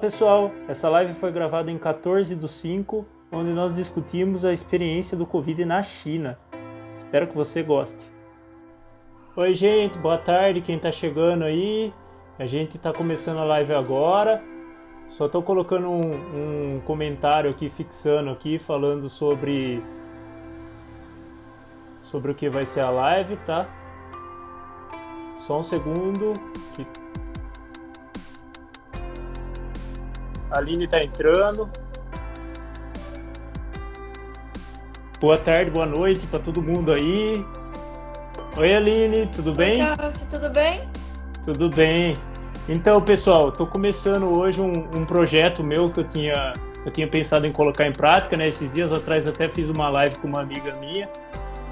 pessoal, 0.00 0.50
essa 0.68 0.88
live 0.88 1.12
foi 1.12 1.30
gravada 1.30 1.70
em 1.70 1.76
14 1.76 2.34
do 2.34 2.48
5, 2.48 3.06
onde 3.30 3.50
nós 3.50 3.76
discutimos 3.76 4.42
a 4.42 4.50
experiência 4.50 5.16
do 5.16 5.26
Covid 5.26 5.66
na 5.66 5.82
China. 5.82 6.38
Espero 6.94 7.26
que 7.26 7.36
você 7.36 7.62
goste. 7.62 8.02
Oi 9.36 9.52
gente, 9.52 9.98
boa 9.98 10.16
tarde 10.16 10.62
quem 10.62 10.76
está 10.76 10.90
chegando 10.90 11.44
aí. 11.44 11.92
A 12.38 12.46
gente 12.46 12.78
está 12.78 12.90
começando 12.90 13.38
a 13.40 13.44
live 13.44 13.74
agora. 13.74 14.42
Só 15.08 15.26
estou 15.26 15.42
colocando 15.42 15.90
um, 15.90 16.76
um 16.76 16.80
comentário 16.80 17.50
aqui, 17.50 17.68
fixando 17.68 18.30
aqui, 18.30 18.58
falando 18.58 19.10
sobre 19.10 19.82
sobre 22.04 22.32
o 22.32 22.34
que 22.34 22.48
vai 22.48 22.64
ser 22.64 22.80
a 22.80 22.90
live, 22.90 23.36
tá? 23.44 23.68
Só 25.46 25.60
um 25.60 25.62
segundo. 25.62 26.32
Que... 26.74 27.01
A 30.52 30.58
Aline 30.58 30.86
tá 30.86 31.02
entrando. 31.02 31.68
Boa 35.18 35.38
tarde, 35.38 35.70
boa 35.70 35.86
noite 35.86 36.26
para 36.26 36.40
todo 36.40 36.60
mundo 36.60 36.92
aí. 36.92 37.42
Oi, 38.58 38.74
Aline, 38.74 39.28
tudo 39.28 39.54
bem? 39.54 39.82
Oi, 39.82 39.96
Cássio, 39.96 40.26
tudo 40.30 40.50
bem? 40.50 40.86
Tudo 41.46 41.70
bem. 41.70 42.16
Então, 42.68 43.00
pessoal, 43.00 43.48
estou 43.48 43.66
começando 43.66 44.24
hoje 44.24 44.60
um, 44.60 44.72
um, 44.94 45.06
projeto 45.06 45.64
meu 45.64 45.88
que 45.88 46.00
eu 46.00 46.04
tinha, 46.04 46.52
eu 46.84 46.92
tinha 46.92 47.08
pensado 47.08 47.46
em 47.46 47.52
colocar 47.52 47.86
em 47.86 47.92
prática, 47.92 48.36
né? 48.36 48.48
Esses 48.48 48.74
dias 48.74 48.92
atrás 48.92 49.26
até 49.26 49.48
fiz 49.48 49.70
uma 49.70 49.88
live 49.88 50.16
com 50.18 50.28
uma 50.28 50.42
amiga 50.42 50.74
minha, 50.74 51.08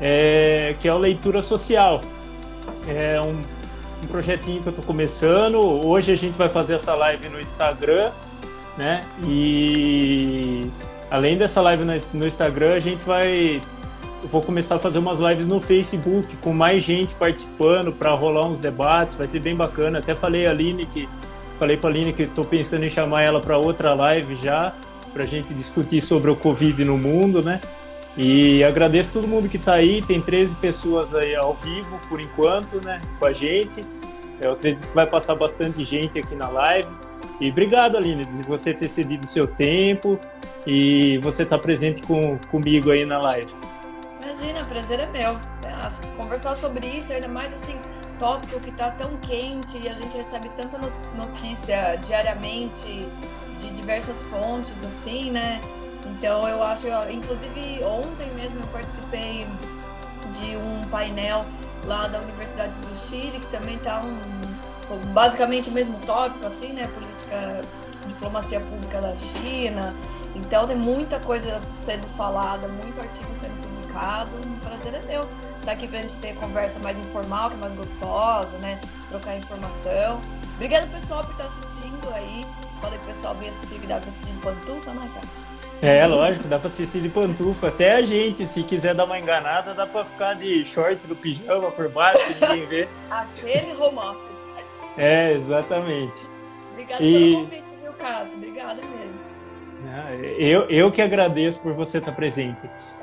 é, 0.00 0.74
que 0.80 0.88
é 0.88 0.90
a 0.90 0.96
leitura 0.96 1.42
social. 1.42 2.00
É 2.88 3.20
um, 3.20 3.42
um 4.02 4.06
projetinho 4.06 4.62
que 4.62 4.68
eu 4.68 4.70
estou 4.70 4.84
começando. 4.84 5.56
Hoje 5.58 6.12
a 6.12 6.16
gente 6.16 6.38
vai 6.38 6.48
fazer 6.48 6.74
essa 6.74 6.94
live 6.94 7.28
no 7.28 7.38
Instagram, 7.38 8.10
né? 8.76 9.02
E 9.26 10.66
além 11.10 11.36
dessa 11.36 11.60
live 11.60 11.84
no 12.14 12.26
Instagram, 12.26 12.74
a 12.74 12.80
gente 12.80 13.02
vai 13.04 13.60
eu 14.22 14.28
vou 14.28 14.42
começar 14.42 14.76
a 14.76 14.78
fazer 14.78 14.98
umas 14.98 15.18
lives 15.18 15.46
no 15.46 15.60
Facebook 15.60 16.36
com 16.38 16.52
mais 16.52 16.84
gente 16.84 17.14
participando 17.14 17.90
para 17.90 18.10
rolar 18.10 18.46
uns 18.46 18.58
debates, 18.58 19.16
vai 19.16 19.26
ser 19.26 19.40
bem 19.40 19.56
bacana. 19.56 19.98
Até 19.98 20.14
falei 20.14 20.46
a 20.46 20.50
Aline 20.50 20.84
que 20.84 21.08
falei 21.58 21.76
para 21.76 21.88
a 21.88 21.92
Aline 21.92 22.12
que 22.12 22.24
estou 22.24 22.44
pensando 22.44 22.84
em 22.84 22.90
chamar 22.90 23.22
ela 23.22 23.40
para 23.40 23.56
outra 23.56 23.94
live 23.94 24.36
já, 24.36 24.74
para 25.12 25.24
a 25.24 25.26
gente 25.26 25.52
discutir 25.54 26.02
sobre 26.02 26.30
o 26.30 26.36
Covid 26.36 26.84
no 26.84 26.98
mundo, 26.98 27.42
né? 27.42 27.60
E 28.16 28.62
agradeço 28.64 29.12
todo 29.12 29.26
mundo 29.26 29.48
que 29.48 29.56
está 29.56 29.74
aí, 29.74 30.02
tem 30.02 30.20
13 30.20 30.56
pessoas 30.56 31.14
aí 31.14 31.34
ao 31.34 31.54
vivo 31.54 31.98
por 32.08 32.20
enquanto, 32.20 32.84
né, 32.84 33.00
com 33.18 33.26
a 33.26 33.32
gente. 33.32 33.82
Eu 34.40 34.52
acredito 34.52 34.86
que 34.86 34.94
vai 34.94 35.06
passar 35.06 35.34
bastante 35.34 35.84
gente 35.84 36.18
aqui 36.18 36.34
na 36.34 36.48
live. 36.48 36.88
E 37.40 37.50
obrigado, 37.50 37.96
Aline, 37.96 38.24
de 38.24 38.42
você 38.42 38.74
ter 38.74 38.88
cedido 38.88 39.24
o 39.24 39.28
seu 39.28 39.46
tempo 39.46 40.20
e 40.66 41.16
você 41.18 41.42
estar 41.42 41.56
tá 41.56 41.62
presente 41.62 42.02
com, 42.02 42.38
comigo 42.50 42.90
aí 42.90 43.06
na 43.06 43.18
live. 43.18 43.52
Imagina, 44.22 44.64
prazer 44.64 45.00
é 45.00 45.06
meu. 45.06 45.34
Você 45.56 45.66
acha? 45.66 46.02
Conversar 46.16 46.54
sobre 46.54 46.86
isso, 46.86 47.12
ainda 47.12 47.28
mais 47.28 47.52
assim, 47.54 47.76
tópico 48.18 48.60
que 48.60 48.68
está 48.68 48.90
tão 48.90 49.16
quente 49.16 49.78
e 49.78 49.88
a 49.88 49.94
gente 49.94 50.14
recebe 50.14 50.50
tanta 50.50 50.78
notícia 51.16 51.96
diariamente 52.04 53.08
de 53.58 53.70
diversas 53.70 54.22
fontes, 54.24 54.84
assim, 54.84 55.30
né? 55.30 55.60
Então 56.06 56.46
eu 56.46 56.62
acho, 56.62 56.86
inclusive 57.10 57.82
ontem 57.82 58.30
mesmo 58.34 58.60
eu 58.60 58.66
participei 58.68 59.46
de 60.30 60.56
um 60.56 60.86
painel 60.90 61.46
lá 61.84 62.06
da 62.06 62.20
Universidade 62.20 62.76
do 62.78 62.96
Chile, 62.96 63.40
que 63.40 63.46
também 63.46 63.76
está 63.76 64.02
um, 64.02 64.18
basicamente 65.12 65.68
o 65.68 65.72
mesmo 65.72 65.98
tópico, 66.06 66.46
assim, 66.46 66.72
né? 66.72 66.88
Política, 66.88 67.60
diplomacia 68.06 68.60
pública 68.60 69.00
da 69.00 69.14
China. 69.14 69.94
Então 70.34 70.66
tem 70.66 70.76
muita 70.76 71.18
coisa 71.20 71.60
sendo 71.74 72.06
falada, 72.16 72.68
muito 72.68 73.00
artigo 73.00 73.28
sendo 73.34 73.60
publicado. 73.62 74.30
Um 74.46 74.58
prazer 74.58 74.94
é 74.94 75.02
meu 75.06 75.20
estar 75.60 75.66
tá 75.66 75.72
aqui 75.72 75.88
pra 75.88 76.00
gente 76.00 76.16
ter 76.16 76.34
conversa 76.36 76.78
mais 76.80 76.98
informal, 76.98 77.50
que 77.50 77.56
é 77.56 77.58
mais 77.58 77.74
gostosa, 77.74 78.56
né? 78.58 78.80
Trocar 79.08 79.36
informação. 79.36 80.20
Obrigada, 80.54 80.86
pessoal, 80.88 81.24
por 81.24 81.32
estar 81.32 81.44
assistindo 81.44 82.14
aí. 82.14 82.44
Falei 82.80 82.98
pro 82.98 83.08
pessoal 83.08 83.34
vir 83.34 83.48
assistir, 83.50 83.78
que 83.78 83.86
dá 83.86 83.98
pra 83.98 84.08
assistir 84.08 84.32
de 84.32 84.38
pantufa, 84.38 84.92
não 84.92 85.02
é, 85.02 85.08
Cássio? 85.20 85.44
É, 85.82 86.06
lógico, 86.06 86.46
dá 86.46 86.58
pra 86.58 86.68
assistir 86.68 87.00
de 87.00 87.08
pantufa. 87.08 87.68
Até 87.68 87.94
a 87.94 88.02
gente, 88.02 88.46
se 88.46 88.62
quiser 88.62 88.94
dar 88.94 89.04
uma 89.04 89.18
enganada, 89.18 89.74
dá 89.74 89.86
pra 89.86 90.04
ficar 90.04 90.34
de 90.34 90.64
short 90.64 91.06
do 91.06 91.16
pijama 91.16 91.70
por 91.70 91.88
baixo, 91.88 92.22
ninguém 92.40 92.66
vê. 92.66 92.88
Aquele 93.10 93.72
home 93.74 93.98
office. 93.98 94.29
É, 95.00 95.32
exatamente. 95.32 96.14
Obrigada 96.72 97.02
e... 97.02 97.32
pelo 97.34 97.44
convite, 97.44 97.74
viu, 97.82 97.92
Cássio? 97.94 98.38
Obrigada 98.38 98.80
mesmo. 98.98 99.18
Eu, 100.38 100.68
eu 100.68 100.90
que 100.90 101.00
agradeço 101.00 101.58
por 101.60 101.72
você 101.72 101.98
estar 101.98 102.12
presente. 102.12 102.60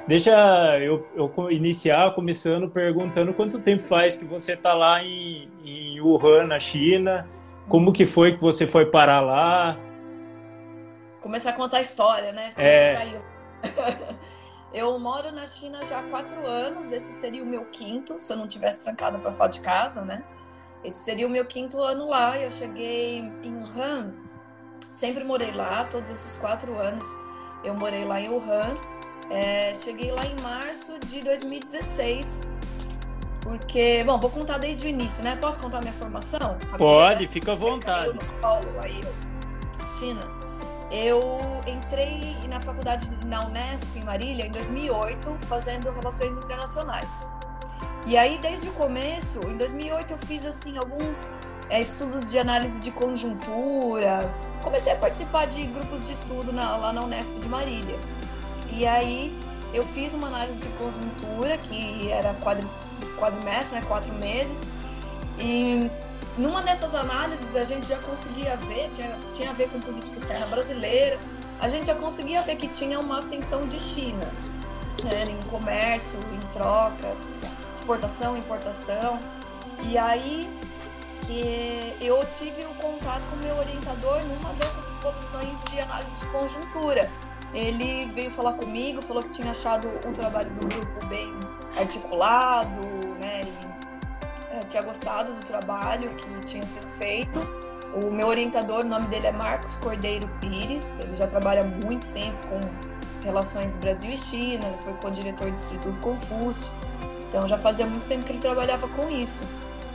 Deixa 0.08 0.32
eu, 0.80 1.06
eu, 1.16 1.52
iniciar 1.52 2.14
começando 2.14 2.70
perguntando 2.70 3.34
quanto 3.34 3.60
tempo 3.60 3.84
faz 3.84 4.16
que 4.16 4.24
você 4.24 4.54
está 4.54 4.74
lá 4.74 5.04
em, 5.04 5.50
em 5.66 6.00
Wuhan, 6.00 6.46
na 6.46 6.60
China? 6.60 7.28
Como 7.68 7.92
que 7.92 8.06
foi 8.06 8.34
que 8.34 8.42
você 8.42 8.66
foi 8.66 8.86
parar 8.86 9.20
lá? 9.20 9.78
Começar 11.20 11.50
a 11.50 11.54
contar 11.54 11.78
a 11.78 11.82
história, 11.82 12.32
né? 12.32 12.52
Como 12.54 12.66
é. 12.66 13.22
eu 14.72 14.98
moro 14.98 15.32
na 15.32 15.46
China 15.46 15.84
já 15.84 16.00
há 16.00 16.04
quatro 16.04 16.46
anos. 16.46 16.92
Esse 16.92 17.12
seria 17.12 17.44
o 17.44 17.46
meu 17.46 17.66
quinto, 17.66 18.16
se 18.20 18.32
eu 18.32 18.38
não 18.38 18.48
tivesse 18.48 18.84
trancado 18.84 19.20
para 19.20 19.32
fora 19.32 19.50
de 19.50 19.60
casa, 19.60 20.04
né? 20.04 20.24
Esse 20.88 21.00
seria 21.00 21.28
o 21.28 21.30
meu 21.30 21.44
quinto 21.44 21.82
ano 21.82 22.08
lá. 22.08 22.40
Eu 22.40 22.50
cheguei 22.50 23.20
em 23.44 23.56
Wuhan, 23.56 24.14
sempre 24.90 25.22
morei 25.22 25.52
lá, 25.52 25.84
todos 25.84 26.10
esses 26.10 26.38
quatro 26.38 26.80
anos 26.80 27.06
eu 27.62 27.76
morei 27.76 28.06
lá 28.06 28.22
em 28.22 28.30
Wuhan. 28.30 28.74
É, 29.30 29.74
cheguei 29.76 30.14
lá 30.14 30.26
em 30.26 30.40
março 30.42 30.98
de 31.00 31.22
2016. 31.22 32.48
Porque, 33.42 34.02
bom, 34.06 34.18
vou 34.18 34.30
contar 34.30 34.60
desde 34.60 34.88
o 34.88 34.90
início, 34.90 35.22
né? 35.22 35.36
Posso 35.36 35.60
contar 35.60 35.82
minha 35.82 35.94
formação? 35.94 36.58
Pode, 36.78 37.28
fica 37.28 37.52
à 37.52 37.56
vontade. 37.56 38.14
No 38.14 38.26
colo, 38.42 38.80
aí, 38.82 39.02
China. 40.00 40.22
Eu 40.90 41.22
entrei 41.68 42.34
na 42.48 42.62
faculdade 42.62 43.10
na 43.26 43.46
Unesp 43.46 43.94
em 43.98 44.04
Marília 44.06 44.46
em 44.46 44.52
2008, 44.52 45.38
fazendo 45.48 45.92
relações 45.92 46.38
internacionais. 46.38 47.28
E 48.06 48.16
aí, 48.16 48.38
desde 48.38 48.70
o 48.70 48.72
começo, 48.74 49.40
em 49.48 49.58
2008, 49.58 50.12
eu 50.12 50.18
fiz 50.20 50.46
assim 50.46 50.78
alguns 50.78 51.32
é, 51.70 51.82
estudos 51.82 52.30
de 52.30 52.40
análise 52.40 52.80
de 52.80 52.92
conjuntura. 52.92 54.32
Comecei 54.64 54.94
a 54.94 54.96
participar 54.96 55.46
de 55.46 55.64
grupos 55.64 56.06
de 56.06 56.14
estudo 56.14 56.54
na, 56.54 56.78
lá 56.78 56.94
na 56.94 57.04
Unesp 57.04 57.34
de 57.40 57.50
Marília. 57.50 57.98
E 58.72 58.86
aí 58.86 59.38
eu 59.74 59.84
fiz 59.84 60.14
uma 60.14 60.28
análise 60.28 60.60
de 60.60 60.70
conjuntura, 60.70 61.58
que 61.58 62.10
era 62.10 62.34
quadri, 62.36 62.68
quadrimestre, 63.18 63.80
né, 63.80 63.86
quatro 63.88 64.14
meses, 64.14 64.66
e 65.40 65.90
numa 66.38 66.62
dessas 66.62 66.96
análises 66.96 67.56
a 67.56 67.66
gente 67.66 67.88
já 67.88 67.98
conseguia 67.98 68.56
ver, 68.58 68.90
tinha, 68.92 69.18
tinha 69.34 69.50
a 69.50 69.54
ver 69.54 69.70
com 69.70 69.80
política 69.80 70.18
externa 70.20 70.46
brasileira, 70.48 71.18
a 71.60 71.70
gente 71.70 71.88
já 71.88 71.96
conseguia 71.96 72.42
ver 72.42 72.56
que 72.56 72.68
tinha 72.68 73.00
uma 73.00 73.20
ascensão 73.20 73.66
de 73.66 73.80
China, 73.80 74.26
né, 75.04 75.26
em 75.26 75.50
comércio, 75.50 76.20
em 76.34 76.40
trocas, 76.54 77.30
exportação, 77.88 78.36
importação. 78.36 79.18
E 79.84 79.98
aí 79.98 80.50
e 81.30 81.96
eu 82.00 82.20
tive 82.38 82.66
um 82.66 82.74
contato 82.76 83.26
com 83.28 83.36
o 83.36 83.40
meu 83.40 83.56
orientador 83.58 84.24
numa 84.26 84.54
dessas 84.54 84.88
exposições 84.90 85.64
de 85.70 85.80
análise 85.80 86.12
de 86.20 86.26
conjuntura. 86.28 87.10
Ele 87.54 88.12
veio 88.14 88.30
falar 88.32 88.54
comigo, 88.54 89.02
falou 89.02 89.24
que 89.24 89.30
tinha 89.30 89.52
achado 89.52 89.88
o 90.06 90.12
trabalho 90.14 90.50
do 90.52 90.68
grupo 90.68 91.06
bem 91.08 91.34
articulado, 91.78 92.82
né? 93.20 93.42
E, 93.44 94.56
é, 94.56 94.60
tinha 94.70 94.84
gostado 94.84 95.34
do 95.34 95.46
trabalho 95.46 96.14
que 96.16 96.46
tinha 96.46 96.64
sido 96.64 96.88
feito. 96.90 97.40
O 97.94 98.12
meu 98.12 98.28
orientador, 98.28 98.86
o 98.86 98.88
nome 98.88 99.08
dele 99.08 99.28
é 99.28 99.32
Marcos 99.32 99.76
Cordeiro 99.78 100.28
Pires, 100.42 101.00
ele 101.00 101.16
já 101.16 101.28
trabalha 101.28 101.64
muito 101.64 102.10
tempo 102.10 102.38
com 102.48 102.60
relações 103.24 103.76
Brasil 103.78 104.12
e 104.12 104.18
China, 104.18 104.66
ele 104.66 104.78
foi 104.84 104.94
co-diretor 104.94 105.48
do 105.48 105.54
Instituto 105.54 105.98
Confúcio, 106.00 106.72
então 107.28 107.48
já 107.48 107.58
fazia 107.58 107.86
muito 107.86 108.08
tempo 108.08 108.26
que 108.26 108.32
ele 108.32 108.40
trabalhava 108.40 108.88
com 108.90 109.10
isso. 109.10 109.46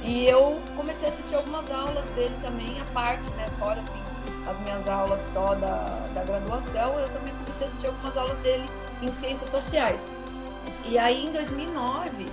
E 0.03 0.27
eu 0.27 0.61
comecei 0.77 1.09
a 1.09 1.13
assistir 1.13 1.35
algumas 1.37 1.71
aulas 1.71 2.11
dele 2.11 2.35
também, 2.43 2.81
à 2.81 2.85
parte, 2.93 3.31
né, 3.31 3.47
fora 3.59 3.81
assim, 3.81 4.01
as 4.49 4.59
minhas 4.61 4.89
aulas 4.89 5.21
só 5.21 5.55
da, 5.55 6.09
da 6.13 6.25
graduação, 6.25 6.99
eu 6.99 7.09
também 7.11 7.33
comecei 7.35 7.67
a 7.67 7.69
assistir 7.69 7.87
algumas 7.87 8.17
aulas 8.17 8.39
dele 8.39 8.69
em 9.01 9.09
ciências 9.09 9.49
sociais. 9.49 10.13
E 10.85 10.99
aí, 10.99 11.27
em 11.27 11.31
2009, 11.31 12.27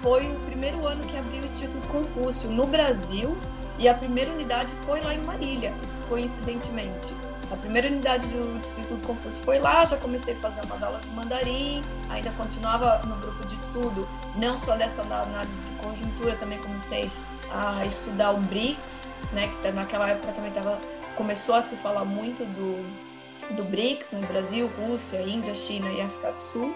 foi 0.00 0.30
o 0.30 0.34
primeiro 0.46 0.86
ano 0.86 1.02
que 1.04 1.16
abriu 1.16 1.42
o 1.42 1.44
Instituto 1.44 1.86
Confúcio 1.88 2.48
no 2.48 2.66
Brasil 2.66 3.36
e 3.78 3.88
a 3.88 3.94
primeira 3.94 4.30
unidade 4.30 4.72
foi 4.86 5.00
lá 5.00 5.12
em 5.12 5.18
Marília, 5.18 5.74
coincidentemente. 6.08 7.12
A 7.50 7.56
primeira 7.56 7.88
unidade 7.88 8.26
do 8.26 8.58
Instituto 8.58 9.06
Confúcio 9.06 9.42
foi 9.42 9.58
lá, 9.58 9.84
já 9.84 9.96
comecei 9.96 10.34
a 10.34 10.36
fazer 10.36 10.60
umas 10.66 10.82
aulas 10.82 11.02
de 11.02 11.08
mandarim, 11.10 11.82
ainda 12.10 12.30
continuava 12.32 12.98
no 13.06 13.16
grupo 13.16 13.46
de 13.46 13.54
estudo, 13.54 14.06
não 14.36 14.58
só 14.58 14.76
dessa 14.76 15.02
análise 15.02 15.70
de 15.70 15.70
conjuntura, 15.82 16.36
também 16.36 16.58
comecei 16.58 17.10
a 17.50 17.86
estudar 17.86 18.32
o 18.32 18.36
BRICS, 18.36 19.10
né, 19.32 19.48
que 19.48 19.70
naquela 19.70 20.10
época 20.10 20.32
também 20.32 20.50
estava 20.50 20.78
começou 21.18 21.56
a 21.56 21.60
se 21.60 21.74
falar 21.74 22.04
muito 22.04 22.44
do, 22.44 23.56
do 23.56 23.64
BRICS, 23.64 24.12
né? 24.12 24.24
Brasil, 24.28 24.70
Rússia, 24.78 25.20
Índia, 25.20 25.52
China 25.52 25.90
e 25.90 26.00
África 26.00 26.30
do 26.30 26.40
Sul. 26.40 26.72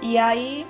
E 0.00 0.16
aí, 0.16 0.66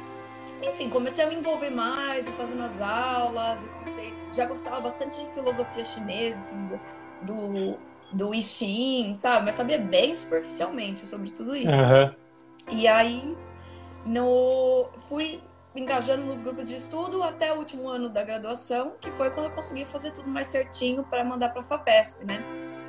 enfim, 0.61 0.91
comecei 0.91 1.25
a 1.25 1.29
me 1.29 1.37
envolver 1.37 1.71
mais, 1.71 2.29
fazendo 2.31 2.63
as 2.65 2.81
aulas, 2.81 3.65
comecei, 3.67 4.13
já 4.33 4.47
gostava 4.47 4.81
bastante 4.81 5.21
de 5.21 5.27
filosofia 5.33 5.85
chinesa, 5.85 6.41
assim, 6.41 6.67
do, 6.67 6.81
do, 7.23 7.79
do 8.13 8.35
I 8.35 8.43
Ching, 8.43 9.15
sabe? 9.15 9.47
Mas 9.47 9.55
sabia 9.55 9.79
bem 9.79 10.15
superficialmente 10.15 11.07
sobre 11.07 11.31
tudo 11.31 11.57
isso. 11.57 11.75
Uhum. 11.75 12.15
E 12.71 12.87
aí, 12.87 13.37
no, 14.05 14.89
fui 15.09 15.41
engajando 15.75 16.25
nos 16.25 16.41
grupos 16.41 16.67
de 16.67 16.77
estudo 16.77 17.23
até 17.23 17.53
o 17.53 17.57
último 17.57 17.89
ano 17.89 18.09
da 18.09 18.23
graduação, 18.23 18.93
que 19.01 19.11
foi 19.11 19.31
quando 19.31 19.47
eu 19.47 19.53
consegui 19.53 19.85
fazer 19.87 20.13
tudo 20.13 20.29
mais 20.29 20.47
certinho 20.47 21.03
para 21.05 21.25
mandar 21.25 21.49
para 21.49 21.63
a 21.63 21.65
FAPESP, 21.65 22.25
né? 22.25 22.41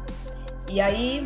E 0.69 0.79
aí 0.79 1.25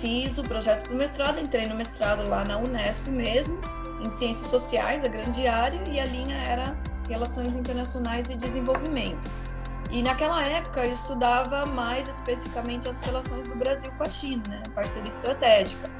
fiz 0.00 0.38
o 0.38 0.42
projeto 0.42 0.84
para 0.84 0.92
o 0.92 0.96
mestrado, 0.96 1.40
entrei 1.40 1.66
no 1.66 1.74
mestrado 1.74 2.28
lá 2.28 2.44
na 2.44 2.58
Unesp 2.58 3.08
mesmo, 3.08 3.60
em 4.00 4.10
Ciências 4.10 4.48
Sociais, 4.48 5.04
a 5.04 5.08
grande 5.08 5.46
área, 5.46 5.80
e 5.88 5.98
a 5.98 6.04
linha 6.04 6.36
era 6.36 6.76
Relações 7.08 7.56
Internacionais 7.56 8.30
e 8.30 8.36
Desenvolvimento. 8.36 9.28
E 9.90 10.02
naquela 10.02 10.44
época 10.44 10.84
eu 10.84 10.92
estudava 10.92 11.64
mais 11.64 12.06
especificamente 12.08 12.88
as 12.88 13.00
relações 13.00 13.46
do 13.46 13.56
Brasil 13.56 13.90
com 13.96 14.02
a 14.02 14.08
China, 14.08 14.42
né? 14.48 14.62
parceria 14.74 15.08
estratégica. 15.08 15.90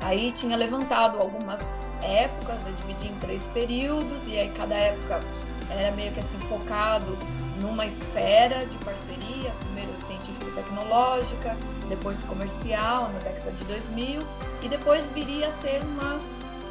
Aí 0.00 0.32
tinha 0.32 0.56
levantado 0.56 1.18
algumas 1.18 1.72
épocas, 2.02 2.56
eu 2.66 2.72
dividi 2.72 3.08
em 3.08 3.18
três 3.18 3.46
períodos, 3.48 4.26
e 4.26 4.38
aí 4.38 4.50
cada 4.50 4.74
época 4.74 5.20
era 5.70 5.94
meio 5.94 6.12
que 6.12 6.20
assim 6.20 6.38
focado 6.40 7.16
numa 7.60 7.86
esfera 7.86 8.66
de 8.66 8.76
parceria, 8.78 9.52
primeiro 9.60 9.98
científico-tecnológica, 9.98 11.56
depois 11.88 12.22
comercial, 12.24 13.10
na 13.12 13.18
década 13.20 13.52
de 13.52 13.64
2000, 13.64 14.20
e 14.62 14.68
depois 14.68 15.08
viria 15.08 15.48
a 15.48 15.50
ser 15.50 15.82
uma, 15.82 16.20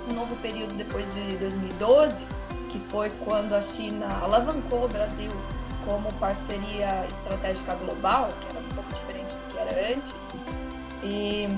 um 0.10 0.14
novo 0.14 0.36
período 0.38 0.74
depois 0.76 1.12
de 1.14 1.38
2012, 1.38 2.26
que 2.70 2.80
foi 2.80 3.10
quando 3.24 3.54
a 3.54 3.62
China 3.62 4.08
alavancou 4.22 4.86
o 4.86 4.88
Brasil 4.88 5.32
como 5.86 6.12
parceria 6.14 7.06
estratégica 7.10 7.76
global, 7.76 8.34
que 8.40 8.48
era 8.48 8.60
um 8.60 8.70
pouco 8.70 8.94
diferente 8.94 9.36
do 9.36 9.54
que 9.54 9.58
era 9.58 9.94
antes. 9.96 10.34
E, 11.04 11.50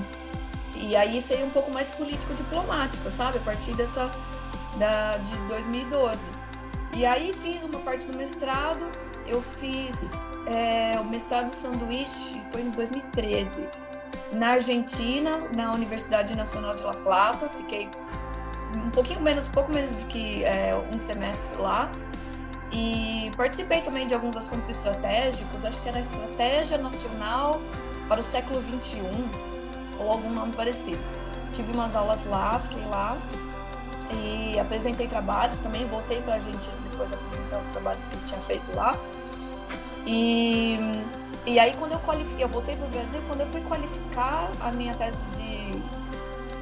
e 0.74 0.96
aí 0.96 1.22
seria 1.22 1.44
um 1.44 1.50
pouco 1.50 1.72
mais 1.72 1.90
político-diplomático, 1.90 3.10
sabe? 3.10 3.38
A 3.38 3.40
partir 3.40 3.74
dessa 3.74 4.10
da, 4.78 5.16
de 5.18 5.36
2012. 5.48 6.28
E 6.96 7.04
aí 7.04 7.32
fiz 7.32 7.62
uma 7.62 7.78
parte 7.80 8.06
do 8.06 8.16
mestrado 8.16 8.90
eu 9.26 9.42
fiz 9.42 10.14
é, 10.46 10.98
o 11.00 11.04
mestrado 11.04 11.48
sanduíche, 11.50 12.40
foi 12.52 12.62
em 12.62 12.70
2013, 12.70 13.68
na 14.32 14.50
Argentina, 14.50 15.48
na 15.54 15.72
Universidade 15.72 16.36
Nacional 16.36 16.74
de 16.74 16.82
La 16.82 16.94
Plata. 16.94 17.48
Fiquei 17.48 17.88
um 18.76 18.90
pouquinho 18.90 19.20
menos, 19.20 19.48
pouco 19.48 19.72
menos 19.72 19.90
do 19.92 20.06
que 20.06 20.44
é, 20.44 20.76
um 20.94 20.98
semestre 20.98 21.60
lá. 21.60 21.90
E 22.70 23.30
participei 23.36 23.80
também 23.80 24.06
de 24.06 24.14
alguns 24.14 24.36
assuntos 24.36 24.68
estratégicos, 24.68 25.64
acho 25.64 25.80
que 25.82 25.88
era 25.88 26.00
Estratégia 26.00 26.78
Nacional 26.78 27.60
para 28.08 28.20
o 28.20 28.24
século 28.24 28.60
XXI, 28.62 29.00
ou 29.98 30.10
algum 30.10 30.30
nome 30.30 30.52
parecido. 30.52 31.00
Tive 31.52 31.72
umas 31.72 31.96
aulas 31.96 32.24
lá, 32.26 32.58
fiquei 32.58 32.84
lá 32.86 33.16
e 34.12 34.58
apresentei 34.58 35.08
trabalhos 35.08 35.60
também, 35.60 35.86
voltei 35.86 36.20
para 36.20 36.34
a 36.34 36.36
Argentina 36.36 36.74
depois 36.90 37.12
apresentar 37.12 37.58
os 37.58 37.66
trabalhos 37.66 38.04
que 38.04 38.14
eu 38.14 38.20
tinha 38.26 38.40
feito 38.42 38.74
lá. 38.74 38.96
E, 40.06 40.78
e 41.44 41.58
aí 41.58 41.74
quando 41.78 41.92
eu 41.92 41.98
qualifiquei, 42.00 42.44
eu 42.44 42.48
voltei 42.48 42.76
para 42.76 42.86
o 42.86 42.90
Brasil, 42.90 43.20
quando 43.26 43.40
eu 43.40 43.46
fui 43.48 43.60
qualificar 43.62 44.50
a 44.60 44.70
minha 44.70 44.94
tese 44.94 45.24
de, 45.36 45.72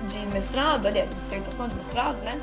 de 0.09 0.27
mestrado, 0.27 0.87
aliás, 0.87 1.11
dissertação 1.11 1.69
de 1.69 1.75
mestrado, 1.75 2.17
né? 2.23 2.41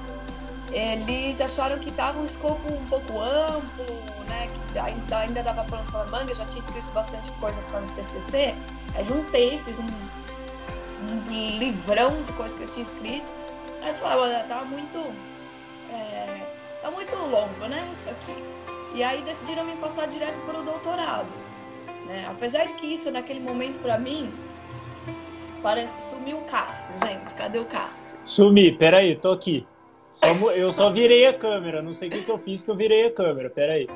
Eles 0.72 1.42
acharam 1.42 1.80
que 1.80 1.90
estava 1.90 2.20
um 2.20 2.26
escopo 2.26 2.72
um 2.72 2.86
pouco 2.86 3.20
amplo, 3.20 3.86
né? 4.28 4.48
Que 4.72 4.80
ainda, 4.80 5.18
ainda 5.18 5.44
dava 5.44 5.66
para 5.66 6.06
manga, 6.06 6.32
eu 6.32 6.36
já 6.36 6.46
tinha 6.46 6.64
escrito 6.64 6.90
bastante 6.94 7.30
coisa 7.32 7.60
por 7.62 7.72
causa 7.72 7.88
do 7.88 7.94
TCC. 7.94 8.56
Aí 8.96 9.04
juntei, 9.04 9.58
fiz 9.58 9.78
um, 9.80 9.84
um 9.84 11.58
livrão 11.58 12.22
de 12.24 12.32
coisas 12.34 12.56
que 12.56 12.64
eu 12.64 12.70
tinha 12.70 12.84
escrito. 12.84 13.41
Aí 13.82 13.88
eles 13.88 14.00
falaram, 14.00 14.48
tá 14.48 14.64
muito. 14.64 14.98
É, 15.92 16.46
tá 16.82 16.92
muito 16.92 17.16
longo, 17.16 17.68
né? 17.68 17.90
Isso 17.92 18.10
aqui. 18.10 18.36
E 18.94 19.04
aí 19.04 19.22
decidiram 19.24 19.64
me 19.64 19.76
passar 19.78 20.08
direto 20.08 20.40
para 20.46 20.60
o 20.60 20.64
doutorado. 20.64 21.30
Né? 22.06 22.26
Apesar 22.30 22.66
de 22.66 22.74
que 22.74 22.86
isso, 22.86 23.10
naquele 23.12 23.40
momento, 23.40 23.80
para 23.80 23.98
mim, 23.98 24.32
parece 25.64 25.96
que 25.98 26.04
sumiu 26.04 26.38
o 26.38 26.46
Cássio, 26.46 26.94
gente. 27.00 27.34
Cadê 27.34 27.60
o 27.60 27.66
Cássio? 27.66 28.18
Sumi, 28.26 28.72
peraí, 28.72 29.16
tô 29.16 29.32
aqui. 29.32 29.66
Só, 30.14 30.28
eu 30.52 30.74
só 30.74 30.92
virei 30.92 31.26
a 31.26 31.34
câmera, 31.34 31.82
não 31.82 31.96
sei 31.96 32.10
o 32.10 32.12
que, 32.12 32.22
que 32.22 32.32
eu 32.32 32.38
fiz 32.38 32.62
que 32.62 32.70
eu 32.70 32.76
virei 32.76 33.08
a 33.08 33.12
câmera, 33.12 33.50
peraí. 33.50 33.88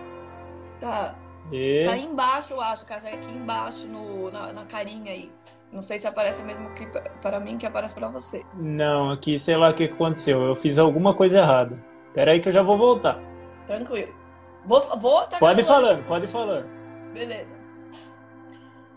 Tá. 0.79 1.13
E... 1.51 1.83
Tá 1.85 1.91
aí 1.91 2.03
embaixo, 2.03 2.53
eu 2.53 2.61
acho, 2.61 2.85
Cássio, 2.85 3.09
é 3.09 3.13
aqui 3.13 3.31
embaixo, 3.31 3.87
no, 3.87 4.31
na, 4.31 4.51
na 4.51 4.65
carinha 4.65 5.11
aí. 5.11 5.29
Não 5.75 5.81
sei 5.81 5.99
se 5.99 6.07
aparece 6.07 6.41
mesmo 6.41 6.69
que 6.69 6.87
para 7.21 7.37
mim 7.37 7.57
que 7.57 7.65
aparece 7.65 7.93
para 7.93 8.07
você. 8.07 8.45
Não, 8.53 9.11
aqui 9.11 9.37
sei 9.37 9.57
lá 9.57 9.71
o 9.71 9.73
que 9.73 9.83
aconteceu. 9.83 10.41
Eu 10.41 10.55
fiz 10.55 10.77
alguma 10.77 11.13
coisa 11.13 11.39
errada. 11.39 11.77
Pera 12.13 12.31
aí 12.31 12.39
que 12.39 12.47
eu 12.47 12.53
já 12.53 12.63
vou 12.63 12.77
voltar. 12.77 13.19
Tranquilo. 13.67 14.15
Vou, 14.63 14.79
vou 14.97 15.27
Pode 15.37 15.59
ir 15.59 15.65
falando, 15.65 16.01
pode 16.05 16.25
ir 16.25 16.27
falando. 16.29 16.65
Beleza. 17.13 17.51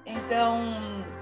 Então, 0.06 0.60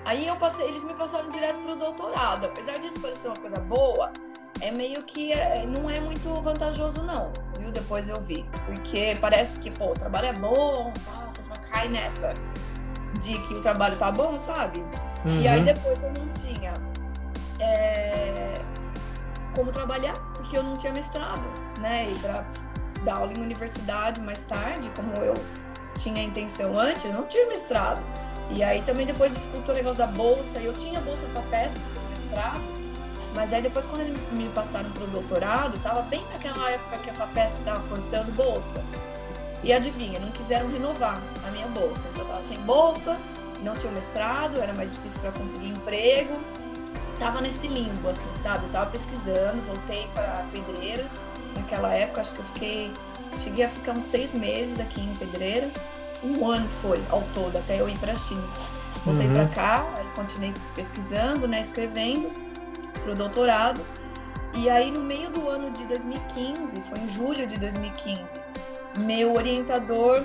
aí 0.04 0.26
eu 0.26 0.36
passei, 0.36 0.68
eles 0.68 0.82
me 0.82 0.92
passaram 0.92 1.30
direto 1.30 1.58
pro 1.60 1.74
doutorado. 1.74 2.44
Apesar 2.44 2.78
disso 2.78 3.00
parecer 3.00 3.28
uma 3.28 3.38
coisa 3.38 3.56
boa, 3.56 4.12
é 4.60 4.70
meio 4.70 5.02
que 5.04 5.32
é, 5.32 5.64
não 5.64 5.88
é 5.88 5.98
muito 6.00 6.28
vantajoso 6.42 7.02
não, 7.02 7.32
viu? 7.58 7.72
Depois 7.72 8.10
eu 8.10 8.20
vi. 8.20 8.44
Porque 8.66 9.16
parece 9.22 9.58
que, 9.58 9.70
pô, 9.70 9.92
o 9.92 9.94
trabalho 9.94 10.26
é 10.26 10.32
bom, 10.34 10.92
nossa, 11.06 11.42
cai 11.70 11.88
nessa 11.88 12.34
de 13.18 13.38
que 13.40 13.54
o 13.54 13.60
trabalho 13.60 13.96
tá 13.96 14.10
bom, 14.10 14.38
sabe? 14.38 14.80
Uhum. 15.24 15.40
E 15.40 15.48
aí 15.48 15.58
uhum. 15.58 15.64
depois 15.64 16.02
eu 16.02 16.12
não 16.12 16.28
tinha 16.34 16.72
é, 17.58 18.54
como 19.54 19.72
trabalhar, 19.72 20.14
porque 20.34 20.56
eu 20.56 20.62
não 20.62 20.76
tinha 20.76 20.92
mestrado, 20.92 21.42
né? 21.80 22.12
E 22.12 22.18
pra 22.18 22.44
dar 23.04 23.16
aula 23.16 23.32
em 23.32 23.40
universidade 23.40 24.20
mais 24.20 24.44
tarde, 24.44 24.90
como 24.94 25.12
eu 25.24 25.34
tinha 25.98 26.20
a 26.20 26.24
intenção 26.24 26.78
antes, 26.78 27.04
eu 27.04 27.12
não 27.12 27.24
tinha 27.24 27.46
mestrado. 27.46 28.00
E 28.50 28.62
aí 28.62 28.82
também 28.82 29.06
depois 29.06 29.32
dificultou 29.34 29.74
o 29.74 29.76
negócio 29.76 29.98
da 29.98 30.06
bolsa, 30.06 30.58
eu 30.58 30.72
tinha 30.74 31.00
bolsa 31.00 31.26
FAPESP 31.28 31.78
para 31.78 32.02
mestrado, 32.10 32.60
mas 33.34 33.52
aí 33.52 33.60
depois 33.60 33.86
quando 33.86 34.02
eles 34.02 34.32
me 34.32 34.48
passaram 34.50 34.90
para 34.90 35.04
o 35.04 35.06
doutorado, 35.08 35.78
tava 35.82 36.02
bem 36.02 36.24
naquela 36.32 36.70
época 36.70 36.98
que 36.98 37.10
a 37.10 37.14
FAPESP 37.14 37.62
tava 37.64 37.80
cortando 37.88 38.34
bolsa. 38.36 38.84
E 39.66 39.72
adivinha, 39.72 40.20
não 40.20 40.30
quiseram 40.30 40.70
renovar 40.70 41.20
a 41.44 41.50
minha 41.50 41.66
bolsa. 41.66 42.08
Então 42.12 42.22
eu 42.22 42.28
tava 42.28 42.42
sem 42.42 42.56
bolsa, 42.58 43.18
não 43.64 43.74
tinha 43.74 43.90
mestrado, 43.90 44.60
era 44.60 44.72
mais 44.72 44.92
difícil 44.92 45.18
para 45.20 45.32
conseguir 45.32 45.70
emprego. 45.70 46.38
Tava 47.18 47.40
nesse 47.40 47.66
limbo, 47.66 48.08
assim, 48.08 48.32
sabe? 48.34 48.66
Eu 48.66 48.70
tava 48.70 48.90
pesquisando, 48.92 49.60
voltei 49.62 50.06
para 50.14 50.46
Pedreira 50.52 51.04
naquela 51.56 51.92
época, 51.92 52.20
acho 52.20 52.32
que 52.32 52.38
eu 52.38 52.44
fiquei. 52.44 52.92
Cheguei 53.42 53.64
a 53.64 53.68
ficar 53.68 53.90
uns 53.90 54.04
seis 54.04 54.34
meses 54.34 54.78
aqui 54.78 55.00
em 55.00 55.12
Pedreira. 55.16 55.68
Um 56.22 56.48
ano 56.48 56.70
foi 56.70 57.02
ao 57.10 57.22
todo, 57.34 57.58
até 57.58 57.80
eu 57.80 57.88
ir 57.88 57.98
para 57.98 58.14
China. 58.14 58.46
Voltei 59.04 59.26
uhum. 59.26 59.34
para 59.34 59.46
cá, 59.48 59.84
continuei 60.14 60.54
pesquisando, 60.76 61.48
né, 61.48 61.60
escrevendo 61.60 62.30
para 63.02 63.10
o 63.10 63.16
doutorado. 63.16 63.80
E 64.54 64.70
aí, 64.70 64.92
no 64.92 65.00
meio 65.00 65.28
do 65.28 65.48
ano 65.48 65.72
de 65.72 65.84
2015, 65.86 66.80
foi 66.82 66.98
em 67.00 67.08
julho 67.08 67.46
de 67.48 67.58
2015, 67.58 68.40
meu 69.00 69.34
orientador 69.34 70.22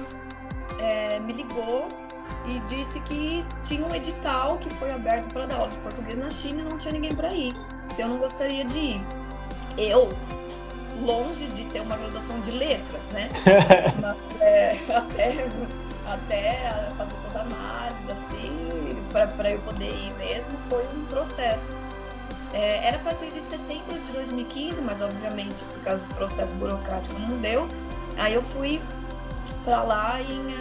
é, 0.79 1.19
me 1.19 1.33
ligou 1.33 1.87
e 2.45 2.59
disse 2.61 2.99
que 3.01 3.45
tinha 3.63 3.85
um 3.85 3.93
edital 3.93 4.57
que 4.57 4.69
foi 4.71 4.91
aberto 4.91 5.31
para 5.31 5.45
dar 5.45 5.57
aula 5.57 5.69
de 5.69 5.77
português 5.77 6.17
na 6.17 6.29
China 6.29 6.61
e 6.61 6.63
não 6.63 6.77
tinha 6.77 6.93
ninguém 6.93 7.13
para 7.13 7.33
ir, 7.33 7.53
se 7.87 8.01
eu 8.01 8.07
não 8.07 8.17
gostaria 8.17 8.65
de 8.65 8.77
ir. 8.77 9.01
Eu 9.77 10.09
longe 11.01 11.47
de 11.47 11.65
ter 11.65 11.81
uma 11.81 11.97
graduação 11.97 12.39
de 12.41 12.51
letras, 12.51 13.09
né? 13.09 13.29
Mas, 14.01 14.41
é, 14.41 14.79
até, 14.95 15.47
até 16.05 16.91
fazer 16.97 17.15
toda 17.23 17.39
a 17.39 17.41
análise, 17.41 18.11
assim, 18.11 18.97
para 19.11 19.51
eu 19.51 19.59
poder 19.59 19.89
ir 19.89 20.13
mesmo, 20.17 20.57
foi 20.69 20.85
um 20.87 21.05
processo. 21.05 21.75
É, 22.53 22.87
era 22.87 22.99
para 22.99 23.13
ter 23.13 23.27
ido 23.27 23.37
em 23.37 23.41
setembro 23.41 23.97
de 23.97 24.11
2015, 24.11 24.81
mas 24.81 24.99
obviamente 25.01 25.63
por 25.63 25.83
causa 25.83 26.05
do 26.05 26.15
processo 26.15 26.53
burocrático 26.53 27.17
não 27.19 27.37
deu. 27.37 27.67
Aí 28.17 28.33
eu 28.33 28.41
fui 28.41 28.81
para 29.63 29.83
lá 29.83 30.21
em, 30.21 30.55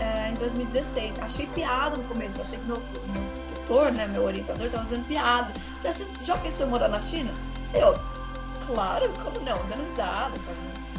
é, 0.00 0.30
em 0.30 0.34
2016. 0.34 1.18
Achei 1.20 1.46
piada 1.46 1.96
no 1.96 2.04
começo, 2.04 2.40
achei 2.40 2.58
que 2.58 2.64
meu, 2.64 2.76
meu 2.76 3.46
tutor, 3.48 3.92
né, 3.92 4.06
meu 4.06 4.24
orientador, 4.24 4.66
estava 4.66 4.84
fazendo 4.84 5.06
piada. 5.06 5.52
Você 5.82 6.06
já 6.22 6.36
pensou 6.36 6.66
em 6.66 6.70
morar 6.70 6.88
na 6.88 7.00
China? 7.00 7.32
Eu, 7.74 7.98
claro, 8.66 9.10
como 9.22 9.40
não? 9.40 9.58
Dando 9.68 9.88
risada, 9.90 10.34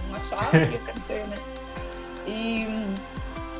não 0.07 0.15
achava 0.15 0.51
que 0.51 0.57
ia 0.57 0.77
acontecer, 0.77 1.27
né? 1.27 1.37
E 2.25 2.67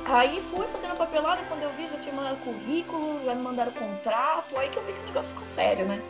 aí 0.06 0.42
fui 0.52 0.66
fazendo 0.68 0.92
a 0.92 0.96
papelada, 0.96 1.42
quando 1.48 1.64
eu 1.64 1.72
vi 1.74 1.88
já 1.88 1.98
tinha 1.98 2.14
mandado 2.14 2.38
currículo, 2.38 3.24
já 3.24 3.34
me 3.34 3.42
mandaram 3.42 3.72
contrato, 3.72 4.58
aí 4.58 4.70
que 4.70 4.78
eu 4.78 4.84
vi 4.84 4.94
que 4.94 5.00
o 5.00 5.06
negócio 5.06 5.32
ficou 5.32 5.46
sério, 5.46 5.86
né? 5.86 6.02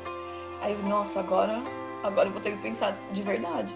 Aí, 0.61 0.75
nossa, 0.83 1.19
agora, 1.19 1.61
agora 2.03 2.27
eu 2.27 2.33
vou 2.33 2.41
ter 2.41 2.51
que 2.51 2.61
pensar 2.61 2.97
de 3.11 3.21
verdade. 3.21 3.75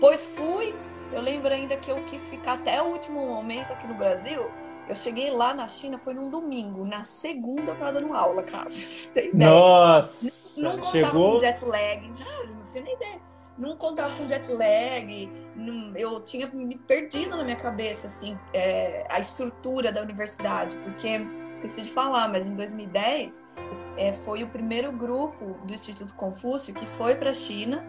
Pois 0.00 0.24
fui, 0.24 0.74
eu 1.12 1.20
lembro 1.20 1.52
ainda 1.52 1.76
que 1.76 1.90
eu 1.90 1.96
quis 2.06 2.28
ficar 2.28 2.54
até 2.54 2.82
o 2.82 2.86
último 2.86 3.26
momento 3.26 3.72
aqui 3.72 3.86
no 3.86 3.94
Brasil. 3.94 4.50
Eu 4.88 4.94
cheguei 4.94 5.30
lá 5.30 5.52
na 5.52 5.66
China, 5.66 5.98
foi 5.98 6.14
num 6.14 6.30
domingo. 6.30 6.84
Na 6.84 7.04
segunda 7.04 7.72
eu 7.72 7.76
tava 7.76 7.92
dando 7.92 8.12
aula, 8.14 8.44
você 8.66 9.08
ideia. 9.26 9.30
Nossa! 9.34 10.32
Não, 10.56 10.76
não 10.76 10.78
contava 10.78 10.92
chegou... 10.92 11.32
com 11.32 11.40
jet 11.40 11.64
lag, 11.64 12.08
não, 12.18 12.46
não 12.46 12.66
tinha 12.70 12.84
nem 12.84 12.94
ideia. 12.94 13.20
Não 13.56 13.76
contava 13.76 14.14
com 14.16 14.28
jet 14.28 14.52
lag, 14.52 15.30
não, 15.56 15.96
eu 15.96 16.20
tinha 16.20 16.46
me 16.46 16.76
perdido 16.76 17.36
na 17.36 17.42
minha 17.42 17.56
cabeça, 17.56 18.06
assim, 18.06 18.38
é, 18.52 19.04
a 19.10 19.18
estrutura 19.18 19.90
da 19.90 20.00
universidade, 20.00 20.76
porque, 20.76 21.20
esqueci 21.50 21.82
de 21.82 21.90
falar, 21.90 22.28
mas 22.28 22.46
em 22.46 22.54
2010 22.54 23.48
é, 23.96 24.12
foi 24.12 24.44
o 24.44 24.48
primeiro 24.48 24.92
grupo 24.92 25.58
do 25.64 25.72
Instituto 25.74 26.14
Confúcio 26.14 26.72
que 26.72 26.86
foi 26.86 27.16
para 27.16 27.30
a 27.30 27.34
China 27.34 27.84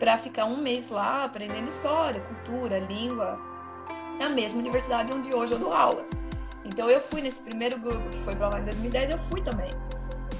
para 0.00 0.16
ficar 0.16 0.46
um 0.46 0.56
mês 0.56 0.88
lá 0.88 1.24
aprendendo 1.24 1.68
história, 1.68 2.22
cultura, 2.22 2.78
língua, 2.78 3.38
na 4.18 4.30
mesma 4.30 4.58
universidade 4.58 5.12
onde 5.12 5.32
hoje 5.32 5.52
eu 5.52 5.58
dou 5.58 5.74
aula. 5.74 6.04
Então 6.64 6.88
eu 6.88 7.00
fui 7.00 7.20
nesse 7.20 7.42
primeiro 7.42 7.78
grupo 7.78 8.08
que 8.08 8.18
foi 8.20 8.34
para 8.34 8.48
lá 8.48 8.60
em 8.60 8.64
2010, 8.64 9.10
eu 9.10 9.18
fui 9.18 9.42
também. 9.42 9.70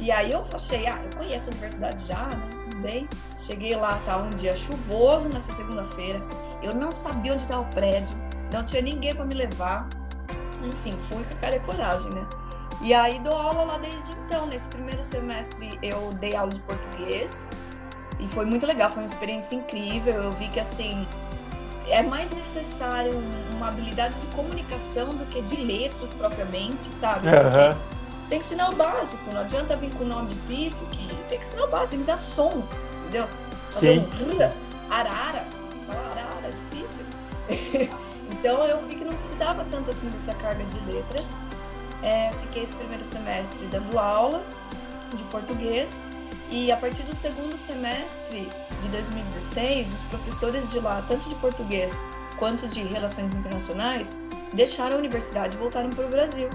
E 0.00 0.11
aí 0.11 0.33
eu 0.33 0.43
achei, 0.55 0.87
ah, 0.87 0.99
eu 1.05 1.19
conheço 1.19 1.50
a 1.50 1.52
universidade 1.52 2.07
já, 2.07 2.26
né? 2.29 2.49
Tudo 2.62 2.76
bem. 2.79 3.07
Cheguei 3.37 3.76
lá, 3.76 4.00
tá 4.07 4.17
um 4.17 4.31
dia 4.31 4.57
chuvoso 4.57 5.29
nessa 5.29 5.52
segunda-feira. 5.52 6.23
Eu 6.62 6.75
não 6.75 6.90
sabia 6.90 7.35
onde 7.35 7.43
estava 7.43 7.61
o 7.61 7.75
prédio, 7.75 8.17
não 8.50 8.64
tinha 8.64 8.81
ninguém 8.81 9.14
para 9.14 9.26
me 9.26 9.35
levar. 9.35 9.87
Enfim, 10.64 10.97
fui 10.97 11.23
com 11.23 11.35
a 11.35 11.37
cara 11.37 11.57
e 11.57 11.61
coragem, 11.61 12.11
né? 12.12 12.26
E 12.81 12.95
aí 12.95 13.19
dou 13.19 13.35
aula 13.35 13.64
lá 13.64 13.76
desde 13.76 14.11
então. 14.12 14.47
Nesse 14.47 14.69
primeiro 14.71 15.02
semestre 15.02 15.79
eu 15.83 16.14
dei 16.14 16.35
aula 16.35 16.50
de 16.50 16.61
português, 16.61 17.47
e 18.21 18.29
foi 18.29 18.45
muito 18.45 18.67
legal, 18.67 18.91
foi 18.91 19.03
uma 19.03 19.07
experiência 19.07 19.55
incrível. 19.55 20.15
Eu 20.15 20.33
vi 20.33 20.49
que 20.49 20.61
assim 20.61 21.07
é 21.89 22.03
mais 22.03 22.31
necessário 22.31 23.12
uma 23.53 23.69
habilidade 23.69 24.15
de 24.21 24.27
comunicação 24.29 25.15
do 25.15 25.27
que 25.27 25.41
de 25.43 25.57
letras 25.57 26.12
propriamente, 26.12 26.95
sabe? 26.95 27.27
Uhum. 27.27 27.77
Tem 28.29 28.39
que 28.39 28.45
ensinar 28.45 28.71
o 28.71 28.77
básico, 28.77 29.23
não 29.33 29.41
adianta 29.41 29.77
vir 29.77 29.91
com 29.91 30.05
um 30.05 30.09
nome 30.09 30.29
difícil, 30.29 30.87
que 30.87 31.09
tem 31.29 31.39
que 31.39 31.45
ensinar 31.45 31.65
o 31.65 31.69
básico, 31.69 31.91
tem 31.91 31.99
que 31.99 32.03
ensinar 32.05 32.19
som, 32.19 32.62
entendeu? 33.00 33.27
Fazer 33.73 33.95
Sim. 33.95 34.09
Um 34.23 34.93
arara, 34.93 35.45
falar 35.87 36.11
arara, 36.12 36.47
é 36.47 36.77
difícil. 36.77 37.05
então 38.31 38.65
eu 38.65 38.81
vi 38.87 38.95
que 38.95 39.05
não 39.05 39.15
precisava 39.15 39.67
tanto 39.71 39.91
assim 39.91 40.09
dessa 40.11 40.35
carga 40.35 40.62
de 40.65 40.79
letras. 40.93 41.27
É, 42.03 42.31
fiquei 42.43 42.62
esse 42.62 42.75
primeiro 42.77 43.05
semestre 43.05 43.67
dando 43.67 43.99
aula 43.99 44.41
de 45.15 45.23
português 45.25 46.00
e 46.50 46.73
a 46.73 46.76
partir 46.76 47.04
do 47.04 47.14
segundo 47.14 47.57
semestre 47.57 48.49
de 48.80 48.88
2016, 48.88 49.95
os 49.95 50.02
professores 50.04 50.69
de 50.69 50.80
lá, 50.80 51.02
tanto 51.07 51.28
de 51.28 51.35
português 51.37 52.02
quanto 52.38 52.66
de 52.66 52.83
relações 52.83 53.33
internacionais, 53.35 54.19
deixaram 54.52 54.97
a 54.97 54.99
universidade 54.99 55.57
e 55.57 55.59
voltaram 55.59 55.90
para 55.90 56.07
o 56.07 56.09
Brasil. 56.09 56.49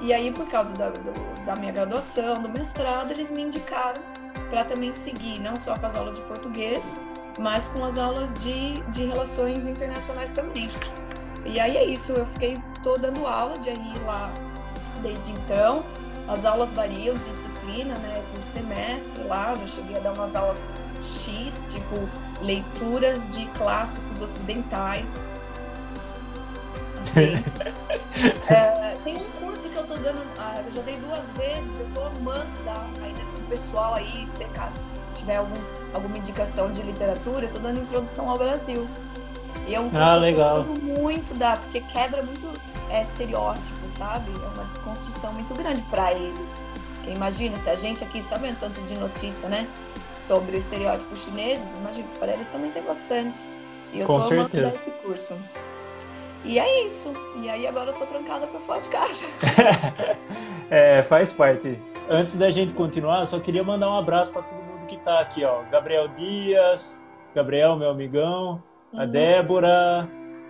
E 0.00 0.12
aí, 0.12 0.30
por 0.32 0.46
causa 0.48 0.74
da, 0.74 0.90
do, 0.90 1.44
da 1.44 1.56
minha 1.56 1.72
graduação, 1.72 2.34
do 2.42 2.48
mestrado, 2.48 3.10
eles 3.10 3.30
me 3.30 3.42
indicaram 3.42 4.00
para 4.50 4.64
também 4.64 4.92
seguir 4.92 5.40
não 5.40 5.56
só 5.56 5.76
com 5.76 5.86
as 5.86 5.94
aulas 5.94 6.16
de 6.16 6.22
português, 6.22 7.00
mas 7.38 7.66
com 7.68 7.84
as 7.84 7.98
aulas 7.98 8.32
de, 8.34 8.80
de 8.90 9.04
relações 9.04 9.66
internacionais 9.66 10.32
também. 10.32 10.70
E 11.44 11.58
aí 11.58 11.76
é 11.76 11.84
isso, 11.84 12.12
eu 12.12 12.26
fiquei 12.26 12.58
tô 12.82 12.96
dando 12.96 13.26
aula 13.26 13.58
de 13.58 13.70
RI 13.70 13.98
lá 14.04 14.32
desde 15.02 15.32
então. 15.32 15.84
As 16.26 16.44
aulas 16.44 16.72
variam 16.72 17.16
de 17.16 17.24
disciplina, 17.24 17.94
né, 17.96 18.22
por 18.32 18.42
semestre 18.42 19.22
lá, 19.24 19.54
já 19.56 19.66
cheguei 19.66 19.96
a 19.96 20.00
dar 20.00 20.12
umas 20.12 20.34
aulas 20.34 20.70
X, 21.00 21.66
tipo 21.68 22.08
leituras 22.40 23.28
de 23.28 23.44
clássicos 23.48 24.22
ocidentais. 24.22 25.20
Assim. 27.00 27.44
é, 28.48 28.96
tem 29.04 29.16
um 29.18 29.24
curso 29.38 29.68
que 29.68 29.76
eu 29.76 29.84
tô 29.84 29.94
dando, 29.96 30.22
ah, 30.38 30.62
eu 30.66 30.72
já 30.72 30.80
dei 30.82 30.96
duas 30.96 31.28
vezes, 31.30 31.78
eu 31.78 31.86
tô 31.92 32.00
amando 32.00 32.64
dar 32.64 32.88
ainda 33.02 33.20
se 33.30 33.40
o 33.40 33.44
pessoal 33.44 33.94
aí, 33.94 34.24
se, 34.26 34.44
caso, 34.46 34.86
se 34.90 35.12
tiver 35.12 35.36
algum, 35.36 35.60
alguma 35.92 36.16
indicação 36.16 36.72
de 36.72 36.80
literatura, 36.82 37.46
eu 37.46 37.52
tô 37.52 37.58
dando 37.58 37.80
introdução 37.80 38.30
ao 38.30 38.38
Brasil. 38.38 38.88
E 39.66 39.74
é 39.74 39.80
um 39.80 39.90
curso 39.90 40.04
ah, 40.04 40.20
que 40.20 40.40
eu 40.40 40.64
tô 40.64 40.80
muito 40.80 41.34
dar, 41.34 41.58
porque 41.58 41.80
quebra 41.80 42.22
muito 42.22 42.46
é, 42.90 43.02
estereótipo, 43.02 43.88
sabe? 43.90 44.30
É 44.42 44.46
uma 44.54 44.64
desconstrução 44.64 45.32
muito 45.32 45.54
grande 45.54 45.82
para 45.90 46.12
eles. 46.12 46.60
Porque 46.96 47.10
imagina, 47.10 47.56
se 47.56 47.68
a 47.70 47.76
gente 47.76 48.02
aqui 48.04 48.22
sabendo 48.22 48.58
tanto 48.60 48.80
de 48.82 48.94
notícia, 48.98 49.48
né? 49.48 49.66
Sobre 50.18 50.56
estereótipos 50.56 51.24
chineses, 51.24 51.74
imagina 51.74 52.06
que 52.12 52.18
para 52.18 52.32
eles 52.32 52.48
também 52.48 52.70
tem 52.70 52.82
bastante. 52.82 53.40
E 53.92 54.00
eu 54.00 54.06
Com 54.06 54.20
tô 54.20 54.28
certeza. 54.28 54.68
esse 54.68 54.90
curso. 54.92 55.36
E 56.44 56.58
é 56.58 56.86
isso. 56.86 57.12
E 57.40 57.48
aí 57.48 57.66
agora 57.66 57.90
eu 57.90 57.94
tô 57.94 58.04
trancada 58.06 58.46
para 58.46 58.60
fora 58.60 58.80
de 58.80 58.88
casa. 58.88 59.26
é, 60.70 61.02
faz 61.02 61.32
parte. 61.32 61.78
Antes 62.08 62.34
da 62.34 62.50
gente 62.50 62.74
continuar, 62.74 63.26
só 63.26 63.38
queria 63.40 63.64
mandar 63.64 63.88
um 63.90 63.98
abraço 63.98 64.30
para 64.30 64.42
todo 64.42 64.56
mundo 64.58 64.86
que 64.86 64.98
tá 64.98 65.20
aqui, 65.20 65.42
ó. 65.44 65.62
Gabriel 65.70 66.08
Dias, 66.08 67.00
Gabriel, 67.34 67.76
meu 67.76 67.90
amigão, 67.90 68.62
a 68.92 69.02
Uhum. 69.02 69.10
Débora, 69.10 70.08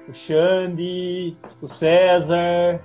o 0.09 0.13
Xande, 0.13 1.37
o 1.61 1.69
César, 1.69 2.81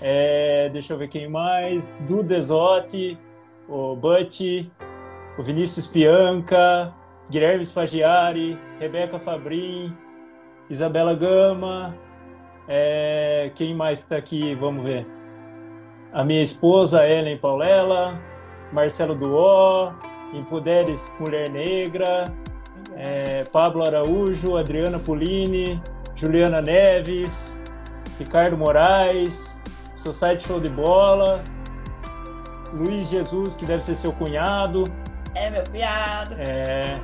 é, 0.00 0.68
deixa 0.72 0.92
eu 0.92 0.98
ver 0.98 1.08
quem 1.08 1.28
mais, 1.28 1.88
Du 2.00 2.22
Desotti, 2.22 3.18
o 3.68 3.96
Butch, 3.96 4.66
o 5.38 5.42
Vinícius 5.42 5.86
Pianca, 5.86 6.92
Guilherme 7.30 7.64
Spagiari, 7.64 8.58
Rebeca 8.78 9.18
Fabrim, 9.18 9.96
Isabela 10.68 11.14
Gama, 11.14 11.94
é, 12.68 13.50
quem 13.54 13.74
mais 13.74 13.98
está 13.98 14.16
aqui? 14.16 14.54
Vamos 14.54 14.84
ver. 14.84 15.06
A 16.12 16.24
minha 16.24 16.42
esposa, 16.42 17.06
Ellen 17.08 17.38
Paulela, 17.38 18.20
Marcelo 18.72 19.14
Duó, 19.14 19.92
Empoderes 20.32 21.00
Mulher 21.18 21.48
Negra, 21.50 22.24
é, 22.94 23.44
Pablo 23.44 23.82
Araújo, 23.82 24.56
Adriana 24.56 24.98
Pulini, 24.98 25.80
Juliana 26.22 26.62
Neves, 26.62 27.50
Ricardo 28.16 28.56
Moraes, 28.56 29.58
Society 29.96 30.46
Show 30.46 30.60
de 30.60 30.68
Bola, 30.68 31.42
Luiz 32.72 33.08
Jesus, 33.08 33.56
que 33.56 33.66
deve 33.66 33.84
ser 33.84 33.96
seu 33.96 34.12
cunhado, 34.12 34.84
É 35.34 35.50
meu 35.50 35.64
piado. 35.64 36.36
é, 36.38 37.00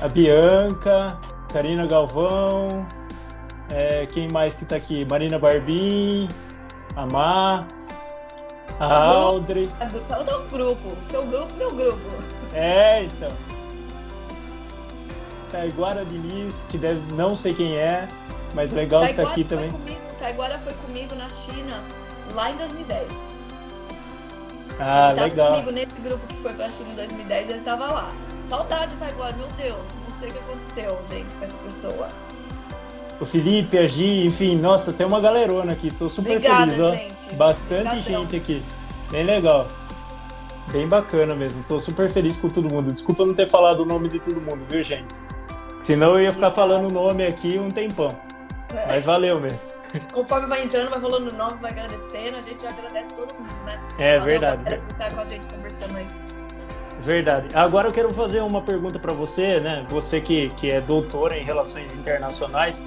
a 0.00 0.06
Bianca, 0.06 1.18
Karina 1.52 1.88
Galvão, 1.88 2.86
é, 3.68 4.06
quem 4.06 4.28
mais 4.30 4.54
que 4.54 4.64
tá 4.64 4.76
aqui? 4.76 5.04
Marina 5.10 5.40
Barbim, 5.40 6.28
a 6.94 7.04
Má, 7.04 7.66
a. 8.78 9.32
É 9.80 9.86
do 9.86 10.00
tal 10.06 10.22
do 10.22 10.48
grupo. 10.50 10.96
Seu 11.02 11.26
grupo, 11.26 11.52
meu 11.56 11.74
grupo. 11.74 11.98
É, 12.54 13.02
então. 13.02 13.30
Taiguara 15.50 16.04
Diniz, 16.04 16.62
que 16.68 16.78
deve 16.78 17.00
não 17.14 17.36
sei 17.36 17.52
quem 17.52 17.76
é, 17.76 18.06
mas 18.54 18.72
legal 18.72 19.06
que 19.06 19.14
tá 19.14 19.22
aqui 19.22 19.44
também. 19.44 19.70
Comigo, 19.70 20.00
Taiguara 20.18 20.58
foi 20.58 20.72
comigo 20.74 21.14
na 21.14 21.28
China 21.28 21.82
lá 22.34 22.50
em 22.50 22.56
2010. 22.56 23.36
Ah, 24.78 25.08
ele 25.08 25.14
tava 25.14 25.28
legal. 25.28 25.50
comigo 25.52 25.70
nesse 25.70 26.00
grupo 26.02 26.26
que 26.26 26.36
foi 26.36 26.52
pra 26.52 26.70
China 26.70 26.90
em 26.92 26.96
2010, 26.96 27.50
ele 27.50 27.60
tava 27.60 27.86
lá. 27.86 28.12
Saudade 28.44 28.92
de 28.92 28.98
Taiguara, 28.98 29.34
meu 29.36 29.48
Deus, 29.56 29.88
não 30.06 30.14
sei 30.14 30.28
o 30.28 30.32
que 30.32 30.38
aconteceu, 30.38 30.98
gente, 31.10 31.34
com 31.34 31.44
essa 31.44 31.56
pessoa. 31.58 32.08
O 33.18 33.24
Felipe, 33.24 33.78
a 33.78 33.88
Gi, 33.88 34.26
enfim, 34.26 34.56
nossa, 34.56 34.92
tem 34.92 35.06
uma 35.06 35.20
galerona 35.20 35.72
aqui, 35.72 35.90
tô 35.90 36.08
super 36.08 36.36
Obrigada, 36.36 36.70
feliz, 36.70 36.84
ó. 36.84 36.92
gente. 36.92 37.34
Bastante 37.34 37.88
Obrigadão. 37.88 38.22
gente 38.22 38.36
aqui. 38.36 38.62
Bem 39.10 39.24
legal. 39.24 39.66
Bem 40.70 40.86
bacana 40.86 41.34
mesmo. 41.34 41.64
Tô 41.66 41.80
super 41.80 42.10
feliz 42.10 42.36
com 42.36 42.48
todo 42.48 42.72
mundo. 42.72 42.92
Desculpa 42.92 43.24
não 43.24 43.32
ter 43.34 43.48
falado 43.48 43.80
o 43.80 43.84
nome 43.84 44.08
de 44.08 44.18
todo 44.18 44.40
mundo, 44.40 44.60
viu, 44.68 44.82
gente? 44.82 45.06
Senão 45.80 46.18
eu 46.18 46.22
ia 46.24 46.32
ficar 46.32 46.50
falando 46.50 46.88
o 46.88 46.92
nome 46.92 47.24
aqui 47.24 47.58
um 47.58 47.70
tempão. 47.70 48.14
Mas 48.86 49.04
valeu 49.04 49.40
mesmo. 49.40 49.58
Conforme 50.12 50.46
vai 50.46 50.64
entrando, 50.64 50.90
vai 50.90 51.00
falando 51.00 51.28
o 51.28 51.32
nome, 51.32 51.58
vai 51.60 51.70
agradecendo, 51.70 52.36
a 52.36 52.42
gente 52.42 52.62
já 52.62 52.68
agradece 52.68 53.12
todo 53.14 53.32
mundo, 53.34 53.64
né? 53.64 53.80
É 53.98 54.18
Valeu, 54.18 54.24
verdade. 54.24 54.64
galera, 54.64 54.82
por 54.82 54.90
estar 54.90 55.14
com 55.14 55.20
a 55.20 55.24
gente 55.24 55.46
conversando 55.46 55.96
aí. 55.96 56.06
Verdade. 57.00 57.48
Agora 57.54 57.88
eu 57.88 57.92
quero 57.92 58.12
fazer 58.14 58.40
uma 58.40 58.62
pergunta 58.62 58.98
para 58.98 59.12
você, 59.12 59.60
né? 59.60 59.86
Você 59.88 60.20
que, 60.20 60.50
que 60.50 60.70
é 60.70 60.80
doutora 60.80 61.38
em 61.38 61.44
relações 61.44 61.94
internacionais, 61.94 62.84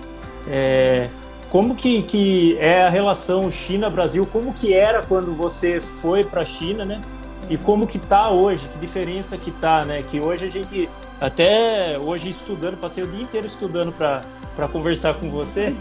é, 0.48 1.08
como 1.50 1.76
que, 1.76 2.04
que 2.04 2.58
é 2.60 2.84
a 2.84 2.90
relação 2.90 3.50
China-Brasil? 3.50 4.26
Como 4.32 4.54
que 4.54 4.74
era 4.74 5.02
quando 5.02 5.34
você 5.34 5.80
foi 5.80 6.24
para 6.24 6.42
a 6.42 6.46
China, 6.46 6.86
né? 6.86 7.02
E 7.50 7.58
como 7.58 7.88
que 7.88 7.98
tá 7.98 8.30
hoje? 8.30 8.68
Que 8.68 8.78
diferença 8.78 9.38
que 9.38 9.52
tá, 9.52 9.84
né? 9.84 10.04
Que 10.04 10.20
hoje 10.20 10.46
a 10.46 10.50
gente 10.50 10.88
até 11.20 11.98
hoje 11.98 12.30
estudando, 12.30 12.78
passei 12.78 13.04
o 13.04 13.08
dia 13.08 13.24
inteiro 13.24 13.48
estudando 13.48 13.92
para 13.92 14.68
conversar 14.68 15.16
com 15.16 15.30
você. 15.30 15.76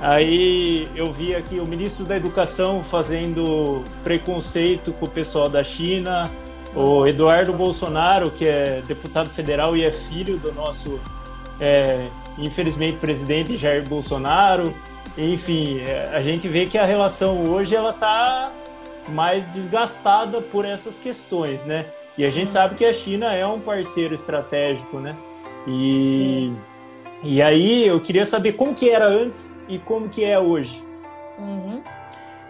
Aí 0.00 0.88
eu 0.96 1.12
vi 1.12 1.34
aqui 1.34 1.60
o 1.60 1.66
ministro 1.66 2.04
da 2.04 2.16
Educação 2.16 2.82
fazendo 2.82 3.84
preconceito 4.02 4.92
com 4.94 5.06
o 5.06 5.08
pessoal 5.08 5.48
da 5.48 5.62
China, 5.62 6.28
o 6.74 7.06
Eduardo 7.06 7.52
Bolsonaro, 7.52 8.30
que 8.30 8.44
é 8.44 8.82
deputado 8.88 9.28
federal 9.30 9.76
e 9.76 9.84
é 9.84 9.92
filho 9.92 10.38
do 10.38 10.52
nosso, 10.52 10.98
é, 11.60 12.08
infelizmente, 12.38 12.98
presidente 12.98 13.56
Jair 13.56 13.88
Bolsonaro. 13.88 14.74
Enfim, 15.16 15.78
é, 15.80 16.10
a 16.12 16.22
gente 16.22 16.48
vê 16.48 16.66
que 16.66 16.78
a 16.78 16.84
relação 16.84 17.44
hoje 17.50 17.76
ela 17.76 17.90
está 17.90 18.50
mais 19.08 19.46
desgastada 19.52 20.40
por 20.40 20.64
essas 20.64 20.98
questões, 20.98 21.64
né? 21.64 21.86
E 22.16 22.24
a 22.24 22.30
gente 22.30 22.50
sabe 22.50 22.74
que 22.76 22.84
a 22.84 22.92
China 22.92 23.32
é 23.32 23.46
um 23.46 23.60
parceiro 23.60 24.14
estratégico, 24.14 24.98
né? 24.98 25.16
E, 25.66 26.52
e 27.22 27.40
aí 27.40 27.86
eu 27.86 28.00
queria 28.00 28.24
saber 28.24 28.54
como 28.54 28.74
que 28.74 28.90
era 28.90 29.06
antes 29.06 29.50
e 29.68 29.78
como 29.78 30.08
que 30.08 30.24
é 30.24 30.38
hoje. 30.38 30.82
Uhum. 31.38 31.82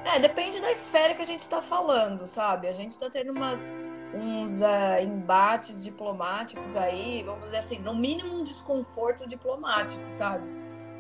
É, 0.05 0.19
depende 0.19 0.61
da 0.61 0.71
esfera 0.71 1.15
que 1.15 1.23
a 1.23 1.27
gente 1.27 1.41
está 1.41 1.63
falando, 1.63 2.27
sabe? 2.27 2.67
A 2.67 2.73
gente 2.73 2.91
está 2.91 3.09
tendo 3.09 3.33
umas, 3.33 3.73
uns 4.13 4.61
uh, 4.61 5.01
embates 5.03 5.83
diplomáticos 5.83 6.75
aí, 6.77 7.23
vamos 7.23 7.45
dizer 7.45 7.59
assim, 7.59 7.79
no 7.79 7.95
mínimo 7.95 8.35
um 8.35 8.43
desconforto 8.43 9.27
diplomático, 9.29 10.03
sabe? 10.09 10.45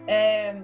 É, 0.06 0.62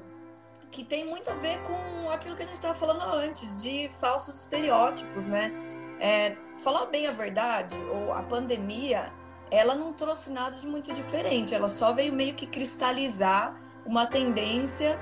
que 0.70 0.84
tem 0.84 1.06
muito 1.06 1.30
a 1.30 1.34
ver 1.34 1.58
com 1.62 2.10
aquilo 2.10 2.36
que 2.36 2.42
a 2.42 2.46
gente 2.46 2.56
estava 2.56 2.74
falando 2.74 3.02
antes, 3.14 3.62
de 3.62 3.88
falsos 4.00 4.42
estereótipos, 4.42 5.28
né? 5.28 5.52
É, 6.00 6.36
falar 6.58 6.86
bem 6.86 7.06
a 7.06 7.12
verdade, 7.12 7.76
ou 7.76 8.12
a 8.12 8.22
pandemia, 8.22 9.12
ela 9.50 9.74
não 9.74 9.92
trouxe 9.92 10.30
nada 10.30 10.56
de 10.56 10.66
muito 10.66 10.92
diferente, 10.92 11.54
ela 11.54 11.68
só 11.68 11.92
veio 11.92 12.12
meio 12.12 12.34
que 12.34 12.46
cristalizar 12.46 13.56
uma 13.86 14.06
tendência 14.06 14.98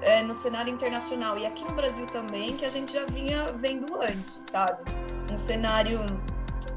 é, 0.00 0.22
no 0.22 0.34
cenário 0.34 0.72
internacional 0.72 1.36
e 1.36 1.46
aqui 1.46 1.64
no 1.64 1.72
Brasil 1.72 2.06
também, 2.06 2.56
que 2.56 2.64
a 2.64 2.70
gente 2.70 2.92
já 2.92 3.04
vinha 3.04 3.46
vendo 3.52 4.00
antes, 4.00 4.38
sabe? 4.40 4.82
Um 5.30 5.36
cenário 5.36 6.00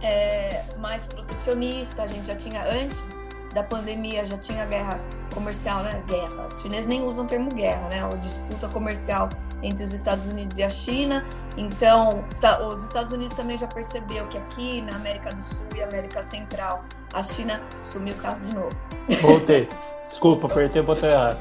é, 0.02 0.64
mais 0.80 1.06
protecionista, 1.06 2.04
a 2.04 2.08
gente 2.08 2.28
já 2.28 2.36
tinha 2.36 2.64
antes 2.64 3.24
da 3.56 3.64
pandemia, 3.64 4.26
já 4.26 4.38
tinha 4.38 4.66
guerra 4.66 5.00
comercial, 5.34 5.82
né? 5.82 6.04
Guerra. 6.06 6.48
Os 6.52 6.62
chineses 6.62 6.86
nem 6.86 7.02
usam 7.02 7.24
o 7.24 7.28
termo 7.28 7.50
guerra, 7.50 7.88
né? 7.88 8.04
A 8.04 8.10
disputa 8.18 8.68
comercial 8.68 9.30
entre 9.64 9.82
os 9.82 9.94
Estados 9.94 10.28
Unidos 10.28 10.58
e 10.58 10.64
a 10.64 10.70
China. 10.70 11.26
Então, 11.56 12.26
os 12.70 12.84
Estados 12.84 13.14
Unidos 13.14 13.36
também 13.36 13.58
já 13.58 13.66
percebeu 13.66 14.28
que 14.28 14.38
aqui 14.38 14.82
na 14.82 14.98
América 14.98 15.34
do 15.34 15.42
Sul 15.42 15.66
e 15.74 15.82
América 15.82 16.22
Central, 16.22 16.84
a 17.14 17.24
China 17.24 17.62
sumiu 17.82 18.14
o 18.14 18.18
caso 18.18 18.46
de 18.46 18.54
novo. 18.54 18.76
Voltei. 19.22 19.70
Desculpa, 20.06 20.48
apertei 20.48 20.82
o 20.82 20.86
botão 20.86 21.10
errado. 21.10 21.40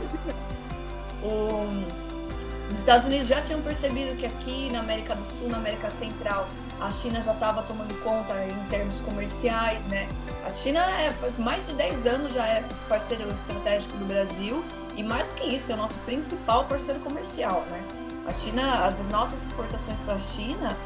os 2.71 2.79
Estados 2.79 3.07
Unidos 3.07 3.27
já 3.27 3.43
tinham 3.43 3.61
percebido 3.61 4.17
que 4.17 4.25
aqui 4.25 4.71
na 4.71 4.79
América 4.79 5.17
do 5.17 5.25
Sul, 5.25 5.49
na 5.49 5.57
América 5.57 5.91
Central, 5.91 6.47
a 6.81 6.91
China 6.91 7.21
já 7.23 7.33
estava 7.33 7.63
tomando 7.63 7.95
conta 8.03 8.35
em 8.45 8.69
termos 8.69 9.01
comerciais, 9.01 9.87
né? 9.87 10.09
A 10.45 10.53
China 10.53 10.81
é, 10.81 11.13
mais 11.39 11.67
de 11.67 11.75
10 11.75 12.07
anos 12.07 12.33
já 12.33 12.47
é 12.47 12.65
parceiro 12.89 13.31
estratégico 13.31 13.97
do 13.97 14.05
Brasil 14.05 14.65
e 14.97 15.03
mais 15.03 15.33
que 15.33 15.45
isso, 15.45 15.73
é 15.73 15.75
o 15.75 15.79
nosso 15.79 15.97
principal 15.99 16.67
parceiro 16.67 17.01
comercial, 17.01 17.65
né? 17.71 17.83
A 18.27 18.33
China, 18.33 18.85
as 18.85 19.07
nossas 19.09 19.43
exportações 19.43 19.99
para 20.01 20.15
a 20.15 20.19
China 20.19 20.77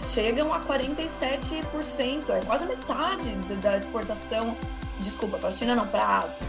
chegam 0.00 0.52
a 0.52 0.60
47%, 0.60 2.30
é 2.30 2.44
quase 2.44 2.64
a 2.64 2.66
metade 2.66 3.30
da 3.62 3.76
exportação, 3.76 4.56
desculpa, 5.00 5.38
para 5.38 5.48
a 5.48 5.52
China 5.52 5.74
não, 5.74 5.86
para 5.86 6.02
a 6.02 6.18
Ásia. 6.24 6.42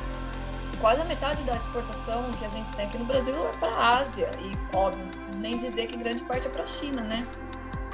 Quase 0.82 1.02
a 1.02 1.06
metade 1.06 1.42
da 1.44 1.56
exportação 1.56 2.30
que 2.38 2.46
a 2.46 2.50
gente 2.50 2.72
tem 2.74 2.86
aqui 2.86 2.98
no 2.98 3.06
Brasil 3.06 3.34
é 3.36 3.58
para 3.58 3.72
a 3.72 3.98
Ásia 3.98 4.30
e, 4.40 4.76
óbvio, 4.76 5.04
não 5.04 5.12
preciso 5.12 5.40
nem 5.40 5.58
dizer 5.58 5.88
que 5.88 5.98
grande 5.98 6.24
parte 6.24 6.48
é 6.48 6.50
para 6.50 6.64
a 6.64 6.68
China, 6.68 7.02
né? 7.02 7.26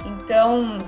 Então, 0.04 0.78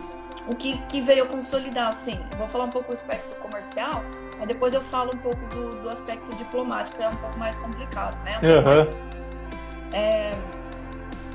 o 0.47 0.55
que, 0.55 0.79
que 0.89 1.01
veio 1.01 1.25
a 1.25 1.27
consolidar, 1.27 1.89
assim, 1.89 2.19
vou 2.37 2.47
falar 2.47 2.65
um 2.65 2.71
pouco 2.71 2.89
do 2.89 2.95
aspecto 2.95 3.35
comercial, 3.37 4.05
aí 4.39 4.47
depois 4.47 4.75
eu 4.75 4.81
falo 4.81 5.11
um 5.15 5.19
pouco 5.19 5.45
do, 5.49 5.83
do 5.83 5.91
aspecto 5.91 6.35
diplomático, 6.37 6.97
que 6.97 7.03
é 7.03 7.09
um 7.09 7.17
pouco 7.17 7.39
mais 7.39 7.59
complicado, 7.59 8.17
né? 8.25 8.39
Um 8.43 8.57
uhum. 8.57 8.65
mais, 8.65 8.91
é, 9.93 10.35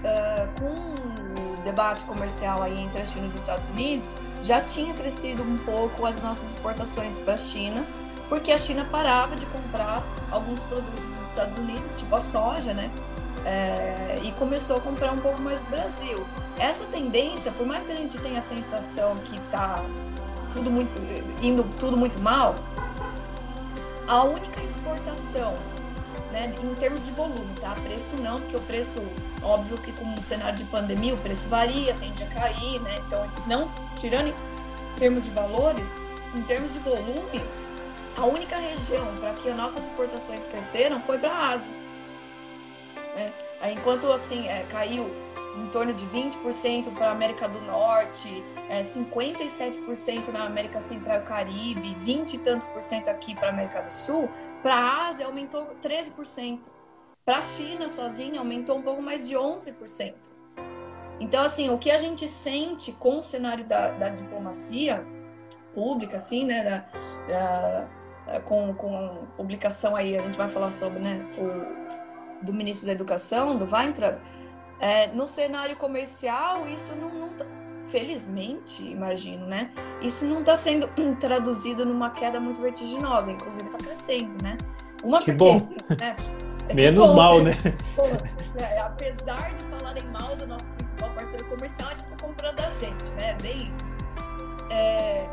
uh, 0.02 0.60
com 0.60 1.52
o 1.60 1.64
debate 1.64 2.04
comercial 2.06 2.62
aí 2.62 2.84
entre 2.84 3.02
a 3.02 3.06
China 3.06 3.26
e 3.26 3.30
os 3.30 3.36
Estados 3.36 3.68
Unidos, 3.70 4.18
já 4.42 4.62
tinha 4.62 4.94
crescido 4.94 5.44
um 5.44 5.58
pouco 5.60 6.06
as 6.06 6.22
nossas 6.22 6.54
exportações 6.54 7.20
para 7.20 7.34
a 7.34 7.38
China, 7.38 7.84
porque 8.30 8.52
a 8.52 8.58
China 8.58 8.88
parava 8.90 9.36
de 9.36 9.46
comprar 9.48 10.04
alguns 10.32 10.62
produtos 10.64 11.04
dos 11.04 11.24
Estados 11.24 11.58
Unidos, 11.58 12.00
tipo 12.00 12.16
a 12.16 12.20
soja, 12.22 12.74
né? 12.74 12.90
É, 13.46 14.20
e 14.24 14.32
começou 14.34 14.78
a 14.78 14.80
comprar 14.80 15.12
um 15.12 15.20
pouco 15.20 15.42
mais 15.42 15.62
do 15.62 15.70
Brasil. 15.70 16.26
Essa 16.58 16.86
tendência, 16.86 17.52
por 17.52 17.66
mais 17.66 17.84
que 17.84 17.92
a 17.92 17.96
gente 17.96 18.18
tenha 18.20 18.40
a 18.40 18.42
sensação 18.42 19.18
que 19.18 19.38
está 19.38 19.84
tudo 20.54 20.70
muito 20.70 20.92
indo 21.42 21.64
tudo 21.80 21.98
muito 21.98 22.20
mal, 22.20 22.56
a 24.08 24.24
única 24.24 24.62
exportação, 24.62 25.56
né, 26.32 26.54
em 26.62 26.76
termos 26.76 27.06
de 27.06 27.12
volume, 27.12 27.54
tá? 27.60 27.76
Preço 27.84 28.16
não, 28.18 28.40
porque 28.40 28.56
o 28.56 28.62
preço, 28.62 29.02
óbvio 29.42 29.78
que 29.78 29.92
com 29.94 30.14
o 30.14 30.24
cenário 30.24 30.58
de 30.58 30.64
pandemia, 30.66 31.14
o 31.14 31.18
preço 31.18 31.48
varia, 31.48 31.94
tende 31.96 32.24
a 32.24 32.28
cair, 32.28 32.80
né? 32.82 33.00
Então, 33.08 33.28
não 33.48 33.72
tirando 33.96 34.28
em 34.28 35.00
termos 35.00 35.24
de 35.24 35.30
valores, 35.30 35.88
em 36.36 36.42
termos 36.44 36.74
de 36.74 36.80
volume, 36.80 37.42
a 38.18 38.26
única 38.26 38.58
região 38.58 39.08
para 39.20 39.34
que 39.34 39.50
as 39.50 39.58
nossas 39.58 39.86
exportações 39.86 40.48
cresceram 40.48 41.02
foi 41.02 41.18
para 41.18 41.32
a 41.32 41.50
Ásia. 41.50 41.81
Né? 43.16 43.34
Enquanto 43.72 44.12
assim 44.12 44.48
é, 44.48 44.64
caiu 44.70 45.10
em 45.58 45.68
torno 45.68 45.94
de 45.94 46.06
20% 46.06 46.94
para 46.94 47.08
a 47.08 47.12
América 47.12 47.48
do 47.48 47.62
Norte, 47.62 48.44
é, 48.70 48.82
57% 48.82 50.30
na 50.30 50.46
América 50.46 50.80
Central 50.80 51.20
e 51.20 51.24
Caribe, 51.24 51.96
20 52.00 52.34
e 52.34 52.38
tantos 52.40 52.68
por 52.68 52.82
cento 52.82 53.10
aqui 53.10 53.36
para 53.36 53.48
a 53.48 53.52
América 53.52 53.82
do 53.82 53.92
Sul, 53.92 54.30
para 54.62 54.76
a 54.76 55.08
Ásia 55.08 55.26
aumentou 55.26 55.76
13%. 55.82 56.60
Para 57.26 57.40
a 57.40 57.44
China 57.44 57.88
sozinha 57.90 58.40
aumentou 58.40 58.78
um 58.78 58.82
pouco 58.82 59.02
mais 59.02 59.28
de 59.28 59.36
11%. 59.36 60.14
Então, 61.20 61.44
assim, 61.44 61.70
o 61.70 61.78
que 61.78 61.92
a 61.92 61.98
gente 61.98 62.28
sente 62.28 62.92
com 62.94 63.20
o 63.20 63.22
cenário 63.22 63.64
da, 63.64 63.92
da 63.92 64.10
diplomacia 64.10 65.06
pública, 65.72 66.16
assim, 66.16 66.46
né, 66.46 66.64
da, 67.28 67.88
da, 68.26 68.40
com, 68.40 68.74
com 68.74 69.28
publicação 69.38 69.96
aí, 69.96 70.18
a 70.18 70.22
gente 70.22 70.36
vai 70.36 70.50
falar 70.50 70.72
sobre, 70.72 71.00
né, 71.00 71.24
o, 71.38 71.81
do 72.42 72.54
ministro 72.54 72.88
da 72.88 72.94
Educação, 72.94 73.58
do 73.58 73.66
Weintraub, 73.66 74.18
é, 74.80 75.08
no 75.08 75.28
cenário 75.28 75.76
comercial, 75.76 76.68
isso 76.68 76.96
não, 76.96 77.10
não 77.10 77.30
tá, 77.30 77.46
felizmente, 77.88 78.84
imagino, 78.84 79.46
né? 79.46 79.72
Isso 80.02 80.26
não 80.26 80.40
está 80.40 80.56
sendo 80.56 80.88
traduzido 81.20 81.86
numa 81.86 82.10
queda 82.10 82.40
muito 82.40 82.60
vertiginosa, 82.60 83.32
inclusive 83.32 83.66
está 83.66 83.78
crescendo, 83.78 84.44
né? 84.44 84.58
Uma 85.04 85.20
que 85.20 85.34
porque, 85.34 85.38
bom. 85.38 85.70
Né? 86.00 86.16
É 86.70 86.74
Menos 86.74 87.08
bom, 87.08 87.16
mal, 87.16 87.42
né? 87.42 87.54
Pô, 87.98 88.04
é, 88.58 88.80
apesar 88.80 89.54
de 89.54 89.64
falarem 89.64 90.04
mal 90.06 90.36
do 90.38 90.48
nosso 90.48 90.70
principal 90.70 91.10
parceiro 91.10 91.44
comercial, 91.46 91.90
a 91.90 91.94
gente 91.96 92.06
tá 92.06 92.26
comprando 92.26 92.60
a 92.62 92.70
gente, 92.70 93.12
né? 93.18 93.36
Bem 93.42 93.70
isso. 93.70 93.94
É, 94.70 95.28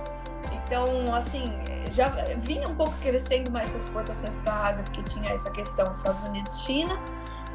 então, 0.52 1.14
assim, 1.14 1.52
já 1.90 2.08
vinha 2.38 2.68
um 2.68 2.74
pouco 2.74 2.94
crescendo 3.00 3.50
mais 3.50 3.70
essas 3.70 3.84
exportações 3.84 4.34
para 4.36 4.52
a 4.52 4.66
Ásia, 4.66 4.84
porque 4.84 5.02
tinha 5.02 5.30
essa 5.30 5.50
questão 5.50 5.90
Estados 5.90 6.22
Unidos 6.24 6.60
China. 6.60 6.98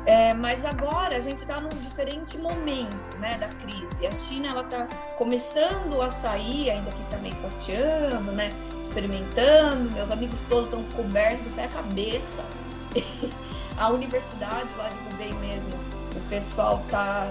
É, 0.06 0.34
mas 0.34 0.66
agora 0.66 1.16
a 1.16 1.20
gente 1.22 1.44
está 1.44 1.62
num 1.62 1.70
diferente 1.70 2.38
momento 2.38 3.16
né, 3.20 3.38
da 3.38 3.48
crise. 3.48 4.06
A 4.06 4.12
China 4.12 4.50
ela 4.50 4.64
está 4.64 4.86
começando 5.18 6.02
a 6.02 6.10
sair, 6.10 6.72
ainda 6.72 6.92
que 6.92 7.04
também 7.10 7.34
tateando, 7.36 8.32
né, 8.34 8.52
experimentando. 8.80 9.92
Meus 9.92 10.12
amigos 10.12 10.42
todos 10.50 10.66
estão 10.66 10.84
cobertos 10.96 11.46
do 11.46 11.56
pé 11.56 11.66
a 11.66 11.70
cabeça. 11.70 12.44
a 13.78 13.90
universidade 13.92 14.68
lá 14.78 14.90
de 14.90 15.14
Hubei 15.14 15.34
mesmo, 15.36 15.72
o 16.16 16.30
pessoal 16.30 16.84
tá, 16.90 17.30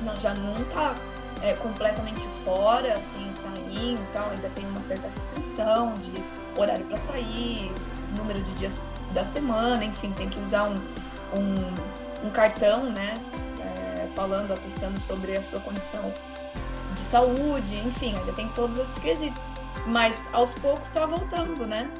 não, 0.00 0.18
já 0.18 0.34
não 0.34 0.62
está 0.62 0.94
é, 1.42 1.54
completamente 1.54 2.26
fora, 2.44 2.94
assim, 2.94 3.30
saindo 3.32 4.00
e 4.00 4.12
tal, 4.12 4.30
ainda 4.30 4.48
tem 4.50 4.66
uma 4.66 4.80
certa 4.80 5.08
restrição 5.08 5.96
de 5.98 6.12
horário 6.56 6.84
para 6.86 6.96
sair, 6.96 7.72
número 8.16 8.40
de 8.42 8.52
dias 8.54 8.80
da 9.12 9.24
semana, 9.24 9.84
enfim, 9.84 10.12
tem 10.12 10.28
que 10.28 10.38
usar 10.38 10.64
um, 10.64 10.74
um, 11.34 12.26
um 12.26 12.30
cartão, 12.30 12.90
né? 12.90 13.14
É, 13.60 14.08
falando, 14.14 14.52
atestando 14.52 14.98
sobre 14.98 15.36
a 15.36 15.42
sua 15.42 15.60
condição 15.60 16.12
de 16.94 17.00
saúde, 17.00 17.76
enfim, 17.86 18.16
ainda 18.16 18.32
tem 18.32 18.48
todos 18.48 18.76
esses 18.78 18.98
quesitos. 18.98 19.46
Mas 19.86 20.28
aos 20.32 20.52
poucos 20.54 20.88
está 20.88 21.06
voltando, 21.06 21.66
né? 21.66 21.90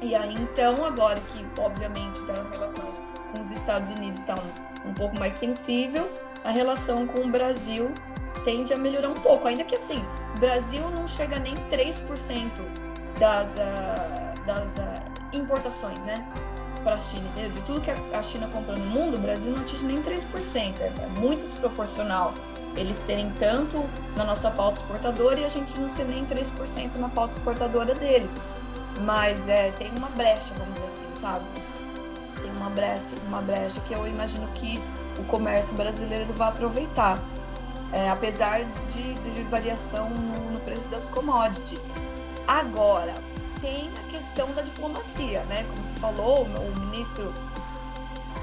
E 0.00 0.14
aí 0.14 0.34
então, 0.34 0.84
agora 0.84 1.18
que 1.32 1.44
obviamente 1.60 2.20
da 2.22 2.42
relação 2.50 2.84
com 3.32 3.40
os 3.40 3.50
Estados 3.50 3.90
Unidos 3.90 4.20
está 4.20 4.34
um, 4.34 4.90
um 4.90 4.94
pouco 4.94 5.18
mais 5.18 5.32
sensível, 5.34 6.08
a 6.44 6.50
relação 6.50 7.06
com 7.06 7.22
o 7.22 7.28
Brasil 7.28 7.92
tende 8.38 8.72
a 8.72 8.78
melhorar 8.78 9.08
um 9.08 9.14
pouco. 9.14 9.46
Ainda 9.46 9.64
que 9.64 9.76
assim, 9.76 10.04
o 10.36 10.40
Brasil 10.40 10.82
não 10.90 11.06
chega 11.06 11.38
nem 11.38 11.54
3% 11.54 12.50
das, 13.18 13.54
uh, 13.54 14.46
das 14.46 14.76
uh, 14.76 14.82
importações, 15.32 16.04
né? 16.04 16.24
Para 16.82 16.94
a 16.94 17.00
China? 17.00 17.28
De 17.34 17.60
tudo 17.62 17.80
que 17.80 17.90
a 17.90 18.22
China 18.22 18.48
compra 18.48 18.76
no 18.76 18.86
mundo, 18.86 19.16
o 19.16 19.20
Brasil 19.20 19.50
não 19.50 19.60
atinge 19.60 19.84
nem 19.84 20.02
3%. 20.02 20.80
É, 20.80 20.86
é 20.86 21.06
muito 21.18 21.42
desproporcional 21.42 22.32
eles 22.76 22.96
serem 22.96 23.30
tanto 23.38 23.84
na 24.16 24.24
nossa 24.24 24.50
pauta 24.50 24.78
exportadora 24.78 25.40
e 25.40 25.44
a 25.44 25.48
gente 25.48 25.78
não 25.78 25.88
ser 25.88 26.04
nem 26.04 26.24
3% 26.24 26.94
na 26.96 27.08
pauta 27.08 27.32
exportadora 27.32 27.94
deles. 27.94 28.34
Mas 29.00 29.48
é, 29.48 29.70
tem 29.72 29.90
uma 29.96 30.08
brecha, 30.10 30.52
vamos 30.56 30.74
dizer 30.74 30.86
assim, 30.86 31.20
sabe? 31.20 31.44
Tem 32.40 32.50
uma 32.52 32.70
brecha, 32.70 33.14
uma 33.26 33.40
brecha 33.42 33.80
que 33.80 33.94
eu 33.94 34.06
imagino 34.06 34.46
que 34.54 34.80
o 35.18 35.24
comércio 35.24 35.74
brasileiro 35.74 36.32
vai 36.34 36.48
aproveitar. 36.48 37.20
É, 37.92 38.10
apesar 38.10 38.64
de, 38.90 39.14
de 39.14 39.42
variação 39.44 40.10
no, 40.10 40.50
no, 40.52 40.60
preço 40.60 40.90
das 40.90 41.08
commodities. 41.08 41.90
Agora, 42.46 43.14
tem 43.62 43.88
a 43.96 44.12
questão 44.12 44.52
da 44.52 44.62
diplomacia, 44.62 45.42
né? 45.44 45.64
Como 45.70 45.82
você 45.82 45.94
falou, 45.94 46.42
o 46.42 46.80
ministro, 46.80 47.32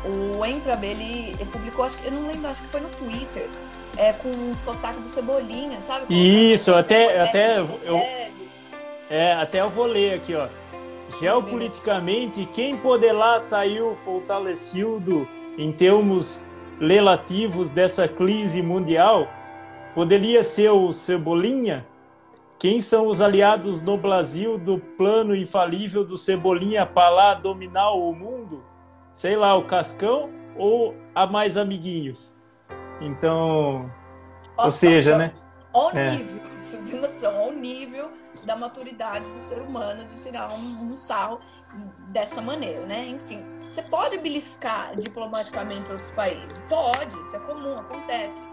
o 0.03 0.43
Entrab, 0.43 0.84
ele, 0.84 1.36
ele 1.39 1.45
publicou, 1.45 1.86
acho 1.86 1.97
que, 1.97 2.08
eu 2.08 2.12
não 2.12 2.27
lembro, 2.27 2.49
acho 2.49 2.63
que 2.63 2.69
foi 2.69 2.79
no 2.79 2.89
Twitter, 2.89 3.47
é, 3.97 4.13
com 4.13 4.29
o 4.29 4.55
sotaque 4.55 4.99
do 4.99 5.05
Cebolinha, 5.05 5.79
sabe? 5.81 6.05
Isso, 6.10 6.73
até, 6.73 7.21
até, 7.21 7.60
eu, 7.60 8.01
é, 9.10 9.34
até 9.34 9.62
eu 9.62 9.69
vou 9.69 9.86
ler 9.86 10.15
aqui, 10.15 10.36
ó. 10.36 10.47
Geopoliticamente, 11.19 12.47
quem 12.47 12.75
poderá 12.77 13.39
saiu 13.39 13.95
fortalecido 14.03 15.27
em 15.58 15.71
termos 15.71 16.43
relativos 16.79 17.69
dessa 17.69 18.07
crise 18.07 18.61
mundial? 18.61 19.27
Poderia 19.93 20.43
ser 20.43 20.69
o 20.69 20.91
Cebolinha? 20.91 21.85
Quem 22.57 22.81
são 22.81 23.07
os 23.07 23.21
aliados 23.21 23.81
no 23.81 23.97
Brasil 23.97 24.57
do 24.57 24.79
plano 24.79 25.35
infalível 25.35 26.03
do 26.03 26.17
Cebolinha 26.17 26.85
para 26.85 27.09
lá 27.09 27.33
dominar 27.33 27.91
o 27.91 28.13
mundo? 28.13 28.63
Sei 29.13 29.35
lá, 29.35 29.55
o 29.55 29.63
Cascão 29.63 30.29
ou 30.57 30.95
a 31.13 31.25
mais 31.27 31.57
amiguinhos? 31.57 32.35
Então, 33.01 33.91
ou 34.57 34.71
seja, 34.71 35.17
né? 35.17 35.33
Ao 35.73 35.91
é. 35.91 36.11
nível, 36.11 36.41
você 36.61 36.77
tem 36.77 36.99
noção, 36.99 37.38
ao 37.38 37.51
nível 37.51 38.09
da 38.45 38.55
maturidade 38.55 39.29
do 39.31 39.38
ser 39.38 39.61
humano 39.61 40.05
de 40.05 40.21
tirar 40.21 40.53
um, 40.53 40.91
um 40.91 40.95
sarro 40.95 41.39
dessa 42.09 42.41
maneira, 42.41 42.85
né? 42.85 43.05
Enfim, 43.07 43.43
você 43.75 43.81
pode 43.81 44.17
beliscar 44.17 44.95
diplomaticamente 44.95 45.91
outros 45.91 46.09
países, 46.11 46.63
pode, 46.69 47.13
isso 47.23 47.35
é 47.35 47.39
comum, 47.39 47.77
acontece. 47.77 48.45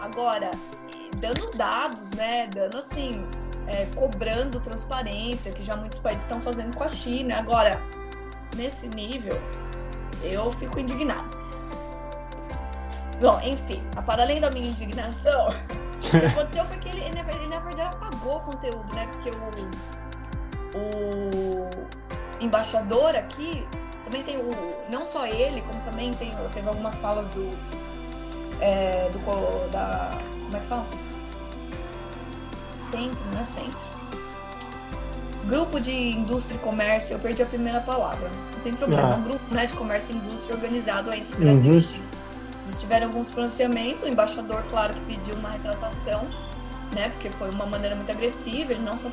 Agora, 0.00 0.50
dando 1.18 1.50
dados, 1.50 2.12
né? 2.12 2.46
Dando 2.46 2.78
assim, 2.78 3.22
é, 3.66 3.84
cobrando 3.94 4.58
transparência, 4.60 5.52
que 5.52 5.62
já 5.62 5.76
muitos 5.76 5.98
países 5.98 6.22
estão 6.22 6.40
fazendo 6.40 6.74
com 6.74 6.84
a 6.84 6.88
China. 6.88 7.36
Agora, 7.36 7.78
nesse 8.56 8.88
nível, 8.88 9.38
eu 10.22 10.50
fico 10.52 10.80
indignado. 10.80 11.36
Bom, 13.20 13.38
enfim, 13.42 13.82
para 14.06 14.22
além 14.22 14.40
da 14.40 14.50
minha 14.50 14.70
indignação, 14.70 15.50
o 16.02 16.10
que 16.10 16.16
aconteceu 16.16 16.64
foi 16.64 16.78
que 16.78 16.88
ele, 16.88 17.02
ele, 17.02 17.20
ele, 17.20 17.46
na 17.48 17.58
verdade 17.58 17.94
apagou 17.94 18.38
o 18.38 18.40
conteúdo, 18.40 18.90
né? 18.94 19.06
Porque 19.12 19.30
o, 19.30 20.78
o 20.78 21.70
embaixador 22.40 23.14
aqui 23.14 23.68
também 24.04 24.22
tem 24.22 24.36
o. 24.38 24.50
Não 24.90 25.04
só 25.04 25.26
ele, 25.26 25.62
como 25.62 25.80
também 25.82 26.12
tem, 26.14 26.32
teve 26.52 26.68
algumas 26.68 26.98
falas 26.98 27.26
do. 27.28 27.50
É, 28.60 29.10
do 29.10 29.70
da. 29.70 30.18
Como 30.44 30.56
é 30.56 30.60
que 30.60 30.66
fala? 30.66 30.86
Centro, 32.76 33.24
não 33.32 33.40
é 33.40 33.44
centro. 33.44 33.92
Grupo 35.46 35.80
de 35.80 35.92
Indústria 35.92 36.56
e 36.56 36.60
Comércio, 36.60 37.14
eu 37.14 37.18
perdi 37.18 37.42
a 37.42 37.46
primeira 37.46 37.80
palavra. 37.80 38.28
Não 38.54 38.60
tem 38.62 38.74
problema. 38.74 39.14
Ah. 39.14 39.16
Um 39.16 39.22
grupo 39.22 39.54
né, 39.54 39.66
de 39.66 39.74
comércio 39.74 40.14
e 40.14 40.18
indústria 40.18 40.54
organizado 40.54 41.12
entre 41.12 41.34
Brasil 41.34 41.72
uhum. 41.72 41.78
e 41.78 41.82
China. 41.82 42.04
Eles 42.64 42.80
tiveram 42.80 43.08
alguns 43.08 43.30
pronunciamentos, 43.30 44.04
o 44.04 44.08
embaixador, 44.08 44.62
claro, 44.70 44.94
que 44.94 45.00
pediu 45.00 45.34
uma 45.34 45.50
retratação, 45.50 46.26
né? 46.94 47.08
Porque 47.10 47.28
foi 47.30 47.50
uma 47.50 47.66
maneira 47.66 47.96
muito 47.96 48.10
agressiva, 48.12 48.72
ele 48.72 48.82
não 48.82 48.96
só, 48.96 49.10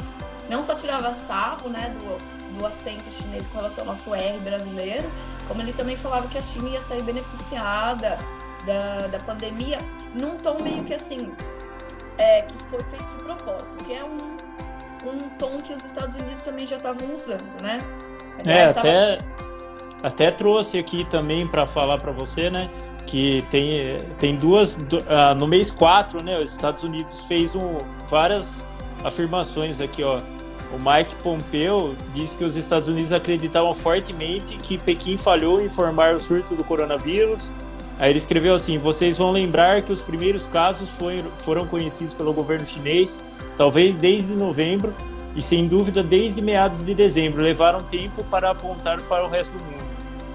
não 0.50 0.62
só 0.62 0.76
tirava 0.76 1.12
sarro, 1.14 1.68
né, 1.68 1.94
do, 2.00 2.39
do 2.58 2.66
acento 2.66 3.12
chinês 3.12 3.48
com 3.48 3.58
relação 3.58 3.84
ao 3.84 3.90
nosso 3.90 4.14
R 4.14 4.38
brasileiro, 4.40 5.10
como 5.48 5.62
ele 5.62 5.74
também 5.74 5.96
falava 5.96 6.28
que 6.28 6.38
a 6.38 6.42
China 6.42 6.70
ia 6.70 6.82
sair 6.82 7.02
beneficiada 7.04 8.18
da, 8.66 9.08
da 9.08 9.20
pandemia, 9.20 9.78
num 10.20 10.38
tom 10.38 10.62
meio 10.62 10.84
que 10.84 10.94
assim, 10.94 11.32
é, 12.18 12.44
que 12.44 12.54
foi 12.70 12.84
feito 12.84 13.06
de 13.06 13.24
propósito, 13.24 13.84
que 13.84 13.94
é 13.94 14.04
um, 14.04 14.38
um 15.10 15.30
tom 15.38 15.62
que 15.62 15.74
os 15.74 15.84
Estados 15.84 16.16
Unidos 16.16 16.40
também 16.40 16.66
já 16.66 16.78
estavam 16.78 17.14
usando, 17.14 17.62
né? 17.62 17.80
é, 18.46 18.66
até, 18.66 19.18
até 20.04 20.32
trouxe 20.32 20.78
aqui 20.78 21.06
também 21.06 21.48
para 21.48 21.68
falar 21.68 21.98
para 21.98 22.12
você, 22.12 22.50
né? 22.50 22.70
que 23.10 23.44
tem, 23.50 23.98
tem 24.20 24.36
duas. 24.36 24.76
Uh, 24.76 25.36
no 25.38 25.48
mês 25.48 25.72
4, 25.72 26.24
né, 26.24 26.38
os 26.38 26.52
Estados 26.52 26.84
Unidos 26.84 27.22
fez 27.22 27.56
um, 27.56 27.80
várias 28.10 28.64
afirmações 29.04 29.82
aqui, 29.82 30.04
ó. 30.04 30.20
O 30.72 30.78
Mike 30.78 31.16
Pompeo 31.24 31.96
disse 32.14 32.36
que 32.36 32.44
os 32.44 32.56
Estados 32.56 32.88
Unidos 32.88 33.12
acreditavam 33.12 33.74
fortemente 33.74 34.56
que 34.58 34.78
Pequim 34.78 35.18
falhou 35.18 35.60
em 35.60 35.66
informar 35.66 36.16
o 36.16 36.20
surto 36.20 36.56
do 36.56 36.64
coronavírus. 36.64 37.54
Aí 37.98 38.12
ele 38.12 38.20
escreveu 38.20 38.54
assim: 38.54 38.78
vocês 38.78 39.18
vão 39.18 39.32
lembrar 39.32 39.82
que 39.82 39.92
os 39.92 40.02
primeiros 40.02 40.46
casos 40.46 40.90
foram, 40.92 41.32
foram 41.44 41.68
conhecidos 41.68 42.14
pelo 42.14 42.34
governo 42.34 42.66
chinês, 42.68 43.22
talvez 43.58 43.96
desde 43.96 44.34
novembro, 44.34 44.94
e 45.36 45.42
sem 45.42 45.68
dúvida 45.68 46.04
desde 46.04 46.42
meados 46.42 46.84
de 46.84 46.94
dezembro. 46.94 47.42
Levaram 47.42 47.82
tempo 47.82 48.24
para 48.26 48.52
apontar 48.52 49.02
para 49.02 49.26
o 49.26 49.30
resto 49.30 49.52
do 49.52 49.64
mundo, 49.64 49.84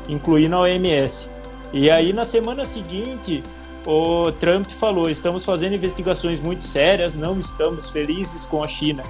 incluindo 0.08 0.56
a 0.56 0.60
OMS. 0.62 1.28
E 1.72 1.90
aí, 1.90 2.12
na 2.12 2.24
semana 2.24 2.64
seguinte, 2.64 3.40
o 3.86 4.32
Trump 4.32 4.68
falou: 4.80 5.08
estamos 5.08 5.44
fazendo 5.44 5.74
investigações 5.74 6.40
muito 6.40 6.64
sérias, 6.64 7.14
não 7.14 7.38
estamos 7.38 7.88
felizes 7.90 8.44
com 8.44 8.64
a 8.64 8.68
China. 8.68 9.04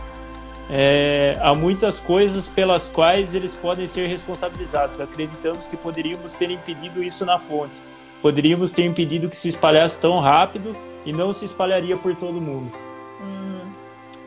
É, 0.71 1.37
há 1.41 1.55
muitas 1.55 1.99
coisas 1.99 2.47
pelas 2.47 2.89
quais 2.89 3.35
eles 3.35 3.53
podem 3.53 3.87
ser 3.87 4.07
responsabilizados. 4.07 5.01
Acreditamos 5.01 5.67
que 5.67 5.77
poderíamos 5.77 6.35
ter 6.35 6.51
impedido 6.51 7.03
isso 7.03 7.25
na 7.25 7.39
fonte. 7.39 7.75
Poderíamos 8.23 8.73
ter 8.73 8.85
impedido 8.85 9.29
que 9.29 9.37
se 9.37 9.49
espalhasse 9.49 9.99
tão 9.99 10.21
rápido 10.21 10.75
e 11.05 11.13
não 11.13 11.33
se 11.33 11.45
espalharia 11.45 11.97
por 11.97 12.17
todo 12.17 12.41
mundo. 12.41 12.75
Hum, 13.21 13.71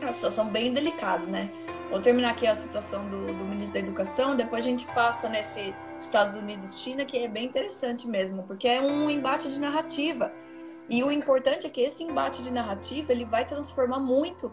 é 0.00 0.04
uma 0.04 0.12
situação 0.12 0.46
bem 0.48 0.72
delicada, 0.72 1.26
né? 1.26 1.50
Vou 1.90 2.00
terminar 2.00 2.30
aqui 2.30 2.46
a 2.46 2.54
situação 2.54 3.08
do, 3.08 3.26
do 3.26 3.44
ministro 3.44 3.80
da 3.80 3.86
Educação, 3.86 4.36
depois 4.36 4.64
a 4.64 4.68
gente 4.68 4.86
passa 4.86 5.28
nesse 5.28 5.74
Estados 6.00 6.34
Unidos-China, 6.36 7.04
que 7.04 7.18
é 7.18 7.26
bem 7.26 7.46
interessante 7.46 8.06
mesmo, 8.06 8.42
porque 8.44 8.68
é 8.68 8.80
um 8.80 9.10
embate 9.10 9.50
de 9.50 9.58
narrativa. 9.58 10.30
E 10.88 11.02
o 11.02 11.10
importante 11.10 11.66
é 11.66 11.70
que 11.70 11.80
esse 11.80 12.04
embate 12.04 12.42
de 12.42 12.50
narrativa 12.50 13.10
ele 13.12 13.24
vai 13.24 13.44
transformar 13.44 13.98
muito 13.98 14.52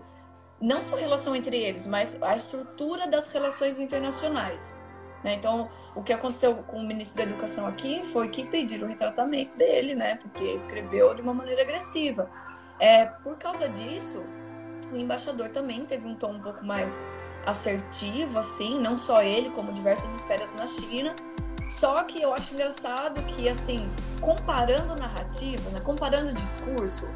não 0.62 0.82
só 0.82 0.96
a 0.96 1.00
relação 1.00 1.36
entre 1.36 1.58
eles, 1.58 1.86
mas 1.86 2.18
a 2.22 2.36
estrutura 2.36 3.08
das 3.08 3.32
relações 3.32 3.80
internacionais. 3.80 4.78
Né? 5.24 5.34
Então, 5.34 5.70
o 5.96 6.04
que 6.04 6.14
aconteceu 6.14 6.56
com 6.56 6.78
o 6.78 6.86
ministro 6.86 7.18
da 7.18 7.24
Educação 7.24 7.66
aqui 7.66 8.06
foi 8.06 8.30
que 8.30 8.46
pediram 8.46 8.86
o 8.86 8.90
retratamento 8.90 9.58
dele, 9.58 9.96
né? 9.96 10.16
Porque 10.16 10.44
escreveu 10.44 11.16
de 11.16 11.22
uma 11.22 11.34
maneira 11.34 11.64
agressiva. 11.64 12.30
É, 12.80 13.06
por 13.06 13.36
causa 13.38 13.68
disso, 13.68 14.24
o 14.92 14.96
embaixador 14.96 15.50
também 15.50 15.84
teve 15.86 16.08
um 16.08 16.14
tom 16.14 16.34
um 16.34 16.42
pouco 16.42 16.64
mais 16.64 17.00
assertivo, 17.46 18.38
assim, 18.38 18.80
não 18.80 18.96
só 18.96 19.24
ele, 19.24 19.50
como 19.50 19.72
diversas 19.72 20.14
esferas 20.14 20.54
na 20.54 20.68
China. 20.68 21.16
Só 21.68 22.04
que 22.04 22.22
eu 22.22 22.32
acho 22.34 22.54
engraçado 22.54 23.24
que, 23.24 23.50
assim, 23.50 23.90
comparando 24.22 24.96
narrativa, 24.96 25.70
né, 25.72 25.80
comparando 25.80 26.34
discurso, 26.34 27.08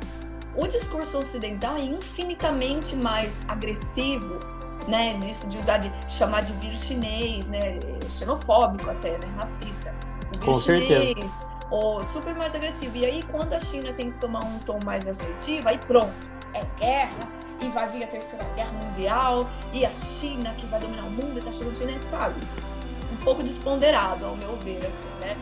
o 0.60 0.67
discurso 0.67 1.17
ocidental 1.17 1.78
é 1.78 1.82
infinitamente 1.82 2.95
mais 2.95 3.45
agressivo, 3.48 4.39
né, 4.88 5.13
disso 5.19 5.48
de 5.48 5.58
usar 5.58 5.78
de 5.78 5.91
chamar 6.12 6.41
de 6.41 6.52
vírus 6.54 6.84
chinês, 6.84 7.48
né, 7.48 7.80
xenofóbico 8.10 8.89
até, 8.89 9.12
né, 9.12 9.34
racista. 9.38 9.93
O 10.28 10.39
vírus 10.39 10.45
Com 10.45 10.60
chinês, 10.60 11.15
certeza. 11.15 11.48
ou 11.72 12.04
super 12.04 12.36
mais 12.36 12.54
agressivo. 12.54 12.98
E 12.98 13.06
aí 13.06 13.24
quando 13.24 13.54
a 13.54 13.60
China 13.60 13.93
tem 13.93 14.12
que 14.12 14.19
tomar 14.19 14.43
um 14.43 14.60
tom 14.60 14.80
mais 14.84 15.08
assertivo, 15.08 15.69
aí 15.69 15.78
pronto, 15.78 16.12
é 16.54 16.63
guerra, 16.80 17.39
e 17.62 17.67
vai 17.69 17.89
vir 17.89 18.04
a 18.04 18.08
terceira 18.08 18.43
guerra 18.56 18.72
mundial, 18.72 19.48
e 19.74 19.86
a 19.86 19.93
China 19.93 20.54
que 20.58 20.65
vai 20.65 20.80
dominar 20.80 21.04
o 21.04 21.12
mundo 21.12 21.38
e 21.38 21.41
tá 21.41 21.52
chegando 21.52 21.76
China, 21.76 22.02
sabe? 22.02 22.36
Um 23.12 23.17
pouco 23.17 23.43
desponderado, 23.43 24.26
ao 24.26 24.36
meu 24.36 24.56
ver, 24.58 24.86
assim, 24.86 25.10
né? 25.19 25.38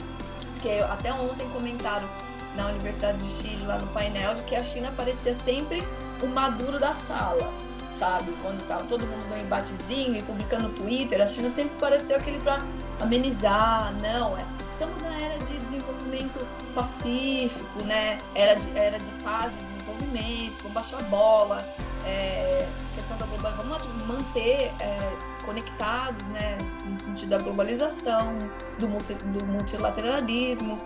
Porque 0.53 0.69
até 0.69 1.13
ontem 1.13 1.47
comentaram 1.49 2.07
na 2.57 2.67
Universidade 2.67 3.17
de 3.19 3.29
Chile, 3.29 3.65
lá 3.65 3.77
no 3.77 3.87
painel, 3.87 4.33
de 4.33 4.41
que 4.43 4.55
a 4.55 4.63
China 4.63 4.91
parecia 4.97 5.33
sempre 5.33 5.81
o 6.21 6.27
maduro 6.27 6.79
da 6.79 6.95
sala. 6.95 7.53
sabe? 7.93 8.31
Quando 8.41 8.65
tava 8.67 8.83
todo 8.83 9.05
mundo 9.05 9.27
no 9.29 9.37
embatezinho 9.39 10.15
e 10.15 10.21
publicando 10.21 10.67
no 10.67 10.73
Twitter, 10.75 11.21
a 11.21 11.25
China 11.25 11.49
sempre 11.49 11.75
pareceu 11.79 12.17
aquele 12.17 12.39
para 12.39 12.61
amenizar, 12.99 13.93
não, 14.01 14.37
é. 14.37 14.45
Estamos 14.69 15.01
na 15.01 15.19
era 15.19 15.39
de 15.39 15.57
desenvolvimento 15.57 16.45
pacífico, 16.75 17.83
né? 17.85 18.19
Era 18.35 18.53
de, 18.55 18.69
era 18.77 18.99
de 18.99 19.09
paz 19.23 19.51
e 19.51 19.63
desenvolvimento, 19.63 20.57
vamos 20.57 20.73
baixar 20.73 20.99
a 20.99 21.03
bola, 21.03 21.65
é, 22.05 22.67
questão 22.95 23.17
da 23.17 23.25
globalização, 23.25 23.79
vamos 23.79 24.07
manter 24.07 24.71
é, 24.79 25.17
conectados, 25.43 26.29
né? 26.29 26.57
No 26.85 26.97
sentido 26.99 27.29
da 27.29 27.39
globalização, 27.39 28.37
do, 28.77 28.87
multi, 28.87 29.13
do 29.15 29.43
multilateralismo. 29.45 30.79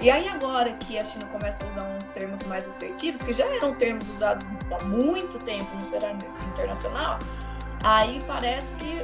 E 0.00 0.10
aí 0.10 0.28
agora 0.28 0.72
que 0.74 0.96
a 0.96 1.04
China 1.04 1.24
começa 1.26 1.64
a 1.64 1.68
usar 1.68 1.96
uns 1.96 2.10
termos 2.10 2.42
mais 2.44 2.66
assertivos, 2.68 3.20
que 3.20 3.32
já 3.32 3.44
eram 3.46 3.74
termos 3.74 4.08
usados 4.08 4.48
há 4.70 4.84
muito 4.84 5.38
tempo 5.40 5.66
no 5.76 5.84
cenário 5.84 6.18
internacional, 6.52 7.18
aí 7.82 8.22
parece 8.24 8.76
que 8.76 9.02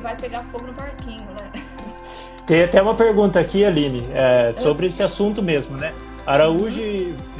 vai 0.00 0.16
pegar 0.16 0.42
fogo 0.44 0.68
no 0.68 0.72
parquinho, 0.72 1.26
né? 1.26 1.62
Tem 2.46 2.62
até 2.62 2.80
uma 2.80 2.94
pergunta 2.94 3.38
aqui, 3.38 3.64
Aline, 3.64 4.08
é, 4.14 4.52
sobre 4.54 4.86
esse 4.86 5.02
assunto 5.02 5.42
mesmo, 5.42 5.76
né? 5.76 5.92
Araújo 6.26 6.80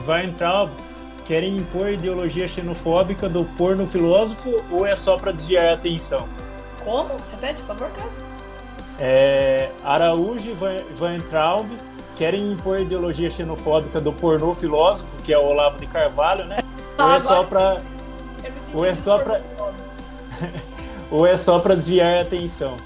vai 0.04 0.26
entrar, 0.26 0.68
querem 1.24 1.56
impor 1.56 1.90
ideologia 1.90 2.46
xenofóbica 2.46 3.28
do 3.28 3.44
porno 3.56 3.86
filósofo 3.86 4.62
ou 4.70 4.86
é 4.86 4.94
só 4.94 5.16
para 5.16 5.32
desviar 5.32 5.66
a 5.68 5.72
atenção? 5.74 6.28
Como? 6.84 7.14
Repete, 7.32 7.62
por 7.62 7.76
favor, 7.76 7.90
Cássio. 7.92 8.35
É, 8.98 9.70
Araújo 9.84 10.54
vai, 10.54 10.82
vai 10.96 11.16
entrar 11.16 11.62
querem 12.16 12.52
impor 12.52 12.78
a 12.78 12.80
ideologia 12.80 13.30
xenofóbica 13.30 14.00
do 14.00 14.12
pornô 14.12 14.54
filósofo, 14.54 15.08
que 15.22 15.32
é 15.32 15.38
o 15.38 15.44
Olavo 15.44 15.78
de 15.78 15.86
Carvalho, 15.86 16.44
né? 16.46 16.56
Ou 16.98 17.12
é 17.12 17.20
só 17.20 17.44
para 17.44 17.82
ou 18.72 18.84
é 18.84 18.94
só 18.94 19.18
para 19.18 19.40
ou 21.10 21.26
é 21.26 21.36
só 21.36 21.58
para 21.58 21.74
desviar 21.74 22.18
a 22.18 22.22
atenção? 22.22 22.76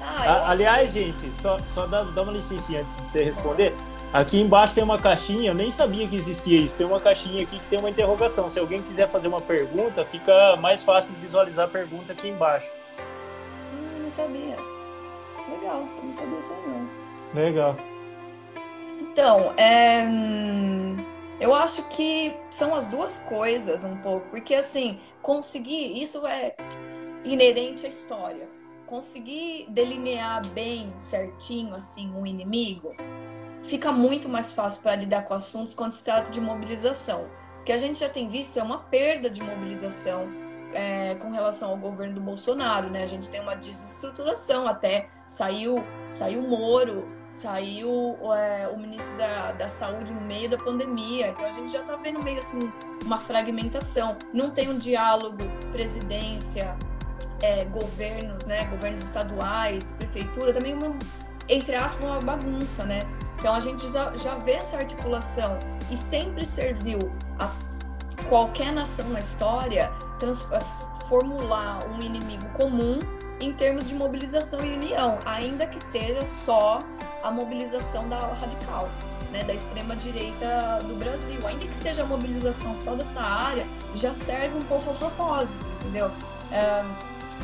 Ah, 0.00 0.50
aliás, 0.50 0.92
gente, 0.92 1.30
só, 1.40 1.58
só 1.74 1.86
dá, 1.86 2.02
dá 2.02 2.22
uma 2.22 2.32
licencinha 2.32 2.82
antes 2.82 2.96
de 2.96 3.08
você 3.08 3.24
responder. 3.24 3.74
Aqui 4.12 4.40
embaixo 4.40 4.74
tem 4.74 4.82
uma 4.82 4.98
caixinha, 4.98 5.50
eu 5.50 5.54
nem 5.54 5.70
sabia 5.72 6.06
que 6.08 6.16
existia 6.16 6.58
isso. 6.58 6.76
Tem 6.76 6.86
uma 6.86 7.00
caixinha 7.00 7.42
aqui 7.42 7.58
que 7.58 7.66
tem 7.66 7.78
uma 7.78 7.90
interrogação. 7.90 8.48
Se 8.48 8.58
alguém 8.58 8.80
quiser 8.80 9.08
fazer 9.08 9.28
uma 9.28 9.40
pergunta, 9.40 10.04
fica 10.04 10.56
mais 10.56 10.82
fácil 10.82 11.12
de 11.14 11.20
visualizar 11.20 11.66
a 11.66 11.68
pergunta 11.68 12.12
aqui 12.12 12.28
embaixo. 12.28 12.70
Hum, 13.74 14.02
não 14.04 14.10
sabia. 14.10 14.56
Legal, 15.48 15.88
não 16.02 16.14
sabia 16.14 16.38
isso 16.38 16.52
aí 16.52 16.68
não. 16.68 17.42
Legal. 17.42 17.76
Então, 19.00 19.52
é... 19.56 20.04
eu 21.40 21.54
acho 21.54 21.88
que 21.88 22.34
são 22.50 22.74
as 22.74 22.88
duas 22.88 23.18
coisas 23.18 23.84
um 23.84 23.96
pouco, 23.98 24.28
porque 24.30 24.54
assim, 24.54 24.98
conseguir, 25.22 26.00
isso 26.00 26.26
é 26.26 26.54
inerente 27.24 27.86
à 27.86 27.88
história. 27.88 28.48
Conseguir 28.86 29.66
delinear 29.68 30.48
bem, 30.50 30.92
certinho, 30.98 31.74
assim, 31.74 32.12
um 32.14 32.24
inimigo, 32.24 32.94
fica 33.62 33.90
muito 33.90 34.28
mais 34.28 34.52
fácil 34.52 34.82
para 34.82 34.94
lidar 34.94 35.22
com 35.22 35.34
assuntos 35.34 35.74
quando 35.74 35.92
se 35.92 36.04
trata 36.04 36.30
de 36.30 36.40
mobilização. 36.40 37.26
O 37.60 37.64
que 37.64 37.72
a 37.72 37.78
gente 37.78 37.98
já 37.98 38.08
tem 38.08 38.28
visto 38.28 38.58
é 38.58 38.62
uma 38.62 38.78
perda 38.78 39.28
de 39.28 39.42
mobilização 39.42 40.45
é, 40.76 41.14
com 41.14 41.30
relação 41.30 41.70
ao 41.70 41.76
governo 41.78 42.16
do 42.16 42.20
Bolsonaro, 42.20 42.90
né? 42.90 43.02
A 43.02 43.06
gente 43.06 43.30
tem 43.30 43.40
uma 43.40 43.54
desestruturação 43.54 44.68
até. 44.68 45.08
Saiu, 45.26 45.82
saiu 46.10 46.42
Moro, 46.42 47.08
saiu 47.26 48.18
é, 48.34 48.68
o 48.68 48.78
ministro 48.78 49.16
da, 49.16 49.52
da 49.52 49.68
Saúde 49.68 50.12
no 50.12 50.20
meio 50.20 50.50
da 50.50 50.58
pandemia. 50.58 51.28
Então 51.28 51.46
a 51.46 51.52
gente 51.52 51.72
já 51.72 51.80
está 51.80 51.96
vendo 51.96 52.22
meio 52.22 52.38
assim 52.38 52.58
uma 53.02 53.18
fragmentação. 53.18 54.18
Não 54.34 54.50
tem 54.50 54.68
um 54.68 54.76
diálogo 54.76 55.38
presidência, 55.72 56.76
é, 57.40 57.64
governos, 57.64 58.44
né? 58.44 58.66
Governos 58.66 59.02
estaduais, 59.02 59.94
prefeitura, 59.94 60.52
também 60.52 60.74
uma, 60.74 60.94
entre 61.48 61.74
aspas, 61.74 62.04
uma 62.04 62.20
bagunça, 62.20 62.84
né? 62.84 63.00
Então 63.38 63.54
a 63.54 63.60
gente 63.60 63.90
já, 63.90 64.14
já 64.14 64.34
vê 64.34 64.52
essa 64.52 64.76
articulação 64.76 65.58
e 65.90 65.96
sempre 65.96 66.44
serviu 66.44 66.98
a 67.38 67.50
qualquer 68.28 68.72
nação 68.72 69.08
na 69.08 69.20
história 69.20 69.90
formular 71.08 71.86
um 71.88 72.02
inimigo 72.02 72.46
comum 72.50 72.98
em 73.40 73.52
termos 73.52 73.86
de 73.86 73.94
mobilização 73.94 74.64
e 74.64 74.74
união, 74.74 75.18
ainda 75.24 75.66
que 75.66 75.78
seja 75.78 76.24
só 76.24 76.80
a 77.22 77.30
mobilização 77.30 78.08
da 78.08 78.18
radical, 78.18 78.88
né, 79.30 79.44
da 79.44 79.54
extrema 79.54 79.94
direita 79.94 80.80
do 80.84 80.96
Brasil, 80.96 81.46
ainda 81.46 81.66
que 81.66 81.74
seja 81.74 82.02
a 82.02 82.06
mobilização 82.06 82.74
só 82.76 82.94
dessa 82.94 83.20
área, 83.20 83.66
já 83.94 84.14
serve 84.14 84.56
um 84.56 84.62
pouco 84.62 84.90
ao 84.90 84.96
propósito, 84.96 85.64
entendeu? 85.80 86.10
É, 86.50 86.84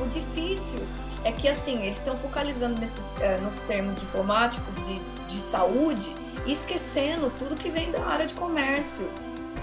o 0.00 0.06
difícil 0.08 0.78
é 1.24 1.32
que 1.32 1.46
assim 1.46 1.82
eles 1.82 1.98
estão 1.98 2.16
focalizando 2.16 2.80
nesses, 2.80 3.20
é, 3.20 3.38
nos 3.38 3.62
termos 3.62 3.96
diplomáticos 3.96 4.74
de, 4.86 4.98
de 5.28 5.38
saúde 5.38 6.14
esquecendo 6.46 7.30
tudo 7.38 7.54
que 7.54 7.70
vem 7.70 7.90
da 7.90 8.02
área 8.04 8.26
de 8.26 8.34
comércio, 8.34 9.08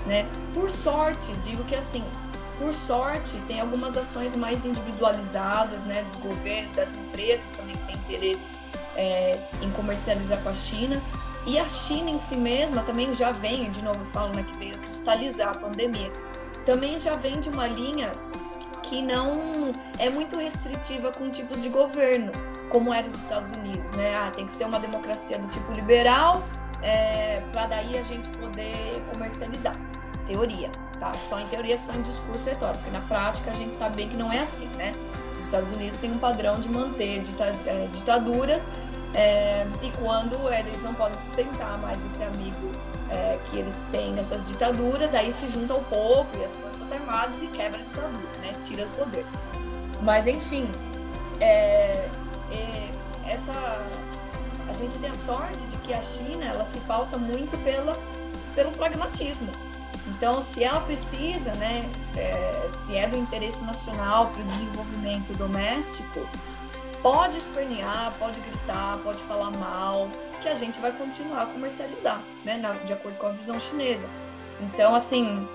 né? 0.06 0.26
Por 0.54 0.70
sorte, 0.70 1.32
digo 1.44 1.64
que 1.66 1.76
assim 1.76 2.04
por 2.60 2.74
sorte, 2.74 3.38
tem 3.48 3.62
algumas 3.62 3.98
ações 3.98 4.36
mais 4.36 4.66
individualizadas, 4.66 5.82
né, 5.84 6.04
dos 6.04 6.16
governos, 6.18 6.74
das 6.74 6.94
empresas 6.94 7.52
também 7.52 7.76
que 7.78 7.86
têm 7.88 7.96
interesse 7.96 8.52
é, 8.96 9.40
em 9.62 9.72
comercializar 9.72 10.38
com 10.44 10.50
a 10.50 10.54
China. 10.54 11.02
E 11.48 11.58
a 11.58 11.68
China 11.70 12.10
em 12.10 12.20
si 12.20 12.36
mesma 12.36 12.84
também 12.84 13.14
já 13.14 13.32
vem, 13.32 13.72
de 13.72 13.82
novo 13.82 14.04
falo, 14.12 14.36
né, 14.36 14.44
que 14.44 14.56
veio 14.58 14.78
cristalizar 14.78 15.50
a 15.50 15.58
pandemia, 15.58 16.12
também 16.66 17.00
já 17.00 17.16
vem 17.16 17.40
de 17.40 17.50
uma 17.50 17.66
linha 17.66 18.12
que 18.84 19.02
não 19.02 19.72
é 19.98 20.10
muito 20.10 20.38
restritiva 20.38 21.12
com 21.12 21.30
tipos 21.30 21.62
de 21.62 21.70
governo, 21.70 22.32
como 22.70 22.94
era 22.94 23.08
os 23.08 23.16
Estados 23.16 23.52
Unidos, 23.52 23.92
né? 23.94 24.16
Ah, 24.16 24.32
tem 24.32 24.46
que 24.46 24.52
ser 24.52 24.66
uma 24.66 24.80
democracia 24.80 25.38
do 25.38 25.48
tipo 25.48 25.72
liberal, 25.72 26.44
é, 26.82 27.42
para 27.52 27.68
daí 27.68 27.98
a 27.98 28.04
gente 28.04 28.28
poder 28.30 29.02
comercializar. 29.12 29.76
Teoria 30.26 30.70
tá? 31.00 31.14
Só 31.14 31.40
em 31.40 31.48
teoria, 31.48 31.78
só 31.78 31.94
em 31.94 32.02
discurso 32.02 32.48
retórico. 32.48 32.84
Porque 32.84 32.98
na 32.98 33.06
prática 33.06 33.52
a 33.52 33.54
gente 33.54 33.76
sabe 33.76 33.96
bem 33.96 34.10
que 34.10 34.18
não 34.18 34.32
é 34.32 34.40
assim, 34.40 34.68
né? 34.76 34.94
Os 35.38 35.46
Estados 35.46 35.72
Unidos 35.72 35.98
têm 36.00 36.12
um 36.12 36.18
padrão 36.18 36.60
de 36.60 36.70
manter 36.70 37.24
é, 37.66 37.88
ditaduras 37.94 38.68
é, 39.14 39.66
e 39.82 39.90
quando 39.98 40.36
eles 40.54 40.82
não 40.84 40.94
podem 40.94 41.18
sustentar 41.20 41.78
mais 41.80 42.06
esse 42.06 42.22
amigo 42.24 42.72
é, 43.10 43.40
que 43.50 43.58
eles 43.58 43.84
têm 43.92 44.14
nessas 44.14 44.46
ditaduras, 44.46 45.16
aí 45.16 45.32
se 45.32 45.50
junta 45.50 45.74
o 45.74 45.84
povo 45.86 46.30
e 46.40 46.44
as 46.44 46.56
forças 46.56 46.92
armadas 46.92 47.42
e 47.42 47.48
quebra 47.48 47.80
a 47.80 47.84
ditadura, 47.84 48.38
né? 48.42 48.54
Tira 48.62 48.86
o 48.86 48.90
poder. 48.90 49.26
Mas 50.02 50.28
enfim, 50.28 50.70
é, 51.40 52.08
é, 52.52 52.90
essa 53.26 53.54
a 54.70 54.74
gente 54.74 54.98
tem 55.00 55.10
a 55.10 55.16
sorte 55.16 55.66
de 55.66 55.78
que 55.78 55.94
a 55.94 56.02
China 56.02 56.46
ela 56.46 56.64
se 56.64 56.80
pauta 56.82 57.18
muito 57.18 57.58
pela, 57.64 57.98
pelo 58.54 58.72
pragmatismo. 58.72 59.52
Então, 60.10 60.42
se 60.42 60.64
ela 60.64 60.82
precisa, 60.82 61.54
né, 61.54 61.90
é, 62.18 62.68
se 62.70 62.96
é 62.96 63.08
do 63.08 63.16
interesse 63.16 63.64
nacional 63.64 64.28
para 64.28 64.42
o 64.42 64.46
desenvolvimento 64.46 65.34
doméstico, 65.38 66.28
pode 67.02 67.38
espernear, 67.38 68.14
pode 68.18 68.40
gritar, 68.40 68.98
pode 69.04 69.22
falar 69.24 69.52
mal, 69.52 70.10
que 70.42 70.50
a 70.50 70.56
gente 70.56 70.80
vai 70.80 70.92
continuar 70.92 71.44
a 71.44 71.46
comercializar, 71.46 72.22
né, 72.44 72.60
de 72.86 72.94
acordo 72.94 73.18
com 73.18 73.28
a 73.28 73.32
visão 73.32 73.60
chinesa. 73.60 74.10
Então, 74.60 74.96
assim, 74.96 75.48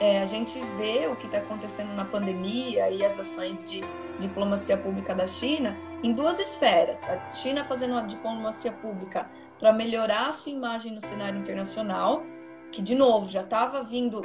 é, 0.00 0.22
a 0.22 0.26
gente 0.26 0.58
vê 0.78 1.08
o 1.08 1.16
que 1.16 1.26
está 1.26 1.38
acontecendo 1.38 1.92
na 1.94 2.04
pandemia 2.04 2.90
e 2.90 3.04
as 3.04 3.18
ações 3.18 3.64
de 3.64 3.82
diplomacia 4.18 4.76
pública 4.76 5.14
da 5.14 5.26
China 5.26 5.76
em 6.02 6.12
duas 6.12 6.38
esferas. 6.38 7.08
A 7.08 7.30
China 7.30 7.64
fazendo 7.64 7.92
uma 7.92 8.02
diplomacia 8.04 8.72
pública 8.72 9.28
para 9.58 9.72
melhorar 9.72 10.28
a 10.28 10.32
sua 10.32 10.52
imagem 10.52 10.92
no 10.92 11.00
cenário 11.00 11.38
internacional 11.38 12.22
que 12.72 12.82
de 12.82 12.94
novo 12.94 13.30
já 13.30 13.42
estava 13.42 13.82
vindo 13.82 14.22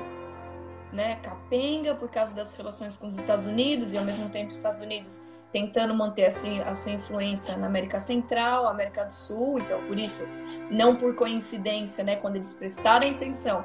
né, 0.92 1.16
capenga 1.16 1.96
por 1.96 2.10
causa 2.10 2.36
das 2.36 2.54
relações 2.54 2.96
com 2.96 3.08
os 3.08 3.18
Estados 3.18 3.48
Unidos 3.48 3.94
e 3.94 3.98
ao 3.98 4.06
mesmo 4.06 4.30
tempo 4.30 4.50
os 4.50 4.58
Estados 4.58 4.80
Unidos 4.80 5.28
tentando 5.52 5.94
manter 5.94 6.26
a 6.26 6.32
sua, 6.32 6.64
a 6.64 6.74
sua 6.74 6.92
influência 6.92 7.56
na 7.58 7.68
América 7.68 8.00
Central, 8.00 8.68
América 8.68 9.04
do 9.06 9.14
Sul, 9.14 9.60
então 9.60 9.82
por 9.86 10.00
isso, 10.00 10.24
não 10.70 10.96
por 10.96 11.16
coincidência, 11.16 12.04
né, 12.04 12.16
quando 12.16 12.36
eles 12.36 12.54
prestaram 12.54 13.10
atenção 13.10 13.64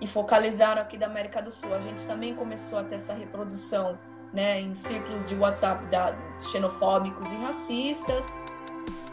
e 0.00 0.06
focalizaram 0.06 0.80
aqui 0.80 0.96
da 0.96 1.06
América 1.06 1.42
do 1.42 1.50
Sul, 1.50 1.74
a 1.74 1.80
gente 1.80 2.02
também 2.06 2.34
começou 2.34 2.78
a 2.78 2.84
ter 2.84 2.94
essa 2.94 3.12
reprodução, 3.12 3.98
né, 4.32 4.60
em 4.60 4.74
círculos 4.74 5.24
de 5.26 5.34
WhatsApp 5.34 5.84
da, 5.86 6.14
xenofóbicos 6.40 7.30
e 7.32 7.36
racistas. 7.36 8.38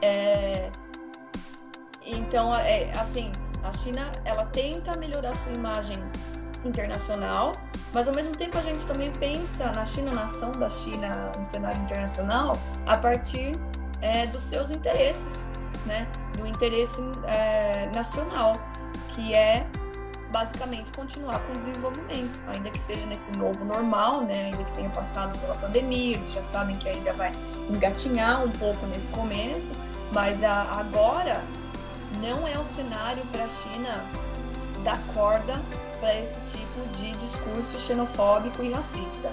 É, 0.01 0.69
então, 2.05 2.55
é, 2.55 2.89
assim, 2.97 3.31
a 3.67 3.73
China, 3.73 4.11
ela 4.23 4.45
tenta 4.45 4.97
melhorar 4.97 5.35
sua 5.35 5.51
imagem 5.51 5.97
internacional, 6.65 7.53
mas 7.93 8.07
ao 8.07 8.15
mesmo 8.15 8.35
tempo 8.35 8.57
a 8.57 8.61
gente 8.61 8.85
também 8.85 9.11
pensa 9.11 9.71
na 9.71 9.85
China, 9.85 10.11
na 10.13 10.23
ação 10.23 10.51
da 10.51 10.69
China 10.69 11.31
no 11.35 11.43
cenário 11.43 11.81
internacional, 11.81 12.57
a 12.85 12.97
partir 12.97 13.55
é, 14.01 14.25
dos 14.27 14.43
seus 14.43 14.71
interesses, 14.71 15.51
né? 15.85 16.07
Do 16.37 16.45
interesse 16.45 17.01
é, 17.27 17.89
nacional, 17.93 18.55
que 19.09 19.33
é 19.33 19.65
basicamente 20.31 20.91
continuar 20.91 21.39
com 21.39 21.53
o 21.53 21.55
desenvolvimento, 21.55 22.41
ainda 22.47 22.69
que 22.69 22.79
seja 22.79 23.05
nesse 23.05 23.31
novo 23.31 23.63
normal, 23.63 24.21
né? 24.21 24.45
Ainda 24.45 24.63
que 24.63 24.71
tenha 24.73 24.89
passado 24.89 25.37
pela 25.39 25.55
pandemia, 25.55 26.17
eles 26.17 26.31
já 26.31 26.43
sabem 26.43 26.77
que 26.77 26.89
ainda 26.89 27.13
vai 27.13 27.31
engatinhar 27.69 28.43
um 28.43 28.51
pouco 28.51 28.85
nesse 28.87 29.09
começo, 29.09 29.73
mas 30.11 30.43
a, 30.43 30.63
agora 30.79 31.41
não 32.21 32.47
é 32.47 32.57
o 32.57 32.63
cenário 32.63 33.23
para 33.31 33.43
a 33.43 33.49
China 33.49 34.05
dar 34.83 34.99
corda 35.13 35.61
para 35.99 36.15
esse 36.19 36.39
tipo 36.41 36.87
de 36.95 37.11
discurso 37.13 37.77
xenofóbico 37.79 38.63
e 38.63 38.71
racista, 38.71 39.31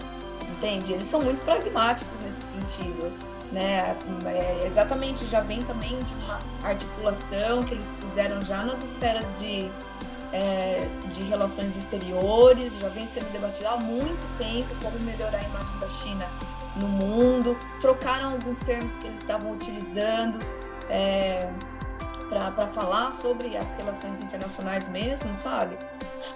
entende? 0.56 0.92
Eles 0.92 1.06
são 1.06 1.22
muito 1.22 1.42
pragmáticos 1.42 2.20
nesse 2.20 2.42
sentido 2.42 3.12
né? 3.54 3.96
É, 4.26 4.66
exatamente, 4.66 5.24
já 5.26 5.40
vem 5.40 5.62
também 5.62 5.98
de 6.00 6.12
uma 6.14 6.38
articulação 6.62 7.62
que 7.62 7.72
eles 7.72 7.96
fizeram 7.96 8.42
já 8.42 8.64
nas 8.64 8.82
esferas 8.82 9.32
de, 9.34 9.70
é, 10.32 10.86
de 11.06 11.22
relações 11.22 11.76
exteriores, 11.76 12.76
já 12.78 12.88
vem 12.88 13.06
sendo 13.06 13.30
debatido 13.32 13.68
há 13.68 13.76
muito 13.76 14.26
tempo 14.36 14.74
como 14.82 14.98
melhorar 15.00 15.38
a 15.38 15.42
imagem 15.42 15.78
da 15.78 15.88
China 15.88 16.28
no 16.76 16.88
mundo, 16.88 17.56
trocaram 17.80 18.32
alguns 18.32 18.58
termos 18.58 18.98
que 18.98 19.06
eles 19.06 19.20
estavam 19.20 19.52
utilizando 19.52 20.40
é, 20.90 21.48
para 22.28 22.66
falar 22.68 23.12
sobre 23.12 23.56
as 23.56 23.70
relações 23.76 24.20
internacionais 24.20 24.88
mesmo, 24.88 25.34
sabe? 25.34 25.76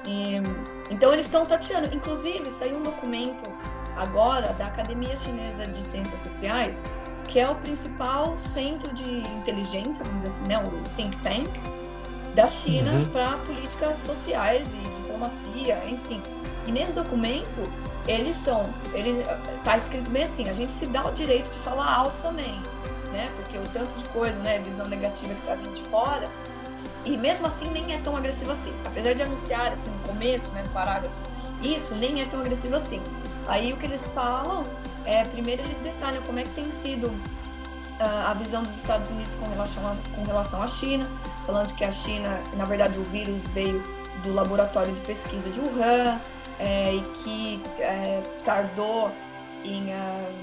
E, 0.07 0.37
então 0.90 1.12
eles 1.12 1.24
estão 1.24 1.44
tateando. 1.44 1.94
Inclusive, 1.94 2.51
saiu 2.51 2.77
um 2.77 2.83
documento 2.83 3.48
agora 3.96 4.53
da 4.55 4.66
Academia 4.66 5.16
Chinesa 5.16 5.66
de 5.66 5.83
Ciências 5.83 6.20
Sociais, 6.20 6.85
que 7.27 7.38
é 7.38 7.48
o 7.48 7.55
principal 7.57 8.38
centro 8.38 8.92
de 8.92 9.20
inteligência, 9.38 10.05
vamos 10.05 10.22
dizer 10.22 10.29
assim, 10.29 10.44
né, 10.44 10.59
o 10.59 10.96
think 10.96 11.16
tank 11.18 11.51
da 12.35 12.48
China 12.48 12.92
uhum. 12.92 13.05
para 13.07 13.37
políticas 13.38 13.96
sociais 13.96 14.72
e 14.72 14.77
diplomacia, 15.03 15.83
enfim. 15.88 16.22
E 16.66 16.72
nesse 16.72 16.92
documento, 16.92 17.62
eles 18.07 18.37
são, 18.37 18.68
ele 18.94 19.24
tá 19.64 19.77
escrito 19.77 20.09
bem 20.11 20.22
assim, 20.22 20.48
a 20.48 20.53
gente 20.53 20.72
se 20.72 20.87
dá 20.87 21.07
o 21.07 21.12
direito 21.12 21.51
de 21.51 21.59
falar 21.59 21.92
alto 21.92 22.16
também, 22.22 22.59
né? 23.12 23.31
Porque 23.37 23.59
o 23.59 23.66
tanto 23.73 23.94
de 23.94 24.05
coisa, 24.09 24.38
né, 24.40 24.59
visão 24.59 24.87
negativa 24.88 25.35
que 25.35 25.47
tá 25.47 25.55
vindo 25.55 25.73
de 25.73 25.83
fora, 25.83 26.29
e 27.05 27.16
mesmo 27.16 27.47
assim 27.47 27.68
nem 27.71 27.94
é 27.94 27.99
tão 27.99 28.16
agressivo 28.16 28.51
assim. 28.51 28.73
Apesar 28.85 29.14
de 29.14 29.23
anunciar 29.23 29.73
assim 29.73 29.90
no 29.90 30.09
começo, 30.09 30.53
né, 30.53 30.62
no 30.62 30.71
parágrafo, 30.71 31.16
isso 31.62 31.94
nem 31.94 32.21
é 32.21 32.25
tão 32.27 32.40
agressivo 32.40 32.77
assim. 32.77 33.01
Aí 33.47 33.73
o 33.73 33.77
que 33.77 33.87
eles 33.87 34.11
falam 34.11 34.64
é, 35.09 35.25
primeiro 35.25 35.62
eles 35.62 35.81
detalham 35.81 36.23
como 36.23 36.38
é 36.38 36.42
que 36.42 36.51
tem 36.51 36.71
sido 36.71 37.07
uh, 37.07 38.27
a 38.27 38.35
visão 38.35 38.62
dos 38.62 38.77
Estados 38.77 39.11
Unidos 39.11 39.35
com 39.37 39.49
relação, 39.49 39.87
a, 39.87 39.97
com 40.14 40.23
relação 40.23 40.62
à 40.62 40.66
China, 40.66 41.09
falando 41.47 41.75
que 41.75 41.83
a 41.83 41.90
China, 41.90 42.38
na 42.57 42.66
verdade, 42.66 42.99
o 42.99 43.05
vírus 43.05 43.47
veio 43.47 43.83
do 44.23 44.35
laboratório 44.35 44.92
de 44.92 45.01
pesquisa 45.01 45.49
de 45.49 45.61
Wuhan 45.61 46.21
é, 46.59 46.94
e 46.94 47.01
que 47.14 47.62
é, 47.79 48.23
tardou 48.44 49.11
em, 49.64 49.94
uh, 49.94 50.35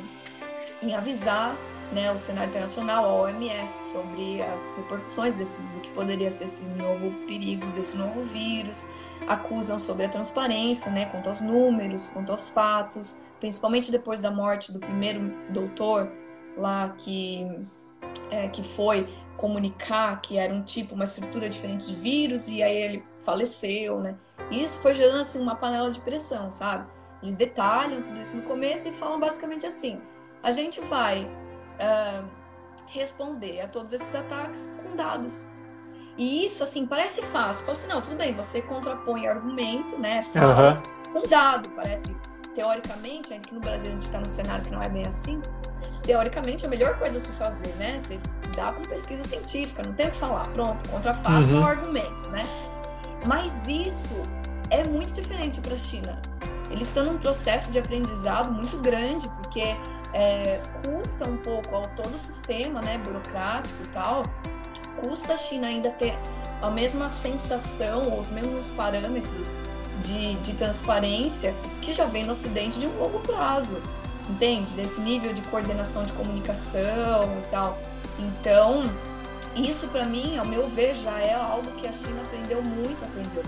em 0.81 0.95
avisar 0.95 1.55
né, 1.91 2.11
o 2.11 2.17
cenário 2.17 2.49
internacional, 2.49 3.05
a 3.05 3.13
OMS, 3.23 3.91
sobre 3.91 4.41
as 4.41 4.75
repercussões 4.75 5.37
desse, 5.37 5.61
do 5.61 5.79
que 5.81 5.89
poderia 5.91 6.29
ser 6.29 6.45
esse 6.45 6.65
novo 6.65 7.11
perigo 7.25 7.65
desse 7.67 7.95
novo 7.95 8.21
vírus. 8.23 8.87
Acusam 9.27 9.79
sobre 9.79 10.05
a 10.05 10.09
transparência, 10.09 10.91
né, 10.91 11.05
quanto 11.05 11.29
aos 11.29 11.41
números, 11.41 12.07
quanto 12.07 12.31
aos 12.31 12.49
fatos 12.49 13.17
principalmente 13.39 13.91
depois 13.91 14.21
da 14.21 14.31
morte 14.31 14.71
do 14.71 14.79
primeiro 14.79 15.31
doutor 15.49 16.11
lá 16.57 16.95
que, 16.97 17.45
é, 18.31 18.47
que 18.47 18.63
foi 18.63 19.07
comunicar 19.37 20.21
que 20.21 20.37
era 20.37 20.53
um 20.53 20.63
tipo, 20.63 20.95
uma 20.95 21.03
estrutura 21.03 21.49
diferente 21.49 21.85
de 21.87 21.95
vírus, 21.95 22.47
e 22.47 22.63
aí 22.63 22.75
ele 22.75 23.03
faleceu, 23.19 23.99
né? 23.99 24.15
E 24.49 24.63
isso 24.63 24.79
foi 24.79 24.93
gerando 24.93 25.19
assim 25.19 25.39
uma 25.39 25.55
panela 25.55 25.91
de 25.91 25.99
pressão, 25.99 26.49
sabe? 26.49 26.87
Eles 27.21 27.35
detalham 27.35 28.01
tudo 28.01 28.19
isso 28.19 28.37
no 28.37 28.43
começo 28.43 28.87
e 28.87 28.91
falam 28.93 29.19
basicamente 29.19 29.65
assim: 29.65 29.99
a 30.41 30.51
gente 30.51 30.79
vai 30.81 31.29
uh, 31.79 32.25
responder 32.87 33.61
a 33.61 33.67
todos 33.67 33.93
esses 33.93 34.13
ataques 34.13 34.71
com 34.81 34.95
dados. 34.95 35.47
E 36.17 36.45
isso, 36.45 36.63
assim, 36.63 36.85
parece 36.85 37.21
fácil. 37.23 37.65
Fala 37.65 37.77
assim, 37.77 37.87
não, 37.87 38.01
tudo 38.01 38.15
bem, 38.15 38.33
você 38.33 38.61
contrapõe 38.61 39.27
argumento, 39.27 39.97
né? 39.97 40.21
Fala 40.21 40.81
uhum. 41.13 41.19
um 41.19 41.27
dado, 41.27 41.69
parece 41.69 42.15
teoricamente, 42.53 43.33
ainda 43.33 43.47
que 43.47 43.53
no 43.53 43.59
Brasil 43.59 43.89
a 43.91 43.93
gente 43.93 44.05
está 44.05 44.19
num 44.19 44.29
cenário 44.29 44.63
que 44.63 44.71
não 44.71 44.81
é 44.81 44.87
bem 44.87 45.05
assim, 45.05 45.41
teoricamente 46.01 46.65
a 46.65 46.69
melhor 46.69 46.97
coisa 46.97 47.17
a 47.17 47.19
se 47.19 47.31
fazer, 47.33 47.73
né? 47.75 47.99
Você 47.99 48.17
dá 48.55 48.71
com 48.71 48.81
pesquisa 48.83 49.25
científica, 49.25 49.83
não 49.85 49.93
tem 49.93 50.07
o 50.07 50.11
que 50.11 50.17
falar, 50.17 50.47
pronto, 50.49 50.89
contra 50.89 51.13
fatos 51.13 51.51
uhum. 51.51 51.59
ou 51.59 51.65
argumentos, 51.65 52.29
né? 52.29 52.43
Mas 53.25 53.67
isso 53.67 54.15
é 54.69 54.87
muito 54.87 55.11
diferente 55.13 55.59
para 55.59 55.73
a 55.73 55.77
China. 55.77 56.21
Eles 56.71 56.87
estão 56.87 57.05
num 57.05 57.17
processo 57.17 57.71
de 57.71 57.79
aprendizado 57.79 58.51
muito 58.51 58.77
grande, 58.77 59.27
porque 59.29 59.75
é, 60.15 60.61
custa 60.81 61.29
um 61.29 61.35
pouco 61.35 61.75
ao 61.75 61.87
todo 61.89 62.15
o 62.15 62.17
sistema, 62.17 62.81
né, 62.81 62.97
burocrático 62.97 63.83
e 63.83 63.87
tal, 63.87 64.23
custa 65.01 65.33
a 65.33 65.37
China 65.37 65.67
ainda 65.67 65.89
ter 65.89 66.17
a 66.61 66.71
mesma 66.71 67.09
sensação, 67.09 68.09
ou 68.09 68.19
os 68.19 68.29
mesmos 68.29 68.65
parâmetros 68.77 69.57
de, 70.01 70.35
de 70.35 70.53
transparência 70.53 71.53
que 71.81 71.93
já 71.93 72.05
vem 72.05 72.23
no 72.23 72.31
Ocidente 72.31 72.79
de 72.79 72.87
um 72.87 72.97
longo 72.97 73.19
prazo, 73.19 73.75
entende? 74.29 74.73
Desse 74.73 75.01
nível 75.01 75.33
de 75.33 75.41
coordenação 75.43 76.03
de 76.03 76.13
comunicação 76.13 77.25
e 77.43 77.51
tal. 77.51 77.77
Então, 78.17 78.89
isso 79.53 79.85
para 79.89 80.05
mim, 80.05 80.37
ao 80.37 80.45
meu 80.45 80.69
ver, 80.69 80.95
já 80.95 81.19
é 81.19 81.33
algo 81.33 81.69
que 81.73 81.85
a 81.85 81.91
China 81.91 82.21
aprendeu 82.21 82.61
muito, 82.61 83.03
aprendeu. 83.03 83.43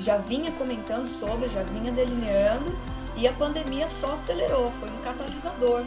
Já 0.00 0.16
vinha 0.16 0.50
comentando 0.52 1.06
sobre, 1.06 1.48
já 1.48 1.62
vinha 1.62 1.92
delineando 1.92 2.76
e 3.18 3.26
a 3.26 3.32
pandemia 3.32 3.88
só 3.88 4.12
acelerou, 4.12 4.70
foi 4.78 4.88
um 4.88 4.98
catalisador 4.98 5.82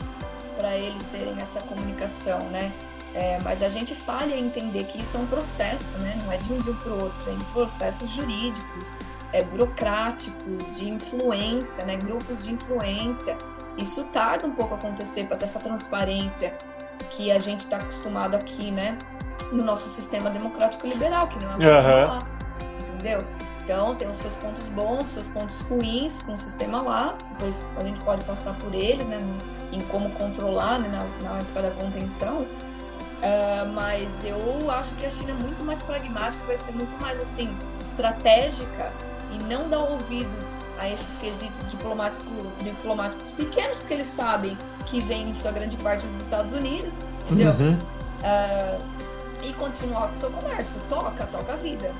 para 0.57 0.75
eles 0.75 1.03
terem 1.07 1.39
essa 1.39 1.61
comunicação, 1.61 2.39
né? 2.49 2.71
É, 3.13 3.39
mas 3.41 3.61
a 3.61 3.69
gente 3.69 3.95
falha 3.95 4.35
em 4.35 4.45
entender 4.45 4.83
que 4.85 4.99
isso 4.99 5.17
é 5.17 5.19
um 5.19 5.27
processo, 5.27 5.97
né? 5.97 6.17
não 6.23 6.31
é 6.31 6.37
de 6.37 6.51
um 6.51 6.57
dia 6.59 6.73
para 6.73 6.91
o 6.91 7.03
outro, 7.03 7.29
é 7.29 7.33
em 7.33 7.39
processos 7.51 8.09
jurídicos, 8.09 8.97
é, 9.33 9.43
burocráticos, 9.43 10.77
de 10.77 10.89
influência, 10.89 11.83
né? 11.83 11.97
grupos 11.97 12.43
de 12.43 12.53
influência. 12.53 13.37
Isso 13.77 14.05
tarda 14.05 14.47
um 14.47 14.53
pouco 14.53 14.75
a 14.75 14.77
acontecer 14.77 15.25
para 15.25 15.35
ter 15.35 15.43
essa 15.43 15.59
transparência 15.59 16.57
que 17.09 17.31
a 17.31 17.39
gente 17.39 17.61
está 17.61 17.77
acostumado 17.77 18.35
aqui, 18.35 18.71
né? 18.71 18.97
no 19.51 19.63
nosso 19.63 19.89
sistema 19.89 20.29
democrático 20.29 20.87
liberal, 20.87 21.27
que 21.27 21.37
não 21.43 21.51
é 21.51 21.55
o 21.55 21.59
sistema 21.59 22.05
lá, 22.05 22.19
entendeu? 23.01 23.25
Então 23.63 23.95
tem 23.95 24.09
os 24.09 24.17
seus 24.17 24.33
pontos 24.35 24.67
bons, 24.69 25.07
seus 25.07 25.27
pontos 25.27 25.59
ruins 25.61 26.21
com 26.21 26.33
o 26.33 26.37
sistema 26.37 26.81
lá, 26.81 27.15
depois 27.31 27.65
a 27.77 27.83
gente 27.83 27.99
pode 28.01 28.23
passar 28.25 28.53
por 28.55 28.73
eles, 28.73 29.07
né? 29.07 29.19
em 29.71 29.81
como 29.81 30.09
controlar 30.11 30.79
né? 30.79 30.89
na, 30.89 31.29
na 31.29 31.39
época 31.39 31.61
da 31.61 31.71
contenção. 31.71 32.41
Uh, 32.41 33.71
mas 33.73 34.25
eu 34.25 34.71
acho 34.71 34.95
que 34.95 35.05
a 35.05 35.09
China 35.09 35.31
é 35.31 35.33
muito 35.35 35.63
mais 35.63 35.81
pragmática, 35.81 36.43
vai 36.45 36.57
ser 36.57 36.71
muito 36.71 36.99
mais 36.99 37.21
assim 37.21 37.55
estratégica 37.85 38.91
e 39.31 39.37
não 39.43 39.69
dá 39.69 39.77
ouvidos 39.77 40.55
a 40.79 40.89
esses 40.89 41.17
quesitos 41.17 41.69
diplomáticos, 41.69 42.27
diplomáticos 42.63 43.27
pequenos, 43.31 43.77
porque 43.77 43.93
eles 43.93 44.07
sabem 44.07 44.57
que 44.87 44.99
vem 45.01 45.29
em 45.29 45.33
sua 45.35 45.51
grande 45.51 45.77
parte 45.77 46.05
dos 46.05 46.19
Estados 46.19 46.51
Unidos, 46.51 47.07
entendeu? 47.25 47.51
Uhum. 47.51 47.73
Uh, 47.75 49.01
e 49.43 49.53
continuar 49.53 50.09
com 50.09 50.15
o 50.15 50.19
seu 50.19 50.31
comércio. 50.31 50.81
Toca, 50.89 51.25
toca 51.27 51.53
a 51.53 51.55
vida. 51.57 51.93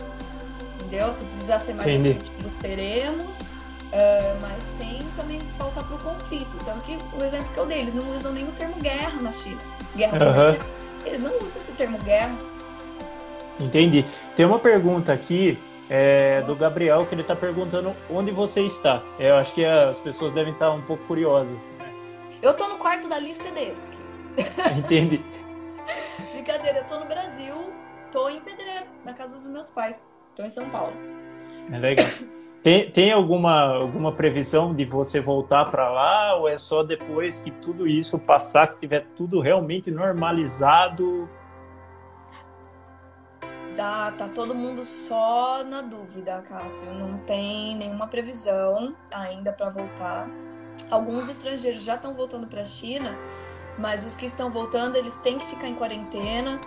Entendeu? 0.92 1.14
Se 1.14 1.24
precisar 1.24 1.60
ser 1.60 1.74
mais 1.74 1.88
Entendi. 1.88 2.10
assertivos, 2.10 2.56
teremos. 2.56 3.40
Uh, 3.40 4.40
mas 4.42 4.62
sem 4.62 5.00
também 5.16 5.40
pautar 5.58 5.86
para 5.86 5.96
o 5.96 6.00
conflito. 6.00 6.58
Tanto 6.66 6.82
que 6.82 6.98
o 7.18 7.24
exemplo 7.24 7.48
que 7.54 7.58
eu 7.58 7.66
dei, 7.66 7.80
eles 7.80 7.94
não 7.94 8.14
usam 8.14 8.34
nem 8.34 8.44
o 8.44 8.52
termo 8.52 8.76
guerra 8.76 9.22
na 9.22 9.32
China. 9.32 9.62
Guerra 9.96 10.18
uhum. 10.18 10.58
eles 11.06 11.22
não 11.22 11.38
usam 11.38 11.62
esse 11.62 11.72
termo 11.74 11.98
guerra. 12.00 12.36
Entendi. 13.58 14.06
Tem 14.36 14.46
uma 14.46 14.60
pergunta 14.60 15.14
aqui 15.14 15.58
é, 15.90 16.42
do 16.42 16.56
Gabriel 16.58 17.06
que 17.06 17.16
ele 17.16 17.22
está 17.22 17.38
perguntando 17.38 17.96
onde 18.10 18.32
você 18.32 18.62
está. 18.62 19.02
Eu 19.18 19.38
acho 19.38 19.54
que 19.54 19.64
as 19.64 19.98
pessoas 20.00 20.34
devem 20.34 20.52
estar 20.52 20.72
um 20.72 20.82
pouco 20.82 21.06
curiosas. 21.06 21.70
Né? 21.80 21.94
Eu 22.42 22.52
estou 22.52 22.68
no 22.68 22.76
quarto 22.76 23.08
da 23.08 23.18
lista 23.18 23.50
Desk. 23.52 23.94
Entendi. 24.78 25.22
Brincadeira, 26.34 26.80
eu 26.80 26.84
estou 26.84 27.00
no 27.00 27.06
Brasil, 27.06 27.56
estou 28.06 28.30
em 28.30 28.42
Pedreiro, 28.42 28.86
na 29.06 29.14
casa 29.14 29.36
dos 29.36 29.48
meus 29.48 29.70
pais. 29.70 30.10
Estou 30.42 30.46
em 30.46 30.50
São 30.50 30.70
Paulo. 30.70 30.94
É 31.72 31.78
legal. 31.78 32.08
Tem, 32.64 32.92
tem 32.92 33.12
alguma, 33.12 33.76
alguma 33.76 34.12
previsão 34.12 34.74
de 34.74 34.86
você 34.86 35.20
voltar 35.20 35.66
para 35.66 35.90
lá 35.90 36.36
ou 36.36 36.48
é 36.48 36.58
só 36.58 36.84
depois 36.84 37.40
que 37.40 37.50
tudo 37.50 37.88
isso 37.88 38.20
passar, 38.20 38.68
que 38.68 38.82
tiver 38.82 39.06
tudo 39.16 39.40
realmente 39.40 39.90
normalizado? 39.90 41.28
Tá, 43.76 44.12
tá 44.12 44.28
todo 44.28 44.54
mundo 44.54 44.86
só 44.86 45.64
na 45.64 45.82
dúvida, 45.82 46.44
Cássio. 46.48 46.94
Não 46.94 47.18
tem 47.20 47.76
nenhuma 47.76 48.08
previsão 48.08 48.96
ainda 49.12 49.52
para 49.52 49.70
voltar. 49.70 50.30
Alguns 50.90 51.30
estrangeiros 51.30 51.84
já 51.84 51.96
estão 51.96 52.14
voltando 52.14 52.48
para 52.48 52.62
a 52.62 52.66
China, 52.66 53.16
mas 53.78 54.06
os 54.06 54.16
que 54.16 54.26
estão 54.26 54.52
voltando, 54.52 54.96
eles 54.96 55.18
têm 55.18 55.40
que 55.40 55.46
ficar 55.48 55.68
em 55.68 55.76
quarentena. 55.76 56.60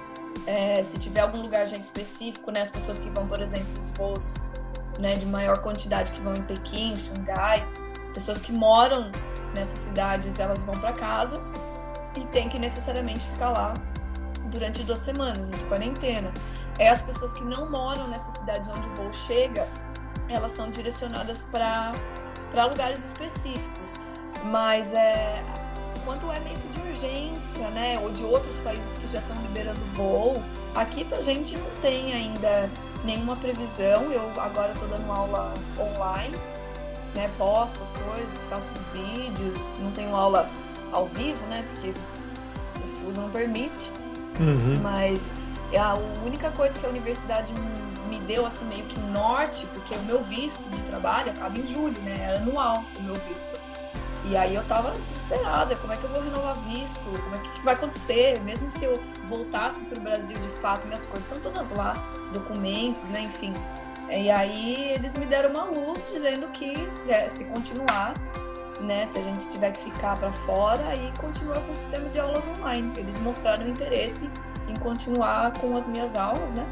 É, 0.47 0.82
se 0.82 0.99
tiver 0.99 1.20
algum 1.20 1.41
lugar 1.41 1.66
já 1.66 1.76
específico, 1.76 2.51
né? 2.51 2.61
As 2.62 2.70
pessoas 2.70 2.99
que 2.99 3.09
vão, 3.11 3.26
por 3.26 3.41
exemplo, 3.41 3.82
os 3.82 3.91
voos 3.91 4.35
né, 4.99 5.14
de 5.14 5.26
maior 5.26 5.59
quantidade 5.59 6.12
que 6.12 6.20
vão 6.20 6.35
em 6.35 6.43
Pequim, 6.43 6.97
Xangai, 6.97 7.66
pessoas 8.12 8.41
que 8.41 8.53
moram 8.53 9.11
nessas 9.55 9.78
cidades, 9.78 10.39
elas 10.39 10.62
vão 10.64 10.78
para 10.78 10.93
casa 10.93 11.41
e 12.16 12.24
tem 12.26 12.49
que 12.49 12.59
necessariamente 12.59 13.26
ficar 13.26 13.51
lá 13.51 13.74
durante 14.47 14.82
duas 14.85 15.01
semanas 15.01 15.51
de 15.51 15.64
quarentena. 15.64 16.32
É 16.78 16.89
as 16.89 17.03
pessoas 17.03 17.32
que 17.35 17.45
não 17.45 17.70
moram 17.70 18.09
nessas 18.09 18.35
cidades 18.35 18.68
onde 18.68 18.87
o 18.89 18.95
voo 18.95 19.12
chega, 19.12 19.66
elas 20.28 20.53
são 20.53 20.70
direcionadas 20.70 21.45
para 21.51 21.95
lugares 22.66 23.05
específicos. 23.05 23.99
Mas 24.45 24.93
é, 24.93 25.43
quando 26.05 26.31
é 26.33 26.41
meio 26.41 26.59
que 26.59 26.69
de 26.69 26.81
urgência, 26.89 27.69
né, 27.71 27.99
ou 28.03 28.11
de 28.11 28.25
outros 28.25 28.57
países 28.61 28.99
que 28.99 29.09
já 29.09 29.19
estão 29.19 29.37
liberando 29.43 29.81
voo, 29.95 30.43
aqui 30.75 31.05
pra 31.05 31.21
gente 31.23 31.57
não 31.57 31.71
tem 31.81 32.13
ainda 32.13 32.71
nenhuma 33.05 33.37
previsão. 33.37 34.11
Eu 34.11 34.29
agora 34.41 34.73
estou 34.73 34.89
dando 34.89 35.11
aula 35.11 35.53
online, 35.79 36.37
né, 37.15 37.31
posto 37.39 37.83
as 37.83 37.93
coisas, 37.93 38.45
faço 38.51 38.73
os 38.75 39.01
vídeos, 39.01 39.75
não 39.79 39.91
tenho 39.93 40.15
aula 40.15 40.49
ao 40.93 41.07
vivo, 41.07 41.45
né, 41.47 41.65
porque 41.73 41.95
o 42.85 42.89
FUS 42.97 43.17
não 43.17 43.31
permite. 43.31 43.91
Uhum. 44.41 44.79
Mas 44.83 45.33
é 45.73 45.79
a 45.79 45.95
única 46.25 46.51
coisa 46.51 46.79
que 46.79 46.87
a 46.87 46.89
universidade 46.89 47.53
me 48.09 48.19
deu 48.21 48.47
assim 48.47 48.65
meio 48.67 48.85
que 48.85 48.99
norte, 49.01 49.67
porque 49.73 49.95
o 49.95 50.03
meu 50.03 50.23
visto 50.23 50.69
de 50.71 50.81
trabalho 50.83 51.31
acaba 51.31 51.59
em 51.59 51.67
julho, 51.67 52.01
né? 52.03 52.33
É 52.33 52.37
anual 52.37 52.85
o 52.99 53.03
meu 53.03 53.15
visto. 53.29 53.59
E 54.25 54.37
aí 54.37 54.55
eu 54.55 54.64
tava 54.64 54.91
desesperada, 54.93 55.77
como 55.77 55.93
é 55.93 55.97
que 55.97 56.05
eu 56.05 56.11
vou 56.11 56.22
renovar 56.22 56.57
visto? 56.61 57.05
Como 57.05 57.35
é 57.35 57.39
que, 57.39 57.51
que 57.51 57.62
vai 57.62 57.75
acontecer? 57.75 58.41
Mesmo 58.41 58.70
se 58.70 58.85
eu 58.85 58.99
voltasse 59.25 59.85
para 59.85 59.99
o 59.99 60.03
Brasil 60.03 60.39
de 60.39 60.49
fato, 60.61 60.87
minhas 60.87 61.05
coisas 61.05 61.25
estão 61.25 61.39
todas 61.41 61.70
lá, 61.72 61.95
documentos, 62.33 63.11
né, 63.11 63.20
enfim. 63.20 63.53
E 64.11 64.31
aí 64.31 64.93
eles 64.95 65.16
me 65.16 65.27
deram 65.27 65.51
uma 65.51 65.64
luz 65.64 66.11
dizendo 66.12 66.47
que 66.49 66.89
se, 66.89 67.29
se 67.29 67.45
continuar, 67.45 68.14
né, 68.81 69.05
se 69.05 69.18
a 69.18 69.22
gente 69.22 69.49
tiver 69.51 69.72
que 69.72 69.83
ficar 69.85 70.16
para 70.16 70.33
fora, 70.33 70.83
aí 70.89 71.12
continua 71.18 71.61
com 71.61 71.72
o 71.72 71.75
sistema 71.75 72.09
de 72.09 72.18
aulas 72.18 72.49
online. 72.49 72.93
Eles 72.97 73.18
mostraram 73.18 73.68
interesse 73.68 74.29
em 74.68 74.75
continuar 74.77 75.53
com 75.59 75.77
as 75.77 75.87
minhas 75.87 76.16
aulas, 76.16 76.55
né? 76.55 76.66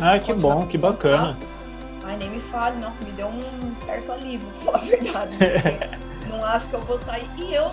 Ah, 0.00 0.18
que 0.18 0.32
bom, 0.34 0.66
que 0.66 0.76
bacana. 0.76 1.36
Ai, 2.04 2.16
nem 2.16 2.30
me 2.30 2.40
fale, 2.40 2.78
nossa, 2.78 3.04
me 3.04 3.12
deu 3.12 3.28
um 3.28 3.76
certo 3.76 4.10
alívio, 4.10 4.48
falar 4.64 4.78
a 4.78 4.80
verdade. 4.80 5.36
não 6.30 6.44
acho 6.44 6.68
que 6.68 6.74
eu 6.74 6.80
vou 6.80 6.98
sair. 6.98 7.28
E 7.36 7.54
eu, 7.54 7.64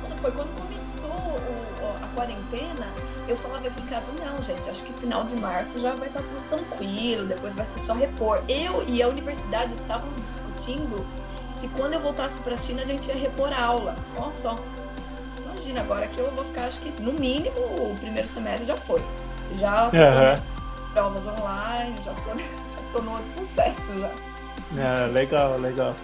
quando 0.00 0.20
foi 0.20 0.32
quando 0.32 0.60
começou 0.60 1.10
o, 1.10 2.04
a 2.04 2.08
quarentena, 2.14 2.86
eu 3.28 3.36
falava 3.36 3.66
aqui 3.66 3.82
em 3.82 3.86
casa, 3.86 4.12
não, 4.12 4.42
gente, 4.42 4.68
acho 4.68 4.82
que 4.82 4.92
final 4.92 5.24
de 5.24 5.36
março 5.36 5.78
já 5.80 5.94
vai 5.94 6.08
estar 6.08 6.22
tudo 6.22 6.48
tranquilo, 6.48 7.26
depois 7.26 7.54
vai 7.54 7.64
ser 7.64 7.80
só 7.80 7.94
repor. 7.94 8.42
Eu 8.48 8.84
e 8.86 9.02
a 9.02 9.08
universidade 9.08 9.72
estávamos 9.74 10.16
discutindo 10.16 11.04
se 11.56 11.68
quando 11.68 11.94
eu 11.94 12.00
voltasse 12.00 12.38
para 12.40 12.54
a 12.54 12.56
China 12.56 12.82
a 12.82 12.84
gente 12.84 13.08
ia 13.08 13.16
repor 13.16 13.52
a 13.52 13.60
aula. 13.60 13.96
Olha 14.16 14.32
só. 14.32 14.56
Imagina, 15.42 15.80
agora 15.80 16.06
que 16.06 16.18
eu 16.18 16.30
vou 16.32 16.44
ficar, 16.44 16.66
acho 16.66 16.78
que 16.80 17.02
no 17.02 17.12
mínimo 17.12 17.58
o 17.58 17.96
primeiro 17.98 18.28
semestre 18.28 18.66
já 18.66 18.76
foi. 18.76 19.02
Já 19.54 19.86
uhum. 19.86 20.92
provas 20.92 21.26
online, 21.26 21.96
já 22.04 22.12
tô, 22.12 22.30
já 22.38 22.80
tô 22.92 23.02
no 23.02 23.12
outro 23.12 23.30
processo 23.34 23.98
já. 23.98 24.10
Ah, 24.78 25.06
legal, 25.06 25.56
legal. 25.58 25.94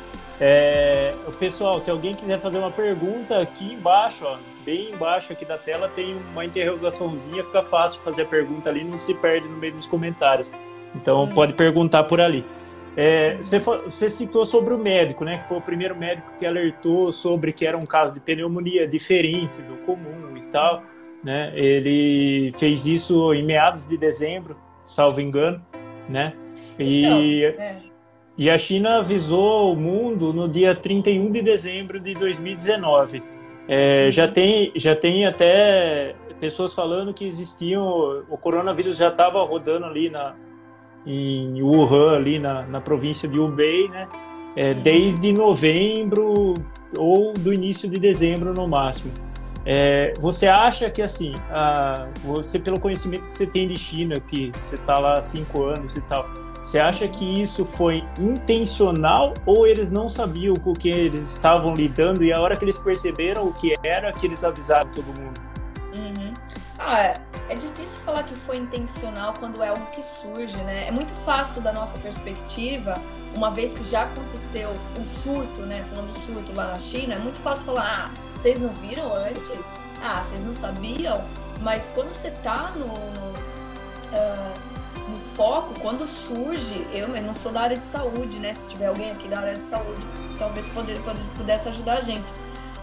É, 0.45 1.15
pessoal, 1.39 1.81
se 1.81 1.89
alguém 1.89 2.15
quiser 2.15 2.41
fazer 2.41 2.59
uma 2.59 2.73
pergunta 2.73 3.41
aqui 3.41 3.75
embaixo, 3.75 4.25
ó, 4.25 4.37
bem 4.65 4.91
embaixo 4.91 5.33
aqui 5.33 5.45
da 5.45 5.57
tela 5.57 5.89
tem 5.89 6.17
uma 6.33 6.45
interrogaçãozinha, 6.45 7.45
fica 7.45 7.63
fácil 7.63 8.01
fazer 8.03 8.23
a 8.23 8.25
pergunta 8.25 8.69
ali, 8.69 8.83
não 8.83 8.99
se 8.99 9.15
perde 9.15 9.47
no 9.47 9.57
meio 9.57 9.73
dos 9.73 9.87
comentários. 9.87 10.51
Então 10.97 11.23
hum. 11.23 11.29
pode 11.29 11.53
perguntar 11.53 12.03
por 12.05 12.21
ali. 12.21 12.45
É, 12.97 13.37
você, 13.37 13.61
você, 13.61 14.11
citou 14.11 14.45
sobre 14.45 14.75
o 14.75 14.79
médico, 14.79 15.25
né? 15.25 15.39
Que 15.39 15.49
foi 15.49 15.59
o 15.59 15.61
primeiro 15.61 15.95
médico 15.95 16.29
que 16.37 16.45
alertou 16.45 17.13
sobre 17.13 17.53
que 17.53 17.65
era 17.65 17.77
um 17.77 17.87
caso 17.87 18.13
de 18.13 18.19
pneumonia 18.19 18.87
diferente 18.87 19.63
do 19.63 19.77
comum 19.87 20.37
e 20.37 20.43
tal. 20.47 20.83
Né? 21.23 21.53
Ele 21.55 22.53
fez 22.59 22.85
isso 22.85 23.33
em 23.33 23.45
meados 23.45 23.89
de 23.89 23.97
dezembro, 23.97 24.57
salvo 24.87 25.21
engano, 25.21 25.65
né? 26.09 26.35
E, 26.79 27.45
então, 27.47 27.65
é. 27.65 27.92
E 28.37 28.51
a 28.51 28.57
China 28.57 28.99
avisou 28.99 29.73
o 29.73 29.77
mundo 29.77 30.33
no 30.33 30.49
dia 30.49 30.75
31 30.75 31.31
de 31.31 31.43
dezembro 31.43 32.01
de 32.01 32.15
2019. 32.15 33.23
É, 33.69 34.07
uhum. 34.07 34.13
já, 34.13 34.29
tem, 34.29 34.73
já 34.75 34.97
tem 34.97 35.27
até 35.27 36.15
pessoas 36.41 36.75
falando 36.75 37.15
que 37.15 37.25
existiam, 37.25 38.25
o 38.29 38.37
coronavírus 38.37 38.97
já 38.97 39.09
estava 39.09 39.43
rodando 39.45 39.87
ali 39.87 40.11
na, 40.11 40.35
em 41.07 41.63
Wuhan, 41.63 42.17
ali 42.17 42.39
na, 42.39 42.63
na 42.63 42.81
província 42.81 43.29
de 43.29 43.39
Hubei, 43.39 43.89
né? 43.89 44.09
É, 44.55 44.75
desde 44.75 45.33
novembro 45.33 46.55
ou 46.99 47.33
do 47.33 47.55
início 47.55 47.89
de 47.89 47.99
dezembro 47.99 48.53
no 48.53 48.67
máximo. 48.67 49.13
É, 49.65 50.13
você 50.21 50.47
acha 50.47 50.91
que 50.91 51.01
assim, 51.01 51.33
a, 51.49 52.09
você 52.25 52.59
pelo 52.59 52.81
conhecimento 52.81 53.29
que 53.29 53.35
você 53.35 53.47
tem 53.47 53.69
de 53.69 53.77
China, 53.77 54.19
que 54.19 54.51
você 54.61 54.75
está 54.75 54.99
lá 54.99 55.19
há 55.19 55.23
cinco 55.23 55.65
anos 55.65 55.97
e 55.97 56.01
tal, 56.03 56.29
você 56.63 56.79
acha 56.79 57.09
que 57.09 57.43
isso 57.43 57.65
foi 57.65 58.05
intencional 58.19 59.35
ou 59.45 59.67
eles 59.67 59.91
não 59.91 60.09
sabiam 60.09 60.55
com 60.55 60.71
o 60.71 60.75
que 60.75 60.89
eles 60.89 61.33
estavam 61.33 61.75
lidando 61.75 62.25
e 62.25 62.33
a 62.33 62.41
hora 62.41 62.57
que 62.57 62.65
eles 62.65 62.79
perceberam 62.79 63.49
o 63.49 63.53
que 63.53 63.75
era, 63.83 64.13
que 64.13 64.27
eles 64.27 64.45
avisaram 64.45 64.89
todo 64.93 65.07
mundo? 65.07 65.41
Uhum. 65.95 66.33
Ah, 66.79 67.01
é, 67.01 67.21
é 67.49 67.55
difícil 67.55 67.99
falar 68.01 68.23
que 68.23 68.35
foi 68.35 68.57
intencional 68.57 69.35
quando 69.39 69.63
é 69.63 69.69
algo 69.69 69.85
que 69.87 70.03
surge, 70.03 70.57
né? 70.59 70.87
É 70.89 70.91
muito 70.91 71.13
fácil 71.25 71.61
da 71.61 71.73
nossa 71.73 71.99
perspectiva, 71.99 72.95
uma 73.35 73.51
vez 73.51 73.75
que 73.75 73.85
já 73.85 74.05
aconteceu 74.05 74.71
um 74.99 75.05
surto, 75.05 75.61
né? 75.63 75.85
Falando 75.91 76.13
surto 76.13 76.53
lá 76.55 76.69
na 76.69 76.79
China, 76.79 77.15
é 77.15 77.19
muito 77.19 77.39
fácil 77.39 77.67
falar, 77.67 78.11
ah, 78.11 78.11
vocês 78.35 78.61
não 78.61 78.71
viram 78.75 79.15
antes? 79.15 79.73
Ah, 80.03 80.23
vocês 80.23 80.45
não 80.45 80.53
sabiam? 80.53 81.23
Mas 81.61 81.91
quando 81.95 82.13
você 82.13 82.31
tá 82.43 82.73
no, 82.75 82.87
no, 82.87 83.31
uh, 84.13 84.72
no 85.09 85.21
foco, 85.35 85.79
quando 85.81 86.07
surge, 86.07 86.87
eu, 86.93 87.15
eu 87.15 87.23
não 87.23 87.35
sou 87.35 87.53
da 87.53 87.63
área 87.63 87.77
de 87.77 87.85
saúde, 87.85 88.39
né? 88.39 88.53
Se 88.53 88.69
tiver 88.69 88.87
alguém 88.87 89.11
aqui 89.11 89.29
da 89.29 89.41
área 89.41 89.57
de 89.57 89.65
saúde, 89.65 90.07
talvez 90.39 90.67
poder, 90.69 91.01
pudesse 91.37 91.69
ajudar 91.69 91.99
a 91.99 92.01
gente. 92.01 92.33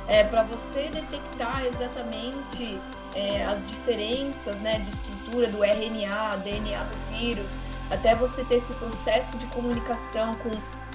É, 0.07 0.23
para 0.23 0.43
você 0.43 0.89
detectar 0.91 1.63
exatamente 1.65 2.79
é, 3.13 3.45
as 3.45 3.67
diferenças 3.67 4.59
né, 4.59 4.79
de 4.79 4.89
estrutura 4.89 5.47
do 5.47 5.63
RNA, 5.63 6.37
DNA 6.43 6.83
do 6.83 7.17
vírus, 7.17 7.59
até 7.91 8.15
você 8.15 8.43
ter 8.43 8.55
esse 8.55 8.73
processo 8.73 9.37
de 9.37 9.45
comunicação 9.47 10.35
com. 10.35 10.49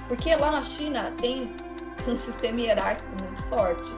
Porque 0.07 0.35
lá 0.35 0.51
na 0.51 0.63
China 0.63 1.13
tem 1.17 1.49
um 2.07 2.17
sistema 2.17 2.59
hierárquico 2.59 3.09
muito 3.23 3.41
forte. 3.43 3.91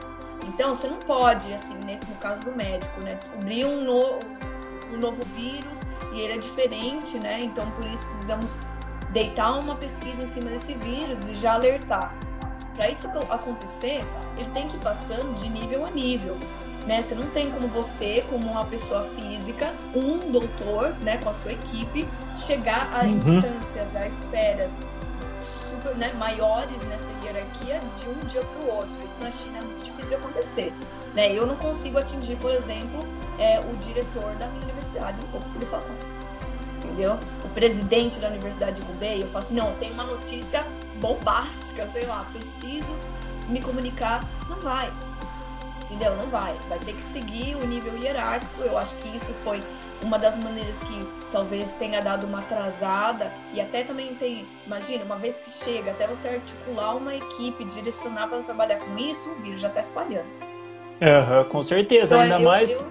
Então 0.46 0.74
você 0.74 0.88
não 0.88 0.98
pode, 0.98 1.52
assim, 1.52 1.74
nesse, 1.84 2.06
no 2.06 2.16
caso 2.16 2.44
do 2.44 2.52
médico, 2.52 3.00
né, 3.00 3.14
descobrir 3.14 3.66
um, 3.66 3.84
no, 3.84 4.18
um 4.92 4.98
novo 4.98 5.22
vírus 5.36 5.82
e 6.12 6.20
ele 6.20 6.34
é 6.34 6.38
diferente, 6.38 7.18
né? 7.18 7.40
Então 7.42 7.70
por 7.72 7.86
isso 7.86 8.04
precisamos 8.06 8.58
deitar 9.10 9.58
uma 9.58 9.74
pesquisa 9.76 10.22
em 10.22 10.26
cima 10.26 10.50
desse 10.50 10.74
vírus 10.74 11.26
e 11.28 11.36
já 11.36 11.54
alertar. 11.54 12.14
Para 12.74 12.90
isso 12.90 13.08
acontecer, 13.08 14.04
ele 14.36 14.50
tem 14.54 14.68
que 14.68 14.76
ir 14.76 14.80
passando 14.80 15.34
de 15.34 15.48
nível 15.48 15.84
a 15.84 15.90
nível 15.90 16.36
né? 16.88 17.02
Você 17.02 17.14
não 17.14 17.26
tem 17.30 17.50
como 17.50 17.68
você, 17.68 18.24
como 18.30 18.50
uma 18.50 18.64
pessoa 18.64 19.02
física, 19.14 19.72
um 19.94 20.32
doutor, 20.32 20.94
né, 21.02 21.18
com 21.18 21.28
a 21.28 21.34
sua 21.34 21.52
equipe, 21.52 22.08
chegar 22.34 22.88
a 22.94 23.04
uhum. 23.04 23.36
instâncias, 23.36 23.94
a 23.94 24.06
esferas 24.06 24.80
super, 25.42 25.94
né, 25.96 26.12
maiores 26.14 26.82
nessa 26.84 27.10
hierarquia 27.22 27.80
de 27.98 28.08
um 28.08 28.26
dia 28.26 28.42
para 28.42 28.60
o 28.60 28.76
outro. 28.76 28.90
Isso 29.04 29.22
na 29.22 29.30
China 29.30 29.58
é 29.58 29.60
muito 29.60 29.82
difícil 29.82 30.08
de 30.08 30.14
acontecer, 30.14 30.72
né? 31.14 31.32
Eu 31.32 31.46
não 31.46 31.56
consigo 31.56 31.98
atingir, 31.98 32.36
por 32.36 32.50
exemplo, 32.50 33.04
é, 33.38 33.60
o 33.60 33.76
diretor 33.76 34.34
da 34.36 34.46
minha 34.46 34.64
universidade, 34.64 35.18
não 35.20 35.40
conseguir 35.40 35.66
falar. 35.66 35.84
Entendeu? 36.78 37.18
O 37.44 37.48
presidente 37.50 38.18
da 38.18 38.28
Universidade 38.28 38.80
de 38.80 38.90
Hubei, 38.90 39.22
eu 39.22 39.26
falo 39.26 39.44
assim, 39.44 39.54
não, 39.54 39.74
tem 39.76 39.90
uma 39.90 40.04
notícia 40.04 40.64
bombástica, 41.00 41.86
sei 41.88 42.06
lá, 42.06 42.24
preciso 42.32 42.94
me 43.48 43.60
comunicar, 43.60 44.24
não 44.48 44.56
vai 44.60 44.92
entendeu? 45.88 46.14
Não 46.16 46.26
vai. 46.26 46.54
Vai 46.68 46.78
ter 46.78 46.92
que 46.92 47.02
seguir 47.02 47.56
o 47.56 47.66
nível 47.66 47.96
hierárquico. 47.96 48.62
Eu 48.62 48.78
acho 48.78 48.94
que 48.96 49.16
isso 49.16 49.32
foi 49.42 49.62
uma 50.02 50.18
das 50.18 50.36
maneiras 50.38 50.78
que 50.80 51.06
talvez 51.32 51.74
tenha 51.74 52.00
dado 52.00 52.26
uma 52.26 52.40
atrasada 52.40 53.30
e 53.52 53.60
até 53.60 53.82
também 53.82 54.14
tem, 54.14 54.46
imagina, 54.66 55.04
uma 55.04 55.16
vez 55.16 55.40
que 55.40 55.50
chega, 55.50 55.90
até 55.90 56.06
você 56.06 56.28
articular 56.28 56.96
uma 56.96 57.14
equipe, 57.14 57.64
direcionar 57.64 58.28
para 58.28 58.38
trabalhar 58.42 58.78
com 58.78 58.96
isso, 58.96 59.30
o 59.30 59.42
vírus 59.42 59.60
já 59.60 59.68
está 59.68 59.80
espalhando. 59.80 60.26
Uhum, 61.00 61.44
com 61.50 61.62
certeza, 61.62 62.14
então, 62.14 62.20
ainda 62.20 62.40
eu, 62.40 62.48
mais 62.48 62.72
eu... 62.72 62.86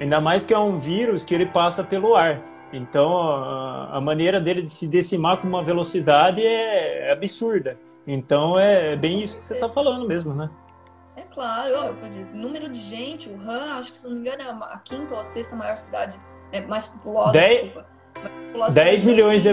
ainda 0.00 0.20
mais 0.20 0.44
que 0.44 0.54
é 0.54 0.58
um 0.58 0.78
vírus 0.78 1.24
que 1.24 1.34
ele 1.34 1.46
passa 1.46 1.82
pelo 1.82 2.14
ar. 2.14 2.40
Então 2.72 3.18
a, 3.18 3.96
a 3.96 4.00
maneira 4.00 4.40
dele 4.40 4.62
de 4.62 4.70
se 4.70 4.86
decimar 4.86 5.38
com 5.38 5.48
uma 5.48 5.62
velocidade 5.62 6.44
é 6.44 7.10
absurda. 7.12 7.76
Então 8.06 8.58
é 8.58 8.96
bem 8.96 9.18
isso 9.18 9.38
que 9.38 9.44
você 9.44 9.54
está 9.54 9.68
falando 9.68 10.06
mesmo, 10.06 10.34
né? 10.34 10.48
Claro, 11.32 11.74
ó, 11.76 12.36
número 12.36 12.68
de 12.68 12.78
gente, 12.78 13.28
o 13.28 13.40
Han, 13.40 13.74
acho 13.74 13.92
que 13.92 13.98
se 13.98 14.08
não 14.08 14.14
me 14.14 14.20
engano, 14.20 14.42
é 14.42 14.50
a 14.50 14.80
quinta 14.84 15.14
ou 15.14 15.20
a 15.20 15.22
sexta 15.22 15.54
maior 15.54 15.76
cidade 15.76 16.18
é, 16.50 16.60
mais 16.62 16.86
populosa, 16.86 17.32
10, 17.32 17.62
desculpa. 17.62 17.86
10 18.72 19.04
milhões 19.04 19.42
de 19.42 19.50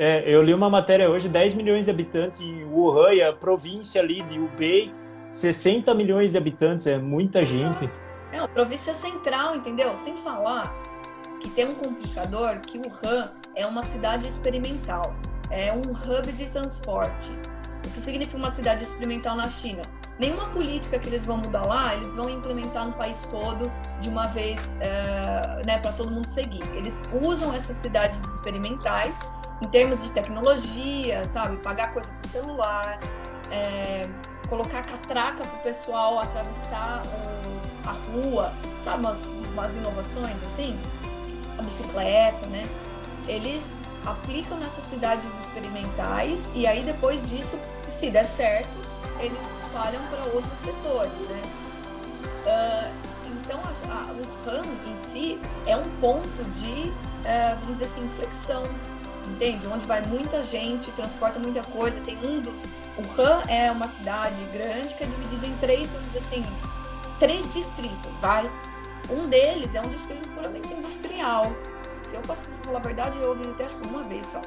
é, 0.00 0.22
eu 0.24 0.40
li 0.44 0.54
uma 0.54 0.70
matéria 0.70 1.10
hoje, 1.10 1.28
10 1.28 1.54
milhões 1.54 1.84
de 1.84 1.90
habitantes 1.90 2.40
em 2.40 2.64
Wuhan, 2.66 3.14
e 3.14 3.20
a 3.20 3.32
província 3.32 4.00
ali 4.00 4.22
de 4.22 4.38
Hubei, 4.38 4.94
60 5.32 5.92
milhões 5.92 6.30
de 6.30 6.38
habitantes, 6.38 6.86
é 6.86 6.96
muita 6.96 7.44
gente. 7.44 7.90
É, 8.30 8.38
a 8.38 8.46
província 8.46 8.94
central, 8.94 9.56
entendeu? 9.56 9.96
Sem 9.96 10.16
falar 10.18 10.72
que 11.40 11.50
tem 11.50 11.66
um 11.66 11.74
complicador 11.74 12.60
que 12.60 12.78
Wuhan 12.78 13.32
é 13.56 13.66
uma 13.66 13.82
cidade 13.82 14.28
experimental, 14.28 15.16
é 15.50 15.72
um 15.72 15.90
hub 15.90 16.30
de 16.32 16.48
transporte. 16.48 17.32
O 17.84 17.90
que 17.90 17.98
significa 17.98 18.36
uma 18.36 18.50
cidade 18.50 18.84
experimental 18.84 19.34
na 19.34 19.48
China? 19.48 19.82
Nenhuma 20.18 20.48
política 20.48 20.98
que 20.98 21.08
eles 21.08 21.24
vão 21.24 21.36
mudar 21.36 21.64
lá, 21.64 21.94
eles 21.94 22.14
vão 22.16 22.28
implementar 22.28 22.86
no 22.86 22.92
país 22.92 23.24
todo 23.30 23.70
de 24.00 24.08
uma 24.08 24.26
vez, 24.26 24.76
é, 24.80 25.62
né, 25.64 25.78
para 25.78 25.92
todo 25.92 26.10
mundo 26.10 26.26
seguir. 26.26 26.62
Eles 26.74 27.08
usam 27.22 27.54
essas 27.54 27.76
cidades 27.76 28.18
experimentais 28.24 29.20
em 29.62 29.68
termos 29.68 30.02
de 30.02 30.10
tecnologia, 30.10 31.24
sabe? 31.24 31.56
Pagar 31.58 31.92
coisa 31.92 32.12
por 32.12 32.28
celular, 32.28 32.98
é, 33.50 34.08
colocar 34.48 34.82
catraca 34.82 35.44
pro 35.44 35.58
pessoal 35.60 36.18
atravessar 36.18 37.02
o, 37.06 37.88
a 37.88 37.92
rua, 37.92 38.52
sabe? 38.80 39.00
Umas, 39.00 39.24
umas 39.26 39.74
inovações 39.76 40.42
assim, 40.42 40.76
a 41.56 41.62
bicicleta, 41.62 42.44
né? 42.46 42.68
Eles 43.28 43.78
aplicam 44.04 44.58
nessas 44.58 44.82
cidades 44.82 45.26
experimentais 45.38 46.50
e 46.56 46.66
aí 46.66 46.82
depois 46.82 47.28
disso, 47.28 47.56
se 47.88 48.10
der 48.10 48.24
certo, 48.24 48.87
eles 49.20 49.40
espalham 49.58 50.02
para 50.08 50.24
outros 50.32 50.58
setores, 50.58 51.20
né? 51.28 51.42
Uh, 52.46 53.08
então, 53.48 53.60
a, 53.60 53.92
a, 53.92 54.12
o 54.12 54.44
RAM 54.44 54.62
em 54.86 54.96
si 54.96 55.40
é 55.66 55.76
um 55.76 55.88
ponto 56.00 56.44
de, 56.54 56.90
uh, 56.90 57.58
vamos 57.60 57.78
dizer 57.78 57.86
assim, 57.86 58.04
inflexão, 58.04 58.62
entende? 59.26 59.66
Onde 59.66 59.86
vai 59.86 60.02
muita 60.02 60.42
gente, 60.42 60.90
transporta 60.92 61.38
muita 61.38 61.62
coisa. 61.62 62.00
Tem 62.00 62.18
um 62.18 62.40
dos. 62.40 62.64
O 62.96 63.20
Han 63.20 63.42
é 63.48 63.70
uma 63.70 63.86
cidade 63.86 64.42
grande 64.52 64.94
que 64.94 65.04
é 65.04 65.06
dividida 65.06 65.46
em 65.46 65.56
três, 65.56 65.92
vamos 65.92 66.08
dizer 66.08 66.18
assim, 66.18 66.44
três 67.18 67.52
distritos, 67.52 68.16
vai? 68.18 68.50
Um 69.10 69.26
deles 69.26 69.74
é 69.74 69.80
um 69.80 69.88
distrito 69.88 70.28
puramente 70.30 70.72
industrial. 70.72 71.52
Que 72.10 72.16
eu, 72.16 72.20
para 72.22 72.36
falar 72.64 72.78
a 72.78 72.82
verdade, 72.82 73.18
eu 73.18 73.34
visitei 73.34 73.66
acho 73.66 73.76
que 73.76 73.88
uma 73.88 74.02
vez 74.02 74.26
só. 74.26 74.40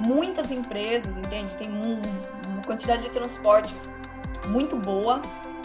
Muitas 0.00 0.50
empresas, 0.50 1.16
entende? 1.16 1.52
Tem 1.54 1.70
um, 1.70 2.00
uma 2.46 2.62
quantidade 2.62 3.02
de 3.02 3.10
transporte 3.10 3.74
muito 4.46 4.76
boa. 4.76 5.20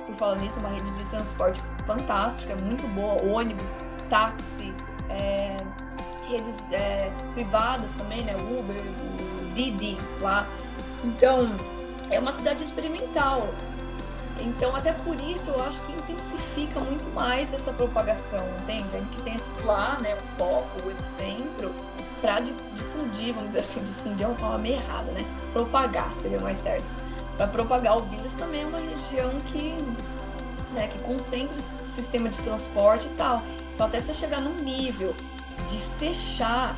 Por 0.06 0.16
falar 0.16 0.36
nisso, 0.36 0.60
uma 0.60 0.70
rede 0.70 0.92
de 0.92 1.04
transporte 1.10 1.62
fantástica, 1.86 2.56
muito 2.56 2.86
boa. 2.90 3.22
Ônibus, 3.24 3.78
táxi, 4.10 4.74
é, 5.10 5.58
redes 6.28 6.72
é, 6.72 7.12
privadas 7.34 7.94
também, 7.96 8.24
né? 8.24 8.36
Uber, 8.36 8.76
o 8.76 9.54
Didi 9.54 9.98
lá. 10.20 10.48
Então, 11.04 11.50
é 12.10 12.20
uma 12.20 12.32
cidade 12.32 12.64
experimental. 12.64 13.48
Então, 14.40 14.76
até 14.76 14.92
por 14.92 15.20
isso, 15.22 15.52
eu 15.52 15.64
acho 15.64 15.80
que 15.82 15.94
intensifica 15.94 16.80
muito 16.80 17.08
mais 17.14 17.54
essa 17.54 17.72
propagação, 17.72 18.44
entende? 18.64 19.06
Que 19.12 19.22
tem 19.22 19.36
esse 19.36 19.52
lá, 19.64 19.98
né, 20.02 20.16
o 20.16 20.38
foco, 20.38 20.86
o 20.86 20.92
epicentro, 20.92 21.72
para 22.20 22.40
difundir, 22.40 23.34
vamos 23.34 23.50
dizer 23.50 23.60
assim, 23.60 23.84
difundir 23.84 24.26
é 24.26 24.28
uma 24.28 24.36
palavra 24.36 24.60
meio 24.60 24.76
errada, 24.76 25.12
né? 25.12 25.26
Propagar 25.52 26.14
seria 26.16 26.40
mais 26.40 26.58
certo. 26.58 26.86
Para 27.38 27.48
propagar 27.48 27.98
o 27.98 28.02
vírus 28.04 28.34
também 28.34 28.62
é 28.62 28.66
uma 28.66 28.80
região 28.80 29.40
que, 29.48 29.76
né, 30.74 30.88
que 30.88 31.00
concentra 31.00 31.58
sistema 31.60 32.30
de 32.30 32.40
transporte 32.42 33.08
e 33.08 33.12
tal. 33.12 33.42
Então, 33.74 33.88
até 33.88 34.00
você 34.00 34.14
chegar 34.14 34.40
num 34.40 34.64
nível 34.64 35.16
de 35.68 35.78
fechar. 35.98 36.76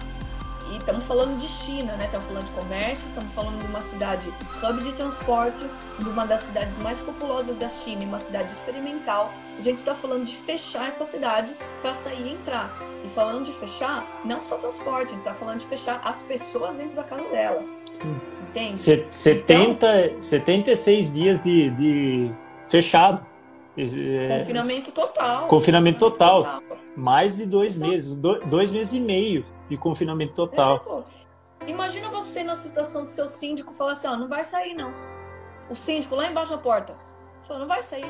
E 0.72 0.78
estamos 0.78 1.06
falando 1.06 1.38
de 1.38 1.48
China, 1.48 1.94
né? 1.94 2.06
Estamos 2.06 2.26
falando 2.26 2.46
de 2.46 2.52
comércio, 2.52 3.08
estamos 3.08 3.32
falando 3.34 3.60
de 3.60 3.68
uma 3.68 3.82
cidade 3.82 4.30
hub 4.64 4.84
de 4.84 4.94
transporte, 4.94 5.64
de 6.00 6.10
uma 6.10 6.26
das 6.26 6.42
cidades 6.42 6.78
mais 6.80 7.02
populosas 7.02 7.58
da 7.58 7.70
China, 7.70 8.04
uma 8.04 8.18
cidade 8.18 8.52
experimental. 8.52 9.32
A 9.58 9.62
gente 9.62 9.78
está 9.78 9.94
falando 9.94 10.26
de 10.26 10.36
fechar 10.36 10.88
essa 10.88 11.06
cidade 11.06 11.54
para 11.82 11.94
sair 11.94 12.26
e 12.26 12.34
entrar. 12.34 12.76
E 13.04 13.10
falando 13.10 13.46
de 13.46 13.52
fechar, 13.52 14.08
não 14.26 14.42
só 14.42 14.58
transporte, 14.58 15.06
a 15.06 15.10
gente 15.10 15.20
está 15.20 15.34
falando 15.34 15.60
de 15.60 15.66
fechar 15.68 16.02
as 16.04 16.24
pessoas 16.24 16.78
dentro 16.78 16.96
da 16.96 17.04
casa 17.04 17.30
delas. 17.30 17.80
Entende? 18.50 18.82
70, 18.82 19.62
então, 19.62 20.22
76 20.22 21.14
dias 21.14 21.44
de, 21.44 21.70
de 21.72 22.32
fechado. 22.70 23.24
É, 23.78 24.40
confinamento 24.40 24.92
total. 24.92 25.48
Confinamento 25.48 26.00
total. 26.00 26.44
total. 26.44 26.62
Mais 26.96 27.36
de 27.36 27.46
dois 27.46 27.76
Exato. 27.76 27.92
meses, 27.92 28.16
dois 28.48 28.72
meses 28.72 28.94
e 28.94 29.00
meio 29.00 29.46
de 29.70 29.78
confinamento 29.78 30.34
total. 30.34 31.06
É, 31.62 31.70
Imagina 31.70 32.10
você 32.10 32.44
na 32.44 32.56
situação 32.56 33.04
do 33.04 33.10
seu 33.10 33.28
síndico 33.28 33.74
falar 33.74 33.94
assim, 33.94 34.08
ó, 34.08 34.16
não 34.16 34.28
vai 34.28 34.44
sair 34.44 34.74
não. 34.74 34.94
O 35.70 35.76
síndico 35.76 36.16
lá 36.16 36.28
embaixo 36.28 36.52
da 36.52 36.58
porta 36.58 36.96
falou, 37.44 37.62
não 37.62 37.68
vai 37.68 37.82
sair. 37.82 38.06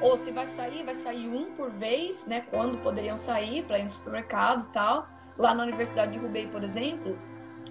Ou 0.00 0.16
se 0.16 0.30
vai 0.30 0.46
sair, 0.46 0.84
vai 0.84 0.94
sair 0.94 1.28
um 1.28 1.52
por 1.52 1.70
vez, 1.70 2.26
né? 2.26 2.44
Quando 2.50 2.78
poderiam 2.78 3.16
sair 3.16 3.64
para 3.64 3.78
ir 3.78 3.84
no 3.84 3.90
supermercado 3.90 4.64
e 4.64 4.66
tal. 4.68 5.08
Lá 5.36 5.54
na 5.54 5.64
Universidade 5.64 6.18
de 6.18 6.24
Hubei, 6.24 6.46
por 6.48 6.64
exemplo, 6.64 7.16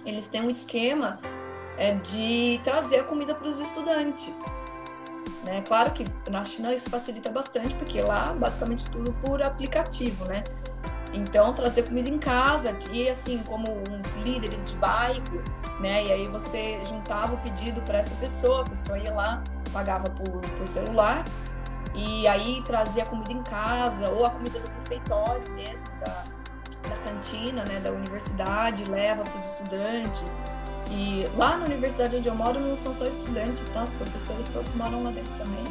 eles 0.04 0.28
têm 0.28 0.42
um 0.42 0.50
esquema 0.50 1.20
é, 1.76 1.92
de 1.92 2.60
trazer 2.64 3.00
a 3.00 3.04
comida 3.04 3.34
para 3.34 3.48
os 3.48 3.58
estudantes. 3.58 4.44
Né? 5.44 5.62
Claro 5.66 5.92
que 5.92 6.04
na 6.30 6.42
China 6.44 6.72
isso 6.72 6.90
facilita 6.90 7.30
bastante, 7.30 7.74
porque 7.74 8.00
lá 8.00 8.34
basicamente 8.34 8.90
tudo 8.90 9.12
por 9.14 9.42
aplicativo, 9.42 10.24
né? 10.24 10.44
Então, 11.12 11.52
trazer 11.52 11.84
comida 11.84 12.08
em 12.08 12.18
casa, 12.18 12.72
que 12.72 13.08
assim, 13.08 13.38
como 13.46 13.64
uns 13.90 14.14
líderes 14.16 14.66
de 14.66 14.76
bairro, 14.76 15.42
né? 15.80 16.04
E 16.04 16.12
aí 16.12 16.28
você 16.28 16.80
juntava 16.84 17.34
o 17.34 17.38
pedido 17.38 17.80
para 17.82 17.98
essa 17.98 18.14
pessoa, 18.16 18.62
a 18.62 18.64
pessoa 18.64 18.98
ia 18.98 19.12
lá, 19.12 19.42
pagava 19.72 20.10
por, 20.10 20.40
por 20.40 20.66
celular, 20.66 21.24
e 21.94 22.26
aí 22.28 22.62
trazia 22.64 23.04
comida 23.04 23.32
em 23.32 23.42
casa, 23.42 24.10
ou 24.10 24.26
a 24.26 24.30
comida 24.30 24.58
do 24.60 24.68
refeitório 24.68 25.50
mesmo, 25.52 25.88
da, 26.00 26.24
da 26.88 26.96
cantina, 26.98 27.64
né? 27.66 27.80
Da 27.80 27.90
universidade, 27.90 28.84
leva 28.84 29.22
para 29.22 29.36
os 29.36 29.46
estudantes. 29.46 30.38
E 30.90 31.28
lá 31.36 31.56
na 31.56 31.66
universidade 31.66 32.16
onde 32.16 32.28
eu 32.28 32.34
moro 32.34 32.60
não 32.60 32.76
são 32.76 32.92
só 32.92 33.06
estudantes, 33.06 33.68
tá? 33.68 33.82
Os 33.82 33.92
professores 33.92 34.48
todos 34.48 34.74
moram 34.74 35.02
lá 35.04 35.10
dentro 35.10 35.32
também. 35.34 35.64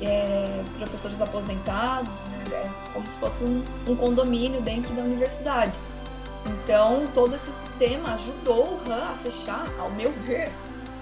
É, 0.00 0.62
professores 0.78 1.20
aposentados, 1.20 2.24
né? 2.26 2.44
É 2.52 2.70
como 2.92 3.10
se 3.10 3.18
fosse 3.18 3.42
um, 3.42 3.64
um, 3.86 3.96
condomínio 3.96 4.60
dentro 4.60 4.94
da 4.94 5.02
universidade. 5.02 5.76
Então, 6.46 7.08
todo 7.12 7.34
esse 7.34 7.50
sistema 7.50 8.14
ajudou 8.14 8.74
o 8.74 8.88
RAM 8.88 9.10
a 9.10 9.14
fechar, 9.14 9.66
ao 9.78 9.90
meu 9.90 10.12
ver, 10.12 10.52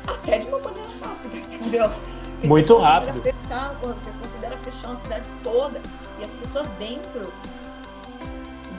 até 0.07 0.39
de 0.39 0.47
uma 0.47 0.59
maneira 0.59 0.89
rápida, 1.03 1.37
entendeu? 1.55 1.91
Porque 1.91 2.47
Muito 2.47 2.79
rápido. 2.79 3.23
Fechar, 3.23 3.75
você 3.83 4.11
considera 4.23 4.57
fechar 4.59 4.89
uma 4.89 4.97
cidade 4.97 5.29
toda 5.43 5.81
e 6.19 6.25
as 6.25 6.33
pessoas 6.33 6.71
dentro, 6.73 7.33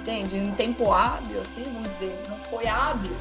entende? 0.02 0.38
Em 0.38 0.52
tempo 0.52 0.92
hábil, 0.92 1.42
assim, 1.42 1.64
vamos 1.64 1.90
dizer, 1.90 2.24
não 2.30 2.38
foi 2.38 2.68
hábil, 2.68 3.16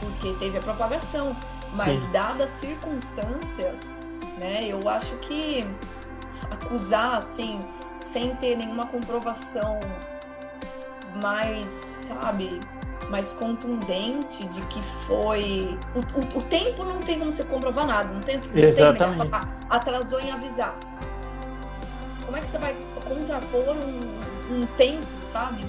porque 0.00 0.32
teve 0.34 0.58
a 0.58 0.60
propagação. 0.60 1.36
Mas 1.76 2.00
Sim. 2.00 2.10
dadas 2.12 2.50
circunstâncias, 2.50 3.96
né, 4.38 4.64
eu 4.64 4.88
acho 4.88 5.16
que 5.16 5.66
acusar 6.50 7.16
assim, 7.16 7.60
sem 7.98 8.34
ter 8.36 8.56
nenhuma 8.56 8.86
comprovação 8.86 9.80
mais, 11.22 11.68
sabe, 11.68 12.60
mais 13.10 13.32
contundente 13.32 14.46
de 14.46 14.60
que 14.62 14.82
foi. 14.82 15.78
O, 15.94 15.98
o, 15.98 16.38
o 16.38 16.42
tempo 16.42 16.84
não 16.84 17.00
tem 17.00 17.18
como 17.18 17.30
você 17.30 17.44
comprovar 17.44 17.86
nada, 17.86 18.12
não 18.12 18.20
tem, 18.20 18.38
não 18.38 18.56
Exatamente. 18.56 19.20
tem 19.20 19.30
falar, 19.30 19.58
atrasou 19.70 20.20
em 20.20 20.30
avisar. 20.30 20.76
Como 22.24 22.36
é 22.36 22.40
que 22.40 22.48
você 22.48 22.58
vai 22.58 22.74
contrapor 23.04 23.76
um, 23.76 24.54
um 24.54 24.66
tempo, 24.76 25.06
sabe? 25.24 25.64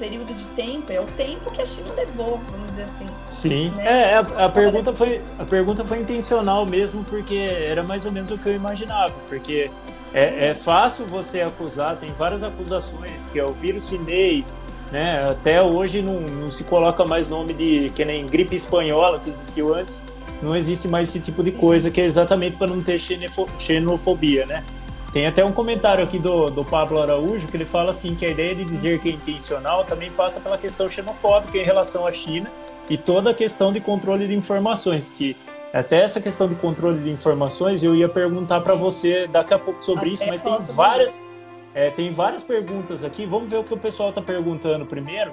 Período 0.00 0.34
de 0.34 0.44
tempo, 0.56 0.90
é 0.90 0.98
o 0.98 1.04
tempo 1.04 1.50
que 1.50 1.60
a 1.60 1.66
China 1.66 1.92
levou, 1.94 2.40
vamos 2.50 2.70
dizer 2.70 2.84
assim. 2.84 3.06
Sim, 3.30 3.70
né? 3.76 4.12
é, 4.12 4.14
a, 4.14 4.46
a 4.46 4.48
pergunta 4.48 4.92
foi, 4.94 5.20
a 5.38 5.44
pergunta 5.44 5.84
foi 5.84 6.00
intencional 6.00 6.64
mesmo, 6.64 7.04
porque 7.04 7.36
era 7.36 7.82
mais 7.82 8.06
ou 8.06 8.10
menos 8.10 8.30
o 8.30 8.38
que 8.38 8.48
eu 8.48 8.54
imaginava, 8.54 9.12
porque 9.28 9.70
é, 10.14 10.48
é 10.48 10.54
fácil 10.54 11.04
você 11.04 11.42
acusar, 11.42 11.96
tem 11.96 12.10
várias 12.18 12.42
acusações, 12.42 13.26
que 13.30 13.38
é 13.38 13.44
o 13.44 13.52
vírus 13.52 13.88
chinês, 13.88 14.58
né, 14.90 15.28
até 15.30 15.62
hoje 15.62 16.00
não, 16.00 16.18
não 16.20 16.50
se 16.50 16.64
coloca 16.64 17.04
mais 17.04 17.28
nome 17.28 17.52
de, 17.52 17.90
que 17.94 18.04
nem 18.04 18.26
gripe 18.26 18.56
espanhola, 18.56 19.20
que 19.20 19.28
existiu 19.28 19.74
antes, 19.74 20.02
não 20.42 20.56
existe 20.56 20.88
mais 20.88 21.10
esse 21.10 21.20
tipo 21.20 21.42
de 21.42 21.50
Sim. 21.50 21.58
coisa, 21.58 21.90
que 21.90 22.00
é 22.00 22.04
exatamente 22.06 22.56
para 22.56 22.68
não 22.68 22.82
ter 22.82 22.98
xenofobia, 23.58 24.46
né? 24.46 24.64
Tem 25.12 25.26
até 25.26 25.44
um 25.44 25.50
comentário 25.50 26.04
aqui 26.04 26.18
do, 26.18 26.50
do 26.50 26.64
Pablo 26.64 27.02
Araújo 27.02 27.46
que 27.48 27.56
ele 27.56 27.64
fala 27.64 27.90
assim 27.90 28.14
que 28.14 28.24
a 28.24 28.28
ideia 28.28 28.54
de 28.54 28.64
dizer 28.64 29.00
que 29.00 29.08
é 29.08 29.12
intencional 29.12 29.84
também 29.84 30.10
passa 30.10 30.40
pela 30.40 30.56
questão 30.56 30.88
xenofóbica 30.88 31.58
em 31.58 31.64
relação 31.64 32.06
à 32.06 32.12
China 32.12 32.50
e 32.88 32.96
toda 32.96 33.30
a 33.30 33.34
questão 33.34 33.72
de 33.72 33.80
controle 33.80 34.26
de 34.28 34.34
informações, 34.34 35.10
que 35.10 35.36
até 35.72 36.02
essa 36.02 36.20
questão 36.20 36.48
de 36.48 36.54
controle 36.56 37.00
de 37.00 37.10
informações 37.10 37.82
eu 37.82 37.94
ia 37.94 38.08
perguntar 38.08 38.60
para 38.60 38.74
você 38.74 39.26
daqui 39.26 39.54
a 39.54 39.58
pouco 39.58 39.82
sobre 39.82 40.12
até 40.12 40.14
isso, 40.14 40.26
mas 40.26 40.42
tem 40.42 40.74
várias, 40.74 41.24
é, 41.74 41.90
tem 41.90 42.12
várias 42.12 42.42
perguntas 42.42 43.04
aqui. 43.04 43.26
Vamos 43.26 43.48
ver 43.48 43.56
o 43.56 43.64
que 43.64 43.74
o 43.74 43.78
pessoal 43.78 44.08
está 44.10 44.20
perguntando 44.20 44.86
primeiro. 44.86 45.32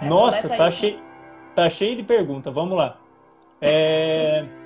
É, 0.00 0.06
Nossa, 0.06 0.48
tá, 0.48 0.70
cheio, 0.70 0.98
tá 1.54 1.68
cheio 1.68 1.96
de 1.96 2.02
perguntas. 2.02 2.52
Vamos 2.52 2.76
lá. 2.76 2.98
É... 3.60 4.44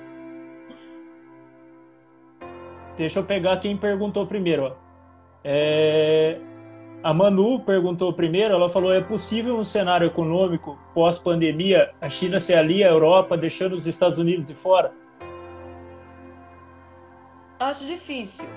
Deixa 2.97 3.19
eu 3.19 3.23
pegar 3.23 3.57
quem 3.57 3.75
perguntou 3.75 4.25
primeiro. 4.25 4.75
É... 5.43 6.39
A 7.03 7.13
Manu 7.13 7.59
perguntou 7.59 8.13
primeiro, 8.13 8.53
ela 8.53 8.69
falou: 8.69 8.93
é 8.93 9.01
possível 9.01 9.57
um 9.57 9.65
cenário 9.65 10.07
econômico 10.07 10.79
pós-pandemia, 10.93 11.91
a 11.99 12.09
China 12.09 12.39
se 12.39 12.53
alia 12.53 12.87
à 12.87 12.91
Europa, 12.91 13.35
deixando 13.35 13.73
os 13.73 13.85
Estados 13.85 14.17
Unidos 14.17 14.45
de 14.45 14.53
fora? 14.53 14.93
Acho 17.59 17.85
difícil. 17.85 18.47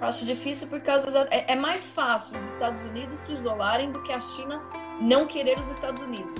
Acho 0.00 0.24
difícil 0.24 0.68
por 0.68 0.80
causa. 0.80 1.26
É, 1.30 1.52
é 1.52 1.56
mais 1.56 1.90
fácil 1.90 2.36
os 2.36 2.46
Estados 2.46 2.80
Unidos 2.82 3.18
se 3.18 3.32
isolarem 3.32 3.90
do 3.90 4.02
que 4.02 4.12
a 4.12 4.20
China 4.20 4.62
não 5.00 5.26
querer 5.26 5.58
os 5.58 5.68
Estados 5.70 6.00
Unidos. 6.02 6.34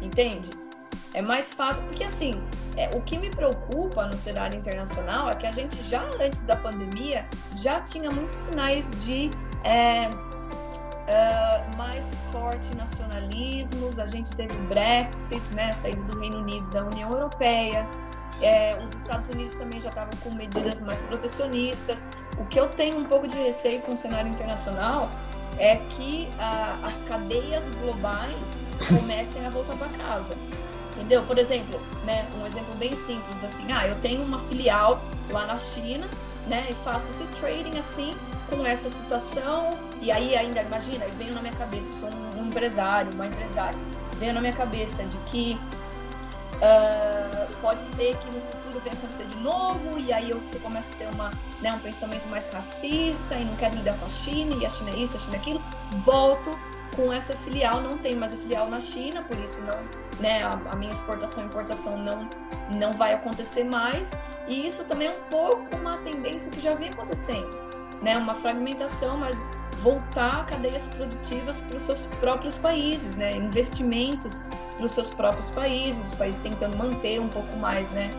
Entende? 0.00 0.50
É 1.14 1.20
mais 1.20 1.52
fácil, 1.52 1.82
porque 1.84 2.04
assim, 2.04 2.42
é, 2.76 2.90
o 2.96 3.02
que 3.02 3.18
me 3.18 3.28
preocupa 3.28 4.06
no 4.06 4.16
cenário 4.16 4.58
internacional 4.58 5.28
é 5.28 5.34
que 5.34 5.46
a 5.46 5.52
gente 5.52 5.82
já 5.82 6.02
antes 6.20 6.42
da 6.44 6.56
pandemia 6.56 7.26
já 7.54 7.80
tinha 7.82 8.10
muitos 8.10 8.36
sinais 8.36 8.90
de 9.04 9.30
é, 9.62 10.08
uh, 10.08 11.76
mais 11.76 12.14
forte 12.30 12.74
nacionalismos, 12.76 13.98
a 13.98 14.06
gente 14.06 14.34
teve 14.34 14.54
o 14.54 14.62
Brexit, 14.68 15.52
né, 15.54 15.72
saída 15.72 16.02
do 16.04 16.18
Reino 16.18 16.38
Unido 16.38 16.68
da 16.70 16.84
União 16.84 17.10
Europeia, 17.10 17.86
é, 18.40 18.76
os 18.82 18.92
Estados 18.92 19.28
Unidos 19.28 19.56
também 19.56 19.80
já 19.80 19.88
estavam 19.88 20.12
com 20.22 20.30
medidas 20.30 20.80
mais 20.80 21.00
protecionistas. 21.02 22.08
O 22.38 22.44
que 22.46 22.58
eu 22.58 22.68
tenho 22.68 22.98
um 22.98 23.04
pouco 23.04 23.28
de 23.28 23.36
receio 23.36 23.80
com 23.82 23.92
o 23.92 23.96
cenário 23.96 24.30
internacional 24.30 25.08
é 25.58 25.76
que 25.90 26.28
uh, 26.38 26.84
as 26.84 27.00
cadeias 27.02 27.68
globais 27.80 28.64
comecem 28.88 29.46
a 29.46 29.50
voltar 29.50 29.76
para 29.76 29.88
casa. 29.90 30.34
Entendeu? 31.02 31.24
Por 31.24 31.36
exemplo, 31.36 31.80
né, 32.04 32.28
um 32.40 32.46
exemplo 32.46 32.72
bem 32.76 32.94
simples 32.94 33.42
assim, 33.42 33.64
ah, 33.72 33.88
eu 33.88 33.96
tenho 33.96 34.22
uma 34.22 34.38
filial 34.38 35.02
lá 35.30 35.44
na 35.44 35.58
China, 35.58 36.08
né, 36.46 36.68
e 36.70 36.74
faço 36.84 37.10
esse 37.10 37.24
trading 37.40 37.76
assim 37.76 38.14
com 38.48 38.64
essa 38.64 38.88
situação 38.88 39.76
e 40.00 40.12
aí 40.12 40.36
ainda 40.36 40.62
imagina, 40.62 41.04
veio 41.18 41.34
na 41.34 41.40
minha 41.40 41.54
cabeça, 41.54 41.90
eu 41.90 41.96
sou 41.96 42.08
um, 42.08 42.40
um 42.40 42.46
empresário, 42.46 43.12
uma 43.14 43.26
empresária, 43.26 43.76
veio 44.16 44.32
na 44.32 44.40
minha 44.40 44.52
cabeça 44.52 45.02
de 45.02 45.18
que 45.26 45.58
uh, 46.58 47.52
pode 47.60 47.82
ser 47.82 48.16
que 48.18 48.26
no 48.30 48.40
futuro 48.40 48.80
venha 48.84 48.94
acontecer 48.94 49.24
de 49.24 49.36
novo 49.38 49.98
e 49.98 50.12
aí 50.12 50.30
eu 50.30 50.40
começo 50.62 50.92
a 50.92 50.96
ter 50.98 51.08
uma, 51.12 51.32
né, 51.60 51.72
um 51.72 51.80
pensamento 51.80 52.28
mais 52.28 52.46
racista 52.52 53.34
e 53.34 53.44
não 53.44 53.54
quero 53.54 53.74
lidar 53.74 53.98
com 53.98 54.04
a 54.04 54.08
China 54.08 54.54
e 54.54 54.64
a 54.64 54.68
China 54.68 54.90
é 54.90 54.98
isso, 54.98 55.16
a 55.16 55.18
China 55.18 55.34
é 55.34 55.40
aquilo, 55.40 55.62
volto 56.04 56.56
com 56.96 57.12
essa 57.12 57.34
filial, 57.36 57.80
não 57.80 57.98
tem 57.98 58.14
mais 58.14 58.34
a 58.34 58.36
filial 58.36 58.68
na 58.68 58.80
China, 58.80 59.22
por 59.22 59.38
isso 59.38 59.60
não, 59.62 59.78
né, 60.20 60.42
a, 60.42 60.58
a 60.70 60.76
minha 60.76 60.92
exportação 60.92 61.44
e 61.44 61.46
importação 61.46 61.96
não, 61.98 62.28
não 62.76 62.92
vai 62.92 63.14
acontecer 63.14 63.64
mais. 63.64 64.12
E 64.48 64.66
isso 64.66 64.84
também 64.84 65.08
é 65.08 65.10
um 65.10 65.30
pouco 65.30 65.76
uma 65.76 65.98
tendência 65.98 66.50
que 66.50 66.60
já 66.60 66.74
vem 66.74 66.88
acontecendo, 66.88 67.48
né? 68.02 68.18
Uma 68.18 68.34
fragmentação, 68.34 69.16
mas 69.16 69.36
voltar 69.78 70.46
cadeias 70.46 70.84
produtivas 70.86 71.58
para 71.60 71.76
os 71.76 71.82
seus 71.82 72.00
próprios 72.20 72.58
países, 72.58 73.16
né? 73.16 73.36
Investimentos 73.36 74.44
para 74.76 74.86
os 74.86 74.92
seus 74.92 75.10
próprios 75.10 75.50
países, 75.50 76.08
os 76.08 76.14
países 76.14 76.40
tentando 76.40 76.76
manter 76.76 77.20
um 77.20 77.28
pouco 77.28 77.56
mais, 77.56 77.90
né? 77.92 78.10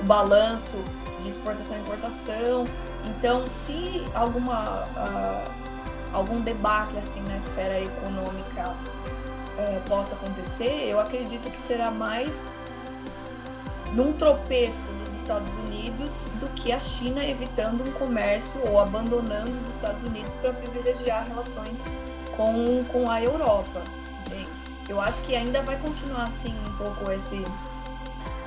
O 0.00 0.04
balanço 0.04 0.76
de 1.20 1.28
exportação 1.28 1.76
e 1.76 1.80
importação. 1.80 2.66
Então, 3.04 3.46
se 3.46 4.04
alguma 4.14 4.84
uh, 4.84 5.65
algum 6.16 6.40
debate 6.40 6.96
assim 6.96 7.20
na 7.20 7.36
esfera 7.36 7.78
econômica 7.78 8.74
é, 9.58 9.80
possa 9.86 10.14
acontecer, 10.14 10.88
eu 10.88 10.98
acredito 10.98 11.50
que 11.50 11.58
será 11.58 11.90
mais 11.90 12.44
num 13.92 14.12
tropeço 14.14 14.90
dos 14.92 15.14
Estados 15.14 15.52
Unidos 15.56 16.24
do 16.40 16.48
que 16.54 16.72
a 16.72 16.78
China 16.78 17.24
evitando 17.24 17.86
um 17.86 17.92
comércio 17.92 18.60
ou 18.66 18.80
abandonando 18.80 19.50
os 19.50 19.68
Estados 19.68 20.02
Unidos 20.02 20.34
para 20.34 20.52
privilegiar 20.52 21.26
relações 21.26 21.84
com, 22.36 22.84
com 22.84 23.10
a 23.10 23.22
Europa. 23.22 23.82
Entende? 24.26 24.48
Eu 24.88 25.00
acho 25.00 25.20
que 25.22 25.34
ainda 25.34 25.62
vai 25.62 25.78
continuar 25.78 26.24
assim 26.24 26.54
um 26.66 26.76
pouco 26.76 27.10
esse 27.10 27.42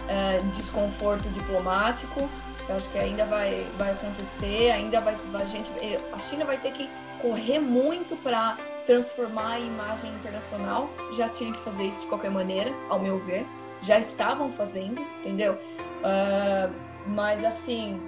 é, 0.07 0.39
desconforto 0.53 1.29
diplomático. 1.29 2.29
Eu 2.67 2.75
acho 2.75 2.89
que 2.89 2.99
ainda 2.99 3.25
vai, 3.25 3.65
vai 3.77 3.91
acontecer, 3.91 4.71
ainda 4.71 5.01
vai 5.01 5.17
a 5.33 5.45
gente 5.45 5.71
a 6.13 6.19
China 6.19 6.45
vai 6.45 6.57
ter 6.57 6.71
que 6.71 6.87
correr 7.21 7.59
muito 7.59 8.15
para 8.17 8.57
transformar 8.85 9.53
a 9.53 9.59
imagem 9.59 10.11
internacional. 10.15 10.89
Já 11.15 11.29
tinha 11.29 11.51
que 11.51 11.59
fazer 11.59 11.85
isso 11.85 12.01
de 12.01 12.07
qualquer 12.07 12.31
maneira, 12.31 12.71
ao 12.89 12.99
meu 12.99 13.19
ver. 13.19 13.45
Já 13.81 13.99
estavam 13.99 14.49
fazendo, 14.49 15.01
entendeu? 15.19 15.53
Uh, 15.53 16.73
mas 17.07 17.43
assim, 17.43 17.99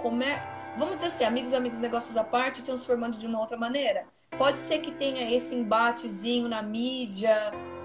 como 0.00 0.22
é, 0.22 0.42
vamos 0.76 0.94
dizer 0.94 1.06
assim, 1.06 1.24
amigos, 1.24 1.54
amigos, 1.54 1.80
negócios 1.80 2.16
à 2.16 2.24
parte, 2.24 2.62
transformando 2.62 3.16
de 3.16 3.26
uma 3.26 3.40
outra 3.40 3.56
maneira. 3.56 4.04
Pode 4.38 4.58
ser 4.58 4.78
que 4.78 4.90
tenha 4.90 5.30
esse 5.34 5.54
embatezinho 5.54 6.48
na 6.48 6.62
mídia, 6.62 7.36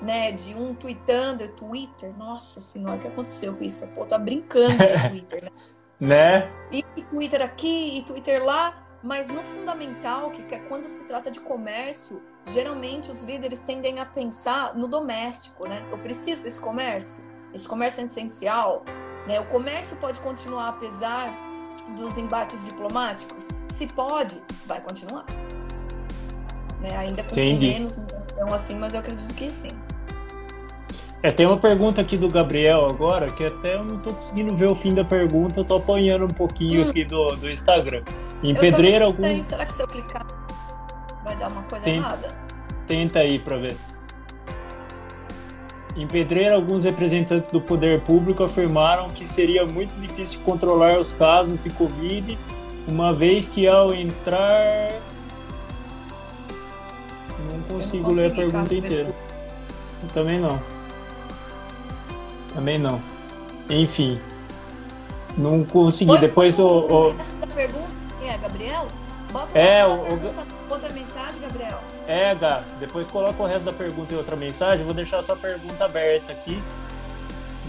né, 0.02 0.32
de 0.32 0.54
um 0.56 0.74
tweetando, 0.74 1.48
Twitter, 1.50 2.16
nossa 2.18 2.60
senhora, 2.60 2.96
o 2.96 3.00
que 3.00 3.08
aconteceu 3.08 3.56
com 3.56 3.64
isso? 3.64 3.86
Pô, 3.88 4.06
tá 4.06 4.18
brincando 4.18 4.78
de 4.78 5.10
Twitter, 5.10 5.44
né? 5.44 5.52
né? 6.00 6.52
E, 6.72 6.86
e 6.96 7.04
Twitter 7.04 7.42
aqui, 7.42 7.98
e 7.98 8.04
Twitter 8.04 8.44
lá, 8.44 8.87
mas 9.08 9.30
no 9.30 9.42
fundamental, 9.42 10.30
que 10.32 10.54
é 10.54 10.60
quando 10.60 10.84
se 10.84 11.06
trata 11.06 11.32
de 11.32 11.40
comércio, 11.40 12.22
geralmente 12.46 13.10
os 13.10 13.24
líderes 13.24 13.64
tendem 13.64 14.02
a 14.02 14.06
pensar 14.06 14.76
no 14.76 14.86
doméstico, 14.86 15.66
né? 15.66 15.82
Eu 15.90 15.98
preciso 16.00 16.44
desse 16.44 16.60
comércio, 16.60 17.24
esse 17.54 17.66
comércio 17.66 18.02
é 18.02 18.04
essencial, 18.04 18.84
né? 19.26 19.40
O 19.40 19.46
comércio 19.46 19.96
pode 19.96 20.20
continuar 20.20 20.68
apesar 20.68 21.34
dos 21.96 22.18
embates 22.18 22.66
diplomáticos? 22.66 23.48
Se 23.66 23.88
pode, 23.88 24.42
vai 24.66 24.82
continuar. 24.82 25.26
Né? 26.82 26.98
Ainda 26.98 27.24
com 27.24 27.32
Entendi. 27.32 27.66
menos 27.66 27.98
intenção 27.98 28.54
assim, 28.54 28.76
mas 28.76 28.94
eu 28.94 29.00
acredito 29.00 29.34
que 29.36 29.50
sim. 29.50 29.72
É, 31.24 31.32
tem 31.32 31.46
uma 31.46 31.58
pergunta 31.58 32.02
aqui 32.02 32.18
do 32.18 32.28
Gabriel 32.28 32.86
agora, 32.86 33.32
que 33.32 33.46
até 33.46 33.76
eu 33.76 33.86
não 33.86 34.00
tô 34.00 34.14
conseguindo 34.14 34.54
ver 34.54 34.70
o 34.70 34.76
fim 34.76 34.94
da 34.94 35.06
pergunta, 35.06 35.62
eu 35.62 35.64
tô 35.64 35.78
apanhando 35.78 36.26
um 36.26 36.34
pouquinho 36.34 36.86
hum. 36.86 36.90
aqui 36.90 37.06
do, 37.06 37.26
do 37.38 37.50
Instagram. 37.50 38.04
Em 38.44 38.52
eu 38.52 38.60
pedreira 38.60 39.06
algum. 39.06 39.44
Será 39.44 39.66
que 39.66 39.74
se 39.74 39.82
eu 39.82 39.88
clicar 39.88 40.26
vai 41.24 41.36
dar 41.36 41.52
uma 41.52 41.64
coisa 41.64 41.84
Tenta, 41.84 41.98
errada? 41.98 42.36
Tenta 42.88 43.20
aí 43.20 43.40
pra 43.40 43.58
ver. 43.58 43.76
Em 45.98 46.06
Pedreira, 46.06 46.56
alguns 46.56 46.84
representantes 46.84 47.50
do 47.50 47.60
poder 47.60 48.02
público 48.02 48.44
afirmaram 48.44 49.10
que 49.10 49.28
seria 49.28 49.66
muito 49.66 50.00
difícil 50.00 50.40
controlar 50.46 51.00
os 51.00 51.12
casos 51.12 51.64
de 51.64 51.72
Covid, 51.72 52.38
uma 52.88 53.12
vez 53.12 53.48
que 53.48 53.68
ao 53.68 53.92
entrar. 53.96 54.92
Não 57.52 57.62
consigo 57.64 58.10
não 58.10 58.12
ler 58.12 58.32
a 58.32 58.36
pergunta 58.36 58.76
inteira. 58.76 59.16
Eu 60.04 60.10
também 60.14 60.40
não. 60.40 60.62
Também 62.54 62.78
não. 62.78 63.02
Enfim. 63.68 64.20
Não 65.36 65.64
consegui. 65.64 66.12
Oi, 66.12 66.20
Depois 66.20 66.60
o. 66.60 66.68
o... 66.68 67.16
É, 68.28 68.38
Gabriel? 68.38 68.88
Bota 69.32 69.58
é, 69.58 69.86
o, 69.86 69.98
pergunta, 70.04 70.48
outra 70.70 70.90
mensagem, 70.94 71.42
Gabriel. 71.42 71.80
É, 72.08 72.34
Gá, 72.36 72.62
depois 72.80 73.08
coloca 73.08 73.42
o 73.42 73.46
resto 73.46 73.66
da 73.66 73.74
pergunta 73.74 74.14
em 74.14 74.18
outra 74.18 74.36
mensagem. 74.36 74.86
Vou 74.86 74.94
deixar 74.94 75.20
a 75.20 75.24
sua 75.24 75.36
pergunta 75.36 75.86
aberta 75.86 76.32
aqui. 76.32 76.62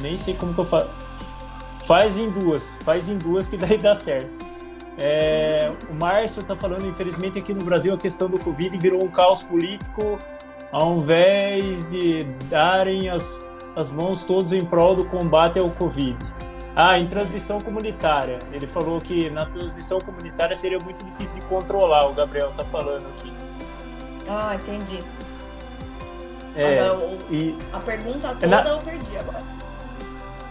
Nem 0.00 0.16
sei 0.16 0.34
como 0.34 0.54
que 0.54 0.60
eu 0.60 0.66
faço. 0.66 0.90
Faz 1.84 2.16
em 2.16 2.30
duas, 2.30 2.68
faz 2.84 3.08
em 3.08 3.18
duas 3.18 3.48
que 3.48 3.56
daí 3.56 3.78
dá 3.78 3.96
certo. 3.96 4.30
É, 4.98 5.72
o 5.90 5.94
Márcio 5.94 6.40
está 6.40 6.54
falando, 6.54 6.86
infelizmente, 6.86 7.38
aqui 7.38 7.54
no 7.54 7.64
Brasil 7.64 7.94
a 7.94 7.98
questão 7.98 8.28
do 8.28 8.38
Covid 8.38 8.76
virou 8.78 9.02
um 9.02 9.08
caos 9.08 9.42
político, 9.42 10.18
ao 10.72 10.96
invés 10.96 11.88
de 11.90 12.24
darem 12.50 13.08
as 13.08 13.24
as 13.78 13.92
mãos 13.92 14.24
todos 14.24 14.52
em 14.52 14.64
prol 14.64 14.96
do 14.96 15.04
combate 15.04 15.58
ao 15.58 15.70
Covid. 15.70 16.16
Ah, 16.80 16.96
em 16.96 17.08
transmissão 17.08 17.60
comunitária. 17.60 18.38
Ele 18.52 18.68
falou 18.68 19.00
que 19.00 19.28
na 19.30 19.44
transmissão 19.46 19.98
comunitária 19.98 20.54
seria 20.54 20.78
muito 20.78 21.02
difícil 21.02 21.34
de 21.34 21.40
controlar, 21.46 22.06
o 22.06 22.12
Gabriel 22.14 22.52
tá 22.56 22.64
falando 22.66 23.04
aqui. 23.08 23.32
Ah, 24.28 24.54
entendi. 24.54 25.02
É, 26.54 26.78
agora, 26.78 26.94
o, 26.94 27.34
e, 27.34 27.58
a 27.72 27.80
pergunta 27.80 28.28
toda 28.28 28.46
na... 28.46 28.68
eu 28.68 28.78
perdi 28.78 29.18
agora. 29.18 29.42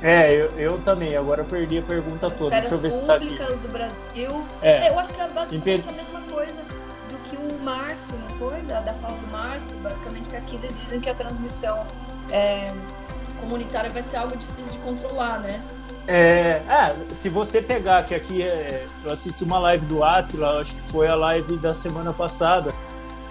É, 0.01 0.33
eu, 0.33 0.51
eu 0.59 0.77
também. 0.79 1.15
Agora 1.15 1.43
eu 1.43 1.45
perdi 1.45 1.77
a 1.77 1.81
pergunta 1.83 2.27
As 2.27 2.37
toda. 2.37 2.59
Deixa 2.59 2.75
eu 2.75 2.81
ver 2.81 2.91
se 2.91 3.05
tá 3.05 3.17
do 3.17 3.67
Brasil. 3.69 4.45
É. 4.61 4.87
é. 4.87 4.89
eu 4.89 4.99
acho 4.99 5.13
que 5.13 5.21
é 5.21 5.27
basicamente 5.29 5.87
a 5.87 5.93
mesma 5.93 6.21
coisa 6.29 6.61
do 7.09 7.17
que 7.29 7.37
o 7.37 7.63
Márcio, 7.63 8.13
não 8.17 8.37
foi? 8.37 8.59
Da, 8.63 8.81
da 8.81 8.93
fala 8.95 9.15
do 9.15 9.27
Márcio. 9.27 9.77
Basicamente 9.77 10.27
que 10.27 10.35
aqui 10.35 10.57
eles 10.57 10.77
dizem 10.77 10.99
que 10.99 11.09
a 11.09 11.15
transmissão 11.15 11.87
é, 12.29 12.73
comunitária 13.39 13.89
vai 13.89 14.03
ser 14.03 14.17
algo 14.17 14.35
difícil 14.35 14.73
de 14.73 14.79
controlar, 14.79 15.39
né? 15.39 15.63
É, 16.07 16.61
é, 16.69 16.95
se 17.13 17.27
você 17.27 17.61
pegar 17.61 18.03
que 18.03 18.15
aqui 18.15 18.41
é, 18.41 18.85
eu 19.03 19.11
assisti 19.11 19.43
uma 19.43 19.59
live 19.59 19.85
do 19.85 20.03
Atila, 20.03 20.61
acho 20.61 20.73
que 20.73 20.81
foi 20.89 21.07
a 21.07 21.15
live 21.15 21.57
da 21.57 21.73
semana 21.73 22.13
passada 22.13 22.73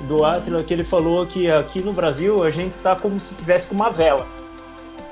do. 0.02 0.24
Atila, 0.24 0.62
que 0.62 0.74
ele 0.74 0.84
falou 0.84 1.26
que 1.26 1.50
aqui 1.50 1.80
no 1.80 1.92
Brasil 1.92 2.44
a 2.44 2.50
gente 2.50 2.74
tá 2.82 2.94
como 2.94 3.18
se 3.18 3.34
tivesse 3.34 3.66
com 3.66 3.74
uma 3.74 3.90
vela. 3.90 4.26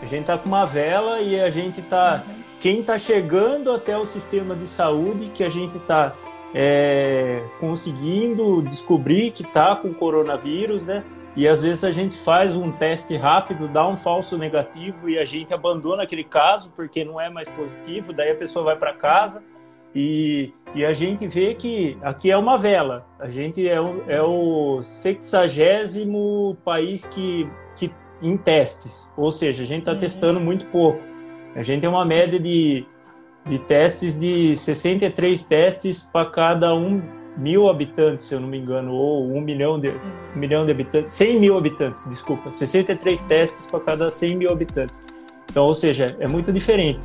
A 0.02 0.06
gente 0.06 0.22
está 0.22 0.36
com 0.36 0.46
uma 0.46 0.66
vela 0.66 1.20
e 1.20 1.40
a 1.40 1.48
gente 1.48 1.80
está. 1.80 2.22
Uhum. 2.26 2.34
Quem 2.60 2.80
está 2.80 2.98
chegando 2.98 3.72
até 3.72 3.96
o 3.96 4.04
sistema 4.04 4.54
de 4.54 4.66
saúde 4.66 5.30
que 5.30 5.42
a 5.42 5.50
gente 5.50 5.76
está 5.78 6.12
é, 6.54 7.42
conseguindo 7.58 8.62
descobrir 8.62 9.30
que 9.30 9.42
está 9.42 9.74
com 9.74 9.92
coronavírus, 9.92 10.84
né? 10.84 11.02
E 11.36 11.48
às 11.48 11.62
vezes 11.62 11.82
a 11.82 11.90
gente 11.90 12.16
faz 12.18 12.54
um 12.54 12.70
teste 12.70 13.16
rápido, 13.16 13.66
dá 13.66 13.86
um 13.86 13.96
falso 13.96 14.38
negativo 14.38 15.08
e 15.08 15.18
a 15.18 15.24
gente 15.24 15.52
abandona 15.52 16.04
aquele 16.04 16.22
caso 16.22 16.70
porque 16.76 17.04
não 17.04 17.20
é 17.20 17.28
mais 17.28 17.48
positivo, 17.48 18.12
daí 18.12 18.30
a 18.30 18.36
pessoa 18.36 18.64
vai 18.64 18.76
para 18.76 18.92
casa 18.92 19.42
e, 19.94 20.52
e, 20.74 20.84
a 20.84 20.92
gente 20.92 21.28
vê 21.28 21.54
que 21.54 21.96
aqui 22.02 22.28
é 22.28 22.36
uma 22.36 22.58
vela. 22.58 23.06
A 23.18 23.30
gente 23.30 23.66
é 23.66 23.80
o, 23.80 24.02
é 24.08 24.20
o 24.20 24.82
sexagésimo 24.82 26.56
país 26.64 27.06
que, 27.06 27.48
que 27.76 27.92
em 28.20 28.36
testes, 28.36 29.08
ou 29.16 29.30
seja, 29.30 29.62
a 29.62 29.66
gente 29.66 29.80
está 29.80 29.92
uhum. 29.92 29.98
testando 29.98 30.40
muito 30.40 30.66
pouco. 30.66 31.00
A 31.54 31.62
gente 31.62 31.82
tem 31.82 31.88
uma 31.88 32.04
média 32.04 32.40
de, 32.40 32.84
de 33.46 33.58
testes 33.60 34.18
de 34.18 34.56
63 34.56 35.44
testes 35.44 36.02
para 36.02 36.28
cada 36.28 36.74
um 36.74 37.00
mil 37.36 37.68
habitantes, 37.68 38.26
se 38.26 38.34
eu 38.34 38.40
não 38.40 38.48
me 38.48 38.58
engano, 38.58 38.92
ou 38.92 39.32
um 39.32 39.40
milhão 39.40 39.78
de, 39.78 39.90
um 39.90 40.38
milhão 40.38 40.64
de 40.64 40.70
habitantes, 40.70 41.12
100 41.14 41.40
mil 41.40 41.58
habitantes, 41.58 42.08
desculpa, 42.08 42.50
63 42.50 43.24
testes 43.26 43.66
para 43.66 43.80
cada 43.80 44.10
100 44.10 44.36
mil 44.36 44.50
habitantes. 44.52 45.02
Então, 45.50 45.64
ou 45.64 45.74
seja, 45.74 46.16
é 46.18 46.28
muito 46.28 46.52
diferente 46.52 47.00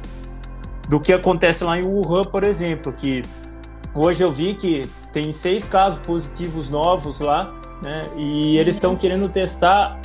do 0.87 0.99
que 0.99 1.13
acontece 1.13 1.63
lá 1.63 1.79
em 1.79 1.83
Wuhan, 1.83 2.23
por 2.23 2.43
exemplo, 2.43 2.91
que 2.91 3.21
hoje 3.93 4.23
eu 4.23 4.31
vi 4.31 4.55
que 4.55 4.81
tem 5.13 5.31
seis 5.31 5.65
casos 5.65 5.99
positivos 5.99 6.69
novos 6.69 7.19
lá, 7.19 7.53
né, 7.81 8.01
e 8.17 8.57
eles 8.57 8.75
estão 8.75 8.95
querendo 8.95 9.29
testar 9.29 9.99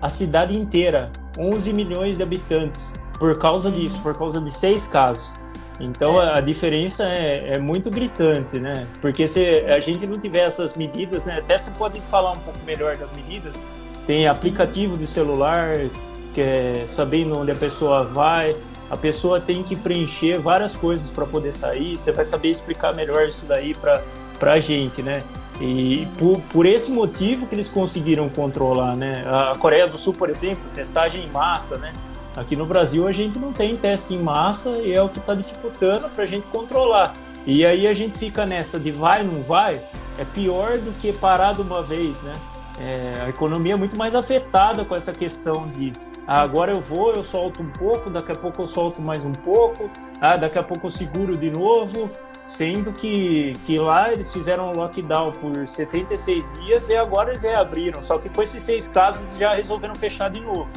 a 0.00 0.08
cidade 0.08 0.56
inteira, 0.56 1.10
11 1.38 1.72
milhões 1.72 2.16
de 2.16 2.22
habitantes, 2.22 2.94
por 3.18 3.38
causa 3.38 3.70
disso, 3.70 4.00
por 4.02 4.16
causa 4.16 4.40
de 4.40 4.50
seis 4.50 4.86
casos. 4.86 5.39
Então 5.80 6.22
é. 6.22 6.38
a 6.38 6.40
diferença 6.40 7.04
é, 7.04 7.54
é, 7.54 7.58
muito 7.58 7.90
gritante, 7.90 8.58
né? 8.60 8.86
Porque 9.00 9.26
se 9.26 9.60
a 9.66 9.80
gente 9.80 10.06
não 10.06 10.18
tiver 10.18 10.40
essas 10.40 10.74
medidas, 10.74 11.24
né? 11.24 11.38
Até 11.38 11.58
você 11.58 11.70
pode 11.72 12.00
falar 12.02 12.32
um 12.32 12.38
pouco 12.38 12.58
melhor 12.66 12.96
das 12.96 13.10
medidas. 13.12 13.60
Tem 14.06 14.28
aplicativo 14.28 14.96
de 14.96 15.06
celular, 15.06 15.78
que 16.34 16.40
é 16.40 16.84
sabendo 16.88 17.38
onde 17.38 17.50
a 17.50 17.56
pessoa 17.56 18.04
vai. 18.04 18.54
A 18.90 18.96
pessoa 18.96 19.40
tem 19.40 19.62
que 19.62 19.76
preencher 19.76 20.38
várias 20.38 20.74
coisas 20.74 21.08
para 21.08 21.24
poder 21.24 21.52
sair. 21.52 21.96
Você 21.96 22.12
vai 22.12 22.24
saber 22.24 22.50
explicar 22.50 22.94
melhor 22.94 23.26
isso 23.26 23.46
daí 23.46 23.74
para 23.74 24.02
a 24.52 24.60
gente, 24.60 25.02
né? 25.02 25.22
E 25.60 26.08
por, 26.18 26.40
por 26.52 26.66
esse 26.66 26.90
motivo 26.90 27.46
que 27.46 27.54
eles 27.54 27.68
conseguiram 27.68 28.28
controlar, 28.28 28.96
né? 28.96 29.24
A 29.26 29.54
Coreia 29.58 29.86
do 29.86 29.96
Sul, 29.96 30.12
por 30.12 30.28
exemplo, 30.28 30.62
testagem 30.74 31.22
em 31.22 31.28
massa, 31.28 31.76
né? 31.78 31.92
Aqui 32.36 32.54
no 32.54 32.64
Brasil 32.64 33.06
a 33.06 33.12
gente 33.12 33.38
não 33.38 33.52
tem 33.52 33.76
teste 33.76 34.14
em 34.14 34.18
massa 34.18 34.70
e 34.78 34.92
é 34.92 35.02
o 35.02 35.08
que 35.08 35.18
está 35.18 35.34
dificultando 35.34 36.08
para 36.10 36.24
a 36.24 36.26
gente 36.26 36.46
controlar. 36.46 37.14
E 37.46 37.64
aí 37.64 37.86
a 37.86 37.94
gente 37.94 38.18
fica 38.18 38.46
nessa 38.46 38.78
de 38.78 38.90
vai, 38.90 39.22
não 39.22 39.42
vai, 39.42 39.80
é 40.18 40.24
pior 40.24 40.78
do 40.78 40.92
que 40.98 41.12
parar 41.12 41.54
de 41.54 41.62
uma 41.62 41.82
vez, 41.82 42.20
né? 42.22 42.32
É, 42.78 43.20
a 43.22 43.28
economia 43.28 43.74
é 43.74 43.76
muito 43.76 43.96
mais 43.96 44.14
afetada 44.14 44.84
com 44.84 44.94
essa 44.94 45.12
questão 45.12 45.68
de 45.68 45.92
ah, 46.26 46.42
agora 46.42 46.72
eu 46.72 46.80
vou, 46.80 47.12
eu 47.12 47.24
solto 47.24 47.62
um 47.62 47.70
pouco, 47.70 48.08
daqui 48.08 48.30
a 48.30 48.36
pouco 48.36 48.62
eu 48.62 48.66
solto 48.68 49.02
mais 49.02 49.24
um 49.24 49.32
pouco, 49.32 49.90
ah, 50.20 50.36
daqui 50.36 50.58
a 50.58 50.62
pouco 50.62 50.86
eu 50.86 50.90
seguro 50.90 51.36
de 51.36 51.50
novo, 51.50 52.08
sendo 52.46 52.92
que, 52.92 53.52
que 53.66 53.78
lá 53.78 54.12
eles 54.12 54.32
fizeram 54.32 54.70
um 54.70 54.76
lockdown 54.76 55.32
por 55.32 55.66
76 55.66 56.50
dias 56.52 56.88
e 56.88 56.96
agora 56.96 57.30
eles 57.30 57.42
reabriram, 57.42 58.02
só 58.02 58.16
que 58.18 58.28
com 58.28 58.42
esses 58.42 58.62
seis 58.62 58.86
casos 58.86 59.36
já 59.36 59.54
resolveram 59.54 59.94
fechar 59.94 60.30
de 60.30 60.40
novo. 60.40 60.68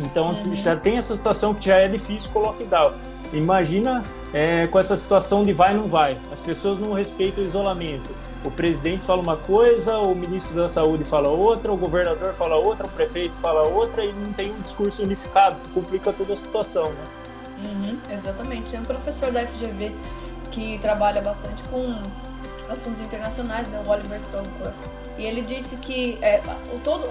Então 0.00 0.30
uhum. 0.30 0.54
já 0.54 0.76
tem 0.76 0.96
essa 0.96 1.14
situação 1.14 1.54
que 1.54 1.66
já 1.66 1.76
é 1.76 1.88
difícil 1.88 2.30
com 2.32 2.40
o 2.40 2.42
lockdown. 2.42 2.92
Imagina 3.32 4.02
é, 4.32 4.66
com 4.66 4.78
essa 4.78 4.96
situação 4.96 5.44
de 5.44 5.52
vai 5.52 5.74
não 5.74 5.88
vai. 5.88 6.16
As 6.32 6.40
pessoas 6.40 6.78
não 6.78 6.92
respeitam 6.92 7.44
o 7.44 7.46
isolamento. 7.46 8.10
O 8.44 8.50
presidente 8.50 9.04
fala 9.04 9.20
uma 9.20 9.36
coisa, 9.36 9.98
o 9.98 10.14
ministro 10.14 10.56
da 10.56 10.68
saúde 10.68 11.04
fala 11.04 11.28
outra, 11.28 11.70
o 11.70 11.76
governador 11.76 12.32
fala 12.32 12.56
outra, 12.56 12.86
o 12.86 12.90
prefeito 12.90 13.34
fala 13.36 13.68
outra 13.68 14.02
e 14.02 14.12
não 14.12 14.32
tem 14.32 14.50
um 14.50 14.60
discurso 14.62 15.02
unificado, 15.02 15.56
que 15.56 15.68
complica 15.68 16.10
toda 16.10 16.32
a 16.32 16.36
situação, 16.36 16.90
né? 16.90 17.04
Uhum, 17.62 17.98
exatamente. 18.10 18.70
Tem 18.70 18.80
um 18.80 18.84
professor 18.84 19.30
da 19.30 19.46
FGV 19.46 19.92
que 20.50 20.78
trabalha 20.78 21.20
bastante 21.20 21.62
com 21.64 22.00
assuntos 22.70 23.00
internacionais, 23.00 23.68
né, 23.68 23.82
o 23.84 23.88
Oliver 23.88 24.20
Stone 24.20 24.48
e 25.20 25.26
ele 25.26 25.42
disse 25.42 25.76
que 25.76 26.18
é, 26.22 26.40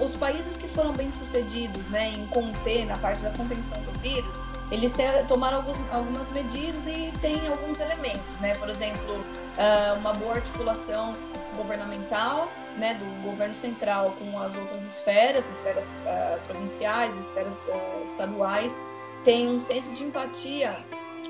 os 0.02 0.16
países 0.16 0.56
que 0.56 0.66
foram 0.66 0.92
bem 0.92 1.12
sucedidos 1.12 1.90
né, 1.90 2.10
em 2.10 2.26
conter, 2.26 2.84
na 2.84 2.98
parte 2.98 3.22
da 3.22 3.30
contenção 3.30 3.80
do 3.82 3.96
vírus, 4.00 4.40
eles 4.70 4.92
te, 4.92 5.02
tomaram 5.28 5.58
alguns, 5.58 5.78
algumas 5.92 6.30
medidas 6.32 6.88
e 6.88 7.12
tem 7.20 7.46
alguns 7.46 7.78
elementos, 7.78 8.40
né? 8.40 8.54
Por 8.56 8.68
exemplo, 8.68 9.14
uh, 9.14 9.98
uma 9.98 10.12
boa 10.12 10.34
articulação 10.34 11.14
governamental, 11.56 12.48
né, 12.76 12.94
do 12.94 13.22
governo 13.22 13.54
central 13.54 14.16
com 14.18 14.38
as 14.40 14.56
outras 14.56 14.84
esferas, 14.84 15.48
esferas 15.48 15.96
uh, 16.04 16.40
provinciais, 16.46 17.14
esferas 17.14 17.68
uh, 17.68 18.02
estaduais, 18.02 18.82
tem 19.24 19.48
um 19.48 19.60
senso 19.60 19.94
de 19.94 20.02
empatia, 20.02 20.76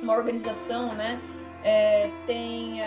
uma 0.02 0.14
organização, 0.14 0.94
né? 0.94 1.20
É, 1.62 2.08
tem 2.26 2.80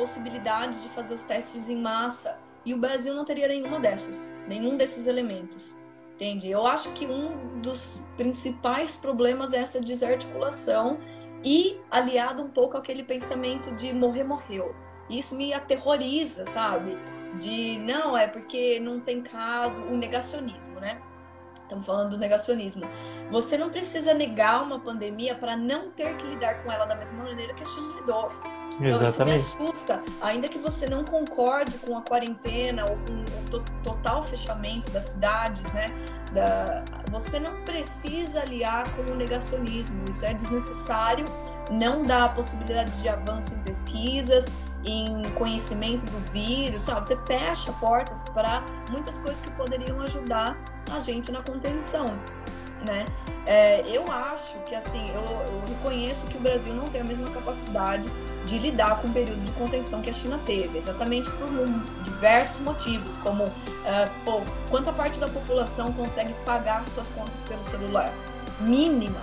possibilidade 0.00 0.80
de 0.80 0.88
fazer 0.88 1.12
os 1.12 1.24
testes 1.24 1.68
em 1.68 1.76
massa 1.76 2.38
e 2.64 2.72
o 2.72 2.78
Brasil 2.78 3.14
não 3.14 3.22
teria 3.22 3.46
nenhuma 3.46 3.78
dessas, 3.78 4.34
nenhum 4.48 4.74
desses 4.74 5.06
elementos. 5.06 5.76
Entende? 6.14 6.50
Eu 6.50 6.66
acho 6.66 6.90
que 6.92 7.06
um 7.06 7.60
dos 7.60 8.02
principais 8.16 8.96
problemas 8.96 9.52
é 9.52 9.58
essa 9.58 9.78
desarticulação 9.78 10.98
e 11.44 11.78
aliado 11.90 12.42
um 12.42 12.48
pouco 12.48 12.78
àquele 12.78 13.02
pensamento 13.02 13.74
de 13.74 13.92
morrer, 13.92 14.24
morreu. 14.24 14.74
Isso 15.08 15.34
me 15.34 15.52
aterroriza, 15.52 16.46
sabe? 16.46 16.96
De 17.38 17.78
não, 17.78 18.16
é 18.16 18.26
porque 18.26 18.80
não 18.80 19.00
tem 19.00 19.22
caso, 19.22 19.82
o 19.82 19.96
negacionismo, 19.96 20.80
né? 20.80 21.00
Estamos 21.62 21.84
falando 21.84 22.10
do 22.10 22.18
negacionismo. 22.18 22.84
Você 23.30 23.56
não 23.58 23.68
precisa 23.68 24.14
negar 24.14 24.62
uma 24.62 24.78
pandemia 24.80 25.34
para 25.34 25.56
não 25.56 25.90
ter 25.90 26.16
que 26.16 26.26
lidar 26.26 26.62
com 26.62 26.72
ela 26.72 26.86
da 26.86 26.96
mesma 26.96 27.22
maneira 27.22 27.52
que 27.54 27.62
a 27.62 27.66
China 27.66 27.94
lidou. 27.94 28.59
Então, 28.80 29.06
Exatamente. 29.06 29.40
isso 29.40 29.58
me 29.58 29.64
assusta, 29.64 30.02
ainda 30.22 30.48
que 30.48 30.58
você 30.58 30.88
não 30.88 31.04
concorde 31.04 31.76
com 31.78 31.96
a 31.96 32.00
quarentena 32.00 32.84
ou 32.84 32.96
com 32.96 33.12
o 33.12 33.50
to 33.50 33.64
total 33.82 34.22
fechamento 34.22 34.90
das 34.90 35.04
cidades, 35.04 35.70
né? 35.74 35.88
Da, 36.32 36.82
você 37.10 37.38
não 37.38 37.62
precisa 37.62 38.40
aliar 38.40 38.90
com 38.92 39.12
o 39.12 39.14
negacionismo, 39.16 40.02
isso 40.08 40.24
é 40.24 40.32
desnecessário, 40.32 41.26
não 41.70 42.04
dá 42.04 42.24
a 42.24 42.28
possibilidade 42.30 42.90
de 43.02 43.08
avanço 43.08 43.52
em 43.52 43.58
pesquisas, 43.58 44.54
em 44.84 45.22
conhecimento 45.34 46.06
do 46.06 46.32
vírus, 46.32 46.82
sabe? 46.82 47.04
Você 47.04 47.16
fecha 47.26 47.70
portas 47.72 48.24
para 48.30 48.64
muitas 48.90 49.18
coisas 49.18 49.42
que 49.42 49.50
poderiam 49.50 50.00
ajudar 50.00 50.56
a 50.90 51.00
gente 51.00 51.30
na 51.30 51.42
contenção 51.42 52.06
né? 52.86 53.04
É, 53.46 53.82
eu 53.86 54.10
acho 54.10 54.58
que 54.66 54.74
assim, 54.74 55.08
eu, 55.10 55.20
eu, 55.22 55.62
reconheço 55.68 56.26
que 56.26 56.36
o 56.36 56.40
Brasil 56.40 56.74
não 56.74 56.88
tem 56.88 57.00
a 57.00 57.04
mesma 57.04 57.28
capacidade 57.30 58.08
de 58.44 58.58
lidar 58.58 59.00
com 59.00 59.08
o 59.08 59.12
período 59.12 59.40
de 59.40 59.50
contenção 59.52 60.00
que 60.00 60.10
a 60.10 60.12
China 60.12 60.38
teve, 60.46 60.78
exatamente 60.78 61.30
por 61.32 61.48
diversos 62.02 62.60
motivos, 62.60 63.16
como 63.18 63.44
uh, 63.44 63.50
pô, 64.24 64.42
quanta 64.68 64.92
parte 64.92 65.18
da 65.18 65.28
população 65.28 65.92
consegue 65.92 66.32
pagar 66.44 66.86
suas 66.88 67.10
contas 67.10 67.42
pelo 67.44 67.60
celular? 67.60 68.12
Mínima, 68.60 69.20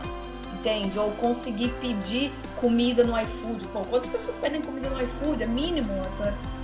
entende? 0.54 0.98
Ou 1.00 1.12
conseguir 1.12 1.70
pedir 1.80 2.32
comida 2.58 3.04
no 3.04 3.20
iFood. 3.22 3.68
Pô, 3.68 3.82
quantas 3.82 4.08
pessoas 4.08 4.36
pedem 4.36 4.62
comida 4.62 4.90
no 4.90 5.02
iFood? 5.02 5.44
É 5.44 5.48
mínimo, 5.48 5.94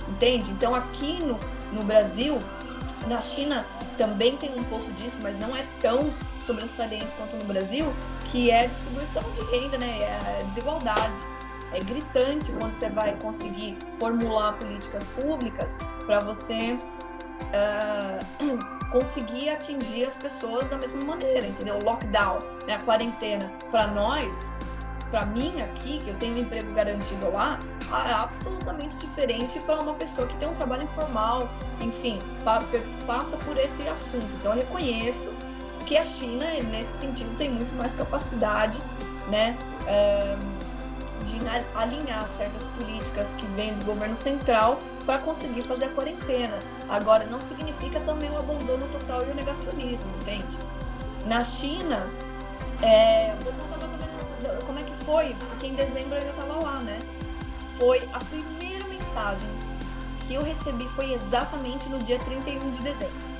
entende? 0.08 0.50
Então 0.50 0.74
aqui 0.74 1.22
no, 1.22 1.38
no 1.72 1.82
Brasil 1.82 2.40
na 3.06 3.20
China 3.20 3.64
também 3.96 4.36
tem 4.36 4.58
um 4.58 4.64
pouco 4.64 4.90
disso, 4.92 5.18
mas 5.22 5.38
não 5.38 5.56
é 5.56 5.64
tão 5.80 6.12
sobressalente 6.38 7.06
quanto 7.16 7.36
no 7.36 7.44
Brasil, 7.44 7.92
que 8.26 8.50
é 8.50 8.64
a 8.64 8.66
distribuição 8.66 9.22
de 9.32 9.42
renda, 9.56 9.78
né? 9.78 10.00
É 10.00 10.40
a 10.40 10.42
desigualdade. 10.44 11.22
É 11.72 11.80
gritante 11.80 12.52
quando 12.52 12.72
você 12.72 12.88
vai 12.88 13.16
conseguir 13.16 13.76
formular 13.98 14.52
políticas 14.54 15.06
públicas 15.08 15.76
para 16.06 16.20
você 16.20 16.78
uh, 17.52 18.88
conseguir 18.92 19.50
atingir 19.50 20.04
as 20.04 20.14
pessoas 20.14 20.68
da 20.68 20.78
mesma 20.78 21.04
maneira, 21.04 21.46
entendeu? 21.46 21.78
Lockdown, 21.82 22.38
né? 22.66 22.74
a 22.74 22.78
quarentena, 22.78 23.50
para 23.70 23.88
nós 23.88 24.52
para 25.14 25.26
mim 25.26 25.62
aqui, 25.62 26.00
que 26.02 26.10
eu 26.10 26.16
tenho 26.16 26.34
um 26.34 26.38
emprego 26.38 26.72
garantido 26.72 27.30
lá, 27.30 27.60
é 28.04 28.12
absolutamente 28.14 28.96
diferente 28.96 29.60
para 29.60 29.78
uma 29.80 29.94
pessoa 29.94 30.26
que 30.26 30.34
tem 30.38 30.48
um 30.48 30.54
trabalho 30.54 30.82
informal, 30.82 31.48
enfim, 31.80 32.18
passa 33.06 33.36
por 33.36 33.56
esse 33.56 33.86
assunto. 33.86 34.26
Então 34.40 34.50
eu 34.50 34.58
reconheço 34.58 35.32
que 35.86 35.96
a 35.96 36.04
China, 36.04 36.44
nesse 36.68 36.98
sentido, 36.98 37.32
tem 37.38 37.48
muito 37.48 37.72
mais 37.76 37.94
capacidade, 37.94 38.76
né? 39.28 39.56
de 41.22 41.40
alinhar 41.76 42.26
certas 42.26 42.66
políticas 42.76 43.34
que 43.34 43.46
vêm 43.54 43.72
do 43.74 43.84
governo 43.84 44.16
central 44.16 44.80
para 45.06 45.18
conseguir 45.18 45.62
fazer 45.62 45.84
a 45.84 45.90
quarentena. 45.90 46.58
Agora, 46.88 47.24
não 47.24 47.40
significa 47.40 48.00
também 48.00 48.30
o 48.32 48.36
abandono 48.36 48.88
total 48.88 49.24
e 49.24 49.30
o 49.30 49.34
negacionismo, 49.36 50.10
entende? 50.22 50.58
Na 51.24 51.44
China, 51.44 52.04
É, 52.82 53.32
vou 53.42 53.52
contar 53.52 53.78
mais 53.78 53.92
como 54.66 54.78
é 54.78 54.82
que 54.82 54.94
foi, 55.04 55.34
porque 55.38 55.66
em 55.66 55.74
dezembro 55.74 56.16
eu 56.16 56.30
estava 56.30 56.54
lá, 56.54 56.78
né? 56.80 56.98
Foi 57.78 58.02
a 58.12 58.18
primeira 58.18 58.84
mensagem 58.86 59.48
que 60.26 60.34
eu 60.34 60.42
recebi 60.42 60.88
foi 60.88 61.12
exatamente 61.12 61.88
no 61.88 61.98
dia 61.98 62.18
31 62.18 62.70
de 62.70 62.80
dezembro. 62.80 63.34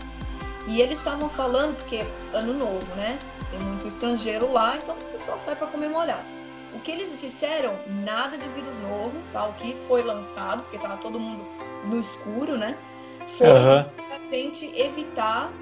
E 0.67 0.81
eles 0.81 0.99
estavam 0.99 1.29
falando, 1.29 1.77
porque 1.77 2.05
ano 2.33 2.55
novo, 2.55 2.95
né? 2.97 3.19
Tem 3.51 3.61
muito 3.61 3.87
estrangeiro 3.87 4.51
lá, 4.53 4.77
então 4.77 4.95
o 4.95 5.13
pessoal 5.13 5.39
sai 5.39 5.55
para 5.57 5.67
comemorar. 5.67 6.25
O 6.73 6.81
que 6.81 6.91
eles 6.91 7.21
disseram, 7.21 7.75
nada 7.87 8.37
de 8.37 8.49
vírus 8.49 8.79
novo, 8.79 9.13
tá? 9.33 9.47
O 9.47 9.53
que 9.55 9.77
foi 9.87 10.03
lançado, 10.03 10.63
porque 10.63 10.79
tava 10.79 10.97
todo 10.97 11.21
mundo 11.21 11.45
no 11.87 12.01
escuro, 12.01 12.57
né? 12.57 12.77
Foi 13.39 13.47
uhum. 13.47 13.79
a 13.79 14.35
gente 14.35 14.67
evitar 14.75 15.53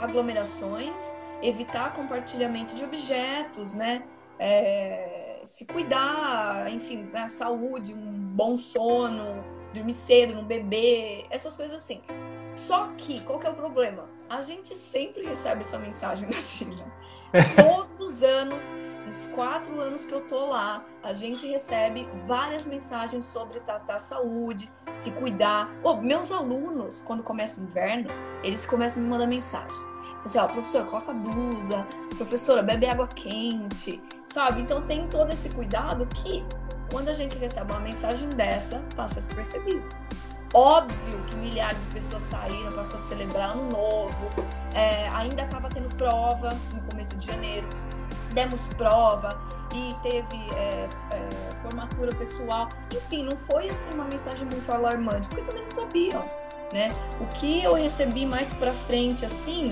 aglomerações, 0.00 1.14
evitar 1.42 1.92
compartilhamento 1.92 2.74
de 2.74 2.84
objetos, 2.84 3.74
né? 3.74 4.02
É, 4.44 5.38
se 5.44 5.64
cuidar, 5.66 6.68
enfim, 6.68 7.08
a 7.14 7.28
saúde, 7.28 7.94
um 7.94 8.34
bom 8.34 8.56
sono, 8.56 9.44
dormir 9.72 9.92
cedo, 9.92 10.34
não 10.34 10.44
beber, 10.44 11.26
essas 11.30 11.54
coisas 11.54 11.80
assim. 11.80 12.02
Só 12.50 12.88
que, 12.98 13.20
qual 13.20 13.38
que 13.38 13.46
é 13.46 13.50
o 13.50 13.54
problema? 13.54 14.08
A 14.28 14.42
gente 14.42 14.74
sempre 14.74 15.24
recebe 15.24 15.60
essa 15.60 15.78
mensagem 15.78 16.26
da 16.28 16.40
China. 16.40 16.84
Todos 17.54 18.00
os 18.00 18.22
anos, 18.24 18.72
nos 19.06 19.26
quatro 19.26 19.78
anos 19.80 20.04
que 20.04 20.12
eu 20.12 20.22
tô 20.22 20.46
lá, 20.46 20.84
a 21.04 21.12
gente 21.12 21.46
recebe 21.46 22.08
várias 22.26 22.66
mensagens 22.66 23.24
sobre 23.24 23.60
tratar 23.60 23.94
a 23.94 24.00
saúde, 24.00 24.68
se 24.90 25.12
cuidar. 25.12 25.70
Oh, 25.84 25.98
meus 25.98 26.32
alunos, 26.32 27.00
quando 27.00 27.22
começa 27.22 27.60
o 27.60 27.64
inverno, 27.64 28.10
eles 28.42 28.66
começam 28.66 29.00
a 29.00 29.04
me 29.04 29.08
mandar 29.08 29.28
mensagem 29.28 29.91
Assim, 30.24 30.38
ó, 30.38 30.46
professora, 30.46 30.84
coloca 30.84 31.12
blusa, 31.12 31.86
professora, 32.16 32.62
bebe 32.62 32.86
água 32.86 33.08
quente, 33.08 34.00
sabe? 34.24 34.60
Então 34.60 34.82
tem 34.82 35.06
todo 35.08 35.32
esse 35.32 35.48
cuidado 35.48 36.06
que, 36.06 36.44
quando 36.90 37.08
a 37.08 37.14
gente 37.14 37.36
recebe 37.36 37.72
uma 37.72 37.80
mensagem 37.80 38.28
dessa, 38.30 38.80
passa 38.94 39.18
a 39.18 39.22
se 39.22 39.34
perceber. 39.34 39.82
Óbvio 40.54 41.18
que 41.26 41.34
milhares 41.34 41.80
de 41.80 41.86
pessoas 41.94 42.22
saíram 42.22 42.70
para 42.72 42.98
celebrar 42.98 43.50
ano 43.50 43.70
novo, 43.70 44.30
é, 44.74 45.08
ainda 45.08 45.42
estava 45.44 45.68
tendo 45.68 45.94
prova 45.96 46.50
no 46.72 46.80
começo 46.82 47.16
de 47.16 47.26
janeiro, 47.26 47.66
demos 48.32 48.66
prova 48.76 49.40
e 49.74 49.94
teve 50.02 50.36
é, 50.54 50.86
é, 51.10 51.62
formatura 51.62 52.14
pessoal. 52.14 52.68
Enfim, 52.94 53.24
não 53.24 53.36
foi 53.36 53.70
assim 53.70 53.92
uma 53.94 54.04
mensagem 54.04 54.44
muito 54.44 54.70
alarmante, 54.70 55.26
porque 55.28 55.42
também 55.42 55.62
não 55.62 55.68
sabiam, 55.68 56.22
né? 56.72 56.94
O 57.18 57.26
que 57.34 57.62
eu 57.64 57.72
recebi 57.72 58.26
mais 58.26 58.52
para 58.52 58.74
frente, 58.74 59.24
assim, 59.24 59.70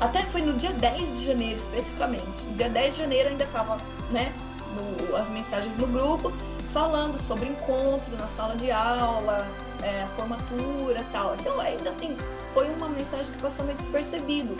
até 0.00 0.22
foi 0.22 0.40
no 0.40 0.54
dia 0.54 0.72
10 0.72 1.18
de 1.18 1.26
janeiro, 1.26 1.58
especificamente. 1.58 2.46
Dia 2.54 2.70
10 2.70 2.94
de 2.94 3.00
janeiro 3.02 3.28
ainda 3.28 3.44
estava, 3.44 3.76
né, 4.10 4.32
no, 4.74 5.16
as 5.16 5.28
mensagens 5.28 5.76
no 5.76 5.86
grupo, 5.86 6.32
falando 6.72 7.18
sobre 7.18 7.48
encontro 7.48 8.16
na 8.16 8.26
sala 8.26 8.56
de 8.56 8.70
aula, 8.70 9.46
é, 9.82 10.06
formatura 10.16 11.04
tal. 11.12 11.34
Então, 11.38 11.60
ainda 11.60 11.90
assim, 11.90 12.16
foi 12.54 12.68
uma 12.70 12.88
mensagem 12.88 13.32
que 13.32 13.42
passou 13.42 13.64
meio 13.64 13.76
despercebido. 13.76 14.56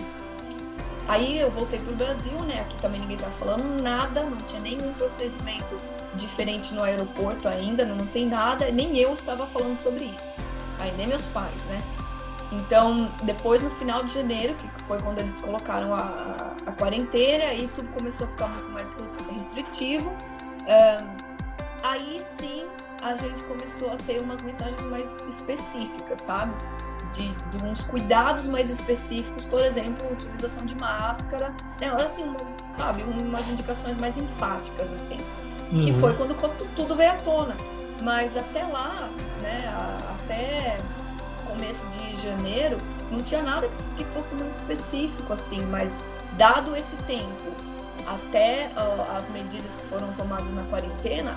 Aí 1.08 1.40
eu 1.40 1.50
voltei 1.50 1.78
pro 1.80 1.94
Brasil, 1.94 2.38
né? 2.42 2.60
Aqui 2.60 2.76
também 2.76 3.00
ninguém 3.00 3.16
tá 3.16 3.30
falando 3.30 3.82
nada, 3.82 4.22
não 4.22 4.36
tinha 4.38 4.60
nenhum 4.60 4.92
procedimento 4.94 5.76
diferente 6.14 6.74
no 6.74 6.82
aeroporto 6.82 7.48
ainda, 7.48 7.84
não, 7.84 7.96
não 7.96 8.06
tem 8.06 8.26
nada, 8.26 8.70
nem 8.70 8.96
eu 8.98 9.12
estava 9.12 9.46
falando 9.46 9.78
sobre 9.78 10.04
isso. 10.04 10.36
Aí 10.78 10.94
nem 10.96 11.06
meus 11.06 11.26
pais, 11.26 11.64
né? 11.64 11.82
Então, 12.52 13.12
depois 13.22 13.62
no 13.62 13.70
final 13.70 14.02
de 14.02 14.12
janeiro, 14.12 14.54
que 14.54 14.82
foi 14.84 15.00
quando 15.00 15.18
eles 15.18 15.38
colocaram 15.38 15.94
a, 15.94 16.54
a 16.66 16.72
quarentena, 16.72 17.44
aí 17.44 17.70
tudo 17.74 17.88
começou 17.90 18.26
a 18.26 18.30
ficar 18.30 18.48
muito 18.48 18.68
mais 18.70 18.96
restritivo. 19.32 20.12
aí 21.82 22.20
sim 22.20 22.66
a 23.02 23.14
gente 23.14 23.42
começou 23.44 23.92
a 23.92 23.96
ter 23.96 24.20
umas 24.20 24.42
mensagens 24.42 24.80
mais 24.82 25.24
específicas, 25.26 26.20
sabe? 26.20 26.52
De, 27.12 27.28
de 27.28 27.64
uns 27.64 27.82
cuidados 27.84 28.46
mais 28.46 28.68
específicos, 28.68 29.44
por 29.44 29.64
exemplo, 29.64 30.06
utilização 30.12 30.64
de 30.64 30.76
máscara, 30.76 31.52
né? 31.80 31.88
assim, 31.88 32.36
sabe, 32.72 33.02
umas 33.02 33.48
indicações 33.48 33.96
mais 33.96 34.16
enfáticas, 34.16 34.92
assim. 34.92 35.18
Uhum. 35.72 35.80
Que 35.80 35.92
foi 35.94 36.14
quando 36.14 36.34
tudo 36.74 36.94
veio 36.94 37.12
à 37.12 37.16
tona. 37.16 37.56
Mas 38.02 38.36
até 38.36 38.64
lá, 38.64 39.08
né, 39.42 39.72
até 40.14 40.78
começo 41.50 41.86
de 41.88 42.22
janeiro, 42.22 42.78
não 43.10 43.22
tinha 43.22 43.42
nada 43.42 43.68
que, 43.96 44.04
fosse 44.04 44.34
muito 44.34 44.52
específico, 44.52 45.32
assim, 45.32 45.60
mas 45.66 46.02
dado 46.36 46.76
esse 46.76 46.96
tempo 46.98 47.52
até 48.06 48.70
uh, 48.76 49.16
as 49.16 49.28
medidas 49.30 49.76
que 49.76 49.86
foram 49.86 50.12
tomadas 50.14 50.52
na 50.52 50.62
quarentena, 50.64 51.36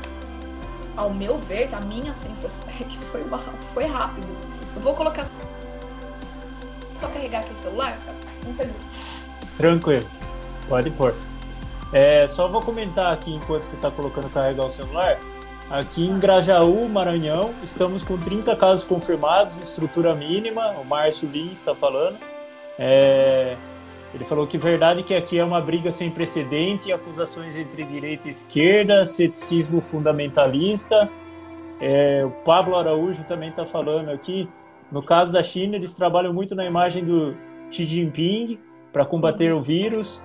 ao 0.95 1.11
meu 1.11 1.38
ver, 1.38 1.74
a 1.74 1.82
minha 1.82 2.14
sensação 2.14 2.66
é 2.80 2.84
que 2.84 2.97
foi, 2.97 3.22
uma, 3.24 3.39
foi 3.74 3.86
rápido. 3.86 4.28
Eu 4.76 4.82
vou 4.82 4.93
colocar. 4.93 5.26
Só 6.97 7.07
carregar 7.07 7.39
aqui 7.39 7.53
o 7.53 7.55
celular, 7.55 7.97
Um 8.47 8.53
segundo. 8.53 8.76
Tranquilo, 9.57 10.09
pode 10.70 10.89
pôr. 10.91 11.14
É, 11.91 12.28
só 12.28 12.47
vou 12.47 12.61
comentar 12.61 13.14
aqui 13.14 13.34
enquanto 13.34 13.66
você 13.66 13.76
está 13.76 13.91
colocando 13.91 14.30
carregar 14.32 14.66
o 14.66 14.72
celular. 14.72 15.18
Aqui 15.70 16.05
em 16.05 16.20
Grajaú, 16.20 16.88
Maranhão, 16.88 17.53
estamos 17.64 18.03
com 18.03 18.18
30 18.18 18.55
casos 18.55 18.84
confirmados, 18.84 19.57
estrutura 19.57 20.14
mínima. 20.14 20.72
O 20.72 20.86
Márcio 20.86 21.28
Lins 21.28 21.53
está 21.53 21.74
falando. 21.74 22.18
É, 22.78 23.55
ele 24.14 24.26
falou 24.26 24.45
que 24.45 24.57
verdade 24.57 25.01
que 25.03 25.16
aqui 25.16 25.39
é 25.39 25.43
uma 25.43 25.59
briga 25.59 25.89
sem 25.89 26.11
precedente, 26.11 26.91
acusações 26.91 27.55
entre 27.55 27.84
direita 27.84 28.28
e 28.28 28.32
esquerda, 28.32 29.05
ceticismo 29.05 29.82
fundamentalista. 29.82 31.09
É, 31.82 32.24
o 32.24 32.30
Pablo 32.43 32.76
Araújo 32.76 33.24
também 33.24 33.49
está 33.49 33.66
falando 33.66 34.09
aqui. 34.09 34.47
No 34.91 35.01
caso 35.01 35.32
da 35.32 35.41
China, 35.41 35.76
eles 35.76 35.95
trabalham 35.95 36.32
muito 36.32 36.53
na 36.53 36.66
imagem 36.66 37.03
do 37.03 37.36
Xi 37.72 37.86
Jinping 37.86 38.59
para 38.91 39.05
combater 39.05 39.51
o 39.53 39.61
vírus. 39.61 40.24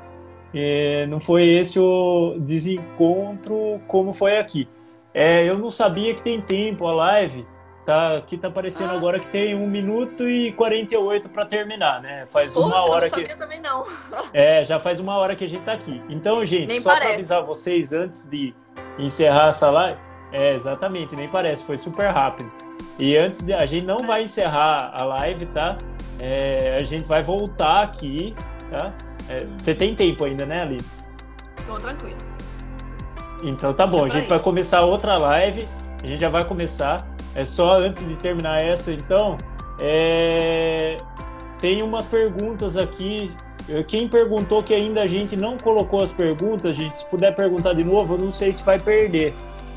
É, 0.53 1.07
não 1.07 1.21
foi 1.21 1.49
esse 1.49 1.79
o 1.79 2.37
desencontro 2.39 3.81
como 3.87 4.13
foi 4.13 4.39
aqui. 4.39 4.69
É, 5.15 5.49
eu 5.49 5.55
não 5.55 5.71
sabia 5.71 6.15
que 6.15 6.23
tem 6.23 6.41
tempo 6.41 6.87
a 6.87 6.93
live. 6.93 7.47
Tá, 7.85 8.19
aqui 8.19 8.37
tá 8.37 8.49
aparecendo 8.49 8.91
ah. 8.91 8.97
agora 8.97 9.19
que 9.19 9.27
tem 9.29 9.55
1 9.55 9.67
minuto 9.67 10.29
e 10.29 10.53
48 10.53 11.27
para 11.31 11.47
terminar, 11.47 12.03
né? 12.03 12.27
Faz 12.27 12.53
Poxa, 12.53 12.67
uma 12.67 12.91
hora 12.91 13.07
eu 13.07 13.11
não 13.11 13.25
que. 13.25 13.35
também 13.35 13.61
não. 13.63 13.83
é, 14.35 14.63
já 14.63 14.79
faz 14.79 15.01
uma 15.01 15.17
hora 15.17 15.35
que 15.35 15.45
a 15.45 15.49
gente 15.49 15.63
tá 15.63 15.73
aqui. 15.73 16.03
Então, 16.11 16.45
gente, 16.45 16.67
nem 16.67 16.83
só 16.83 16.95
para 16.95 17.15
avisar 17.15 17.43
vocês 17.43 17.91
antes 17.91 18.29
de 18.29 18.55
encerrar 18.99 19.49
essa 19.49 19.71
live. 19.71 19.99
É, 20.31 20.55
exatamente, 20.55 21.17
nem 21.17 21.29
parece, 21.29 21.65
foi 21.65 21.79
super 21.79 22.11
rápido. 22.11 22.53
E 22.99 23.17
antes 23.17 23.43
de. 23.43 23.55
A 23.55 23.65
gente 23.65 23.87
não 23.87 24.01
é. 24.01 24.07
vai 24.07 24.23
encerrar 24.23 24.93
a 24.93 25.05
live, 25.05 25.47
tá? 25.47 25.79
É, 26.21 26.77
a 26.79 26.85
gente 26.85 27.07
vai 27.07 27.23
voltar 27.23 27.85
aqui, 27.85 28.35
tá? 28.71 28.93
É, 29.31 29.47
você 29.57 29.75
tem 29.75 29.95
tempo 29.95 30.25
ainda, 30.25 30.45
né, 30.45 30.61
Ali? 30.61 30.79
Tô 31.67 31.79
tranquilo. 31.79 32.28
Então 33.43 33.73
tá 33.73 33.87
bom, 33.87 34.05
a 34.05 34.09
gente 34.09 34.29
vai 34.29 34.39
começar 34.39 34.83
outra 34.83 35.17
live. 35.17 35.67
A 36.03 36.07
gente 36.07 36.21
já 36.21 36.29
vai 36.29 36.45
começar. 36.45 37.07
É 37.35 37.45
só 37.45 37.77
antes 37.79 38.07
de 38.07 38.15
terminar 38.17 38.63
essa, 38.63 38.93
então. 38.93 39.37
É... 39.81 40.97
Tem 41.61 41.83
umas 41.83 42.07
perguntas 42.07 42.77
aqui. 42.77 43.33
Quem 43.87 44.09
perguntou 44.09 44.63
que 44.63 44.73
ainda 44.73 45.03
a 45.03 45.07
gente 45.07 45.37
não 45.37 45.59
colocou 45.59 46.03
as 46.03 46.11
perguntas, 46.11 46.75
gente, 46.75 46.97
se 46.97 47.05
puder 47.05 47.37
perguntar 47.37 47.75
de 47.75 47.85
novo, 47.85 48.15
eu 48.15 48.19
não 48.19 48.33
sei 48.33 48.53
se 48.53 48.63
vai 48.63 48.79
perder. 48.79 49.35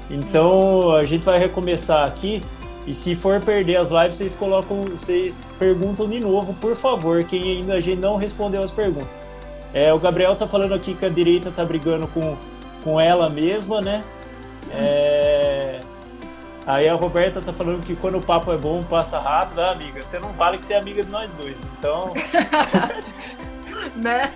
Então 0.10 0.92
a 0.94 1.06
gente 1.06 1.26
vai 1.26 1.40
recomeçar 1.40 2.08
aqui. 2.08 2.42
E 2.88 2.96
se 2.96 3.16
for 3.16 3.40
perder 3.40 3.76
as 3.76 3.90
lives, 3.92 4.18
vocês 4.18 4.34
colocam, 4.34 4.86
vocês 4.86 5.46
perguntam 5.60 6.08
de 6.10 6.20
novo, 6.20 6.54
por 6.56 6.76
favor, 6.76 7.24
quem 7.24 7.58
ainda 7.58 7.74
a 7.74 7.80
gente 7.80 8.00
não 8.00 8.16
respondeu 8.16 8.64
as 8.64 8.72
perguntas. 8.72 9.30
É, 9.74 9.94
o 9.94 10.00
Gabriel 10.00 10.36
tá 10.36 10.48
falando 10.48 10.74
aqui 10.74 10.96
que 10.96 11.06
a 11.06 11.10
direita 11.10 11.52
tá 11.52 11.64
brigando 11.64 12.08
com 12.08 12.36
com 12.84 13.00
ela 13.00 13.30
mesma, 13.30 13.82
né? 13.82 14.04
É... 14.74 15.80
Aí 16.66 16.88
a 16.88 16.94
Roberta 16.94 17.42
tá 17.42 17.52
falando 17.52 17.84
que 17.84 17.96
quando 17.96 18.18
o 18.18 18.22
papo 18.22 18.52
é 18.52 18.58
bom, 18.58 18.84
passa 18.84 19.20
rápido. 19.20 19.60
Ah, 19.60 19.72
amiga, 19.72 20.04
você 20.04 20.20
não 20.20 20.32
vale 20.34 20.58
que 20.58 20.66
você 20.66 20.74
é 20.74 20.78
amiga 20.78 21.04
de 21.04 21.10
nós 21.10 21.34
dois. 21.34 21.58
Então. 21.78 22.14
né? 23.96 24.32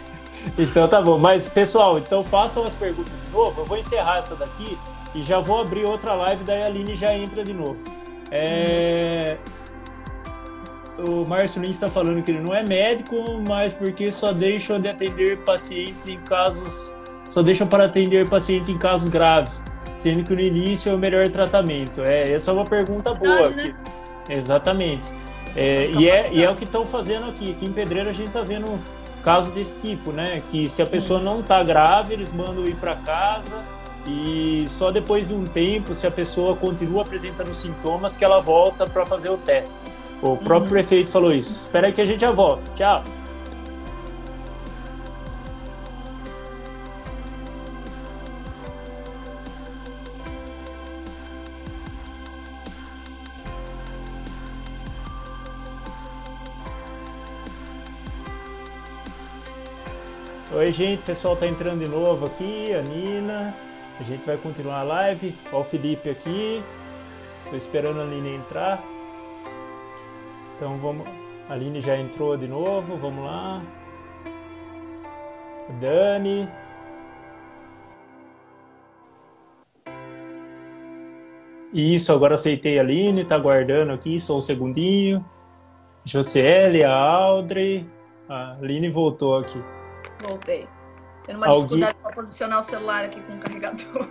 Então 0.57 0.87
tá 0.87 1.01
bom. 1.01 1.17
Mas, 1.17 1.47
pessoal, 1.47 1.99
então 1.99 2.23
façam 2.23 2.63
as 2.63 2.73
perguntas 2.73 3.13
de 3.25 3.31
novo. 3.31 3.61
Eu 3.61 3.65
vou 3.65 3.77
encerrar 3.77 4.17
essa 4.17 4.35
daqui 4.35 4.77
e 5.13 5.21
já 5.21 5.39
vou 5.39 5.61
abrir 5.61 5.85
outra 5.85 6.13
live, 6.13 6.43
daí 6.43 6.63
a 6.63 6.65
Aline 6.65 6.95
já 6.95 7.13
entra 7.13 7.43
de 7.43 7.53
novo. 7.53 7.77
É... 8.31 9.37
O 10.97 11.25
Márcio 11.25 11.61
Lins 11.61 11.75
está 11.75 11.89
falando 11.89 12.23
que 12.23 12.31
ele 12.31 12.39
não 12.39 12.55
é 12.55 12.63
médico, 12.63 13.15
mas 13.47 13.73
porque 13.73 14.11
só 14.11 14.31
deixa 14.31 14.79
de 14.79 14.89
atender 14.89 15.39
pacientes 15.43 16.07
em 16.07 16.17
casos 16.21 16.95
só 17.35 17.41
deixam 17.41 17.67
para 17.67 17.83
atender 17.83 18.29
pacientes 18.29 18.69
em 18.69 18.77
casos 18.77 19.09
graves, 19.09 19.61
sendo 19.97 20.23
que 20.23 20.33
no 20.33 20.39
início 20.39 20.89
é 20.89 20.95
o 20.95 20.97
melhor 20.97 21.27
tratamento. 21.27 22.01
É, 22.01 22.31
essa 22.31 22.49
é 22.49 22.53
uma 22.53 22.63
pergunta 22.63 23.13
boa. 23.13 23.49
Verdade, 23.49 23.73
né? 23.73 23.75
Exatamente. 24.29 25.03
É, 25.53 25.87
e, 25.87 26.09
é, 26.09 26.31
e 26.31 26.41
é 26.41 26.49
o 26.49 26.55
que 26.55 26.63
estão 26.63 26.85
fazendo 26.85 27.27
aqui. 27.27 27.51
Aqui 27.51 27.65
em 27.65 27.73
Pedreira 27.73 28.11
a 28.11 28.13
gente 28.13 28.27
está 28.27 28.39
vendo 28.39 28.79
casos 29.21 29.53
desse 29.53 29.77
tipo, 29.81 30.13
né? 30.13 30.41
Que 30.49 30.69
se 30.69 30.81
a 30.81 30.85
pessoa 30.85 31.19
não 31.19 31.41
está 31.41 31.61
grave, 31.61 32.13
eles 32.13 32.31
mandam 32.31 32.65
ir 32.67 32.75
para 32.75 32.95
casa 32.95 33.61
e 34.07 34.65
só 34.69 34.89
depois 34.89 35.27
de 35.27 35.33
um 35.33 35.43
tempo, 35.43 35.93
se 35.93 36.07
a 36.07 36.11
pessoa 36.11 36.55
continua 36.55 37.01
apresentando 37.01 37.53
sintomas, 37.53 38.15
que 38.15 38.23
ela 38.23 38.39
volta 38.39 38.87
para 38.87 39.05
fazer 39.05 39.27
o 39.27 39.37
teste. 39.37 39.75
O 40.21 40.37
próprio 40.37 40.59
uhum. 40.59 40.69
prefeito 40.69 41.11
falou 41.11 41.33
isso. 41.33 41.59
Espera 41.65 41.87
aí 41.87 41.91
que 41.91 41.99
a 41.99 42.05
gente 42.05 42.21
já 42.21 42.31
volta. 42.31 42.63
Tchau. 42.77 43.03
Oi, 60.55 60.71
gente, 60.71 61.01
o 61.01 61.05
pessoal 61.05 61.35
tá 61.35 61.45
entrando 61.45 61.79
de 61.79 61.85
novo 61.85 62.27
aqui, 62.27 62.73
a 62.73 62.81
Nina. 62.81 63.53
A 63.99 64.03
gente 64.03 64.25
vai 64.25 64.37
continuar 64.37 64.79
a 64.79 64.83
live. 64.83 65.35
Olha 65.51 65.59
o 65.59 65.63
Felipe 65.65 66.09
aqui. 66.09 66.63
Tô 67.49 67.57
esperando 67.57 67.99
a 67.99 68.03
Aline 68.03 68.35
entrar. 68.35 68.81
Então 70.55 70.77
vamos. 70.77 71.05
A 71.49 71.53
Aline 71.55 71.81
já 71.81 71.97
entrou 71.97 72.37
de 72.37 72.47
novo, 72.47 72.95
vamos 72.95 73.25
lá. 73.25 73.61
Dani. 75.81 76.47
Isso, 81.73 82.13
agora 82.13 82.35
aceitei 82.35 82.79
a 82.79 82.81
Aline, 82.81 83.25
tá 83.25 83.35
aguardando 83.35 83.91
aqui, 83.91 84.21
só 84.21 84.37
um 84.37 84.41
segundinho. 84.41 85.23
Josiele, 86.05 86.81
a 86.85 86.95
Audrey. 86.95 87.85
A 88.29 88.53
Aline 88.53 88.89
voltou 88.89 89.37
aqui. 89.37 89.74
Voltei. 90.21 90.67
Tendo 91.25 91.37
uma 91.37 91.47
Alguém... 91.47 91.61
dificuldade 91.61 91.97
para 92.01 92.13
posicionar 92.13 92.59
o 92.59 92.63
celular 92.63 93.05
aqui 93.05 93.19
com 93.21 93.33
o 93.33 93.39
carregador. 93.39 94.07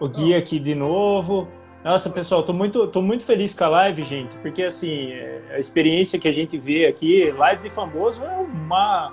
O 0.00 0.08
guia 0.08 0.38
aqui 0.38 0.58
de 0.58 0.74
novo. 0.74 1.48
Nossa, 1.84 2.08
pessoal, 2.10 2.44
tô 2.44 2.52
muito, 2.52 2.86
tô 2.88 3.02
muito 3.02 3.24
feliz 3.24 3.52
com 3.52 3.64
a 3.64 3.68
live, 3.68 4.02
gente, 4.04 4.36
porque 4.38 4.62
assim, 4.62 5.12
é, 5.12 5.42
a 5.54 5.58
experiência 5.58 6.18
que 6.18 6.28
a 6.28 6.32
gente 6.32 6.56
vê 6.56 6.86
aqui, 6.86 7.30
live 7.32 7.68
de 7.68 7.74
famoso 7.74 8.22
é 8.22 8.36
uma 8.36 9.12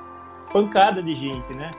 pancada 0.54 1.02
de 1.02 1.16
gente, 1.16 1.56
né? 1.56 1.72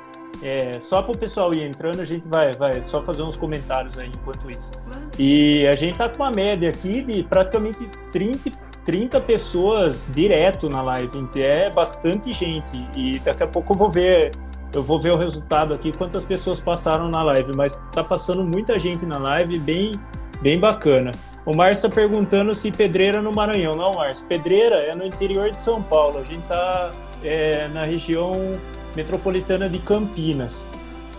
É, 0.42 0.80
só 0.80 1.02
para 1.02 1.12
o 1.12 1.18
pessoal 1.18 1.52
ir 1.54 1.62
entrando, 1.62 2.00
a 2.00 2.04
gente 2.04 2.26
vai, 2.28 2.52
vai 2.52 2.82
só 2.82 3.02
fazer 3.02 3.22
uns 3.22 3.36
comentários 3.36 3.98
aí 3.98 4.08
enquanto 4.08 4.50
isso. 4.50 4.72
E 5.18 5.66
a 5.66 5.76
gente 5.76 5.98
tá 5.98 6.08
com 6.08 6.16
uma 6.22 6.30
média 6.30 6.70
aqui 6.70 7.02
de 7.02 7.22
praticamente 7.22 7.88
30, 8.10 8.50
30 8.84 9.20
pessoas 9.20 10.06
direto 10.14 10.68
na 10.68 10.82
live, 10.82 11.28
é 11.36 11.70
bastante 11.70 12.32
gente. 12.32 12.86
E 12.96 13.18
daqui 13.20 13.42
a 13.42 13.46
pouco 13.46 13.72
eu 13.72 13.76
vou 13.76 13.90
ver 13.90 14.32
eu 14.72 14.82
vou 14.82 15.00
ver 15.00 15.12
o 15.12 15.18
resultado 15.18 15.74
aqui, 15.74 15.92
quantas 15.92 16.24
pessoas 16.24 16.60
passaram 16.60 17.08
na 17.08 17.22
live, 17.24 17.52
mas 17.56 17.72
tá 17.92 18.04
passando 18.04 18.44
muita 18.44 18.78
gente 18.78 19.04
na 19.04 19.18
live, 19.18 19.58
bem, 19.58 19.92
bem 20.40 20.58
bacana. 20.60 21.10
O 21.44 21.56
Márcio 21.56 21.86
está 21.86 21.88
perguntando 21.88 22.54
se 22.54 22.70
Pedreira 22.70 23.20
no 23.20 23.32
Maranhão. 23.32 23.74
Não, 23.74 23.94
Márcio, 23.94 24.24
Pedreira 24.26 24.76
é 24.76 24.94
no 24.94 25.04
interior 25.04 25.50
de 25.50 25.60
São 25.60 25.82
Paulo. 25.82 26.18
A 26.18 26.22
gente 26.22 26.42
tá 26.46 26.92
é, 27.24 27.68
na 27.68 27.84
região 27.84 28.58
metropolitana 28.94 29.68
de 29.68 29.78
Campinas. 29.80 30.68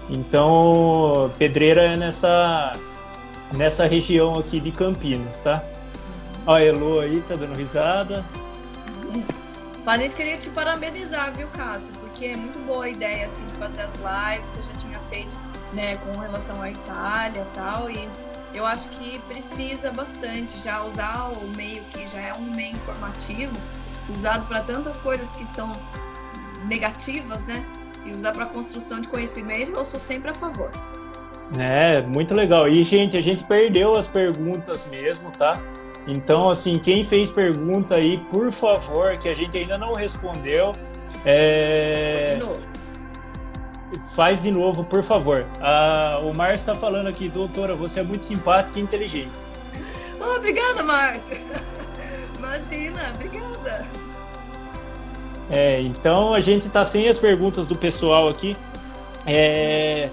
Então, 0.10 1.32
Pedreira 1.38 1.82
é 1.82 1.98
nessa, 1.98 2.74
nessa 3.54 3.86
região 3.86 4.38
aqui 4.38 4.60
de 4.60 4.72
Campinas, 4.72 5.40
tá? 5.40 5.64
A 6.46 6.62
Elo 6.62 7.00
aí 7.00 7.22
tá 7.28 7.36
dando 7.36 7.56
risada. 7.56 8.26
Falei 9.86 10.08
isso, 10.08 10.16
queria 10.16 10.38
te 10.38 10.50
parabenizar, 10.50 11.32
viu, 11.34 11.48
Cássio? 11.50 11.94
Porque 12.00 12.26
é 12.26 12.36
muito 12.36 12.60
boa 12.66 12.86
a 12.86 12.90
ideia, 12.90 13.26
assim, 13.26 13.46
de 13.46 13.54
fazer 13.54 13.82
as 13.82 13.94
lives. 13.96 14.50
Você 14.50 14.62
já 14.64 14.74
tinha 14.80 15.00
feito, 15.10 15.36
né, 15.74 15.98
com 15.98 16.20
relação 16.20 16.62
à 16.62 16.70
Itália 16.70 17.42
e 17.42 17.56
tal. 17.56 17.90
E 17.90 18.08
eu 18.54 18.66
acho 18.66 18.90
que 18.90 19.20
precisa 19.28 19.92
bastante 19.92 20.60
já 20.60 20.84
usar 20.84 21.32
o 21.32 21.48
meio 21.56 21.84
que 21.86 22.08
já 22.08 22.20
é 22.20 22.34
um 22.34 22.54
meio 22.54 22.76
informativo, 22.76 23.54
usado 24.14 24.46
para 24.48 24.62
tantas 24.62 25.00
coisas 25.00 25.32
que 25.32 25.46
são 25.46 25.72
negativas, 26.66 27.46
né? 27.46 27.66
E 28.06 28.12
usar 28.14 28.34
para 28.34 28.46
construção 28.46 29.00
de 29.00 29.08
conhecimento, 29.08 29.72
eu 29.72 29.84
sou 29.84 30.00
sempre 30.00 30.32
a 30.32 30.34
favor. 30.34 30.72
É, 31.58 32.02
muito 32.02 32.34
legal. 32.34 32.68
E, 32.68 32.84
gente, 32.84 33.18
a 33.18 33.22
gente 33.22 33.44
perdeu 33.44 33.98
as 33.98 34.08
perguntas 34.08 34.86
mesmo, 34.88 35.32
tá? 35.32 35.60
Então, 36.08 36.50
assim, 36.50 36.80
quem 36.80 37.04
fez 37.04 37.30
pergunta 37.30 37.96
aí, 37.96 38.18
por 38.30 38.52
favor, 38.52 39.16
que 39.18 39.30
a 39.30 39.34
gente 39.34 39.58
ainda 39.58 39.78
não 39.78 39.94
respondeu, 39.94 40.74
é... 41.26 42.34
De 42.34 42.40
novo. 42.40 42.60
faz 44.16 44.42
de 44.42 44.52
novo, 44.52 44.84
por 44.84 45.04
favor. 45.04 45.46
Ah, 45.62 46.20
o 46.24 46.34
Márcio 46.34 46.72
está 46.72 46.76
falando 46.76 47.08
aqui, 47.08 47.30
doutora, 47.30 47.76
você 47.76 48.00
é 48.00 48.04
muito 48.04 48.26
simpática 48.26 48.80
e 48.80 48.82
inteligente. 48.82 49.32
Oh, 50.20 50.38
obrigada, 50.38 50.82
Márcio. 50.82 51.38
Imagina, 52.38 53.12
obrigada. 53.14 53.86
É, 55.50 55.82
então 55.82 56.34
a 56.34 56.40
gente 56.40 56.68
está 56.68 56.84
sem 56.86 57.08
as 57.08 57.18
perguntas 57.18 57.68
do 57.68 57.76
pessoal 57.76 58.30
aqui. 58.30 58.56
É, 59.26 60.10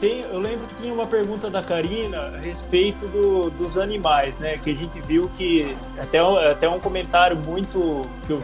tem, 0.00 0.22
eu 0.22 0.38
lembro 0.38 0.66
que 0.66 0.74
tinha 0.76 0.92
uma 0.92 1.06
pergunta 1.06 1.50
da 1.50 1.62
Karina 1.62 2.32
a 2.34 2.38
respeito 2.38 3.06
do, 3.06 3.50
dos 3.50 3.76
animais, 3.76 4.38
né? 4.38 4.56
Que 4.56 4.70
a 4.70 4.74
gente 4.74 4.98
viu 5.00 5.30
que 5.36 5.76
até, 5.98 6.18
até 6.50 6.68
um 6.68 6.80
comentário 6.80 7.36
muito 7.36 8.02
que, 8.26 8.38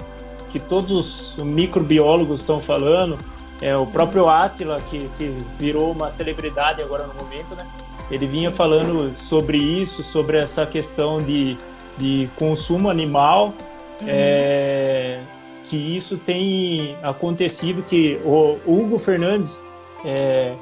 que 0.51 0.61
todos 0.61 0.91
os 0.91 1.43
microbiólogos 1.43 2.41
estão 2.41 2.61
falando, 2.61 3.19
é 3.61 3.75
o 3.75 3.87
próprio 3.87 4.29
Atila 4.29 4.81
que, 4.83 5.09
que 5.17 5.35
virou 5.59 5.93
uma 5.93 6.11
celebridade 6.11 6.83
agora 6.83 7.07
no 7.07 7.15
momento, 7.15 7.55
né? 7.55 7.67
Ele 8.11 8.27
vinha 8.27 8.53
falando 8.53 9.15
sobre 9.17 9.57
isso, 9.57 10.05
sobre 10.05 10.37
essa 10.37 10.67
questão 10.67 11.21
de, 11.23 11.57
de 11.97 12.29
consumo 12.37 12.91
animal, 12.91 13.55
uhum. 14.01 14.07
é, 14.07 15.21
que 15.65 15.77
isso 15.77 16.19
tem 16.19 16.97
acontecido, 17.03 17.83
que 17.83 18.21
o 18.25 18.59
Hugo 18.65 18.99
Fernandes 18.99 19.65
é, 20.05 20.55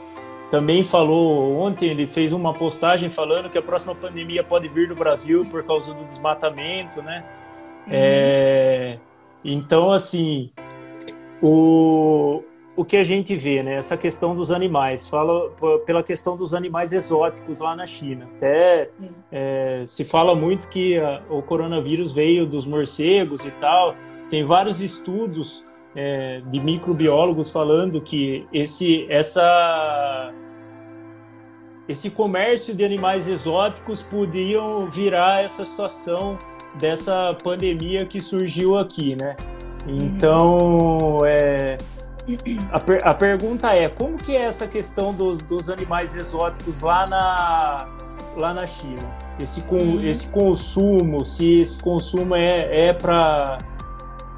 também 0.54 0.84
falou 0.84 1.58
ontem, 1.58 1.90
ele 1.90 2.06
fez 2.06 2.32
uma 2.32 2.52
postagem 2.52 3.10
falando 3.10 3.50
que 3.50 3.58
a 3.58 3.62
próxima 3.62 3.92
pandemia 3.92 4.44
pode 4.44 4.68
vir 4.68 4.88
no 4.88 4.94
Brasil 4.94 5.44
por 5.46 5.64
causa 5.64 5.92
do 5.92 6.04
desmatamento, 6.04 7.02
né? 7.02 7.24
Uhum. 7.88 7.92
É, 7.92 8.98
então, 9.44 9.90
assim, 9.90 10.52
o, 11.42 12.40
o 12.76 12.84
que 12.84 12.96
a 12.96 13.02
gente 13.02 13.34
vê, 13.34 13.64
né? 13.64 13.74
Essa 13.74 13.96
questão 13.96 14.36
dos 14.36 14.52
animais, 14.52 15.08
fala 15.08 15.50
pela 15.84 16.04
questão 16.04 16.36
dos 16.36 16.54
animais 16.54 16.92
exóticos 16.92 17.58
lá 17.58 17.74
na 17.74 17.84
China. 17.84 18.28
Até 18.36 18.90
é, 19.32 19.82
se 19.84 20.04
fala 20.04 20.36
muito 20.36 20.68
que 20.68 20.96
a, 21.00 21.20
o 21.28 21.42
coronavírus 21.42 22.12
veio 22.12 22.46
dos 22.46 22.64
morcegos 22.64 23.44
e 23.44 23.50
tal. 23.60 23.96
Tem 24.30 24.44
vários 24.44 24.80
estudos 24.80 25.64
é, 25.96 26.42
de 26.46 26.60
microbiólogos 26.60 27.50
falando 27.50 28.00
que 28.00 28.46
esse, 28.52 29.04
essa 29.10 30.32
esse 31.88 32.10
comércio 32.10 32.74
de 32.74 32.84
animais 32.84 33.26
exóticos 33.26 34.00
podiam 34.00 34.90
virar 34.90 35.42
essa 35.42 35.64
situação 35.64 36.38
dessa 36.78 37.36
pandemia 37.42 38.06
que 38.06 38.20
surgiu 38.20 38.78
aqui, 38.78 39.16
né? 39.20 39.36
Então, 39.86 41.20
é, 41.26 41.76
a, 42.72 42.80
per, 42.80 43.06
a, 43.06 43.12
pergunta 43.12 43.74
é, 43.74 43.88
como 43.88 44.16
que 44.16 44.34
é 44.34 44.42
essa 44.42 44.66
questão 44.66 45.12
dos, 45.12 45.38
dos 45.42 45.68
animais 45.68 46.16
exóticos 46.16 46.80
lá 46.80 47.06
na, 47.06 47.88
lá 48.36 48.54
na 48.54 48.66
China? 48.66 49.02
Esse, 49.38 49.60
com, 49.62 49.76
uhum. 49.76 50.00
esse 50.04 50.28
consumo, 50.28 51.24
se 51.24 51.60
esse 51.60 51.78
consumo 51.78 52.34
é, 52.34 52.86
é 52.88 52.92
para 52.92 53.58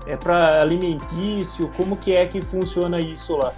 é 0.07 0.61
alimentício, 0.61 1.71
como 1.77 1.97
que 1.97 2.13
é 2.13 2.27
que 2.27 2.43
funciona 2.43 2.99
isso 2.99 3.37
lá? 3.37 3.53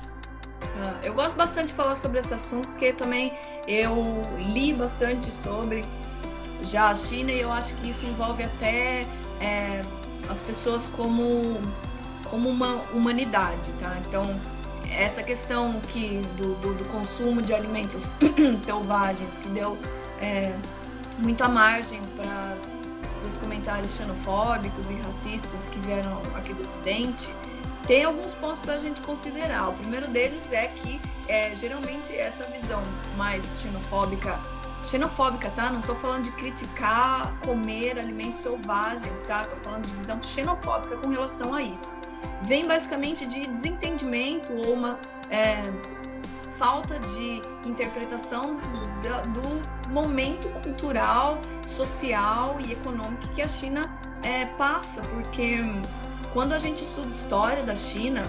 Ah, 0.80 0.94
eu 1.02 1.12
gosto 1.12 1.36
bastante 1.36 1.68
de 1.68 1.74
falar 1.74 1.96
sobre 1.96 2.20
esse 2.20 2.32
assunto, 2.32 2.68
porque 2.68 2.92
também 2.92 3.32
eu 3.66 4.22
li 4.38 4.72
bastante 4.72 5.32
sobre 5.32 5.84
já 6.62 6.90
a 6.90 6.94
China 6.94 7.32
e 7.32 7.40
eu 7.40 7.50
acho 7.52 7.74
que 7.74 7.90
isso 7.90 8.06
envolve 8.06 8.44
até 8.44 9.04
é, 9.40 9.82
as 10.28 10.38
pessoas 10.40 10.86
como, 10.88 11.60
como 12.30 12.48
uma 12.48 12.76
humanidade, 12.92 13.70
tá? 13.80 13.96
Então, 14.06 14.22
essa 14.90 15.22
questão 15.22 15.80
que 15.92 16.22
do, 16.36 16.54
do, 16.56 16.74
do 16.74 16.84
consumo 16.86 17.42
de 17.42 17.52
alimentos 17.52 18.12
selvagens 18.60 19.36
que 19.38 19.48
deu 19.48 19.76
é, 20.20 20.54
muita 21.18 21.48
margem 21.48 22.00
para 22.16 22.56
os 23.26 23.36
comentários 23.38 23.96
xenofóbicos 23.96 24.88
e 24.90 24.94
racistas 24.94 25.68
que 25.68 25.78
vieram 25.80 26.22
aqui 26.36 26.54
do 26.54 26.62
Ocidente, 26.62 27.28
tem 27.86 28.04
alguns 28.04 28.32
pontos 28.34 28.60
para 28.60 28.74
a 28.74 28.78
gente 28.78 29.00
considerar. 29.00 29.70
O 29.70 29.74
primeiro 29.74 30.08
deles 30.08 30.52
é 30.52 30.66
que 30.68 31.00
é, 31.26 31.54
geralmente 31.54 32.14
essa 32.14 32.44
visão 32.44 32.82
mais 33.16 33.60
xenofóbica, 33.60 34.40
xenofóbica, 34.84 35.50
tá? 35.50 35.70
Não 35.70 35.80
estou 35.80 35.94
falando 35.96 36.24
de 36.24 36.32
criticar 36.32 37.34
comer 37.44 37.98
alimentos 37.98 38.40
selvagens, 38.40 39.24
tá? 39.24 39.42
Estou 39.42 39.58
falando 39.58 39.86
de 39.86 39.92
visão 39.92 40.20
xenofóbica 40.22 40.96
com 40.96 41.08
relação 41.08 41.54
a 41.54 41.62
isso. 41.62 41.92
vem 42.42 42.66
basicamente 42.66 43.26
de 43.26 43.46
desentendimento 43.46 44.52
ou 44.52 44.72
uma 44.74 44.98
é, 45.30 45.62
falta 46.58 46.98
de 46.98 47.40
interpretação 47.64 48.56
do, 48.56 49.40
do, 49.40 49.78
momento 49.90 50.48
cultural, 50.62 51.38
social 51.64 52.56
e 52.60 52.72
econômico 52.72 53.26
que 53.28 53.40
a 53.40 53.48
China 53.48 53.90
é, 54.22 54.44
passa, 54.44 55.00
porque 55.02 55.60
quando 56.32 56.52
a 56.52 56.58
gente 56.58 56.82
estuda 56.84 57.08
história 57.08 57.62
da 57.62 57.74
China 57.74 58.22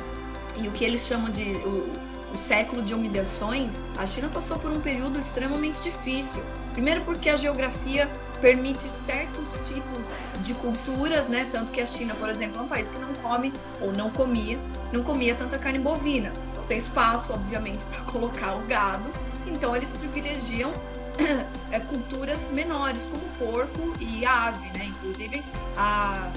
e 0.57 0.67
o 0.67 0.71
que 0.71 0.83
eles 0.83 1.01
chamam 1.01 1.29
de 1.29 1.43
o, 1.43 1.91
o 2.33 2.37
século 2.37 2.81
de 2.81 2.93
humilhações, 2.93 3.73
a 3.97 4.05
China 4.05 4.29
passou 4.29 4.57
por 4.57 4.71
um 4.71 4.81
período 4.81 5.19
extremamente 5.19 5.81
difícil. 5.81 6.43
Primeiro 6.73 7.01
porque 7.01 7.29
a 7.29 7.37
geografia 7.37 8.09
permite 8.41 8.89
certos 8.89 9.49
tipos 9.67 10.07
de 10.43 10.53
culturas, 10.53 11.27
né? 11.27 11.49
Tanto 11.51 11.71
que 11.71 11.81
a 11.81 11.85
China, 11.85 12.15
por 12.15 12.29
exemplo, 12.29 12.59
é 12.59 12.61
um 12.61 12.67
país 12.67 12.91
que 12.91 12.99
não 12.99 13.13
come 13.15 13.51
ou 13.81 13.91
não 13.91 14.09
comia, 14.09 14.57
não 14.93 15.03
comia 15.03 15.35
tanta 15.35 15.57
carne 15.57 15.79
bovina 15.79 16.31
tem 16.69 16.77
espaço, 16.77 17.33
obviamente, 17.33 17.83
para 17.91 18.01
colocar 18.03 18.55
o 18.55 18.61
gado. 18.65 19.11
Então 19.45 19.75
eles 19.75 19.91
privilegiam 19.93 20.71
é, 21.71 21.79
culturas 21.79 22.49
menores, 22.51 23.01
como 23.11 23.51
porco 23.51 23.93
e 23.99 24.25
ave, 24.25 24.69
né? 24.77 24.85
Inclusive, 24.85 25.43
a, 25.75 26.31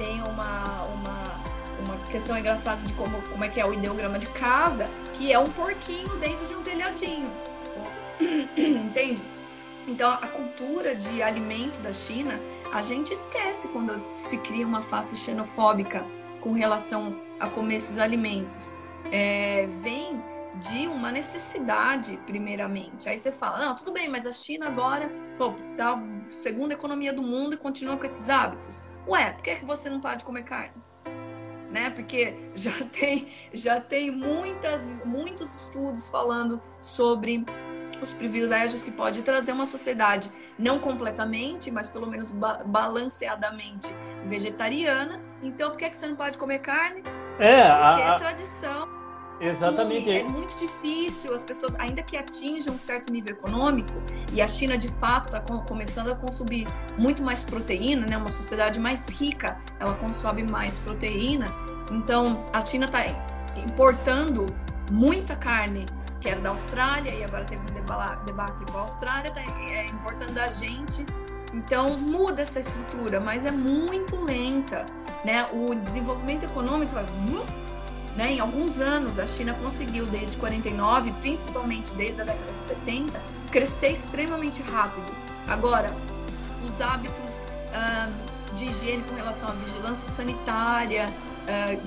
tem 0.00 0.22
uma, 0.22 0.84
uma, 0.84 1.40
uma 1.84 1.96
questão 2.10 2.38
engraçada 2.38 2.80
de 2.86 2.94
como, 2.94 3.20
como 3.28 3.44
é 3.44 3.48
que 3.50 3.60
é 3.60 3.66
o 3.66 3.74
ideograma 3.74 4.18
de 4.18 4.28
casa, 4.28 4.88
que 5.12 5.30
é 5.30 5.38
um 5.38 5.50
porquinho 5.50 6.16
dentro 6.16 6.46
de 6.46 6.54
um 6.54 6.62
telhadinho. 6.62 7.30
Entende? 8.56 9.20
Então, 9.86 10.10
a 10.10 10.26
cultura 10.26 10.94
de 10.94 11.22
alimento 11.22 11.80
da 11.80 11.92
China, 11.92 12.40
a 12.72 12.80
gente 12.80 13.12
esquece 13.12 13.68
quando 13.68 14.02
se 14.16 14.38
cria 14.38 14.66
uma 14.66 14.80
face 14.80 15.16
xenofóbica 15.16 16.02
com 16.40 16.52
relação 16.52 17.20
a 17.38 17.46
comer 17.48 17.76
esses 17.76 17.98
alimentos 17.98 18.74
é, 19.12 19.68
vem 19.82 20.22
de 20.60 20.86
uma 20.86 21.12
necessidade, 21.12 22.18
primeiramente. 22.26 23.06
Aí 23.06 23.18
você 23.18 23.30
fala, 23.30 23.66
não, 23.66 23.76
tudo 23.76 23.92
bem, 23.92 24.08
mas 24.08 24.24
a 24.24 24.32
China 24.32 24.66
agora, 24.66 25.10
pô, 25.36 25.54
tá 25.76 25.92
a 25.92 26.30
segunda 26.30 26.72
economia 26.72 27.12
do 27.12 27.22
mundo 27.22 27.54
e 27.54 27.56
continua 27.58 27.96
com 27.96 28.04
esses 28.04 28.30
hábitos. 28.30 28.89
Ué, 29.10 29.32
por 29.32 29.42
que, 29.42 29.50
é 29.50 29.56
que 29.56 29.64
você 29.64 29.90
não 29.90 30.00
pode 30.00 30.24
comer 30.24 30.44
carne? 30.44 30.72
Né? 31.68 31.90
Porque 31.90 32.36
já 32.54 32.72
tem, 32.92 33.32
já 33.52 33.80
tem 33.80 34.10
muitas, 34.10 35.04
muitos 35.04 35.52
estudos 35.64 36.06
falando 36.06 36.62
sobre 36.80 37.44
os 38.00 38.12
privilégios 38.12 38.84
que 38.84 38.90
pode 38.90 39.22
trazer 39.22 39.52
uma 39.52 39.66
sociedade 39.66 40.30
não 40.56 40.78
completamente, 40.78 41.70
mas 41.70 41.88
pelo 41.88 42.06
menos 42.06 42.30
ba 42.30 42.62
balanceadamente 42.64 43.88
vegetariana. 44.24 45.20
Então, 45.42 45.70
por 45.70 45.76
que, 45.76 45.84
é 45.84 45.90
que 45.90 45.98
você 45.98 46.06
não 46.06 46.16
pode 46.16 46.38
comer 46.38 46.60
carne? 46.60 47.02
É, 47.38 47.62
Porque 47.62 48.02
a, 48.02 48.14
é 48.14 48.18
tradição 48.18 48.99
Exatamente. 49.40 50.10
É 50.10 50.22
muito 50.22 50.56
difícil, 50.56 51.34
as 51.34 51.42
pessoas, 51.42 51.74
ainda 51.76 52.02
que 52.02 52.16
atinjam 52.16 52.74
um 52.74 52.78
certo 52.78 53.10
nível 53.10 53.32
econômico, 53.32 53.92
e 54.32 54.42
a 54.42 54.46
China 54.46 54.76
de 54.76 54.88
fato 54.88 55.34
está 55.34 55.40
começando 55.40 56.10
a 56.12 56.14
consumir 56.14 56.68
muito 56.98 57.22
mais 57.22 57.42
proteína, 57.42 58.06
né? 58.06 58.16
Uma 58.16 58.30
sociedade 58.30 58.78
mais 58.78 59.08
rica, 59.08 59.58
ela 59.78 59.94
consome 59.94 60.42
mais 60.42 60.78
proteína. 60.78 61.46
Então, 61.90 62.44
a 62.52 62.64
China 62.64 62.84
está 62.86 63.06
importando 63.56 64.46
muita 64.90 65.34
carne 65.34 65.86
que 66.20 66.28
era 66.28 66.40
da 66.40 66.50
Austrália, 66.50 67.14
e 67.14 67.24
agora 67.24 67.44
teve 67.44 67.62
um 67.62 68.24
debate 68.26 68.70
com 68.70 68.76
a 68.76 68.82
Austrália, 68.82 69.28
está 69.28 69.40
é, 69.40 69.86
importando 69.86 70.38
a 70.38 70.48
gente. 70.48 71.06
Então, 71.54 71.96
muda 71.96 72.42
essa 72.42 72.60
estrutura, 72.60 73.18
mas 73.18 73.46
é 73.46 73.50
muito 73.50 74.22
lenta, 74.22 74.84
né? 75.24 75.46
O 75.50 75.74
desenvolvimento 75.74 76.44
econômico 76.44 76.92
vai 76.92 77.06
né? 78.16 78.32
Em 78.32 78.40
alguns 78.40 78.80
anos, 78.80 79.18
a 79.18 79.26
China 79.26 79.54
conseguiu, 79.54 80.06
desde 80.06 80.36
49, 80.36 81.12
principalmente 81.20 81.92
desde 81.94 82.20
a 82.20 82.24
década 82.24 82.52
de 82.52 82.62
70, 82.62 83.20
crescer 83.50 83.92
extremamente 83.92 84.62
rápido. 84.62 85.12
Agora, 85.46 85.94
os 86.66 86.80
hábitos 86.80 87.42
de 88.54 88.64
higiene 88.66 89.02
com 89.04 89.14
relação 89.14 89.48
à 89.48 89.52
vigilância 89.52 90.08
sanitária, 90.08 91.06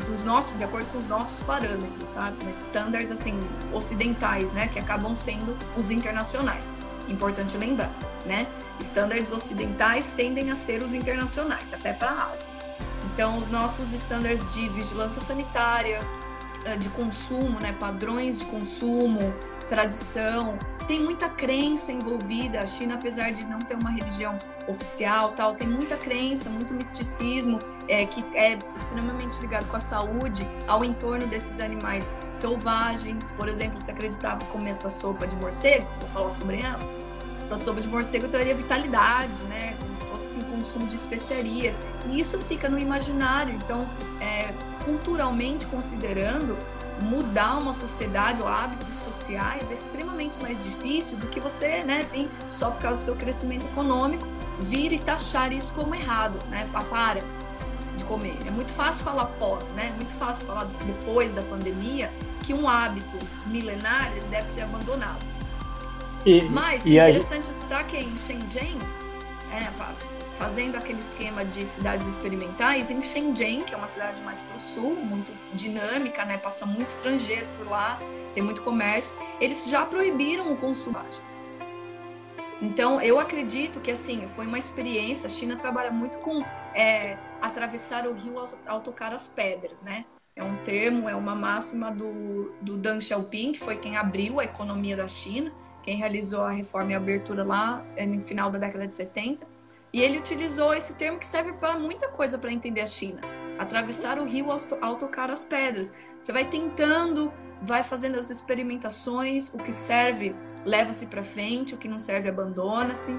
dos 0.10 0.24
nossos, 0.24 0.58
de 0.58 0.64
acordo 0.64 0.92
com 0.92 0.98
os 0.98 1.08
nossos 1.08 1.42
parâmetros, 1.46 2.10
sabe? 2.10 2.36
Estándares 2.50 3.12
assim 3.12 3.40
ocidentais, 3.72 4.52
né? 4.54 4.68
Que 4.68 4.80
acabam 4.80 5.16
sendo 5.16 5.58
os 5.78 5.90
internacionais. 5.90 6.74
Importante 7.08 7.58
lembrar, 7.58 7.92
né? 8.26 8.48
Estándares 8.80 9.32
ocidentais 9.32 10.14
tendem 10.14 10.52
a 10.52 10.56
ser 10.56 10.84
os 10.84 10.94
internacionais, 10.94 11.74
até 11.74 11.94
para 11.94 12.10
a 12.10 12.34
Ásia. 12.34 12.53
Então, 13.14 13.38
os 13.38 13.48
nossos 13.48 13.94
estándares 13.94 14.42
de 14.52 14.68
vigilância 14.70 15.22
sanitária, 15.22 16.00
eh, 16.66 16.76
de 16.78 16.90
consumo, 16.90 17.60
né, 17.60 17.72
padrões 17.80 18.40
de 18.40 18.46
consumo, 18.46 19.32
tradição, 19.70 20.58
tem 20.88 21.00
muita 21.00 21.30
crença 21.30 21.92
envolvida. 21.92 22.60
A 22.60 22.66
China, 22.66 22.96
apesar 22.96 23.32
de 23.32 23.46
não 23.46 23.60
ter 23.60 23.76
uma 23.76 23.92
religião 23.92 24.40
oficial, 24.68 25.34
tal, 25.34 25.54
tem 25.54 25.68
muita 25.68 25.96
crença, 25.96 26.50
muito 26.50 26.74
misticismo, 26.74 27.60
é, 27.88 28.04
que 28.04 28.26
é 28.36 28.58
extremamente 28.76 29.40
ligado 29.40 29.68
com 29.68 29.78
a 29.78 29.80
saúde, 29.80 30.48
ao 30.68 30.84
entorno 30.84 31.28
desses 31.28 31.60
animais 31.60 32.16
selvagens. 32.32 33.30
Por 33.30 33.48
exemplo, 33.48 33.80
se 33.80 33.92
acreditava 33.92 34.44
comer 34.46 34.72
essa 34.72 34.90
sopa 34.90 35.28
de 35.28 35.36
morcego, 35.36 35.86
vou 36.00 36.10
falar 36.10 36.32
sobre 36.32 36.62
ela 36.62 37.04
essa 37.44 37.58
sopa 37.58 37.82
de 37.82 37.88
morcego 37.90 38.30
traria 38.30 38.56
vitalidade, 38.56 39.44
né? 39.50 39.76
Como 39.80 39.96
se 39.96 40.06
fosse 40.06 40.40
assim, 40.40 40.44
consumo 40.50 40.88
de 40.88 40.96
especiarias. 40.96 41.78
E 42.10 42.20
isso 42.20 42.40
fica 42.40 42.70
no 42.70 42.80
imaginário. 42.80 43.54
Então, 43.54 43.86
é, 44.22 44.54
culturalmente 44.86 45.66
considerando, 45.68 46.58
mudar 47.02 47.58
uma 47.58 47.74
sociedade 47.74 48.42
ou 48.42 48.48
hábitos 48.48 48.96
sociais 48.96 49.70
é 49.70 49.74
extremamente 49.74 50.42
mais 50.42 50.62
difícil 50.64 51.18
do 51.18 51.28
que 51.28 51.40
você, 51.40 51.84
né, 51.84 52.06
vir 52.14 52.30
só 52.50 52.72
por 52.72 52.82
causa 52.82 53.02
do 53.02 53.06
seu 53.06 53.16
crescimento 53.16 53.66
econômico, 53.66 54.26
vir 54.62 54.94
e 54.94 55.00
taxar 55.00 55.52
isso 55.52 55.74
como 55.74 55.94
errado, 55.94 56.40
né? 56.50 56.70
Para 56.72 57.22
de 57.98 58.04
comer. 58.06 58.38
É 58.48 58.52
muito 58.52 58.72
fácil 58.72 59.04
falar 59.04 59.26
pós, 59.26 59.70
né? 59.72 59.88
É 59.88 59.96
muito 59.96 60.18
fácil 60.18 60.48
falar 60.48 60.66
depois 60.86 61.36
da 61.36 61.42
pandemia 61.42 62.10
que 62.44 62.54
um 62.54 62.68
hábito 62.68 63.18
milenar 63.48 64.12
deve 64.30 64.48
ser 64.48 64.62
abandonado. 64.62 65.33
E, 66.26 66.42
Mas 66.44 66.86
e 66.86 66.98
interessante 66.98 67.50
a... 67.70 67.84
que 67.84 67.98
em 67.98 68.18
Shenzhen, 68.18 68.80
é, 69.52 69.70
fazendo 70.38 70.78
aquele 70.78 71.00
esquema 71.00 71.44
de 71.44 71.66
cidades 71.66 72.08
experimentais, 72.08 72.90
em 72.90 73.02
Shenzhen, 73.02 73.64
que 73.64 73.74
é 73.74 73.78
uma 73.78 73.88
cidade 73.88 74.22
mais 74.22 74.42
para 74.42 74.58
o 74.58 74.60
sul, 74.60 74.96
muito 74.96 75.32
dinâmica, 75.54 76.24
né? 76.24 76.38
Passa 76.38 76.66
muito 76.66 76.88
estrangeiro 76.88 77.46
por 77.58 77.68
lá, 77.68 78.00
tem 78.34 78.42
muito 78.42 78.62
comércio, 78.62 79.16
eles 79.40 79.66
já 79.66 79.86
proibiram 79.86 80.52
o 80.52 80.58
consumo 80.58 80.98
de 81.10 81.22
então, 82.62 83.02
eu 83.02 83.20
acredito 83.20 83.82
que, 83.82 83.92
assim, 83.92 84.26
foi 84.26 84.48
uma 84.48 84.58
experiência. 84.58 85.28
A 85.28 85.30
China 85.30 85.58
trabalha 85.58 85.92
muito 85.92 86.20
com 86.20 86.42
é, 86.74 87.18
atravessar 87.42 88.08
o 88.08 88.14
rio 88.14 88.40
ao, 88.40 88.48
ao, 88.66 88.80
tocar 88.80 89.12
as 89.12 89.28
pedras, 89.28 89.82
né? 89.82 90.06
É 90.34 90.42
um 90.42 90.56
termo, 90.64 91.10
é 91.10 91.16
uma 91.16 91.36
máxima 91.36 91.92
do, 91.92 92.54
do 92.62 92.78
Deng 92.78 93.02
Xiaoping, 93.02 93.52
que 93.52 93.60
foi 93.60 93.76
quem 93.76 93.98
abriu 93.98 94.40
a 94.40 94.46
economia 94.46 94.96
da 94.96 95.10
China 95.10 95.52
quem 95.84 95.98
realizou 95.98 96.42
a 96.42 96.52
reforma 96.52 96.92
e 96.92 96.94
a 96.96 96.98
abertura 96.98 97.44
lá 97.44 97.86
é 97.96 98.06
no 98.06 98.22
final 98.22 98.50
da 98.50 98.58
década 98.58 98.88
de 98.88 98.94
70. 98.94 99.46
E 99.92 100.02
ele 100.02 100.18
utilizou 100.18 100.74
esse 100.74 100.96
termo 100.96 101.20
que 101.20 101.28
serve 101.28 101.54
para 101.54 101.78
muita 101.78 102.08
coisa 102.08 102.38
para 102.38 102.52
entender 102.52 102.82
a 102.82 102.88
China. 102.88 103.20
Atravessar 103.60 104.18
o 104.18 104.24
rio 104.24 104.48
ao 104.82 104.96
tocar 104.96 105.30
as 105.30 105.44
pedras. 105.44 105.94
Você 106.20 106.32
vai 106.32 106.46
tentando, 106.46 107.32
vai 107.62 107.84
fazendo 107.84 108.18
as 108.18 108.30
experimentações, 108.30 109.54
o 109.54 109.58
que 109.58 109.72
serve 109.72 110.34
leva-se 110.66 111.06
para 111.06 111.22
frente, 111.22 111.76
o 111.76 111.78
que 111.78 111.88
não 111.88 112.00
serve 112.00 112.30
abandona-se. 112.30 113.16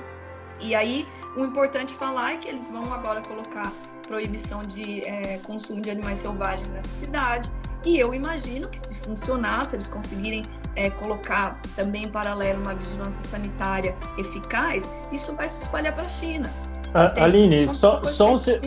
E 0.59 0.75
aí, 0.75 1.07
o 1.37 1.45
importante 1.45 1.93
falar 1.93 2.33
é 2.33 2.37
que 2.39 2.49
eles 2.49 2.71
vão 2.71 2.93
agora 2.93 3.21
colocar 3.21 3.71
proibição 4.07 4.63
de 4.63 5.03
é, 5.03 5.39
consumo 5.39 5.81
de 5.81 5.91
animais 5.91 6.19
selvagens 6.19 6.71
nessa 6.71 6.89
cidade. 6.89 7.51
E 7.85 7.99
eu 7.99 8.15
imagino 8.15 8.69
que 8.69 8.81
se 8.81 8.95
funcionar, 8.95 9.65
se 9.67 9.77
eles 9.77 9.87
conseguirem 9.87 10.43
é, 10.77 10.91
colocar 10.91 11.61
também 11.77 12.05
em 12.05 12.09
paralelo 12.09 12.61
uma 12.61 12.75
vigilância 12.75 13.23
sanitária 13.23 13.95
eficaz, 14.19 14.93
isso 15.13 15.35
vai 15.35 15.49
se 15.49 15.65
espalhar 15.65 15.93
para 15.93 16.05
a 16.05 16.09
China. 16.09 16.51
A, 16.93 17.25
Aline, 17.25 17.63
então, 17.63 17.75
só, 17.75 18.03
só, 18.05 18.33
um 18.35 18.39
se... 18.39 18.61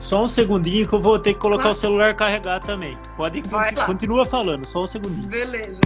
só 0.00 0.22
um 0.22 0.28
segundinho 0.28 0.88
que 0.88 0.94
eu 0.94 1.00
vou 1.00 1.18
ter 1.18 1.34
que 1.34 1.40
colocar 1.40 1.70
o 1.70 1.74
celular 1.74 2.14
carregar 2.14 2.60
também. 2.60 2.98
Pode 3.16 3.42
continua 3.86 4.24
falando, 4.24 4.66
só 4.66 4.82
um 4.82 4.86
segundinho. 4.86 5.28
Beleza. 5.28 5.80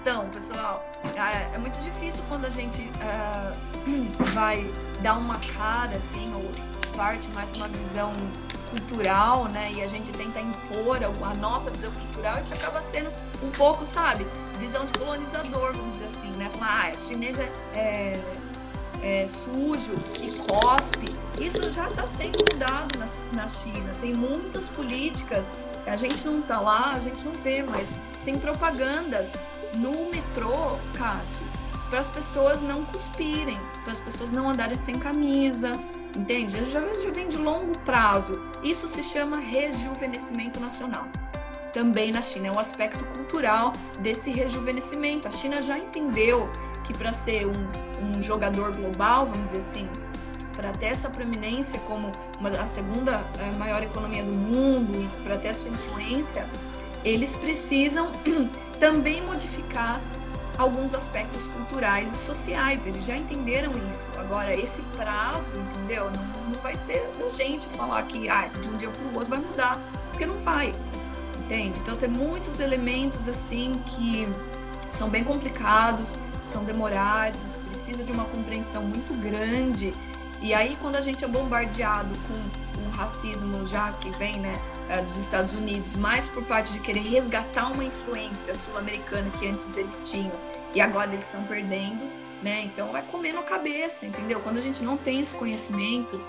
Então, 0.00 0.26
pessoal, 0.28 0.84
é, 1.02 1.54
é 1.54 1.58
muito 1.58 1.80
difícil 1.80 2.22
quando 2.28 2.44
a 2.44 2.50
gente 2.50 2.82
uh, 2.82 4.24
vai 4.34 4.70
dar 5.02 5.16
uma 5.16 5.38
cara 5.56 5.96
assim, 5.96 6.30
ou 6.34 6.42
parte 6.96 7.28
mais 7.28 7.50
uma 7.52 7.68
visão 7.68 8.12
cultural, 8.70 9.44
né? 9.46 9.72
E 9.74 9.82
a 9.82 9.86
gente 9.86 10.10
tenta 10.12 10.40
impor 10.40 10.98
a 11.04 11.34
nossa 11.34 11.70
visão 11.70 11.90
cultural, 11.92 12.38
isso 12.38 12.52
acaba 12.54 12.80
sendo 12.80 13.10
um 13.42 13.50
pouco, 13.50 13.84
sabe, 13.86 14.26
visão 14.58 14.84
de 14.84 14.92
colonizador, 14.98 15.72
vamos 15.72 15.92
dizer 15.92 16.06
assim, 16.06 16.30
né? 16.32 16.48
Falar, 16.50 16.86
ah, 16.86 16.92
a 16.92 16.96
chinesa 16.96 17.42
é, 17.74 18.18
é, 19.02 19.26
sujo, 19.28 19.94
que 20.12 20.36
cospe, 20.38 21.14
isso 21.40 21.70
já 21.70 21.88
está 21.88 22.06
sendo 22.06 22.38
mudado 22.52 22.98
na, 22.98 23.06
na 23.42 23.48
China. 23.48 23.92
Tem 24.00 24.12
muitas 24.14 24.68
políticas, 24.68 25.52
a 25.86 25.96
gente 25.96 26.24
não 26.26 26.40
está 26.40 26.60
lá, 26.60 26.94
a 26.94 27.00
gente 27.00 27.24
não 27.24 27.32
vê, 27.32 27.62
mas 27.62 27.98
tem 28.24 28.38
propagandas 28.38 29.32
no 29.74 30.10
metrô, 30.10 30.78
Cássio, 30.94 31.44
para 31.90 32.00
as 32.00 32.08
pessoas 32.08 32.62
não 32.62 32.84
cuspirem, 32.86 33.60
para 33.82 33.92
as 33.92 34.00
pessoas 34.00 34.32
não 34.32 34.48
andarem 34.48 34.76
sem 34.76 34.98
camisa, 34.98 35.78
entende? 36.16 36.70
Já, 36.70 36.80
já 36.80 37.10
vem 37.10 37.28
de 37.28 37.36
longo 37.36 37.76
prazo. 37.80 38.40
Isso 38.62 38.88
se 38.88 39.02
chama 39.02 39.38
rejuvenescimento 39.38 40.60
nacional. 40.60 41.06
Também 41.72 42.12
na 42.12 42.22
China 42.22 42.48
é 42.48 42.52
um 42.52 42.58
aspecto 42.58 43.04
cultural 43.06 43.72
desse 43.98 44.30
rejuvenescimento. 44.30 45.26
A 45.26 45.30
China 45.30 45.60
já 45.60 45.76
entendeu 45.76 46.48
que 46.84 46.94
para 46.94 47.12
ser 47.12 47.46
um, 47.46 47.52
um 48.00 48.22
jogador 48.22 48.70
global, 48.72 49.26
vamos 49.26 49.46
dizer 49.46 49.58
assim, 49.58 49.88
para 50.54 50.70
ter 50.72 50.86
essa 50.86 51.10
proeminência 51.10 51.80
como 51.80 52.12
uma, 52.38 52.50
a 52.50 52.66
segunda 52.66 53.24
eh, 53.40 53.58
maior 53.58 53.82
economia 53.82 54.22
do 54.22 54.30
mundo 54.30 55.02
e 55.02 55.22
para 55.22 55.36
ter 55.36 55.48
a 55.48 55.54
sua 55.54 55.70
influência, 55.70 56.46
eles 57.04 57.34
precisam 57.36 58.12
também 58.78 59.20
modificar 59.22 60.00
alguns 60.56 60.94
aspectos 60.94 61.46
culturais 61.48 62.14
e 62.14 62.18
sociais. 62.18 62.86
Eles 62.86 63.04
já 63.04 63.16
entenderam 63.16 63.72
isso. 63.90 64.08
Agora, 64.18 64.54
esse 64.54 64.82
prazo, 64.96 65.52
entendeu? 65.56 66.10
Não, 66.10 66.52
não 66.52 66.60
vai 66.60 66.76
ser 66.76 67.08
da 67.18 67.28
gente 67.28 67.66
falar 67.68 68.02
que 68.04 68.28
ah, 68.28 68.48
de 68.60 68.68
um 68.68 68.76
dia 68.76 68.88
para 68.88 69.06
o 69.06 69.14
outro 69.14 69.30
vai 69.30 69.38
mudar, 69.38 69.78
porque 70.10 70.26
não 70.26 70.38
vai. 70.40 70.74
Entende? 71.38 71.78
Então, 71.80 71.96
tem 71.96 72.08
muitos 72.08 72.60
elementos 72.60 73.28
assim 73.28 73.72
que 73.86 74.26
são 74.90 75.08
bem 75.08 75.24
complicados, 75.24 76.16
são 76.42 76.64
demorados, 76.64 77.40
precisa 77.68 78.02
de 78.02 78.12
uma 78.12 78.24
compreensão 78.24 78.82
muito 78.82 79.12
grande. 79.20 79.92
E 80.40 80.54
aí, 80.54 80.76
quando 80.80 80.96
a 80.96 81.00
gente 81.00 81.24
é 81.24 81.28
bombardeado 81.28 82.10
com 82.28 82.63
racismo 82.96 83.64
já 83.66 83.92
que 83.92 84.10
vem, 84.18 84.38
né, 84.38 84.58
eh, 84.88 85.02
dos 85.02 85.16
Estados 85.16 85.52
Unidos, 85.54 85.96
mais 85.96 86.28
por 86.28 86.44
parte 86.44 86.72
de 86.72 86.80
querer 86.80 87.00
resgatar 87.00 87.72
uma 87.72 87.84
influência 87.84 88.54
sul-americana 88.54 89.30
que 89.38 89.46
antes 89.46 89.76
eles 89.76 90.02
tinham 90.08 90.32
e 90.74 90.80
agora 90.80 91.10
eles 91.10 91.22
estão 91.22 91.42
perdendo, 91.44 92.02
né? 92.42 92.62
Então 92.64 92.88
vai 92.88 93.02
comendo 93.02 93.38
a 93.38 93.42
cabeça, 93.42 94.04
entendeu? 94.04 94.40
Quando 94.40 94.58
a 94.58 94.60
gente 94.60 94.82
não 94.82 94.96
tem 94.96 95.20
esse 95.20 95.34
conhecimento 95.36 96.20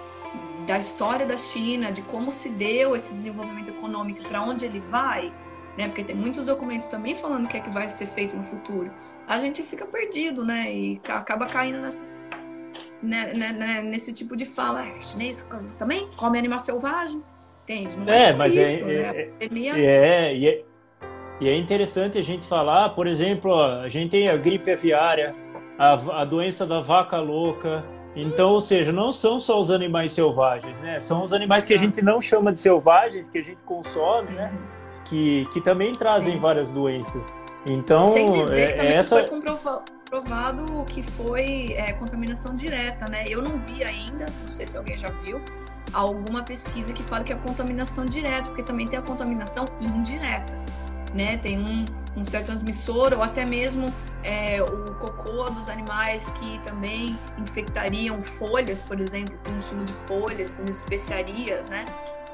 da 0.67 0.77
história 0.77 1.25
da 1.25 1.37
China, 1.37 1.91
de 1.91 2.01
como 2.03 2.31
se 2.31 2.49
deu 2.49 2.95
esse 2.95 3.13
desenvolvimento 3.13 3.69
econômico, 3.69 4.23
para 4.23 4.41
onde 4.41 4.65
ele 4.65 4.79
vai, 4.79 5.33
né? 5.77 5.87
Porque 5.87 6.03
tem 6.03 6.15
muitos 6.15 6.45
documentos 6.45 6.87
também 6.87 7.15
falando 7.15 7.45
o 7.45 7.47
que 7.47 7.57
é 7.57 7.59
que 7.59 7.69
vai 7.69 7.89
ser 7.89 8.05
feito 8.05 8.35
no 8.35 8.43
futuro. 8.43 8.91
A 9.27 9.39
gente 9.39 9.63
fica 9.63 9.85
perdido, 9.85 10.45
né? 10.45 10.71
E 10.71 11.01
acaba 11.07 11.47
caindo 11.47 11.79
nessas, 11.79 12.23
né, 13.01 13.34
né, 13.34 13.51
né, 13.51 13.81
nesse 13.81 14.13
tipo 14.13 14.35
de 14.35 14.45
fala. 14.45 14.81
Ah, 14.81 15.01
chinês 15.01 15.47
também 15.77 16.07
come 16.15 16.38
animal 16.38 16.59
selvagem 16.59 17.22
Entende? 17.65 17.97
Não 17.97 18.13
é, 18.13 18.30
é 18.30 18.34
mas 18.34 18.55
é, 18.55 18.63
isso, 18.63 18.84
é, 18.84 18.88
né? 18.88 19.19
é, 19.39 19.45
é, 19.45 20.35
e 20.35 20.47
é, 20.47 20.63
e 21.41 21.49
é 21.49 21.57
interessante 21.57 22.17
a 22.17 22.22
gente 22.22 22.47
falar, 22.47 22.89
por 22.89 23.07
exemplo, 23.07 23.51
ó, 23.51 23.81
a 23.81 23.89
gente 23.89 24.11
tem 24.11 24.30
a 24.30 24.38
gripe 24.38 24.72
aviária, 24.72 25.35
a, 25.77 26.22
a 26.22 26.26
doença 26.26 26.65
da 26.65 26.80
vaca 26.80 27.19
louca. 27.19 27.84
Então, 28.15 28.51
ou 28.51 28.61
seja, 28.61 28.93
não 28.93 29.11
são 29.11 29.39
só 29.41 29.59
os 29.59 29.69
animais 29.69 30.13
selvagens, 30.13 30.80
né? 30.80 30.99
São 30.99 31.23
os 31.23 31.34
animais 31.34 31.65
que 31.65 31.73
a 31.73 31.77
gente 31.77 32.01
não 32.01 32.22
chama 32.22 32.53
de 32.53 32.59
selvagens, 32.59 33.27
que 33.27 33.39
a 33.39 33.43
gente 33.43 33.59
consome, 33.65 34.31
né? 34.31 34.53
Que, 35.03 35.45
que 35.51 35.59
também 35.59 35.91
trazem 35.91 36.34
Sim. 36.34 36.39
várias 36.39 36.72
doenças. 36.72 37.35
Então, 37.67 38.09
Sem 38.09 38.30
dizer 38.30 38.69
que 38.69 38.77
também 38.77 38.93
essa... 38.93 39.19
foi 39.19 39.27
comprovado 39.27 39.94
que 40.86 41.03
foi 41.03 41.73
é, 41.73 41.94
contaminação 41.94 42.56
direta, 42.56 43.10
né? 43.10 43.26
Eu 43.27 43.41
não 43.41 43.60
vi 43.60 43.84
ainda, 43.84 44.26
não 44.44 44.52
sei 44.52 44.65
se 44.65 44.77
alguém 44.77 44.98
já 44.98 45.10
viu, 45.10 45.41
alguma 45.94 46.44
pesquisa 46.44 46.94
que 46.94 47.03
fala 47.03 47.23
que 47.23 47.34
é 47.34 47.36
contaminação 47.36 48.06
direta, 48.06 48.48
porque 48.48 48.64
também 48.64 48.88
tem 48.88 48.99
a 48.99 49.02
contaminação 49.02 49.65
indireta, 49.80 50.57
né? 51.14 51.38
Tem 51.38 51.60
um, 51.60 51.86
um 52.15 52.23
certo 52.23 52.48
transmissor 52.48 53.14
ou 53.14 53.22
até 53.22 53.45
mesmo 53.45 53.88
é, 54.23 54.61
o 54.61 54.95
cocô 54.95 55.49
dos 55.49 55.69
animais 55.69 56.30
que 56.32 56.60
também 56.60 57.18
infectariam 57.38 58.22
folhas, 58.22 58.82
por 58.82 58.99
exemplo, 58.99 59.38
consumo 59.44 59.84
de 59.84 59.94
folhas, 59.94 60.53
tem 60.53 60.65
especiarias, 60.69 61.69
né? 61.69 61.86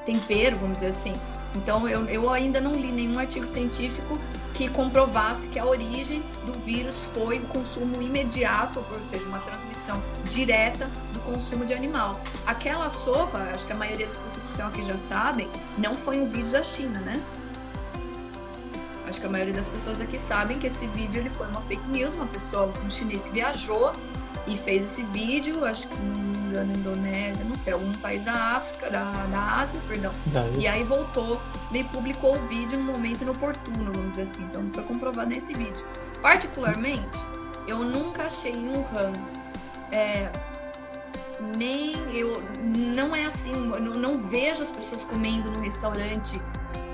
Tempero, 0.04 0.56
vamos 0.56 0.76
dizer 0.76 0.88
assim. 0.88 1.12
Então, 1.54 1.88
eu, 1.88 2.06
eu 2.06 2.30
ainda 2.30 2.60
não 2.60 2.72
li 2.72 2.90
nenhum 2.90 3.18
artigo 3.18 3.46
científico 3.46 4.18
que 4.54 4.68
comprovasse 4.68 5.46
que 5.48 5.58
a 5.58 5.64
origem 5.64 6.22
do 6.44 6.52
vírus 6.64 7.04
foi 7.14 7.38
o 7.38 7.46
consumo 7.46 8.00
imediato, 8.02 8.84
ou 8.90 9.04
seja, 9.04 9.24
uma 9.26 9.38
transmissão 9.38 10.02
direta 10.24 10.88
do 11.12 11.20
consumo 11.20 11.64
de 11.64 11.74
animal. 11.74 12.20
Aquela 12.46 12.90
sopa, 12.90 13.38
acho 13.52 13.66
que 13.66 13.72
a 13.72 13.76
maioria 13.76 14.06
das 14.06 14.16
pessoas 14.16 14.44
que 14.46 14.50
estão 14.52 14.68
aqui 14.68 14.82
já 14.82 14.96
sabem, 14.96 15.48
não 15.78 15.94
foi 15.94 16.20
um 16.20 16.26
vídeo 16.26 16.50
da 16.50 16.62
China, 16.62 17.00
né? 17.00 17.20
Acho 19.08 19.20
que 19.20 19.26
a 19.26 19.30
maioria 19.30 19.52
das 19.52 19.68
pessoas 19.68 20.00
aqui 20.00 20.18
sabem 20.18 20.58
que 20.58 20.66
esse 20.66 20.86
vídeo 20.86 21.20
ele 21.20 21.30
foi 21.30 21.46
uma 21.48 21.60
fake 21.62 21.86
news, 21.88 22.14
uma 22.14 22.26
pessoa, 22.26 22.72
um 22.84 22.88
chinês 22.88 23.28
viajou 23.30 23.92
e 24.46 24.56
fez 24.56 24.82
esse 24.82 25.02
vídeo, 25.04 25.64
acho 25.64 25.88
que 25.88 25.96
engano, 26.52 26.72
Indonésia, 26.74 27.44
não 27.44 27.56
sei, 27.56 27.72
algum 27.72 27.92
país 27.94 28.24
da 28.24 28.56
África, 28.56 28.90
da, 28.90 29.10
da 29.26 29.60
Ásia, 29.60 29.80
perdão. 29.88 30.12
E 30.58 30.66
aí 30.66 30.84
voltou 30.84 31.40
e 31.72 31.82
publicou 31.84 32.36
o 32.36 32.46
vídeo 32.46 32.78
no 32.78 32.84
momento 32.84 33.22
inoportuno, 33.22 33.92
vamos 33.92 34.10
dizer 34.10 34.22
assim. 34.22 34.44
Então 34.44 34.68
foi 34.72 34.82
comprovado 34.84 35.30
nesse 35.30 35.54
vídeo. 35.54 35.84
Particularmente, 36.20 37.18
eu 37.66 37.78
nunca 37.78 38.24
achei 38.24 38.52
em 38.52 38.68
Wuhan. 38.68 39.12
É, 39.90 40.30
nem 41.56 41.96
eu 42.16 42.42
não 42.64 43.16
é 43.16 43.24
assim, 43.24 43.52
eu 43.52 43.80
não, 43.80 43.92
não 43.94 44.18
vejo 44.28 44.62
as 44.62 44.70
pessoas 44.70 45.02
comendo 45.04 45.50
no 45.50 45.60
restaurante 45.60 46.40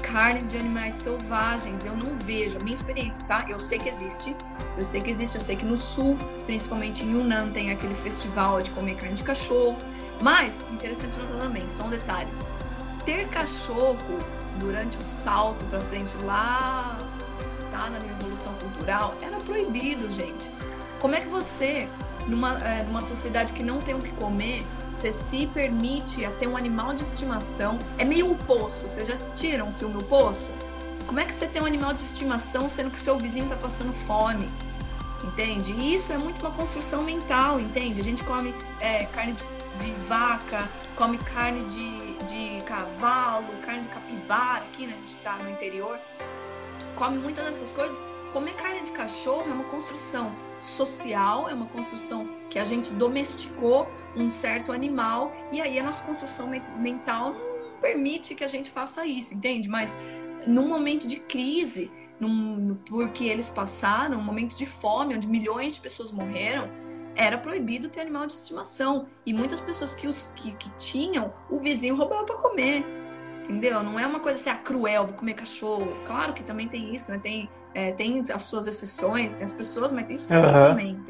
carne 0.02 0.42
de 0.42 0.56
animais 0.56 0.94
selvagens. 0.94 1.84
Eu 1.84 1.96
não 1.96 2.16
vejo. 2.18 2.58
A 2.58 2.64
minha 2.64 2.74
experiência, 2.74 3.24
tá? 3.24 3.44
Eu 3.48 3.58
sei 3.58 3.78
que 3.78 3.88
existe. 3.88 4.34
Eu 4.76 4.84
sei 4.84 5.00
que 5.00 5.10
existe. 5.10 5.36
Eu 5.36 5.42
sei 5.42 5.56
que 5.56 5.64
no 5.64 5.78
sul, 5.78 6.18
principalmente 6.46 7.04
em 7.04 7.12
Yunnan, 7.12 7.50
tem 7.50 7.70
aquele 7.70 7.94
festival 7.94 8.60
de 8.60 8.70
comer 8.70 8.96
carne 8.96 9.14
de 9.14 9.22
cachorro. 9.22 9.76
Mas, 10.20 10.64
interessante 10.70 11.16
notar 11.18 11.46
também, 11.46 11.68
só 11.68 11.84
um 11.84 11.90
detalhe. 11.90 12.28
Ter 13.04 13.28
cachorro 13.28 14.18
durante 14.58 14.98
o 14.98 15.02
salto 15.02 15.64
para 15.66 15.80
frente 15.80 16.16
lá, 16.24 16.98
tá? 17.70 17.88
Na 17.90 17.98
Revolução 17.98 18.52
Cultural, 18.54 19.14
era 19.22 19.36
proibido, 19.38 20.12
gente. 20.12 20.50
Como 21.00 21.14
é 21.14 21.20
que 21.20 21.28
você 21.28 21.88
numa, 22.28 22.58
é, 22.58 22.82
numa 22.84 23.00
sociedade 23.00 23.52
que 23.52 23.62
não 23.62 23.80
tem 23.80 23.94
o 23.94 24.00
que 24.00 24.10
comer, 24.12 24.64
você 24.90 25.10
se 25.10 25.46
permite 25.46 26.24
a 26.24 26.30
ter 26.30 26.46
um 26.46 26.56
animal 26.56 26.94
de 26.94 27.02
estimação. 27.02 27.78
É 27.96 28.04
meio 28.04 28.30
o 28.30 28.36
poço. 28.36 28.88
Vocês 28.88 29.08
já 29.08 29.14
assistiram 29.14 29.70
o 29.70 29.72
filme 29.72 29.96
O 29.96 30.04
Poço? 30.04 30.52
Como 31.06 31.18
é 31.18 31.24
que 31.24 31.32
você 31.32 31.46
tem 31.46 31.62
um 31.62 31.66
animal 31.66 31.94
de 31.94 32.00
estimação 32.00 32.68
sendo 32.68 32.90
que 32.90 32.98
seu 32.98 33.16
vizinho 33.16 33.44
está 33.44 33.56
passando 33.56 33.92
fome? 34.06 34.48
Entende? 35.24 35.72
E 35.72 35.94
isso 35.94 36.12
é 36.12 36.18
muito 36.18 36.40
uma 36.40 36.50
construção 36.50 37.02
mental, 37.02 37.58
entende? 37.58 38.00
A 38.00 38.04
gente 38.04 38.22
come 38.24 38.54
é, 38.78 39.04
carne 39.06 39.32
de, 39.32 39.44
de, 39.84 39.92
vaca, 40.06 40.68
come 40.96 41.18
carne 41.18 41.64
de, 41.70 42.14
de 42.26 42.62
cavalo, 42.64 43.46
carne 43.64 43.82
de 43.82 43.88
capivara, 43.88 44.64
aqui, 44.64 44.86
né? 44.86 44.94
A 44.96 45.00
gente 45.00 45.16
está 45.16 45.36
no 45.36 45.50
interior. 45.50 45.98
Come 46.94 47.18
muitas 47.18 47.44
dessas 47.44 47.72
coisas. 47.72 47.98
Comer 48.32 48.54
carne 48.54 48.82
de 48.82 48.90
cachorro 48.92 49.44
é 49.48 49.52
uma 49.52 49.64
construção 49.64 50.32
social, 50.60 51.48
é 51.48 51.54
uma 51.54 51.66
construção 51.66 52.28
que 52.50 52.58
a 52.58 52.64
gente 52.64 52.92
domesticou 52.92 53.88
um 54.16 54.30
certo 54.30 54.72
animal 54.72 55.32
e 55.52 55.60
aí 55.60 55.78
a 55.78 55.82
nossa 55.82 56.02
construção 56.02 56.48
mental 56.78 57.32
não 57.32 57.78
permite 57.80 58.34
que 58.34 58.44
a 58.44 58.48
gente 58.48 58.70
faça 58.70 59.06
isso, 59.06 59.34
entende? 59.34 59.68
Mas 59.68 59.96
num 60.46 60.68
momento 60.68 61.06
de 61.06 61.20
crise, 61.20 61.90
num, 62.20 62.76
porque 62.86 63.24
eles 63.24 63.48
passaram, 63.48 64.18
um 64.18 64.22
momento 64.22 64.56
de 64.56 64.66
fome, 64.66 65.14
onde 65.14 65.26
milhões 65.26 65.74
de 65.74 65.80
pessoas 65.80 66.10
morreram, 66.10 66.68
era 67.14 67.38
proibido 67.38 67.88
ter 67.88 68.00
animal 68.00 68.26
de 68.26 68.32
estimação. 68.32 69.08
E 69.24 69.32
muitas 69.32 69.60
pessoas 69.60 69.94
que, 69.94 70.06
os, 70.06 70.32
que, 70.36 70.52
que 70.52 70.70
tinham, 70.76 71.32
o 71.50 71.58
vizinho 71.58 71.96
roubava 71.96 72.24
para 72.24 72.36
comer. 72.36 72.84
Entendeu? 73.44 73.82
Não 73.82 73.98
é 73.98 74.06
uma 74.06 74.20
coisa 74.20 74.38
assim, 74.38 74.50
ah, 74.50 74.56
cruel, 74.56 75.06
vou 75.06 75.16
comer 75.16 75.34
cachorro. 75.34 75.96
Claro 76.06 76.32
que 76.32 76.42
também 76.42 76.68
tem 76.68 76.94
isso, 76.94 77.10
né? 77.10 77.18
Tem 77.18 77.48
é, 77.78 77.92
tem 77.92 78.24
as 78.34 78.42
suas 78.42 78.66
exceções, 78.66 79.34
tem 79.34 79.44
as 79.44 79.52
pessoas, 79.52 79.92
mas 79.92 80.04
tem 80.04 80.16
isso 80.16 80.34
uhum. 80.34 80.46
também. 80.46 81.00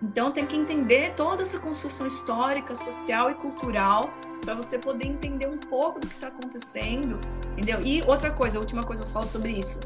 Então 0.00 0.30
tem 0.30 0.46
que 0.46 0.56
entender 0.56 1.12
toda 1.16 1.42
essa 1.42 1.58
construção 1.58 2.06
histórica, 2.06 2.76
social 2.76 3.32
e 3.32 3.34
cultural 3.34 4.08
para 4.40 4.54
você 4.54 4.78
poder 4.78 5.08
entender 5.08 5.48
um 5.48 5.58
pouco 5.58 5.98
do 5.98 6.06
que 6.06 6.14
está 6.14 6.28
acontecendo, 6.28 7.18
entendeu? 7.50 7.80
E 7.84 8.00
outra 8.06 8.30
coisa, 8.30 8.58
a 8.58 8.60
última 8.60 8.84
coisa 8.84 9.02
que 9.02 9.08
eu 9.08 9.12
falo 9.12 9.26
sobre 9.26 9.50
isso, 9.50 9.80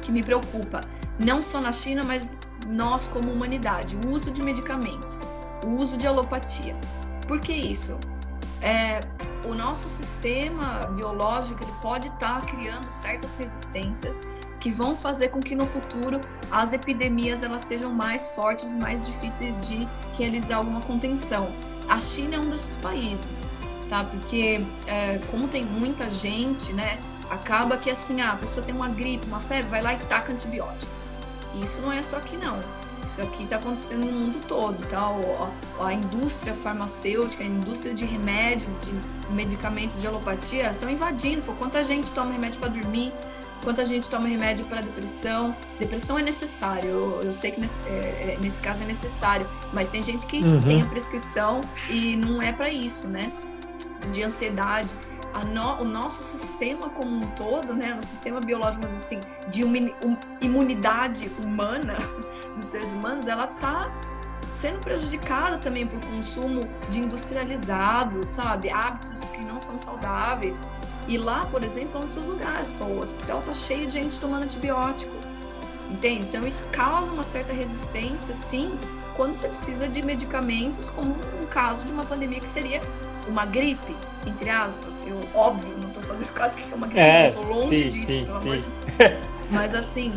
que 0.00 0.12
me 0.12 0.22
preocupa, 0.22 0.80
não 1.18 1.42
só 1.42 1.60
na 1.60 1.72
China, 1.72 2.04
mas 2.04 2.30
nós 2.68 3.08
como 3.08 3.32
humanidade, 3.32 3.96
o 3.96 4.10
uso 4.10 4.30
de 4.30 4.40
medicamento, 4.40 5.18
o 5.66 5.70
uso 5.70 5.96
de 5.96 6.06
alopatia. 6.06 6.76
Por 7.26 7.40
que 7.40 7.52
isso? 7.52 7.98
É, 8.62 9.00
o 9.44 9.54
nosso 9.54 9.88
sistema 9.88 10.86
biológico 10.94 11.64
ele 11.64 11.72
pode 11.82 12.06
estar 12.06 12.42
tá 12.42 12.46
criando 12.46 12.88
certas 12.92 13.36
resistências 13.36 14.22
que 14.60 14.70
vão 14.70 14.96
fazer 14.96 15.28
com 15.28 15.40
que 15.40 15.54
no 15.54 15.66
futuro 15.66 16.20
as 16.50 16.72
epidemias 16.72 17.42
elas 17.42 17.62
sejam 17.62 17.92
mais 17.92 18.28
fortes, 18.30 18.74
mais 18.74 19.06
difíceis 19.06 19.60
de 19.60 19.86
realizar 20.16 20.56
alguma 20.56 20.80
contenção. 20.80 21.48
A 21.88 21.98
China 21.98 22.36
é 22.36 22.38
um 22.38 22.50
desses 22.50 22.74
países, 22.76 23.46
tá? 23.88 24.04
Porque 24.04 24.60
é, 24.86 25.20
como 25.30 25.48
tem 25.48 25.64
muita 25.64 26.10
gente, 26.10 26.72
né? 26.72 26.98
Acaba 27.30 27.76
que 27.76 27.90
assim, 27.90 28.20
ah, 28.20 28.32
a 28.32 28.36
pessoa 28.36 28.64
tem 28.64 28.74
uma 28.74 28.88
gripe, 28.88 29.26
uma 29.26 29.40
febre, 29.40 29.70
vai 29.70 29.82
lá 29.82 29.94
e 29.94 29.98
taca 29.98 30.32
antibiótico. 30.32 30.90
E 31.54 31.62
isso 31.62 31.80
não 31.80 31.92
é 31.92 32.02
só 32.02 32.16
aqui 32.16 32.36
não. 32.36 32.58
Isso 33.04 33.22
aqui 33.22 33.44
está 33.44 33.56
acontecendo 33.56 34.04
no 34.04 34.12
mundo 34.12 34.46
todo, 34.46 34.86
tá? 34.88 35.00
A, 35.80 35.86
a, 35.86 35.94
indústria 35.94 36.54
farmacêutica, 36.54 37.42
a 37.42 37.46
indústria 37.46 37.94
de 37.94 38.04
remédios, 38.04 38.78
de 38.80 38.90
medicamentos 39.32 39.98
de 39.98 40.06
alopatia, 40.06 40.70
estão 40.70 40.90
invadindo. 40.90 41.40
Por 41.42 41.56
quanta 41.56 41.82
gente 41.82 42.10
toma 42.10 42.32
remédio 42.32 42.60
para 42.60 42.68
dormir, 42.68 43.12
quanta 43.62 43.84
gente 43.84 44.08
toma 44.08 44.28
remédio 44.28 44.64
para 44.66 44.80
depressão. 44.80 45.54
Depressão 45.78 46.18
é 46.18 46.22
necessário, 46.22 46.88
eu, 46.88 47.20
eu 47.22 47.34
sei 47.34 47.50
que 47.50 47.60
nesse, 47.60 47.86
é, 47.86 48.36
é 48.36 48.38
nesse, 48.40 48.62
caso 48.62 48.82
é 48.82 48.86
necessário, 48.86 49.48
mas 49.72 49.88
tem 49.88 50.02
gente 50.02 50.26
que 50.26 50.38
uhum. 50.38 50.60
tem 50.60 50.82
a 50.82 50.86
prescrição 50.86 51.60
e 51.88 52.16
não 52.16 52.40
é 52.40 52.52
para 52.52 52.70
isso, 52.70 53.06
né? 53.06 53.32
De 54.12 54.22
ansiedade 54.22 54.88
no, 55.52 55.82
o 55.82 55.84
nosso 55.84 56.22
sistema 56.22 56.88
como 56.90 57.16
um 57.16 57.26
todo, 57.32 57.74
né, 57.74 57.96
o 57.98 58.02
sistema 58.02 58.40
biológico, 58.40 58.82
mas 58.84 58.94
assim, 58.94 59.20
de 59.48 59.62
imunidade 60.40 61.30
humana 61.42 61.96
dos 62.56 62.64
seres 62.64 62.92
humanos, 62.92 63.26
ela 63.26 63.46
tá 63.46 63.90
sendo 64.48 64.80
prejudicada 64.80 65.58
também 65.58 65.86
por 65.86 66.00
consumo 66.00 66.62
de 66.88 67.00
industrializado, 67.00 68.26
sabe? 68.26 68.70
Hábitos 68.70 69.28
que 69.30 69.42
não 69.42 69.58
são 69.58 69.78
saudáveis. 69.78 70.62
E 71.06 71.16
lá, 71.16 71.46
por 71.46 71.62
exemplo, 71.62 71.92
é 71.94 71.98
um 71.98 72.04
dos 72.04 72.10
seus 72.10 72.26
lugares. 72.26 72.70
Pô, 72.72 72.84
o 72.84 73.00
hospital 73.00 73.42
tá 73.44 73.54
cheio 73.54 73.86
de 73.86 73.94
gente 73.94 74.18
tomando 74.18 74.44
antibiótico. 74.44 75.12
Entende? 75.90 76.26
Então 76.28 76.46
isso 76.46 76.64
causa 76.70 77.10
uma 77.10 77.22
certa 77.22 77.52
resistência, 77.52 78.34
sim, 78.34 78.78
quando 79.16 79.32
você 79.32 79.48
precisa 79.48 79.88
de 79.88 80.02
medicamentos, 80.02 80.90
como 80.90 81.16
um 81.42 81.46
caso 81.46 81.86
de 81.86 81.92
uma 81.92 82.04
pandemia 82.04 82.40
que 82.40 82.48
seria 82.48 82.82
uma 83.26 83.46
gripe, 83.46 83.96
entre 84.26 84.50
aspas. 84.50 85.04
Eu, 85.06 85.18
óbvio, 85.34 85.74
não 85.82 85.90
tô 85.90 86.00
fazendo 86.02 86.32
caso 86.34 86.56
que 86.56 86.70
é 86.70 86.74
uma 86.74 86.86
gripe, 86.86 87.00
é, 87.00 87.28
eu 87.28 87.32
tô 87.32 87.42
longe 87.42 87.82
sim, 87.82 87.88
disso, 87.88 88.06
sim, 88.06 88.24
pelo 88.26 88.42
sim. 88.42 88.48
amor 88.48 88.56
de 88.58 88.66
Deus. 88.98 89.12
Mas 89.50 89.74
assim, 89.74 90.12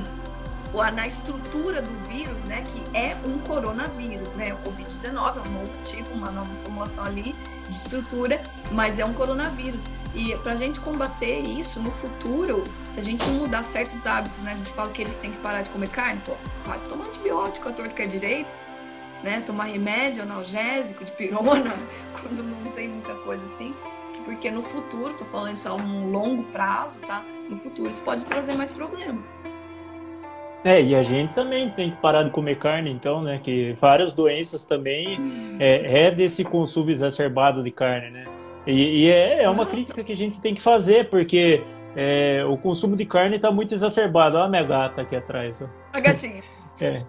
na 0.91 1.07
estrutura 1.07 1.81
do 1.81 2.07
vírus, 2.07 2.43
né, 2.45 2.63
que 2.63 2.97
é 2.97 3.15
um 3.25 3.39
coronavírus, 3.39 4.33
né, 4.35 4.53
o 4.53 4.57
Covid-19 4.69 5.37
é 5.37 5.49
um 5.49 5.51
novo 5.51 5.83
tipo, 5.83 6.09
uma 6.13 6.31
nova 6.31 6.53
formulação 6.55 7.03
ali 7.03 7.35
de 7.67 7.75
estrutura, 7.75 8.41
mas 8.71 8.99
é 8.99 9.05
um 9.05 9.13
coronavírus. 9.13 9.85
E 10.13 10.35
para 10.37 10.53
a 10.53 10.55
gente 10.55 10.79
combater 10.79 11.39
isso 11.39 11.79
no 11.79 11.91
futuro, 11.91 12.63
se 12.89 12.99
a 12.99 13.03
gente 13.03 13.25
não 13.25 13.33
mudar 13.35 13.63
certos 13.63 14.05
hábitos, 14.05 14.39
né, 14.39 14.53
a 14.53 14.55
gente 14.55 14.71
fala 14.71 14.89
que 14.89 15.01
eles 15.01 15.17
têm 15.17 15.31
que 15.31 15.37
parar 15.37 15.61
de 15.61 15.69
comer 15.69 15.89
carne, 15.89 16.21
pô, 16.25 16.33
vai 16.65 16.79
tomar 16.89 17.05
antibiótico 17.05 17.69
a 17.69 17.71
torto 17.71 17.95
que 17.95 18.01
é 18.01 18.07
direito, 18.07 18.53
né? 19.23 19.41
Tomar 19.45 19.65
remédio 19.65 20.23
analgésico 20.23 21.05
de 21.05 21.11
pirona 21.11 21.75
quando 22.19 22.43
não 22.43 22.71
tem 22.71 22.89
muita 22.89 23.13
coisa 23.15 23.45
assim. 23.45 23.73
Porque 24.25 24.51
no 24.51 24.61
futuro, 24.61 25.13
tô 25.13 25.25
falando 25.25 25.55
isso 25.55 25.67
a 25.67 25.73
um 25.73 26.11
longo 26.11 26.43
prazo, 26.45 26.99
tá? 26.99 27.23
No 27.49 27.57
futuro 27.57 27.89
isso 27.89 28.01
pode 28.01 28.23
trazer 28.25 28.53
mais 28.53 28.71
problema. 28.71 29.21
É, 30.63 30.81
e 30.81 30.95
a 30.95 31.01
gente 31.01 31.33
também 31.33 31.69
tem 31.71 31.89
que 31.89 31.97
parar 31.97 32.23
de 32.23 32.29
comer 32.29 32.57
carne, 32.57 32.91
então, 32.91 33.21
né? 33.21 33.39
Que 33.43 33.75
várias 33.81 34.13
doenças 34.13 34.63
também 34.63 35.19
é, 35.59 36.05
é 36.05 36.11
desse 36.11 36.43
consumo 36.43 36.91
exacerbado 36.91 37.63
de 37.63 37.71
carne, 37.71 38.11
né? 38.11 38.25
E, 38.67 39.05
e 39.05 39.09
é, 39.09 39.43
é, 39.43 39.49
uma 39.49 39.65
crítica 39.65 40.03
que 40.03 40.11
a 40.11 40.15
gente 40.15 40.39
tem 40.39 40.53
que 40.53 40.61
fazer, 40.61 41.09
porque 41.09 41.63
é, 41.95 42.45
o 42.47 42.57
consumo 42.57 42.95
de 42.95 43.05
carne 43.05 43.37
está 43.37 43.51
muito 43.51 43.73
exacerbado. 43.73 44.35
Olha 44.37 44.45
a 44.45 44.49
minha 44.49 44.63
gata 44.63 45.01
aqui 45.01 45.15
atrás. 45.15 45.61
Ó. 45.61 45.67
A 45.91 45.99
gatinha. 45.99 46.43
é. 46.79 47.03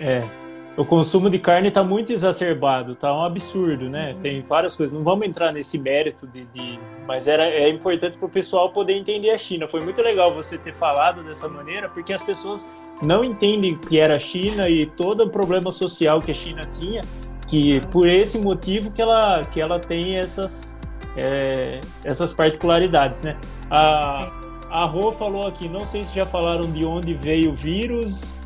É 0.00 0.45
o 0.76 0.84
consumo 0.84 1.30
de 1.30 1.38
carne 1.38 1.68
está 1.68 1.82
muito 1.82 2.12
exacerbado, 2.12 2.94
tá 2.94 3.12
um 3.12 3.24
absurdo, 3.24 3.88
né? 3.88 4.12
Uhum. 4.12 4.20
Tem 4.20 4.42
várias 4.42 4.76
coisas. 4.76 4.94
Não 4.94 5.02
vamos 5.02 5.26
entrar 5.26 5.52
nesse 5.52 5.78
mérito 5.78 6.26
de, 6.26 6.44
de... 6.46 6.78
mas 7.06 7.26
era 7.26 7.46
é 7.46 7.68
importante 7.68 8.18
para 8.18 8.26
o 8.26 8.30
pessoal 8.30 8.70
poder 8.70 8.94
entender 8.94 9.30
a 9.30 9.38
China. 9.38 9.66
Foi 9.66 9.80
muito 9.80 10.02
legal 10.02 10.34
você 10.34 10.58
ter 10.58 10.74
falado 10.74 11.22
dessa 11.24 11.48
maneira, 11.48 11.88
porque 11.88 12.12
as 12.12 12.22
pessoas 12.22 12.66
não 13.02 13.24
entendem 13.24 13.72
o 13.72 13.78
que 13.78 13.98
era 13.98 14.16
a 14.16 14.18
China 14.18 14.68
e 14.68 14.84
todo 14.84 15.24
o 15.24 15.30
problema 15.30 15.70
social 15.70 16.20
que 16.20 16.30
a 16.30 16.34
China 16.34 16.62
tinha, 16.72 17.00
que 17.46 17.80
por 17.88 18.06
esse 18.06 18.38
motivo 18.38 18.90
que 18.90 19.00
ela 19.00 19.44
que 19.44 19.60
ela 19.60 19.80
tem 19.80 20.18
essas 20.18 20.76
é, 21.16 21.80
essas 22.04 22.32
particularidades, 22.32 23.22
né? 23.22 23.36
A 23.70 24.30
a 24.68 24.84
Rô 24.84 25.12
falou 25.12 25.46
aqui, 25.46 25.68
não 25.68 25.86
sei 25.86 26.04
se 26.04 26.14
já 26.14 26.26
falaram 26.26 26.70
de 26.70 26.84
onde 26.84 27.14
veio 27.14 27.52
o 27.52 27.54
vírus, 27.54 28.36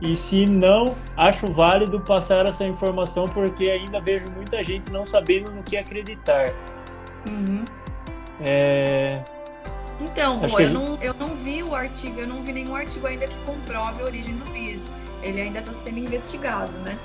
e 0.00 0.16
se 0.16 0.46
não, 0.46 0.96
acho 1.16 1.46
válido 1.52 2.00
passar 2.00 2.46
essa 2.46 2.64
informação 2.64 3.28
porque 3.28 3.70
ainda 3.70 4.00
vejo 4.00 4.30
muita 4.30 4.62
gente 4.62 4.90
não 4.90 5.04
sabendo 5.04 5.50
no 5.50 5.62
que 5.62 5.76
acreditar. 5.76 6.52
Uhum. 7.28 7.64
É... 8.40 9.22
Então, 10.00 10.38
Rô, 10.38 10.58
eu, 10.58 10.70
não, 10.70 10.98
eu 11.02 11.12
não 11.12 11.34
vi 11.36 11.62
o 11.62 11.74
artigo, 11.74 12.18
eu 12.18 12.26
não 12.26 12.42
vi 12.42 12.52
nenhum 12.52 12.74
artigo 12.74 13.06
ainda 13.06 13.26
que 13.26 13.36
comprove 13.44 14.00
a 14.02 14.06
origem 14.06 14.34
do 14.34 14.50
vírus. 14.50 14.88
Ele 15.22 15.42
ainda 15.42 15.58
está 15.58 15.74
sendo 15.74 15.98
investigado, 15.98 16.72
né? 16.78 16.96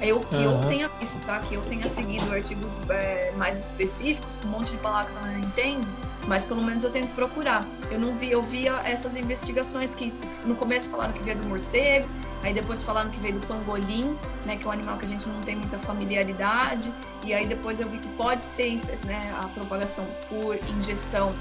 Eu 0.00 0.20
que 0.20 0.36
uhum. 0.36 0.62
eu 0.62 0.68
tenha 0.68 0.88
visto, 1.00 1.18
tá? 1.24 1.38
Que 1.40 1.54
eu 1.54 1.62
tenha 1.62 1.88
seguido 1.88 2.30
artigos 2.32 2.78
é, 2.88 3.32
mais 3.36 3.60
específicos, 3.60 4.36
com 4.36 4.48
um 4.48 4.50
monte 4.50 4.70
de 4.70 4.76
palavras 4.78 5.16
que 5.16 5.24
eu 5.24 5.32
não 5.32 5.38
entendo, 5.38 5.88
mas 6.26 6.44
pelo 6.44 6.62
menos 6.62 6.84
eu 6.84 6.90
tenho 6.90 7.06
que 7.06 7.14
procurar. 7.14 7.64
Eu 7.90 7.98
não 7.98 8.16
vi, 8.16 8.30
eu 8.30 8.42
via 8.42 8.80
essas 8.84 9.16
investigações 9.16 9.94
que 9.94 10.12
no 10.44 10.54
começo 10.54 10.88
falaram 10.88 11.12
que 11.12 11.22
veio 11.22 11.38
do 11.38 11.48
morcego, 11.48 12.08
aí 12.42 12.52
depois 12.52 12.82
falaram 12.82 13.10
que 13.10 13.18
veio 13.18 13.38
do 13.38 13.46
pangolim, 13.46 14.16
né, 14.44 14.56
que 14.56 14.64
é 14.64 14.68
um 14.68 14.72
animal 14.72 14.98
que 14.98 15.06
a 15.06 15.08
gente 15.08 15.26
não 15.26 15.40
tem 15.40 15.56
muita 15.56 15.78
familiaridade, 15.78 16.92
e 17.24 17.32
aí 17.32 17.46
depois 17.46 17.80
eu 17.80 17.88
vi 17.88 17.98
que 17.98 18.08
pode 18.08 18.42
ser 18.42 18.80
né, 19.04 19.34
a 19.42 19.48
propagação 19.48 20.06
por 20.28 20.56
ingestão 20.68 21.34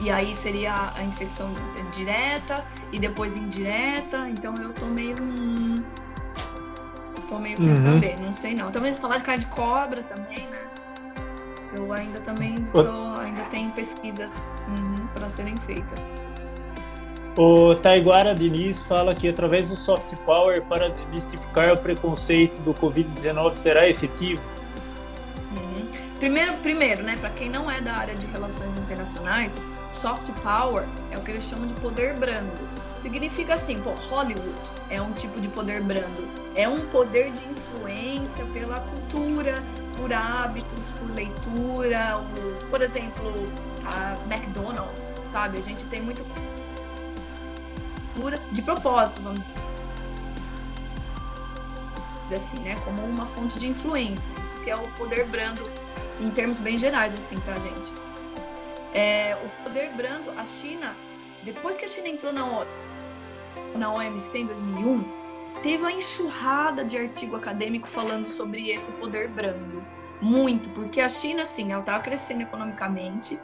e 0.00 0.10
aí 0.10 0.34
seria 0.34 0.92
a 0.96 1.04
infecção 1.04 1.52
direta 1.92 2.64
e 2.90 2.98
depois 2.98 3.36
indireta. 3.36 4.28
Então 4.30 4.54
eu 4.56 4.72
tô 4.72 4.86
meio. 4.86 5.14
Tô 7.30 7.38
meio 7.38 7.56
sem 7.56 7.70
uhum. 7.70 7.76
saber, 7.76 8.20
não 8.20 8.32
sei 8.32 8.54
não. 8.56 8.72
Também 8.72 8.92
falar 8.92 9.18
de 9.18 9.22
carne 9.22 9.40
de 9.40 9.46
cobra 9.46 10.02
também, 10.02 10.40
né? 10.48 10.58
Eu 11.76 11.92
ainda 11.92 12.18
também 12.20 12.56
tô, 12.72 12.80
ainda 13.20 13.42
tem 13.44 13.70
pesquisas 13.70 14.50
uhum, 14.66 15.06
para 15.14 15.30
serem 15.30 15.56
feitas. 15.58 16.12
O 17.38 17.76
Taiguara 17.76 18.34
Diniz 18.34 18.84
fala 18.84 19.14
que 19.14 19.28
através 19.28 19.68
do 19.68 19.76
soft 19.76 20.12
power 20.26 20.60
para 20.62 20.90
desmistificar 20.90 21.72
o 21.72 21.76
preconceito 21.76 22.60
do 22.62 22.74
Covid-19 22.74 23.54
será 23.54 23.88
efetivo. 23.88 24.42
Primeiro, 26.20 26.52
primeiro, 26.58 27.02
né, 27.02 27.16
para 27.16 27.30
quem 27.30 27.48
não 27.48 27.70
é 27.70 27.80
da 27.80 27.94
área 27.94 28.14
de 28.14 28.26
relações 28.26 28.76
internacionais, 28.76 29.58
soft 29.88 30.30
power 30.42 30.84
é 31.10 31.16
o 31.16 31.22
que 31.22 31.30
eles 31.30 31.44
chamam 31.44 31.66
de 31.66 31.72
poder 31.80 32.12
brando. 32.12 32.52
Significa 32.94 33.54
assim, 33.54 33.80
pô, 33.80 33.92
Hollywood 33.92 34.70
é 34.90 35.00
um 35.00 35.12
tipo 35.14 35.40
de 35.40 35.48
poder 35.48 35.82
brando. 35.82 36.28
É 36.54 36.68
um 36.68 36.86
poder 36.88 37.32
de 37.32 37.42
influência 37.48 38.44
pela 38.52 38.80
cultura, 38.80 39.62
por 39.96 40.12
hábitos, 40.12 40.90
por 40.98 41.10
leitura, 41.10 42.22
por 42.68 42.82
exemplo, 42.82 43.50
a 43.86 44.18
McDonald's, 44.30 45.14
sabe? 45.32 45.56
A 45.56 45.62
gente 45.62 45.84
tem 45.84 46.02
muito 46.02 46.22
de 48.52 48.60
propósito, 48.60 49.22
vamos 49.22 49.46
dizer 52.24 52.36
assim, 52.36 52.58
né? 52.58 52.76
Como 52.84 53.02
uma 53.04 53.24
fonte 53.24 53.58
de 53.58 53.66
influência. 53.66 54.34
Isso 54.42 54.60
que 54.60 54.68
é 54.68 54.76
o 54.76 54.86
poder 54.98 55.24
brando 55.24 55.79
em 56.20 56.30
termos 56.30 56.60
bem 56.60 56.76
gerais, 56.76 57.14
assim, 57.14 57.36
tá, 57.40 57.54
gente? 57.58 57.92
É, 58.92 59.36
o 59.44 59.64
poder 59.64 59.90
brando, 59.96 60.30
a 60.36 60.44
China, 60.44 60.94
depois 61.42 61.76
que 61.76 61.84
a 61.84 61.88
China 61.88 62.08
entrou 62.08 62.32
na, 62.32 62.66
na 63.76 63.92
OMC 63.92 64.38
em 64.38 64.46
2001, 64.46 65.04
teve 65.62 65.82
uma 65.82 65.92
enxurrada 65.92 66.84
de 66.84 66.96
artigo 66.98 67.36
acadêmico 67.36 67.88
falando 67.88 68.26
sobre 68.26 68.70
esse 68.70 68.92
poder 68.92 69.28
brando. 69.28 69.82
Muito, 70.20 70.68
porque 70.70 71.00
a 71.00 71.08
China, 71.08 71.44
sim, 71.46 71.72
ela 71.72 71.80
estava 71.80 72.02
crescendo 72.02 72.42
economicamente. 72.42 73.40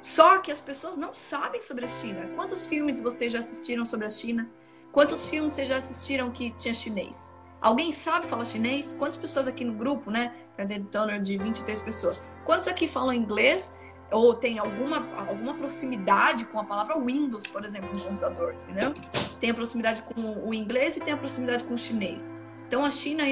Só 0.00 0.38
que 0.38 0.52
as 0.52 0.60
pessoas 0.60 0.96
não 0.96 1.12
sabem 1.12 1.60
sobre 1.60 1.84
a 1.84 1.88
China. 1.88 2.30
Quantos 2.36 2.66
filmes 2.66 3.00
vocês 3.00 3.32
já 3.32 3.40
assistiram 3.40 3.84
sobre 3.84 4.06
a 4.06 4.08
China? 4.08 4.48
Quantos 4.92 5.26
filmes 5.26 5.52
vocês 5.52 5.68
já 5.68 5.76
assistiram 5.76 6.30
que 6.30 6.50
tinha 6.52 6.72
chinês? 6.72 7.35
Alguém 7.66 7.92
sabe 7.92 8.26
falar 8.26 8.44
chinês? 8.44 8.94
Quantas 8.96 9.16
pessoas 9.16 9.48
aqui 9.48 9.64
no 9.64 9.72
grupo, 9.72 10.08
né? 10.08 10.32
Toner 10.92 11.20
de 11.20 11.36
23 11.36 11.82
pessoas. 11.82 12.22
Quantos 12.44 12.68
aqui 12.68 12.86
falam 12.86 13.12
inglês 13.12 13.76
ou 14.08 14.34
tem 14.34 14.60
alguma, 14.60 14.98
alguma 15.28 15.52
proximidade 15.52 16.44
com 16.44 16.60
a 16.60 16.64
palavra 16.64 16.96
Windows, 16.96 17.44
por 17.48 17.64
exemplo, 17.64 17.92
no 17.92 18.04
computador, 18.04 18.54
entendeu? 18.62 18.94
Tem 19.40 19.50
a 19.50 19.54
proximidade 19.54 20.00
com 20.02 20.48
o 20.48 20.54
inglês 20.54 20.96
e 20.96 21.00
tem 21.00 21.12
a 21.12 21.16
proximidade 21.16 21.64
com 21.64 21.74
o 21.74 21.76
chinês. 21.76 22.32
Então 22.68 22.84
a 22.84 22.90
China 22.90 23.24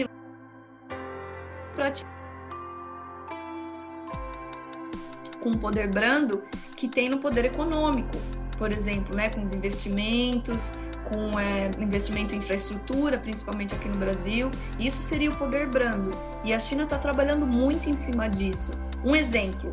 com 5.39 5.51
o 5.51 5.59
poder 5.59 5.87
brando 5.87 6.43
que 6.77 6.89
tem 6.89 7.09
no 7.09 7.19
poder 7.19 7.45
econômico. 7.45 8.17
por 8.59 8.73
exemplo, 8.73 9.15
né, 9.15 9.31
com 9.31 9.41
os 9.41 9.53
investimentos, 9.53 10.73
com 11.05 11.39
é, 11.39 11.71
investimento 11.79 12.35
em 12.35 12.39
infraestrutura, 12.39 13.19
principalmente 13.19 13.75
aqui 13.75 13.89
no 13.89 13.97
Brasil. 13.97 14.51
Isso 14.79 15.03
seria 15.03 15.31
o 15.31 15.37
poder 15.37 15.69
brando. 15.69 16.11
E 16.45 16.53
a 16.53 16.59
China 16.59 16.85
está 16.85 16.99
trabalhando 16.99 17.47
muito 17.47 17.89
em 17.89 17.97
cima 17.97 18.29
disso. 18.29 18.73
Um 19.05 19.15
exemplo 19.15 19.71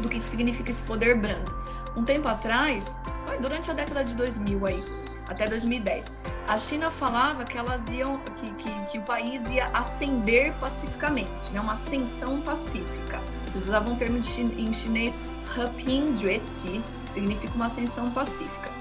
do 0.00 0.08
que 0.08 0.24
significa 0.24 0.70
esse 0.70 0.82
poder 0.82 1.16
brando. 1.16 1.52
Um 1.96 2.04
tempo 2.04 2.28
atrás, 2.28 2.98
durante 3.40 3.70
a 3.70 3.74
década 3.74 4.04
de 4.04 4.14
2000 4.14 4.66
aí, 4.66 4.84
até 5.28 5.46
2010, 5.46 6.14
a 6.46 6.56
China 6.56 6.90
falava 6.90 7.44
que 7.44 7.58
elas 7.58 7.88
iam, 7.88 8.18
que, 8.40 8.50
que, 8.52 8.70
que 8.90 8.98
o 8.98 9.02
país 9.02 9.50
ia 9.50 9.66
ascender 9.66 10.54
pacificamente, 10.54 11.52
né? 11.52 11.60
uma 11.60 11.74
ascensão 11.74 12.40
pacífica. 12.40 13.20
Usavam 13.54 13.94
um 13.94 13.96
termo 13.96 14.18
em 14.18 14.72
chinês, 14.72 15.18
Heping 15.56 16.16
Jueti, 16.16 16.80
que 17.04 17.10
significa 17.10 17.52
uma 17.54 17.66
ascensão 17.66 18.10
pacífica. 18.10 18.77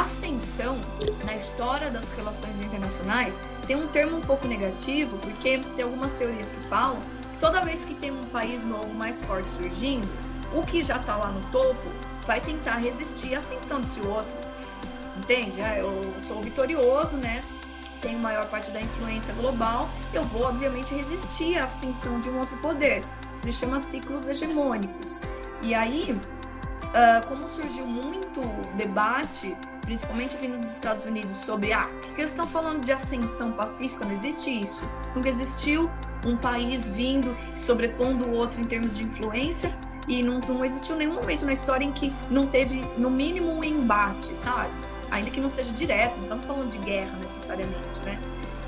Ascensão, 0.00 0.80
na 1.24 1.36
história 1.36 1.88
das 1.88 2.12
relações 2.14 2.60
internacionais, 2.60 3.40
tem 3.64 3.76
um 3.76 3.86
termo 3.86 4.16
um 4.16 4.20
pouco 4.20 4.44
negativo, 4.48 5.16
porque 5.18 5.58
tem 5.76 5.84
algumas 5.84 6.14
teorias 6.14 6.50
que 6.50 6.60
falam 6.62 6.96
que 7.30 7.38
toda 7.38 7.60
vez 7.60 7.84
que 7.84 7.94
tem 7.94 8.10
um 8.10 8.24
país 8.24 8.64
novo 8.64 8.92
mais 8.92 9.22
forte 9.22 9.48
surgindo, 9.52 10.08
o 10.52 10.66
que 10.66 10.82
já 10.82 10.96
está 10.96 11.16
lá 11.16 11.28
no 11.28 11.40
topo 11.52 11.88
vai 12.26 12.40
tentar 12.40 12.78
resistir 12.78 13.36
à 13.36 13.38
ascensão 13.38 13.80
desse 13.80 14.00
outro. 14.00 14.34
Entende? 15.16 15.62
Ah, 15.62 15.78
eu 15.78 16.12
sou 16.26 16.42
vitorioso, 16.42 17.16
né? 17.16 17.44
Tenho 18.02 18.18
maior 18.18 18.46
parte 18.46 18.72
da 18.72 18.80
influência 18.80 19.32
global, 19.32 19.88
eu 20.12 20.24
vou, 20.24 20.42
obviamente, 20.42 20.92
resistir 20.92 21.56
à 21.56 21.66
ascensão 21.66 22.18
de 22.18 22.28
um 22.28 22.40
outro 22.40 22.56
poder. 22.56 23.04
Isso 23.30 23.42
se 23.42 23.52
chama 23.52 23.78
ciclos 23.78 24.26
hegemônicos. 24.26 25.20
E 25.62 25.72
aí, 25.72 26.10
uh, 26.10 27.26
como 27.28 27.46
surgiu 27.46 27.86
muito 27.86 28.40
debate, 28.76 29.56
principalmente 29.84 30.36
vindo 30.36 30.58
dos 30.58 30.70
Estados 30.70 31.04
Unidos, 31.04 31.36
sobre 31.36 31.72
ah, 31.72 31.88
o 32.10 32.14
que 32.14 32.20
eles 32.20 32.30
estão 32.30 32.46
falando 32.46 32.84
de 32.84 32.92
ascensão 32.92 33.52
pacífica? 33.52 34.04
Não 34.04 34.12
existe 34.12 34.50
isso. 34.50 34.82
Nunca 35.14 35.28
existiu 35.28 35.90
um 36.26 36.36
país 36.36 36.88
vindo 36.88 37.36
sobrepondo 37.54 38.26
o 38.26 38.32
outro 38.32 38.60
em 38.60 38.64
termos 38.64 38.96
de 38.96 39.04
influência 39.04 39.74
e 40.08 40.22
não, 40.22 40.40
não 40.40 40.64
existiu 40.64 40.96
nenhum 40.96 41.14
momento 41.14 41.44
na 41.44 41.52
história 41.52 41.84
em 41.84 41.92
que 41.92 42.12
não 42.30 42.46
teve, 42.46 42.82
no 42.96 43.10
mínimo, 43.10 43.52
um 43.52 43.62
embate, 43.62 44.34
sabe? 44.34 44.70
Ainda 45.10 45.30
que 45.30 45.40
não 45.40 45.48
seja 45.48 45.72
direto, 45.72 46.16
não 46.16 46.24
estamos 46.24 46.44
falando 46.44 46.70
de 46.70 46.78
guerra 46.78 47.16
necessariamente, 47.20 48.00
né? 48.04 48.18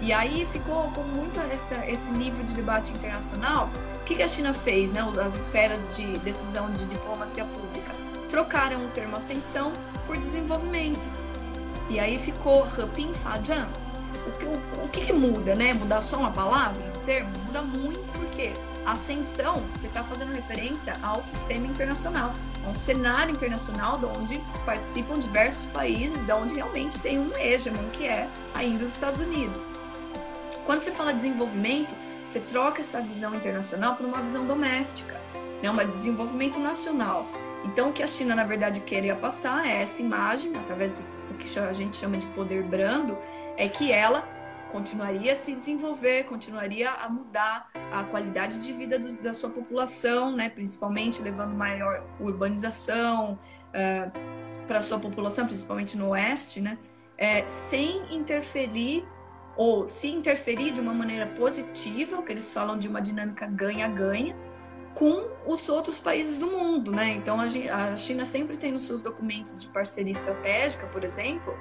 E 0.00 0.12
aí 0.12 0.46
ficou 0.46 0.90
com 0.92 1.02
muito 1.02 1.40
essa, 1.40 1.86
esse 1.86 2.10
nível 2.10 2.44
de 2.44 2.52
debate 2.52 2.92
internacional. 2.92 3.70
O 4.00 4.04
que, 4.04 4.14
que 4.14 4.22
a 4.22 4.28
China 4.28 4.52
fez, 4.52 4.92
né? 4.92 5.00
As 5.24 5.34
esferas 5.34 5.96
de 5.96 6.18
decisão 6.18 6.70
de 6.70 6.84
diplomacia 6.84 7.44
pública 7.44 7.94
trocaram 8.28 8.84
o 8.84 8.88
termo 8.90 9.16
ascensão 9.16 9.72
por 10.06 10.16
desenvolvimento. 10.16 11.00
E 11.88 12.00
aí 12.00 12.18
ficou 12.18 12.66
Heping 12.66 13.12
Fajan. 13.14 13.68
O, 14.26 14.32
que, 14.32 14.44
o, 14.44 14.84
o 14.84 14.88
que, 14.88 15.00
que 15.02 15.12
muda, 15.12 15.54
né? 15.54 15.74
Mudar 15.74 16.02
só 16.02 16.18
uma 16.18 16.32
palavra, 16.32 16.82
um 16.96 17.04
termo? 17.04 17.30
Muda 17.46 17.62
muito 17.62 18.00
porque 18.12 18.52
ascensão, 18.84 19.64
você 19.74 19.88
está 19.88 20.04
fazendo 20.04 20.32
referência 20.32 20.96
ao 21.02 21.20
sistema 21.20 21.66
internacional, 21.66 22.32
a 22.64 22.70
um 22.70 22.74
cenário 22.74 23.32
internacional 23.32 23.98
de 23.98 24.04
onde 24.06 24.40
participam 24.64 25.18
diversos 25.18 25.66
países, 25.66 26.24
de 26.24 26.32
onde 26.32 26.54
realmente 26.54 26.98
tem 27.00 27.18
um 27.18 27.36
hegemon, 27.36 27.88
que 27.92 28.04
é 28.04 28.28
ainda 28.54 28.84
os 28.84 28.92
Estados 28.92 29.18
Unidos. 29.18 29.70
Quando 30.64 30.80
você 30.80 30.92
fala 30.92 31.12
desenvolvimento, 31.12 31.92
você 32.24 32.40
troca 32.40 32.80
essa 32.80 33.00
visão 33.00 33.34
internacional 33.34 33.96
por 33.96 34.06
uma 34.06 34.20
visão 34.20 34.46
doméstica, 34.46 35.20
né? 35.62 35.70
um 35.70 35.90
desenvolvimento 35.90 36.58
nacional. 36.58 37.26
Então, 37.66 37.90
o 37.90 37.92
que 37.92 38.02
a 38.02 38.06
China, 38.06 38.34
na 38.34 38.44
verdade, 38.44 38.80
queria 38.80 39.16
passar 39.16 39.66
é 39.66 39.82
essa 39.82 40.00
imagem, 40.00 40.52
através 40.56 41.04
do 41.28 41.34
que 41.34 41.58
a 41.58 41.72
gente 41.72 41.96
chama 41.96 42.16
de 42.16 42.26
poder 42.28 42.62
brando, 42.62 43.18
é 43.56 43.68
que 43.68 43.90
ela 43.90 44.22
continuaria 44.70 45.32
a 45.32 45.34
se 45.34 45.52
desenvolver, 45.52 46.24
continuaria 46.24 46.90
a 46.90 47.08
mudar 47.08 47.68
a 47.92 48.04
qualidade 48.04 48.60
de 48.60 48.72
vida 48.72 48.98
do, 48.98 49.16
da 49.20 49.34
sua 49.34 49.50
população, 49.50 50.34
né? 50.34 50.48
principalmente 50.48 51.20
levando 51.20 51.54
maior 51.54 52.04
urbanização 52.20 53.38
eh, 53.72 54.10
para 54.68 54.78
a 54.78 54.82
sua 54.82 55.00
população, 55.00 55.46
principalmente 55.46 55.96
no 55.96 56.10
oeste, 56.10 56.60
né? 56.60 56.78
É, 57.18 57.44
sem 57.46 58.14
interferir 58.14 59.04
ou 59.56 59.88
se 59.88 60.08
interferir 60.08 60.72
de 60.72 60.80
uma 60.80 60.92
maneira 60.92 61.26
positiva, 61.26 62.18
o 62.18 62.22
que 62.22 62.32
eles 62.32 62.52
falam 62.52 62.78
de 62.78 62.86
uma 62.88 63.00
dinâmica 63.00 63.46
ganha-ganha, 63.46 64.36
com 64.96 65.26
os 65.46 65.68
outros 65.68 66.00
países 66.00 66.38
do 66.38 66.46
mundo, 66.46 66.90
né? 66.90 67.10
Então 67.10 67.38
a 67.38 67.96
China 67.96 68.24
sempre 68.24 68.56
tem 68.56 68.72
nos 68.72 68.86
seus 68.86 69.02
documentos 69.02 69.56
de 69.58 69.68
parceria 69.68 70.12
estratégica, 70.12 70.86
por 70.86 71.04
exemplo, 71.04 71.54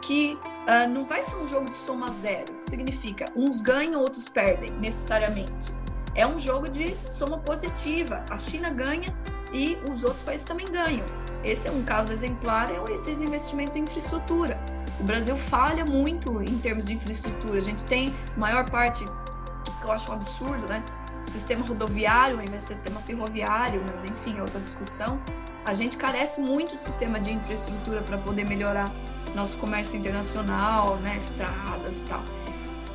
que 0.00 0.38
uh, 0.68 0.88
não 0.88 1.04
vai 1.04 1.20
ser 1.24 1.34
um 1.36 1.48
jogo 1.48 1.68
de 1.68 1.74
soma 1.74 2.12
zero, 2.12 2.54
que 2.54 2.70
significa 2.70 3.24
uns 3.34 3.60
ganham, 3.60 4.00
outros 4.00 4.28
perdem, 4.28 4.70
necessariamente. 4.78 5.74
É 6.14 6.24
um 6.24 6.38
jogo 6.38 6.68
de 6.68 6.94
soma 7.10 7.38
positiva. 7.38 8.24
A 8.30 8.38
China 8.38 8.70
ganha 8.70 9.12
e 9.52 9.76
os 9.90 10.04
outros 10.04 10.22
países 10.22 10.46
também 10.46 10.66
ganham. 10.66 11.04
Esse 11.42 11.66
é 11.66 11.72
um 11.72 11.82
caso 11.82 12.12
exemplar, 12.12 12.70
é 12.70 12.92
esses 12.92 13.20
investimentos 13.20 13.74
em 13.74 13.80
infraestrutura. 13.80 14.60
O 15.00 15.02
Brasil 15.02 15.36
falha 15.36 15.84
muito 15.84 16.40
em 16.40 16.56
termos 16.58 16.86
de 16.86 16.94
infraestrutura. 16.94 17.58
A 17.58 17.62
gente 17.62 17.84
tem 17.84 18.14
maior 18.36 18.70
parte, 18.70 19.04
que 19.04 19.84
eu 19.84 19.90
acho 19.90 20.08
um 20.08 20.14
absurdo, 20.14 20.68
né? 20.68 20.84
Sistema 21.26 21.64
rodoviário, 21.66 22.36
ao 22.36 22.42
invés 22.42 22.62
de 22.62 22.74
sistema 22.74 23.00
ferroviário, 23.00 23.82
mas 23.90 24.04
enfim, 24.04 24.38
é 24.38 24.40
outra 24.40 24.60
discussão. 24.60 25.20
A 25.64 25.74
gente 25.74 25.96
carece 25.96 26.40
muito 26.40 26.76
de 26.76 26.80
sistema 26.80 27.18
de 27.18 27.32
infraestrutura 27.32 28.00
para 28.00 28.16
poder 28.18 28.44
melhorar 28.44 28.90
nosso 29.34 29.58
comércio 29.58 29.98
internacional, 29.98 30.96
né, 30.96 31.16
estradas 31.18 32.02
e 32.02 32.06
tal. 32.06 32.22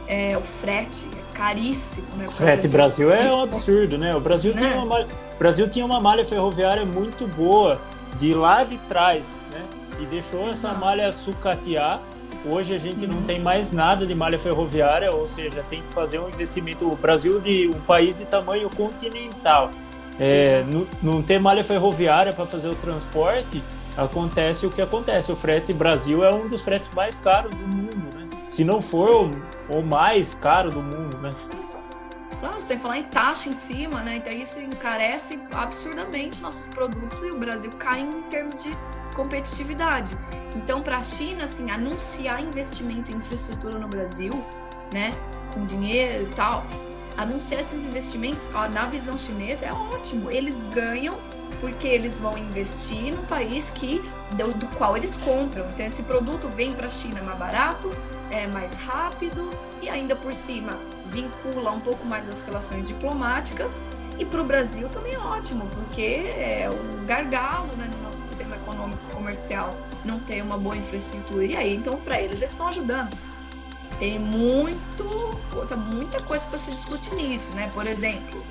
É, 0.08 0.38
o 0.38 0.42
frete 0.42 1.06
é 1.06 1.38
caríssimo, 1.38 2.08
né? 2.18 2.28
O 2.28 2.32
frete 2.32 2.68
Brasil 2.68 3.12
é 3.12 3.32
um 3.34 3.44
absurdo, 3.44 3.98
né? 3.98 4.16
O 4.16 4.20
Brasil, 4.20 4.54
né? 4.54 4.70
tinha 4.70 4.84
uma, 4.84 5.08
Brasil 5.38 5.70
tinha 5.70 5.86
uma 5.86 6.02
malha 6.02 6.26
ferroviária 6.26 6.86
muito 6.86 7.28
boa 7.28 7.80
de 8.20 8.34
lá 8.34 8.64
de 8.64 8.78
trás, 8.90 9.24
né? 9.52 9.66
E 10.00 10.06
deixou 10.06 10.50
essa 10.50 10.74
malha 10.74 11.12
sucatear. 11.12 12.02
Hoje 12.46 12.74
a 12.74 12.78
gente 12.78 13.06
não 13.06 13.22
tem 13.24 13.40
mais 13.40 13.72
nada 13.72 14.06
de 14.06 14.16
malha 14.16 14.40
ferroviária, 14.40 15.12
ou 15.12 15.28
seja, 15.28 15.64
tem 15.70 15.82
que 15.82 15.94
fazer 15.94 16.20
um 16.20 16.28
investimento. 16.28 16.92
O 16.92 16.96
Brasil 16.96 17.40
de 17.40 17.68
um 17.68 17.80
país 17.82 18.18
de 18.18 18.26
tamanho 18.26 18.70
continental, 18.70 19.72
é, 20.20 20.64
não, 20.64 20.88
não 21.02 21.22
ter 21.22 21.40
malha 21.40 21.64
ferroviária 21.64 22.34
para 22.34 22.46
fazer 22.46 22.70
o 22.70 22.76
transporte 22.76 23.62
acontece 23.98 24.66
o 24.66 24.70
que 24.70 24.82
acontece. 24.82 25.32
O 25.32 25.36
frete 25.36 25.74
Brasil 25.74 26.24
é 26.24 26.34
um 26.34 26.48
dos 26.48 26.64
fretes 26.64 26.92
mais 26.94 27.20
caros 27.20 27.54
do 27.56 27.68
mundo, 27.68 28.18
né? 28.18 28.28
Se 28.50 28.64
não 28.64 28.82
for 28.82 29.32
o, 29.70 29.78
o, 29.78 29.82
mais 29.82 30.34
caro 30.34 30.70
do 30.70 30.82
mundo, 30.82 31.18
né? 31.18 31.32
Claro, 32.40 32.60
sem 32.60 32.78
falar 32.78 32.98
em 32.98 33.04
taxa 33.04 33.50
em 33.50 33.54
cima, 33.54 34.02
né? 34.02 34.18
Então 34.18 34.34
isso 34.34 34.60
encarece 34.60 35.40
absurdamente 35.54 36.42
nossos 36.42 36.68
produtos 36.68 37.22
e 37.22 37.32
o 37.32 37.38
Brasil 37.38 37.72
cai 37.78 38.02
em 38.02 38.22
termos 38.24 38.64
de 38.64 38.76
competitividade. 39.12 40.18
Então, 40.56 40.82
para 40.82 40.98
a 40.98 41.04
China, 41.04 41.46
assim, 41.46 41.70
anunciar 41.72 42.42
investimento 42.42 43.12
em 43.12 43.16
infraestrutura 43.16 43.80
no 43.80 43.88
Brasil, 43.88 44.32
né, 44.94 45.12
com 45.54 45.66
dinheiro 45.66 46.28
e 46.30 46.36
tal, 46.36 46.66
anunciar 47.18 47.62
esses 47.62 47.84
investimentos, 47.84 48.50
ó, 48.54 48.68
na 48.68 48.86
visão 48.86 49.18
chinesa, 49.18 49.66
é 49.66 49.74
ótimo. 49.74 50.30
Eles 50.32 50.58
ganham 50.74 51.16
porque 51.60 51.88
eles 51.88 52.20
vão 52.20 52.38
investir 52.38 53.14
no 53.14 53.24
país 53.24 53.72
que 53.72 54.02
do, 54.32 54.54
do 54.54 54.68
qual 54.78 54.98
eles 54.98 55.18
compram. 55.18 55.66
Então 55.70 55.86
esse 55.86 56.04
produto 56.04 56.48
vem 56.50 56.74
para 56.74 56.88
a 56.88 56.90
China 56.90 57.22
mais 57.22 57.38
barato, 57.38 57.92
é 58.30 58.48
mais 58.48 58.74
rápido 58.78 59.50
e 59.82 59.90
ainda 59.90 60.16
por 60.16 60.34
cima 60.34 60.78
vincula 61.06 61.72
um 61.72 61.80
pouco 61.80 62.06
mais 62.06 62.28
as 62.30 62.42
relações 62.42 62.88
diplomáticas. 62.88 63.84
E 64.22 64.26
para 64.26 64.40
o 64.40 64.44
Brasil 64.44 64.88
também 64.90 65.16
é 65.16 65.18
ótimo, 65.18 65.68
porque 65.74 66.32
é 66.38 66.70
um 66.72 67.08
gargalo 67.08 67.76
né, 67.76 67.90
no 67.92 68.04
nosso 68.04 68.22
sistema 68.22 68.56
econômico 68.56 69.02
comercial 69.12 69.76
não 70.06 70.20
ter 70.20 70.44
uma 70.44 70.60
boa 70.60 70.78
infraestrutura. 70.78 71.44
E 71.44 71.56
aí, 71.56 71.76
então, 71.76 71.98
para 71.98 72.22
eles, 72.22 72.38
eles 72.38 72.52
estão 72.52 72.68
ajudando. 72.68 73.18
Tem 73.98 74.20
muito, 74.20 75.04
muita 75.92 76.22
coisa 76.22 76.46
para 76.46 76.60
se 76.60 76.70
discutir 76.70 77.16
nisso, 77.16 77.50
né? 77.54 77.72
Por 77.74 77.88
exemplo, 77.88 78.46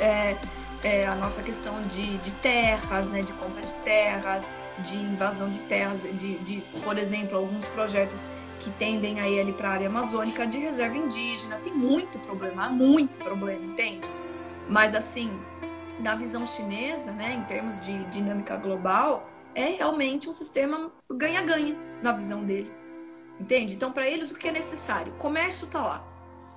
é, 0.00 0.34
é, 0.82 1.06
a 1.06 1.14
nossa 1.14 1.42
questão 1.42 1.82
de, 1.82 2.16
de 2.16 2.30
terras, 2.30 3.10
né, 3.10 3.20
de 3.20 3.34
compra 3.34 3.60
de 3.60 3.72
terras, 3.84 4.50
de 4.78 4.96
invasão 4.96 5.50
de 5.50 5.58
terras, 5.58 6.04
de, 6.04 6.38
de 6.38 6.62
por 6.82 6.96
exemplo, 6.96 7.36
alguns 7.36 7.68
projetos 7.68 8.30
que 8.60 8.70
tendem 8.70 9.20
a 9.20 9.28
ir 9.28 9.40
ali 9.40 9.52
para 9.52 9.68
a 9.68 9.72
área 9.72 9.88
amazônica 9.88 10.46
de 10.46 10.56
reserva 10.56 10.96
indígena. 10.96 11.56
Tem 11.56 11.74
muito 11.74 12.18
problema, 12.18 12.70
muito 12.70 13.18
problema, 13.18 13.62
entende? 13.62 14.08
Mas 14.68 14.94
assim, 14.94 15.30
na 15.98 16.14
visão 16.14 16.46
chinesa, 16.46 17.12
né, 17.12 17.34
em 17.34 17.44
termos 17.44 17.80
de 17.80 18.04
dinâmica 18.04 18.56
global, 18.56 19.28
é 19.54 19.66
realmente 19.70 20.28
um 20.28 20.32
sistema 20.32 20.90
ganha-ganha 21.10 21.76
na 22.02 22.12
visão 22.12 22.44
deles. 22.44 22.82
Entende? 23.38 23.74
Então, 23.74 23.92
para 23.92 24.06
eles, 24.06 24.30
o 24.30 24.34
que 24.34 24.48
é 24.48 24.52
necessário? 24.52 25.12
O 25.12 25.16
comércio 25.16 25.66
está 25.66 25.80
lá. 25.80 26.04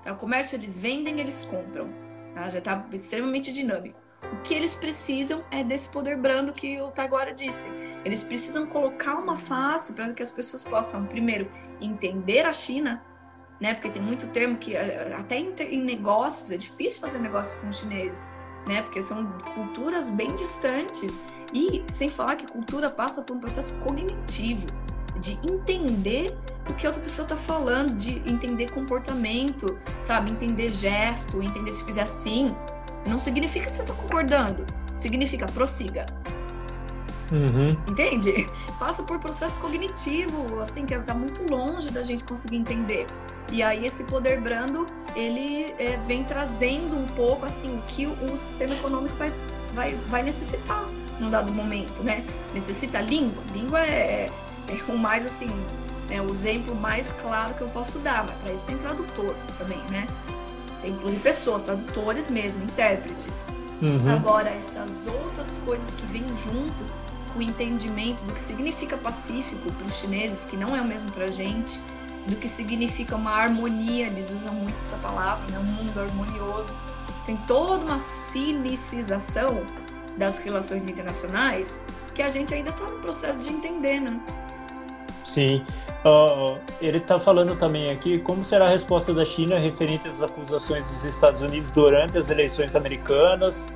Tá? 0.04 0.14
O 0.14 0.18
comércio 0.18 0.56
eles 0.56 0.78
vendem, 0.78 1.20
eles 1.20 1.46
compram. 1.46 1.90
Tá? 2.34 2.50
Já 2.50 2.60
está 2.60 2.86
extremamente 2.92 3.52
dinâmico. 3.52 4.00
O 4.32 4.42
que 4.42 4.54
eles 4.54 4.76
precisam 4.76 5.44
é 5.52 5.64
desse 5.64 5.90
poder 5.90 6.18
brando 6.18 6.54
que 6.54 6.82
o 6.82 6.92
Taguara 6.92 7.34
disse. 7.34 7.70
Eles 8.04 8.24
precisam 8.24 8.66
colocar 8.66 9.16
uma 9.16 9.36
face 9.36 9.94
para 9.94 10.12
que 10.14 10.22
as 10.22 10.32
pessoas 10.32 10.64
possam, 10.64 11.06
primeiro, 11.06 11.50
entender 11.82 12.46
a 12.46 12.54
China, 12.54 13.04
né? 13.60 13.74
Porque 13.74 13.90
tem 13.90 14.02
muito 14.02 14.28
termo 14.28 14.58
que 14.58 14.76
eh, 14.76 15.16
até 15.18 15.38
em, 15.38 15.84
negócios 15.84 16.52
é 16.52 16.58
difícil 16.58 17.00
fazer 17.02 17.20
negócio 17.20 17.60
com 17.60 17.68
os 17.68 17.80
chineses, 17.80 18.28
né? 18.68 18.82
Porque 18.82 19.02
são 19.02 19.26
culturas 19.54 20.10
bem 20.10 20.36
distantes 20.36 21.22
e 21.54 21.84
sem 21.92 22.10
falar 22.10 22.36
que 22.36 22.48
cultura 22.48 22.90
passa 22.90 23.22
por 23.22 23.36
um 23.36 23.40
processo 23.40 23.74
cognitivo 23.76 24.66
de 25.20 25.40
entender 25.50 26.36
o 26.70 26.74
que 26.74 26.86
a 26.86 26.90
outra 26.90 27.02
pessoa 27.02 27.26
está 27.26 27.38
falando, 27.38 27.96
de 27.96 28.18
entender 28.30 28.72
comportamento, 28.72 29.78
sabe? 30.02 30.32
Entender 30.32 30.70
gesto, 30.70 31.42
entender 31.42 31.72
se 31.72 31.84
fizer 31.84 32.02
assim. 32.02 32.56
Não 33.08 33.20
significa 33.20 33.66
que 33.66 33.72
você 33.72 33.82
está 33.82 33.94
concordando. 33.94 34.66
Significa 34.96 35.46
prossiga. 35.46 36.06
Uhum. 37.32 37.78
Entende? 37.90 38.48
Passa 38.80 39.04
por 39.04 39.20
processo 39.20 39.58
cognitivo, 39.60 40.60
assim, 40.60 40.86
que 40.86 40.94
está 40.94 41.14
muito 41.14 41.50
longe 41.50 41.90
da 41.92 42.04
gente 42.04 42.24
conseguir 42.24 42.58
entender. 42.58 43.06
E 43.52 43.62
aí 43.62 43.86
esse 43.86 44.04
poder 44.04 44.40
brando, 44.42 44.86
ele 45.16 45.74
é, 45.78 45.98
vem 46.06 46.24
trazendo 46.24 46.98
um 46.98 47.06
pouco, 47.08 47.46
assim, 47.46 47.78
o 47.78 47.82
que 47.84 48.06
o, 48.06 48.38
sistema 48.38 48.74
econômico 48.74 49.16
vai, 49.16 49.32
vai, 49.74 49.96
vai 50.10 50.24
necessitar 50.24 50.86
num 51.20 51.30
dado 51.30 51.52
momento, 51.52 52.04
né? 52.04 52.26
Necessita 52.54 53.00
língua. 53.00 53.42
Língua 53.54 53.80
é, 53.80 54.30
é 54.68 54.92
o 54.92 54.98
mais, 54.98 55.26
assim, 55.26 55.50
é 56.10 56.22
o 56.22 56.30
exemplo 56.30 56.76
mais 56.76 57.12
claro 57.22 57.54
que 57.54 57.62
eu 57.62 57.70
posso 57.70 58.00
dar, 58.00 58.26
mas 58.26 58.38
para 58.40 58.54
isso 58.54 58.66
tem 58.66 58.78
tradutor 58.78 59.36
também, 59.58 59.80
né? 59.90 60.08
Tem 60.82 60.92
inclusive 60.92 61.22
pessoas, 61.22 61.64
tradutores 61.64 62.30
mesmo, 62.30 62.64
intérpretes. 62.64 63.46
Uhum. 63.82 64.14
Agora, 64.14 64.50
essas 64.50 65.06
outras 65.08 65.50
coisas 65.66 65.90
que 65.92 66.06
vêm 66.08 66.26
junto 66.44 67.06
o 67.36 67.42
entendimento 67.42 68.24
do 68.24 68.34
que 68.34 68.40
significa 68.40 68.96
pacífico 68.96 69.72
para 69.74 69.88
os 69.88 69.96
chineses, 69.96 70.46
que 70.46 70.56
não 70.56 70.76
é 70.76 70.82
o 70.82 70.86
mesmo 70.86 71.12
para 71.12 71.26
a 71.26 71.32
gente, 71.32 71.80
do 72.26 72.36
que 72.36 72.48
significa 72.48 73.16
uma 73.16 73.32
harmonia, 73.32 74.08
eles 74.08 74.32
usam 74.32 74.54
muito 74.54 74.76
essa 74.76 74.98
palavra, 74.98 75.46
né? 75.52 75.60
um 75.60 75.64
mundo 75.64 76.00
harmonioso. 76.00 76.74
Tem 77.26 77.38
toda 77.48 77.84
uma 77.84 78.00
cinicização 78.00 79.64
das 80.18 80.40
relações 80.40 80.88
internacionais 80.88 81.82
que 82.14 82.22
a 82.22 82.30
gente 82.30 82.54
ainda 82.54 82.70
está 82.70 82.86
no 82.86 83.00
processo 83.00 83.40
de 83.40 83.50
entender, 83.50 84.00
né? 84.00 84.20
Sim. 85.24 85.64
Uh, 86.06 86.58
ele 86.80 87.00
está 87.00 87.20
falando 87.20 87.56
também 87.58 87.92
aqui 87.92 88.20
como 88.20 88.46
será 88.46 88.66
a 88.66 88.70
resposta 88.70 89.14
da 89.14 89.26
China 89.26 89.58
referente 89.58 90.08
às 90.08 90.22
acusações 90.22 90.88
dos 90.88 91.04
Estados 91.04 91.42
Unidos 91.42 91.72
durante 91.72 92.18
as 92.18 92.30
eleições 92.30 92.76
americanas. 92.76 93.76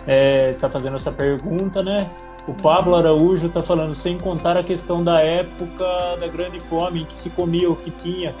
Está 0.00 0.12
é, 0.12 0.52
tá 0.54 0.70
fazendo 0.70 0.96
essa 0.96 1.12
pergunta, 1.12 1.82
né? 1.82 2.08
O 2.46 2.54
Pablo. 2.54 2.94
Araújo 2.94 3.46
está 3.46 3.60
falando, 3.60 3.94
sem 3.94 4.18
contar 4.18 4.56
a 4.56 4.62
questão 4.62 5.02
da 5.02 5.20
época 5.20 5.84
da 6.18 6.28
grande 6.28 6.60
fome, 6.60 7.02
em 7.02 7.04
que 7.04 7.16
se 7.16 7.28
comia 7.30 7.70
o 7.70 7.76
que 7.76 7.90
tinha, 7.90 8.34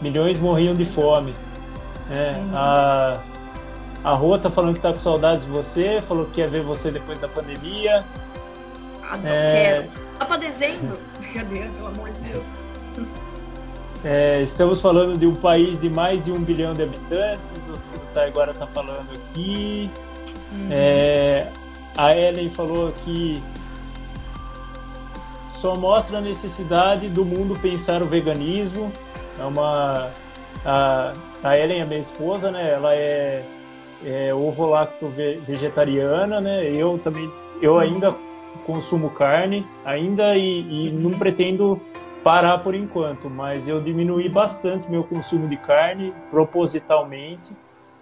milhões 0.00 0.38
morriam 0.38 0.74
de 0.74 0.84
fome. 0.84 1.32
É, 2.10 2.34
uhum. 2.36 2.50
a, 2.54 3.18
a 4.04 4.14
Rô 4.14 4.34
está 4.34 4.50
falando 4.50 4.72
que 4.72 4.78
está 4.80 4.92
com 4.92 5.00
saudades 5.00 5.44
de 5.44 5.50
você, 5.50 6.02
falou 6.02 6.26
que 6.26 6.32
quer 6.32 6.48
ver 6.48 6.62
você 6.62 6.90
depois 6.90 7.18
da 7.18 7.28
pandemia. 7.28 8.04
Ah, 9.08 9.16
não 9.16 9.30
é... 9.30 9.52
quero. 9.52 9.90
Tá 10.18 10.26
para 10.26 10.36
dezembro? 10.38 10.98
Brincadeira, 11.18 11.70
pelo 11.76 11.86
amor 11.86 12.10
de 12.10 12.20
Deus. 12.20 12.44
É, 14.04 14.42
estamos 14.42 14.80
falando 14.80 15.16
de 15.16 15.26
um 15.26 15.34
país 15.34 15.80
de 15.80 15.88
mais 15.88 16.24
de 16.24 16.32
um 16.32 16.40
bilhão 16.40 16.74
de 16.74 16.82
habitantes, 16.82 17.68
o 17.68 17.78
Taiguara 18.12 18.50
está 18.50 18.66
falando 18.66 19.08
aqui. 19.12 19.88
Uhum. 20.52 20.68
É, 20.70 21.46
a 21.96 22.16
Ellen 22.16 22.50
falou 22.50 22.92
que 23.04 23.42
só 25.50 25.76
mostra 25.76 26.18
a 26.18 26.20
necessidade 26.20 27.08
do 27.08 27.24
mundo 27.24 27.58
pensar 27.60 28.02
o 28.02 28.06
veganismo. 28.06 28.92
É 29.38 29.44
uma 29.44 30.10
a, 30.64 31.12
a 31.42 31.58
Ellen 31.58 31.80
é 31.80 31.84
minha 31.84 32.00
esposa, 32.00 32.50
né? 32.50 32.72
Ela 32.72 32.94
é, 32.94 33.44
é 34.04 34.34
ovo 34.34 34.66
lacto 34.66 35.08
vegetariana, 35.46 36.40
né? 36.40 36.64
Eu 36.64 36.98
também 37.02 37.30
eu 37.60 37.78
ainda 37.78 38.14
consumo 38.66 39.10
carne, 39.10 39.64
ainda 39.84 40.36
e, 40.36 40.88
e 40.88 40.90
não 40.90 41.10
pretendo 41.12 41.80
parar 42.22 42.58
por 42.58 42.74
enquanto, 42.74 43.28
mas 43.28 43.66
eu 43.66 43.80
diminuí 43.80 44.28
bastante 44.28 44.90
meu 44.90 45.02
consumo 45.04 45.48
de 45.48 45.56
carne 45.56 46.12
propositalmente, 46.30 47.52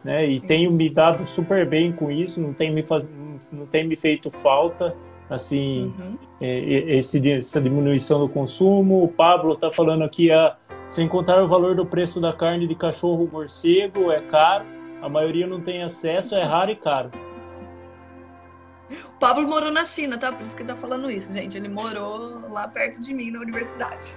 né? 0.05 0.27
E 0.27 0.41
tenho 0.41 0.71
me 0.71 0.89
dado 0.89 1.27
super 1.29 1.67
bem 1.67 1.93
com 1.93 2.11
isso, 2.11 2.41
não 2.41 2.53
tem 2.53 2.73
me 2.73 2.83
faz, 2.83 3.09
não 3.53 3.67
tem 3.67 3.87
me 3.87 3.97
feito 3.97 4.31
falta 4.31 4.95
assim 5.29 5.95
uhum. 5.99 6.19
é, 6.41 6.97
esse, 6.97 7.31
essa 7.31 7.61
diminuição 7.61 8.19
do 8.19 8.29
consumo. 8.29 9.05
O 9.05 9.09
Pablo 9.09 9.55
está 9.55 9.71
falando 9.71 10.03
aqui 10.03 10.31
a 10.31 10.57
sem 10.89 11.07
contar 11.07 11.41
o 11.41 11.47
valor 11.47 11.77
do 11.77 11.87
preço 11.87 12.21
da 12.21 12.33
carne 12.33 12.67
de 12.67 12.75
cachorro 12.75 13.29
morcego 13.31 14.11
é 14.11 14.21
caro, 14.23 14.65
a 15.01 15.09
maioria 15.09 15.47
não 15.47 15.61
tem 15.61 15.85
acesso, 15.85 16.35
é 16.35 16.43
raro 16.43 16.73
e 16.73 16.77
caro. 16.77 17.11
O 18.91 19.19
Pablo 19.21 19.47
morou 19.47 19.71
na 19.71 19.85
China, 19.85 20.19
tá? 20.19 20.33
Por 20.33 20.43
isso 20.43 20.57
que 20.57 20.63
ele 20.63 20.71
tá 20.71 20.77
falando 20.77 21.09
isso, 21.09 21.33
gente. 21.33 21.57
Ele 21.57 21.69
morou 21.69 22.51
lá 22.51 22.67
perto 22.67 23.01
de 23.01 23.15
mim 23.15 23.31
na 23.31 23.39
universidade. 23.39 24.13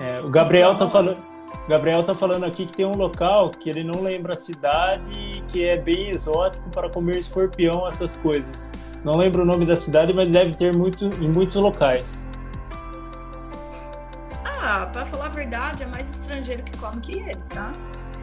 É, 0.00 0.20
o 0.20 0.30
Gabriel 0.30 0.76
tá 0.76 0.88
falando. 0.88 1.18
Gabriel 1.68 2.02
tá 2.02 2.14
falando 2.14 2.44
aqui 2.44 2.64
que 2.64 2.72
tem 2.72 2.86
um 2.86 2.96
local 2.96 3.50
que 3.50 3.68
ele 3.68 3.84
não 3.84 4.02
lembra 4.02 4.32
a 4.32 4.36
cidade, 4.36 5.44
que 5.48 5.64
é 5.64 5.76
bem 5.76 6.10
exótico 6.10 6.68
para 6.70 6.88
comer 6.88 7.18
escorpião, 7.18 7.86
essas 7.86 8.16
coisas. 8.16 8.70
Não 9.04 9.14
lembro 9.14 9.42
o 9.42 9.44
nome 9.44 9.66
da 9.66 9.76
cidade, 9.76 10.14
mas 10.14 10.30
deve 10.30 10.54
ter 10.54 10.74
muito, 10.74 11.04
em 11.04 11.28
muitos 11.28 11.56
locais. 11.56 12.24
Ah, 14.44 14.88
para 14.90 15.04
falar 15.04 15.26
a 15.26 15.28
verdade, 15.28 15.82
é 15.82 15.86
mais 15.86 16.10
estrangeiro 16.10 16.62
que 16.62 16.76
come 16.78 17.00
que 17.02 17.18
eles, 17.18 17.48
tá? 17.48 17.70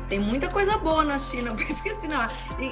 Tem 0.09 0.19
muita 0.19 0.49
coisa 0.49 0.77
boa 0.77 1.03
na 1.03 1.19
China, 1.19 1.51
eu 1.57 1.67
esqueci, 1.67 2.07
não. 2.07 2.27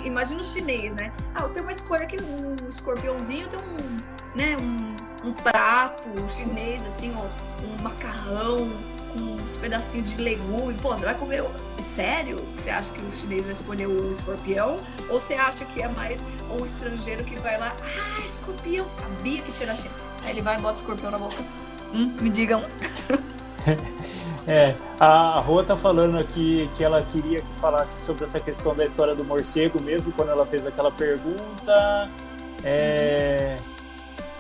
Imagina 0.06 0.42
o 0.42 0.44
chinês, 0.44 0.96
né? 0.96 1.12
Ah, 1.36 1.44
eu 1.44 1.50
tenho 1.50 1.66
uma 1.66 1.72
escolha 1.72 2.04
aqui, 2.04 2.18
um 2.22 2.68
escorpiãozinho, 2.68 3.48
tem 3.48 3.60
um, 3.60 3.98
né, 4.36 4.58
um, 4.60 5.30
um 5.30 5.34
prato 5.34 6.10
chinês, 6.30 6.86
assim, 6.88 7.16
ó, 7.16 7.26
um 7.64 7.82
macarrão 7.82 8.70
uns 9.16 9.58
pedacinhos 9.58 10.10
de 10.10 10.22
legume. 10.22 10.74
Pô, 10.76 10.96
você 10.96 11.06
vai 11.06 11.16
comer. 11.16 11.44
Sério? 11.80 12.38
Você 12.56 12.70
acha 12.70 12.94
que 12.94 13.02
o 13.02 13.12
chinês 13.12 13.44
vai 13.44 13.52
escolher 13.52 13.88
o 13.88 14.12
escorpião? 14.12 14.80
Ou 15.10 15.20
você 15.20 15.34
acha 15.34 15.66
que 15.66 15.82
é 15.82 15.88
mais 15.88 16.24
um 16.50 16.66
estrangeiro 16.66 17.24
que 17.24 17.36
vai 17.40 17.60
lá, 17.60 17.76
ah, 17.82 18.26
escorpião, 18.26 18.90
sabia 18.90 19.42
que 19.42 19.52
tinha 19.52 19.68
na 19.68 19.76
China. 19.76 19.94
Aí 20.24 20.32
ele 20.32 20.42
vai 20.42 20.58
e 20.58 20.62
bota 20.62 20.74
o 20.74 20.82
escorpião 20.82 21.12
na 21.12 21.18
boca. 21.18 21.44
Hum, 21.94 22.16
me 22.20 22.30
digam. 22.30 22.64
É, 24.46 24.76
a 25.00 25.40
Rô 25.40 25.64
tá 25.64 25.78
falando 25.78 26.18
aqui 26.18 26.70
que 26.76 26.84
ela 26.84 27.02
queria 27.02 27.40
que 27.40 27.54
falasse 27.62 28.06
sobre 28.06 28.26
essa 28.26 28.42
questão 28.42 28.76
da 28.76 28.84
história 28.84 29.16
do 29.16 29.24
morcego 29.24 29.82
mesmo, 29.82 30.12
quando 30.12 30.32
ela 30.32 30.46
fez 30.46 30.68
aquela 30.68 30.92
pergunta. 30.92 32.10
É, 32.62 33.58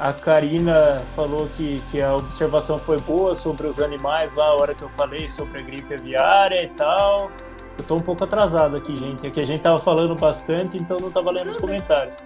a 0.03 0.11
Karina 0.11 1.01
falou 1.15 1.47
que, 1.55 1.81
que 1.89 2.01
a 2.01 2.13
observação 2.13 2.77
foi 2.77 2.99
boa 2.99 3.33
sobre 3.33 3.67
os 3.67 3.79
animais 3.79 4.35
lá, 4.35 4.47
a 4.47 4.55
hora 4.55 4.75
que 4.75 4.81
eu 4.81 4.89
falei 4.89 5.29
sobre 5.29 5.59
a 5.59 5.61
gripe 5.61 5.93
aviária 5.93 6.61
e 6.61 6.67
tal. 6.71 7.31
Eu 7.77 7.85
tô 7.85 7.95
um 7.95 8.01
pouco 8.01 8.21
atrasado 8.25 8.75
aqui, 8.75 8.97
gente. 8.97 9.25
Aqui 9.25 9.39
a 9.39 9.45
gente 9.45 9.63
tava 9.63 9.79
falando 9.79 10.13
bastante, 10.13 10.75
então 10.75 10.97
não 10.99 11.09
tava 11.09 11.31
lendo 11.31 11.43
Tudo 11.43 11.51
os 11.51 11.57
comentários. 11.57 12.17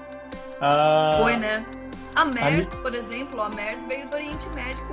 Ah, 0.59 1.19
foi, 1.21 1.37
né? 1.37 1.63
A 2.15 2.25
MERS, 2.25 2.65
a... 2.65 2.77
por 2.77 2.95
exemplo, 2.95 3.39
a 3.39 3.49
MERS 3.49 3.85
veio 3.85 4.07
do 4.07 4.15
Oriente 4.15 4.49
Médio 4.55 4.83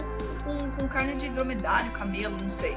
com, 0.45 0.71
com 0.79 0.87
carne 0.87 1.15
de 1.15 1.31
dromedário, 1.31 1.91
camelo, 1.93 2.37
não 2.39 2.51
sei. 2.51 2.77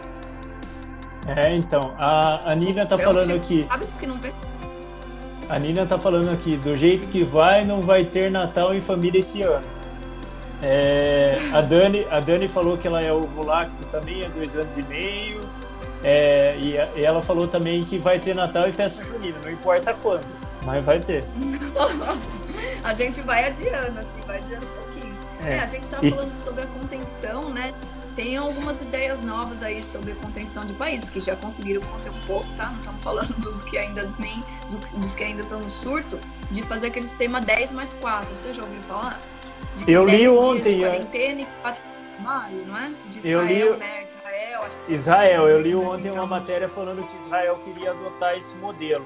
É, 1.28 1.54
então, 1.54 1.94
a, 2.00 2.50
a 2.50 2.56
Nina 2.56 2.86
tá 2.86 2.98
falando 2.98 3.34
aqui. 3.34 3.68
que 4.00 4.08
não 4.08 4.16
vê? 4.16 4.32
A 5.50 5.60
Nina 5.60 5.86
tá 5.86 6.00
falando 6.00 6.30
aqui, 6.30 6.56
do 6.56 6.78
jeito 6.78 7.10
que 7.10 7.26
vai, 7.26 7.66
não 7.66 7.82
vai 7.82 8.06
ter 8.06 8.32
Natal 8.32 8.74
em 8.74 8.80
família 8.80 9.20
esse 9.20 9.42
ano. 9.42 9.77
É, 10.62 11.40
a, 11.54 11.62
Dani, 11.62 12.06
a 12.10 12.20
Dani 12.20 12.48
falou 12.48 12.78
que 12.78 12.88
ela 12.88 13.02
é 13.02 13.14
ovo 13.14 13.46
lacto 13.46 13.84
também 13.92 14.26
há 14.26 14.30
dois 14.30 14.56
anos 14.56 14.76
e 14.76 14.84
meio. 14.84 15.42
É, 16.04 16.58
e, 16.60 16.78
a, 16.78 16.90
e, 16.96 17.06
ela 17.06 17.22
falou 17.22 17.48
também 17.48 17.84
que 17.84 17.98
vai 17.98 18.20
ter 18.20 18.34
Natal 18.34 18.68
e 18.68 18.72
festa 18.72 19.04
junina, 19.04 19.38
não 19.44 19.52
importa 19.52 19.94
quando, 19.94 20.26
mas 20.66 20.84
vai 20.84 21.00
ter. 21.00 21.24
a 22.84 22.94
gente 22.94 23.22
vai 23.22 23.48
adiando, 23.48 24.00
assim, 24.00 24.20
vai 24.26 24.38
adiando 24.38 24.66
um 24.66 24.84
pouquinho. 24.84 25.16
É, 25.44 25.54
é 25.56 25.60
a 25.60 25.68
gente 25.68 25.84
estava 25.84 26.06
e... 26.06 26.10
falando 26.10 26.38
sobre 26.38 26.64
a 26.64 26.68
contenção, 26.68 27.50
né? 27.50 27.74
Tem 28.16 28.36
algumas 28.36 28.82
ideias 28.82 29.24
novas 29.24 29.62
aí 29.62 29.84
sobre 29.84 30.14
contenção 30.14 30.66
de 30.66 30.74
países 30.74 31.08
que 31.08 31.22
já 31.22 31.36
conseguiram 31.36 31.84
conter 31.84 32.10
um 32.10 32.22
pouco, 32.22 32.48
tá? 32.58 32.66
Não 32.66 32.78
estamos 32.80 33.04
falando 33.04 33.34
dos 33.38 33.62
que 33.62 33.78
ainda 33.78 34.10
nem 34.18 34.44
dos 34.96 35.14
que 35.14 35.24
ainda 35.24 35.44
estão 35.44 35.60
no 35.60 35.70
surto, 35.70 36.20
de 36.50 36.64
fazer 36.64 36.88
aquele 36.88 37.08
sistema 37.08 37.40
10 37.40 37.74
mais 37.74 37.94
4. 37.94 38.36
Você 38.36 38.54
já 38.54 38.64
ouviu 38.64 38.82
falar? 38.82 39.20
Eu 39.86 40.06
li 40.06 40.28
ontem. 40.28 40.78
De 40.78 40.84
é. 40.84 40.90
quarentena 40.90 41.42
e 41.42 41.48
4 41.62 41.82
maio, 42.20 42.66
não 42.66 42.78
é? 42.78 42.92
De 43.10 43.20
Israel, 43.20 43.50
eu 43.50 43.74
li... 43.74 43.80
né? 43.80 44.04
Israel, 44.06 44.62
Israel, 44.90 45.48
eu 45.48 45.62
li 45.62 45.76
ontem 45.76 46.12
uma 46.12 46.26
matéria 46.26 46.68
falando 46.68 47.08
que 47.08 47.18
Israel 47.18 47.60
queria 47.64 47.92
adotar 47.92 48.38
esse 48.38 48.56
modelo. 48.56 49.06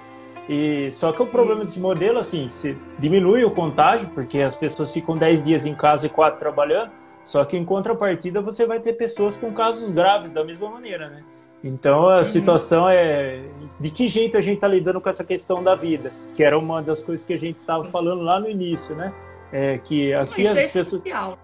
E 0.49 0.89
só 0.91 1.11
que 1.11 1.22
o 1.22 1.26
problema 1.26 1.60
Isso. 1.60 1.68
desse 1.68 1.80
modelo, 1.80 2.19
assim, 2.19 2.48
se 2.48 2.77
diminui 2.98 3.43
o 3.43 3.52
contágio, 3.52 4.10
porque 4.14 4.41
as 4.41 4.56
pessoas 4.56 4.91
ficam 4.91 5.15
10 5.15 5.43
dias 5.43 5.65
em 5.65 5.76
casa 5.76 6.07
e 6.07 6.10
4 6.10 6.39
trabalhando, 6.39 6.91
só 7.23 7.45
que 7.45 7.56
em 7.56 7.64
contrapartida 7.64 8.41
você 8.41 8.65
vai 8.65 8.80
ter 8.80 8.93
pessoas 8.93 9.38
com 9.38 9.53
casos 9.53 9.91
graves 9.93 10.31
da 10.31 10.43
mesma 10.43 10.69
maneira, 10.69 11.10
né? 11.10 11.23
Então 11.64 12.10
a 12.10 12.18
uhum. 12.18 12.23
situação 12.23 12.89
é 12.89 13.43
de 13.80 13.91
que 13.91 14.07
jeito 14.07 14.35
a 14.35 14.41
gente 14.41 14.56
está 14.56 14.68
lidando 14.68 14.99
com 14.99 15.10
essa 15.10 15.23
questão 15.23 15.64
da 15.64 15.76
vida, 15.76 16.11
que 16.34 16.43
era 16.43 16.57
uma 16.57 16.81
das 16.81 17.03
coisas 17.03 17.23
que 17.23 17.34
a 17.34 17.38
gente 17.38 17.60
estava 17.60 17.84
falando 17.85 18.23
lá 18.23 18.39
no 18.39 18.49
início, 18.49 18.95
né? 18.95 19.14
É 19.52 19.78
que 19.78 20.14
aqui 20.14 20.41
Isso 20.41 20.52
as 20.52 20.57
é 20.57 20.61
pessoas 20.61 20.88
essencial. 20.94 21.38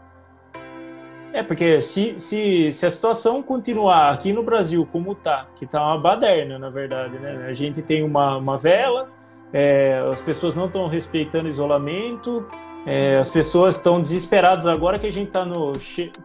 É, 1.33 1.43
porque 1.43 1.81
se, 1.81 2.15
se, 2.17 2.71
se 2.71 2.85
a 2.85 2.89
situação 2.89 3.43
continuar 3.43 4.11
aqui 4.11 4.31
no 4.31 4.41
Brasil 4.41 4.87
como 4.91 5.13
tá, 5.13 5.47
que 5.55 5.65
tá 5.65 5.81
uma 5.83 5.99
baderna, 5.99 6.57
na 6.57 6.69
verdade, 6.69 7.19
né? 7.19 7.45
A 7.47 7.53
gente 7.53 7.81
tem 7.81 8.01
uma, 8.03 8.37
uma 8.37 8.57
vela, 8.57 9.09
é, 9.53 10.01
as 10.11 10.21
pessoas 10.21 10.55
não 10.55 10.65
estão 10.65 10.87
respeitando 10.87 11.47
isolamento, 11.47 12.45
é, 12.85 13.17
as 13.17 13.29
pessoas 13.29 13.75
estão 13.75 13.99
desesperadas 13.99 14.65
agora 14.65 14.97
que 14.97 15.05
a 15.05 15.11
gente 15.11 15.29
tá, 15.29 15.45
no, 15.45 15.73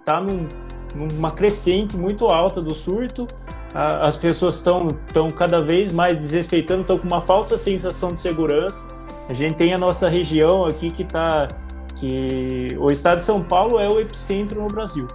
tá 0.05 0.21
num, 0.21 0.47
numa 0.95 1.31
crescente 1.31 1.97
muito 1.97 2.27
alta 2.27 2.63
do 2.63 2.73
surto, 2.73 3.27
a, 3.75 4.07
as 4.07 4.17
pessoas 4.17 4.55
estão 4.55 4.89
tão 5.13 5.31
cada 5.31 5.61
vez 5.61 5.93
mais 5.93 6.17
desrespeitando, 6.17 6.83
estão 6.83 6.99
com 6.99 7.07
uma 7.07 7.21
falsa 7.21 7.59
sensação 7.59 8.13
de 8.13 8.21
segurança. 8.21 8.87
A 9.29 9.33
gente 9.33 9.57
tem 9.57 9.73
a 9.75 9.79
nossa 9.79 10.09
região 10.09 10.65
aqui 10.65 10.91
que 10.91 11.03
está 11.03 11.49
que 11.97 12.77
o 12.79 12.91
estado 12.91 13.19
de 13.19 13.25
São 13.25 13.43
Paulo 13.43 13.79
é 13.79 13.89
o 13.89 14.01
epicentro 14.01 14.61
no 14.61 14.69
Brasil. 14.69 15.07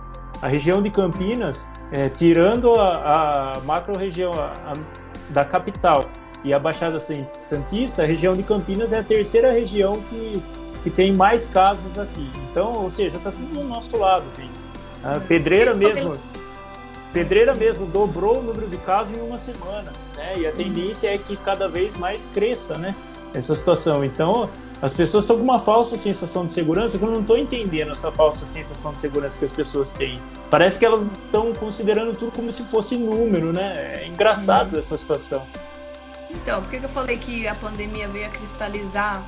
A 0.41 0.47
região 0.47 0.81
de 0.81 0.89
Campinas, 0.89 1.69
é, 1.91 2.09
tirando 2.09 2.73
a, 2.73 3.53
a 3.53 3.59
macro-região 3.61 4.33
da 5.29 5.43
capital 5.43 6.05
e 6.43 6.53
a 6.53 6.59
Baixada 6.59 6.99
Santista, 6.99 8.03
a 8.03 8.05
região 8.05 8.35
de 8.35 8.43
Campinas 8.43 8.93
é 8.93 8.99
a 8.99 9.03
terceira 9.03 9.51
região 9.51 9.99
que, 10.09 10.41
que 10.83 10.89
tem 10.89 11.13
mais 11.13 11.47
casos 11.47 11.97
aqui. 11.97 12.29
Então, 12.49 12.83
ou 12.83 12.91
seja, 12.91 13.17
está 13.17 13.31
tudo 13.31 13.53
do 13.53 13.63
nosso 13.63 13.97
lado, 13.97 14.25
gente. 14.37 14.51
A 15.03 15.19
Pedreira 15.19 15.73
mesmo, 15.73 16.17
Pedreira 17.13 17.55
mesmo 17.55 17.85
dobrou 17.85 18.39
o 18.39 18.43
número 18.43 18.67
de 18.67 18.77
casos 18.77 19.15
em 19.17 19.21
uma 19.21 19.37
semana, 19.37 19.91
né? 20.15 20.37
E 20.37 20.47
a 20.47 20.51
tendência 20.51 21.13
é 21.13 21.17
que 21.17 21.35
cada 21.37 21.67
vez 21.67 21.93
mais 21.95 22.25
cresça, 22.33 22.77
né? 22.77 22.95
Essa 23.33 23.55
situação. 23.55 24.03
Então, 24.03 24.49
as 24.81 24.93
pessoas 24.93 25.23
estão 25.23 25.37
com 25.37 25.43
uma 25.43 25.59
falsa 25.59 25.97
sensação 25.97 26.45
de 26.45 26.51
segurança 26.51 26.97
que 26.97 27.03
eu 27.03 27.09
não 27.09 27.21
estou 27.21 27.37
entendendo 27.37 27.91
essa 27.91 28.11
falsa 28.11 28.45
sensação 28.45 28.93
de 28.93 29.01
segurança 29.01 29.39
que 29.39 29.45
as 29.45 29.51
pessoas 29.51 29.91
têm. 29.91 30.21
Parece 30.51 30.77
que 30.77 30.85
elas 30.85 31.03
estão 31.03 31.51
considerando 31.53 32.15
tudo 32.15 32.31
como 32.31 32.51
se 32.51 32.63
fosse 32.65 32.95
número, 32.95 33.51
né? 33.51 34.03
É 34.03 34.07
engraçado 34.07 34.73
uhum. 34.73 34.79
essa 34.79 34.97
situação. 34.97 35.45
Então, 36.29 36.61
por 36.61 36.69
que 36.69 36.77
eu 36.77 36.89
falei 36.89 37.17
que 37.17 37.47
a 37.47 37.55
pandemia 37.55 38.07
veio 38.07 38.27
a 38.27 38.29
cristalizar 38.29 39.25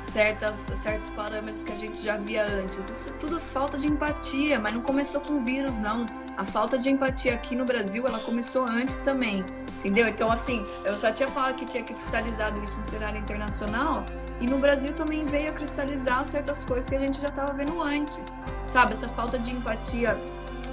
certas, 0.00 0.56
certos 0.56 1.08
parâmetros 1.10 1.62
que 1.62 1.72
a 1.72 1.76
gente 1.76 2.02
já 2.02 2.16
via 2.16 2.44
antes? 2.44 2.88
Isso 2.88 3.10
é 3.10 3.12
tudo 3.14 3.38
falta 3.38 3.78
de 3.78 3.86
empatia, 3.86 4.58
mas 4.58 4.74
não 4.74 4.80
começou 4.80 5.20
com 5.20 5.34
o 5.34 5.44
vírus, 5.44 5.78
não. 5.78 6.06
A 6.36 6.44
falta 6.44 6.76
de 6.76 6.88
empatia 6.90 7.34
aqui 7.34 7.54
no 7.54 7.64
Brasil, 7.64 8.04
ela 8.06 8.18
começou 8.18 8.64
antes 8.64 8.98
também, 8.98 9.44
entendeu? 9.80 10.06
Então, 10.06 10.30
assim, 10.30 10.64
eu 10.84 10.94
já 10.96 11.12
tinha 11.12 11.28
falado 11.28 11.56
que 11.56 11.64
tinha 11.64 11.82
cristalizado 11.82 12.62
isso 12.62 12.78
no 12.78 12.84
cenário 12.84 13.18
internacional, 13.18 14.04
e 14.40 14.46
no 14.46 14.58
Brasil 14.58 14.92
também 14.92 15.24
veio 15.26 15.50
a 15.50 15.52
cristalizar 15.52 16.24
certas 16.24 16.64
coisas 16.64 16.88
que 16.88 16.96
a 16.96 17.00
gente 17.00 17.20
já 17.20 17.28
estava 17.28 17.52
vendo 17.52 17.82
antes, 17.82 18.34
sabe? 18.66 18.92
Essa 18.92 19.08
falta 19.08 19.38
de 19.38 19.50
empatia, 19.50 20.16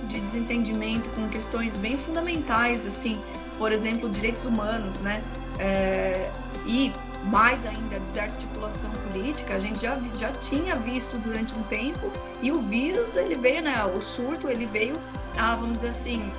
de 0.03 0.19
desentendimento 0.19 1.09
com 1.09 1.27
questões 1.27 1.75
bem 1.75 1.97
fundamentais, 1.97 2.85
assim, 2.85 3.19
por 3.57 3.71
exemplo, 3.71 4.09
direitos 4.09 4.45
humanos, 4.45 4.99
né? 4.99 5.21
É, 5.59 6.29
e 6.65 6.93
mais 7.25 7.65
ainda 7.65 7.99
desarticulação 7.99 8.89
política, 9.11 9.55
a 9.55 9.59
gente 9.59 9.81
já, 9.81 9.99
já 10.15 10.31
tinha 10.31 10.75
visto 10.75 11.17
durante 11.17 11.53
um 11.53 11.63
tempo, 11.63 12.11
e 12.41 12.51
o 12.51 12.59
vírus, 12.59 13.15
ele 13.15 13.35
veio, 13.35 13.61
né? 13.61 13.83
O 13.85 14.01
surto, 14.01 14.47
ele 14.47 14.65
veio, 14.65 14.95
a, 15.37 15.55
vamos 15.55 15.77
dizer 15.77 15.89
assim, 15.89 16.31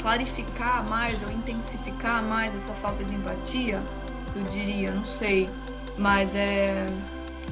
clarificar 0.00 0.88
mais 0.88 1.22
ou 1.22 1.30
intensificar 1.30 2.22
mais 2.22 2.54
essa 2.54 2.72
falta 2.74 3.04
de 3.04 3.14
empatia, 3.14 3.82
eu 4.34 4.42
diria, 4.44 4.90
não 4.90 5.04
sei. 5.04 5.48
Mas 5.96 6.34
é, 6.34 6.86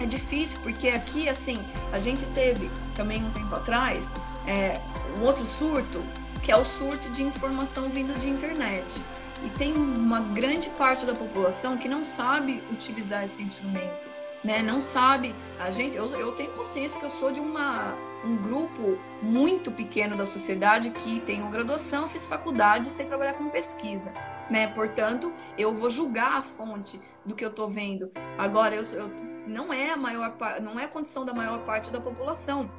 é 0.01 0.07
difícil, 0.07 0.59
porque 0.63 0.89
aqui, 0.89 1.29
assim, 1.29 1.59
a 1.93 1.99
gente 1.99 2.25
teve 2.27 2.71
também 2.95 3.25
um 3.25 3.31
tempo 3.31 3.55
atrás 3.55 4.11
é, 4.47 4.81
um 5.19 5.25
outro 5.25 5.47
surto, 5.47 6.03
que 6.43 6.51
é 6.51 6.57
o 6.57 6.65
surto 6.65 7.11
de 7.11 7.23
informação 7.23 7.89
vindo 7.89 8.19
de 8.19 8.29
internet. 8.29 9.01
E 9.45 9.51
tem 9.51 9.73
uma 9.75 10.21
grande 10.21 10.69
parte 10.71 11.05
da 11.05 11.15
população 11.15 11.77
que 11.77 11.89
não 11.89 12.05
sabe 12.05 12.63
utilizar 12.73 13.25
esse 13.25 13.43
instrumento, 13.43 14.09
né? 14.43 14.63
Não 14.63 14.81
sabe. 14.81 15.35
A 15.61 15.71
gente, 15.71 15.97
eu, 15.97 16.07
eu 16.17 16.33
tenho 16.33 16.51
consciência 16.53 16.99
que 16.99 17.07
eu 17.07 17.11
sou 17.11 17.31
de 17.31 17.39
uma, 17.39 17.95
um 18.25 18.37
grupo 18.37 18.99
muito 19.23 19.71
pequeno 19.71 20.17
da 20.17 20.27
sociedade 20.27 20.91
que 20.91 21.21
tenho 21.21 21.49
graduação, 21.49 22.09
fiz 22.09 22.27
faculdade 22.27 22.91
sei 22.91 23.07
trabalhar 23.07 23.35
com 23.35 23.49
pesquisa 23.49 24.13
né? 24.51 24.67
Portanto, 24.69 25.33
eu 25.57 25.73
vou 25.73 25.91
julgar 25.91 26.39
a 26.39 26.43
fonte 26.43 27.01
do 27.25 27.35
que 27.35 27.45
eu 27.45 27.51
estou 27.51 27.69
vendo. 27.69 28.11
Agora, 28.37 28.75
eu, 28.75 28.83
eu, 28.85 29.11
não 29.47 29.73
é 29.73 29.93
a 29.93 29.97
maior 29.97 30.37
não 30.63 30.79
é 30.79 30.85
a 30.85 30.89
condição 30.89 31.25
da 31.25 31.33
maior 31.33 31.61
parte 31.65 31.91
da 31.91 32.01
população. 32.01 32.71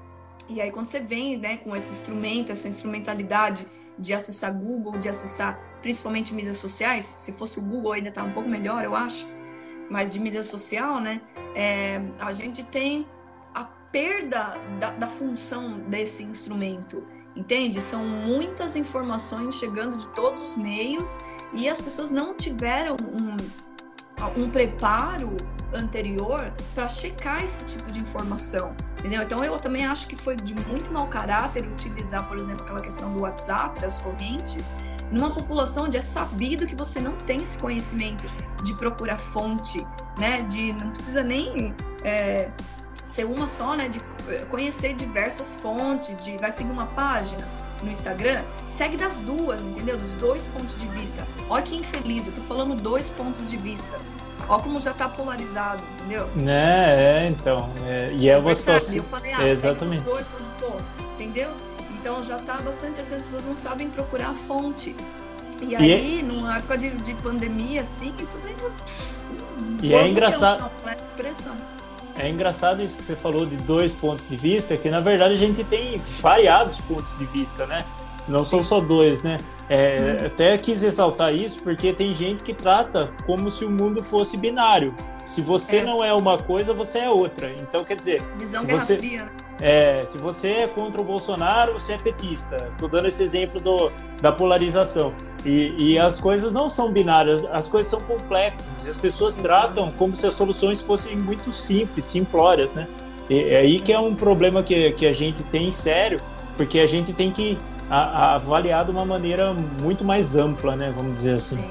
E 0.48 0.60
aí, 0.60 0.72
quando 0.72 0.88
você 0.88 1.00
vem 1.00 1.38
né, 1.38 1.58
com 1.58 1.76
esse 1.76 1.92
instrumento, 1.92 2.52
essa 2.52 2.68
instrumentalidade 2.68 3.68
de 3.98 4.14
acessar 4.14 4.54
Google, 4.54 4.98
de 4.98 5.08
acessar 5.08 5.60
principalmente 5.82 6.34
mídias 6.34 6.58
sociais, 6.58 7.06
se 7.06 7.32
fosse 7.34 7.60
o 7.60 7.62
Google 7.62 7.92
ainda 7.94 8.12
tá 8.12 8.24
um 8.24 8.32
pouco 8.32 8.50
melhor, 8.50 8.84
eu 8.84 8.96
acho, 8.96 9.28
mas 9.90 10.10
de 10.10 10.20
mídia 10.20 10.44
social, 10.44 11.00
né? 11.00 11.22
É, 11.56 12.02
a 12.20 12.34
gente 12.34 12.64
tem 12.64 13.06
perda 13.92 14.56
da, 14.80 14.92
da 14.92 15.08
função 15.08 15.80
desse 15.80 16.24
instrumento, 16.24 17.04
entende? 17.36 17.82
São 17.82 18.06
muitas 18.06 18.76
informações 18.76 19.56
chegando 19.56 19.98
de 19.98 20.08
todos 20.10 20.52
os 20.52 20.58
meios 20.58 21.20
e 21.54 21.68
as 21.68 21.82
pessoas 21.82 22.12
não 22.12 22.36
tiveram 22.36 22.96
um, 23.02 24.42
um 24.42 24.50
preparo 24.50 25.36
anterior 25.74 26.52
para 26.74 26.88
checar 26.88 27.44
esse 27.44 27.66
tipo 27.66 27.92
de 27.92 28.00
informação, 28.00 28.76
entendeu? 29.00 29.22
Então 29.22 29.44
eu 29.44 29.58
também 29.60 29.86
acho 29.86 30.08
que 30.08 30.16
foi 30.16 30.36
de 30.36 30.54
muito 30.54 30.92
mau 30.92 31.08
caráter 31.08 31.66
utilizar, 31.68 32.28
por 32.28 32.38
exemplo, 32.38 32.64
aquela 32.64 32.82
questão 32.82 33.14
do 33.14 33.22
WhatsApp, 33.22 33.80
das 33.80 34.00
correntes, 34.00 34.74
numa 35.12 35.34
população 35.34 35.86
onde 35.86 35.98
é 35.98 36.02
sabido 36.02 36.68
que 36.68 36.76
você 36.76 37.00
não 37.00 37.14
tem 37.18 37.42
esse 37.42 37.58
conhecimento 37.58 38.26
de 38.64 38.74
procurar 38.76 39.18
fonte, 39.18 39.86
né? 40.18 40.44
De 40.44 40.74
não 40.74 40.92
precisa 40.92 41.24
nem 41.24 41.74
é, 42.04 42.52
ser 43.10 43.26
uma 43.26 43.48
só, 43.48 43.76
né? 43.76 43.90
De 43.90 44.00
conhecer 44.46 44.94
diversas 44.94 45.56
fontes, 45.56 46.18
de 46.24 46.38
vai 46.38 46.52
seguir 46.52 46.72
uma 46.72 46.86
página 46.86 47.46
no 47.82 47.90
Instagram, 47.90 48.42
segue 48.68 48.98
das 48.98 49.18
duas, 49.20 49.60
entendeu? 49.62 49.98
Dos 49.98 50.14
dois 50.14 50.46
pontos 50.48 50.78
de 50.80 50.88
vista. 50.88 51.26
Olha 51.50 51.64
que 51.64 51.76
infeliz, 51.76 52.28
eu 52.28 52.34
tô 52.34 52.42
falando 52.42 52.76
dois 52.76 53.10
pontos 53.10 53.50
de 53.50 53.58
vista. 53.58 53.98
Olha 54.48 54.62
como 54.62 54.80
já 54.80 54.94
tá 54.94 55.08
polarizado, 55.08 55.84
entendeu? 55.96 56.30
É, 56.48 57.24
é 57.24 57.28
então. 57.30 57.70
É, 57.86 58.14
e 58.14 58.30
é 58.30 58.38
uma 58.38 58.54
situação. 58.54 58.96
Eu 58.96 59.04
falei, 59.04 59.34
ah, 59.34 59.48
Exatamente. 59.48 60.04
dois 60.04 60.26
pô, 60.60 60.72
entendeu? 61.14 61.50
Então 62.00 62.24
já 62.24 62.38
tá 62.38 62.56
bastante 62.62 63.02
assim, 63.02 63.16
as 63.16 63.22
pessoas 63.24 63.46
não 63.46 63.56
sabem 63.56 63.90
procurar 63.90 64.30
a 64.30 64.34
fonte. 64.34 64.96
E 65.62 65.76
aí, 65.76 66.20
e... 66.20 66.24
numa 66.24 66.58
época 66.58 66.78
de, 66.78 66.90
de 66.90 67.14
pandemia, 67.16 67.82
assim, 67.82 68.14
isso 68.20 68.40
vem. 68.40 68.56
E 69.82 69.94
é 69.94 70.08
engraçado. 70.08 70.62
Não, 70.62 70.92
é 70.92 70.96
expressão. 70.96 71.56
É 72.20 72.30
engraçado 72.30 72.84
isso 72.84 72.98
que 72.98 73.04
você 73.04 73.16
falou 73.16 73.46
de 73.46 73.56
dois 73.56 73.94
pontos 73.94 74.28
de 74.28 74.36
vista, 74.36 74.76
que 74.76 74.90
na 74.90 75.00
verdade 75.00 75.34
a 75.34 75.38
gente 75.38 75.64
tem 75.64 76.02
variados 76.20 76.80
pontos 76.82 77.18
de 77.18 77.26
vista, 77.26 77.66
né? 77.66 77.86
Não 78.28 78.44
são 78.44 78.64
só 78.64 78.80
dois, 78.80 79.24
né? 79.24 79.38
É, 79.70 80.18
hum. 80.22 80.26
Até 80.28 80.58
quis 80.58 80.82
ressaltar 80.82 81.34
isso 81.34 81.60
porque 81.64 81.94
tem 81.94 82.14
gente 82.14 82.44
que 82.44 82.54
trata 82.54 83.12
como 83.26 83.50
se 83.50 83.66
o 83.66 83.70
mundo 83.70 84.04
fosse 84.04 84.38
binário. 84.38 84.94
Se 85.26 85.42
você 85.42 85.78
é. 85.78 85.84
não 85.84 86.04
é 86.04 86.14
uma 86.14 86.38
coisa, 86.38 86.74
você 86.74 87.00
é 87.00 87.10
outra. 87.10 87.50
Então, 87.52 87.84
quer 87.84 87.96
dizer. 87.96 88.22
Visão 88.38 88.66
guerra 88.66 88.86
você, 88.86 88.98
fria, 88.98 89.24
né? 89.24 89.32
É, 89.62 90.06
se 90.06 90.18
você 90.18 90.48
é 90.50 90.68
contra 90.68 91.02
o 91.02 91.04
Bolsonaro, 91.04 91.74
você 91.74 91.94
é 91.94 91.98
petista. 91.98 92.72
Tô 92.78 92.88
dando 92.88 93.08
esse 93.08 93.22
exemplo 93.22 93.60
do, 93.60 93.92
da 94.22 94.32
polarização. 94.32 95.14
E, 95.46 95.76
e 95.78 96.00
as 96.00 96.20
coisas 96.20 96.52
não 96.52 96.70
são 96.70 96.92
binárias, 96.92 97.46
as 97.52 97.68
coisas 97.68 97.90
são 97.90 98.02
complexas. 98.02 98.68
as 98.88 98.98
pessoas 98.98 99.36
tratam 99.36 99.90
como 99.92 100.16
se 100.16 100.26
as 100.26 100.34
soluções 100.34 100.82
fossem 100.82 101.16
muito 101.16 101.52
simples, 101.52 102.06
simplórias, 102.06 102.74
né? 102.74 102.88
E 103.30 103.44
é 103.44 103.58
aí 103.58 103.80
que 103.80 103.94
é 103.94 104.00
um 104.00 104.16
problema 104.16 104.64
que, 104.64 104.92
que 104.94 105.06
a 105.06 105.14
gente 105.14 105.44
tem 105.44 105.72
sério, 105.72 106.20
porque 106.58 106.80
a 106.80 106.88
gente 106.88 107.14
tem 107.14 107.32
que 107.32 107.58
a, 107.90 107.98
a 107.98 108.36
avaliar 108.36 108.86
de 108.86 108.92
uma 108.92 109.06
maneira 109.06 109.54
muito 109.54 110.04
mais 110.04 110.36
ampla, 110.36 110.76
né? 110.76 110.94
Vamos 110.96 111.16
dizer 111.16 111.36
assim. 111.36 111.58
Sim. 111.58 111.70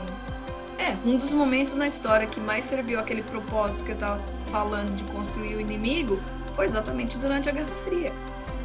É, 0.78 0.96
um 1.04 1.16
dos 1.16 1.32
momentos 1.32 1.76
na 1.76 1.86
história 1.86 2.26
que 2.26 2.40
mais 2.40 2.64
serviu 2.64 2.98
aquele 2.98 3.22
propósito 3.22 3.84
que 3.84 3.90
eu 3.90 3.94
estava 3.94 4.20
falando 4.50 4.94
de 4.94 5.04
construir 5.04 5.56
o 5.56 5.60
inimigo 5.60 6.18
foi 6.58 6.66
exatamente 6.66 7.16
durante 7.18 7.48
a 7.48 7.52
Guerra 7.52 7.68
Fria. 7.84 8.12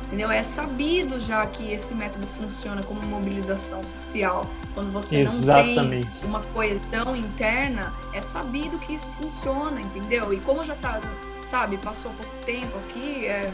Entendeu? 0.08 0.32
É 0.32 0.42
sabido 0.42 1.20
já 1.20 1.46
que 1.46 1.72
esse 1.72 1.94
método 1.94 2.26
funciona 2.26 2.82
como 2.82 3.00
mobilização 3.04 3.84
social. 3.84 4.50
Quando 4.74 4.92
você 4.92 5.20
Exatamente. 5.20 6.08
não 6.08 6.20
tem 6.20 6.28
uma 6.28 6.42
coesão 6.42 7.16
interna, 7.16 7.94
é 8.12 8.20
sabido 8.20 8.80
que 8.80 8.96
isso 8.96 9.08
funciona, 9.12 9.80
entendeu? 9.80 10.34
E 10.34 10.40
como 10.40 10.64
já 10.64 10.74
tá, 10.74 11.00
sabe, 11.46 11.78
passou 11.78 12.12
pouco 12.14 12.36
tempo 12.44 12.76
aqui, 12.80 13.28
é... 13.28 13.52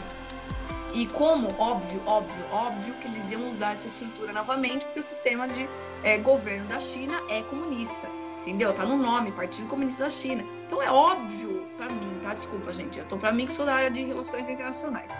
e 0.94 1.06
como, 1.06 1.48
óbvio, 1.58 2.00
óbvio, 2.06 2.44
óbvio 2.50 2.94
que 2.94 3.08
eles 3.08 3.30
iam 3.30 3.50
usar 3.50 3.72
essa 3.72 3.88
estrutura 3.88 4.32
novamente, 4.32 4.86
porque 4.86 5.00
o 5.00 5.04
sistema 5.04 5.46
de 5.46 5.68
é, 6.02 6.16
governo 6.16 6.66
da 6.66 6.80
China 6.80 7.14
é 7.28 7.42
comunista, 7.42 8.08
entendeu? 8.40 8.72
Tá 8.72 8.84
no 8.84 8.96
nome, 8.96 9.32
Partido 9.32 9.68
Comunista 9.68 10.04
da 10.04 10.10
China. 10.10 10.42
Então 10.66 10.82
é 10.82 10.90
óbvio 10.90 11.69
para 11.86 11.94
mim, 11.94 12.20
tá? 12.22 12.34
Desculpa, 12.34 12.72
gente, 12.72 12.98
eu 12.98 13.04
tô 13.06 13.16
para 13.16 13.32
mim 13.32 13.46
que 13.46 13.52
sou 13.52 13.64
da 13.64 13.74
área 13.74 13.90
de 13.90 14.04
relações 14.04 14.48
internacionais 14.48 15.10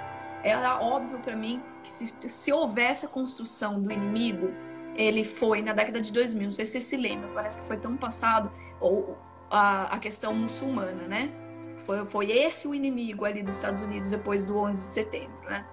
era 0.42 0.80
óbvio 0.80 1.18
para 1.18 1.36
mim 1.36 1.62
que 1.82 1.90
se, 1.90 2.14
se 2.28 2.52
houvesse 2.52 3.06
a 3.06 3.08
construção 3.08 3.80
do 3.80 3.92
inimigo, 3.92 4.52
ele 4.94 5.24
foi 5.24 5.62
na 5.62 5.72
década 5.72 6.00
de 6.00 6.12
2000, 6.12 6.44
não 6.44 6.52
sei 6.52 6.64
se 6.64 6.72
você 6.72 6.80
se 6.80 6.96
lembra, 6.96 7.28
parece 7.28 7.60
que 7.60 7.66
foi 7.66 7.76
tão 7.76 7.96
passado, 7.96 8.50
ou 8.80 9.18
a, 9.50 9.94
a 9.94 9.98
questão 9.98 10.34
muçulmana, 10.34 11.06
né? 11.06 11.30
Foi, 11.78 12.04
foi 12.04 12.30
esse 12.30 12.68
o 12.68 12.74
inimigo 12.74 13.24
ali 13.24 13.42
dos 13.42 13.54
Estados 13.54 13.82
Unidos 13.82 14.10
depois 14.10 14.44
do 14.44 14.58
11 14.58 14.88
de 14.88 14.94
setembro, 14.94 15.40
né? 15.48 15.64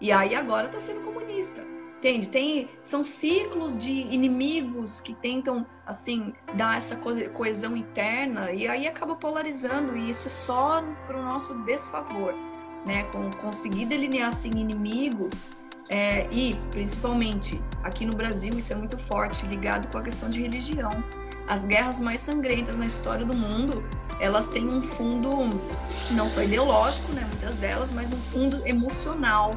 E 0.00 0.10
aí 0.10 0.34
agora 0.34 0.68
tá 0.68 0.78
sendo 0.78 1.02
comunista. 1.02 1.62
Entende? 2.00 2.28
Tem, 2.30 2.68
são 2.80 3.04
ciclos 3.04 3.76
de 3.76 3.90
inimigos 3.90 5.00
que 5.00 5.12
tentam, 5.12 5.66
assim, 5.84 6.32
dar 6.54 6.78
essa 6.78 6.96
coesão 6.96 7.76
interna 7.76 8.52
e 8.52 8.66
aí 8.66 8.88
acaba 8.88 9.14
polarizando 9.14 9.94
e 9.94 10.08
isso 10.08 10.26
é 10.26 10.30
só 10.30 10.82
para 11.06 11.18
o 11.18 11.22
nosso 11.22 11.52
desfavor 11.64 12.34
né, 12.86 13.04
com, 13.04 13.30
conseguir 13.32 13.84
delinear 13.84 14.28
assim, 14.28 14.48
inimigos 14.48 15.48
é, 15.88 16.26
e 16.30 16.54
principalmente 16.70 17.60
aqui 17.82 18.06
no 18.06 18.16
Brasil 18.16 18.52
isso 18.56 18.72
é 18.72 18.76
muito 18.76 18.96
forte 18.96 19.44
ligado 19.46 19.90
com 19.90 19.98
a 19.98 20.02
questão 20.02 20.30
de 20.30 20.40
religião. 20.40 20.90
As 21.46 21.66
guerras 21.66 22.00
mais 22.00 22.20
sangrentas 22.20 22.78
na 22.78 22.86
história 22.86 23.26
do 23.26 23.36
mundo 23.36 23.84
elas 24.20 24.48
têm 24.48 24.68
um 24.68 24.82
fundo 24.82 25.30
não 26.12 26.28
só 26.28 26.42
ideológico, 26.42 27.12
né, 27.12 27.26
muitas 27.28 27.56
delas, 27.56 27.90
mas 27.90 28.12
um 28.12 28.16
fundo 28.16 28.66
emocional, 28.66 29.50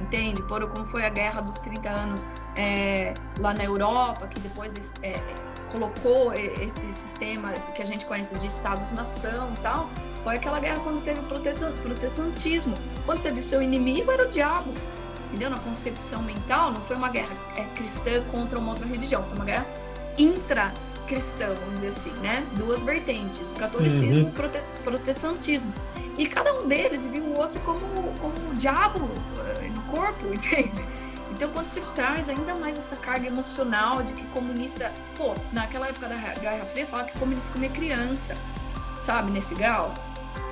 entende? 0.00 0.42
Por 0.42 0.66
como 0.68 0.84
foi 0.84 1.04
a 1.04 1.08
guerra 1.08 1.40
dos 1.40 1.58
30 1.60 1.88
anos 1.88 2.28
é, 2.56 3.14
lá 3.38 3.54
na 3.54 3.64
Europa, 3.64 4.26
que 4.26 4.40
depois 4.40 4.74
é, 5.02 5.20
colocou 5.70 6.32
esse 6.32 6.92
sistema 6.92 7.52
que 7.74 7.82
a 7.82 7.84
gente 7.84 8.06
conhece 8.06 8.34
de 8.36 8.46
estados-nação 8.46 9.52
e 9.52 9.60
tal, 9.60 9.88
foi 10.22 10.36
aquela 10.36 10.60
guerra 10.60 10.80
quando 10.80 11.02
teve 11.02 11.20
o 11.20 11.24
protestantismo. 11.82 12.76
Quando 13.04 13.18
você 13.18 13.30
viu 13.32 13.42
seu 13.42 13.60
inimigo, 13.60 14.10
era 14.10 14.26
o 14.26 14.30
diabo. 14.30 14.72
Entendeu? 15.28 15.50
Na 15.50 15.58
concepção 15.58 16.22
mental, 16.22 16.72
não 16.72 16.80
foi 16.82 16.96
uma 16.96 17.08
guerra 17.08 17.34
é, 17.56 17.64
cristã 17.74 18.22
contra 18.30 18.58
uma 18.58 18.70
outra 18.70 18.86
religião, 18.86 19.22
foi 19.24 19.34
uma 19.34 19.44
guerra 19.44 19.66
intra-cristã, 21.04 21.54
vamos 21.54 21.74
dizer 21.74 21.88
assim, 21.88 22.10
né? 22.20 22.44
Duas 22.52 22.82
vertentes, 22.82 23.50
o 23.50 23.54
catolicismo 23.54 24.12
uhum. 24.12 24.18
e 24.20 24.22
o 24.22 24.32
prote 24.32 24.60
protestantismo. 24.82 25.72
E 26.16 26.26
cada 26.26 26.52
um 26.54 26.66
deles 26.66 27.04
viu 27.04 27.22
o 27.22 27.38
outro 27.38 27.60
como, 27.60 27.80
como 28.20 28.34
o 28.50 28.54
diabo 28.54 29.08
eh, 29.60 29.68
no 29.68 29.82
corpo, 29.82 30.26
entende? 30.32 30.84
Então, 31.30 31.50
quando 31.50 31.66
se 31.66 31.80
traz 31.94 32.28
ainda 32.28 32.54
mais 32.54 32.78
essa 32.78 32.96
carga 32.96 33.26
emocional 33.26 34.02
de 34.02 34.12
que 34.12 34.24
comunista, 34.26 34.92
pô, 35.16 35.34
naquela 35.52 35.88
época 35.88 36.08
da 36.08 36.14
Guerra 36.14 36.64
Fria, 36.66 36.86
fala 36.86 37.04
que 37.04 37.18
comunista 37.18 37.52
comia 37.52 37.70
criança, 37.70 38.36
sabe, 39.00 39.32
nesse 39.32 39.54
grau. 39.54 39.92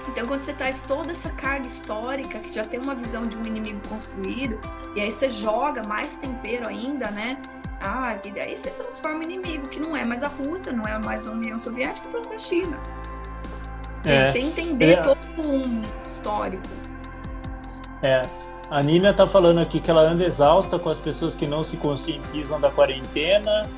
Então, 0.08 0.26
quando 0.26 0.42
você 0.42 0.52
traz 0.52 0.82
toda 0.82 1.12
essa 1.12 1.30
carga 1.30 1.68
histórica, 1.68 2.40
que 2.40 2.52
já 2.52 2.64
tem 2.64 2.80
uma 2.80 2.96
visão 2.96 3.24
de 3.24 3.36
um 3.36 3.46
inimigo 3.46 3.80
construído, 3.88 4.58
e 4.96 5.00
aí 5.00 5.12
você 5.12 5.30
joga 5.30 5.86
mais 5.86 6.16
tempero 6.16 6.68
ainda, 6.68 7.08
né? 7.12 7.40
Ah, 7.82 8.16
e 8.24 8.30
daí 8.30 8.56
você 8.56 8.70
transforma 8.70 9.18
o 9.18 9.22
inimigo, 9.22 9.68
que 9.68 9.80
não 9.80 9.96
é 9.96 10.04
mais 10.04 10.22
a 10.22 10.28
Rússia, 10.28 10.72
não 10.72 10.84
é 10.84 10.98
mais 10.98 11.26
a 11.26 11.32
União 11.32 11.58
Soviética, 11.58 12.08
pronto, 12.08 12.32
a 12.32 12.38
China. 12.38 12.78
É. 14.04 14.30
Sem 14.32 14.48
entender 14.48 14.98
é. 14.98 15.02
todo 15.02 15.18
um 15.38 15.82
histórico. 16.06 16.62
É, 18.02 18.22
a 18.70 18.82
Nina 18.82 19.12
tá 19.12 19.26
falando 19.26 19.58
aqui 19.58 19.80
que 19.80 19.90
ela 19.90 20.02
anda 20.02 20.24
exausta 20.24 20.78
com 20.78 20.88
as 20.88 20.98
pessoas 20.98 21.34
que 21.34 21.46
não 21.46 21.62
se 21.62 21.76
conscientizam 21.76 22.60
da 22.60 22.70
quarentena, 22.70 23.68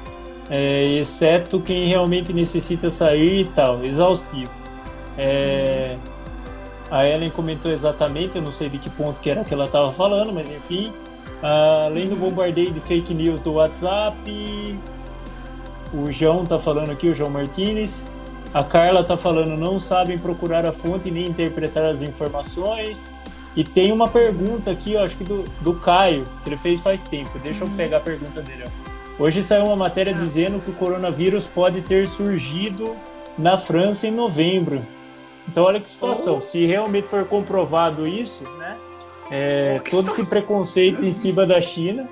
é, 0.50 0.84
exceto 0.84 1.60
quem 1.60 1.88
realmente 1.88 2.32
necessita 2.32 2.90
sair 2.90 3.40
e 3.40 3.44
tal. 3.46 3.84
Exaustivo. 3.84 4.50
É, 5.16 5.96
a 6.90 7.06
Ellen 7.06 7.30
comentou 7.30 7.72
exatamente, 7.72 8.36
eu 8.36 8.42
não 8.42 8.52
sei 8.52 8.68
de 8.68 8.78
que 8.78 8.90
ponto 8.90 9.20
que 9.20 9.30
era 9.30 9.44
que 9.44 9.52
ela 9.52 9.64
estava 9.64 9.92
falando, 9.92 10.32
mas 10.32 10.48
enfim. 10.48 10.92
Além 11.44 12.08
do 12.08 12.16
bombardeio 12.16 12.72
de 12.72 12.80
fake 12.80 13.12
news 13.12 13.42
do 13.42 13.52
WhatsApp, 13.52 14.78
o 15.92 16.10
João 16.10 16.46
tá 16.46 16.58
falando 16.58 16.90
aqui, 16.90 17.06
o 17.06 17.14
João 17.14 17.28
Martinez. 17.28 18.10
A 18.54 18.64
Carla 18.64 19.04
tá 19.04 19.14
falando, 19.14 19.54
não 19.54 19.78
sabem 19.78 20.16
procurar 20.16 20.64
a 20.64 20.72
fonte 20.72 21.10
nem 21.10 21.26
interpretar 21.26 21.84
as 21.84 22.00
informações. 22.00 23.12
E 23.54 23.62
tem 23.62 23.92
uma 23.92 24.08
pergunta 24.08 24.70
aqui, 24.70 24.96
acho 24.96 25.16
que 25.16 25.24
do, 25.24 25.44
do 25.60 25.74
Caio, 25.74 26.24
que 26.42 26.48
ele 26.48 26.56
fez 26.56 26.80
faz 26.80 27.04
tempo. 27.04 27.38
Deixa 27.40 27.62
uhum. 27.62 27.70
eu 27.72 27.76
pegar 27.76 27.98
a 27.98 28.00
pergunta 28.00 28.40
dele. 28.40 28.64
Ó. 28.66 29.24
Hoje 29.24 29.42
saiu 29.42 29.66
uma 29.66 29.76
matéria 29.76 30.14
ah. 30.16 30.18
dizendo 30.18 30.60
que 30.60 30.70
o 30.70 30.74
coronavírus 30.74 31.44
pode 31.44 31.82
ter 31.82 32.08
surgido 32.08 32.96
na 33.36 33.58
França 33.58 34.06
em 34.06 34.10
novembro. 34.10 34.82
Então 35.46 35.64
olha 35.64 35.78
que 35.78 35.90
situação. 35.90 36.38
Oh. 36.38 36.42
Se 36.42 36.64
realmente 36.64 37.06
for 37.06 37.26
comprovado 37.26 38.06
isso, 38.06 38.44
né? 38.58 38.78
É, 39.30 39.78
todo 39.90 40.10
esse 40.10 40.26
preconceito 40.26 41.04
em 41.04 41.12
cima 41.12 41.46
da 41.46 41.60
China 41.60 42.08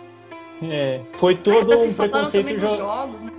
é, 0.62 1.02
foi 1.12 1.36
todo 1.36 1.70
um 1.76 1.92
preconceito 1.92 2.58
dos 2.58 2.76
jogos, 2.76 3.22
né? 3.22 3.32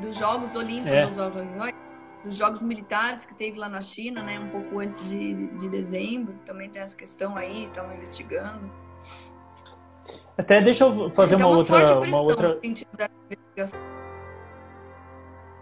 Dos 0.00 0.16
Jogos 0.16 0.56
Olímpicos, 0.56 0.92
é. 0.92 1.06
dos 1.06 1.16
Jogos 1.16 1.36
Olímpicos 1.36 1.84
dos 2.24 2.36
Jogos 2.36 2.62
Militares 2.62 3.26
que 3.26 3.34
teve 3.34 3.58
lá 3.58 3.68
na 3.68 3.82
China, 3.82 4.22
né, 4.22 4.40
um 4.40 4.48
pouco 4.48 4.80
antes 4.80 5.08
de, 5.08 5.46
de 5.58 5.68
dezembro, 5.68 6.34
também 6.46 6.70
tem 6.70 6.80
essa 6.80 6.96
questão 6.96 7.36
aí, 7.36 7.64
estão 7.64 7.92
investigando. 7.92 8.70
Até 10.36 10.60
deixa 10.60 10.84
eu 10.84 11.10
fazer 11.10 11.36
uma, 11.36 11.46
uma 11.46 11.56
outra, 11.58 12.00
uma 12.00 12.20
outra. 12.20 12.58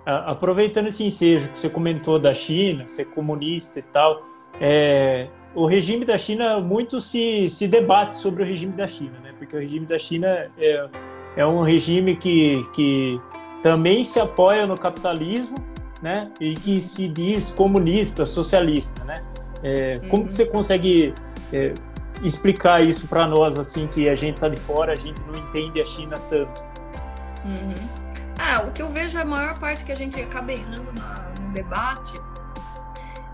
Aproveitando 0.04 0.86
esse 0.86 1.04
ensejo 1.04 1.48
que 1.50 1.58
você 1.58 1.68
comentou 1.68 2.18
da 2.18 2.32
China, 2.32 2.88
ser 2.88 3.04
comunista 3.06 3.78
e 3.78 3.82
tal, 3.82 4.24
é, 4.60 5.28
o 5.54 5.66
regime 5.66 6.04
da 6.04 6.16
China 6.16 6.60
muito 6.60 7.00
se, 7.00 7.50
se 7.50 7.68
debate 7.68 8.16
sobre 8.16 8.42
o 8.42 8.46
regime 8.46 8.72
da 8.72 8.86
China, 8.86 9.18
né? 9.22 9.32
Porque 9.38 9.56
o 9.56 9.58
regime 9.60 9.86
da 9.86 9.98
China 9.98 10.26
é, 10.58 10.88
é 11.36 11.46
um 11.46 11.62
regime 11.62 12.16
que, 12.16 12.62
que 12.74 13.20
também 13.62 14.02
se 14.04 14.18
apoia 14.18 14.66
no 14.66 14.78
capitalismo, 14.78 15.56
né? 16.00 16.30
E 16.40 16.54
que 16.54 16.80
se 16.80 17.06
diz 17.08 17.50
comunista, 17.50 18.24
socialista, 18.24 19.04
né? 19.04 19.22
É, 19.62 20.00
uhum. 20.02 20.08
Como 20.08 20.26
que 20.26 20.34
você 20.34 20.46
consegue 20.46 21.14
é, 21.52 21.74
explicar 22.22 22.82
isso 22.82 23.06
para 23.06 23.26
nós, 23.26 23.58
assim, 23.58 23.86
que 23.86 24.08
a 24.08 24.14
gente 24.14 24.40
tá 24.40 24.48
de 24.48 24.58
fora, 24.58 24.92
a 24.92 24.96
gente 24.96 25.20
não 25.22 25.38
entende 25.38 25.80
a 25.80 25.84
China 25.84 26.16
tanto? 26.30 26.62
Uhum. 27.44 27.74
Ah, 28.38 28.64
o 28.66 28.72
que 28.72 28.82
eu 28.82 28.88
vejo 28.88 29.18
a 29.18 29.24
maior 29.24 29.58
parte 29.58 29.84
que 29.84 29.92
a 29.92 29.94
gente 29.94 30.20
acaba 30.20 30.52
errando 30.52 30.92
no 30.92 31.52
debate 31.52 32.18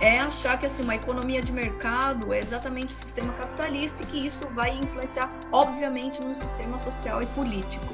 é 0.01 0.19
achar 0.19 0.59
que 0.59 0.67
assim, 0.67 0.83
uma 0.83 0.95
economia 0.95 1.43
de 1.43 1.53
mercado 1.53 2.33
é 2.33 2.39
exatamente 2.39 2.95
o 2.95 2.99
sistema 2.99 3.33
capitalista 3.33 4.03
e 4.03 4.07
que 4.07 4.27
isso 4.27 4.47
vai 4.55 4.77
influenciar, 4.77 5.33
obviamente, 5.51 6.23
no 6.23 6.35
sistema 6.35 6.79
social 6.79 7.23
e 7.23 7.27
político. 7.27 7.87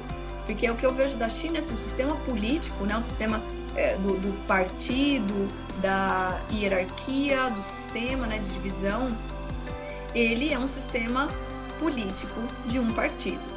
Porque 0.45 0.67
é 0.67 0.71
o 0.71 0.75
que 0.75 0.85
eu 0.85 0.93
vejo 0.93 1.17
da 1.17 1.27
China, 1.27 1.57
assim, 1.57 1.73
o 1.73 1.77
sistema 1.77 2.15
político, 2.17 2.85
né, 2.85 2.95
o 2.95 3.01
sistema 3.01 3.41
é, 3.75 3.95
do, 3.97 4.19
do, 4.19 4.45
partido, 4.45 5.51
da 5.81 6.39
hierarquia, 6.51 7.49
do 7.49 7.63
sistema 7.63 8.27
né, 8.27 8.37
de 8.37 8.51
divisão, 8.51 9.15
ele 10.13 10.53
é 10.53 10.59
um 10.59 10.67
sistema 10.67 11.27
político 11.79 12.39
de 12.67 12.79
um 12.79 12.91
partido. 12.93 13.54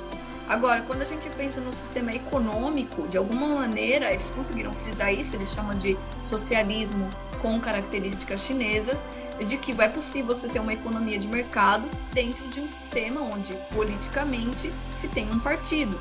Agora, 0.49 0.81
quando 0.81 1.03
a 1.03 1.05
gente 1.05 1.29
pensa 1.31 1.61
no 1.61 1.73
sistema 1.75 2.11
econômico, 2.13 3.07
de 3.09 3.19
alguma 3.19 3.49
maneira 3.49 4.11
eles 4.11 4.31
conseguiram 4.31 4.73
frisar 4.73 5.13
isso, 5.13 5.37
eles 5.37 5.53
chamam 5.53 5.77
de 5.77 5.97
socialismo 6.23 7.11
com 7.43 7.61
características 7.61 8.41
chinesas, 8.41 9.07
de 9.47 9.57
que 9.59 9.79
é 9.81 9.89
possível 9.89 10.35
você 10.35 10.49
ter 10.49 10.59
uma 10.59 10.73
economia 10.73 11.19
de 11.19 11.29
mercado 11.29 11.89
dentro 12.13 12.49
de 12.49 12.61
um 12.61 12.67
sistema 12.67 13.21
onde 13.21 13.55
politicamente 13.73 14.73
se 14.91 15.07
tem 15.07 15.31
um 15.31 15.39
partido. 15.39 16.01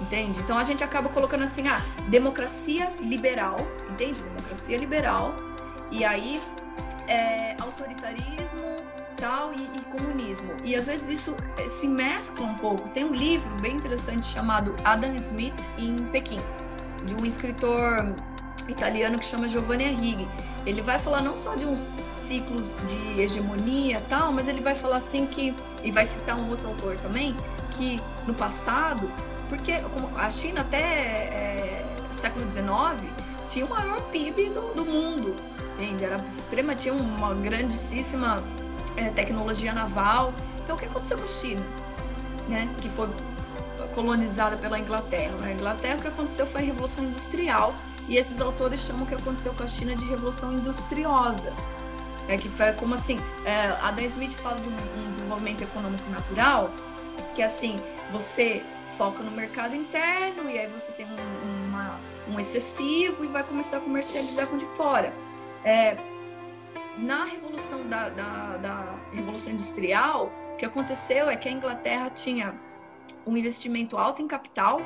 Entende? 0.00 0.40
Então 0.40 0.58
a 0.58 0.64
gente 0.64 0.82
acaba 0.82 1.08
colocando 1.08 1.44
assim, 1.44 1.68
ah, 1.68 1.80
democracia 2.08 2.90
liberal, 3.00 3.56
entende? 3.88 4.20
Democracia 4.20 4.76
liberal, 4.76 5.34
e 5.90 6.04
aí 6.04 6.42
é, 7.06 7.54
autoritarismo 7.60 8.74
e, 9.24 9.78
e, 9.78 9.80
comunismo. 9.84 10.52
E 10.62 10.74
às 10.74 10.86
vezes 10.86 11.20
isso 11.20 11.36
é, 11.56 11.68
se 11.68 11.88
mescla 11.88 12.46
um 12.46 12.54
pouco. 12.54 12.88
Tem 12.90 13.04
um 13.04 13.14
livro 13.14 13.48
bem 13.60 13.76
interessante 13.76 14.26
chamado 14.26 14.74
Adam 14.84 15.14
Smith 15.16 15.68
em 15.78 15.96
Pequim, 15.96 16.40
de 17.04 17.14
um 17.14 17.24
escritor 17.24 18.14
italiano 18.68 19.18
que 19.18 19.24
chama 19.24 19.48
Giovanni 19.48 19.84
Arrighi. 19.84 20.28
Ele 20.66 20.80
vai 20.80 20.98
falar 20.98 21.20
não 21.20 21.36
só 21.36 21.54
de 21.54 21.66
uns 21.66 21.94
ciclos 22.14 22.76
de 22.86 23.20
hegemonia 23.20 24.02
tal, 24.08 24.32
mas 24.32 24.48
ele 24.48 24.60
vai 24.60 24.74
falar 24.74 24.96
assim 24.96 25.26
que, 25.26 25.54
e 25.82 25.90
vai 25.90 26.06
citar 26.06 26.36
um 26.36 26.48
outro 26.48 26.68
autor 26.68 26.96
também, 26.98 27.36
que 27.72 28.00
no 28.26 28.34
passado, 28.34 29.10
porque 29.48 29.72
a 30.16 30.30
China 30.30 30.62
até 30.62 30.78
é, 30.78 31.84
século 32.14 32.48
XIX 32.48 32.66
tinha 33.48 33.66
o 33.66 33.68
maior 33.68 34.00
PIB 34.10 34.50
do, 34.50 34.74
do 34.74 34.84
mundo, 34.84 35.34
entende? 35.74 36.04
Era 36.04 36.16
extrema, 36.28 36.74
tinha 36.74 36.94
uma 36.94 37.34
grandíssima 37.34 38.42
é, 38.96 39.10
tecnologia 39.10 39.72
naval. 39.72 40.32
Então 40.62 40.76
o 40.76 40.78
que 40.78 40.86
aconteceu 40.86 41.18
com 41.18 41.24
a 41.24 41.28
China? 41.28 41.62
Né? 42.48 42.68
Que 42.80 42.88
foi 42.88 43.08
colonizada 43.94 44.56
pela 44.56 44.78
Inglaterra. 44.78 45.36
Na 45.40 45.52
Inglaterra 45.52 45.96
o 45.96 46.02
que 46.02 46.08
aconteceu 46.08 46.46
foi 46.46 46.62
a 46.62 46.64
Revolução 46.64 47.04
Industrial, 47.04 47.74
e 48.08 48.16
esses 48.16 48.40
autores 48.40 48.80
chamam 48.80 49.04
o 49.04 49.06
que 49.06 49.14
aconteceu 49.14 49.54
com 49.54 49.62
a 49.62 49.68
China 49.68 49.96
de 49.96 50.04
revolução 50.04 50.52
industriosa. 50.52 51.52
É 52.28 52.36
que 52.36 52.48
foi 52.48 52.72
como 52.72 52.94
assim, 52.94 53.18
é, 53.44 53.76
Adam 53.82 54.04
Smith 54.06 54.32
fala 54.34 54.56
de 54.56 54.68
um, 54.68 55.06
um 55.06 55.10
desenvolvimento 55.10 55.62
econômico 55.62 56.08
natural, 56.10 56.70
que 57.34 57.42
é 57.42 57.46
assim, 57.46 57.76
você 58.12 58.62
foca 58.96 59.22
no 59.22 59.30
mercado 59.30 59.74
interno 59.74 60.48
e 60.48 60.58
aí 60.58 60.66
você 60.68 60.92
tem 60.92 61.06
um, 61.06 61.68
uma, 61.68 61.98
um 62.28 62.40
excessivo 62.40 63.24
e 63.24 63.28
vai 63.28 63.42
começar 63.42 63.78
a 63.78 63.80
comercializar 63.80 64.46
com 64.46 64.56
de 64.56 64.66
fora. 64.76 65.12
É, 65.64 65.96
na 66.98 67.24
revolução 67.24 67.88
da, 67.88 68.08
da, 68.08 68.56
da, 68.56 68.98
revolução 69.12 69.52
industrial, 69.52 70.32
o 70.52 70.56
que 70.56 70.64
aconteceu 70.64 71.28
é 71.28 71.36
que 71.36 71.48
a 71.48 71.52
Inglaterra 71.52 72.10
tinha 72.10 72.54
um 73.26 73.36
investimento 73.36 73.96
alto 73.96 74.22
em 74.22 74.28
capital, 74.28 74.80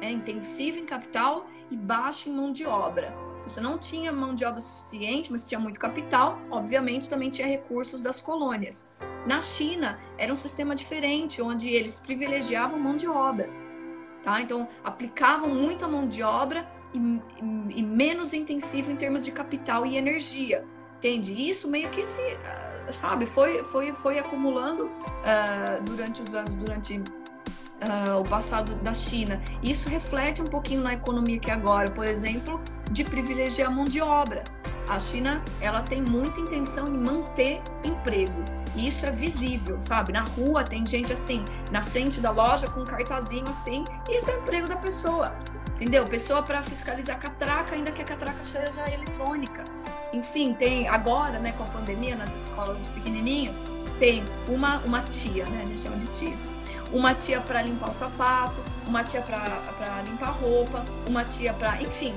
é, 0.00 0.10
intensivo 0.10 0.78
em 0.78 0.86
capital 0.86 1.46
e 1.70 1.76
baixo 1.76 2.28
em 2.28 2.32
mão 2.32 2.52
de 2.52 2.64
obra. 2.66 3.14
Se 3.40 3.48
você 3.48 3.60
não 3.60 3.78
tinha 3.78 4.12
mão 4.12 4.34
de 4.34 4.44
obra 4.44 4.60
suficiente, 4.60 5.32
mas 5.32 5.48
tinha 5.48 5.58
muito 5.58 5.80
capital, 5.80 6.38
obviamente 6.50 7.08
também 7.08 7.30
tinha 7.30 7.46
recursos 7.46 8.02
das 8.02 8.20
colônias. 8.20 8.88
Na 9.26 9.40
China, 9.40 9.98
era 10.18 10.32
um 10.32 10.36
sistema 10.36 10.74
diferente, 10.74 11.42
onde 11.42 11.68
eles 11.68 12.00
privilegiavam 12.00 12.78
mão 12.78 12.96
de 12.96 13.06
obra. 13.06 13.48
Tá? 14.22 14.40
Então, 14.40 14.68
aplicavam 14.84 15.48
muita 15.54 15.88
mão 15.88 16.06
de 16.06 16.22
obra 16.22 16.66
e, 16.92 16.98
e, 16.98 17.80
e 17.80 17.82
menos 17.82 18.34
intensivo 18.34 18.90
em 18.90 18.96
termos 18.96 19.24
de 19.24 19.32
capital 19.32 19.86
e 19.86 19.96
energia. 19.96 20.66
Entende? 21.00 21.32
Isso 21.32 21.66
meio 21.66 21.88
que 21.88 22.04
se, 22.04 22.20
ah, 22.44 22.92
sabe, 22.92 23.24
foi, 23.24 23.64
foi, 23.64 23.90
foi 23.94 24.18
acumulando 24.18 24.84
uh, 24.84 25.82
durante 25.82 26.20
os 26.20 26.34
anos, 26.34 26.54
durante 26.54 27.02
uh, 27.80 28.20
o 28.20 28.24
passado 28.24 28.74
da 28.76 28.92
China. 28.92 29.40
Isso 29.62 29.88
reflete 29.88 30.42
um 30.42 30.46
pouquinho 30.46 30.82
na 30.82 30.94
economia 30.94 31.38
que 31.38 31.50
agora, 31.50 31.90
por 31.90 32.06
exemplo, 32.06 32.60
de 32.90 33.04
privilegiar 33.04 33.68
a 33.68 33.70
mão 33.70 33.84
de 33.84 34.00
obra. 34.00 34.44
A 34.88 34.98
China, 34.98 35.42
ela 35.60 35.82
tem 35.82 36.02
muita 36.02 36.40
intenção 36.40 36.88
em 36.88 36.98
manter 36.98 37.62
emprego. 37.84 38.44
E 38.74 38.88
isso 38.88 39.06
é 39.06 39.10
visível, 39.10 39.78
sabe? 39.80 40.12
Na 40.12 40.22
rua 40.22 40.64
tem 40.64 40.84
gente 40.86 41.12
assim, 41.12 41.44
na 41.70 41.82
frente 41.82 42.20
da 42.20 42.30
loja 42.30 42.68
com 42.68 42.80
um 42.80 42.84
cartazinho 42.84 43.48
assim, 43.48 43.84
e 44.08 44.18
isso 44.18 44.30
é 44.30 44.36
o 44.36 44.40
emprego 44.40 44.68
da 44.68 44.76
pessoa. 44.76 45.32
Entendeu? 45.74 46.04
Pessoa 46.04 46.42
para 46.42 46.62
fiscalizar 46.62 47.18
catraca, 47.18 47.74
ainda 47.74 47.90
que 47.90 48.02
a 48.02 48.04
catraca 48.04 48.44
seja 48.44 48.92
eletrônica. 48.92 49.64
Enfim, 50.12 50.52
tem 50.52 50.86
agora, 50.88 51.38
né, 51.38 51.52
com 51.56 51.64
a 51.64 51.66
pandemia, 51.66 52.16
nas 52.16 52.34
escolas 52.34 52.86
pequenininhas, 52.88 53.62
tem 53.98 54.22
uma, 54.46 54.78
uma 54.78 55.02
tia, 55.02 55.46
né? 55.46 55.62
A 55.62 55.66
gente 55.66 55.80
chama 55.80 55.96
de 55.96 56.06
tia 56.08 56.36
uma 56.92 57.14
tia 57.14 57.40
para 57.40 57.62
limpar 57.62 57.90
o 57.90 57.94
sapato, 57.94 58.60
uma 58.86 59.04
tia 59.04 59.20
para 59.20 60.02
limpar 60.06 60.28
a 60.28 60.32
roupa, 60.32 60.84
uma 61.06 61.24
tia 61.24 61.52
para, 61.52 61.80
enfim, 61.82 62.14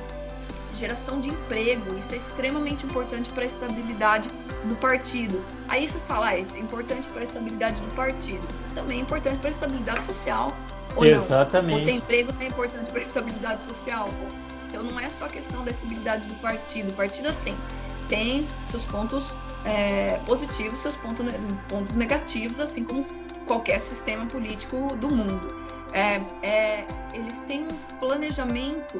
geração 0.74 1.20
de 1.20 1.30
emprego. 1.30 1.98
Isso 1.98 2.14
é 2.14 2.18
extremamente 2.18 2.86
importante 2.86 3.30
para 3.30 3.44
a 3.44 3.46
estabilidade 3.46 4.30
do 4.66 4.76
partido. 4.76 5.44
Aí 5.68 5.88
você 5.88 6.00
fala, 6.00 6.30
ah, 6.30 6.38
isso 6.38 6.58
é 6.58 6.60
importante 6.60 7.08
para 7.10 7.22
a 7.22 7.24
estabilidade 7.24 7.82
do 7.82 7.96
partido. 7.96 8.46
Também 8.74 9.00
é 9.00 9.02
importante 9.02 9.38
para 9.38 9.50
a 9.50 9.52
estabilidade 9.52 10.04
social. 10.04 10.54
Ou 10.96 11.06
Exatamente. 11.06 11.74
Não? 11.74 11.80
Ou 11.80 11.86
ter 11.86 11.92
emprego 11.92 12.34
é 12.40 12.48
importante 12.48 12.90
para 12.90 13.00
a 13.00 13.04
estabilidade 13.04 13.64
social. 13.64 14.10
Então 14.68 14.84
não 14.84 15.00
é 15.00 15.10
só 15.10 15.28
questão 15.28 15.64
da 15.64 15.72
estabilidade 15.72 16.26
do 16.26 16.36
partido. 16.36 16.90
O 16.90 16.94
partido, 16.94 17.28
assim, 17.28 17.56
tem 18.10 18.48
seus 18.64 18.84
pontos 18.84 19.36
é, 19.66 20.20
positivos, 20.26 20.80
seus 20.80 20.96
pontos, 20.96 21.26
pontos 21.70 21.96
negativos, 21.96 22.60
assim 22.60 22.84
como 22.84 23.06
qualquer 23.46 23.80
sistema 23.80 24.26
político 24.26 24.96
do 24.96 25.14
mundo. 25.14 25.64
É, 25.92 26.22
é, 26.42 26.88
eles 27.14 27.42
têm 27.42 27.64
um 27.64 27.98
planejamento 28.00 29.00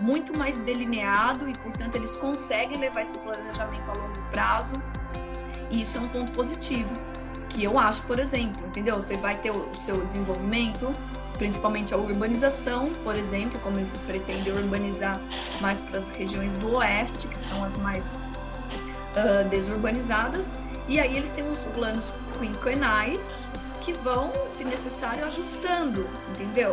muito 0.00 0.36
mais 0.36 0.60
delineado 0.60 1.48
e, 1.48 1.54
portanto, 1.58 1.96
eles 1.96 2.16
conseguem 2.16 2.78
levar 2.78 3.02
esse 3.02 3.18
planejamento 3.18 3.90
a 3.90 3.94
longo 3.94 4.20
prazo. 4.30 4.74
E 5.70 5.82
isso 5.82 5.98
é 5.98 6.00
um 6.00 6.08
ponto 6.08 6.32
positivo, 6.32 6.90
que 7.48 7.62
eu 7.62 7.78
acho, 7.78 8.02
por 8.02 8.18
exemplo, 8.18 8.66
entendeu? 8.66 8.96
Você 8.96 9.16
vai 9.16 9.36
ter 9.36 9.50
o 9.50 9.74
seu 9.74 10.04
desenvolvimento, 10.04 10.94
principalmente 11.36 11.92
a 11.92 11.96
urbanização, 11.96 12.90
por 13.04 13.16
exemplo, 13.16 13.60
como 13.60 13.78
eles 13.78 13.98
pretendem 14.06 14.52
urbanizar 14.52 15.20
mais 15.60 15.80
para 15.80 15.98
as 15.98 16.10
regiões 16.10 16.54
do 16.56 16.76
oeste, 16.76 17.28
que 17.28 17.38
são 17.38 17.62
as 17.62 17.76
mais 17.76 18.14
uh, 18.14 19.48
desurbanizadas. 19.48 20.52
E 20.88 20.98
aí 20.98 21.16
eles 21.16 21.30
têm 21.30 21.44
uns 21.44 21.64
planos 21.64 22.12
quinquenais 22.38 23.38
que 23.82 23.92
vão, 23.92 24.32
se 24.48 24.64
necessário, 24.64 25.24
ajustando, 25.26 26.08
entendeu? 26.30 26.72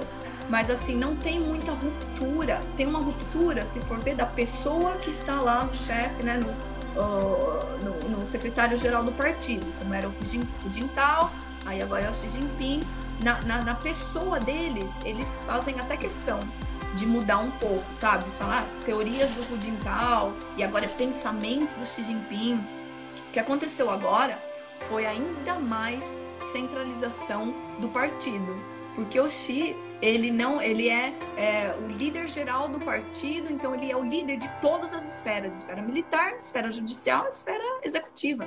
Mas 0.49 0.69
assim, 0.69 0.95
não 0.95 1.15
tem 1.15 1.39
muita 1.39 1.71
ruptura. 1.71 2.61
Tem 2.77 2.85
uma 2.85 2.99
ruptura, 2.99 3.65
se 3.65 3.79
for 3.81 3.99
ver, 3.99 4.15
da 4.15 4.25
pessoa 4.25 4.93
que 4.93 5.09
está 5.09 5.39
lá 5.41 5.65
no 5.65 5.73
chefe, 5.73 6.23
né? 6.23 6.37
No, 6.37 6.75
uh, 6.95 7.83
no, 7.83 8.19
no 8.19 8.25
secretário-geral 8.25 9.03
do 9.03 9.11
partido, 9.11 9.65
como 9.79 9.93
era 9.93 10.07
o 10.07 10.13
Jintao, 10.71 11.31
aí 11.65 11.81
agora 11.81 12.03
é 12.03 12.09
o 12.09 12.13
Xi 12.13 12.29
Jinping. 12.29 12.81
Na, 13.23 13.41
na, 13.41 13.63
na, 13.63 13.75
pessoa 13.75 14.39
deles, 14.39 14.99
eles 15.05 15.43
fazem 15.47 15.79
até 15.79 15.95
questão 15.95 16.39
de 16.95 17.05
mudar 17.05 17.39
um 17.39 17.51
pouco, 17.51 17.85
sabe? 17.93 18.29
Falam, 18.29 18.59
ah, 18.59 18.65
teorias 18.85 19.31
do 19.31 19.41
Hu 19.41 19.59
Jintao 19.59 20.33
e 20.57 20.63
agora 20.63 20.85
é 20.85 20.87
pensamento 20.89 21.77
do 21.77 21.85
Xi 21.85 22.03
Jinping. 22.03 22.63
O 23.29 23.31
que 23.31 23.39
aconteceu 23.39 23.89
agora 23.89 24.37
foi 24.89 25.05
ainda 25.05 25.55
mais 25.59 26.17
centralização 26.51 27.53
do 27.79 27.89
partido, 27.89 28.55
porque 28.95 29.19
o 29.19 29.27
Xi 29.27 29.75
ele 30.01 30.29
não 30.29 30.61
ele 30.61 30.89
é, 30.89 31.13
é, 31.37 31.75
o 31.81 31.87
líder 31.87 32.27
geral 32.27 32.67
do 32.67 32.79
partido, 32.79 33.51
então 33.51 33.73
ele 33.73 33.91
é 33.91 33.95
o 33.95 34.03
líder 34.03 34.37
de 34.37 34.49
todas 34.61 34.93
as 34.93 35.05
esferas, 35.15 35.59
esfera 35.59 35.81
militar, 35.81 36.33
esfera 36.35 36.69
judicial, 36.69 37.27
esfera 37.27 37.63
executiva, 37.83 38.45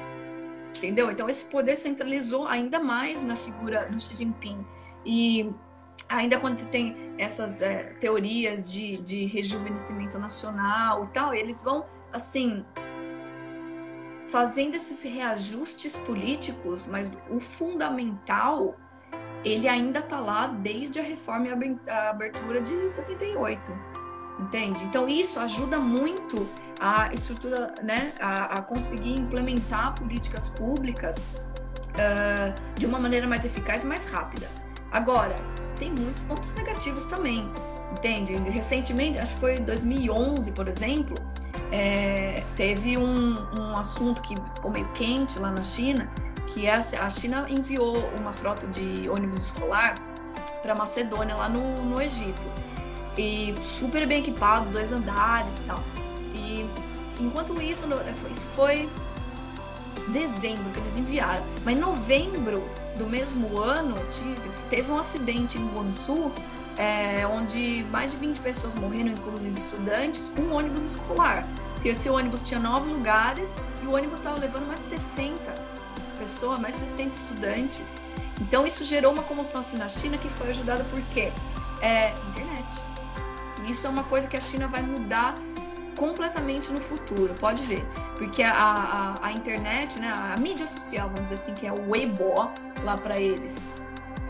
entendeu? 0.77 1.11
Então 1.11 1.29
esse 1.29 1.45
poder 1.45 1.77
centralizou 1.77 2.47
ainda 2.47 2.79
mais 2.79 3.23
na 3.25 3.37
figura 3.37 3.87
do 3.87 3.99
Xi 4.01 4.17
Jinping. 4.17 4.65
E 5.05 5.51
ainda 6.09 6.39
quando 6.39 6.69
tem 6.71 7.15
essas 7.19 7.63
é, 7.63 7.95
teorias 8.01 8.71
de, 8.71 8.99
de 8.99 9.25
rejuvenescimento 9.27 10.19
nacional 10.19 11.05
e 11.05 11.09
tal, 11.09 11.35
eles 11.35 11.63
vão 11.63 11.85
assim 12.13 12.65
fazendo 14.31 14.75
esses 14.75 15.03
reajustes 15.03 15.97
políticos, 15.97 16.87
mas 16.87 17.11
o 17.31 17.41
fundamental 17.41 18.77
ele 19.45 19.69
ainda 19.69 20.01
está 20.01 20.21
lá 20.21 20.49
desde 20.49 20.99
a 20.99 21.03
reforma 21.03 21.47
e 21.49 21.91
a 21.91 22.11
abertura 22.11 22.61
de 22.61 22.89
78, 22.89 23.73
entende? 24.41 24.85
Então 24.85 25.09
isso 25.09 25.39
ajuda 25.39 25.79
muito 25.79 26.47
a 26.81 27.13
estrutura, 27.13 27.75
né, 27.83 28.13
a, 28.21 28.59
a 28.59 28.63
conseguir 28.63 29.15
implementar 29.15 29.95
políticas 29.95 30.49
públicas 30.49 31.41
uh, 31.95 32.79
de 32.79 32.87
uma 32.87 32.99
maneira 32.99 33.27
mais 33.27 33.45
eficaz 33.45 33.85
e 33.85 33.87
mais 33.87 34.07
rápida. 34.07 34.49
Agora, 34.91 35.35
tem 35.79 35.91
muitos 35.91 36.23
pontos 36.23 36.55
negativos 36.55 37.05
também, 37.07 37.51
entende? 37.93 38.35
Recentemente, 38.35 39.19
acho 39.19 39.35
que 39.35 39.41
foi 39.41 39.57
em 39.57 39.65
2011, 39.65 40.53
por 40.53 40.69
exemplo, 40.69 41.17
é, 41.71 42.43
teve 42.57 42.97
um, 42.97 43.37
um 43.59 43.77
assunto 43.77 44.23
que 44.23 44.35
ficou 44.55 44.71
meio 44.71 44.89
quente 44.93 45.39
lá 45.39 45.51
na 45.51 45.63
China, 45.63 46.09
que 46.49 46.67
é 46.67 46.75
a 46.75 47.11
China 47.11 47.47
enviou 47.49 47.97
uma 48.19 48.33
frota 48.33 48.67
de 48.67 49.09
ônibus 49.09 49.43
escolar 49.45 49.95
para 50.63 50.75
Macedônia, 50.75 51.35
lá 51.35 51.49
no, 51.49 51.85
no 51.85 52.01
Egito. 52.01 52.47
E 53.17 53.55
super 53.65 54.07
bem 54.07 54.21
equipado, 54.21 54.71
dois 54.71 54.93
andares 54.93 55.63
e 55.63 55.65
tal. 55.65 55.83
E 56.35 56.67
enquanto 57.19 57.61
isso, 57.61 57.85
isso 58.31 58.47
foi 58.55 58.89
dezembro 60.09 60.71
que 60.73 60.79
eles 60.81 60.97
enviaram. 60.97 61.43
Mas 61.65 61.77
em 61.77 61.81
novembro 61.81 62.63
do 62.97 63.07
mesmo 63.07 63.59
ano, 63.59 63.97
teve 64.71 64.91
um 64.91 64.99
acidente 64.99 65.59
em 65.59 65.69
Guangzhou 65.69 66.33
é, 66.79 67.27
onde 67.27 67.85
mais 67.91 68.13
de 68.13 68.17
20 68.17 68.39
pessoas 68.39 68.75
morreram, 68.77 69.09
inclusive 69.09 69.59
estudantes, 69.59 70.31
um 70.39 70.53
ônibus 70.53 70.85
escolar. 70.85 71.45
Porque 71.75 71.89
esse 71.89 72.09
ônibus 72.09 72.43
tinha 72.45 72.61
nove 72.61 72.91
lugares 72.91 73.57
e 73.83 73.87
o 73.87 73.95
ônibus 73.95 74.19
estava 74.19 74.39
levando 74.39 74.67
mais 74.67 74.79
de 74.81 74.87
60 74.87 75.37
pessoas, 76.21 76.59
mais 76.61 76.75
de 76.75 76.83
60 76.83 77.17
estudantes. 77.17 78.01
Então 78.41 78.65
isso 78.65 78.85
gerou 78.85 79.13
uma 79.13 79.25
comoção 79.25 79.61
assim 79.61 79.77
na 79.77 79.89
China 79.89 80.17
que 80.17 80.29
foi 80.29 80.51
ajudada 80.51 80.85
por 80.85 81.03
quê? 81.13 81.33
É, 81.83 82.13
internet. 82.31 82.83
Isso 83.69 83.87
é 83.87 83.91
uma 83.91 84.05
coisa 84.05 84.29
que 84.29 84.37
a 84.37 84.41
China 84.41 84.69
vai 84.69 84.83
mudar 84.83 85.35
completamente 85.97 86.73
no 86.73 86.81
futuro, 86.81 87.35
pode 87.35 87.63
ver. 87.65 87.85
Porque 88.17 88.43
a, 88.43 88.53
a, 88.53 89.27
a 89.27 89.33
internet, 89.33 89.99
né, 89.99 90.09
a 90.09 90.39
mídia 90.41 90.67
social, 90.67 91.09
vamos 91.09 91.23
dizer 91.23 91.35
assim, 91.35 91.55
que 91.55 91.67
é 91.67 91.73
o 91.73 91.91
Weibo 91.91 92.51
lá 92.83 92.97
para 92.97 93.21
eles, 93.21 93.67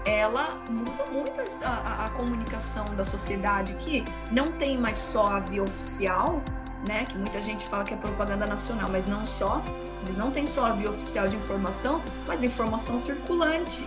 ela 0.08 0.58
muda 0.68 1.04
muito 1.12 1.40
a, 1.62 1.68
a, 1.68 2.06
a, 2.06 2.08
comunicação 2.10 2.84
da 2.96 3.04
sociedade, 3.04 3.74
que 3.74 4.04
não 4.30 4.52
tem 4.52 4.78
mais 4.78 4.98
só 4.98 5.26
a 5.26 5.40
via 5.40 5.62
oficial, 5.62 6.42
né, 6.86 7.04
que 7.04 7.16
muita 7.16 7.42
gente 7.42 7.66
fala 7.68 7.84
que 7.84 7.92
é 7.92 7.96
propaganda 7.96 8.46
nacional, 8.46 8.88
mas 8.90 9.06
não 9.06 9.24
só. 9.26 9.62
Eles 10.02 10.16
não 10.16 10.30
têm 10.30 10.46
só 10.46 10.66
a 10.66 10.72
via 10.72 10.90
oficial 10.90 11.28
de 11.28 11.36
informação, 11.36 12.00
mas 12.26 12.42
informação 12.42 12.98
circulante. 12.98 13.86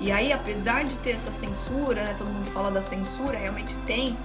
E 0.00 0.12
aí, 0.12 0.32
apesar 0.32 0.84
de 0.84 0.94
ter 0.96 1.10
essa 1.10 1.32
censura, 1.32 2.04
né, 2.04 2.14
todo 2.16 2.28
mundo 2.28 2.48
fala 2.50 2.70
da 2.70 2.80
censura, 2.80 3.36
realmente 3.36 3.74
tem 3.86 4.16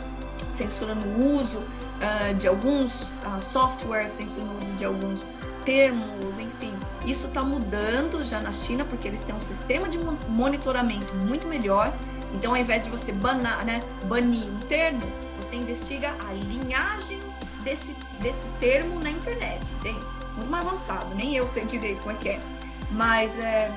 censura 0.50 0.94
no 0.94 1.36
uso 1.36 1.58
uh, 1.58 2.34
de 2.36 2.48
alguns 2.48 3.02
uh, 3.02 3.42
softwares, 3.42 4.12
censura 4.12 4.46
no 4.46 4.58
uso 4.60 4.72
de 4.78 4.86
alguns 4.86 5.28
termos, 5.64 6.40
enfim. 6.40 6.74
Isso 7.06 7.28
está 7.28 7.44
mudando 7.44 8.24
já 8.24 8.40
na 8.40 8.52
China, 8.52 8.86
porque 8.86 9.08
eles 9.08 9.22
têm 9.22 9.36
um 9.36 9.42
sistema 9.42 9.90
de 9.90 10.00
monitoramento 10.28 11.14
muito 11.16 11.48
melhor. 11.48 11.94
Então, 12.34 12.52
ao 12.52 12.58
invés 12.58 12.86
de 12.86 12.90
você 12.90 13.12
banar, 13.12 13.64
né, 13.66 13.82
banir 14.06 14.48
um 14.48 14.60
termo, 14.60 15.02
você 15.38 15.56
investiga 15.56 16.16
a 16.28 16.34
linhagem 16.34 17.20
desse, 17.64 17.96
desse 18.20 18.48
termo 18.60 19.00
na 19.00 19.10
internet, 19.10 19.72
entende? 19.80 20.06
Muito 20.36 20.50
mais 20.50 20.66
avançado, 20.66 21.14
nem 21.16 21.36
eu 21.36 21.46
sei 21.46 21.66
direito 21.66 22.02
como 22.02 22.16
é 22.16 22.20
que 22.20 22.30
é. 22.30 22.40
Mas 22.90 23.38
é, 23.38 23.72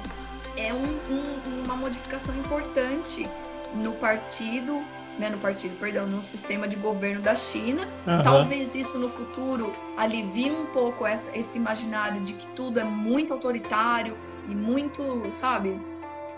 é 0.57 0.73
um, 0.73 0.85
um, 0.85 1.63
uma 1.65 1.77
modificação 1.77 2.35
importante 2.37 3.29
no 3.75 3.93
partido 3.93 4.83
né, 5.19 5.31
no 5.31 5.39
partido, 5.39 5.79
perdão, 5.79 6.07
no 6.07 6.23
sistema 6.23 6.69
de 6.69 6.77
governo 6.77 7.23
da 7.23 7.35
China. 7.35 7.89
Uhum. 8.07 8.23
Talvez 8.23 8.75
isso 8.75 8.99
no 8.99 9.09
futuro 9.09 9.73
alivie 9.97 10.51
um 10.51 10.67
pouco 10.67 11.07
essa, 11.07 11.37
esse 11.37 11.59
imaginário 11.59 12.21
de 12.23 12.35
que 12.35 12.47
tudo 12.49 12.79
é 12.79 12.85
muito 12.85 13.33
autoritário 13.33 14.17
e 14.49 14.55
muito, 14.55 15.03
sabe, 15.33 15.81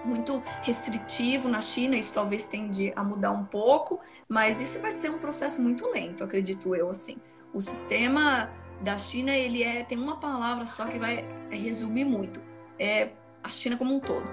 muito 0.04 0.42
restritivo 0.62 1.48
na 1.48 1.60
China. 1.60 1.96
Isso 1.96 2.14
talvez 2.14 2.46
tende 2.46 2.92
a 2.94 3.02
mudar 3.02 3.32
um 3.32 3.44
pouco, 3.44 4.00
mas 4.28 4.60
isso 4.60 4.80
vai 4.80 4.92
ser 4.92 5.10
um 5.10 5.18
processo 5.18 5.60
muito 5.60 5.86
lento, 5.88 6.22
acredito 6.22 6.74
eu, 6.74 6.90
assim. 6.90 7.16
O 7.52 7.60
sistema 7.60 8.50
da 8.80 8.96
China, 8.96 9.32
ele 9.32 9.62
é 9.62 9.82
tem 9.82 9.98
uma 9.98 10.18
palavra 10.18 10.66
só 10.66 10.84
que 10.84 10.98
vai 10.98 11.24
resumir 11.50 12.04
muito. 12.04 12.40
É 12.78 13.10
a 13.42 13.50
China 13.50 13.76
como 13.76 13.94
um 13.94 14.00
todo. 14.00 14.30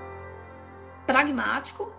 Pragmático 1.08 1.92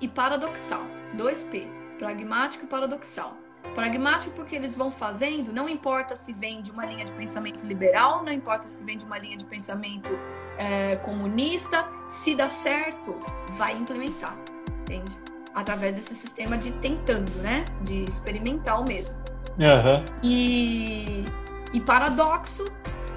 e 0.00 0.08
paradoxal. 0.08 0.82
2P 1.16 1.75
pragmático 1.98 2.64
e 2.64 2.68
paradoxal. 2.68 3.36
Pragmático 3.74 4.34
porque 4.34 4.54
eles 4.54 4.76
vão 4.76 4.90
fazendo, 4.90 5.52
não 5.52 5.68
importa 5.68 6.14
se 6.14 6.32
vem 6.32 6.62
de 6.62 6.70
uma 6.70 6.86
linha 6.86 7.04
de 7.04 7.12
pensamento 7.12 7.66
liberal, 7.66 8.24
não 8.24 8.32
importa 8.32 8.68
se 8.68 8.82
vem 8.84 8.96
de 8.96 9.04
uma 9.04 9.18
linha 9.18 9.36
de 9.36 9.44
pensamento 9.44 10.10
é, 10.56 10.96
comunista, 10.96 11.86
se 12.06 12.34
dá 12.34 12.48
certo, 12.48 13.18
vai 13.50 13.76
implementar, 13.76 14.36
entende? 14.80 15.18
Através 15.54 15.96
desse 15.96 16.14
sistema 16.14 16.56
de 16.56 16.70
tentando, 16.72 17.30
né? 17.42 17.64
De 17.82 18.04
experimental 18.04 18.84
mesmo. 18.84 19.14
Uhum. 19.58 20.04
E, 20.22 21.24
e 21.72 21.80
paradoxo 21.80 22.64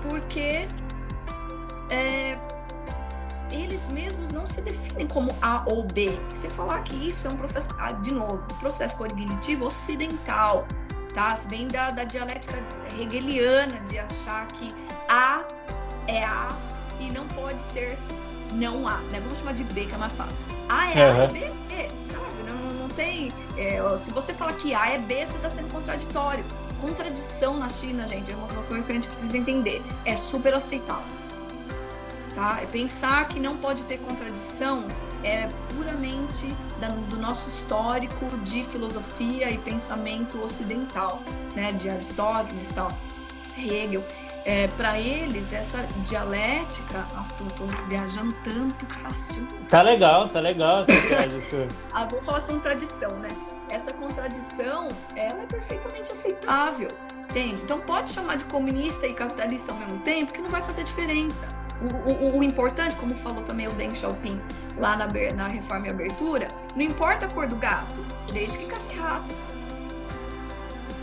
porque 0.07 0.67
é, 1.89 2.37
eles 3.51 3.87
mesmos 3.87 4.31
não 4.31 4.45
se 4.47 4.61
definem 4.61 5.07
como 5.07 5.35
A 5.41 5.63
ou 5.67 5.83
B. 5.83 6.17
Você 6.33 6.49
falar 6.49 6.83
que 6.83 6.95
isso 6.95 7.27
é 7.27 7.29
um 7.29 7.37
processo, 7.37 7.69
ah, 7.77 7.91
de 7.91 8.11
novo, 8.11 8.43
processo 8.59 8.95
cognitivo 8.97 9.65
ocidental, 9.65 10.67
tá? 11.13 11.35
Vem 11.47 11.67
da, 11.67 11.91
da 11.91 12.03
dialética 12.03 12.55
hegeliana 12.99 13.79
de 13.87 13.99
achar 13.99 14.47
que 14.47 14.73
A 15.07 15.43
é 16.07 16.23
A 16.23 16.49
e 16.99 17.09
não 17.09 17.27
pode 17.29 17.59
ser 17.59 17.97
não 18.53 18.87
A, 18.87 18.97
né? 18.97 19.19
Vamos 19.19 19.39
chamar 19.39 19.53
de 19.53 19.63
B, 19.63 19.85
que 19.85 19.93
é 19.93 19.97
mais 19.97 20.13
fácil. 20.13 20.45
A 20.67 20.91
é 20.91 21.11
uhum. 21.11 21.21
A, 21.21 21.23
é 21.23 21.27
B, 21.27 21.39
é, 21.71 21.89
sabe? 22.11 22.43
Não, 22.47 22.73
não 22.73 22.89
tem... 22.89 23.31
É, 23.57 23.97
se 23.97 24.11
você 24.11 24.33
falar 24.33 24.53
que 24.53 24.73
A 24.73 24.93
é 24.93 24.97
B, 24.97 25.25
você 25.25 25.37
está 25.37 25.49
sendo 25.49 25.71
contraditório. 25.71 26.43
Contradição 26.81 27.57
na 27.57 27.69
China, 27.69 28.07
gente, 28.07 28.31
é 28.31 28.35
uma 28.35 28.47
coisa 28.63 28.83
que 28.83 28.91
a 28.91 28.95
gente 28.95 29.07
precisa 29.07 29.37
entender. 29.37 29.81
É 30.05 30.15
super 30.15 30.53
aceitável 30.53 31.18
tá? 32.39 32.59
É 32.63 32.65
pensar 32.65 33.27
que 33.27 33.37
não 33.37 33.57
pode 33.57 33.83
ter 33.83 33.97
contradição 33.97 34.87
é 35.21 35.49
puramente 35.75 36.47
do 37.09 37.17
nosso 37.17 37.49
histórico 37.49 38.25
de 38.45 38.63
filosofia 38.63 39.51
e 39.51 39.57
pensamento 39.57 40.41
ocidental, 40.41 41.21
né? 41.53 41.73
De 41.73 41.89
Aristóteles, 41.89 42.71
tal, 42.71 42.89
Hegel. 43.57 44.01
É, 44.45 44.67
para 44.69 44.97
eles, 44.97 45.51
essa 45.51 45.85
dialética. 46.05 47.05
Nossa, 47.13 47.35
tô, 47.35 47.43
tô, 47.43 47.65
viajando 47.89 48.33
tanto, 48.45 48.85
Cássio. 48.85 49.45
Tá 49.67 49.81
legal, 49.81 50.29
tá 50.29 50.39
legal 50.39 50.81
essa 50.81 50.93
ah, 51.93 52.05
vou 52.05 52.21
falar 52.21 52.41
contradição, 52.41 53.11
né? 53.19 53.27
Essa 53.69 53.91
contradição, 53.91 54.87
ela 55.15 55.43
é 55.43 55.45
perfeitamente 55.45 56.13
aceitável, 56.13 56.87
entende? 57.29 57.61
Então 57.61 57.81
pode 57.81 58.11
chamar 58.11 58.37
de 58.37 58.45
comunista 58.45 59.05
e 59.05 59.13
capitalista 59.13 59.73
ao 59.73 59.77
mesmo 59.77 59.99
tempo, 59.99 60.31
que 60.31 60.41
não 60.41 60.49
vai 60.49 60.63
fazer 60.63 60.85
diferença. 60.85 61.58
O, 61.81 62.11
o, 62.11 62.37
o, 62.39 62.43
importante, 62.43 62.95
como 62.97 63.15
falou 63.15 63.41
também 63.43 63.67
o 63.67 63.71
Deng 63.71 63.95
Xiaoping 63.95 64.39
lá 64.77 64.97
na, 64.97 65.07
na 65.35 65.47
reforma 65.47 65.87
e 65.87 65.89
abertura, 65.89 66.47
não 66.75 66.81
importa 66.83 67.25
a 67.25 67.29
cor 67.29 67.47
do 67.47 67.55
gato, 67.55 68.01
desde 68.33 68.57
que 68.57 68.65
casse 68.65 68.93
rato. 68.93 69.33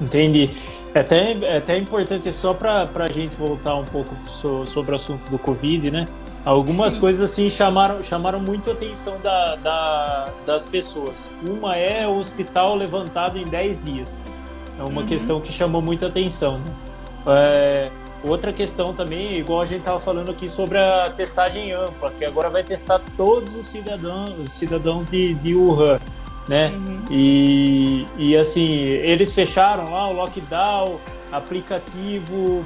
Entendi. 0.01 0.55
É 0.95 1.01
até, 1.01 1.33
é 1.33 1.57
até 1.59 1.79
importante, 1.79 2.33
só 2.33 2.55
para 2.55 2.89
a 2.95 3.09
gente 3.09 3.35
voltar 3.37 3.75
um 3.75 3.85
pouco 3.85 4.15
so, 4.29 4.67
sobre 4.67 4.93
o 4.93 4.97
assunto 4.97 5.29
do 5.31 5.39
Covid, 5.39 5.91
né? 5.91 6.07
Algumas 6.45 6.95
Sim. 6.95 7.01
coisas 7.01 7.31
assim 7.31 7.51
chamaram, 7.51 8.05
chamaram 8.05 8.39
muito 8.39 8.71
a 8.71 8.73
atenção 8.73 9.19
da, 9.21 9.57
da, 9.57 10.33
das 10.47 10.65
pessoas. 10.65 11.15
Uma 11.43 11.77
é 11.77 12.07
o 12.07 12.19
hospital 12.19 12.77
levantado 12.77 13.37
em 13.37 13.45
10 13.45 13.83
dias. 13.83 14.23
É 14.79 14.83
uma 14.85 15.01
uhum. 15.01 15.07
questão 15.07 15.41
que 15.41 15.53
chamou 15.53 15.83
muita 15.83 16.07
atenção. 16.07 16.59
Né? 16.59 16.73
É, 17.27 17.91
Outra 18.27 18.53
questão 18.53 18.93
também, 18.93 19.39
igual 19.39 19.61
a 19.61 19.65
gente 19.65 19.81
estava 19.81 20.01
falando 20.01 20.31
aqui 20.31 20.49
sobre 20.49 20.79
a 20.79 21.11
testagem 21.11 21.73
ampla, 21.73 22.11
que 22.11 22.25
agora 22.25 22.51
vai 22.51 22.65
testar 22.65 23.01
todos 23.17 23.55
os 23.55 23.69
cidadãos, 23.69 24.31
os 24.39 24.53
cidadãos 24.53 25.09
de, 25.09 25.35
de 25.35 25.55
Wuhan, 25.55 26.01
né? 26.49 26.71
Uhum. 26.71 27.05
E, 27.09 28.07
e 28.17 28.37
assim, 28.37 28.67
eles 28.67 29.31
fecharam 29.31 29.93
lá 29.93 30.09
o 30.09 30.13
lockdown, 30.13 30.99
aplicativo 31.31 32.65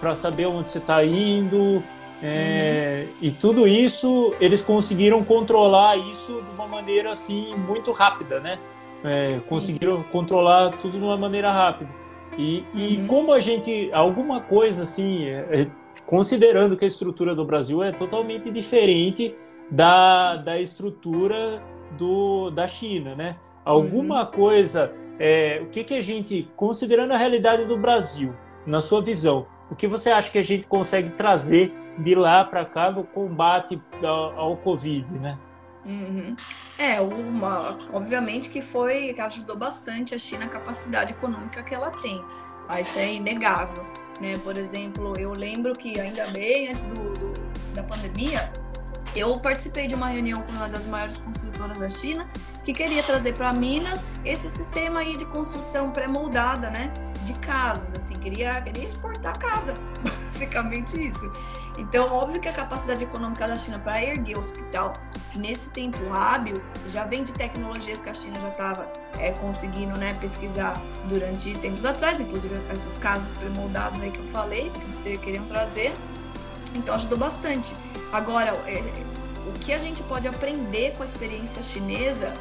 para 0.00 0.14
saber 0.14 0.46
onde 0.46 0.70
você 0.70 0.78
está 0.78 1.04
indo, 1.04 1.82
é, 2.22 3.06
uhum. 3.06 3.14
e 3.20 3.30
tudo 3.32 3.68
isso 3.68 4.34
eles 4.40 4.62
conseguiram 4.62 5.22
controlar 5.24 5.96
isso 5.96 6.40
de 6.42 6.50
uma 6.52 6.66
maneira 6.66 7.12
assim 7.12 7.54
muito 7.56 7.92
rápida, 7.92 8.40
né? 8.40 8.58
É, 9.04 9.40
conseguiram 9.48 10.02
controlar 10.04 10.70
tudo 10.70 10.96
de 10.96 11.04
uma 11.04 11.16
maneira 11.16 11.52
rápida. 11.52 12.01
E, 12.38 12.64
e 12.74 12.96
uhum. 12.98 13.06
como 13.06 13.32
a 13.32 13.40
gente, 13.40 13.90
alguma 13.92 14.40
coisa 14.40 14.82
assim, 14.82 15.24
é, 15.24 15.46
é, 15.50 15.66
considerando 16.06 16.76
que 16.76 16.84
a 16.84 16.88
estrutura 16.88 17.34
do 17.34 17.44
Brasil 17.44 17.82
é 17.82 17.92
totalmente 17.92 18.50
diferente 18.50 19.34
da, 19.70 20.36
da 20.36 20.60
estrutura 20.60 21.62
do, 21.98 22.50
da 22.50 22.66
China, 22.66 23.14
né? 23.14 23.36
Alguma 23.64 24.24
uhum. 24.24 24.30
coisa, 24.30 24.92
é, 25.18 25.60
o 25.62 25.66
que, 25.66 25.84
que 25.84 25.94
a 25.94 26.00
gente, 26.00 26.48
considerando 26.56 27.12
a 27.12 27.16
realidade 27.16 27.64
do 27.64 27.76
Brasil, 27.76 28.34
na 28.66 28.80
sua 28.80 29.02
visão, 29.02 29.46
o 29.70 29.74
que 29.74 29.86
você 29.86 30.10
acha 30.10 30.30
que 30.30 30.38
a 30.38 30.42
gente 30.42 30.66
consegue 30.66 31.10
trazer 31.10 31.72
de 31.98 32.14
lá 32.14 32.44
para 32.44 32.64
cá 32.64 32.90
no 32.90 33.04
combate 33.04 33.80
ao, 34.02 34.38
ao 34.38 34.56
Covid, 34.56 35.06
né? 35.18 35.38
Uhum. 35.84 36.36
É, 36.78 37.00
uma, 37.00 37.76
obviamente 37.92 38.48
que 38.48 38.62
foi 38.62 39.14
ajudou 39.18 39.56
bastante 39.56 40.14
a 40.14 40.18
China 40.18 40.44
a 40.44 40.48
capacidade 40.48 41.12
econômica 41.12 41.62
que 41.62 41.74
ela 41.74 41.90
tem. 41.90 42.22
Mas 42.68 42.88
isso 42.88 42.98
é 42.98 43.14
inegável. 43.14 43.84
Né? 44.20 44.38
Por 44.38 44.56
exemplo, 44.56 45.14
eu 45.18 45.32
lembro 45.32 45.72
que 45.74 45.98
ainda 45.98 46.26
bem 46.28 46.68
antes 46.68 46.84
do, 46.84 47.12
do 47.14 47.32
da 47.74 47.82
pandemia, 47.82 48.52
eu 49.14 49.38
participei 49.38 49.86
de 49.86 49.94
uma 49.94 50.08
reunião 50.08 50.42
com 50.42 50.52
uma 50.52 50.68
das 50.68 50.86
maiores 50.86 51.16
construtoras 51.16 51.76
da 51.76 51.88
China 51.88 52.26
que 52.64 52.72
queria 52.72 53.02
trazer 53.02 53.34
para 53.34 53.52
Minas 53.52 54.04
esse 54.24 54.48
sistema 54.48 55.00
aí 55.00 55.16
de 55.16 55.24
construção 55.26 55.90
pré-moldada, 55.90 56.70
né? 56.70 56.92
De 57.24 57.34
casas, 57.34 57.94
assim, 57.94 58.14
queria, 58.14 58.60
queria 58.62 58.84
exportar 58.84 59.38
casa, 59.38 59.74
basicamente 60.32 61.00
isso. 61.00 61.30
Então, 61.78 62.12
óbvio 62.12 62.40
que 62.40 62.48
a 62.48 62.52
capacidade 62.52 63.02
econômica 63.02 63.48
da 63.48 63.56
China 63.56 63.78
para 63.78 64.02
erguer 64.02 64.36
o 64.36 64.40
hospital 64.40 64.92
nesse 65.34 65.70
tempo 65.70 65.98
hábil 66.12 66.60
já 66.90 67.04
vem 67.04 67.24
de 67.24 67.32
tecnologias 67.32 68.00
que 68.00 68.10
a 68.10 68.14
China 68.14 68.38
já 68.40 68.48
estava 68.48 68.92
é, 69.18 69.30
conseguindo 69.32 69.96
né, 69.96 70.16
pesquisar 70.20 70.80
durante 71.08 71.56
tempos 71.58 71.86
atrás, 71.86 72.20
inclusive 72.20 72.54
esses 72.72 72.98
casos 72.98 73.32
pré-moldados 73.38 74.02
aí 74.02 74.10
que 74.10 74.18
eu 74.18 74.26
falei, 74.26 74.70
que 74.70 74.80
eles 74.80 75.18
queriam 75.18 75.44
trazer. 75.46 75.94
Então, 76.74 76.94
ajudou 76.94 77.18
bastante. 77.18 77.74
Agora, 78.12 78.50
é, 78.66 78.82
o 79.46 79.58
que 79.60 79.72
a 79.72 79.78
gente 79.78 80.02
pode 80.02 80.28
aprender 80.28 80.94
com 80.96 81.02
a 81.02 81.06
experiência 81.06 81.62
chinesa 81.62 82.34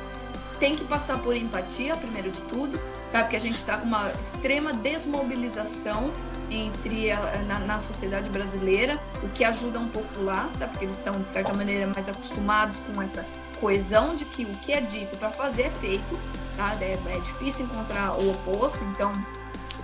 tem 0.60 0.76
que 0.76 0.84
passar 0.84 1.20
por 1.20 1.36
empatia, 1.36 1.96
primeiro 1.96 2.30
de 2.30 2.42
tudo, 2.42 2.80
tá? 3.12 3.24
Porque 3.24 3.38
a 3.38 3.40
gente 3.40 3.56
está 3.56 3.78
com 3.78 3.86
uma 3.86 4.12
extrema 4.12 4.74
desmobilização 4.74 6.12
entre 6.52 7.10
a, 7.10 7.42
na, 7.48 7.60
na, 7.60 7.80
sociedade 7.80 8.30
brasileira, 8.30 9.00
o 9.24 9.30
que 9.30 9.44
ajuda 9.46 9.80
um 9.80 9.88
pouco 9.88 10.22
lá, 10.22 10.50
tá? 10.60 10.68
Porque 10.68 10.84
eles 10.84 10.98
estão 10.98 11.20
de 11.20 11.28
certa 11.28 11.54
maneira 11.54 11.88
mais 11.88 12.10
acostumados 12.10 12.78
com 12.80 13.02
essa 13.02 13.26
coesão 13.60 14.14
de 14.14 14.26
que 14.26 14.44
o 14.44 14.54
que 14.58 14.74
é 14.74 14.82
dito 14.82 15.16
para 15.18 15.32
fazer 15.32 15.64
é 15.64 15.70
feito, 15.70 16.20
tá? 16.58 16.76
É, 16.82 16.98
é, 17.08 17.20
difícil 17.20 17.66
encontrar 17.66 18.20
o 18.20 18.32
oposto, 18.32 18.84
então, 18.84 19.14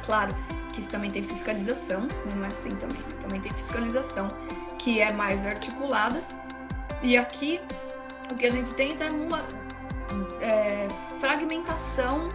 claro 0.06 0.36
que 0.74 0.82
isso 0.82 0.90
também 0.90 1.10
tem 1.10 1.24
fiscalização, 1.24 2.02
né? 2.02 2.10
não 2.36 2.44
é 2.44 2.48
assim 2.48 2.72
também, 2.72 3.02
também 3.22 3.42
tem 3.42 3.54
fiscalização 3.54 4.28
que 4.88 5.02
é 5.02 5.12
mais 5.12 5.46
articulada. 5.46 6.22
E 7.04 7.18
aqui 7.18 7.60
o 8.32 8.36
que 8.36 8.46
a 8.46 8.52
gente 8.52 8.74
tem 8.74 8.96
é 8.98 9.10
uma 9.10 9.44
é, 10.40 10.88
fragmentação 11.20 12.30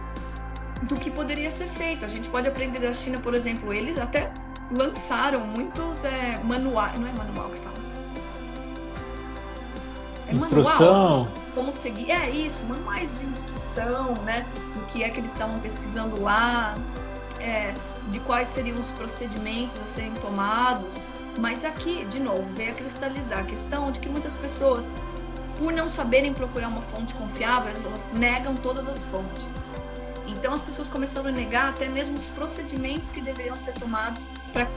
do 0.83 0.95
que 0.95 1.09
poderia 1.09 1.49
ser 1.49 1.67
feito. 1.67 2.05
A 2.05 2.07
gente 2.07 2.29
pode 2.29 2.47
aprender 2.47 2.77
da 2.77 2.93
China, 2.93 3.19
por 3.19 3.33
exemplo, 3.33 3.73
eles 3.73 3.97
até 3.97 4.31
lançaram 4.69 5.47
muitos 5.47 6.05
é, 6.05 6.39
manuais, 6.43 6.99
não 6.99 7.07
é 7.07 7.11
manual 7.11 7.49
que 7.49 7.57
fala. 7.57 7.75
É 10.27 10.35
instrução. 10.35 10.85
Manual, 10.85 11.21
assim, 11.23 11.31
como 11.55 11.73
seguir, 11.73 12.11
é 12.11 12.29
isso, 12.29 12.63
manuais 12.65 13.09
de 13.19 13.25
instrução, 13.25 14.13
né? 14.23 14.45
Do 14.75 14.85
que 14.91 15.03
é 15.03 15.09
que 15.09 15.19
eles 15.19 15.31
estavam 15.31 15.59
pesquisando 15.59 16.21
lá, 16.21 16.75
é, 17.39 17.73
de 18.09 18.19
quais 18.19 18.47
seriam 18.49 18.77
os 18.77 18.91
procedimentos 18.91 19.75
a 19.81 19.87
serem 19.87 20.13
tomados. 20.15 21.01
Mas 21.37 21.65
aqui, 21.65 22.05
de 22.05 22.19
novo, 22.19 22.43
veio 22.53 22.71
a 22.71 22.75
cristalizar 22.75 23.39
a 23.39 23.43
questão 23.43 23.91
de 23.91 23.99
que 23.99 24.07
muitas 24.07 24.35
pessoas, 24.35 24.93
por 25.57 25.73
não 25.73 25.89
saberem 25.89 26.33
procurar 26.33 26.67
uma 26.67 26.81
fonte 26.81 27.13
confiável, 27.15 27.73
elas 27.85 28.11
negam 28.13 28.55
todas 28.55 28.87
as 28.87 29.03
fontes. 29.03 29.67
Então 30.27 30.53
as 30.53 30.61
pessoas 30.61 30.89
começaram 30.89 31.29
a 31.29 31.31
negar 31.31 31.69
até 31.69 31.87
mesmo 31.87 32.17
os 32.17 32.25
procedimentos 32.27 33.09
que 33.09 33.19
deveriam 33.19 33.57
ser 33.57 33.73
tomados 33.73 34.25
para 34.51 34.67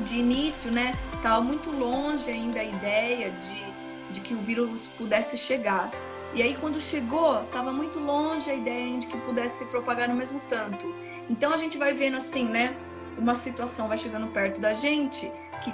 de 0.00 0.16
início, 0.16 0.72
né, 0.72 0.94
estava 1.14 1.42
muito 1.42 1.70
longe 1.70 2.30
ainda 2.30 2.58
a 2.58 2.64
ideia 2.64 3.30
de, 3.30 4.12
de 4.14 4.20
que 4.20 4.32
o 4.32 4.38
vírus 4.38 4.86
pudesse 4.98 5.36
chegar. 5.36 5.90
E 6.34 6.42
aí 6.42 6.56
quando 6.60 6.80
chegou, 6.80 7.42
estava 7.42 7.72
muito 7.72 7.98
longe 7.98 8.50
a 8.50 8.54
ideia 8.54 8.98
de 8.98 9.06
que 9.06 9.16
pudesse 9.18 9.58
se 9.58 9.64
propagar 9.66 10.08
no 10.08 10.14
mesmo 10.14 10.40
tanto. 10.48 10.86
Então 11.28 11.52
a 11.52 11.56
gente 11.56 11.76
vai 11.76 11.92
vendo 11.92 12.16
assim, 12.16 12.44
né, 12.44 12.76
uma 13.18 13.34
situação 13.34 13.88
vai 13.88 13.98
chegando 13.98 14.28
perto 14.28 14.60
da 14.60 14.72
gente 14.72 15.30
que 15.62 15.72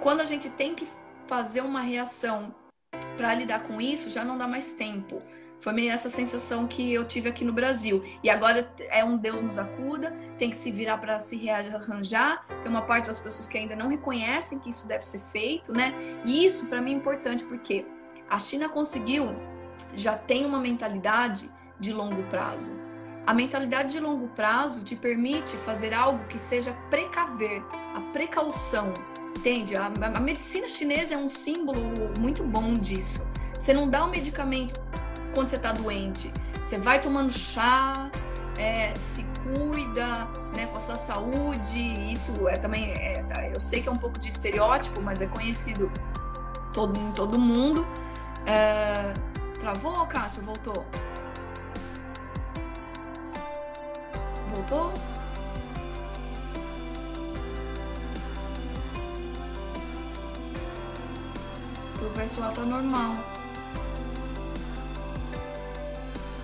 quando 0.00 0.20
a 0.20 0.24
gente 0.24 0.50
tem 0.50 0.74
que 0.74 0.86
fazer 1.26 1.60
uma 1.60 1.80
reação 1.80 2.54
para 3.16 3.34
lidar 3.34 3.62
com 3.64 3.80
isso, 3.80 4.10
já 4.10 4.24
não 4.24 4.36
dá 4.36 4.48
mais 4.48 4.72
tempo. 4.72 5.22
Foi 5.60 5.74
meio 5.74 5.92
essa 5.92 6.08
sensação 6.08 6.66
que 6.66 6.92
eu 6.92 7.04
tive 7.04 7.28
aqui 7.28 7.44
no 7.44 7.52
Brasil. 7.52 8.02
E 8.22 8.30
agora 8.30 8.72
é 8.88 9.04
um 9.04 9.18
Deus 9.18 9.42
nos 9.42 9.58
acuda, 9.58 10.10
tem 10.38 10.48
que 10.48 10.56
se 10.56 10.70
virar 10.70 10.96
para 10.96 11.18
se 11.18 11.36
rearranjar. 11.36 12.46
Tem 12.62 12.70
uma 12.70 12.82
parte 12.82 13.06
das 13.08 13.20
pessoas 13.20 13.46
que 13.46 13.58
ainda 13.58 13.76
não 13.76 13.88
reconhecem 13.88 14.58
que 14.58 14.70
isso 14.70 14.88
deve 14.88 15.04
ser 15.04 15.18
feito, 15.18 15.70
né? 15.70 15.92
E 16.24 16.44
isso 16.44 16.66
para 16.66 16.80
mim 16.80 16.92
é 16.92 16.96
importante 16.96 17.44
porque 17.44 17.84
a 18.28 18.38
China 18.38 18.70
conseguiu, 18.70 19.34
já 19.94 20.16
tem 20.16 20.44
uma 20.44 20.58
mentalidade 20.58 21.48
de 21.78 21.92
longo 21.92 22.22
prazo. 22.24 22.78
A 23.26 23.34
mentalidade 23.34 23.92
de 23.92 24.00
longo 24.00 24.28
prazo 24.28 24.84
te 24.84 24.96
permite 24.96 25.56
fazer 25.58 25.92
algo 25.92 26.24
que 26.26 26.38
seja 26.38 26.72
precaver, 26.88 27.62
a 27.94 28.00
precaução, 28.12 28.92
Entende? 29.36 29.76
A, 29.76 29.86
a, 29.86 30.20
medicina 30.20 30.68
chinesa 30.68 31.14
é 31.14 31.16
um 31.16 31.28
símbolo 31.28 31.80
muito 32.18 32.42
bom 32.42 32.74
disso. 32.74 33.26
Você 33.56 33.72
não 33.72 33.88
dá 33.88 34.04
o 34.04 34.10
medicamento 34.10 34.78
quando 35.32 35.48
você 35.48 35.56
está 35.56 35.72
doente. 35.72 36.32
Você 36.62 36.76
vai 36.78 37.00
tomando 37.00 37.32
chá, 37.32 38.10
é, 38.58 38.92
se 38.96 39.24
cuida 39.42 40.26
né, 40.54 40.66
com 40.66 40.76
a 40.76 40.80
sua 40.80 40.96
saúde. 40.96 42.12
Isso 42.12 42.48
é 42.48 42.56
também. 42.56 42.92
É, 42.92 43.22
tá, 43.22 43.48
eu 43.48 43.60
sei 43.60 43.80
que 43.80 43.88
é 43.88 43.92
um 43.92 43.96
pouco 43.96 44.18
de 44.18 44.28
estereótipo, 44.28 45.00
mas 45.00 45.22
é 45.22 45.26
conhecido 45.26 45.90
todo, 46.72 46.98
em 46.98 47.12
todo 47.12 47.38
mundo. 47.38 47.86
É, 48.44 49.12
travou, 49.60 50.06
Cássio? 50.06 50.42
Voltou? 50.42 50.86
Voltou? 54.54 54.92
O 62.00 62.10
pessoal 62.14 62.52
tá 62.52 62.62
normal. 62.62 63.16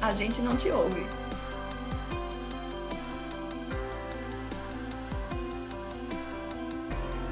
A 0.01 0.13
gente 0.13 0.41
não 0.43 0.55
te 0.55 0.71
ouve. 0.71 1.07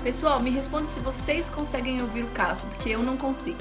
Pessoal, 0.02 0.40
me 0.40 0.50
responde 0.50 0.88
se 0.88 1.00
vocês 1.00 1.48
conseguem 1.48 2.00
ouvir 2.02 2.24
o 2.24 2.30
Cássio, 2.30 2.68
porque 2.68 2.90
eu 2.90 3.02
não 3.02 3.16
consigo. 3.16 3.58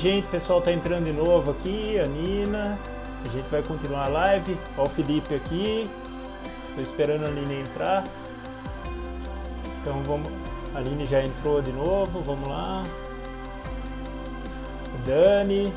Gente, 0.00 0.26
pessoal 0.28 0.62
tá 0.62 0.72
entrando 0.72 1.04
de 1.04 1.12
novo 1.12 1.50
aqui, 1.50 1.98
a 2.00 2.06
Nina. 2.06 2.78
A 3.24 3.28
gente 3.28 3.46
vai 3.50 3.62
continuar 3.62 4.06
a 4.06 4.08
live. 4.08 4.56
Ó, 4.76 4.84
o 4.84 4.88
Felipe 4.88 5.34
aqui. 5.34 5.88
Tô 6.74 6.80
esperando 6.80 7.26
a 7.26 7.30
Nina 7.30 7.52
entrar. 7.52 8.04
Então 9.80 10.02
vamos. 10.04 10.32
A 10.74 10.78
Aline 10.78 11.04
já 11.04 11.22
entrou 11.22 11.60
de 11.60 11.72
novo, 11.72 12.20
vamos 12.20 12.48
lá. 12.48 12.84
Dani. 15.04 15.72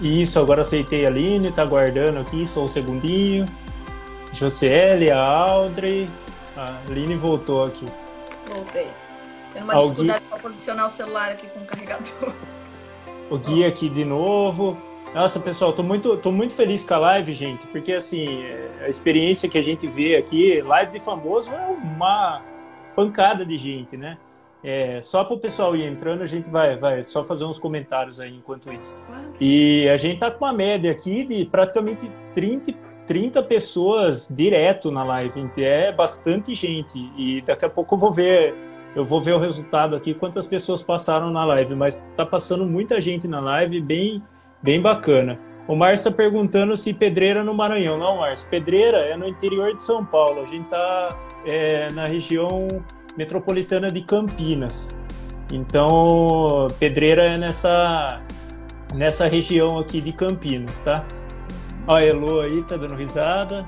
Isso, 0.00 0.38
agora 0.38 0.62
aceitei 0.62 1.06
a 1.06 1.08
Aline, 1.08 1.52
tá 1.52 1.62
aguardando 1.62 2.18
aqui, 2.18 2.46
sou 2.46 2.64
o 2.64 2.68
segundinho. 2.68 3.46
Josiele, 4.32 5.10
a 5.10 5.24
Audrey. 5.24 6.08
A 6.56 6.78
Aline 6.88 7.16
voltou 7.16 7.64
aqui. 7.64 7.86
Voltei. 8.52 8.88
Tendo 9.52 9.64
uma 9.64 9.74
Alguém... 9.74 9.88
dificuldade 9.90 10.24
para 10.28 10.38
posicionar 10.38 10.86
o 10.86 10.90
celular 10.90 11.32
aqui 11.32 11.46
com 11.48 11.60
o 11.60 11.64
carregador. 11.64 12.32
O 13.30 13.38
guia 13.38 13.68
aqui 13.68 13.88
de 13.88 14.04
novo. 14.04 14.76
Nossa, 15.14 15.38
pessoal, 15.38 15.72
tô 15.72 15.82
muito, 15.82 16.16
tô 16.18 16.32
muito 16.32 16.54
feliz 16.54 16.82
com 16.84 16.94
a 16.94 16.98
live, 16.98 17.34
gente, 17.34 17.66
porque 17.66 17.92
assim, 17.92 18.44
a 18.80 18.88
experiência 18.88 19.48
que 19.48 19.58
a 19.58 19.62
gente 19.62 19.86
vê 19.86 20.16
aqui, 20.16 20.62
live 20.62 20.92
de 20.92 21.04
famoso 21.04 21.50
é 21.50 21.66
uma 21.66 22.40
pancada 22.96 23.44
de 23.44 23.58
gente, 23.58 23.96
né? 23.96 24.16
É, 24.64 25.00
só 25.02 25.24
para 25.24 25.34
o 25.34 25.38
pessoal 25.38 25.74
ir 25.74 25.84
entrando, 25.84 26.22
a 26.22 26.26
gente 26.26 26.48
vai, 26.48 26.76
vai 26.76 27.02
só 27.04 27.24
fazer 27.24 27.44
uns 27.44 27.58
comentários 27.58 28.20
aí 28.20 28.34
enquanto 28.34 28.72
isso. 28.72 28.96
E 29.40 29.88
a 29.88 29.96
gente 29.96 30.20
tá 30.20 30.30
com 30.30 30.44
uma 30.44 30.52
média 30.52 30.90
aqui 30.90 31.24
de 31.24 31.44
praticamente 31.44 32.10
30, 32.34 32.72
30 33.06 33.42
pessoas 33.42 34.28
direto 34.28 34.90
na 34.90 35.04
live, 35.04 35.50
é 35.56 35.92
bastante 35.92 36.54
gente. 36.54 36.98
E 37.16 37.42
daqui 37.42 37.64
a 37.64 37.70
pouco 37.70 37.94
eu 37.94 37.98
vou 37.98 38.12
ver, 38.12 38.54
eu 38.94 39.04
vou 39.04 39.22
ver 39.22 39.32
o 39.34 39.38
resultado 39.38 39.96
aqui, 39.96 40.14
quantas 40.14 40.46
pessoas 40.46 40.82
passaram 40.82 41.30
na 41.30 41.44
live, 41.44 41.74
mas 41.74 41.94
tá 42.16 42.24
passando 42.24 42.64
muita 42.64 43.00
gente 43.00 43.26
na 43.26 43.40
live, 43.40 43.80
bem, 43.80 44.22
bem 44.62 44.80
bacana. 44.80 45.38
O 45.66 45.76
Márcio 45.76 46.08
está 46.08 46.10
perguntando 46.10 46.76
se 46.76 46.92
Pedreira 46.92 47.44
no 47.44 47.54
Maranhão. 47.54 47.96
Não, 47.96 48.18
Márcio, 48.18 48.48
Pedreira 48.48 48.98
é 48.98 49.16
no 49.16 49.28
interior 49.28 49.74
de 49.74 49.82
São 49.82 50.04
Paulo. 50.04 50.42
A 50.42 50.46
gente 50.46 50.68
tá 50.68 51.16
é, 51.46 51.88
na 51.92 52.06
região 52.06 52.66
metropolitana 53.16 53.90
de 53.90 54.02
Campinas. 54.02 54.90
Então, 55.52 56.66
Pedreira 56.80 57.26
é 57.26 57.38
nessa, 57.38 58.20
nessa 58.94 59.28
região 59.28 59.78
aqui 59.78 60.00
de 60.00 60.12
Campinas, 60.12 60.80
tá? 60.80 61.04
Ó, 61.86 61.94
a 61.96 62.04
Elo 62.04 62.40
aí 62.40 62.62
tá 62.62 62.76
dando 62.76 62.94
risada. 62.94 63.64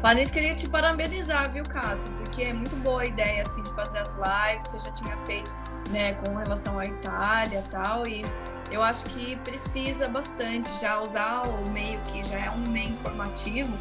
Falei 0.00 0.24
isso, 0.24 0.32
queria 0.32 0.54
te 0.54 0.68
parabenizar, 0.68 1.50
viu, 1.52 1.64
Cássio? 1.64 2.10
Porque 2.18 2.42
é 2.42 2.52
muito 2.52 2.74
boa 2.76 3.02
a 3.02 3.06
ideia, 3.06 3.42
assim, 3.42 3.62
de 3.62 3.70
fazer 3.74 3.98
as 3.98 4.14
lives. 4.14 4.68
Você 4.68 4.78
já 4.78 4.90
tinha 4.92 5.16
feito, 5.26 5.52
né, 5.90 6.14
com 6.14 6.36
relação 6.36 6.78
à 6.78 6.86
Itália 6.86 7.62
e 7.66 7.70
tal. 7.70 8.06
E 8.06 8.24
eu 8.70 8.82
acho 8.82 9.04
que 9.06 9.36
precisa 9.36 10.08
bastante 10.08 10.70
já 10.80 11.00
usar 11.00 11.42
o 11.48 11.70
meio 11.70 11.98
que 12.08 12.24
já 12.24 12.36
é 12.36 12.50
um 12.50 12.68
meio 12.70 12.90
informativo, 12.90 13.72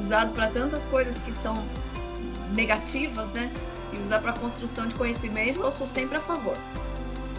usado 0.00 0.32
para 0.32 0.48
tantas 0.48 0.86
coisas 0.86 1.18
que 1.18 1.32
são 1.32 1.62
negativas, 2.52 3.30
né? 3.32 3.50
E 3.92 3.98
usar 3.98 4.20
para 4.20 4.32
construção 4.32 4.86
de 4.86 4.94
conhecimento, 4.94 5.60
eu 5.60 5.70
sou 5.70 5.86
sempre 5.86 6.16
a 6.16 6.20
favor. 6.20 6.56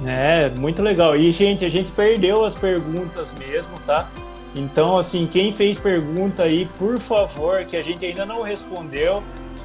É, 0.06 0.49
muito 0.52 0.82
legal. 0.82 1.16
E, 1.16 1.32
gente, 1.32 1.66
a 1.66 1.70
gente 1.70 1.91
perdeu 1.91 2.44
as 2.45 2.53
perguntas 2.56 3.32
mesmo, 3.34 3.80
tá? 3.86 4.10
Então, 4.55 4.97
assim, 4.97 5.27
quem 5.27 5.51
fez 5.51 5.77
pergunta 5.77 6.43
aí, 6.43 6.65
por 6.77 6.99
favor, 6.99 7.63
que 7.65 7.77
a 7.77 7.84
gente 7.84 8.05
ainda 8.05 8.26
não 8.26 8.41
respondeu, 8.41 9.23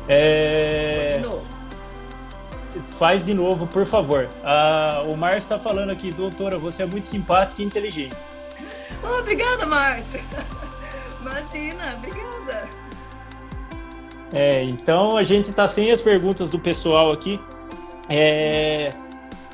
é... 0.09 1.19
De 1.19 1.27
novo. 1.27 1.43
faz 2.99 3.25
de 3.25 3.33
novo, 3.33 3.67
por 3.67 3.87
favor. 3.87 4.29
Ah, 4.45 5.03
o 5.07 5.17
Márcio 5.17 5.39
está 5.39 5.59
falando 5.59 5.91
aqui, 5.91 6.13
doutora, 6.13 6.59
você 6.59 6.83
é 6.83 6.87
muito 6.87 7.09
simpática 7.09 7.63
e 7.63 7.65
inteligente. 7.65 8.17
Oh, 9.03 9.21
obrigada, 9.21 9.65
Márcio. 9.65 10.21
Imagina, 11.21 11.95
obrigada. 11.97 12.69
É, 14.33 14.63
então 14.65 15.17
a 15.17 15.23
gente 15.23 15.53
tá 15.53 15.67
sem 15.67 15.91
as 15.91 16.01
perguntas 16.01 16.51
do 16.51 16.59
pessoal 16.59 17.13
aqui. 17.13 17.41
É, 18.09 18.93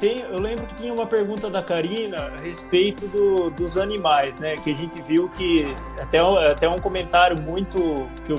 tem, 0.00 0.20
eu 0.20 0.40
lembro 0.40 0.66
que 0.66 0.74
tinha 0.76 0.92
uma 0.92 1.06
pergunta 1.06 1.50
da 1.50 1.62
Karina 1.62 2.32
a 2.36 2.40
respeito 2.40 3.06
do, 3.06 3.50
dos 3.50 3.76
animais, 3.76 4.38
né? 4.38 4.56
Que 4.56 4.72
a 4.72 4.74
gente 4.74 5.00
viu 5.02 5.28
que 5.28 5.66
até, 6.00 6.18
até 6.50 6.68
um 6.68 6.78
comentário 6.78 7.40
muito 7.40 8.08
que, 8.24 8.34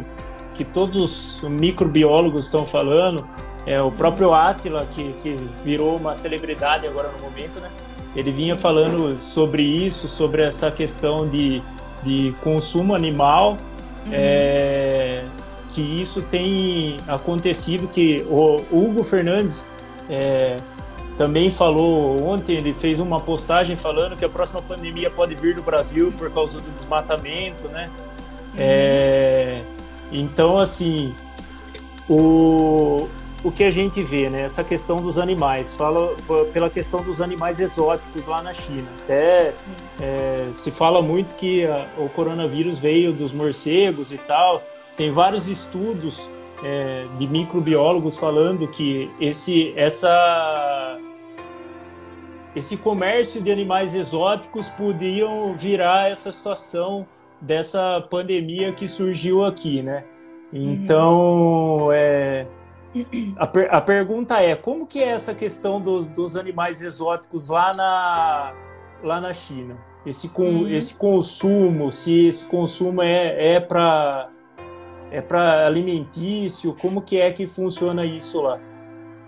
que 0.55 0.65
todos 0.65 0.97
os 1.43 1.49
microbiólogos 1.49 2.45
estão 2.45 2.65
falando, 2.65 3.27
é 3.65 3.79
o 3.79 3.91
próprio 3.91 4.33
Atila, 4.33 4.87
que, 4.91 5.13
que 5.21 5.37
virou 5.63 5.97
uma 5.97 6.15
celebridade 6.15 6.87
agora 6.87 7.11
no 7.11 7.19
momento, 7.19 7.59
né? 7.59 7.69
Ele 8.15 8.31
vinha 8.31 8.57
falando 8.57 9.19
sobre 9.19 9.61
isso, 9.61 10.09
sobre 10.09 10.41
essa 10.41 10.71
questão 10.71 11.29
de, 11.29 11.61
de 12.03 12.33
consumo 12.41 12.95
animal, 12.95 13.51
uhum. 14.05 14.11
é, 14.11 15.23
que 15.73 15.81
isso 15.81 16.23
tem 16.23 16.97
acontecido, 17.07 17.87
que 17.87 18.25
o 18.27 18.61
Hugo 18.71 19.03
Fernandes 19.03 19.69
é, 20.09 20.57
também 21.17 21.51
falou 21.51 22.23
ontem, 22.23 22.55
ele 22.55 22.73
fez 22.73 22.99
uma 22.99 23.19
postagem 23.19 23.75
falando 23.75 24.15
que 24.15 24.25
a 24.25 24.29
próxima 24.29 24.61
pandemia 24.61 25.09
pode 25.09 25.35
vir 25.35 25.55
do 25.55 25.61
Brasil 25.61 26.13
por 26.17 26.31
causa 26.31 26.59
do 26.59 26.71
desmatamento, 26.71 27.67
né? 27.67 27.89
Uhum. 28.53 28.57
É, 28.57 29.61
então, 30.11 30.57
assim, 30.57 31.13
o, 32.09 33.07
o 33.43 33.51
que 33.51 33.63
a 33.63 33.71
gente 33.71 34.01
vê, 34.03 34.29
né? 34.29 34.41
Essa 34.41 34.63
questão 34.63 34.97
dos 34.97 35.17
animais, 35.17 35.73
fala 35.73 36.15
pela 36.53 36.69
questão 36.69 37.01
dos 37.01 37.21
animais 37.21 37.59
exóticos 37.59 38.27
lá 38.27 38.41
na 38.41 38.53
China. 38.53 38.87
Até 39.03 39.53
é, 39.99 40.49
se 40.53 40.71
fala 40.71 41.01
muito 41.01 41.33
que 41.35 41.65
a, 41.65 41.87
o 41.97 42.09
coronavírus 42.09 42.79
veio 42.79 43.13
dos 43.13 43.31
morcegos 43.31 44.11
e 44.11 44.17
tal. 44.17 44.61
Tem 44.97 45.11
vários 45.11 45.47
estudos 45.47 46.29
é, 46.63 47.07
de 47.17 47.27
microbiólogos 47.27 48.17
falando 48.17 48.67
que 48.67 49.09
esse, 49.19 49.73
essa, 49.75 50.97
esse 52.55 52.77
comércio 52.77 53.41
de 53.41 53.51
animais 53.51 53.93
exóticos 53.93 54.67
podiam 54.69 55.53
virar 55.55 56.11
essa 56.11 56.31
situação 56.31 57.07
dessa 57.39 58.05
pandemia 58.09 58.71
que 58.71 58.87
surgiu 58.87 59.43
aqui, 59.43 59.81
né? 59.81 60.03
Então, 60.53 61.85
uhum. 61.85 61.91
é, 61.93 62.45
a, 63.37 63.47
per, 63.47 63.73
a, 63.73 63.79
pergunta 63.79 64.41
é, 64.41 64.55
como 64.55 64.85
que 64.85 65.01
é 65.01 65.07
essa 65.07 65.33
questão 65.33 65.79
dos, 65.79 66.07
dos 66.07 66.35
animais 66.35 66.81
exóticos 66.81 67.47
lá 67.47 67.73
na, 67.73 68.53
lá 69.01 69.21
na 69.21 69.33
China? 69.33 69.77
Esse, 70.05 70.27
com, 70.27 70.43
uhum. 70.43 70.67
esse 70.67 70.95
consumo, 70.95 71.91
se 71.91 72.27
esse 72.27 72.45
consumo 72.47 73.01
é, 73.01 73.53
é 73.53 73.59
para 73.59 74.29
é 75.11 75.21
para 75.21 75.67
alimentício? 75.67 76.73
Como 76.75 77.01
que 77.01 77.19
é 77.19 77.31
que 77.31 77.45
funciona 77.45 78.05
isso 78.05 78.41
lá? 78.41 78.59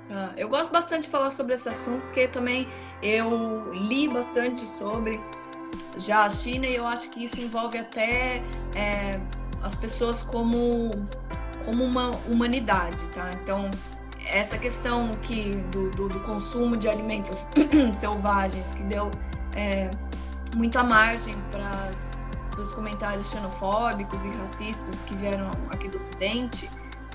Ah, 0.10 0.32
eu 0.38 0.48
gosto 0.48 0.72
bastante 0.72 1.04
de 1.04 1.10
falar 1.10 1.32
sobre 1.32 1.54
esse 1.54 1.68
assunto 1.68 2.02
porque 2.04 2.28
também 2.28 2.68
eu 3.02 3.74
li 3.74 4.08
bastante 4.08 4.68
sobre 4.68 5.20
já 5.98 6.24
a 6.24 6.30
China 6.30 6.66
e 6.66 6.76
eu 6.76 6.88
acho 6.88 7.10
que 7.10 7.24
isso 7.24 7.40
envolve 7.40 7.78
até 7.78 8.42
é, 8.76 9.20
as 9.62 9.76
pessoas 9.76 10.24
como 10.24 10.90
como 11.66 11.84
uma 11.84 12.12
humanidade, 12.28 12.98
tá? 13.14 13.30
Então 13.42 13.70
essa 14.26 14.58
questão 14.58 15.12
que 15.22 15.56
do, 15.72 15.90
do, 15.92 16.08
do 16.10 16.20
consumo 16.22 16.78
de 16.78 16.88
alimentos 16.88 17.48
selvagens 17.96 18.74
que 18.74 18.84
deu 18.84 19.10
é, 19.56 19.90
muita 20.56 20.84
margem 20.84 21.34
para 21.52 21.70
as 21.70 22.13
dos 22.56 22.72
comentários 22.74 23.30
xenofóbicos 23.30 24.24
e 24.24 24.30
racistas 24.30 25.02
que 25.02 25.16
vieram 25.16 25.50
aqui 25.70 25.88
do 25.88 25.98
Ocidente, 25.98 26.70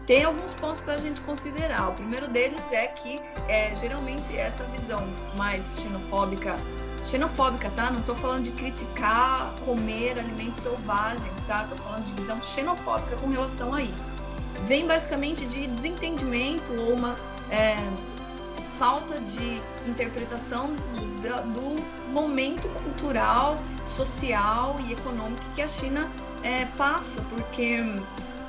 tem 0.06 0.24
alguns 0.24 0.55
pontos 0.55 0.81
para 0.81 0.94
a 0.94 0.97
gente 0.97 1.20
considerar. 1.20 1.90
O 1.90 1.93
primeiro 1.93 2.28
deles 2.28 2.73
é 2.73 2.86
que 2.86 3.20
é, 3.47 3.74
geralmente 3.77 4.35
essa 4.35 4.65
visão 4.65 5.06
mais 5.36 5.78
xenofóbica, 5.78 6.56
xenofóbica, 7.05 7.70
tá? 7.77 7.90
Não 7.90 8.01
estou 8.01 8.15
falando 8.15 8.44
de 8.44 8.52
criticar 8.52 9.52
comer 9.66 10.19
alimentos 10.19 10.60
selvagens, 10.60 11.44
tá? 11.47 11.65
Estou 11.65 11.77
falando 11.78 12.05
de 12.06 12.12
visão 12.12 12.40
xenofóbica 12.40 13.16
com 13.16 13.28
relação 13.28 13.74
a 13.74 13.82
isso. 13.82 14.10
Vem 14.66 14.86
basicamente 14.86 15.44
de 15.44 15.66
desentendimento 15.66 16.73
ou 16.73 16.94
uma 16.94 17.15
é, 17.51 17.77
falta 18.78 19.20
de 19.20 19.60
interpretação 19.86 20.68
do, 20.72 21.52
do, 21.52 21.98
momento 22.12 22.66
cultural, 22.82 23.59
social 23.84 24.76
e 24.86 24.92
econômico 24.92 25.42
que 25.55 25.60
a 25.60 25.68
China 25.68 26.10
é, 26.42 26.64
passa, 26.76 27.20
porque 27.28 27.78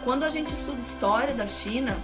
quando 0.04 0.24
a 0.24 0.30
gente 0.30 0.54
estuda 0.54 0.80
história 0.80 1.34
da 1.34 1.46
China 1.46 1.98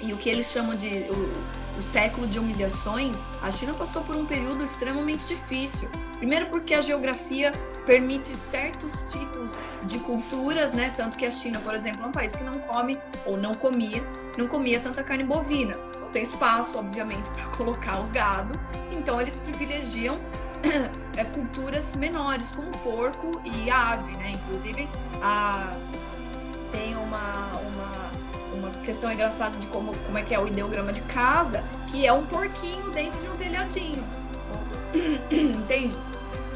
e 0.00 0.12
o 0.12 0.16
que 0.16 0.30
eles 0.30 0.46
chamam 0.46 0.74
de 0.74 0.88
o, 1.10 1.78
o 1.78 1.82
século 1.82 2.26
de 2.26 2.38
humilhações, 2.38 3.18
a 3.42 3.50
China 3.50 3.74
passou 3.74 4.02
por 4.02 4.16
um 4.16 4.24
período 4.24 4.64
extremamente 4.64 5.26
difícil. 5.26 5.90
Primeiro 6.16 6.46
porque 6.46 6.72
a 6.72 6.80
geografia 6.80 7.52
permite 7.84 8.34
certos 8.34 8.94
tipos 9.12 9.52
de 9.82 9.98
culturas, 9.98 10.72
né? 10.72 10.94
Tanto 10.96 11.18
que 11.18 11.26
a 11.26 11.30
China, 11.30 11.60
por 11.60 11.74
exemplo, 11.74 12.02
é 12.02 12.06
um 12.06 12.12
país 12.12 12.34
que 12.34 12.44
não 12.44 12.58
come 12.60 12.98
ou 13.26 13.36
não 13.36 13.52
comia, 13.52 14.02
não 14.38 14.46
comia 14.46 14.80
tanta 14.80 15.02
carne 15.02 15.24
bovina 15.24 15.76
tem 16.14 16.22
espaço, 16.22 16.78
obviamente, 16.78 17.28
para 17.30 17.44
colocar 17.56 18.00
o 18.00 18.04
gado, 18.04 18.58
então 18.92 19.20
eles 19.20 19.40
privilegiam 19.40 20.16
é, 21.18 21.24
culturas 21.24 21.96
menores, 21.96 22.52
como 22.52 22.70
porco 22.78 23.42
e 23.44 23.68
ave, 23.68 24.12
né? 24.18 24.30
Inclusive, 24.30 24.88
a, 25.20 25.76
tem 26.70 26.94
uma, 26.94 27.50
uma, 27.58 28.68
uma 28.68 28.70
questão 28.84 29.12
engraçada 29.12 29.58
de 29.58 29.66
como, 29.66 29.92
como 30.06 30.16
é 30.16 30.22
que 30.22 30.32
é 30.32 30.38
o 30.38 30.46
ideograma 30.46 30.92
de 30.92 31.00
casa, 31.02 31.64
que 31.88 32.06
é 32.06 32.12
um 32.12 32.24
porquinho 32.26 32.90
dentro 32.90 33.20
de 33.20 33.28
um 33.28 33.36
telhadinho. 33.36 34.04
Entende? 35.30 35.96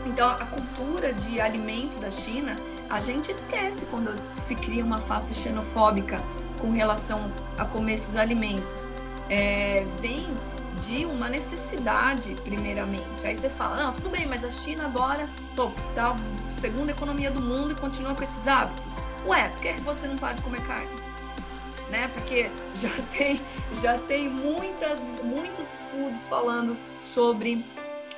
Então, 0.06 0.30
a 0.30 0.46
cultura 0.46 1.12
de 1.12 1.40
alimento 1.40 1.98
da 1.98 2.12
China, 2.12 2.54
a 2.88 3.00
gente 3.00 3.32
esquece 3.32 3.86
quando 3.86 4.14
se 4.36 4.54
cria 4.54 4.84
uma 4.84 4.98
face 4.98 5.34
xenofóbica 5.34 6.22
com 6.60 6.70
relação 6.70 7.30
a 7.58 7.64
comer 7.64 7.94
esses 7.94 8.14
alimentos 8.14 8.88
é, 9.28 9.84
vem 10.00 10.26
de 10.86 11.04
uma 11.04 11.28
necessidade, 11.28 12.34
primeiramente. 12.44 13.26
Aí 13.26 13.36
você 13.36 13.48
fala, 13.48 13.76
não, 13.76 13.92
tudo 13.92 14.10
bem, 14.10 14.26
mas 14.26 14.44
a 14.44 14.50
China 14.50 14.84
agora 14.84 15.28
pô, 15.56 15.70
tá 15.94 16.14
a 16.14 16.50
segunda 16.52 16.92
economia 16.92 17.30
do 17.30 17.40
mundo 17.40 17.72
e 17.72 17.74
continua 17.74 18.14
com 18.14 18.22
esses 18.22 18.46
hábitos. 18.46 18.92
Ué, 19.26 19.48
por 19.48 19.60
que 19.60 19.72
você 19.80 20.06
não 20.06 20.16
pode 20.16 20.42
comer 20.42 20.64
carne? 20.66 20.88
Né? 21.90 22.08
Porque 22.14 22.50
já 22.74 22.90
tem, 23.16 23.40
já 23.80 23.98
tem 23.98 24.28
muitas, 24.28 25.00
muitos 25.24 25.82
estudos 25.82 26.26
falando 26.26 26.76
sobre 27.00 27.64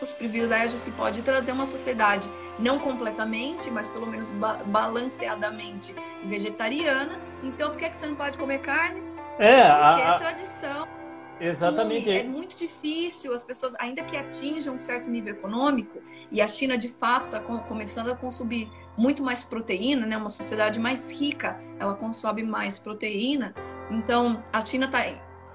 os 0.01 0.13
privilégios 0.13 0.83
que 0.83 0.91
pode 0.91 1.23
trazer 1.23 1.53
uma 1.53 1.67
sociedade 1.67 2.29
não 2.59 2.79
completamente, 2.79 3.71
mas 3.71 3.89
pelo 3.89 4.07
menos 4.07 4.31
ba 4.33 4.61
balanceadamente 4.65 5.95
vegetariana. 6.25 7.19
Então, 7.43 7.71
por 7.71 7.79
que, 7.79 7.89
que 7.89 7.97
você 7.97 8.07
não 8.07 8.15
pode 8.15 8.37
comer 8.39 8.59
carne? 8.61 9.03
É, 9.39 9.63
Porque 9.63 10.03
a, 10.03 10.15
é 10.15 10.19
tradição. 10.19 11.00
Exatamente. 11.41 12.11
É 12.11 12.23
muito 12.23 12.57
difícil 12.57 13.33
as 13.33 13.43
pessoas, 13.43 13.75
ainda 13.79 14.03
que 14.03 14.17
atinjam 14.17 14.75
um 14.75 14.79
certo 14.79 15.09
nível 15.09 15.33
econômico, 15.33 15.99
e 16.31 16.41
a 16.41 16.47
China 16.47 16.77
de 16.77 16.89
fato 16.89 17.25
está 17.25 17.41
começando 17.41 18.11
a 18.11 18.17
consumir 18.17 18.71
muito 18.97 19.23
mais 19.23 19.43
proteína, 19.43 20.07
né? 20.07 20.17
Uma 20.17 20.29
sociedade 20.31 20.79
mais 20.79 21.11
rica, 21.11 21.59
ela 21.79 21.95
consome 21.95 22.43
mais 22.43 22.79
proteína. 22.79 23.55
Então, 23.91 24.43
a 24.53 24.65
China 24.65 24.87
está 24.87 25.05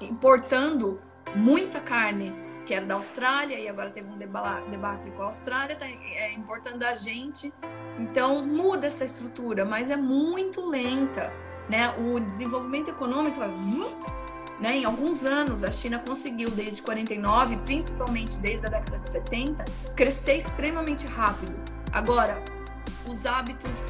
importando 0.01 0.99
muita 1.35 1.79
carne 1.79 2.33
que 2.65 2.73
era 2.73 2.85
da 2.85 2.95
Austrália 2.95 3.59
e 3.59 3.67
agora 3.67 3.91
teve 3.91 4.09
um 4.09 4.17
debate 4.17 5.11
com 5.11 5.21
a 5.21 5.25
Austrália, 5.27 5.73
está 5.73 5.87
é, 5.87 6.33
importando 6.33 6.83
a 6.83 6.95
gente. 6.95 7.53
Então, 7.99 8.43
muda 8.43 8.87
essa 8.87 9.05
estrutura, 9.05 9.63
mas 9.63 9.89
é 9.89 9.95
muito 9.95 10.65
lenta, 10.65 11.31
né? 11.69 11.89
O 11.97 12.19
desenvolvimento 12.19 12.89
econômico 12.89 13.37
vai 13.37 13.49
Né? 14.59 14.77
Em 14.77 14.85
alguns 14.85 15.25
anos, 15.25 15.63
a 15.63 15.71
China 15.71 15.99
conseguiu, 15.99 16.49
desde 16.49 16.81
49, 16.81 17.57
principalmente 17.57 18.37
desde 18.37 18.65
a 18.67 18.69
década 18.69 18.99
de 18.99 19.07
70, 19.07 19.65
crescer 19.95 20.37
extremamente 20.37 21.05
rápido. 21.05 21.53
Agora, 21.91 22.41
os 23.07 23.25
hábitos 23.25 23.87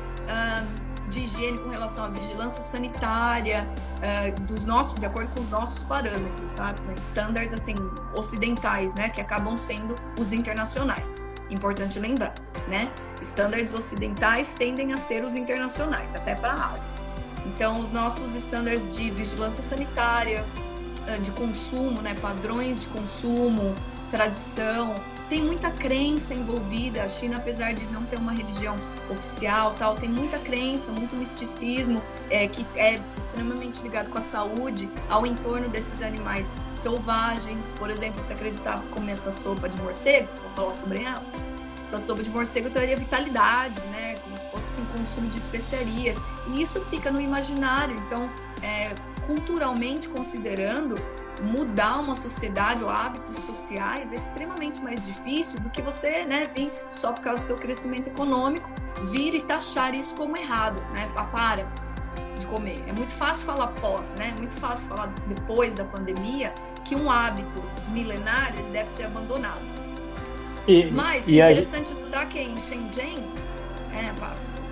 de 1.09 1.21
higiene 1.21 1.57
com 1.59 1.69
relação 1.69 2.05
à 2.05 2.09
vigilância 2.09 2.63
sanitária, 2.63 3.67
uh, 3.97 4.41
dos 4.41 4.65
nossos, 4.65 4.99
de 4.99 5.05
acordo 5.05 5.33
com 5.33 5.41
os 5.41 5.49
nossos 5.49 5.83
parâmetros, 5.83 6.51
sabe? 6.51 6.79
Standards 6.93 7.53
assim 7.53 7.75
ocidentais, 8.15 8.95
né, 8.95 9.09
que 9.09 9.21
acabam 9.21 9.57
sendo 9.57 9.95
os 10.19 10.31
internacionais. 10.31 11.15
Importante 11.49 11.99
lembrar, 11.99 12.33
né? 12.67 12.91
Standards 13.21 13.73
ocidentais 13.73 14.55
tendem 14.55 14.93
a 14.93 14.97
ser 14.97 15.23
os 15.23 15.35
internacionais, 15.35 16.15
até 16.15 16.35
para 16.35 16.53
a 16.53 16.73
Ásia. 16.73 17.04
Então, 17.45 17.79
os 17.79 17.91
nossos 17.91 18.35
standards 18.35 18.95
de 18.95 19.09
vigilância 19.11 19.63
sanitária, 19.63 20.45
de 21.21 21.31
consumo, 21.31 22.01
né, 22.01 22.15
padrões 22.15 22.81
de 22.81 22.87
consumo, 22.87 23.75
tradição, 24.09 24.95
tem 25.29 25.43
muita 25.43 25.71
crença 25.71 26.33
envolvida. 26.33 27.03
A 27.03 27.07
China, 27.07 27.37
apesar 27.37 27.73
de 27.73 27.85
não 27.87 28.03
ter 28.03 28.17
uma 28.17 28.31
religião 28.31 28.75
oficial, 29.09 29.75
tal, 29.77 29.95
tem 29.95 30.09
muita 30.09 30.37
crença, 30.39 30.91
muito 30.91 31.15
misticismo 31.15 32.01
é, 32.29 32.47
que 32.47 32.65
é 32.75 32.99
extremamente 33.17 33.81
ligado 33.81 34.09
com 34.09 34.17
a 34.17 34.21
saúde 34.21 34.89
ao 35.09 35.25
entorno 35.25 35.67
desses 35.69 36.01
animais 36.01 36.55
selvagens. 36.73 37.73
Por 37.77 37.89
exemplo, 37.89 38.21
se 38.23 38.33
acreditava 38.33 38.83
comer 38.87 39.13
essa 39.13 39.31
sopa 39.31 39.67
de 39.69 39.79
morcego, 39.81 40.27
vou 40.41 40.51
falar 40.51 40.73
sobre 40.73 41.03
ela. 41.03 41.23
Essa 41.85 41.99
sopa 41.99 42.23
de 42.23 42.31
morcego 42.31 42.67
traria 42.71 42.97
vitalidade, 42.97 43.79
né? 43.91 44.15
Como 44.23 44.35
se 44.35 44.49
fosse 44.49 44.81
assim, 44.81 44.85
consumo 44.97 45.29
de 45.29 45.37
especiarias. 45.37 46.17
E 46.47 46.59
isso 46.59 46.81
fica 46.81 47.11
no 47.11 47.21
imaginário. 47.21 47.95
Então, 48.07 48.27
é, 48.63 48.95
culturalmente 49.27 50.09
considerando, 50.09 50.95
mudar 51.43 51.99
uma 51.99 52.15
sociedade 52.15 52.83
ou 52.83 52.89
hábitos 52.89 53.37
sociais 53.37 54.11
é 54.11 54.15
extremamente 54.15 54.81
mais 54.81 55.05
difícil 55.05 55.59
do 55.59 55.69
que 55.69 55.79
você 55.79 56.25
né, 56.25 56.45
vir 56.55 56.71
só 56.89 57.11
por 57.11 57.21
causa 57.21 57.43
do 57.43 57.45
seu 57.45 57.57
crescimento 57.57 58.07
econômico, 58.07 58.67
vir 59.03 59.35
e 59.35 59.41
taxar 59.41 59.93
isso 59.93 60.15
como 60.15 60.35
errado, 60.35 60.81
né? 60.91 61.07
Para 61.13 61.67
de 62.39 62.47
comer. 62.47 62.83
É 62.87 62.93
muito 62.93 63.13
fácil 63.13 63.45
falar 63.45 63.67
pós, 63.67 64.11
né? 64.15 64.33
É 64.35 64.39
muito 64.39 64.55
fácil 64.55 64.87
falar 64.87 65.13
depois 65.27 65.75
da 65.75 65.85
pandemia 65.85 66.51
que 66.83 66.95
um 66.95 67.11
hábito 67.11 67.63
milenário 67.89 68.63
deve 68.71 68.89
ser 68.89 69.03
abandonado. 69.03 69.84
E, 70.67 70.85
Mas 70.85 71.27
e 71.27 71.35
interessante 71.35 71.91
a... 71.91 71.95
notar 71.95 72.29
que 72.29 72.39
em 72.39 72.57
Shenzhen, 72.57 73.19
é, 73.93 74.11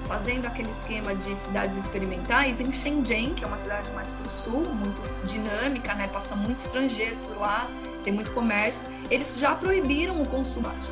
fazendo 0.07 0.45
aquele 0.45 0.69
esquema 0.69 1.15
de 1.15 1.35
cidades 1.35 1.77
experimentais 1.77 2.59
em 2.59 2.71
Shenzhen, 2.71 3.33
que 3.33 3.43
é 3.43 3.47
uma 3.47 3.57
cidade 3.57 3.89
mais 3.91 4.11
para 4.11 4.27
o 4.27 4.29
sul, 4.29 4.63
muito 4.73 5.01
dinâmica, 5.25 5.93
né? 5.93 6.07
Passa 6.07 6.35
muito 6.35 6.57
estrangeiro 6.57 7.15
por 7.27 7.37
lá, 7.37 7.69
tem 8.03 8.11
muito 8.11 8.31
comércio. 8.31 8.85
Eles 9.09 9.37
já 9.37 9.55
proibiram 9.55 10.21
o 10.21 10.27
consumo 10.27 10.69
de 10.81 10.91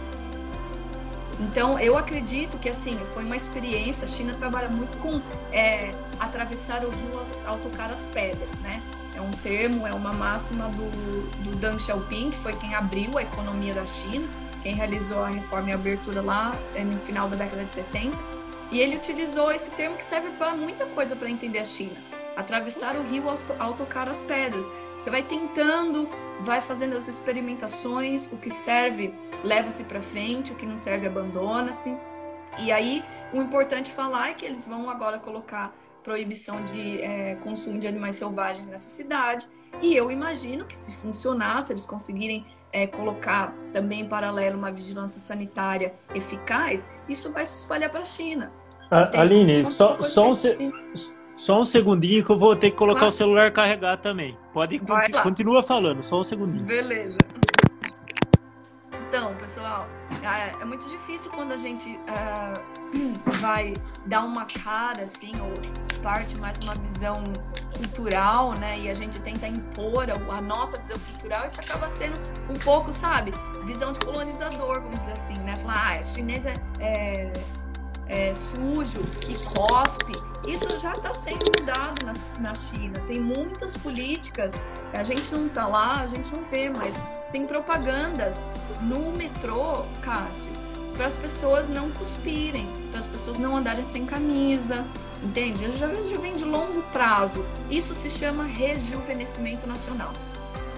Então, 1.44 1.80
eu 1.80 1.98
acredito 1.98 2.58
que, 2.58 2.70
assim, 2.70 2.98
foi 3.14 3.24
uma 3.24 3.36
experiência. 3.36 4.06
A 4.06 4.08
China 4.08 4.34
trabalha 4.34 4.70
muito 4.70 4.98
com 4.98 5.22
é, 5.52 5.92
atravessar 6.20 6.86
o 6.86 6.90
rio 6.90 7.22
ao 7.46 7.58
tocar 7.58 7.92
as 7.92 8.06
pedras, 8.08 8.60
né? 8.60 8.82
É 9.16 9.20
um 9.20 9.32
termo, 9.32 9.86
é 9.86 9.94
uma 9.94 10.14
máxima 10.14 10.70
do, 10.70 11.44
do 11.44 11.56
Deng 11.58 11.78
Xiaoping, 11.78 12.32
que 12.32 12.38
foi 12.38 12.54
quem 12.54 12.74
abriu 12.74 13.18
a 13.18 13.24
economia 13.24 13.74
da 13.74 13.86
China, 13.86 14.26
quem 14.62 14.76
realizou 14.76 15.24
a 15.24 15.30
reforma 15.30 15.70
e 15.70 15.74
a 15.74 15.76
abertura 15.76 16.22
lá 16.22 16.56
é, 16.76 16.84
no 16.84 17.00
final 17.00 17.28
da 17.28 17.36
década 17.36 17.64
de 17.64 17.72
70 17.72 18.42
e 18.72 18.80
ele 18.80 18.96
utilizou 18.96 19.52
esse 19.52 19.70
termo 19.72 19.98
que 19.98 20.04
serve 20.04 20.30
para 20.32 20.56
muita 20.56 20.86
coisa 20.86 21.16
para 21.16 21.30
entender 21.30 21.60
a 21.60 21.66
China. 21.66 21.96
Atravessar 22.38 22.96
o 22.96 23.04
rio 23.04 23.26
ao 23.60 23.74
tocar 23.74 24.08
as 24.08 24.22
pedras. 24.22 24.66
Você 24.98 25.10
vai 25.10 25.24
tentando, 25.24 26.08
vai 26.40 26.62
fazendo 26.62 26.96
as 26.96 27.08
experimentações, 27.08 28.32
o 28.32 28.38
que 28.38 28.50
serve 28.50 29.14
leva-se 29.44 29.84
para 29.84 30.00
frente, 30.00 30.54
o 30.54 30.56
que 30.56 30.66
não 30.66 30.78
serve 30.78 31.08
abandona-se. 31.08 31.94
E 32.60 32.72
aí, 32.72 33.04
o 33.34 33.42
importante 33.42 33.92
falar 33.92 34.30
é 34.30 34.34
que 34.34 34.46
eles 34.46 34.66
vão 34.68 34.90
agora 34.90 35.20
colocar 35.20 35.76
proibição 36.02 36.64
de 36.64 37.02
é, 37.02 37.36
consumo 37.42 37.78
de 37.78 37.88
animais 37.88 38.16
selvagens 38.16 38.70
nessa 38.70 38.90
cidade. 38.90 39.48
E 39.82 39.96
eu 39.96 40.10
imagino 40.10 40.66
que 40.66 40.76
se 40.76 40.94
funcionar, 40.94 41.62
se 41.62 41.74
eles 41.74 41.86
conseguirem 41.86 42.46
é, 42.74 42.88
colocar 42.88 43.54
também 43.72 44.02
em 44.02 44.08
paralelo 44.08 44.58
uma 44.58 44.72
vigilância 44.72 45.20
sanitária 45.20 45.94
eficaz, 46.14 46.90
isso 47.08 47.32
vai 47.32 47.46
se 47.46 47.62
espalhar 47.62 47.90
para 47.90 48.02
a 48.02 48.06
China. 48.06 48.52
Aline, 49.14 49.68
só, 49.68 50.02
só, 50.02 50.32
um 50.32 50.36
se... 50.36 50.58
só 51.38 51.62
um 51.62 51.66
segundinho 51.66 52.26
que 52.26 52.32
eu 52.32 52.38
vou 52.38 52.56
ter 52.56 52.72
que 52.72 52.78
colocar 52.78 53.00
claro. 53.00 53.14
o 53.14 53.18
celular 53.18 53.52
carregar 53.52 53.98
também. 53.98 54.38
Pode 54.54 54.80
continuar 54.80 55.24
continua 55.24 55.64
falando, 55.64 56.04
só 56.04 56.20
um 56.20 56.24
segundinho. 56.24 56.66
Beleza. 56.66 57.18
Então, 59.08 59.34
pessoal, 59.36 59.88
é, 60.24 60.62
é 60.62 60.66
muito 60.66 60.88
difícil 60.88 61.32
quando 61.32 61.52
a 61.52 61.58
gente 61.58 61.90
uh, 61.90 63.32
vai 63.42 63.74
dar 64.06 64.24
uma 64.24 64.46
cara 64.46 65.04
assim, 65.04 65.34
ou 65.40 65.54
parte 66.02 66.36
mais 66.36 66.58
uma 66.60 66.74
visão 66.76 67.24
cultural, 67.78 68.54
né? 68.54 68.80
E 68.80 68.90
a 68.90 68.94
gente 68.94 69.20
tenta 69.20 69.48
impor 69.48 70.08
a, 70.10 70.42
nossa 70.42 70.78
visão 70.78 70.98
cultural, 71.12 71.46
isso 71.46 71.60
acaba 71.60 71.88
sendo 71.88 72.20
um 72.50 72.58
pouco, 72.60 72.92
sabe, 72.92 73.32
visão 73.66 73.94
de 73.94 74.00
colonizador, 74.00 74.82
vamos 74.82 75.00
dizer 75.00 75.14
assim, 75.14 75.38
né? 75.40 75.56
Falar, 75.58 76.00
ah, 76.00 76.04
chinês 76.04 76.46
é, 76.46 76.54
é 76.80 77.32
é, 78.12 78.34
sujo, 78.34 79.00
que 79.22 79.42
cospe, 79.46 80.12
isso 80.46 80.68
já 80.80 80.92
está 80.92 81.14
sendo 81.14 81.46
mudado 81.58 82.06
na, 82.06 82.14
na 82.40 82.54
China. 82.54 83.00
Tem 83.08 83.20
muitas 83.20 83.78
políticas, 83.78 84.54
a 84.94 85.04
gente 85.04 85.34
não 85.34 85.48
está 85.48 85.66
lá, 85.66 86.02
a 86.02 86.08
gente 86.08 86.30
não 86.36 86.44
vê, 86.44 86.70
mas 86.70 87.04
tem 87.32 87.48
propagandas 87.48 88.46
no 88.82 89.14
metrô, 89.14 89.86
Cássio, 90.02 90.52
para 90.96 91.08
as 91.08 91.16
pessoas 91.16 91.70
não 91.70 91.90
cuspirem, 91.92 92.68
para 92.92 93.00
as 93.00 93.08
pessoas 93.08 93.40
não 93.40 93.56
andarem 93.56 93.84
sem 93.84 94.06
camisa, 94.06 94.86
entende? 95.24 95.78
Já, 95.78 95.88
já 95.88 96.18
vem 96.18 96.36
de 96.36 96.46
longo 96.46 96.82
prazo. 96.94 97.46
Isso 97.70 97.94
se 97.94 98.10
chama 98.10 98.44
rejuvenescimento 98.44 99.68
nacional. 99.68 100.14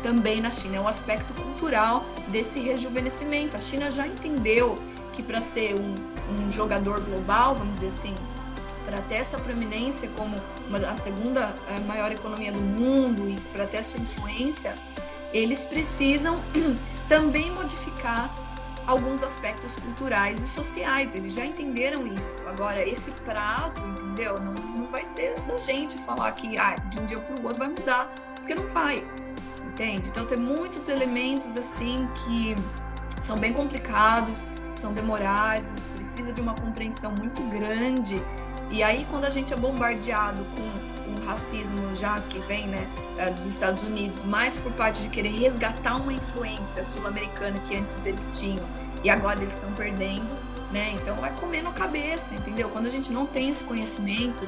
Também 0.02 0.42
na 0.42 0.52
China, 0.52 0.78
é 0.78 0.80
um 0.82 0.88
aspecto 0.88 1.34
cultural 1.34 2.06
desse 2.28 2.60
rejuvenescimento. 2.60 3.56
A 3.56 3.60
China 3.60 3.90
já 3.90 4.06
entendeu 4.06 4.78
que 5.14 5.24
para 5.24 5.42
ser 5.42 5.76
um, 5.76 5.96
um, 6.34 6.52
jogador 6.52 7.00
global, 7.00 7.56
vamos 7.56 7.76
dizer 7.76 7.88
assim, 7.88 8.16
para 8.86 8.98
ter 9.04 9.16
essa 9.16 9.38
proeminência 9.38 10.10
como 10.18 10.36
uma, 10.68 10.78
a 10.80 10.96
segunda 10.98 11.56
eh, 11.70 11.80
maior 11.88 12.12
economia 12.12 12.52
do 12.52 12.60
mundo 12.60 13.30
e 13.30 13.40
para 13.54 13.66
ter 13.66 13.82
sua 13.84 14.00
influência, 14.00 14.76
eles 15.32 15.64
precisam 15.64 16.38
também 17.08 17.50
modificar 17.52 18.30
alguns 18.86 19.24
aspectos 19.24 19.76
culturais 19.76 20.44
e 20.44 20.48
sociais. 20.48 21.16
Eles 21.16 21.34
já 21.34 21.46
entenderam 21.46 22.06
isso. 22.08 22.38
Agora, 22.48 22.88
esse 22.88 23.12
prazo, 23.12 23.80
entendeu? 23.80 24.40
Não, 24.40 24.54
não 24.54 24.88
vai 24.88 25.06
ser 25.06 25.40
da 25.42 25.58
gente 25.58 25.98
falar 26.00 26.32
que 26.34 26.58
ah, 26.58 26.76
de 26.76 27.00
um 27.00 27.06
dia 27.06 27.20
para 27.20 27.42
o 27.42 27.44
outro 27.46 27.60
vai 27.60 27.70
mudar, 27.70 28.14
porque 28.36 28.56
não 28.56 28.68
vai. 28.70 29.04
Entende? 29.66 30.08
Então, 30.08 30.26
tem 30.26 30.38
muitos 30.38 30.88
elementos 30.88 31.58
assim 31.58 32.08
que 32.26 32.56
são 33.20 33.38
bem 33.38 33.54
complicados 33.54 34.46
são 34.76 34.94
demorados, 34.94 35.68
precisa 35.96 36.34
de 36.34 36.42
uma 36.42 36.56
compreensão 36.56 37.12
muito 37.12 37.42
grande. 37.50 38.22
E 38.70 38.82
aí, 38.82 39.06
quando 39.10 39.26
a 39.26 39.30
gente 39.30 39.54
é 39.54 39.56
bombardeado 39.56 40.44
com 40.56 40.93
racismo 41.26 41.94
já 41.96 42.20
que 42.30 42.40
vem 42.40 42.68
né, 42.68 42.88
eh, 43.18 43.30
dos 43.30 43.46
Estados 43.46 43.84
Unidos, 43.84 44.24
mais 44.26 44.58
por 44.58 44.72
parte 44.74 45.02
de 45.02 45.10
querer 45.10 45.30
resgatar 45.30 45.96
uma 45.96 46.14
influência 46.14 46.84
sul-americana 46.84 47.58
que 47.60 47.76
antes 47.76 48.06
eles 48.06 48.32
tinham 48.34 48.64
e 49.04 49.10
agora 49.10 49.40
eles 49.40 49.54
estão 49.54 49.72
perdendo, 49.74 50.28
né? 50.72 50.92
Então 50.94 51.16
vai 51.16 51.32
comendo 51.36 51.70
a 51.70 51.74
cabeça, 51.74 52.34
entendeu? 52.34 52.70
Quando 52.70 52.88
a 52.88 52.90
gente 52.90 53.12
não 53.12 53.26
tem 53.26 53.50
esse 53.50 53.64
conhecimento 53.64 54.48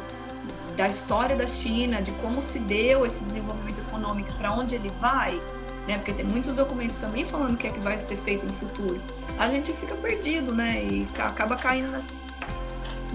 da 0.75 0.87
história 0.87 1.35
da 1.35 1.47
China, 1.47 2.01
de 2.01 2.11
como 2.13 2.41
se 2.41 2.59
deu 2.59 3.05
esse 3.05 3.23
desenvolvimento 3.23 3.79
econômico, 3.79 4.31
para 4.33 4.51
onde 4.51 4.75
ele 4.75 4.91
vai, 4.99 5.39
né? 5.87 5.97
Porque 5.97 6.13
tem 6.13 6.25
muitos 6.25 6.55
documentos 6.55 6.95
também 6.97 7.25
falando 7.25 7.53
o 7.53 7.57
que 7.57 7.67
é 7.67 7.69
que 7.69 7.79
vai 7.79 7.99
ser 7.99 8.15
feito 8.17 8.45
no 8.45 8.53
futuro. 8.53 8.99
A 9.37 9.49
gente 9.49 9.71
fica 9.73 9.95
perdido, 9.95 10.53
né? 10.53 10.83
E 10.83 11.07
acaba 11.17 11.55
caindo 11.55 11.91
nessas, 11.91 12.27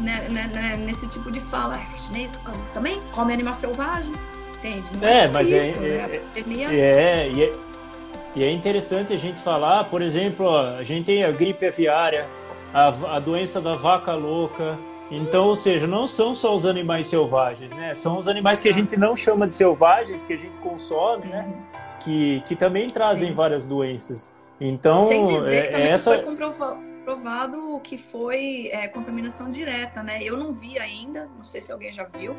né, 0.01 0.27
né, 0.29 0.51
né, 0.53 0.77
nesse 0.77 1.07
tipo 1.09 1.31
de 1.31 1.41
fala. 1.41 1.77
É, 1.77 1.97
chinês 1.97 2.41
também 2.73 3.01
come 3.13 3.33
animal 3.33 3.55
selvagem, 3.55 4.13
entende? 4.59 4.85
Não 5.01 5.09
é, 5.09 5.25
é 5.25 5.29
mas 5.29 5.51
é, 5.51 5.67
isso, 5.67 5.79
é, 5.79 5.81
né? 5.81 6.21
é, 6.35 6.41
é, 6.41 7.29
e 7.29 7.43
é, 7.45 7.53
e 8.37 8.45
é 8.45 8.53
interessante 8.53 9.13
a 9.13 9.19
gente 9.19 9.41
falar, 9.43 9.85
por 9.85 10.03
exemplo, 10.03 10.47
ó, 10.47 10.77
a 10.77 10.85
gente 10.85 11.07
tem 11.07 11.25
a 11.25 11.31
gripe 11.31 11.67
aviária, 11.67 12.27
a, 12.73 13.17
a 13.17 13.19
doença 13.19 13.61
da 13.61 13.75
vaca 13.75 14.15
louca, 14.15 14.79
então, 15.11 15.49
ou 15.49 15.57
seja, 15.57 15.87
não 15.89 16.07
são 16.07 16.35
só 16.37 16.55
os 16.55 16.65
animais 16.65 17.09
selvagens, 17.09 17.75
né? 17.75 17.95
São 17.95 18.17
os 18.17 18.29
animais 18.29 18.61
que 18.61 18.69
a 18.69 18.73
gente 18.73 18.97
não 18.97 19.17
chama 19.17 19.49
de 19.49 19.55
selvagens, 19.55 20.23
que 20.23 20.33
a 20.33 20.37
gente 20.37 20.57
consome, 20.63 21.27
né? 21.27 21.45
Uhum 21.49 21.81
que, 22.01 22.43
que 22.47 22.57
também 22.57 22.89
trazem 22.89 23.29
Sim. 23.29 23.35
várias 23.35 23.67
doenças. 23.67 24.33
Então, 24.61 25.05
Sem 25.05 25.25
dizer 25.25 25.63
que 25.63 25.69
é, 25.69 25.71
também 25.71 25.89
essa... 25.89 26.15
foi 26.15 26.25
comprovado 26.25 26.90
que 27.83 27.99
foi 27.99 28.69
é, 28.73 28.89
contaminação 28.89 29.51
direta, 29.51 30.03
né? 30.03 30.23
Eu 30.23 30.37
não 30.37 30.53
vi 30.53 30.79
ainda, 30.79 31.29
não 31.37 31.45
sei 31.45 31.61
se 31.61 31.73
alguém 31.73 31.93
já 31.93 32.05
viu, 32.05 32.35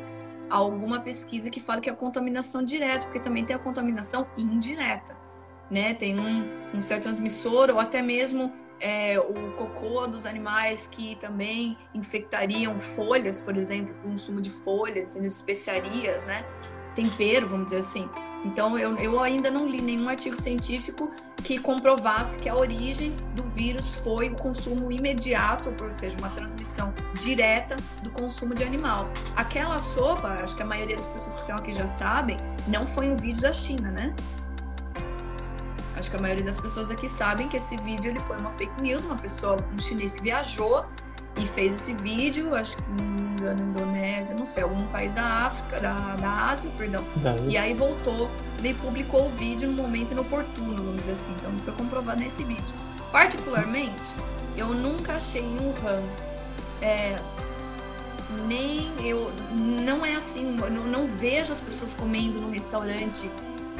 alguma 0.48 1.00
pesquisa 1.00 1.50
que 1.50 1.60
fale 1.60 1.80
que 1.80 1.88
é 1.88 1.92
contaminação 1.92 2.62
direta, 2.62 3.06
porque 3.06 3.20
também 3.20 3.44
tem 3.44 3.56
a 3.56 3.58
contaminação 3.58 4.26
indireta, 4.36 5.16
né? 5.70 5.94
Tem 5.94 6.18
um, 6.18 6.76
um 6.76 6.80
certo 6.82 7.04
transmissor 7.04 7.70
ou 7.70 7.78
até 7.78 8.02
mesmo 8.02 8.52
é, 8.80 9.18
o 9.18 9.52
cocô 9.52 10.06
dos 10.08 10.26
animais 10.26 10.88
que 10.90 11.14
também 11.16 11.78
infectariam 11.94 12.78
folhas, 12.80 13.40
por 13.40 13.56
exemplo, 13.56 13.94
consumo 14.02 14.40
de 14.40 14.50
folhas, 14.50 15.10
tem 15.10 15.24
especiarias, 15.24 16.26
né? 16.26 16.44
Tempero, 16.94 17.48
vamos 17.48 17.66
dizer 17.66 17.78
assim. 17.78 18.08
Então, 18.44 18.78
eu, 18.78 18.96
eu 18.96 19.20
ainda 19.20 19.50
não 19.50 19.66
li 19.66 19.80
nenhum 19.80 20.08
artigo 20.08 20.40
científico 20.40 21.10
que 21.44 21.58
comprovasse 21.58 22.36
que 22.38 22.48
a 22.48 22.56
origem 22.56 23.12
do 23.34 23.42
vírus 23.44 23.94
foi 23.96 24.30
o 24.30 24.36
consumo 24.36 24.90
imediato, 24.90 25.72
ou 25.82 25.92
seja, 25.92 26.16
uma 26.18 26.28
transmissão 26.30 26.92
direta 27.14 27.76
do 28.02 28.10
consumo 28.10 28.54
de 28.54 28.64
animal. 28.64 29.08
Aquela 29.36 29.78
sopa, 29.78 30.28
acho 30.42 30.56
que 30.56 30.62
a 30.62 30.66
maioria 30.66 30.96
das 30.96 31.06
pessoas 31.06 31.34
que 31.36 31.40
estão 31.42 31.56
aqui 31.56 31.72
já 31.72 31.86
sabem, 31.86 32.36
não 32.66 32.86
foi 32.86 33.08
um 33.08 33.16
vídeo 33.16 33.42
da 33.42 33.52
China, 33.52 33.90
né? 33.90 34.14
Acho 35.96 36.10
que 36.10 36.16
a 36.16 36.20
maioria 36.20 36.44
das 36.44 36.60
pessoas 36.60 36.90
aqui 36.90 37.08
sabem 37.08 37.48
que 37.48 37.56
esse 37.56 37.76
vídeo 37.76 38.10
ele 38.10 38.20
foi 38.20 38.36
uma 38.38 38.50
fake 38.52 38.82
news, 38.82 39.04
uma 39.04 39.16
pessoa, 39.16 39.56
um 39.72 39.78
chinês 39.78 40.18
viajou 40.20 40.84
e 41.36 41.46
fez 41.46 41.74
esse 41.74 41.94
vídeo, 41.94 42.54
acho 42.54 42.76
que 42.76 42.82
engano, 43.42 43.62
Indonésia, 43.62 44.34
não 44.36 44.44
sei, 44.44 44.62
algum 44.62 44.86
país 44.86 45.14
da 45.14 45.24
África, 45.24 45.80
da, 45.80 46.16
da 46.16 46.50
Ásia, 46.50 46.70
perdão. 46.78 47.04
E 47.48 47.56
aí 47.56 47.74
voltou 47.74 48.30
e 48.62 48.72
publicou 48.74 49.26
o 49.26 49.30
vídeo 49.30 49.68
no 49.68 49.82
momento 49.82 50.12
inoportuno, 50.12 50.76
vamos 50.76 51.00
dizer 51.00 51.12
assim. 51.12 51.34
Então 51.38 51.50
foi 51.64 51.74
comprovado 51.74 52.20
nesse 52.20 52.44
vídeo. 52.44 52.74
Particularmente, 53.10 54.10
eu 54.56 54.68
nunca 54.68 55.14
achei 55.14 55.42
em 55.42 55.58
Wuhan. 55.58 56.02
É, 56.80 57.16
nem 58.46 58.92
eu. 59.04 59.30
Não 59.50 60.04
é 60.04 60.14
assim, 60.14 60.58
eu 60.60 60.70
não, 60.70 60.84
não 60.84 61.06
vejo 61.06 61.52
as 61.52 61.60
pessoas 61.60 61.92
comendo 61.94 62.40
no 62.40 62.50
restaurante 62.50 63.30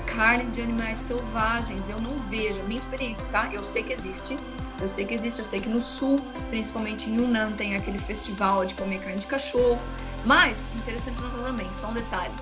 carne 0.06 0.50
de 0.50 0.60
animais 0.60 0.98
selvagens. 0.98 1.88
Eu 1.88 2.00
não 2.00 2.18
vejo. 2.28 2.62
Minha 2.64 2.78
experiência, 2.78 3.26
tá? 3.30 3.48
Eu 3.52 3.62
sei 3.62 3.82
que 3.82 3.92
existe. 3.92 4.36
Eu 4.80 4.88
sei 4.88 5.04
que 5.04 5.14
existe, 5.14 5.38
eu 5.38 5.44
sei 5.44 5.60
que 5.60 5.68
no 5.68 5.82
sul, 5.82 6.20
principalmente 6.50 7.08
em 7.08 7.16
Yunnan, 7.16 7.52
tem 7.52 7.76
aquele 7.76 7.98
festival 7.98 8.64
de 8.64 8.74
comer 8.74 9.00
carne 9.00 9.18
de 9.18 9.26
cachorro. 9.26 9.80
Mas, 10.24 10.68
interessante 10.74 11.20
notar 11.20 11.44
também, 11.44 11.72
só 11.72 11.88
um 11.88 11.94
detalhe. 11.94 12.34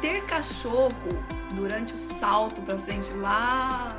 Ter 0.00 0.24
cachorro 0.26 0.92
durante 1.52 1.94
o 1.94 1.98
salto 1.98 2.60
para 2.62 2.78
frente 2.78 3.12
lá, 3.14 3.96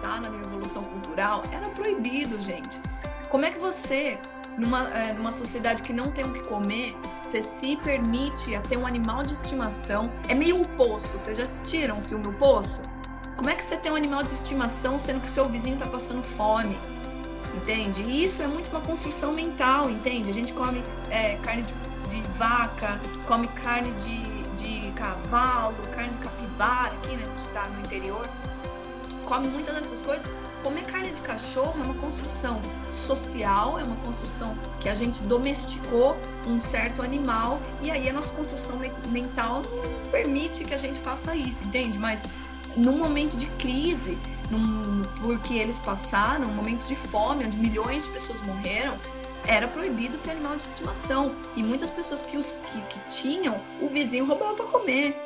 tá 0.00 0.20
na 0.20 0.30
Revolução 0.30 0.82
Cultural, 0.84 1.44
era 1.52 1.68
proibido, 1.70 2.40
gente. 2.42 2.80
Como 3.28 3.44
é 3.44 3.50
que 3.50 3.58
você, 3.58 4.18
numa, 4.56 4.88
é, 4.88 5.12
numa 5.12 5.30
sociedade 5.30 5.82
que 5.82 5.92
não 5.92 6.10
tem 6.10 6.24
o 6.24 6.32
que 6.32 6.40
comer, 6.40 6.96
você 7.20 7.42
se 7.42 7.76
permite 7.76 8.54
a 8.54 8.60
ter 8.60 8.76
um 8.76 8.86
animal 8.86 9.22
de 9.22 9.34
estimação? 9.34 10.10
É 10.28 10.34
meio 10.34 10.60
o 10.60 10.68
poço. 10.68 11.18
Vocês 11.18 11.36
já 11.36 11.44
assistiram 11.44 11.98
o 11.98 12.02
filme 12.02 12.26
O 12.26 12.32
Poço? 12.32 12.82
Como 13.38 13.48
é 13.48 13.54
que 13.54 13.62
você 13.62 13.76
tem 13.76 13.92
um 13.92 13.94
animal 13.94 14.24
de 14.24 14.34
estimação 14.34 14.98
sendo 14.98 15.20
que 15.20 15.28
seu 15.28 15.48
vizinho 15.48 15.74
está 15.74 15.86
passando 15.86 16.24
fome? 16.24 16.76
Entende? 17.54 18.02
E 18.02 18.24
isso 18.24 18.42
é 18.42 18.48
muito 18.48 18.68
uma 18.68 18.80
construção 18.80 19.32
mental, 19.32 19.88
entende? 19.88 20.28
A 20.28 20.34
gente 20.34 20.52
come 20.52 20.82
é, 21.08 21.36
carne 21.36 21.62
de, 21.62 21.72
de, 22.08 22.20
vaca, 22.36 23.00
come 23.28 23.46
carne 23.46 23.92
de, 24.00 24.42
de 24.56 24.90
cavalo, 24.90 25.76
carne 25.94 26.14
de 26.14 26.18
capivara, 26.18 26.92
aqui, 26.94 27.14
né? 27.14 27.22
A 27.24 27.38
gente 27.38 27.48
tá 27.52 27.68
no 27.68 27.78
interior. 27.78 28.28
Come 29.24 29.46
muitas 29.46 29.72
dessas 29.76 30.02
coisas. 30.02 30.26
Comer 30.64 30.82
carne 30.86 31.12
de 31.12 31.20
cachorro 31.20 31.74
é 31.78 31.84
uma 31.84 31.94
construção 31.94 32.60
social, 32.90 33.78
é 33.78 33.84
uma 33.84 33.96
construção 34.04 34.56
que 34.80 34.88
a 34.88 34.96
gente 34.96 35.22
domesticou 35.22 36.16
um 36.44 36.60
certo 36.60 37.02
animal 37.02 37.60
e 37.80 37.88
aí 37.88 38.08
a 38.08 38.12
nossa 38.12 38.32
construção 38.32 38.80
mental 39.06 39.62
permite 40.10 40.64
que 40.64 40.74
a 40.74 40.78
gente 40.78 40.98
faça 40.98 41.36
isso, 41.36 41.62
entende? 41.62 41.96
Mas 41.96 42.24
num 42.78 42.96
momento 42.96 43.36
de 43.36 43.46
crise, 43.50 44.16
num, 44.50 45.02
porque 45.20 45.54
eles 45.54 45.78
passaram 45.78 46.46
um 46.46 46.54
momento 46.54 46.86
de 46.86 46.94
fome, 46.94 47.44
onde 47.44 47.56
milhões 47.56 48.04
de 48.04 48.10
pessoas 48.10 48.40
morreram, 48.42 48.96
era 49.46 49.66
proibido 49.66 50.18
ter 50.18 50.32
animal 50.32 50.56
de 50.56 50.62
estimação. 50.62 51.34
E 51.56 51.62
muitas 51.62 51.90
pessoas 51.90 52.24
que, 52.24 52.36
os, 52.36 52.60
que, 52.72 52.80
que 52.82 53.00
tinham, 53.08 53.60
o 53.80 53.88
vizinho 53.88 54.24
roubava 54.24 54.54
para 54.54 54.66
comer. 54.66 55.16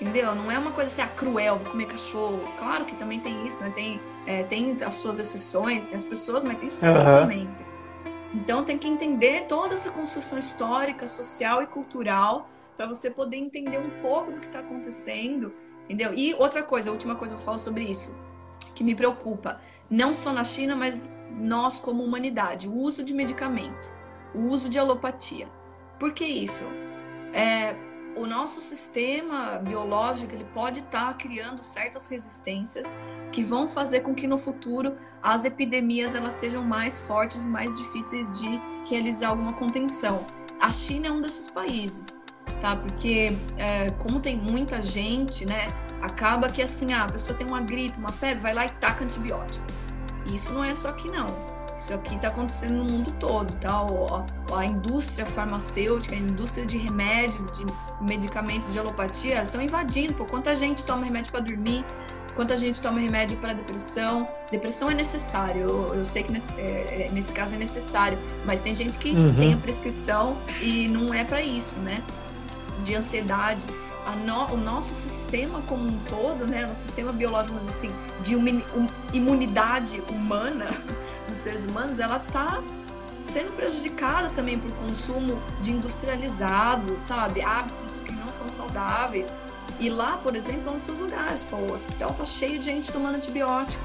Entendeu? 0.00 0.34
Não 0.34 0.50
é 0.50 0.58
uma 0.58 0.72
coisa 0.72 0.90
assim, 0.90 1.02
ah, 1.02 1.14
cruel, 1.14 1.58
vou 1.58 1.72
comer 1.72 1.86
cachorro. 1.86 2.40
Claro 2.58 2.84
que 2.84 2.94
também 2.94 3.20
tem 3.20 3.46
isso, 3.46 3.62
né? 3.62 3.70
Tem, 3.74 4.00
é, 4.26 4.42
tem 4.44 4.76
as 4.82 4.94
suas 4.94 5.18
exceções, 5.18 5.86
tem 5.86 5.94
as 5.94 6.04
pessoas, 6.04 6.42
mas 6.42 6.62
isso 6.62 6.84
uhum. 6.84 6.94
totalmente. 6.94 7.64
Então 8.32 8.64
tem 8.64 8.78
que 8.78 8.88
entender 8.88 9.46
toda 9.46 9.74
essa 9.74 9.90
construção 9.90 10.38
histórica, 10.38 11.06
social 11.06 11.62
e 11.62 11.66
cultural 11.66 12.48
para 12.76 12.86
você 12.86 13.10
poder 13.10 13.36
entender 13.36 13.78
um 13.78 13.90
pouco 14.00 14.32
do 14.32 14.38
que 14.38 14.46
está 14.46 14.60
acontecendo 14.60 15.52
Entendeu? 15.90 16.14
E 16.14 16.32
outra 16.34 16.62
coisa, 16.62 16.88
a 16.88 16.92
última 16.92 17.16
coisa 17.16 17.34
que 17.34 17.40
eu 17.40 17.44
falo 17.44 17.58
sobre 17.58 17.82
isso, 17.82 18.14
que 18.76 18.84
me 18.84 18.94
preocupa, 18.94 19.60
não 19.90 20.14
só 20.14 20.32
na 20.32 20.44
China, 20.44 20.76
mas 20.76 21.02
nós 21.32 21.80
como 21.80 22.04
humanidade, 22.04 22.68
o 22.68 22.72
uso 22.72 23.02
de 23.02 23.12
medicamento, 23.12 23.92
o 24.32 24.38
uso 24.42 24.68
de 24.68 24.78
alopatia. 24.78 25.48
Por 25.98 26.12
que 26.12 26.24
isso? 26.24 26.62
É, 27.32 27.74
o 28.14 28.24
nosso 28.24 28.60
sistema 28.60 29.58
biológico 29.58 30.32
ele 30.32 30.46
pode 30.54 30.78
estar 30.78 31.08
tá 31.08 31.14
criando 31.14 31.60
certas 31.60 32.06
resistências 32.06 32.94
que 33.32 33.42
vão 33.42 33.68
fazer 33.68 34.02
com 34.02 34.14
que 34.14 34.28
no 34.28 34.38
futuro 34.38 34.96
as 35.20 35.44
epidemias 35.44 36.14
elas 36.14 36.34
sejam 36.34 36.62
mais 36.62 37.00
fortes 37.00 37.44
mais 37.44 37.76
difíceis 37.76 38.32
de 38.38 38.60
realizar 38.88 39.30
alguma 39.30 39.54
contenção. 39.54 40.24
A 40.60 40.70
China 40.70 41.08
é 41.08 41.10
um 41.10 41.20
desses 41.20 41.50
países 41.50 42.20
tá? 42.60 42.76
Porque 42.76 43.36
é, 43.56 43.90
como 43.98 44.20
tem 44.20 44.36
muita 44.36 44.82
gente, 44.82 45.44
né? 45.46 45.68
Acaba 46.00 46.48
que 46.48 46.62
assim, 46.62 46.92
ah, 46.92 47.04
a 47.04 47.06
pessoa 47.06 47.36
tem 47.36 47.46
uma 47.46 47.60
gripe, 47.60 47.98
uma 47.98 48.10
febre, 48.10 48.42
vai 48.42 48.54
lá 48.54 48.66
e 48.66 48.70
taca 48.70 49.04
antibiótico. 49.04 49.64
E 50.26 50.36
isso 50.36 50.52
não 50.52 50.64
é 50.64 50.74
só 50.74 50.88
aqui 50.88 51.10
não. 51.10 51.26
Isso 51.76 51.94
aqui 51.94 52.14
está 52.14 52.28
acontecendo 52.28 52.74
no 52.74 52.84
mundo 52.84 53.10
todo, 53.18 53.56
tá? 53.56 53.82
O, 53.82 54.26
a 54.54 54.66
indústria 54.66 55.24
farmacêutica, 55.24 56.14
a 56.14 56.18
indústria 56.18 56.66
de 56.66 56.76
remédios, 56.76 57.50
de 57.52 57.64
medicamentos 58.02 58.70
de 58.70 58.78
alopatia, 58.78 59.42
estão 59.42 59.62
invadindo. 59.62 60.12
Por 60.12 60.26
quanta 60.26 60.54
gente 60.54 60.84
toma 60.84 61.04
remédio 61.04 61.32
para 61.32 61.40
dormir, 61.40 61.82
quanta 62.34 62.56
gente 62.56 62.80
toma 62.80 63.00
remédio 63.00 63.36
para 63.38 63.54
depressão. 63.54 64.28
Depressão 64.50 64.90
é 64.90 64.94
necessário, 64.94 65.60
eu, 65.62 65.94
eu 65.94 66.04
sei 66.04 66.22
que 66.22 66.32
nesse, 66.32 66.52
é, 66.60 67.06
é 67.08 67.10
nesse, 67.12 67.32
caso 67.32 67.54
é 67.54 67.58
necessário, 67.58 68.18
mas 68.44 68.60
tem 68.60 68.74
gente 68.74 68.98
que 68.98 69.10
uhum. 69.10 69.34
tem 69.34 69.54
a 69.54 69.56
prescrição 69.56 70.36
e 70.60 70.88
não 70.88 71.14
é 71.14 71.24
para 71.24 71.42
isso, 71.42 71.76
né? 71.78 72.02
De 72.84 72.94
ansiedade, 72.94 73.64
no, 74.26 74.54
o 74.54 74.56
nosso 74.56 74.94
sistema 74.94 75.62
como 75.62 75.86
um 75.86 75.98
todo, 76.08 76.46
né, 76.46 76.66
o 76.66 76.74
sistema 76.74 77.12
biológico, 77.12 77.56
assim, 77.68 77.92
de 78.22 78.34
imunidade 79.12 80.02
humana 80.10 80.66
dos 81.28 81.38
seres 81.38 81.64
humanos, 81.64 81.98
ela 81.98 82.16
está 82.16 82.60
sendo 83.20 83.54
prejudicada 83.54 84.30
também 84.30 84.58
por 84.58 84.70
consumo 84.72 85.40
de 85.60 85.72
industrializado, 85.72 86.98
sabe, 86.98 87.42
hábitos 87.42 88.00
que 88.00 88.12
não 88.12 88.32
são 88.32 88.48
saudáveis. 88.48 89.34
E 89.78 89.88
lá, 89.88 90.16
por 90.16 90.34
exemplo, 90.34 90.68
é 90.68 90.70
um 90.70 90.74
dos 90.74 90.82
seus 90.82 90.98
lugares, 90.98 91.42
pô, 91.42 91.56
o 91.56 91.72
hospital 91.72 92.10
tá 92.14 92.24
cheio 92.24 92.58
de 92.58 92.64
gente 92.64 92.90
tomando 92.90 93.16
antibiótico. 93.16 93.84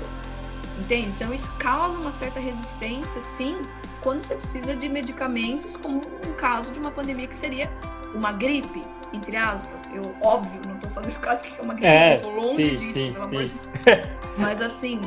Entende? 0.80 1.10
Então 1.10 1.34
isso 1.34 1.52
causa 1.54 1.98
uma 1.98 2.12
certa 2.12 2.40
resistência, 2.40 3.22
sim, 3.22 3.62
quando 4.02 4.20
você 4.20 4.36
precisa 4.36 4.76
de 4.76 4.90
medicamentos, 4.90 5.78
como 5.78 6.02
um 6.28 6.34
caso 6.34 6.74
de 6.74 6.80
uma 6.80 6.92
pandemia 6.92 7.28
que 7.28 7.36
seria 7.36 7.72
uma 8.16 8.32
gripe, 8.32 8.84
entre 9.14 9.36
aspas. 9.38 9.92
Eu, 9.94 10.16
óbvio, 10.22 10.62
não 10.68 10.78
tô 10.78 10.90
fazendo 10.90 11.20
caso 11.22 11.44
que 11.44 11.60
é 11.60 11.64
uma 11.64 11.74
gripe, 11.74 11.88
é, 11.88 12.18
eu 12.18 12.22
tô 12.22 12.30
longe 12.30 12.70
sim, 12.70 12.76
disso, 12.76 12.94
sim, 12.94 13.14
pelo 13.14 13.26
sim. 13.26 13.30
amor 13.30 13.44
de 13.44 13.50
Deus. 13.50 14.08
Mas 14.38 14.62
assim, 14.62 15.00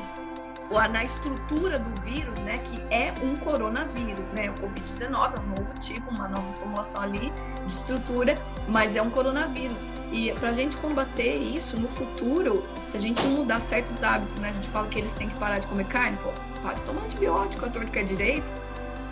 na 0.91 1.03
estrutura 1.03 1.79
do 1.79 2.01
vírus, 2.03 2.39
né, 2.41 2.59
que 2.59 2.81
é 2.95 3.13
um 3.23 3.37
coronavírus, 3.37 4.33
né, 4.33 4.51
o 4.51 4.55
Covid-19 4.55 5.35
é 5.37 5.41
um 5.41 5.49
novo 5.49 5.79
tipo, 5.81 6.11
uma 6.11 6.29
nova 6.29 6.53
formulação 6.53 7.01
ali 7.01 7.33
de 7.67 7.73
estrutura, 7.73 8.37
mas 8.69 8.95
é 8.95 9.03
um 9.03 9.11
coronavírus. 9.11 9.87
E 10.13 10.31
para 10.33 10.51
a 10.51 10.53
gente 10.53 10.77
combater 10.77 11.37
isso 11.37 11.79
no 11.79 11.89
futuro, 11.89 12.65
se 12.87 12.97
a 12.97 13.01
gente 13.01 13.23
não 13.23 13.31
mudar 13.31 13.61
certos 13.61 14.03
hábitos, 14.03 14.37
né, 14.37 14.51
a 14.51 14.53
gente 14.53 14.69
fala 14.69 14.89
que 14.89 14.99
eles 14.99 15.15
têm 15.15 15.29
que 15.29 15.37
parar 15.37 15.59
de 15.59 15.67
comer 15.67 15.87
carne, 15.87 16.19
pô, 16.23 16.31
para 16.63 16.75
de 16.75 16.83
tomar 16.83 17.03
antibiótico, 17.03 17.65
a 17.65 17.69
torto 17.71 17.91
que 17.91 17.99
é 17.99 18.03
direito, 18.03 18.47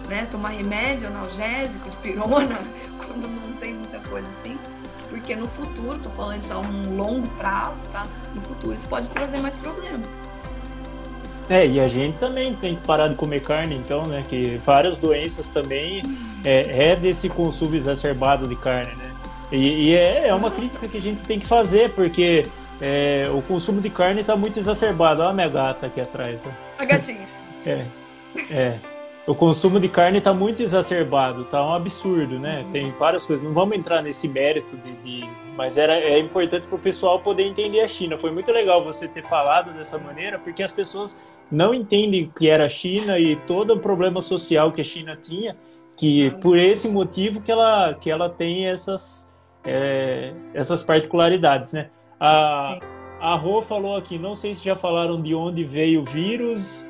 né, 0.09 0.27
tomar 0.31 0.51
remédio 0.51 1.09
analgésico 1.09 1.91
de 1.91 1.97
pirona, 1.97 2.61
quando 2.99 3.29
não 3.29 3.53
tem 3.55 3.75
muita 3.75 3.99
coisa 4.01 4.29
assim, 4.29 4.57
porque 5.09 5.35
no 5.35 5.49
futuro, 5.49 5.99
tô 5.99 6.11
falando 6.11 6.41
isso 6.41 6.53
a 6.53 6.59
um 6.59 6.97
longo 6.97 7.27
prazo, 7.31 7.85
tá? 7.93 8.07
No 8.35 8.41
futuro 8.41 8.75
isso 8.75 8.89
pode 8.89 9.09
trazer 9.09 9.39
mais 9.39 9.57
problema. 9.57 10.03
É, 11.49 11.67
e 11.67 11.81
a 11.81 11.87
gente 11.87 12.19
também 12.19 12.55
tem 12.55 12.75
que 12.75 12.85
parar 12.85 13.09
de 13.09 13.15
comer 13.15 13.41
carne, 13.41 13.77
então, 13.77 14.05
né? 14.05 14.25
Que 14.29 14.61
várias 14.65 14.97
doenças 14.97 15.49
também 15.49 16.03
é, 16.45 16.91
é 16.91 16.97
desse 16.97 17.29
consumo 17.29 17.77
exacerbado 17.77 18.49
de 18.49 18.57
carne, 18.57 18.95
né? 18.97 19.13
E, 19.53 19.89
e 19.89 19.95
é, 19.95 20.29
é, 20.29 20.35
uma 20.35 20.51
crítica 20.51 20.89
que 20.89 20.99
a 20.99 21.01
gente 21.01 21.23
tem 21.23 21.39
que 21.39 21.47
fazer, 21.47 21.93
porque 21.93 22.47
é, 22.81 23.31
o 23.33 23.41
consumo 23.43 23.81
de 23.81 23.91
carne 23.91 24.23
está 24.23 24.35
muito 24.35 24.59
exacerbado. 24.59 25.21
Olha 25.21 25.31
a 25.31 25.33
minha 25.33 25.49
gata 25.49 25.87
aqui 25.87 26.01
atrás. 26.01 26.45
Ó. 26.45 26.83
A 26.83 26.85
gatinha. 26.85 27.29
é. 27.65 27.87
É. 28.51 28.79
o 29.27 29.35
consumo 29.35 29.81
de 29.81 29.89
carne 29.89 30.19
está 30.19 30.33
muito 30.33 30.63
exacerbado, 30.63 31.43
está 31.43 31.65
um 31.65 31.75
absurdo, 31.75 32.39
né? 32.39 32.63
Uhum. 32.63 32.73
Tem 32.73 32.91
várias 32.93 33.27
coisas. 33.27 33.45
Não 33.45 33.53
vamos 33.53 33.77
entrar 33.77 34.01
nesse 34.01 34.29
mérito 34.29 34.77
de, 34.77 34.93
de... 34.99 35.29
mas 35.57 35.77
era 35.77 35.99
é 35.99 36.19
importante 36.19 36.67
para 36.69 36.77
o 36.77 36.79
pessoal 36.79 37.19
poder 37.19 37.43
entender 37.43 37.81
a 37.81 37.89
China. 37.89 38.17
Foi 38.17 38.31
muito 38.31 38.53
legal 38.53 38.85
você 38.85 39.09
ter 39.09 39.23
falado 39.23 39.73
dessa 39.73 39.99
maneira, 39.99 40.39
porque 40.39 40.63
as 40.63 40.71
pessoas 40.71 41.37
não 41.51 41.75
entendem 41.75 42.25
o 42.25 42.31
que 42.31 42.49
era 42.49 42.67
a 42.67 42.69
China 42.69 43.19
e 43.19 43.35
todo 43.35 43.75
o 43.75 43.81
problema 43.81 44.21
social 44.21 44.71
que 44.71 44.81
a 44.81 44.85
China 44.85 45.19
tinha, 45.21 45.57
que 45.97 46.31
por 46.41 46.57
esse 46.57 46.89
motivo 46.89 47.41
que 47.41 47.51
ela 47.51 47.95
que 47.95 48.09
ela 48.09 48.31
tem 48.31 48.69
essas 48.69 49.29
é, 49.65 50.33
essas 50.55 50.83
particularidades, 50.83 51.73
né? 51.73 51.91
A 52.21 52.79
a 53.19 53.35
Rô 53.35 53.63
falou 53.63 53.97
aqui, 53.97 54.19
não 54.19 54.37
sei 54.37 54.55
se 54.55 54.63
já 54.63 54.77
falaram 54.77 55.21
de 55.21 55.35
onde 55.35 55.65
veio 55.65 56.03
o 56.03 56.05
vírus 56.05 56.87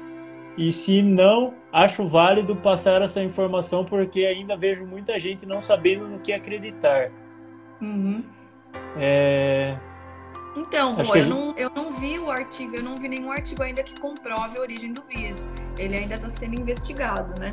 e 0.56 0.72
se 0.72 1.02
não, 1.02 1.54
acho 1.72 2.06
válido 2.08 2.56
passar 2.56 3.02
essa 3.02 3.22
informação 3.22 3.84
porque 3.84 4.24
ainda 4.24 4.56
vejo 4.56 4.86
muita 4.86 5.18
gente 5.18 5.44
não 5.44 5.60
sabendo 5.60 6.08
no 6.08 6.18
que 6.18 6.32
acreditar. 6.32 7.10
Uhum. 7.80 8.24
É... 8.96 9.76
Então, 10.56 10.94
Rô, 10.94 11.14
eu, 11.14 11.26
não, 11.26 11.54
eu 11.58 11.70
não 11.70 11.92
vi 11.92 12.18
o 12.18 12.30
artigo, 12.30 12.74
eu 12.74 12.82
não 12.82 12.96
vi 12.96 13.08
nenhum 13.08 13.30
artigo 13.30 13.62
ainda 13.62 13.82
que 13.82 14.00
comprove 14.00 14.56
a 14.56 14.60
origem 14.60 14.90
do 14.90 15.02
vírus. 15.02 15.44
Ele 15.78 15.94
ainda 15.94 16.14
está 16.14 16.30
sendo 16.30 16.58
investigado, 16.58 17.38
né? 17.38 17.52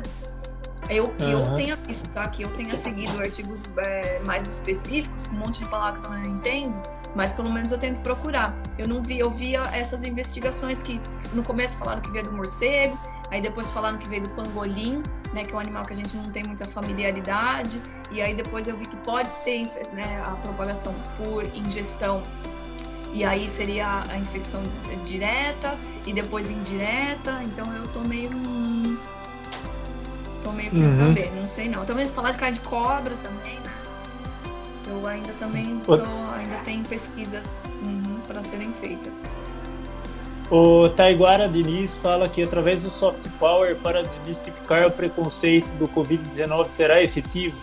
Eu 0.88 1.08
que 1.10 1.24
uhum. 1.24 1.42
eu 1.42 1.54
tenha 1.54 1.76
visto, 1.76 2.08
tá? 2.10 2.26
Que 2.28 2.42
eu 2.42 2.48
tenha 2.54 2.74
seguido 2.74 3.18
artigos 3.18 3.64
é, 3.76 4.20
mais 4.20 4.48
específicos, 4.48 5.26
com 5.26 5.34
um 5.34 5.38
monte 5.38 5.60
de 5.60 5.68
palavras 5.68 6.06
que 6.06 6.12
eu 6.12 6.18
não 6.18 6.36
entendo, 6.36 6.74
mas 7.14 7.32
pelo 7.32 7.50
menos 7.50 7.70
eu 7.72 7.78
tento 7.78 8.00
procurar. 8.00 8.54
Eu 8.78 8.88
não 8.88 9.02
vi, 9.02 9.18
eu 9.18 9.30
via 9.30 9.62
essas 9.72 10.04
investigações 10.04 10.82
que 10.82 11.00
no 11.32 11.42
começo 11.42 11.76
falaram 11.76 12.00
que 12.00 12.10
veio 12.10 12.24
do 12.24 12.32
morcego, 12.32 12.98
aí 13.30 13.40
depois 13.40 13.70
falaram 13.70 13.98
que 13.98 14.08
veio 14.08 14.22
do 14.22 14.30
pangolim, 14.30 15.02
né, 15.32 15.44
que 15.44 15.52
é 15.52 15.56
um 15.56 15.60
animal 15.60 15.84
que 15.84 15.92
a 15.92 15.96
gente 15.96 16.16
não 16.16 16.30
tem 16.30 16.44
muita 16.44 16.64
familiaridade, 16.64 17.80
e 18.10 18.20
aí 18.20 18.34
depois 18.34 18.68
eu 18.68 18.76
vi 18.76 18.86
que 18.86 18.96
pode 18.96 19.30
ser 19.30 19.68
né, 19.92 20.22
a 20.26 20.30
propagação 20.36 20.94
por 21.16 21.44
ingestão, 21.54 22.22
e 23.12 23.24
aí 23.24 23.48
seria 23.48 24.02
a 24.10 24.18
infecção 24.18 24.60
direta 25.06 25.76
e 26.04 26.12
depois 26.12 26.50
indireta, 26.50 27.40
então 27.44 27.72
eu 27.72 27.86
tô 27.88 28.00
meio 28.00 28.30
tô 30.42 30.52
meio 30.52 30.70
sem 30.70 30.84
uhum. 30.84 30.92
saber, 30.92 31.32
não 31.34 31.46
sei 31.46 31.68
não. 31.68 31.86
Também 31.86 32.06
falar 32.06 32.32
de 32.32 32.36
carne 32.36 32.54
de 32.54 32.60
cobra 32.60 33.14
também, 33.22 33.58
né? 33.60 33.73
Eu 34.86 35.06
ainda 35.06 35.32
também 35.34 35.78
tô, 35.80 35.94
ainda 35.94 36.56
tem 36.64 36.82
pesquisas 36.82 37.62
uhum, 37.82 38.20
para 38.26 38.42
serem 38.42 38.72
feitas. 38.74 39.22
O 40.50 40.88
Taiguara 40.90 41.48
Diniz 41.48 41.96
fala 41.98 42.28
que 42.28 42.42
através 42.42 42.82
do 42.82 42.90
soft 42.90 43.26
power 43.38 43.76
para 43.76 44.02
desmistificar 44.02 44.86
o 44.86 44.90
preconceito 44.90 45.66
do 45.78 45.88
Covid-19 45.88 46.68
será 46.68 47.02
efetivo. 47.02 47.56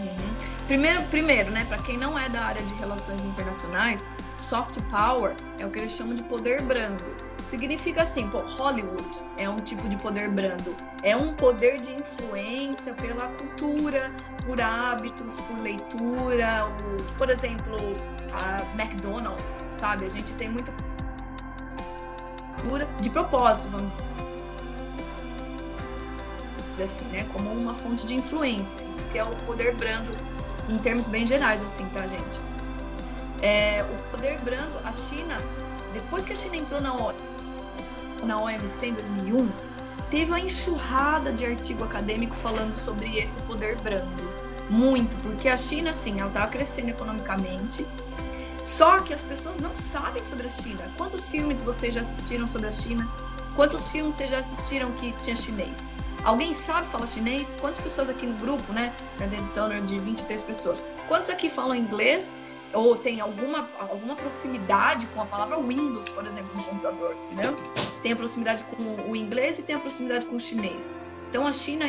Uhum. 0.00 0.37
Primeiro, 0.68 1.02
primeiro, 1.04 1.50
né, 1.50 1.64
para 1.64 1.78
quem 1.78 1.96
não 1.96 2.18
é 2.18 2.28
da 2.28 2.42
área 2.42 2.62
de 2.62 2.74
relações 2.74 3.22
internacionais, 3.22 4.10
soft 4.36 4.78
power 4.90 5.34
é 5.58 5.64
o 5.64 5.70
que 5.70 5.78
eles 5.78 5.92
chamam 5.92 6.14
de 6.14 6.22
poder 6.24 6.60
brando. 6.60 7.02
Significa 7.42 8.02
assim, 8.02 8.28
pô, 8.28 8.40
Hollywood 8.40 9.22
é 9.38 9.48
um 9.48 9.56
tipo 9.56 9.88
de 9.88 9.96
poder 9.96 10.28
brando. 10.28 10.76
É 11.02 11.16
um 11.16 11.32
poder 11.32 11.80
de 11.80 11.94
influência 11.94 12.92
pela 12.92 13.28
cultura, 13.28 14.12
por 14.44 14.60
hábitos, 14.60 15.36
por 15.40 15.58
leitura. 15.58 16.66
O, 16.66 17.14
por 17.14 17.30
exemplo, 17.30 17.78
a 18.30 18.60
McDonald's, 18.78 19.64
sabe? 19.78 20.04
A 20.04 20.10
gente 20.10 20.30
tem 20.34 20.50
muita 20.50 20.70
cultura 22.60 22.86
de 23.00 23.08
propósito, 23.08 23.68
vamos 23.70 23.94
dizer 26.72 26.82
assim, 26.84 27.06
né? 27.06 27.26
Como 27.32 27.50
uma 27.50 27.72
fonte 27.72 28.06
de 28.06 28.14
influência. 28.14 28.82
Isso 28.82 29.02
que 29.04 29.18
é 29.18 29.24
o 29.24 29.34
poder 29.46 29.74
brando 29.74 30.14
em 30.68 30.78
termos 30.78 31.08
bem 31.08 31.26
gerais, 31.26 31.62
assim, 31.62 31.86
tá, 31.94 32.06
gente? 32.06 32.40
É, 33.40 33.84
o 33.84 34.10
poder 34.10 34.38
brando, 34.40 34.78
a 34.84 34.92
China, 34.92 35.38
depois 35.92 36.24
que 36.24 36.32
a 36.32 36.36
China 36.36 36.56
entrou 36.56 36.80
na 36.80 36.94
na 38.24 38.40
OMC 38.40 38.86
em 38.86 38.94
2001, 38.94 39.48
teve 40.10 40.30
uma 40.30 40.40
enxurrada 40.40 41.32
de 41.32 41.46
artigo 41.46 41.84
acadêmico 41.84 42.34
falando 42.34 42.74
sobre 42.74 43.16
esse 43.18 43.40
poder 43.42 43.76
brando. 43.76 44.28
Muito, 44.68 45.16
porque 45.22 45.48
a 45.48 45.56
China, 45.56 45.92
sim, 45.92 46.18
ela 46.18 46.28
estava 46.28 46.48
crescendo 46.48 46.90
economicamente, 46.90 47.86
só 48.64 48.98
que 48.98 49.14
as 49.14 49.22
pessoas 49.22 49.58
não 49.58 49.76
sabem 49.78 50.22
sobre 50.22 50.46
a 50.46 50.50
China. 50.50 50.82
Quantos 50.96 51.28
filmes 51.28 51.62
vocês 51.62 51.94
já 51.94 52.02
assistiram 52.02 52.46
sobre 52.46 52.68
a 52.68 52.72
China? 52.72 53.08
Quantos 53.56 53.88
filmes 53.88 54.14
vocês 54.14 54.30
já 54.30 54.38
assistiram 54.38 54.92
que 54.92 55.12
tinha 55.22 55.34
chinês? 55.34 55.92
Alguém 56.24 56.54
sabe 56.54 56.86
falar 56.88 57.06
chinês? 57.06 57.56
Quantas 57.60 57.80
pessoas 57.80 58.08
aqui 58.08 58.26
no 58.26 58.36
grupo, 58.38 58.72
né? 58.72 58.92
Então, 59.50 59.68
de 59.86 59.98
23 59.98 60.42
pessoas. 60.42 60.82
Quantos 61.06 61.30
aqui 61.30 61.48
falam 61.48 61.74
inglês? 61.74 62.32
ou 62.72 62.96
tem 62.96 63.20
alguma, 63.20 63.68
alguma 63.78 64.14
proximidade 64.14 65.06
com 65.08 65.22
a 65.22 65.26
palavra 65.26 65.58
Windows, 65.58 66.08
por 66.08 66.26
exemplo, 66.26 66.54
no 66.54 66.62
computador, 66.64 67.16
entendeu? 67.26 67.56
Tem 68.02 68.12
a 68.12 68.16
proximidade 68.16 68.64
com 68.64 69.10
o 69.10 69.16
inglês 69.16 69.58
e 69.58 69.62
tem 69.62 69.74
a 69.74 69.78
proximidade 69.78 70.26
com 70.26 70.36
o 70.36 70.40
chinês. 70.40 70.96
Então 71.30 71.46
a 71.46 71.52
China 71.52 71.86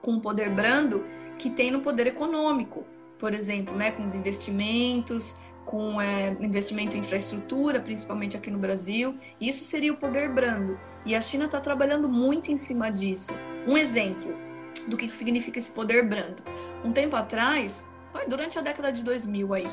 com 0.00 0.12
um 0.12 0.20
poder 0.20 0.50
brando 0.50 1.04
que 1.38 1.50
tem 1.50 1.70
no 1.70 1.80
poder 1.80 2.06
econômico, 2.06 2.84
por 3.18 3.34
exemplo, 3.34 3.74
né, 3.74 3.90
com 3.90 4.02
os 4.02 4.14
investimentos, 4.14 5.36
com 5.66 6.00
é, 6.00 6.30
investimento 6.40 6.96
em 6.96 7.00
infraestrutura, 7.00 7.80
principalmente 7.80 8.36
aqui 8.36 8.50
no 8.50 8.58
Brasil. 8.58 9.18
Isso 9.40 9.64
seria 9.64 9.92
o 9.92 9.96
poder 9.96 10.32
brando. 10.32 10.78
E 11.04 11.14
a 11.14 11.20
China 11.20 11.44
está 11.44 11.60
trabalhando 11.60 12.08
muito 12.08 12.50
em 12.50 12.56
cima 12.56 12.90
disso. 12.90 13.32
Um 13.66 13.76
exemplo, 13.76 14.34
do 14.86 14.96
que 14.96 15.10
significa 15.12 15.58
esse 15.58 15.70
poder 15.70 16.08
brando. 16.08 16.42
Um 16.84 16.92
tempo 16.92 17.16
atrás, 17.16 17.86
durante 18.28 18.58
a 18.58 18.62
década 18.62 18.92
de 18.92 19.02
2000 19.02 19.54
aí, 19.54 19.66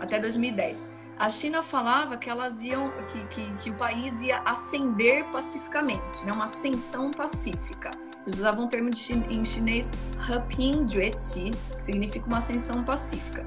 até 0.00 0.18
2010, 0.18 0.86
a 1.18 1.28
China 1.28 1.62
falava 1.62 2.16
que 2.16 2.30
elas 2.30 2.62
iam, 2.62 2.90
que, 3.12 3.24
que, 3.26 3.52
que 3.56 3.70
o 3.70 3.74
país 3.74 4.22
ia 4.22 4.38
ascender 4.38 5.24
pacificamente, 5.26 6.24
né? 6.24 6.32
uma 6.32 6.44
ascensão 6.44 7.10
pacífica. 7.10 7.90
Eles 8.24 8.38
usavam 8.38 8.66
o 8.66 8.68
termo 8.68 8.90
de, 8.90 9.12
em 9.12 9.44
chinês 9.44 9.90
que 10.26 11.52
significa 11.82 12.26
uma 12.26 12.38
ascensão 12.38 12.84
pacífica. 12.84 13.44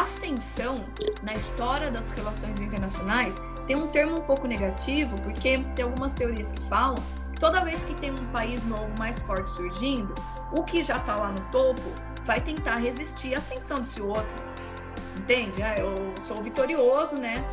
Ascensão, 0.00 0.84
na 1.22 1.36
história 1.36 1.88
das 1.88 2.10
relações 2.10 2.58
internacionais, 2.58 3.40
tem 3.64 3.76
um 3.76 3.86
termo 3.86 4.18
um 4.18 4.22
pouco 4.22 4.44
negativo, 4.48 5.16
porque 5.22 5.58
tem 5.76 5.84
algumas 5.84 6.12
teorias 6.14 6.50
que 6.50 6.60
falam 6.62 6.96
toda 7.38 7.64
vez 7.64 7.84
que 7.84 7.94
tem 7.94 8.10
um 8.10 8.26
país 8.32 8.64
novo 8.64 8.92
mais 8.98 9.22
forte 9.22 9.52
surgindo, 9.52 10.12
o 10.50 10.64
que 10.64 10.82
já 10.82 10.96
está 10.96 11.14
lá 11.14 11.30
no 11.30 11.40
topo 11.52 11.80
vai 12.24 12.40
tentar 12.40 12.76
resistir 12.76 13.36
à 13.36 13.38
ascensão 13.38 13.78
desse 13.78 14.02
outro. 14.02 14.34
Entende? 15.16 15.62
Ah, 15.62 15.78
eu 15.78 15.94
sou 16.26 16.42
vitorioso, 16.42 17.14
né? 17.14 17.44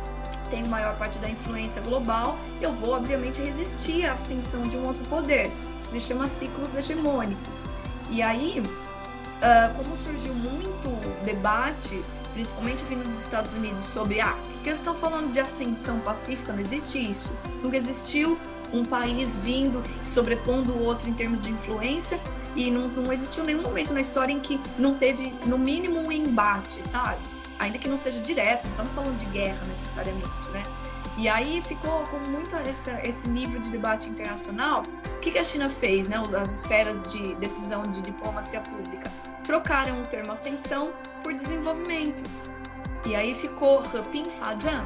Tenho 0.50 0.66
maior 0.66 0.98
parte 0.98 1.18
da 1.18 1.30
influência 1.30 1.80
global, 1.80 2.36
eu 2.60 2.72
vou, 2.72 2.90
obviamente, 2.90 3.40
resistir 3.40 4.04
à 4.04 4.14
ascensão 4.14 4.62
de 4.62 4.76
um 4.76 4.84
outro 4.84 5.04
poder. 5.04 5.48
Isso 5.78 5.90
se 5.90 6.00
chama 6.00 6.26
ciclos 6.26 6.74
hegemônicos. 6.74 7.68
E 8.10 8.20
aí, 8.20 8.58
uh, 8.60 9.74
como 9.76 9.96
surgiu 9.96 10.34
muito 10.34 11.24
debate, 11.24 12.02
principalmente 12.32 12.84
vindo 12.84 13.04
dos 13.04 13.20
Estados 13.20 13.52
Unidos, 13.52 13.84
sobre 13.84 14.20
ah, 14.20 14.36
que 14.62 14.68
eles 14.68 14.78
estão 14.78 14.94
falando 14.94 15.32
de 15.32 15.40
ascensão 15.40 16.00
pacífica? 16.00 16.52
Não 16.52 16.60
existe 16.60 16.98
isso. 16.98 17.30
Nunca 17.62 17.76
existiu 17.76 18.38
um 18.72 18.84
país 18.84 19.36
vindo 19.36 19.82
sobrepondo 20.04 20.72
o 20.72 20.82
outro 20.82 21.08
em 21.08 21.12
termos 21.12 21.42
de 21.42 21.50
influência 21.50 22.18
e 22.56 22.70
não, 22.70 22.88
não 22.88 23.12
existiu 23.12 23.44
nenhum 23.44 23.62
momento 23.62 23.92
na 23.92 24.00
história 24.00 24.32
em 24.32 24.40
que 24.40 24.60
não 24.78 24.94
teve, 24.94 25.34
no 25.46 25.58
mínimo, 25.58 26.00
um 26.00 26.10
embate, 26.10 26.82
sabe? 26.82 27.20
Ainda 27.58 27.78
que 27.78 27.88
não 27.88 27.96
seja 27.96 28.20
direto, 28.20 28.64
não 28.64 28.70
estamos 28.72 28.92
falando 28.92 29.18
de 29.18 29.26
guerra 29.26 29.64
necessariamente, 29.68 30.48
né? 30.50 30.62
E 31.16 31.28
aí 31.28 31.60
ficou 31.60 32.04
com 32.04 32.18
muito 32.30 32.56
esse, 32.68 32.90
esse 33.04 33.28
nível 33.28 33.60
de 33.60 33.70
debate 33.70 34.08
internacional. 34.08 34.82
O 35.16 35.20
que, 35.20 35.30
que 35.30 35.38
a 35.38 35.44
China 35.44 35.68
fez, 35.68 36.08
né? 36.08 36.16
As 36.40 36.50
esferas 36.50 37.12
de 37.12 37.34
decisão 37.34 37.82
de 37.82 38.00
diplomacia 38.00 38.60
pública 38.60 39.10
trocaram 39.44 40.02
o 40.02 40.06
termo 40.06 40.32
ascensão 40.32 40.92
por 41.22 41.32
desenvolvimento. 41.32 42.22
E 43.04 43.16
aí 43.16 43.34
ficou 43.34 43.82
Heping 43.94 44.30
Fajan, 44.30 44.84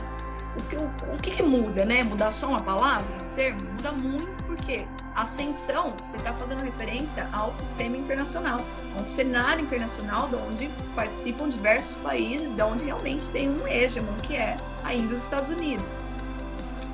o 0.59 0.63
que, 0.69 0.77
o, 0.77 1.15
o 1.15 1.19
que, 1.21 1.31
que 1.31 1.43
muda, 1.43 1.85
né? 1.85 2.03
Mudar 2.03 2.33
só 2.33 2.49
uma 2.49 2.63
palavra, 2.63 3.07
um 3.23 3.35
termo? 3.35 3.61
Muda 3.73 3.93
muito 3.93 4.45
porque 4.45 4.87
ascensão, 5.15 5.95
você 6.03 6.17
está 6.17 6.33
fazendo 6.33 6.63
referência 6.63 7.29
ao 7.33 7.53
sistema 7.53 7.97
internacional, 7.97 8.61
a 8.95 9.01
um 9.01 9.05
cenário 9.05 9.63
internacional 9.63 10.29
de 10.29 10.37
onde 10.37 10.71
participam 10.95 11.49
diversos 11.49 11.97
países, 11.97 12.55
de 12.55 12.63
onde 12.63 12.85
realmente 12.85 13.29
tem 13.31 13.49
um 13.49 13.67
hegemon, 13.67 14.15
que 14.23 14.35
é 14.35 14.57
ainda 14.85 15.15
os 15.15 15.23
Estados 15.23 15.51
Unidos. 15.51 16.01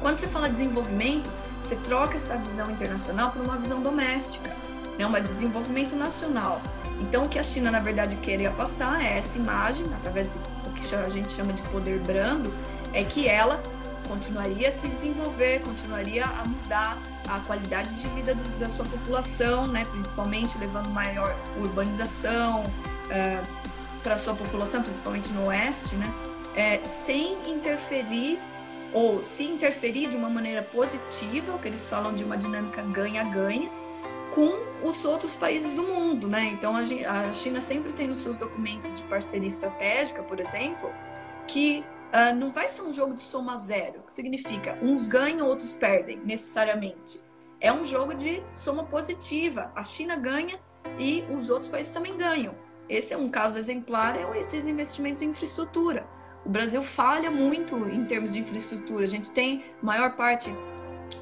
Quando 0.01 0.17
você 0.17 0.27
fala 0.27 0.49
desenvolvimento, 0.49 1.29
você 1.61 1.77
troca 1.77 2.17
essa 2.17 2.37
visão 2.37 2.71
internacional 2.71 3.31
por 3.31 3.43
uma 3.43 3.57
visão 3.57 3.81
doméstica, 3.81 4.51
né? 4.99 5.07
um 5.07 5.13
desenvolvimento 5.23 5.95
nacional. 5.95 6.61
Então, 7.01 7.25
o 7.25 7.29
que 7.29 7.39
a 7.39 7.43
China, 7.43 7.71
na 7.71 7.81
verdade, 7.81 8.17
queria 8.17 8.51
passar 8.51 9.03
é 9.03 9.19
essa 9.19 9.39
imagem, 9.39 9.87
através 9.95 10.39
do 10.65 10.71
que 10.71 10.95
a 10.95 11.09
gente 11.09 11.33
chama 11.33 11.53
de 11.53 11.63
poder 11.63 11.99
brando, 12.01 12.53
é 12.93 13.03
que 13.05 13.29
ela 13.29 13.63
continuaria 14.09 14.69
a 14.69 14.73
se 14.73 14.87
desenvolver, 14.89 15.61
continuaria 15.63 16.25
a 16.25 16.45
mudar 16.47 16.99
a 17.29 17.39
qualidade 17.41 17.95
de 17.95 18.07
vida 18.09 18.35
do, 18.35 18.59
da 18.59 18.69
sua 18.69 18.85
população, 18.85 19.67
né? 19.67 19.87
principalmente 19.91 20.59
levando 20.59 20.89
maior 20.91 21.35
urbanização 21.59 22.63
uh, 22.63 23.47
para 24.03 24.15
a 24.15 24.19
sua 24.19 24.35
população, 24.35 24.83
principalmente 24.83 25.31
no 25.31 25.47
oeste, 25.47 25.95
né? 25.95 26.13
É, 26.55 26.79
sem 26.83 27.39
interferir 27.49 28.39
ou 28.93 29.25
se 29.25 29.45
interferir 29.45 30.11
de 30.11 30.17
uma 30.17 30.29
maneira 30.29 30.63
positiva, 30.63 31.55
o 31.55 31.59
que 31.59 31.69
eles 31.69 31.89
falam 31.89 32.13
de 32.13 32.25
uma 32.25 32.37
dinâmica 32.37 32.83
ganha-ganha, 32.83 33.71
com 34.33 34.59
os 34.83 35.05
outros 35.05 35.37
países 35.37 35.75
do 35.75 35.83
mundo, 35.83 36.27
né? 36.27 36.45
Então 36.45 36.75
a 36.75 37.33
China 37.33 37.61
sempre 37.61 37.93
tem 37.93 38.09
nos 38.09 38.19
seus 38.19 38.39
documentos 38.39 38.93
de 38.95 39.03
parceria 39.05 39.47
estratégica, 39.47 40.23
por 40.23 40.41
exemplo, 40.41 40.91
que 41.47 41.85
uh, 42.09 42.35
não 42.35 42.51
vai 42.51 42.69
ser 42.69 42.83
um 42.83 42.93
jogo 42.93 43.13
de 43.15 43.21
soma 43.21 43.59
zero, 43.59 44.01
que 44.01 44.13
significa 44.13 44.79
uns 44.83 45.07
ganham, 45.07 45.47
outros 45.47 45.75
perdem, 45.75 46.19
necessariamente. 46.25 47.21
É 47.61 47.71
um 47.71 47.85
jogo 47.85 48.15
de 48.15 48.43
soma 48.53 48.85
positiva. 48.85 49.71
A 49.77 49.85
China 49.85 50.17
ganha 50.17 50.59
e 50.99 51.23
os 51.31 51.51
outros 51.51 51.69
países 51.69 51.93
também 51.93 52.17
ganham. 52.17 52.55
Esse 52.89 53.13
é 53.13 53.17
um 53.17 53.29
caso 53.29 53.59
exemplar, 53.59 54.17
é 54.17 54.39
esses 54.39 54.67
investimentos 54.67 55.21
em 55.21 55.29
infraestrutura. 55.29 56.07
O 56.45 56.49
Brasil 56.49 56.83
falha 56.83 57.31
muito 57.31 57.77
em 57.89 58.05
termos 58.05 58.33
de 58.33 58.41
infraestrutura. 58.41 59.05
A 59.05 59.09
gente 59.09 59.31
tem 59.31 59.63
maior 59.81 60.17
parte, 60.17 60.53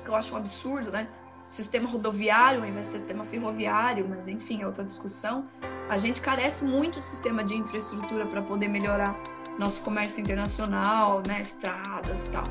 que 0.02 0.08
eu 0.08 0.14
acho 0.14 0.32
um 0.32 0.38
absurdo, 0.38 0.90
né? 0.90 1.08
Sistema 1.50 1.88
rodoviário 1.88 2.60
ao 2.60 2.68
invés 2.68 2.86
de 2.86 2.92
sistema 2.92 3.24
ferroviário, 3.24 4.06
mas 4.08 4.28
enfim, 4.28 4.62
é 4.62 4.66
outra 4.66 4.84
discussão. 4.84 5.46
A 5.88 5.98
gente 5.98 6.20
carece 6.20 6.64
muito 6.64 7.00
de 7.00 7.04
sistema 7.04 7.42
de 7.42 7.56
infraestrutura 7.56 8.24
para 8.24 8.40
poder 8.40 8.68
melhorar 8.68 9.18
nosso 9.58 9.82
comércio 9.82 10.20
internacional, 10.20 11.20
né? 11.26 11.40
Estradas 11.40 12.28
e 12.28 12.30
tal. 12.30 12.44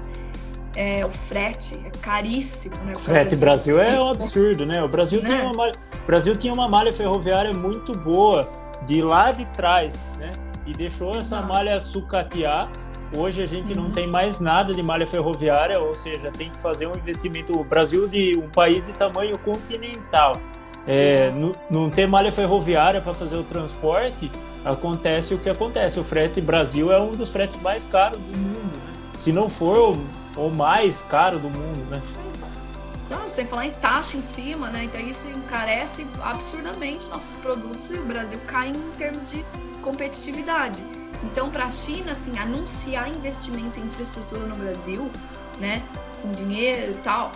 É, 0.75 1.05
o 1.05 1.09
frete 1.09 1.79
é 1.85 1.89
caríssimo, 2.01 2.75
né? 2.83 2.91
O 2.93 2.99
frete 2.99 3.37
Brasil 3.37 3.79
é 3.79 3.97
um 3.97 4.09
absurdo, 4.09 4.65
né? 4.65 4.83
O 4.83 4.89
Brasil, 4.89 5.23
né? 5.23 5.29
Tinha 5.29 5.49
uma, 5.49 5.71
Brasil 6.05 6.35
tinha 6.35 6.53
uma 6.53 6.67
malha 6.67 6.91
ferroviária 6.91 7.53
muito 7.53 7.93
boa 7.93 8.49
de 8.85 9.01
lá 9.01 9.31
de 9.31 9.45
trás, 9.45 9.95
né? 10.17 10.33
e 10.69 10.73
deixou 10.73 11.17
essa 11.17 11.41
malha 11.41 11.79
sucatear. 11.81 12.69
Hoje 13.11 13.41
a 13.41 13.45
gente 13.45 13.73
uhum. 13.73 13.85
não 13.85 13.91
tem 13.91 14.07
mais 14.07 14.39
nada 14.39 14.73
de 14.73 14.83
malha 14.83 15.07
ferroviária, 15.07 15.79
ou 15.79 15.95
seja, 15.95 16.31
tem 16.31 16.49
que 16.49 16.61
fazer 16.61 16.87
um 16.87 16.95
investimento. 16.95 17.57
O 17.57 17.63
Brasil 17.63 18.07
de 18.07 18.37
um 18.37 18.49
país 18.49 18.85
de 18.85 18.93
tamanho 18.93 19.37
continental, 19.39 20.33
é, 20.85 21.31
não, 21.31 21.51
não 21.69 21.89
ter 21.89 22.07
malha 22.07 22.31
ferroviária 22.31 23.01
para 23.01 23.13
fazer 23.13 23.35
o 23.35 23.43
transporte, 23.43 24.31
acontece 24.63 25.33
o 25.33 25.39
que 25.39 25.49
acontece. 25.49 25.99
O 25.99 26.03
frete 26.03 26.39
Brasil 26.39 26.91
é 26.91 26.99
um 26.99 27.11
dos 27.11 27.31
fretes 27.31 27.59
mais 27.61 27.87
caros 27.87 28.19
do 28.19 28.37
mundo, 28.37 28.77
né? 28.77 28.93
se 29.17 29.31
não 29.31 29.49
for 29.49 29.97
o, 30.37 30.45
o, 30.45 30.49
mais 30.49 31.01
caro 31.01 31.39
do 31.39 31.49
mundo, 31.49 31.89
né? 31.89 32.01
Não, 33.09 33.27
sem 33.27 33.45
falar 33.45 33.65
em 33.65 33.71
taxa 33.71 34.17
em 34.17 34.21
cima, 34.21 34.69
né? 34.69 34.83
Então 34.83 35.01
isso 35.01 35.27
encarece 35.27 36.05
absurdamente 36.21 37.09
nossos 37.09 37.35
produtos 37.37 37.89
e 37.89 37.95
o 37.95 38.05
Brasil 38.05 38.39
cai 38.45 38.69
em 38.69 38.91
termos 38.97 39.31
de 39.31 39.43
competitividade. 39.81 40.83
Então, 41.23 41.49
para 41.49 41.65
a 41.65 41.71
China, 41.71 42.11
assim, 42.13 42.37
anunciar 42.37 43.09
investimento 43.09 43.79
em 43.79 43.83
infraestrutura 43.83 44.45
no 44.45 44.55
Brasil, 44.55 45.09
né, 45.59 45.83
com 46.21 46.31
dinheiro 46.31 46.93
e 46.93 47.01
tal, 47.03 47.31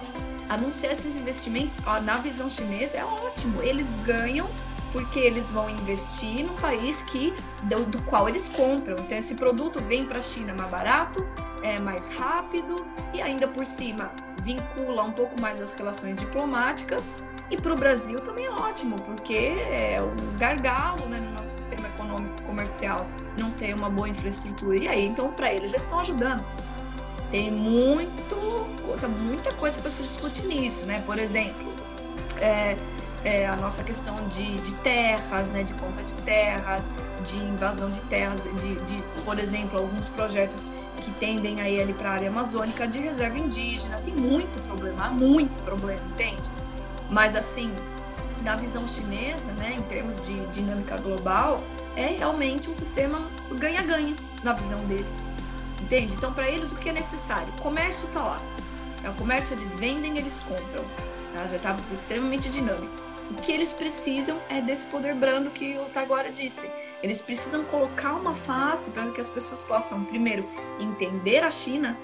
anunciar 0.49 0.93
esses 0.93 1.15
investimentos, 1.15 1.77
ó, 1.85 1.99
na 1.99 2.17
visão 2.17 2.49
chinesa, 2.49 2.97
é 2.97 3.05
ótimo. 3.05 3.61
Eles 3.61 3.89
ganham 4.05 4.49
porque 4.91 5.19
eles 5.19 5.49
vão 5.49 5.69
investir 5.69 6.45
num 6.45 6.55
país 6.55 7.03
que 7.03 7.33
do, 7.63 7.83
do 7.85 8.01
qual 8.03 8.29
eles 8.29 8.47
compram. 8.47 8.95
Então, 8.99 9.17
esse 9.17 9.35
produto 9.35 9.81
vem 9.81 10.05
para 10.05 10.19
a 10.19 10.21
China 10.21 10.53
mais 10.53 10.69
barato, 10.69 11.25
é 11.63 11.79
mais 11.79 12.09
rápido 12.09 12.85
e 13.13 13.21
ainda 13.21 13.47
por 13.47 13.65
cima 13.65 14.11
vincula 14.41 15.03
um 15.03 15.11
pouco 15.11 15.39
mais 15.41 15.61
as 15.61 15.73
relações 15.73 16.17
diplomáticas 16.17 17.15
e 17.53 17.57
para 17.57 17.71
o 17.71 17.75
Brasil 17.75 18.19
também 18.19 18.47
é 18.47 18.49
ótimo, 18.49 18.95
porque 19.01 19.35
é 19.35 19.99
um 20.01 20.37
gargalo 20.39 21.05
né, 21.05 21.19
no 21.19 21.37
nosso 21.37 21.51
sistema 21.51 21.87
econômico 21.87 22.41
comercial 22.41 23.05
não 23.37 23.51
ter 23.51 23.75
uma 23.75 23.91
boa 23.91 24.09
infraestrutura. 24.09 24.75
E 24.75 24.87
aí, 24.87 25.05
então, 25.05 25.31
para 25.31 25.53
eles, 25.53 25.71
eles 25.71 25.83
estão 25.83 25.99
ajudando. 25.99 26.43
Tem 27.29 27.51
muito, 27.51 28.35
muita 29.19 29.53
coisa 29.53 29.79
para 29.79 29.91
se 29.91 30.01
discutir 30.01 30.47
nisso, 30.47 30.83
né? 30.85 31.03
Por 31.05 31.19
exemplo, 31.19 31.71
é, 32.41 32.75
é, 33.23 33.45
a 33.45 33.55
nossa 33.55 33.83
questão 33.83 34.15
de, 34.29 34.55
de, 34.55 34.73
terras, 34.77 35.49
né, 35.49 35.61
de 35.61 35.75
compra 35.75 36.03
de 36.03 36.13
terras, 36.23 36.91
de 37.23 37.35
invasão 37.37 37.91
de 37.91 38.01
terras, 38.01 38.43
de, 38.43 38.75
de 38.81 39.03
por 39.23 39.37
exemplo, 39.37 39.77
alguns 39.77 40.09
projetos 40.09 40.71
que 40.97 41.11
tendem 41.19 41.61
a 41.61 41.69
ir 41.69 41.93
para 41.93 42.09
a 42.09 42.13
área 42.13 42.29
amazônica 42.29 42.87
de 42.87 42.97
reserva 42.97 43.37
indígena. 43.37 43.99
Tem 44.03 44.13
muito 44.15 44.59
problema, 44.63 45.09
muito 45.09 45.59
problema, 45.63 46.01
entende? 46.13 46.62
Mas 47.13 47.35
assim, 47.35 47.71
na 48.41 48.55
visão 48.55 48.87
chinesa, 48.87 49.51
né, 49.51 49.75
em 49.77 49.83
termos 49.83 50.19
de 50.25 50.35
dinâmica 50.47 50.97
global, 50.97 51.63
é 51.95 52.07
realmente 52.07 52.71
um 52.71 52.73
sistema 52.73 53.29
ganha-ganha 53.51 54.15
na 54.43 54.53
visão 54.53 54.79
deles. 54.85 55.15
Entende? 55.79 56.11
Então, 56.15 56.33
para 56.33 56.49
eles, 56.49 56.71
o 56.71 56.75
que 56.75 56.89
é 56.89 56.91
necessário? 56.91 57.53
O 57.55 57.61
comércio 57.61 58.07
está 58.07 58.19
lá. 58.19 58.41
É, 59.03 59.09
o 59.11 59.13
comércio 59.13 59.55
eles 59.55 59.75
vendem, 59.75 60.17
eles 60.17 60.41
compram. 60.41 60.83
Tá? 61.35 61.47
Já 61.51 61.57
está 61.57 61.75
extremamente 61.93 62.49
dinâmico. 62.49 62.91
O 63.29 63.35
que 63.35 63.51
eles 63.51 63.71
precisam 63.73 64.39
é 64.49 64.59
desse 64.59 64.87
poder 64.87 65.13
brando 65.13 65.51
que 65.51 65.77
o 65.77 65.85
Taguara 65.85 66.31
disse. 66.31 66.67
Eles 67.03 67.21
precisam 67.21 67.63
colocar 67.63 68.13
uma 68.13 68.33
face 68.33 68.89
para 68.89 69.11
que 69.11 69.21
as 69.21 69.29
pessoas 69.29 69.61
possam, 69.61 70.03
primeiro, 70.03 70.49
entender 70.79 71.43
a 71.43 71.51
China 71.51 71.95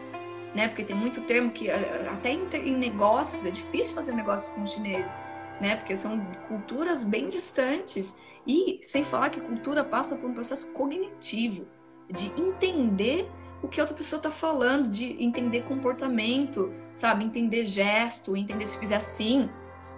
né? 0.54 0.68
Porque 0.68 0.84
tem 0.84 0.96
muito 0.96 1.22
termo 1.22 1.52
que 1.52 1.70
eh, 1.70 2.10
até 2.12 2.32
em, 2.32 2.76
negócios 2.76 3.46
é 3.46 3.52
difícil 3.52 3.94
fazer 3.94 4.14
negócio 4.14 4.53
com 4.53 4.61
os 4.61 4.72
chineses, 4.72 5.22
né? 5.61 5.76
Porque 5.76 5.95
são 5.95 6.19
culturas 6.48 7.03
bem 7.03 7.30
distantes 7.30 8.18
e 8.48 8.80
sem 8.82 9.03
falar 9.03 9.30
que 9.30 9.40
cultura 9.40 9.84
passa 9.84 10.16
por 10.16 10.30
um 10.30 10.34
processo 10.34 10.72
cognitivo 10.72 11.68
de 12.10 12.28
entender 12.40 13.30
o 13.61 13.68
que 13.68 13.80
a 13.80 13.84
outra 13.84 13.95
pessoa 13.95 14.18
está 14.18 14.32
falando, 14.32 14.90
de 14.90 15.22
entender 15.22 15.64
comportamento, 15.64 16.74
sabe? 16.94 17.26
Entender 17.26 17.64
gesto, 17.66 18.36
entender 18.36 18.66
se 18.66 18.78
fizer 18.78 18.95
assim. 18.95 19.50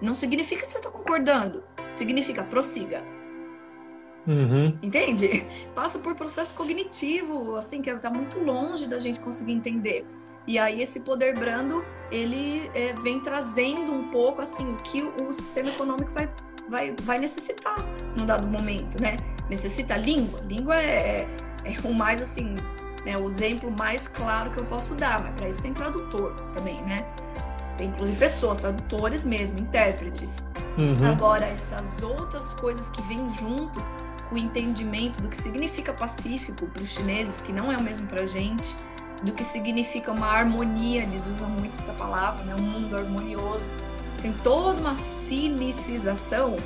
Não 0.02 0.16
significa 0.16 0.62
que 0.62 0.68
você 0.68 0.80
está 0.80 0.90
concordando. 0.90 1.64
Significa 1.92 2.44
prossiga. 2.44 3.04
Uhum. 4.28 4.78
Entende? 4.82 5.46
Passa 5.76 6.00
por 6.00 6.16
processo 6.16 6.54
cognitivo, 6.54 7.56
assim, 7.56 7.82
que 7.82 7.90
está 7.90 8.10
muito 8.10 8.40
longe 8.40 8.88
da 8.88 9.00
gente 9.00 9.20
conseguir 9.20 9.54
entender. 9.54 10.06
E 10.48 10.58
aí 10.58 10.82
esse 10.82 11.02
poder 11.02 11.38
brando, 11.38 11.86
ele 12.12 12.70
é, 12.74 12.94
vem 12.94 13.20
trazendo 13.20 13.94
um 13.94 14.10
pouco 14.10 14.42
assim 14.42 14.74
o 14.74 14.76
que 14.78 15.02
o 15.02 15.32
sistema 15.32 15.70
econômico 15.70 16.12
vai, 16.12 16.30
vai, 16.68 16.96
vai 17.02 17.20
necessitar 17.20 17.78
num 18.16 18.26
dado 18.26 18.48
momento, 18.48 19.02
né? 19.02 19.18
Necessita 19.50 19.96
língua. 19.98 20.42
Língua 20.48 20.76
é, 20.76 21.28
é, 21.64 21.74
é 21.74 21.88
o 21.88 21.94
mais 21.94 22.22
assim, 22.22 22.56
né, 23.06 23.18
o 23.18 23.28
exemplo 23.28 23.72
mais 23.78 24.08
claro 24.08 24.52
que 24.52 24.60
eu 24.60 24.66
posso 24.66 24.96
dar, 24.96 25.22
mas 25.22 25.34
para 25.36 25.50
isso 25.50 25.62
tem 25.62 25.74
tradutor 25.74 26.34
também, 26.54 26.82
né? 26.84 27.06
Tem 27.78 27.88
inclusive 27.88 28.18
pessoas, 28.18 28.60
tradutores 28.60 29.24
mesmo, 29.24 29.60
intérpretes. 29.60 30.44
Uhum. 30.78 31.10
Agora, 31.10 31.46
essas 31.46 32.02
outras 32.02 32.54
coisas 32.54 32.90
que 32.90 33.02
vêm 33.04 33.30
junto 33.32 33.84
com 34.30 34.36
o 34.36 34.38
entendimento 34.38 35.22
do 35.22 35.28
que 35.28 35.36
significa 35.36 35.92
pacífico 35.92 36.66
para 36.68 36.82
os 36.82 36.90
chineses, 36.90 37.42
que 37.42 37.52
não 37.52 37.72
é 37.72 37.78
o 37.78 37.82
mesmo 37.82 38.08
para 38.08 38.24
a 38.24 38.26
gente, 38.26 38.76
do 39.22 39.32
que 39.32 39.44
significa 39.44 40.12
uma 40.12 40.28
harmonia, 40.28 41.04
eles 41.04 41.28
usam 41.28 41.48
muito 41.50 41.74
essa 41.74 41.94
palavra, 41.94 42.44
né? 42.44 42.56
um 42.56 42.62
mundo 42.62 42.96
harmonioso. 42.96 43.70
Tem 44.22 44.34
toda 44.34 44.80
uma 44.80 44.96
cinicização 44.96 46.58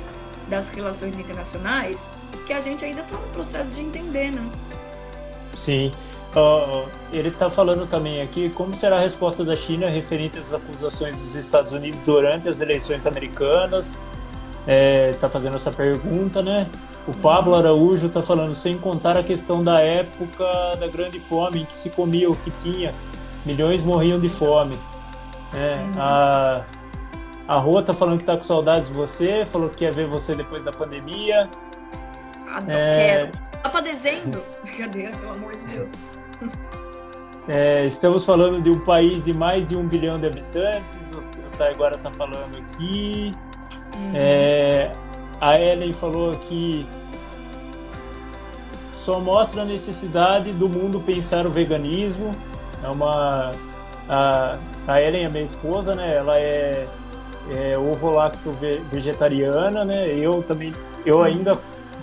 das 0.48 0.70
relações 0.70 1.18
internacionais 1.18 2.10
que 2.46 2.52
a 2.52 2.60
gente 2.60 2.84
ainda 2.84 3.00
está 3.02 3.16
no 3.16 3.28
processo 3.28 3.70
de 3.70 3.80
entender, 3.80 4.30
né? 4.30 4.48
Sim. 5.54 5.92
Uh, 6.34 6.86
ele 7.12 7.28
está 7.28 7.48
falando 7.48 7.88
também 7.88 8.20
aqui 8.20 8.50
como 8.50 8.74
será 8.74 8.96
a 8.96 9.00
resposta 9.00 9.42
da 9.42 9.56
China 9.56 9.88
referente 9.88 10.38
às 10.38 10.52
acusações 10.52 11.18
dos 11.18 11.34
Estados 11.34 11.72
Unidos 11.72 11.98
durante 12.00 12.48
as 12.48 12.60
eleições 12.60 13.06
americanas. 13.06 14.04
É, 14.66 15.12
tá 15.12 15.28
fazendo 15.28 15.56
essa 15.56 15.70
pergunta, 15.70 16.42
né? 16.42 16.68
O 17.06 17.14
Pablo 17.14 17.54
Araújo 17.54 18.06
está 18.06 18.20
falando, 18.20 18.54
sem 18.54 18.76
contar 18.76 19.16
a 19.16 19.22
questão 19.22 19.62
da 19.62 19.80
época 19.80 20.44
da 20.78 20.88
grande 20.88 21.20
fome, 21.20 21.62
em 21.62 21.64
que 21.64 21.76
se 21.76 21.88
comia 21.88 22.28
o 22.28 22.34
que 22.34 22.50
tinha, 22.62 22.92
milhões 23.44 23.80
morriam 23.80 24.18
de 24.18 24.28
fome. 24.28 24.76
É, 25.54 25.76
uhum. 25.76 25.92
a, 25.98 26.64
a 27.46 27.58
Rua 27.58 27.80
está 27.80 27.94
falando 27.94 28.18
que 28.18 28.24
está 28.24 28.36
com 28.36 28.42
saudades 28.42 28.88
de 28.88 28.94
você, 28.94 29.46
falou 29.46 29.70
que 29.70 29.76
quer 29.76 29.94
ver 29.94 30.08
você 30.08 30.34
depois 30.34 30.64
da 30.64 30.72
pandemia. 30.72 31.48
Ah, 32.48 32.60
não 32.60 32.70
é... 32.70 32.98
quero. 32.98 33.32
Tá 33.62 33.70
para 33.70 33.80
dezembro? 33.82 34.42
Brincadeira, 34.64 35.16
pelo 35.16 35.32
amor 35.32 35.56
de 35.56 35.64
Deus. 35.64 35.90
É, 37.48 37.86
estamos 37.86 38.24
falando 38.24 38.60
de 38.60 38.70
um 38.70 38.80
país 38.80 39.24
de 39.24 39.32
mais 39.32 39.66
de 39.68 39.76
um 39.76 39.86
bilhão 39.86 40.18
de 40.18 40.26
habitantes, 40.26 41.14
o 41.14 41.22
Taiguara 41.56 41.94
está 41.94 42.10
falando 42.10 42.58
aqui. 42.58 43.30
É, 44.14 44.90
a 45.40 45.58
Ellen 45.58 45.92
falou 45.92 46.34
que 46.36 46.86
só 49.04 49.20
mostra 49.20 49.62
a 49.62 49.64
necessidade 49.64 50.52
do 50.52 50.68
mundo 50.68 51.00
pensar 51.00 51.46
o 51.46 51.50
veganismo. 51.50 52.32
É 52.82 52.88
uma 52.88 53.52
a, 54.08 54.56
a 54.86 55.00
Ellen, 55.00 55.26
a 55.26 55.30
minha 55.30 55.44
esposa, 55.44 55.94
né? 55.94 56.16
Ela 56.16 56.38
é, 56.38 56.86
é 57.54 57.78
ovo-lacto 57.78 58.54
vegetariana, 58.90 59.84
né? 59.84 60.08
Eu 60.08 60.42
também, 60.42 60.72
eu 61.04 61.22
ainda 61.22 61.58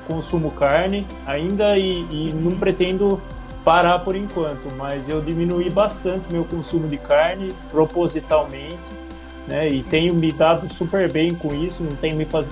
consumo 0.08 0.52
carne, 0.52 1.08
ainda 1.26 1.78
e, 1.78 2.06
e 2.12 2.34
não 2.34 2.58
pretendo 2.58 3.22
parar 3.64 4.00
por 4.00 4.16
enquanto, 4.16 4.74
mas 4.76 5.08
eu 5.08 5.22
diminuí 5.22 5.70
bastante 5.70 6.32
meu 6.32 6.44
consumo 6.44 6.88
de 6.88 6.98
carne 6.98 7.54
propositalmente, 7.72 8.78
né? 9.48 9.70
E 9.70 9.84
tenho 9.84 10.14
me 10.14 10.32
dado 10.32 10.72
super 10.74 11.12
bem 11.12 11.34
com 11.36 11.54
isso, 11.54 11.84
não 11.84 11.96
tem 11.96 12.14
me 12.14 12.26
faz, 12.26 12.48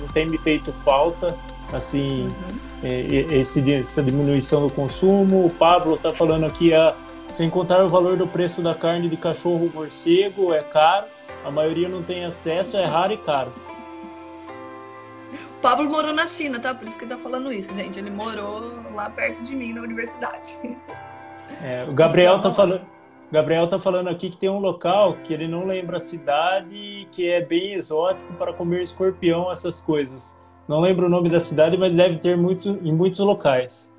não 0.00 0.08
tem 0.08 0.26
me 0.26 0.38
feito 0.38 0.72
falta, 0.84 1.34
assim, 1.72 2.24
uhum. 2.24 2.58
é, 2.82 3.00
esse, 3.36 3.72
essa 3.72 4.02
diminuição 4.02 4.66
do 4.66 4.72
consumo. 4.72 5.46
O 5.46 5.50
Pablo 5.50 5.94
está 5.94 6.12
falando 6.12 6.44
aqui 6.44 6.74
a 6.74 6.94
se 7.32 7.42
encontrar 7.44 7.84
o 7.84 7.88
valor 7.88 8.16
do 8.16 8.26
preço 8.26 8.60
da 8.60 8.74
carne 8.74 9.08
de 9.08 9.16
cachorro 9.16 9.70
morcego 9.72 10.52
é 10.52 10.60
caro, 10.60 11.06
a 11.44 11.50
maioria 11.50 11.88
não 11.88 12.02
tem 12.02 12.24
acesso, 12.24 12.76
é 12.76 12.84
raro 12.84 13.14
e 13.14 13.16
caro. 13.18 13.52
O 15.58 15.62
Pablo 15.62 15.88
morou 15.88 16.12
na 16.12 16.26
China, 16.26 16.58
tá? 16.58 16.74
Por 16.74 16.86
isso 16.86 16.98
que 16.98 17.04
ele 17.04 17.14
tá 17.14 17.18
falando 17.18 17.52
isso, 17.52 17.72
gente. 17.72 17.98
Ele 17.98 18.10
morou 18.10 18.74
lá 18.92 19.08
perto 19.08 19.42
de 19.42 19.54
mim 19.54 19.72
na 19.72 19.80
universidade. 19.80 20.52
É, 21.62 21.84
o 21.88 21.92
Gabriel 21.92 22.40
tá 22.40 22.52
falando. 22.52 22.82
Gabriel 23.32 23.66
tá 23.66 23.80
falando 23.80 24.10
aqui 24.10 24.28
que 24.28 24.36
tem 24.36 24.50
um 24.50 24.58
local 24.58 25.16
que 25.24 25.32
ele 25.32 25.48
não 25.48 25.64
lembra 25.64 25.96
a 25.96 26.00
cidade, 26.00 27.08
que 27.10 27.30
é 27.30 27.42
bem 27.42 27.72
exótico 27.72 28.30
para 28.34 28.52
comer 28.52 28.82
escorpião, 28.82 29.50
essas 29.50 29.80
coisas. 29.80 30.38
Não 30.68 30.80
lembro 30.80 31.06
o 31.06 31.08
nome 31.08 31.30
da 31.30 31.40
cidade, 31.40 31.78
mas 31.78 31.96
deve 31.96 32.18
ter 32.18 32.36
muito, 32.36 32.68
em 32.68 32.92
muitos 32.92 33.18
locais. 33.20 33.90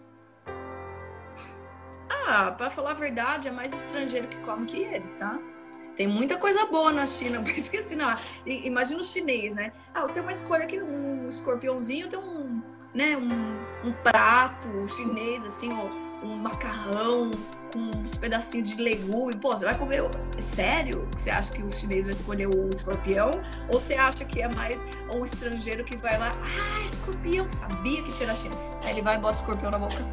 Ah, 2.27 2.51
para 2.55 2.69
falar 2.69 2.91
a 2.91 2.93
verdade, 2.93 3.47
é 3.47 3.51
mais 3.51 3.73
estrangeiro 3.73 4.27
que 4.27 4.37
come 4.37 4.67
que 4.67 4.77
eles, 4.77 5.15
tá? 5.15 5.39
Tem 5.97 6.05
muita 6.05 6.37
coisa 6.37 6.67
boa 6.67 6.91
na 6.91 7.07
China, 7.07 7.41
por 7.41 7.49
isso 7.49 7.71
que 7.71 7.77
assim, 7.77 7.95
não, 7.95 8.15
imagina 8.45 8.99
o 8.99 9.03
chinês, 9.03 9.55
né? 9.55 9.71
Ah, 9.95 10.03
tenho 10.09 10.25
uma 10.25 10.31
escolha 10.31 10.63
aqui, 10.63 10.79
um 10.79 11.27
escorpiãozinho, 11.27 12.07
tem 12.07 12.19
um, 12.19 12.61
né, 12.93 13.17
um, 13.17 13.89
um 13.89 13.91
prato 14.03 14.87
chinês, 14.87 15.43
assim, 15.43 15.71
ó, 15.73 16.23
um 16.23 16.37
macarrão 16.37 17.31
uns 17.75 18.17
pedacinhos 18.17 18.69
de 18.69 18.81
legume. 18.81 19.35
Pô, 19.35 19.51
você 19.51 19.65
vai 19.65 19.77
comer. 19.77 20.03
É 20.37 20.41
sério? 20.41 21.07
Você 21.15 21.29
acha 21.29 21.51
que 21.51 21.61
o 21.61 21.69
chinês 21.69 22.05
vai 22.05 22.13
escolher 22.13 22.47
o 22.47 22.69
escorpião? 22.69 23.31
Ou 23.71 23.79
você 23.79 23.95
acha 23.95 24.23
que 24.25 24.41
é 24.41 24.53
mais 24.53 24.85
um 25.13 25.23
estrangeiro 25.25 25.83
que 25.83 25.97
vai 25.97 26.17
lá, 26.17 26.31
ah, 26.31 26.85
escorpião, 26.85 27.47
sabia 27.49 28.03
que 28.03 28.13
tinha 28.13 28.27
na 28.27 28.35
China? 28.35 28.55
Aí 28.81 28.91
ele 28.91 29.01
vai 29.01 29.15
e 29.15 29.19
bota 29.19 29.33
o 29.33 29.39
escorpião 29.41 29.71
na 29.71 29.79
boca. 29.79 30.05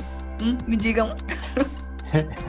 Hum, 0.43 0.57
me 0.67 0.77
digam. 0.77 1.17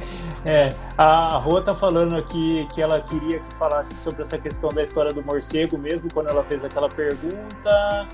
É, 0.44 0.70
a 0.98 1.38
Rô 1.38 1.62
tá 1.62 1.76
falando 1.76 2.16
aqui 2.16 2.68
que 2.74 2.82
ela 2.82 3.00
queria 3.00 3.40
que 3.40 3.54
falasse 3.56 3.94
sobre 3.94 4.24
essa 4.24 4.36
questão 4.40 4.70
da 4.70 4.82
história 4.82 5.14
do 5.14 5.24
morcego 5.24 5.78
mesmo, 5.78 6.12
quando 6.12 6.30
ela 6.30 6.44
fez 6.44 6.66
aquela 6.66 6.90
pergunta. 6.90 8.08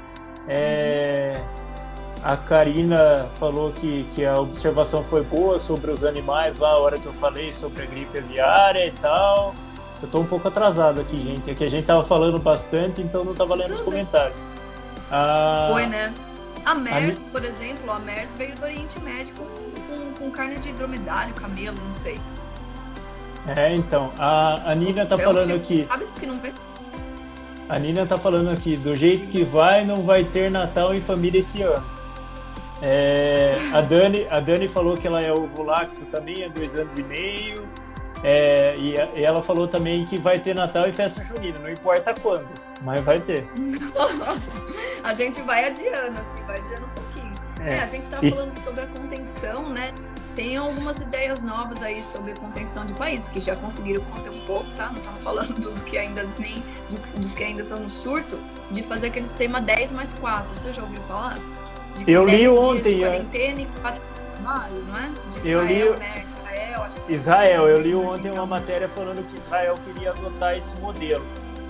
É, 0.45 1.41
a 2.23 2.35
Karina 2.35 3.27
falou 3.39 3.71
que, 3.71 4.07
que 4.13 4.25
a 4.25 4.39
observação 4.39 5.03
foi 5.03 5.23
boa 5.23 5.59
sobre 5.59 5.91
os 5.91 6.03
animais 6.03 6.57
lá, 6.57 6.69
a 6.71 6.77
hora 6.77 6.97
que 6.97 7.05
eu 7.05 7.13
falei 7.13 7.53
sobre 7.53 7.83
a 7.83 7.85
gripe 7.85 8.17
aviária 8.17 8.87
e 8.87 8.91
tal. 8.91 9.55
Eu 10.01 10.07
tô 10.09 10.19
um 10.19 10.25
pouco 10.27 10.47
atrasado 10.47 11.01
aqui, 11.01 11.19
gente. 11.21 11.49
É 11.49 11.55
que 11.55 11.63
a 11.63 11.69
gente 11.69 11.85
tava 11.85 12.03
falando 12.03 12.37
bastante, 12.37 13.01
então 13.01 13.23
não 13.23 13.33
tava 13.33 13.55
lendo 13.55 13.69
Tudo 13.69 13.79
os 13.79 13.85
comentários. 13.85 14.37
Ah, 15.11 15.69
foi, 15.71 15.87
né? 15.87 16.13
A 16.65 16.75
MERS, 16.75 17.17
a... 17.17 17.31
por 17.31 17.43
exemplo, 17.43 17.91
a 17.91 17.99
MERS 17.99 18.35
veio 18.35 18.55
do 18.55 18.63
Oriente 18.63 18.99
Médio 18.99 19.33
com 20.19 20.31
carne 20.31 20.57
de 20.59 20.71
dromedário, 20.73 21.33
camelo, 21.33 21.77
não 21.83 21.91
sei. 21.91 22.19
É, 23.55 23.73
então, 23.73 24.11
a, 24.17 24.71
a 24.71 24.75
Nina 24.75 25.05
tá 25.05 25.15
é 25.15 25.19
falando 25.19 25.53
aqui. 25.53 25.87
Que 26.19 26.25
não 26.25 26.37
vê. 26.39 26.51
A 27.69 27.79
Nina 27.79 28.05
tá 28.05 28.17
falando 28.17 28.49
aqui, 28.49 28.75
do 28.75 28.95
jeito 28.95 29.27
que 29.27 29.43
vai, 29.43 29.85
não 29.85 30.03
vai 30.03 30.23
ter 30.23 30.51
Natal 30.51 30.93
em 30.93 31.01
família 31.01 31.39
esse 31.39 31.61
ano. 31.61 31.96
É, 32.81 33.57
a, 33.73 33.81
Dani, 33.81 34.27
a 34.29 34.39
Dani 34.39 34.67
falou 34.67 34.95
que 34.95 35.07
ela 35.07 35.21
é 35.21 35.31
ovo 35.31 35.63
lacto 35.63 36.05
também, 36.05 36.45
há 36.45 36.47
dois 36.47 36.75
anos 36.75 36.97
e 36.97 37.03
meio. 37.03 37.67
É, 38.23 38.75
e, 38.77 38.95
e, 39.19 39.23
ela 39.23 39.43
falou 39.43 39.67
também 39.67 40.05
que 40.05 40.19
vai 40.19 40.39
ter 40.39 40.55
Natal 40.55 40.87
e 40.87 40.93
festa 40.93 41.23
junina, 41.23 41.59
não 41.59 41.69
importa 41.69 42.13
quando, 42.19 42.47
mas 42.81 43.03
vai 43.03 43.19
ter. 43.19 43.47
a 45.03 45.13
gente 45.13 45.41
vai 45.41 45.65
adiando, 45.65 46.19
assim, 46.19 46.43
vai 46.43 46.57
adiando 46.57 46.85
um 46.85 46.89
pouquinho. 46.89 47.33
É, 47.61 47.75
é 47.75 47.79
a 47.83 47.87
gente 47.87 48.09
tava 48.09 48.25
e... 48.25 48.31
falando 48.31 48.57
sobre 48.57 48.81
a 48.81 48.87
contenção, 48.87 49.69
né? 49.69 49.93
tem 50.37 50.55
algumas 50.55 51.01
ideias 51.01 51.43
novas 51.43 51.81
aí 51.81 52.03
sobre 52.03 52.35
contenção 52.35 52.85
de 52.85 52.93
países 52.93 53.27
que 53.27 53.39
já 53.39 53.55
conseguiram 53.55 54.03
conter 54.03 54.29
um 54.29 54.45
pouco, 54.45 54.69
tá? 54.77 54.89
Não 54.89 54.97
estamos 54.97 55.23
falando 55.23 55.53
dos 55.59 55.81
que 55.81 55.97
ainda 55.97 56.27
nem 56.37 56.61
dos 57.15 57.33
que 57.33 57.43
ainda 57.43 57.63
estão 57.63 57.79
no 57.79 57.89
surto, 57.89 58.37
de 58.69 58.83
fazer 58.83 59.07
aquele 59.07 59.25
sistema 59.25 59.59
10 59.59 59.93
mais 59.93 60.13
4. 60.13 60.53
Você 60.53 60.71
já 60.71 60.83
ouviu 60.83 61.01
falar? 61.01 61.39
Eu 62.05 62.25
li 62.25 62.47
ontem. 62.47 62.95
De 62.95 63.03
é. 63.03 63.07
quarentena 63.07 63.61
e 63.61 63.65
4 63.81 64.01
trabalho, 64.47 64.83
não 64.87 64.97
é? 64.97 65.09
De 65.29 65.37
Israel, 65.39 65.61
eu 65.61 65.93
li... 65.93 65.99
né? 65.99 66.23
Israel, 66.27 66.83
acho 66.83 66.95
que 66.95 67.13
Israel, 67.13 67.67
eu 67.67 67.81
li 67.81 67.95
ontem 67.95 68.31
uma 68.31 68.45
matéria 68.45 68.87
falando 68.89 69.27
que 69.27 69.37
Israel 69.37 69.75
queria 69.83 70.11
adotar 70.11 70.57
esse 70.57 70.75
modelo. 70.79 71.23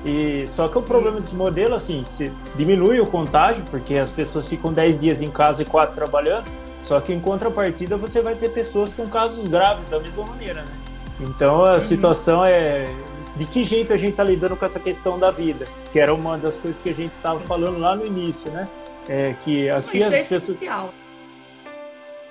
E 0.06 0.48
só 0.48 0.68
que 0.68 0.78
o 0.78 0.82
problema 0.82 1.16
Isso. 1.16 1.26
desse 1.26 1.36
modelo, 1.36 1.76
assim, 1.76 2.04
se 2.06 2.32
diminui 2.56 3.00
o 3.00 3.08
contágio, 3.08 3.64
porque 3.70 3.96
as 3.98 4.10
pessoas 4.10 4.48
ficam 4.48 4.72
10 4.72 5.00
dias 5.00 5.22
em 5.22 5.30
casa 5.30 5.64
e 5.64 5.66
4 5.66 5.96
trabalhando, 5.96 6.46
só 6.82 7.00
que 7.00 7.12
em 7.12 7.20
contrapartida 7.20 7.98
você 7.98 8.22
vai 8.22 8.36
ter 8.36 8.50
pessoas 8.50 8.94
com 8.94 9.10
casos 9.10 9.48
graves 9.48 9.88
da 9.90 10.00
mesma 10.00 10.24
maneira, 10.24 10.62
né? 10.62 10.72
Então 11.20 11.66
a 11.66 11.74
uhum. 11.74 11.80
situação 11.80 12.46
é 12.46 12.94
de 13.36 13.46
que 13.46 13.64
jeito 13.64 13.92
a 13.92 13.98
gente 13.98 14.12
está 14.12 14.24
lidando 14.24 14.56
com 14.56 14.66
essa 14.66 14.80
questão 14.80 15.18
da 15.20 15.32
vida, 15.32 15.68
que 15.92 16.00
era 16.00 16.14
uma 16.14 16.38
das 16.38 16.58
coisas 16.58 16.82
que 16.82 16.90
a 16.90 16.94
gente 16.94 17.16
estava 17.16 17.40
falando 17.42 17.80
lá 17.80 17.96
no 17.96 18.06
início, 18.06 18.50
né? 18.52 18.68
É 19.10 19.34
que 19.42 19.70
aqui 19.70 19.98
Isso 19.98 20.08
as 20.08 20.14
é 20.14 20.18
pessoas 20.18 20.58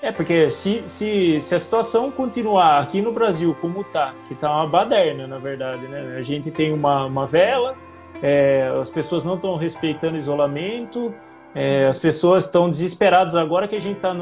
é, 0.02 0.12
porque 0.12 0.50
se, 0.50 0.84
se, 0.86 1.40
se 1.40 1.54
a 1.54 1.58
situação 1.58 2.10
continuar 2.10 2.80
aqui 2.80 3.00
no 3.00 3.12
Brasil 3.12 3.56
como 3.60 3.82
tá, 3.82 4.14
que 4.28 4.34
tá 4.34 4.50
uma 4.50 4.66
baderna, 4.68 5.26
na 5.26 5.38
verdade, 5.38 5.88
né? 5.88 6.16
A 6.18 6.22
gente 6.22 6.50
tem 6.50 6.72
uma, 6.72 7.06
uma 7.06 7.26
vela, 7.26 7.74
é, 8.22 8.70
as 8.80 8.88
pessoas 8.88 9.24
não 9.24 9.34
estão 9.34 9.56
respeitando 9.56 10.16
isolamento, 10.16 11.14
é, 11.54 11.86
as 11.86 11.98
pessoas 11.98 12.44
estão 12.44 12.68
desesperadas 12.68 13.34
agora 13.34 13.66
que 13.66 13.74
a 13.74 13.80
gente 13.80 13.96
está 13.96 14.14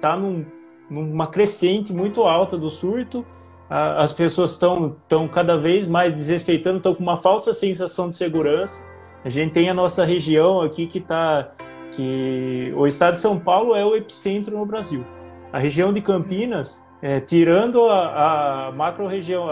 tá 0.00 0.16
num, 0.16 0.44
numa 0.90 1.28
crescente 1.28 1.92
muito 1.92 2.22
alta 2.24 2.58
do 2.58 2.68
surto. 2.68 3.24
A, 3.70 4.02
as 4.02 4.12
pessoas 4.12 4.50
estão 4.50 4.96
tão 5.08 5.28
cada 5.28 5.56
vez 5.56 5.86
mais 5.86 6.12
desrespeitando, 6.12 6.78
estão 6.78 6.94
com 6.94 7.02
uma 7.02 7.16
falsa 7.16 7.54
sensação 7.54 8.10
de 8.10 8.16
segurança. 8.16 8.84
A 9.24 9.28
gente 9.28 9.52
tem 9.52 9.70
a 9.70 9.74
nossa 9.74 10.04
região 10.04 10.60
aqui 10.60 10.86
que 10.86 10.98
está. 10.98 11.52
Que 11.92 12.72
o 12.76 12.86
estado 12.86 13.14
de 13.14 13.20
São 13.20 13.38
Paulo 13.38 13.74
é 13.74 13.84
o 13.84 13.96
epicentro 13.96 14.56
no 14.56 14.64
Brasil. 14.64 15.04
A 15.52 15.58
região 15.58 15.92
de 15.92 16.00
Campinas, 16.00 16.86
é, 17.00 17.20
tirando 17.20 17.88
a, 17.88 18.68
a 18.68 18.72
macro-região 18.72 19.46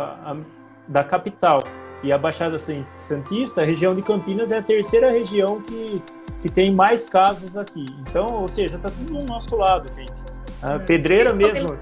da 0.86 1.02
capital 1.02 1.62
e 2.02 2.12
a 2.12 2.18
Baixada 2.18 2.58
Santista, 2.58 3.62
a 3.62 3.64
região 3.64 3.94
de 3.94 4.02
Campinas 4.02 4.50
é 4.50 4.58
a 4.58 4.62
terceira 4.62 5.10
região 5.10 5.60
que 5.62 6.02
que 6.40 6.48
tem 6.48 6.72
mais 6.72 7.08
casos 7.08 7.56
aqui. 7.56 7.84
Então, 8.00 8.42
ou 8.42 8.48
seja, 8.48 8.78
tá 8.78 8.88
tudo 8.88 9.18
do 9.18 9.24
nosso 9.24 9.56
lado, 9.56 9.92
gente. 9.94 10.12
A 10.62 10.74
é. 10.74 10.78
Pedreira 10.78 11.32
mesmo, 11.32 11.78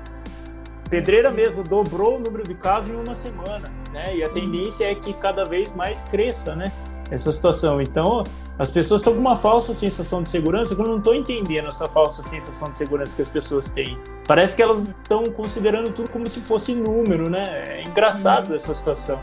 Pedreira 0.89 1.31
mesmo 1.31 1.63
dobrou 1.63 2.17
o 2.17 2.21
número 2.21 2.45
de 2.45 2.55
casos 2.55 2.91
em 2.91 2.95
uma 2.95 3.15
semana, 3.15 3.71
né? 3.93 4.17
E 4.17 4.25
a 4.25 4.29
tendência 4.29 4.91
é 4.91 4.95
que 4.95 5.13
cada 5.15 5.45
vez 5.45 5.75
mais 5.75 6.03
cresça, 6.05 6.55
né? 6.55 6.73
Essa 7.15 7.33
situação. 7.33 7.81
Então, 7.81 8.25
as 8.59 8.71
pessoas 8.71 9.01
estão 9.01 9.15
com 9.15 9.21
uma 9.21 9.37
falsa 9.37 9.73
sensação 9.73 10.23
de 10.23 10.29
segurança 10.29 10.75
que 10.75 10.81
eu 10.81 10.87
não 10.87 10.99
estou 10.99 11.15
entendendo 11.15 11.69
essa 11.69 11.89
falsa 11.89 12.23
sensação 12.23 12.71
de 12.71 12.79
segurança 12.79 13.15
que 13.15 13.23
as 13.23 13.29
pessoas 13.29 13.71
têm. 13.71 13.99
Parece 14.27 14.57
que 14.57 14.63
elas 14.63 14.81
estão 14.81 15.25
considerando 15.25 15.93
tudo 15.93 16.11
como 16.11 16.29
se 16.29 16.41
fosse 16.41 16.75
número, 16.75 17.31
né? 17.31 17.45
É 17.67 17.83
engraçado 17.83 18.51
uhum. 18.51 18.57
essa 18.57 18.75
situação. 18.75 19.19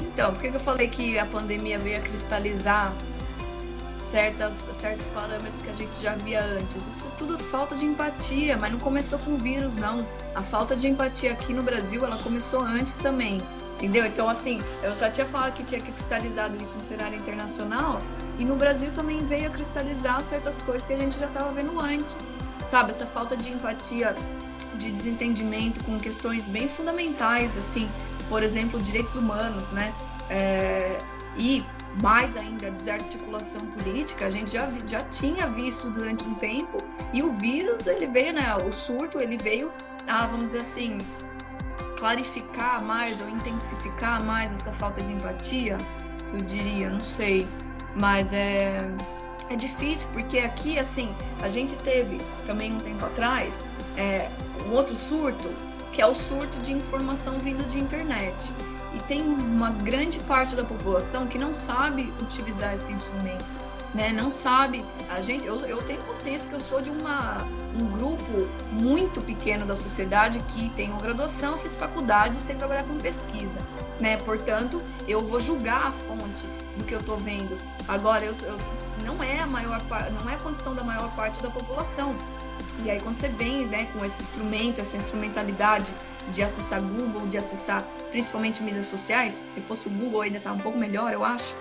Então, 0.00 0.32
por 0.32 0.40
que 0.40 0.48
eu 0.48 0.60
falei 0.60 0.88
que 0.88 1.18
a 1.18 1.26
pandemia 1.26 1.78
veio 1.78 1.98
a 1.98 2.00
cristalizar 2.00 2.92
certas, 4.08 4.54
certos 4.74 5.06
parâmetros 5.06 5.60
que 5.60 5.68
a 5.68 5.74
gente 5.74 6.00
já 6.00 6.14
via 6.14 6.42
antes. 6.42 6.86
Isso 6.86 7.10
tudo 7.18 7.34
é 7.34 7.38
falta 7.38 7.76
de 7.76 7.84
empatia, 7.84 8.56
mas 8.56 8.72
não 8.72 8.78
começou 8.78 9.18
com 9.18 9.34
o 9.34 9.36
vírus, 9.36 9.76
não. 9.76 10.06
A 10.34 10.42
falta 10.42 10.74
de 10.74 10.88
empatia 10.88 11.32
aqui 11.32 11.52
no 11.52 11.62
Brasil, 11.62 12.04
ela 12.04 12.16
começou 12.18 12.60
antes 12.60 12.96
também. 12.96 13.42
Entendeu? 13.78 14.04
Então, 14.04 14.28
assim, 14.28 14.60
eu 14.82 14.92
já 14.92 15.08
tinha 15.08 15.24
falado 15.24 15.54
que 15.54 15.62
tinha 15.62 15.80
cristalizado 15.80 16.60
isso 16.60 16.76
no 16.76 16.82
cenário 16.82 17.16
internacional, 17.16 18.02
e 18.36 18.44
no 18.44 18.56
Brasil 18.56 18.90
também 18.92 19.24
veio 19.24 19.46
a 19.46 19.50
cristalizar 19.50 20.20
certas 20.20 20.60
coisas 20.62 20.84
que 20.84 20.92
a 20.92 20.98
gente 20.98 21.16
já 21.16 21.26
estava 21.26 21.52
vendo 21.52 21.78
antes. 21.80 22.32
Sabe? 22.66 22.90
Essa 22.90 23.06
falta 23.06 23.36
de 23.36 23.50
empatia, 23.50 24.16
de 24.74 24.90
desentendimento 24.90 25.82
com 25.84 25.98
questões 25.98 26.48
bem 26.48 26.68
fundamentais, 26.68 27.56
assim, 27.56 27.88
por 28.28 28.42
exemplo, 28.42 28.80
direitos 28.80 29.14
humanos, 29.14 29.70
né? 29.70 29.94
É... 30.28 30.98
E 31.36 31.64
mais 32.02 32.36
ainda 32.36 32.66
a 32.66 32.70
desarticulação 32.70 33.60
política, 33.60 34.26
a 34.26 34.30
gente 34.30 34.52
já, 34.52 34.68
já 34.86 35.02
tinha 35.02 35.46
visto 35.46 35.88
durante 35.88 36.24
um 36.24 36.34
tempo, 36.34 36.78
e 37.12 37.22
o 37.22 37.32
vírus, 37.32 37.86
ele 37.86 38.06
veio, 38.06 38.32
né, 38.32 38.56
o 38.56 38.72
surto, 38.72 39.20
ele 39.20 39.36
veio, 39.36 39.70
ah, 40.06 40.26
vamos 40.26 40.46
dizer 40.46 40.60
assim, 40.60 40.98
clarificar 41.98 42.82
mais 42.82 43.20
ou 43.20 43.28
intensificar 43.28 44.22
mais 44.22 44.52
essa 44.52 44.72
falta 44.72 45.02
de 45.02 45.12
empatia, 45.12 45.76
eu 46.32 46.40
diria, 46.40 46.88
não 46.88 47.00
sei. 47.00 47.46
Mas 47.94 48.32
é, 48.32 48.88
é 49.50 49.56
difícil, 49.56 50.08
porque 50.12 50.38
aqui, 50.38 50.78
assim, 50.78 51.12
a 51.42 51.48
gente 51.48 51.74
teve 51.76 52.18
também 52.46 52.72
um 52.72 52.78
tempo 52.78 53.04
atrás 53.04 53.62
é, 53.96 54.28
um 54.66 54.72
outro 54.72 54.96
surto, 54.96 55.50
que 55.92 56.00
é 56.00 56.06
o 56.06 56.14
surto 56.14 56.58
de 56.60 56.72
informação 56.72 57.38
vindo 57.38 57.68
de 57.68 57.78
internet. 57.78 58.52
E 58.94 59.00
tem 59.00 59.22
uma 59.22 59.70
grande 59.70 60.18
parte 60.20 60.54
da 60.54 60.64
população 60.64 61.26
que 61.26 61.38
não 61.38 61.54
sabe 61.54 62.12
utilizar 62.22 62.74
esse 62.74 62.92
instrumento 62.92 63.67
né? 63.94 64.12
Não 64.12 64.30
sabe. 64.30 64.84
A 65.08 65.20
gente, 65.20 65.46
eu, 65.46 65.56
eu 65.60 65.82
tenho 65.82 66.00
consciência 66.02 66.48
que 66.48 66.54
eu 66.54 66.60
sou 66.60 66.80
de 66.80 66.90
uma, 66.90 67.38
um 67.78 67.86
grupo 67.86 68.48
muito 68.72 69.20
pequeno 69.20 69.64
da 69.64 69.74
sociedade 69.74 70.38
que 70.48 70.70
tenho 70.70 70.96
graduação, 70.96 71.56
fiz 71.58 71.76
faculdade 71.78 72.40
sem 72.40 72.56
trabalhar 72.56 72.84
com 72.84 72.96
pesquisa, 72.98 73.58
né? 74.00 74.16
Portanto, 74.18 74.80
eu 75.06 75.20
vou 75.20 75.40
julgar 75.40 75.86
a 75.86 75.92
fonte 75.92 76.46
do 76.76 76.84
que 76.84 76.94
eu 76.94 77.00
estou 77.00 77.16
vendo. 77.16 77.58
Agora, 77.86 78.24
eu, 78.24 78.34
eu, 78.42 78.58
não 79.04 79.22
é 79.22 79.40
a 79.40 79.46
maior 79.46 79.80
não 80.20 80.30
é 80.30 80.34
a 80.34 80.38
condição 80.38 80.74
da 80.74 80.82
maior 80.82 81.14
parte 81.14 81.42
da 81.42 81.50
população. 81.50 82.14
E 82.84 82.90
aí 82.90 83.00
quando 83.00 83.16
você 83.16 83.28
vem, 83.28 83.66
né, 83.66 83.88
com 83.92 84.04
esse 84.04 84.22
instrumento, 84.22 84.80
essa 84.80 84.96
instrumentalidade 84.96 85.86
de 86.30 86.42
acessar 86.42 86.80
Google, 86.80 87.26
de 87.26 87.38
acessar 87.38 87.82
principalmente 88.10 88.62
mídias 88.62 88.86
sociais, 88.86 89.34
se 89.34 89.60
fosse 89.62 89.88
o 89.88 89.90
Google 89.90 90.20
ainda 90.20 90.38
tá 90.38 90.52
um 90.52 90.58
pouco 90.58 90.78
melhor, 90.78 91.12
eu 91.12 91.24
acho, 91.24 91.56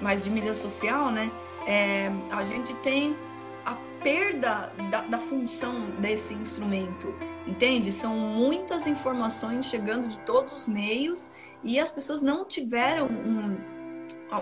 mas 0.00 0.20
de 0.20 0.30
mídia 0.30 0.54
social, 0.54 1.10
né? 1.10 1.30
É, 1.66 2.10
a 2.30 2.44
gente 2.44 2.74
tem 2.76 3.16
a 3.64 3.76
perda 4.02 4.72
da, 4.90 5.02
da, 5.02 5.18
função 5.18 5.90
desse 5.98 6.34
instrumento, 6.34 7.14
entende? 7.46 7.92
São 7.92 8.16
muitas 8.16 8.86
informações 8.86 9.66
chegando 9.66 10.08
de 10.08 10.18
todos 10.20 10.56
os 10.56 10.66
meios 10.66 11.32
e 11.62 11.78
as 11.78 11.90
pessoas 11.90 12.22
não 12.22 12.44
tiveram 12.44 13.06
um, 13.06 13.56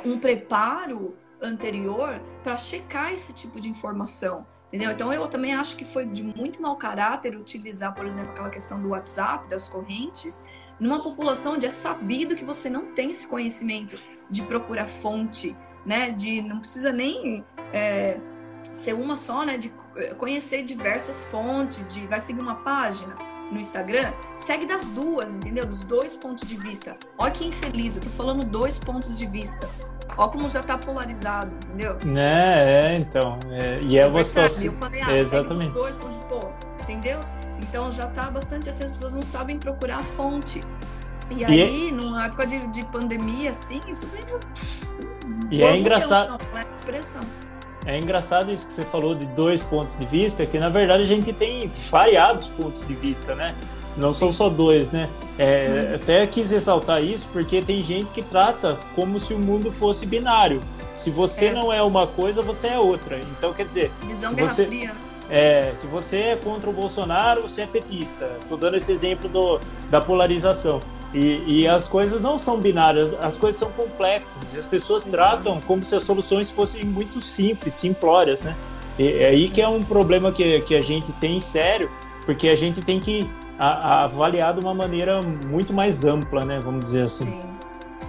um 0.05 0.19
preparo 0.19 1.17
anterior 1.43 2.21
para 2.43 2.57
checar 2.57 3.13
esse 3.13 3.33
tipo 3.33 3.61
de 3.61 3.69
informação. 3.69 4.47
Entendeu? 4.69 4.91
Então 4.93 5.13
eu 5.13 5.27
também 5.29 5.55
acho 5.55 5.77
que 5.77 5.85
foi 5.85 6.05
de 6.05 6.23
muito 6.23 6.61
mau 6.61 6.77
caráter 6.77 7.35
utilizar, 7.37 7.95
por 7.95 8.05
exemplo, 8.05 8.33
aquela 8.33 8.51
questão 8.51 8.81
do 8.81 8.91
WhatsApp, 8.91 9.49
das 9.49 9.67
correntes, 9.67 10.45
numa 10.79 11.03
população 11.03 11.55
onde 11.55 11.67
é 11.67 11.71
sabido 11.71 12.37
que 12.37 12.45
você 12.45 12.69
não 12.69 12.93
tem 12.93 13.11
esse 13.11 13.27
conhecimento 13.27 13.97
de 14.31 14.43
procurar 14.43 14.87
fonte, 14.87 15.57
né? 15.89 16.11
De 16.11 16.43
não 16.43 16.59
precisa 16.59 16.93
nem 16.93 17.45
é, 17.73 18.19
ser 18.73 18.93
uma 18.93 19.17
só, 19.17 19.45
né? 19.45 19.57
De 19.57 19.73
conhecer 20.19 20.63
diversas 20.63 21.25
fontes, 21.25 21.89
de 21.89 22.07
vai 22.07 22.21
seguir 22.21 22.41
uma 22.41 22.57
página 22.57 23.17
no 23.51 23.59
Instagram, 23.59 24.13
segue 24.37 24.67
das 24.67 24.87
duas, 24.91 25.33
entendeu? 25.35 25.65
Dos 25.65 25.83
dois 25.83 26.15
pontos 26.15 26.47
de 26.47 26.55
vista. 26.55 26.97
Olha 27.17 27.31
que 27.31 27.47
infeliz, 27.47 27.97
eu 27.97 28.03
tô 28.03 28.11
falando 28.11 28.45
dois 28.45 28.79
pontos 28.79 29.17
de 29.17 29.27
vista. 29.27 29.67
Olha 30.17 30.29
como 30.29 30.49
já 30.51 30.63
tá 30.63 30.77
polarizado, 30.77 31.51
entendeu? 31.67 31.97
É, 32.17 32.81
é 32.85 32.97
então. 32.99 33.39
É, 33.51 33.81
e 33.83 33.97
é 33.97 34.09
você. 34.09 34.41
Eu 34.63 34.73
falei, 34.75 35.01
ah, 35.03 35.17
Exatamente. 35.17 35.73
dois 35.73 35.95
pontos 35.97 36.19
de 36.19 36.25
pô, 36.27 36.41
entendeu? 36.83 37.21
Então 37.63 37.91
já 37.91 38.07
tá 38.09 38.31
bastante 38.31 38.69
assim, 38.69 38.85
as 38.85 38.91
pessoas 38.91 39.15
não 39.15 39.23
sabem 39.23 39.59
procurar 39.59 39.99
a 39.99 40.03
fonte. 40.03 40.61
E, 41.31 41.41
e 41.41 41.45
aí, 41.45 41.89
é... 41.89 41.93
numa 41.93 42.27
época 42.27 42.47
de, 42.47 42.67
de 42.69 42.85
pandemia, 42.87 43.51
assim, 43.51 43.81
isso 43.89 44.07
veio 44.09 44.39
e 45.51 45.63
é 45.63 45.77
engraçado. 45.77 46.39
É 47.87 47.99
engraçado 47.99 48.53
isso 48.53 48.67
que 48.67 48.73
você 48.73 48.83
falou 48.83 49.15
de 49.15 49.25
dois 49.27 49.63
pontos 49.63 49.99
de 49.99 50.05
vista, 50.05 50.45
que 50.45 50.59
na 50.59 50.69
verdade 50.69 51.05
a 51.05 51.07
gente 51.07 51.33
tem 51.33 51.73
variados 51.91 52.47
pontos 52.49 52.87
de 52.87 52.95
vista, 52.95 53.35
né? 53.35 53.55
Não 53.97 54.13
são 54.13 54.33
só 54.33 54.49
dois, 54.49 54.91
né? 54.91 55.09
É, 55.39 55.91
hum. 55.91 55.95
Até 55.97 56.27
quis 56.27 56.51
ressaltar 56.51 57.03
isso 57.03 57.27
porque 57.33 57.63
tem 57.63 57.83
gente 57.83 58.11
que 58.11 58.23
trata 58.23 58.79
como 58.95 59.19
se 59.19 59.33
o 59.33 59.39
mundo 59.39 59.73
fosse 59.73 60.07
binário. 60.07 60.61
Se 60.95 61.11
você 61.11 61.47
é. 61.47 61.53
não 61.53 61.73
é 61.73 61.83
uma 61.83 62.07
coisa, 62.07 62.43
você 62.43 62.69
é 62.69 62.79
outra. 62.79 63.19
Então, 63.19 63.53
quer 63.53 63.65
dizer. 63.65 63.91
Visão 64.03 64.35
se 64.35 64.37
você, 64.37 64.67
fria. 64.67 64.89
Né? 64.89 64.95
É, 65.31 65.73
se 65.77 65.87
você 65.87 66.17
é 66.17 66.37
contra 66.37 66.69
o 66.69 66.73
Bolsonaro, 66.73 67.43
você 67.43 67.63
é 67.63 67.67
petista. 67.67 68.31
Estou 68.41 68.59
dando 68.59 68.77
esse 68.77 68.91
exemplo 68.91 69.29
do, 69.29 69.61
da 69.91 70.01
polarização. 70.01 70.81
E, 71.15 71.63
e, 71.63 71.69
as 71.69 71.89
coisas 71.89 72.21
não 72.21 72.39
são 72.39 72.61
binárias, 72.61 73.15
as 73.23 73.37
coisas 73.37 73.59
são 73.59 73.71
complexas. 73.73 74.37
E 74.53 74.59
as 74.59 74.67
pessoas 74.67 75.05
tratam 75.05 75.59
como 75.61 75.83
se 75.83 75.95
as 75.95 76.03
soluções 76.03 76.51
fossem 76.51 76.85
muito 76.85 77.23
simples, 77.23 77.73
simplórias, 77.75 78.43
né? 78.43 78.55
E 78.99 79.07
é 79.07 79.29
aí 79.29 79.49
que 79.49 79.63
é 79.63 79.69
um 79.69 79.83
problema 79.83 80.31
que, 80.31 80.61
que 80.63 80.75
a 80.75 80.83
gente 80.83 81.11
tem 81.13 81.41
sério, 81.41 81.91
porque 82.27 82.49
a 82.49 82.55
gente 82.55 82.81
tem 82.81 83.01
que 83.01 83.29
a, 83.59 83.69
a 83.69 84.05
avaliar 84.05 84.53
de 84.53 84.61
uma 84.61 84.75
maneira 84.75 85.21
muito 85.23 85.73
mais 85.73 86.05
ampla, 86.05 86.45
né? 86.45 86.61
Vamos 86.61 86.85
dizer 86.85 87.05
assim. 87.05 87.25
Sim. 87.25 87.49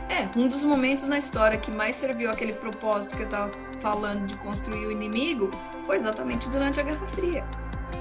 É, 0.09 0.27
um 0.35 0.47
dos 0.47 0.63
momentos 0.65 1.07
na 1.07 1.17
história 1.17 1.57
que 1.57 1.71
mais 1.71 1.95
serviu 1.95 2.29
aquele 2.29 2.53
propósito 2.53 3.15
que 3.15 3.23
eu 3.23 3.27
estava 3.27 3.51
falando 3.79 4.25
de 4.25 4.35
construir 4.37 4.87
o 4.87 4.91
inimigo 4.91 5.49
foi 5.85 5.95
exatamente 5.95 6.49
durante 6.49 6.79
a 6.79 6.83
Guerra 6.83 7.05
Fria. 7.05 7.45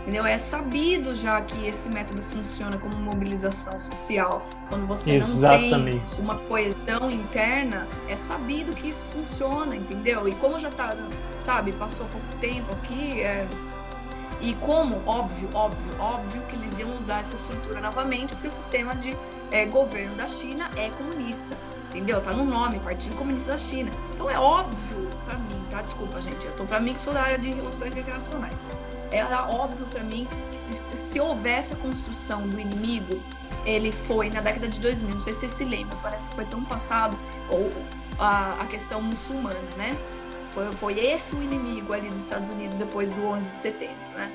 Entendeu? 0.08 0.24
É 0.24 0.38
sabido 0.38 1.14
já 1.14 1.38
que 1.42 1.66
esse 1.66 1.90
método 1.90 2.22
funciona 2.22 2.78
como 2.78 2.96
mobilização 2.96 3.76
social. 3.76 4.42
Quando 4.70 4.86
você 4.86 5.16
Exatamente. 5.16 5.98
não 5.98 6.08
tem 6.08 6.18
uma 6.18 6.36
coesão 6.36 7.10
interna, 7.10 7.86
é 8.08 8.16
sabido 8.16 8.74
que 8.74 8.88
isso 8.88 9.04
funciona, 9.12 9.76
entendeu? 9.76 10.26
E 10.26 10.34
como 10.36 10.58
já 10.58 10.70
tá, 10.70 10.96
sabe, 11.38 11.72
passou 11.72 12.06
pouco 12.06 12.26
tempo 12.40 12.72
aqui, 12.72 13.20
é... 13.20 13.46
e 14.40 14.54
como, 14.54 14.96
óbvio, 15.04 15.50
óbvio, 15.52 16.00
óbvio 16.00 16.40
que 16.48 16.56
eles 16.56 16.78
iam 16.78 16.96
usar 16.96 17.20
essa 17.20 17.36
estrutura 17.36 17.78
novamente, 17.78 18.30
porque 18.30 18.48
o 18.48 18.50
sistema 18.50 18.94
de 18.94 19.14
é, 19.50 19.66
governo 19.66 20.16
da 20.16 20.26
China 20.26 20.70
é 20.74 20.88
comunista. 20.88 21.54
Entendeu? 21.90 22.18
Tá 22.22 22.32
no 22.32 22.46
nome, 22.46 22.78
Partido 22.78 23.14
Comunista 23.14 23.52
da 23.52 23.58
China. 23.58 23.90
Então 24.14 24.30
é 24.30 24.38
óbvio 24.38 25.06
para 25.26 25.36
mim, 25.36 25.62
tá? 25.70 25.82
Desculpa, 25.82 26.18
gente. 26.22 26.46
Eu 26.46 26.52
tô 26.52 26.64
para 26.64 26.80
mim 26.80 26.94
que 26.94 27.00
sou 27.00 27.12
da 27.12 27.20
área 27.20 27.38
de 27.38 27.50
relações 27.50 27.94
internacionais 27.94 28.66
era 29.10 29.48
óbvio 29.48 29.86
para 29.86 30.02
mim 30.02 30.26
que 30.50 30.58
se, 30.58 30.98
se 30.98 31.20
houvesse 31.20 31.72
a 31.72 31.76
construção 31.76 32.46
do 32.46 32.60
inimigo, 32.60 33.20
ele 33.64 33.92
foi 33.92 34.30
na 34.30 34.40
década 34.40 34.68
de 34.68 34.78
2000, 34.80 35.14
não 35.14 35.20
sei 35.20 35.32
se 35.32 35.40
você 35.40 35.48
se 35.48 35.64
lembra, 35.64 35.96
parece 36.02 36.26
que 36.26 36.34
foi 36.34 36.44
tão 36.44 36.64
passado, 36.64 37.18
ou 37.50 37.72
a, 38.18 38.62
a 38.62 38.66
questão 38.66 39.00
muçulmana, 39.00 39.58
né? 39.76 39.96
Foi, 40.54 40.72
foi 40.72 40.98
esse 40.98 41.34
o 41.34 41.42
inimigo 41.42 41.92
ali 41.92 42.08
dos 42.08 42.20
Estados 42.20 42.48
Unidos 42.48 42.78
depois 42.78 43.10
do 43.10 43.24
11 43.24 43.56
de 43.56 43.62
setembro, 43.62 43.96
né? 44.14 44.30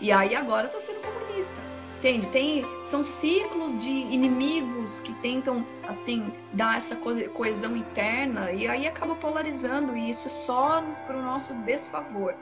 E 0.00 0.10
aí 0.10 0.34
agora 0.34 0.68
tá 0.68 0.80
sendo 0.80 1.00
comunista. 1.00 1.56
Entende? 1.98 2.28
Tem, 2.28 2.64
são 2.84 3.04
ciclos 3.04 3.78
de 3.78 3.90
inimigos 3.90 5.00
que 5.00 5.12
tentam, 5.20 5.66
assim, 5.86 6.32
dar 6.50 6.78
essa 6.78 6.96
coesão 6.96 7.76
interna 7.76 8.50
e 8.52 8.66
aí 8.66 8.86
acaba 8.86 9.14
polarizando 9.14 9.94
e 9.94 10.08
isso 10.08 10.26
é 10.26 10.30
só 10.30 10.82
para 11.06 11.18
o 11.18 11.22
nosso 11.22 11.52
desfavor 11.52 12.34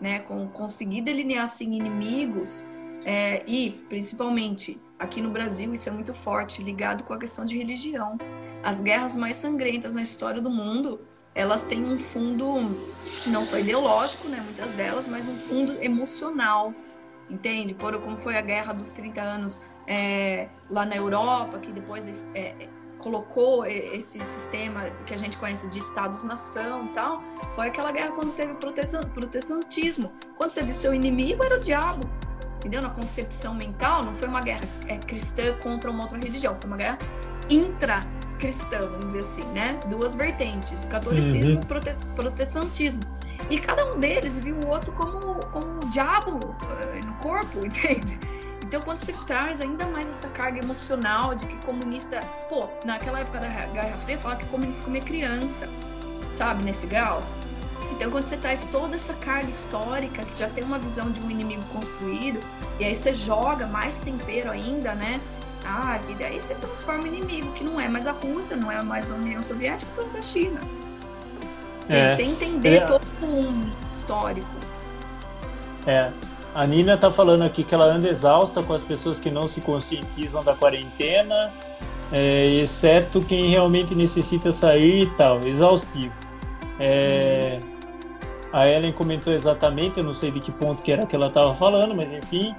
né, 0.00 0.20
com 0.20 0.46
conseguir 0.48 1.00
delinear 1.00 1.44
assim 1.44 1.74
inimigos 1.74 2.64
é, 3.04 3.42
e 3.46 3.70
principalmente 3.88 4.80
aqui 4.98 5.20
no 5.20 5.30
Brasil 5.30 5.72
isso 5.72 5.88
é 5.88 5.92
muito 5.92 6.12
forte 6.12 6.62
ligado 6.62 7.04
com 7.04 7.12
a 7.12 7.18
questão 7.18 7.44
de 7.44 7.56
religião. 7.56 8.18
As 8.62 8.80
guerras 8.80 9.16
mais 9.16 9.36
sangrentas 9.36 9.94
na 9.94 10.02
história 10.02 10.40
do 10.40 10.50
mundo 10.50 11.00
elas 11.34 11.64
têm 11.64 11.84
um 11.84 11.98
fundo 11.98 12.46
não 13.26 13.44
só 13.44 13.58
ideológico, 13.58 14.26
né, 14.26 14.40
muitas 14.42 14.72
delas, 14.72 15.06
mas 15.06 15.28
um 15.28 15.36
fundo 15.36 15.76
emocional, 15.82 16.72
entende? 17.28 17.74
Por 17.74 18.00
como 18.00 18.16
foi 18.16 18.38
a 18.38 18.40
guerra 18.40 18.72
dos 18.72 18.92
30 18.92 19.20
anos 19.20 19.60
é, 19.86 20.48
lá 20.70 20.86
na 20.86 20.96
Europa, 20.96 21.58
que 21.58 21.70
depois 21.70 22.30
é, 22.34 22.68
colocou 23.06 23.64
esse 23.64 24.18
sistema 24.24 24.90
que 25.06 25.14
a 25.14 25.16
gente 25.16 25.38
conhece 25.38 25.68
de 25.68 25.78
estados-nação 25.78 26.88
tal, 26.88 27.22
foi 27.54 27.68
aquela 27.68 27.92
guerra 27.92 28.10
quando 28.10 28.34
teve 28.34 28.52
protestantismo. 28.54 30.10
Quando 30.36 30.50
você 30.50 30.60
viu 30.64 30.74
seu 30.74 30.92
inimigo, 30.92 31.44
era 31.44 31.56
o 31.56 31.60
diabo. 31.60 32.04
Entendeu? 32.56 32.82
Na 32.82 32.90
concepção 32.90 33.54
mental, 33.54 34.04
não 34.04 34.12
foi 34.12 34.26
uma 34.26 34.40
guerra 34.40 34.64
é, 34.88 34.96
cristã 34.96 35.56
contra 35.62 35.88
uma 35.88 36.02
outra 36.02 36.18
religião, 36.18 36.56
foi 36.56 36.66
uma 36.66 36.76
guerra 36.76 36.98
intra-cristã, 37.48 38.80
vamos 38.80 39.06
dizer 39.06 39.20
assim, 39.20 39.44
né? 39.52 39.78
Duas 39.88 40.16
vertentes, 40.16 40.82
o 40.82 40.88
catolicismo 40.88 41.52
e 41.52 41.54
uhum. 41.54 41.60
o 41.60 42.14
protestantismo. 42.16 43.02
E 43.48 43.60
cada 43.60 43.86
um 43.86 44.00
deles 44.00 44.36
viu 44.36 44.56
o 44.56 44.66
outro 44.66 44.90
como, 44.90 45.38
como 45.52 45.76
o 45.76 45.90
diabo 45.90 46.40
uh, 46.40 47.06
no 47.06 47.14
corpo, 47.14 47.62
entende? 47.64 48.18
Então, 48.76 48.84
quando 48.84 48.98
você 48.98 49.14
traz 49.26 49.58
ainda 49.62 49.86
mais 49.86 50.06
essa 50.06 50.28
carga 50.28 50.62
emocional 50.62 51.34
de 51.34 51.46
que 51.46 51.56
comunista, 51.64 52.20
pô, 52.46 52.68
naquela 52.84 53.20
época 53.20 53.38
da 53.38 53.48
Guerra 53.48 53.96
Fria, 54.04 54.18
falava 54.18 54.38
que 54.38 54.46
comunista 54.50 54.84
comia 54.84 55.00
criança, 55.00 55.66
sabe, 56.30 56.62
nesse 56.62 56.86
grau. 56.86 57.22
Então, 57.92 58.10
quando 58.10 58.26
você 58.26 58.36
traz 58.36 58.68
toda 58.70 58.94
essa 58.96 59.14
carga 59.14 59.48
histórica, 59.48 60.22
que 60.22 60.38
já 60.38 60.50
tem 60.50 60.62
uma 60.62 60.78
visão 60.78 61.10
de 61.10 61.18
um 61.22 61.30
inimigo 61.30 61.62
construído, 61.72 62.38
e 62.78 62.84
aí 62.84 62.94
você 62.94 63.14
joga 63.14 63.66
mais 63.66 63.98
tempero 64.00 64.50
ainda, 64.50 64.94
né? 64.94 65.22
Ah, 65.64 65.98
e 66.10 66.14
daí 66.14 66.38
você 66.38 66.54
transforma 66.54 67.08
em 67.08 67.16
inimigo, 67.16 67.52
que 67.52 67.64
não 67.64 67.80
é 67.80 67.88
mais 67.88 68.06
a 68.06 68.12
Rússia, 68.12 68.58
não 68.58 68.70
é 68.70 68.82
mais 68.82 69.10
a 69.10 69.14
União 69.14 69.42
Soviética, 69.42 69.90
quanto 69.94 70.18
a 70.18 70.22
China. 70.22 70.60
É. 71.88 72.08
Tem, 72.08 72.16
sem 72.16 72.30
entender 72.32 72.82
é. 72.82 72.86
todo 72.86 73.06
um 73.22 73.72
histórico. 73.90 74.46
É, 75.86 76.12
a 76.56 76.66
Nina 76.66 76.96
tá 76.96 77.10
falando 77.10 77.42
aqui 77.42 77.62
que 77.62 77.74
ela 77.74 77.84
anda 77.84 78.08
exausta 78.08 78.62
com 78.62 78.72
as 78.72 78.82
pessoas 78.82 79.18
que 79.18 79.30
não 79.30 79.46
se 79.46 79.60
conscientizam 79.60 80.42
da 80.42 80.54
quarentena, 80.54 81.52
é, 82.10 82.46
exceto 82.46 83.20
quem 83.20 83.50
realmente 83.50 83.94
necessita 83.94 84.50
sair 84.50 85.02
e 85.02 85.06
tal, 85.18 85.46
exaustivo. 85.46 86.14
É, 86.80 87.60
a 88.54 88.66
Ellen 88.66 88.94
comentou 88.94 89.34
exatamente, 89.34 89.98
eu 89.98 90.04
não 90.04 90.14
sei 90.14 90.30
de 90.30 90.40
que 90.40 90.50
ponto 90.50 90.82
que 90.82 90.90
era 90.90 91.04
que 91.04 91.14
ela 91.14 91.26
estava 91.26 91.54
falando, 91.56 91.94
mas 91.94 92.10
enfim. 92.10 92.54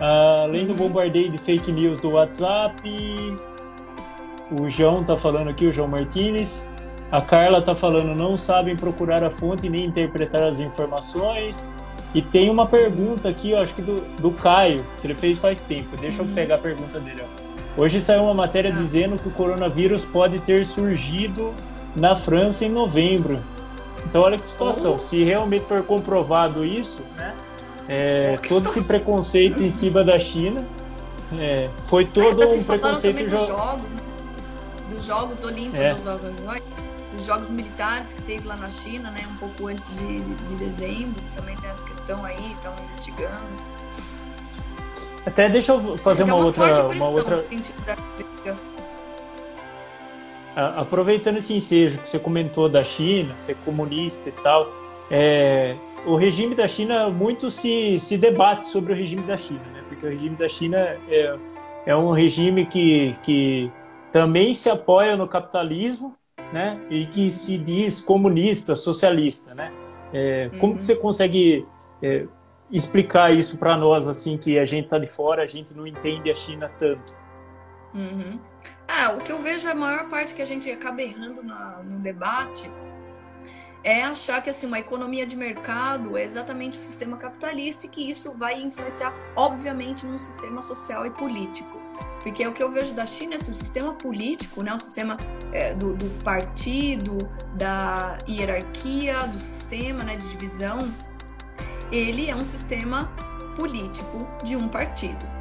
Além 0.00 0.64
do 0.64 0.72
uhum. 0.72 0.88
bombardeio 0.88 1.30
de 1.30 1.36
fake 1.36 1.70
news 1.70 2.00
do 2.00 2.12
WhatsApp, 2.12 2.82
o 4.58 4.70
João 4.70 5.04
tá 5.04 5.14
falando 5.14 5.50
aqui, 5.50 5.66
o 5.66 5.72
João 5.72 5.88
Martinez. 5.88 6.66
A 7.10 7.20
Carla 7.20 7.60
tá 7.60 7.74
falando, 7.74 8.14
não 8.14 8.38
sabem 8.38 8.74
procurar 8.76 9.22
a 9.22 9.30
fonte 9.30 9.68
nem 9.68 9.84
interpretar 9.84 10.42
as 10.42 10.58
informações. 10.58 11.70
E 12.14 12.20
tem 12.20 12.50
uma 12.50 12.66
pergunta 12.66 13.28
aqui, 13.28 13.52
eu 13.52 13.58
acho 13.58 13.74
que 13.74 13.82
do, 13.82 14.00
do 14.20 14.30
Caio, 14.30 14.84
que 15.00 15.06
ele 15.06 15.14
fez 15.14 15.38
faz 15.38 15.62
tempo. 15.62 15.96
Deixa 15.96 16.22
uhum. 16.22 16.28
eu 16.28 16.34
pegar 16.34 16.56
a 16.56 16.58
pergunta 16.58 17.00
dele. 17.00 17.22
Ó. 17.22 17.82
Hoje 17.82 18.00
saiu 18.00 18.24
uma 18.24 18.34
matéria 18.34 18.70
ah. 18.70 18.76
dizendo 18.76 19.18
que 19.18 19.28
o 19.28 19.30
coronavírus 19.30 20.04
pode 20.04 20.38
ter 20.40 20.66
surgido 20.66 21.54
na 21.96 22.14
França 22.14 22.64
em 22.64 22.68
novembro. 22.68 23.40
Então 24.04 24.22
olha 24.22 24.38
que 24.38 24.46
situação. 24.46 24.96
Oh. 24.98 25.02
Se 25.02 25.22
realmente 25.24 25.64
for 25.64 25.82
comprovado 25.82 26.64
isso, 26.64 27.02
né? 27.16 27.34
É, 27.88 28.38
oh, 28.38 28.48
todo 28.48 28.68
esse 28.68 28.84
preconceito 28.84 29.62
em 29.62 29.70
cima 29.70 30.04
da 30.04 30.18
China 30.18 30.64
é, 31.38 31.68
foi 31.86 32.04
todo 32.04 32.42
é, 32.42 32.46
um 32.46 32.62
preconceito 32.62 33.28
dos 33.28 33.46
jogos, 33.46 33.92
né? 33.92 34.00
dos 34.90 35.04
Jogos 35.04 35.44
Olímpicos, 35.44 35.80
é. 35.80 35.96
Os 37.14 37.26
Jogos 37.26 37.50
Militares 37.50 38.12
que 38.12 38.22
teve 38.22 38.46
lá 38.46 38.56
na 38.56 38.68
China, 38.68 39.10
né, 39.10 39.20
um 39.30 39.36
pouco 39.36 39.68
antes 39.68 39.86
de, 39.98 40.20
de 40.20 40.54
dezembro, 40.56 41.20
também 41.34 41.56
tem 41.56 41.70
essa 41.70 41.84
questão 41.84 42.24
aí, 42.24 42.52
estão 42.52 42.74
investigando. 42.84 43.72
Até 45.24 45.48
deixa 45.48 45.72
eu 45.72 45.96
fazer 45.98 46.24
uma, 46.24 46.34
uma 46.34 46.44
outra, 46.46 46.88
uma 46.88 47.08
outra. 47.08 47.44
Aproveitando 50.54 51.38
esse 51.38 51.54
ensejo 51.54 51.98
que 51.98 52.08
você 52.08 52.18
comentou 52.18 52.68
da 52.68 52.84
China, 52.84 53.38
ser 53.38 53.56
comunista 53.64 54.28
e 54.28 54.32
tal, 54.32 54.68
é, 55.10 55.76
o 56.04 56.16
regime 56.16 56.54
da 56.54 56.66
China 56.66 57.08
muito 57.08 57.50
se, 57.50 57.98
se 58.00 58.18
debate 58.18 58.66
sobre 58.66 58.92
o 58.92 58.96
regime 58.96 59.22
da 59.22 59.36
China, 59.36 59.62
né? 59.72 59.82
Porque 59.88 60.04
o 60.04 60.08
regime 60.08 60.36
da 60.36 60.48
China 60.48 60.78
é, 61.08 61.38
é 61.86 61.96
um 61.96 62.12
regime 62.12 62.66
que, 62.66 63.16
que 63.22 63.70
também 64.10 64.52
se 64.52 64.68
apoia 64.68 65.16
no 65.16 65.28
capitalismo, 65.28 66.16
né? 66.52 66.78
E 66.90 67.06
que 67.06 67.30
se 67.30 67.56
diz 67.56 68.00
comunista, 68.00 68.74
socialista, 68.76 69.54
né? 69.54 69.72
É, 70.12 70.50
uhum. 70.52 70.58
Como 70.58 70.76
que 70.76 70.84
você 70.84 70.94
consegue 70.94 71.66
é, 72.02 72.26
explicar 72.70 73.32
isso 73.34 73.56
para 73.56 73.76
nós, 73.76 74.06
assim, 74.06 74.36
que 74.36 74.58
a 74.58 74.64
gente 74.64 74.84
está 74.84 74.98
de 74.98 75.06
fora, 75.06 75.42
a 75.42 75.46
gente 75.46 75.74
não 75.74 75.86
entende 75.86 76.30
a 76.30 76.34
China 76.34 76.70
tanto? 76.78 77.14
Uhum. 77.94 78.38
Ah, 78.86 79.12
o 79.12 79.18
que 79.18 79.32
eu 79.32 79.38
vejo 79.38 79.68
a 79.68 79.74
maior 79.74 80.08
parte 80.08 80.34
que 80.34 80.42
a 80.42 80.46
gente 80.46 80.70
acaba 80.70 81.00
errando 81.02 81.42
na, 81.42 81.82
no 81.82 81.98
debate 82.00 82.70
é 83.84 84.02
achar 84.02 84.40
que 84.42 84.48
assim 84.48 84.66
uma 84.66 84.78
economia 84.78 85.26
de 85.26 85.36
mercado 85.36 86.16
é 86.16 86.22
exatamente 86.22 86.78
o 86.78 86.82
sistema 86.82 87.16
capitalista 87.16 87.86
e 87.86 87.88
que 87.88 88.08
isso 88.08 88.32
vai 88.32 88.60
influenciar, 88.60 89.12
obviamente, 89.34 90.06
no 90.06 90.18
sistema 90.18 90.62
social 90.62 91.04
e 91.06 91.10
político. 91.10 91.81
Porque 92.22 92.46
o 92.46 92.52
que 92.52 92.62
eu 92.62 92.70
vejo 92.70 92.94
da 92.94 93.04
China 93.04 93.34
é 93.34 93.36
assim, 93.36 93.50
o 93.50 93.54
sistema 93.54 93.94
político, 93.94 94.62
né, 94.62 94.72
o 94.72 94.78
sistema 94.78 95.16
é, 95.52 95.74
do, 95.74 95.94
do, 95.94 96.06
partido, 96.22 97.18
da 97.54 98.16
hierarquia, 98.28 99.26
do 99.26 99.38
sistema 99.38 100.04
né, 100.04 100.16
de 100.16 100.28
divisão, 100.28 100.78
ele 101.90 102.30
é 102.30 102.36
um 102.36 102.44
sistema 102.44 103.10
político 103.56 104.26
de 104.44 104.56
um 104.56 104.68
partido. 104.68 105.32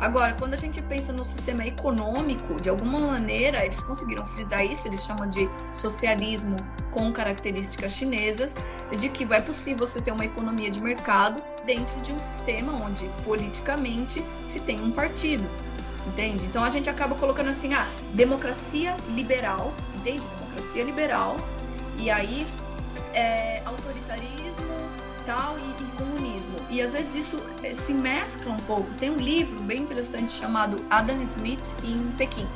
Agora, 0.00 0.32
quando 0.32 0.54
a 0.54 0.56
gente 0.56 0.80
pensa 0.80 1.12
no 1.12 1.26
sistema 1.26 1.66
econômico, 1.66 2.58
de 2.58 2.70
alguma 2.70 2.98
maneira 2.98 3.62
eles 3.62 3.78
conseguiram 3.80 4.24
frisar 4.28 4.64
isso, 4.64 4.88
eles 4.88 5.04
chamam 5.04 5.28
de 5.28 5.46
socialismo 5.74 6.56
com 6.90 7.12
características 7.12 7.92
chinesas, 7.92 8.54
de 8.98 9.10
que 9.10 9.30
é 9.30 9.40
possível 9.42 9.86
você 9.86 10.00
ter 10.00 10.10
uma 10.10 10.24
economia 10.24 10.70
de 10.70 10.80
mercado 10.80 11.42
dentro 11.66 12.00
de 12.00 12.12
um 12.12 12.18
sistema 12.18 12.72
onde 12.72 13.08
politicamente 13.24 14.24
se 14.42 14.58
tem 14.60 14.80
um 14.80 14.90
partido. 14.90 15.44
Entende? 16.06 16.44
Então 16.46 16.64
a 16.64 16.70
gente 16.70 16.88
acaba 16.88 17.14
colocando 17.14 17.50
assim, 17.50 17.74
ah, 17.74 17.86
democracia 18.14 18.96
liberal, 19.10 19.72
entende? 19.94 20.22
Democracia 20.38 20.82
liberal, 20.82 21.36
e 21.98 22.10
aí 22.10 22.46
é, 23.12 23.62
autoritarismo 23.64 24.66
tal 25.26 25.58
e, 25.58 25.62
e, 25.62 25.84
comunismo. 25.96 26.56
E 26.70 26.80
às 26.80 26.92
vezes 26.92 27.26
isso 27.26 27.42
é, 27.62 27.72
se 27.72 27.92
mescla 27.92 28.52
um 28.52 28.58
pouco. 28.58 28.88
Tem 28.94 29.10
um 29.10 29.18
livro 29.18 29.60
bem 29.60 29.82
interessante 29.82 30.32
chamado 30.32 30.82
Adam 30.88 31.22
Smith 31.22 31.74
em 31.84 32.10
Pequim, 32.16 32.46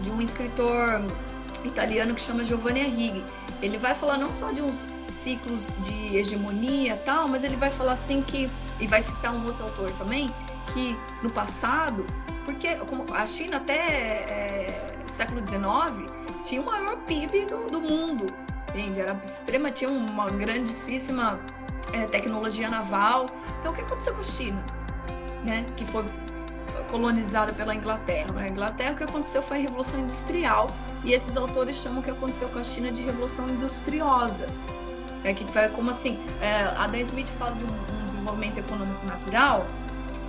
de 0.00 0.10
um 0.10 0.20
escritor 0.20 1.02
italiano 1.64 2.14
que 2.14 2.20
chama 2.20 2.44
Giovanni 2.44 2.82
Arrighi. 2.82 3.24
Ele 3.62 3.78
vai 3.78 3.94
falar 3.94 4.16
não 4.16 4.32
só 4.32 4.50
de 4.50 4.62
uns 4.62 4.92
ciclos 5.08 5.72
de 5.80 6.16
hegemonia 6.16 6.96
tal, 7.04 7.28
mas 7.28 7.44
ele 7.44 7.56
vai 7.56 7.70
falar 7.70 7.92
assim 7.92 8.22
que 8.22 8.50
e 8.80 8.86
vai 8.86 9.02
citar 9.02 9.34
um 9.34 9.44
outro 9.44 9.64
autor 9.64 9.90
também 9.92 10.30
que 10.72 10.96
no 11.22 11.30
passado, 11.30 12.04
porque 12.44 12.68
a 13.12 13.26
China 13.26 13.58
até 13.58 13.74
é, 13.74 14.90
século 15.10 15.44
XIX 15.44 16.10
tinha 16.44 16.62
o 16.62 16.64
maior 16.64 16.96
PIB 16.98 17.46
do, 17.46 17.66
do, 17.66 17.80
mundo, 17.80 18.26
entende? 18.68 19.00
Era 19.00 19.20
extrema, 19.24 19.70
tinha 19.70 19.90
uma 19.90 20.30
grandíssima 20.30 21.38
é, 21.92 22.06
tecnologia 22.06 22.70
naval. 22.70 23.26
Então 23.58 23.72
o 23.72 23.74
que 23.74 23.82
aconteceu 23.82 24.14
com 24.14 24.20
a 24.20 24.24
China, 24.24 24.64
né? 25.44 25.66
Que 25.76 25.84
foi 25.84 26.04
colonizada 26.90 27.52
pela 27.52 27.74
Inglaterra. 27.74 28.32
Na 28.32 28.48
Inglaterra 28.48 28.92
o 28.92 28.96
que 28.96 29.04
aconteceu 29.04 29.42
foi 29.42 29.58
a 29.58 29.60
Revolução 29.60 30.00
Industrial 30.00 30.70
e 31.04 31.12
esses 31.12 31.36
autores 31.36 31.76
chamam 31.76 32.00
o 32.00 32.02
que 32.02 32.10
aconteceu 32.10 32.48
com 32.48 32.58
a 32.58 32.64
China 32.64 32.90
de 32.90 33.02
Revolução 33.02 33.48
Industriosa. 33.48 34.46
É 35.22 35.34
que 35.34 35.44
foi 35.44 35.68
como 35.68 35.90
assim, 35.90 36.18
é, 36.40 36.62
Adam 36.78 37.00
Smith 37.00 37.28
fala 37.38 37.54
de 37.54 37.62
um, 37.62 37.68
um 37.68 38.06
desenvolvimento 38.06 38.58
econômico 38.58 39.04
natural 39.04 39.66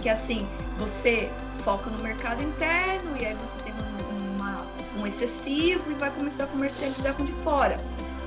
que 0.02 0.10
assim, 0.10 0.48
você 0.78 1.32
foca 1.64 1.90
no 1.90 2.02
mercado 2.02 2.44
interno 2.44 3.16
e 3.18 3.26
aí 3.26 3.36
você 3.36 3.58
tem 3.60 3.74
um, 3.74 4.36
uma, 4.36 4.66
um 4.98 5.06
excessivo 5.06 5.92
e 5.92 5.94
vai 5.94 6.10
começar 6.10 6.46
a 6.46 6.48
comercializar 6.48 7.14
com 7.14 7.24
de 7.24 7.34
fora. 7.34 7.80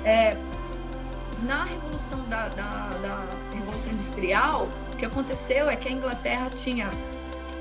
É, 0.05 0.37
na 1.43 1.65
revolução 1.65 2.23
da, 2.29 2.49
da, 2.49 2.91
da, 3.03 3.27
revolução 3.53 3.93
industrial, 3.93 4.69
o 4.93 4.97
que 4.97 5.05
aconteceu 5.05 5.69
é 5.69 5.77
que 5.77 5.89
a 5.89 5.93
Inglaterra 5.93 6.49
tinha 6.51 6.91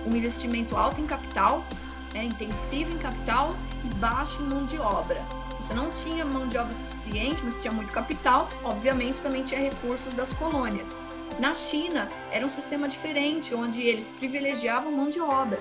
um 0.05 0.15
investimento 0.15 0.77
alto 0.77 1.01
em 1.01 1.05
capital, 1.05 1.65
é, 2.13 2.23
intensivo 2.23 2.93
em 2.93 2.97
capital 2.97 3.55
e 3.83 3.93
baixo 3.95 4.41
em 4.41 4.45
mão 4.45 4.65
de 4.65 4.77
obra. 4.77 5.21
Você 5.59 5.73
não 5.73 5.91
tinha 5.91 6.25
mão 6.25 6.47
de 6.47 6.57
obra 6.57 6.73
suficiente, 6.73 7.41
mas 7.43 7.61
tinha 7.61 7.73
muito 7.73 7.91
capital, 7.91 8.49
obviamente 8.63 9.21
também 9.21 9.43
tinha 9.43 9.59
recursos 9.59 10.13
das 10.13 10.33
colônias. 10.33 10.95
Na 11.39 11.53
China, 11.55 12.09
era 12.31 12.45
um 12.45 12.49
sistema 12.49 12.87
diferente, 12.87 13.55
onde 13.55 13.81
eles 13.81 14.11
privilegiavam 14.11 14.91
mão 14.91 15.09
de 15.09 15.19
obra. 15.19 15.59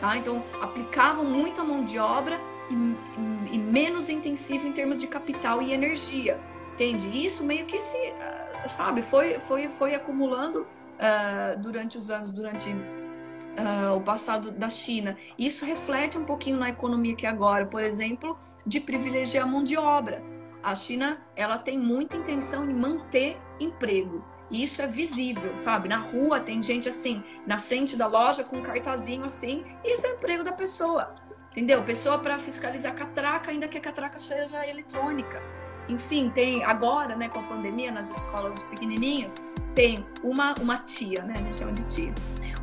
Tá? 0.00 0.16
Então, 0.16 0.42
aplicavam 0.60 1.24
muita 1.24 1.62
mão 1.62 1.84
de 1.84 1.98
obra 1.98 2.40
e, 2.70 3.54
e, 3.54 3.58
menos 3.58 4.08
intensivo 4.08 4.66
em 4.66 4.72
termos 4.72 5.00
de 5.00 5.06
capital 5.06 5.62
e 5.62 5.72
energia. 5.72 6.38
Entende? 6.74 7.08
Isso 7.24 7.44
meio 7.44 7.66
que 7.66 7.80
se, 7.80 7.96
uh, 7.96 8.68
sabe, 8.68 9.02
foi, 9.02 9.38
foi, 9.40 9.68
foi 9.68 9.94
acumulando 9.94 10.62
uh, 10.62 11.58
durante 11.58 11.96
os 11.96 12.10
anos, 12.10 12.30
durante 12.30 12.70
uh, 12.70 13.96
o 13.96 14.00
passado 14.00 14.50
da 14.50 14.68
China. 14.68 15.16
Isso 15.38 15.64
reflete 15.64 16.18
um 16.18 16.24
pouquinho 16.24 16.58
na 16.58 16.68
economia 16.68 17.14
que 17.14 17.26
é 17.26 17.28
agora, 17.28 17.66
por 17.66 17.82
exemplo, 17.82 18.38
de 18.66 18.80
privilegiar 18.80 19.48
mão 19.48 19.62
de 19.62 19.76
obra. 19.76 20.22
A 20.62 20.74
China, 20.74 21.18
ela 21.34 21.58
tem 21.58 21.78
muita 21.78 22.16
intenção 22.16 22.68
em 22.68 22.74
manter 22.74 23.38
emprego. 23.60 24.35
E 24.50 24.62
isso 24.62 24.80
é 24.80 24.86
visível, 24.86 25.58
sabe? 25.58 25.88
Na 25.88 25.98
rua 25.98 26.38
tem 26.40 26.62
gente 26.62 26.88
assim, 26.88 27.22
na 27.46 27.58
frente 27.58 27.96
da 27.96 28.06
loja 28.06 28.44
com 28.44 28.58
um 28.58 28.62
cartazinho 28.62 29.24
assim, 29.24 29.64
e 29.84 29.94
isso 29.94 30.06
é 30.06 30.10
o 30.10 30.14
emprego 30.14 30.44
da 30.44 30.52
pessoa. 30.52 31.14
Entendeu? 31.50 31.82
Pessoa 31.82 32.18
para 32.18 32.38
fiscalizar 32.38 32.94
catraca, 32.94 33.50
ainda 33.50 33.66
que 33.66 33.78
a 33.78 33.80
catraca 33.80 34.18
seja 34.18 34.66
eletrônica. 34.66 35.40
Enfim, 35.88 36.30
tem 36.30 36.64
agora, 36.64 37.16
né, 37.16 37.28
com 37.28 37.38
a 37.38 37.42
pandemia, 37.44 37.90
nas 37.90 38.10
escolas 38.10 38.62
pequenininhas, 38.64 39.36
tem 39.74 40.04
uma, 40.22 40.54
uma 40.60 40.78
tia, 40.78 41.22
né? 41.22 41.34
A 41.36 41.38
gente 41.38 41.56
chama 41.56 41.72
de 41.72 41.84
tia. 41.84 42.14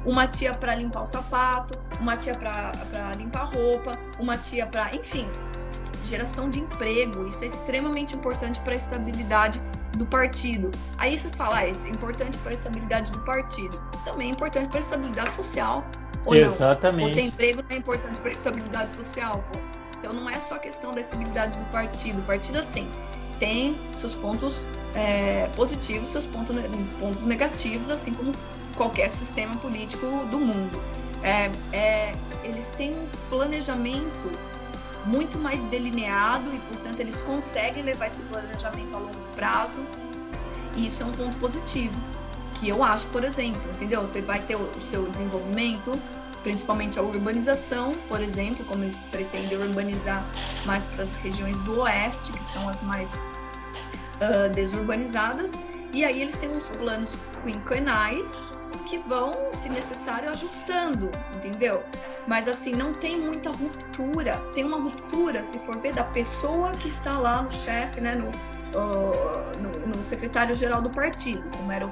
Uma 0.06 0.28
tia 0.28 0.54
para 0.54 0.76
limpar 0.76 1.02
o 1.02 1.06
sapato, 1.06 1.80
uma 2.00 2.18
tia 2.18 2.36
para 2.36 2.72
limpar 3.18 3.42
a 3.42 3.46
roupa, 3.46 3.92
uma 4.20 4.38
tia 4.38 4.68
para. 4.68 4.94
Enfim, 4.96 5.28
geração 6.04 6.50
de 6.50 6.60
emprego. 6.60 7.26
Isso 7.26 7.44
é 7.44 7.48
extremamente 7.48 8.16
importante 8.16 8.60
para 8.60 8.74
a 8.74 8.76
estabilidade 8.76 9.62
do 9.98 10.06
partido. 10.06 10.72
Aí 10.98 11.18
você 11.18 11.30
fala, 11.30 11.60
ah, 11.60 11.68
isso 11.68 11.88
é 11.88 11.90
importante 11.90 12.38
para 12.40 12.52
a 12.52 12.56
estabilidade 12.56 13.12
do 13.12 13.20
partido. 13.20 13.80
Também 14.04 14.30
é 14.30 14.32
importante 14.32 14.68
para 14.68 14.78
a 14.78 14.82
estabilidade 14.82 15.34
social. 15.34 15.86
Ou 16.26 16.36
Exatamente. 16.36 17.02
Não? 17.02 17.08
Ou 17.10 17.14
ter 17.14 17.22
emprego 17.22 17.64
não 17.68 17.76
é 17.76 17.80
importante 17.80 18.20
para 18.20 18.30
a 18.30 18.34
estabilidade 18.34 18.94
social, 18.94 19.44
pô. 19.52 19.60
Então 20.00 20.14
não 20.14 20.30
é 20.30 20.40
só 20.40 20.58
questão 20.58 20.92
da 20.92 21.00
estabilidade 21.00 21.58
do 21.58 21.66
partido. 21.72 22.20
O 22.20 22.24
partido, 22.24 22.58
assim, 22.58 22.88
tem 23.40 23.78
seus 23.94 24.14
pontos 24.16 24.66
é, 24.96 25.50
positivos, 25.56 26.10
seus 26.10 26.26
pontos, 26.26 26.56
pontos 27.00 27.26
negativos, 27.26 27.90
assim 27.90 28.14
como 28.14 28.34
qualquer 28.76 29.10
sistema 29.10 29.56
político 29.56 30.06
do 30.30 30.40
mundo. 30.40 30.82
É, 31.24 31.50
é, 31.72 32.16
eles 32.44 32.70
têm 32.72 32.92
um 32.92 33.08
planejamento 33.30 34.30
muito 35.06 35.38
mais 35.38 35.64
delineado 35.66 36.54
e, 36.54 36.60
portanto, 36.60 37.00
eles 37.00 37.22
conseguem 37.22 37.84
levar 37.84 38.08
esse 38.08 38.22
planejamento 38.24 38.96
a 38.96 39.00
longo 39.00 39.28
prazo. 39.36 39.80
E 40.76 40.88
isso 40.88 41.04
é 41.04 41.06
um 41.06 41.12
ponto 41.12 41.38
positivo, 41.40 41.96
que 42.56 42.68
eu 42.70 42.84
acho, 42.84 43.08
por 43.08 43.24
exemplo, 43.24 43.62
entendeu? 43.76 44.02
Você 44.02 44.22
vai 44.22 44.40
ter 44.40 44.56
o 44.56 44.82
seu 44.82 45.08
desenvolvimento, 45.10 45.92
principalmente 46.42 46.98
a 46.98 47.02
urbanização, 47.02 47.94
por 48.08 48.22
exemplo, 48.22 48.66
como 48.66 48.84
eles 48.84 49.04
pretendem 49.12 49.58
urbanizar 49.58 50.26
mais 50.66 50.86
para 50.86 51.04
as 51.04 51.16
regiões 51.16 51.60
do 51.62 51.80
oeste, 51.82 52.32
que 52.32 52.44
são 52.44 52.68
as 52.68 52.82
mais 52.82 53.22
uh, 54.20 54.50
desurbanizadas. 54.54 55.52
E 55.94 56.04
aí 56.04 56.22
eles 56.22 56.36
têm 56.36 56.50
uns 56.50 56.70
planos 56.70 57.16
quinquenais 57.44 58.53
que 58.80 58.98
vão, 58.98 59.32
se 59.54 59.70
necessário, 59.70 60.30
ajustando, 60.30 61.10
entendeu? 61.36 61.84
Mas 62.28 62.48
assim, 62.48 62.74
não 62.74 62.94
tem 62.94 63.18
muita 63.18 63.50
ruptura. 63.50 64.38
Tem 64.54 64.64
uma 64.64 64.80
ruptura, 64.80 65.42
se 65.44 65.60
for 65.60 65.78
ver, 65.78 65.94
da 65.94 66.04
pessoa 66.04 66.72
que 66.72 66.88
está 66.88 67.18
lá 67.18 67.42
no 67.42 67.52
chefe, 67.52 68.02
né? 68.02 68.16
No, 68.16 68.30
uh, 68.78 69.60
no, 69.60 69.98
no 69.98 70.04
secretário-geral 70.04 70.82
do 70.82 70.90
partido, 70.90 71.44
como 71.58 71.72
era 71.72 71.86
o 71.86 71.92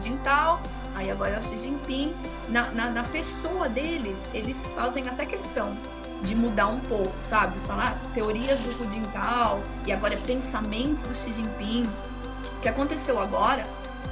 Jintao, 0.00 0.60
aí 0.94 1.10
agora 1.10 1.34
é 1.34 1.38
o 1.38 1.42
Xi 1.42 1.58
Jinping. 1.58 2.14
Na, 2.48 2.70
na, 2.70 2.90
na, 2.90 3.02
pessoa 3.04 3.68
deles, 3.68 4.30
eles 4.32 4.70
fazem 4.72 5.08
até 5.08 5.26
questão 5.26 5.76
de 6.22 6.34
mudar 6.34 6.68
um 6.68 6.80
pouco, 6.80 7.14
sabe? 7.22 7.58
Falar 7.60 7.98
ah, 8.00 8.14
teorias 8.14 8.60
do 8.60 8.70
Hu 8.70 8.90
Jintao 8.90 9.60
e 9.86 9.92
agora 9.92 10.14
é 10.14 10.18
pensamento 10.18 11.06
do 11.06 11.14
Xi 11.14 11.32
Jinping. 11.32 11.88
O 12.56 12.60
que 12.60 12.68
aconteceu 12.68 13.20
agora 13.20 13.66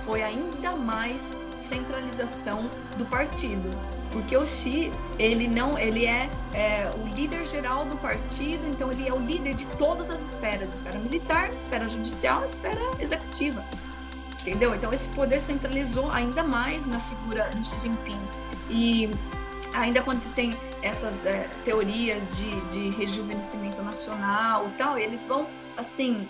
foi 0.04 0.22
ainda 0.22 0.76
mais 0.76 1.32
centralização 1.62 2.68
do 2.96 3.04
partido. 3.06 3.70
Porque 4.10 4.36
o 4.36 4.44
Xi, 4.44 4.92
ele 5.18 5.48
não, 5.48 5.78
ele 5.78 6.04
é, 6.04 6.28
é, 6.52 6.90
o 7.02 7.14
líder 7.14 7.46
geral 7.46 7.86
do 7.86 7.96
partido, 7.96 8.66
então 8.68 8.92
ele 8.92 9.08
é 9.08 9.12
o 9.12 9.18
líder 9.18 9.54
de 9.54 9.64
todas 9.78 10.10
as 10.10 10.20
esferas, 10.20 10.74
esfera 10.74 10.98
militar, 10.98 11.52
esfera 11.52 11.88
judicial, 11.88 12.44
esfera 12.44 12.80
executiva. 13.00 13.64
Entendeu? 14.42 14.74
Então 14.74 14.92
esse 14.92 15.08
poder 15.08 15.40
centralizou 15.40 16.10
ainda 16.10 16.42
mais 16.42 16.86
na 16.86 16.98
figura 17.00 17.48
do 17.54 17.64
Xi 17.64 17.80
Jinping. 17.80 18.20
E 18.68 19.10
ainda 19.72 20.02
quando 20.02 20.22
tem 20.34 20.54
essas 20.82 21.24
é, 21.24 21.48
teorias 21.64 22.36
de, 22.36 22.60
de 22.68 22.90
rejuvenescimento 22.96 23.80
nacional 23.82 24.68
e 24.68 24.70
tal, 24.72 24.98
eles 24.98 25.26
vão, 25.26 25.46
assim, 25.76 26.28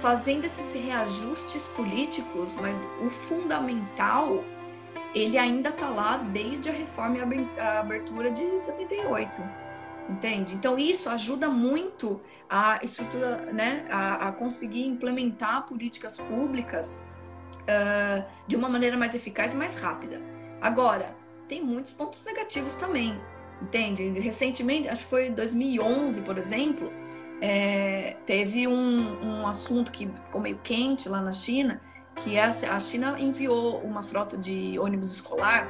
fazendo 0.00 0.44
esses 0.44 0.74
reajustes 0.74 1.66
políticos, 1.68 2.54
mas 2.60 2.80
o 3.04 3.10
fundamental 3.10 4.44
ele 5.14 5.38
ainda 5.38 5.70
está 5.70 5.88
lá 5.88 6.18
desde 6.18 6.68
a 6.68 6.72
reforma 6.72 7.18
e 7.18 7.60
a 7.60 7.80
abertura 7.80 8.30
de 8.30 8.58
78, 8.58 9.42
entende? 10.08 10.54
Então 10.54 10.78
isso 10.78 11.08
ajuda 11.08 11.48
muito 11.48 12.20
a 12.48 12.78
estrutura, 12.82 13.36
né, 13.52 13.86
a, 13.90 14.28
a 14.28 14.32
conseguir 14.32 14.86
implementar 14.86 15.66
políticas 15.66 16.18
públicas 16.18 17.06
uh, 17.62 18.24
de 18.46 18.56
uma 18.56 18.68
maneira 18.68 18.96
mais 18.96 19.14
eficaz 19.14 19.54
e 19.54 19.56
mais 19.56 19.76
rápida. 19.76 20.20
Agora 20.60 21.14
tem 21.48 21.62
muitos 21.62 21.92
pontos 21.92 22.24
negativos 22.24 22.74
também, 22.74 23.18
entende? 23.62 24.08
Recentemente, 24.18 24.88
acho 24.88 25.04
que 25.04 25.10
foi 25.10 25.30
2011, 25.30 26.20
por 26.22 26.36
exemplo, 26.36 26.92
é, 27.40 28.16
teve 28.26 28.66
um, 28.66 29.40
um 29.40 29.46
assunto 29.46 29.92
que 29.92 30.08
ficou 30.24 30.40
meio 30.40 30.58
quente 30.62 31.08
lá 31.08 31.20
na 31.20 31.32
China, 31.32 31.80
que 32.16 32.36
é, 32.36 32.44
a 32.44 32.80
China 32.80 33.16
enviou 33.18 33.78
uma 33.80 34.02
frota 34.02 34.36
de 34.36 34.78
ônibus 34.78 35.12
escolar 35.12 35.68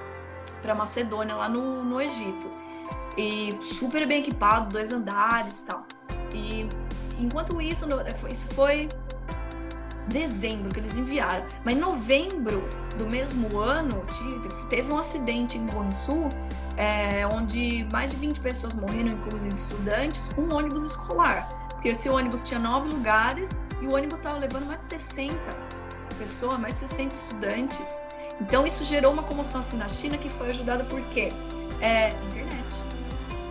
para 0.62 0.74
Macedônia, 0.74 1.34
lá 1.34 1.48
no, 1.48 1.84
no 1.84 2.00
Egito. 2.00 2.50
E 3.16 3.56
super 3.62 4.06
bem 4.06 4.20
equipado, 4.20 4.72
dois 4.72 4.92
andares 4.92 5.62
e 5.62 5.66
tal. 5.66 5.84
E 6.32 6.68
enquanto 7.18 7.60
isso, 7.60 7.86
isso 8.30 8.46
foi 8.54 8.88
dezembro 10.08 10.68
que 10.70 10.80
eles 10.80 10.96
enviaram. 10.96 11.44
Mas 11.64 11.76
em 11.76 11.80
novembro 11.80 12.62
do 12.96 13.06
mesmo 13.06 13.58
ano, 13.58 14.02
teve 14.68 14.92
um 14.92 14.98
acidente 14.98 15.56
em 15.56 15.66
Guangzhou, 15.66 16.28
é, 16.76 17.26
onde 17.26 17.86
mais 17.92 18.10
de 18.10 18.16
20 18.16 18.40
pessoas 18.40 18.74
morreram, 18.74 19.10
inclusive 19.10 19.54
estudantes, 19.54 20.28
com 20.34 20.42
um 20.42 20.54
ônibus 20.54 20.84
escolar. 20.84 21.48
Porque 21.70 21.90
esse 21.90 22.08
ônibus 22.08 22.42
tinha 22.42 22.58
nove 22.58 22.88
lugares 22.88 23.60
e 23.80 23.86
o 23.86 23.94
ônibus 23.94 24.18
estava 24.18 24.38
levando 24.38 24.66
mais 24.66 24.80
de 24.80 24.86
60 24.86 25.36
pessoas, 26.18 26.58
mais 26.58 26.74
de 26.74 26.88
60 26.88 27.14
estudantes. 27.14 28.00
Então 28.40 28.66
isso 28.66 28.84
gerou 28.84 29.12
uma 29.12 29.22
comoção 29.22 29.60
assim 29.60 29.76
na 29.76 29.88
China 29.88 30.18
que 30.18 30.28
foi 30.28 30.50
ajudada 30.50 30.84
por 30.84 31.00
quê? 31.12 31.32
É, 31.80 32.10
internet. 32.28 32.58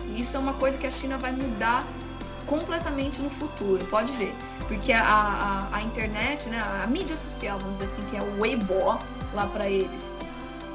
E 0.08 0.20
isso 0.20 0.36
é 0.36 0.40
uma 0.40 0.54
coisa 0.54 0.76
que 0.76 0.86
a 0.86 0.90
China 0.90 1.16
vai 1.16 1.32
mudar 1.32 1.86
completamente 2.46 3.20
no 3.20 3.30
futuro, 3.30 3.84
pode 3.86 4.10
ver. 4.12 4.34
Porque 4.68 4.92
a, 4.92 5.02
a, 5.02 5.76
a 5.76 5.82
internet, 5.82 6.48
né, 6.48 6.60
a 6.60 6.86
mídia 6.86 7.16
social, 7.16 7.58
vamos 7.58 7.78
dizer 7.78 7.86
assim, 7.86 8.02
que 8.10 8.16
é 8.16 8.22
o 8.22 8.40
Weibo 8.40 9.00
lá 9.32 9.46
para 9.46 9.68
eles, 9.68 10.14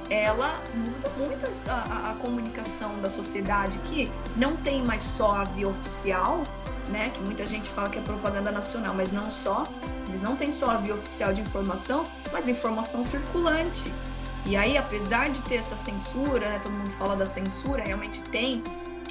ela 0.10 0.60
muda 0.74 1.10
muito 1.18 1.70
a, 1.70 2.12
a, 2.12 2.16
comunicação 2.16 3.00
da 3.02 3.10
sociedade, 3.10 3.78
que 3.86 4.12
não 4.36 4.58
tem 4.58 4.84
mais 4.84 5.04
só 5.04 5.36
a 5.36 5.44
via 5.44 5.68
oficial, 5.68 6.44
né? 6.90 7.10
Que 7.14 7.22
muita 7.22 7.46
gente 7.46 7.70
fala 7.70 7.90
que 7.90 7.98
é 7.98 8.02
propaganda 8.02 8.52
nacional, 8.52 8.94
mas 8.94 9.12
não 9.12 9.30
só. 9.30 9.66
Eles 10.08 10.22
não 10.22 10.36
têm 10.36 10.52
só 10.52 10.72
a 10.72 10.78
via 10.78 10.94
oficial 10.94 11.34
de 11.34 11.42
informação, 11.42 12.06
mas 12.32 12.50
informação 12.50 13.04
circulante. 13.04 13.92
E 14.46 14.58
aí, 14.58 14.78
apesar 14.78 15.30
de 15.30 15.42
ter 15.44 15.56
essa 15.56 15.76
censura, 15.76 16.50
né? 16.50 16.60
Todo 16.62 16.74
mundo 16.74 16.92
fala 16.92 17.16
da 17.16 17.26
censura, 17.26 17.84
realmente 17.84 18.22
tem 18.24 18.62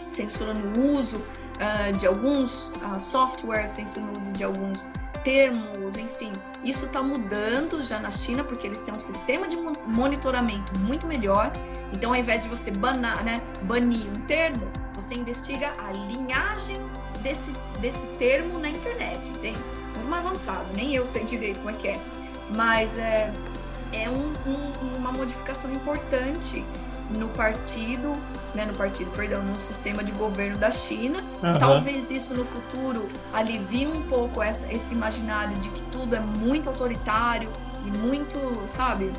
censura 0.07 0.53
no 0.53 0.95
uso 0.95 1.21
uh, 1.63 1.97
de 1.97 2.07
alguns 2.07 2.73
uh, 2.73 2.99
softwares, 2.99 3.71
censura 3.71 4.07
no 4.07 4.21
uso 4.21 4.33
de 4.33 4.43
alguns 4.43 4.89
termos, 5.23 5.97
enfim. 5.97 6.33
Isso 6.65 6.87
está 6.87 7.03
mudando 7.03 7.83
já 7.83 7.99
na 7.99 8.11
China, 8.11 8.43
porque 8.43 8.67
eles 8.67 8.81
têm 8.81 8.93
um 8.93 9.01
sistema 9.01 9.47
de 9.47 9.57
monitoramento 9.87 10.77
muito 10.81 11.07
melhor. 11.07 11.53
Então, 11.93 12.11
ao 12.11 12.17
invés 12.17 12.43
de 12.43 12.49
você 12.49 12.71
banar, 12.71 13.23
né, 13.25 13.41
banir 13.63 14.07
um 14.11 14.21
termo, 14.23 14.67
você 14.95 15.15
investiga 15.15 15.73
a 15.79 15.93
linhagem 15.93 16.79
desse, 17.23 17.53
desse 17.81 18.07
termo 18.19 18.59
na 18.59 18.69
internet, 18.69 19.29
entende? 19.29 19.61
Muito 19.95 20.09
mais 20.09 20.27
avançado, 20.27 20.67
nem 20.75 20.95
eu 20.95 21.07
sei 21.07 21.25
direito 21.25 21.59
como 21.59 21.71
é 21.71 21.75
que 21.75 21.89
é. 21.89 22.01
Mas 22.51 22.99
é, 22.99 23.33
é 23.93 24.09
um, 24.09 24.33
um, 24.47 24.97
uma 24.97 25.13
modificação 25.13 25.71
importante 25.73 26.65
no 27.19 27.29
partido, 27.29 28.17
né, 28.55 28.65
no 28.65 28.75
partido, 28.75 29.11
perdão, 29.13 29.43
no 29.43 29.59
sistema 29.59 30.03
de 30.03 30.13
governo 30.13 30.57
da 30.57 30.71
China. 30.71 31.23
Uhum. 31.43 31.59
Talvez 31.59 32.11
isso 32.11 32.35
no 32.35 32.45
futuro 32.45 33.09
alivie 33.33 33.87
um 33.87 34.03
pouco 34.03 34.43
essa, 34.43 34.73
esse 34.73 34.95
imaginário 34.95 35.57
de 35.57 35.69
que 35.69 35.83
tudo 35.91 36.15
é 36.15 36.21
muito 36.21 36.69
autoritário 36.69 37.49
e 37.87 37.91
muito, 37.99 38.39
sabe, 38.67 39.13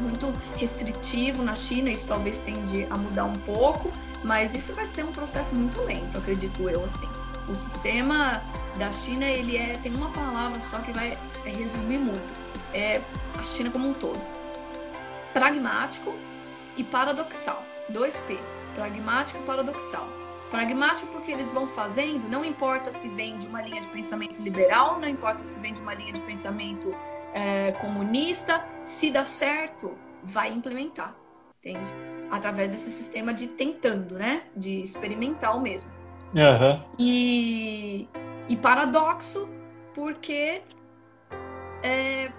muito 0.00 0.32
restritivo 0.56 1.42
na 1.42 1.54
China. 1.54 1.90
Isso 1.90 2.06
talvez 2.06 2.38
tende 2.38 2.86
a 2.90 2.96
mudar 2.96 3.24
um 3.24 3.34
pouco, 3.34 3.92
mas 4.24 4.54
isso 4.54 4.74
vai 4.74 4.86
ser 4.86 5.04
um 5.04 5.12
processo 5.12 5.54
muito 5.54 5.80
lento, 5.82 6.18
acredito 6.18 6.68
eu, 6.68 6.84
assim. 6.84 7.08
O 7.48 7.54
sistema 7.54 8.40
da 8.78 8.90
China, 8.90 9.26
ele 9.26 9.56
é, 9.56 9.78
tem 9.82 9.92
uma 9.94 10.10
palavra 10.10 10.60
só 10.60 10.78
que 10.78 10.92
vai 10.92 11.18
resumir 11.44 11.98
muito. 11.98 12.42
É 12.72 13.00
a 13.38 13.46
China 13.46 13.70
como 13.70 13.88
um 13.88 13.94
todo. 13.94 14.20
Pragmático 15.34 16.14
e 16.76 16.84
paradoxal. 16.84 17.62
2P. 17.90 18.38
Pragmático 18.74 19.38
e 19.38 19.42
paradoxal. 19.42 20.06
Pragmático 20.50 21.10
porque 21.12 21.32
eles 21.32 21.50
vão 21.50 21.66
fazendo, 21.66 22.28
não 22.28 22.44
importa 22.44 22.90
se 22.90 23.08
vem 23.08 23.38
de 23.38 23.46
uma 23.46 23.62
linha 23.62 23.80
de 23.80 23.88
pensamento 23.88 24.40
liberal, 24.40 25.00
não 25.00 25.08
importa 25.08 25.42
se 25.44 25.58
vem 25.58 25.72
de 25.72 25.80
uma 25.80 25.94
linha 25.94 26.12
de 26.12 26.20
pensamento 26.20 26.94
é, 27.32 27.72
comunista, 27.72 28.62
se 28.82 29.10
dá 29.10 29.24
certo, 29.24 29.96
vai 30.22 30.52
implementar, 30.52 31.14
entende? 31.58 31.90
Através 32.30 32.72
desse 32.72 32.90
sistema 32.90 33.32
de 33.32 33.46
tentando, 33.46 34.14
né? 34.14 34.42
De 34.54 34.82
experimental 34.82 35.58
mesmo. 35.58 35.90
Uhum. 36.34 36.82
E, 36.98 38.08
e 38.46 38.56
paradoxo, 38.56 39.48
porque 39.94 40.60
é, 41.82 42.30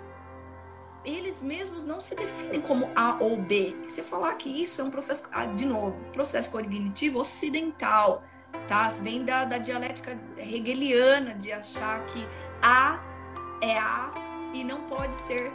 eles 1.06 1.42
mesmos 1.42 1.84
não 1.84 2.00
se 2.00 2.16
definem 2.16 2.62
como 2.62 2.90
A 2.96 3.18
ou 3.20 3.38
B. 3.38 3.76
Se 3.88 4.02
falar 4.02 4.34
que 4.36 4.50
isso 4.50 4.82
é 4.82 4.84
um 4.84 4.90
processo, 4.90 5.24
ah, 5.32 5.46
de 5.46 5.66
novo, 5.66 5.98
processo 6.12 6.50
cognitivo 6.50 7.20
ocidental, 7.20 8.24
tá? 8.68 8.90
Vem 8.90 9.26
da, 9.26 9.46
da 9.46 9.58
dialética 9.58 10.18
hegeliana 10.38 11.34
de 11.34 11.52
achar 11.52 12.06
que 12.06 12.26
A 12.62 13.00
é 13.62 13.78
A 13.78 14.12
e 14.54 14.64
não 14.64 14.84
pode 14.84 15.14
ser 15.14 15.52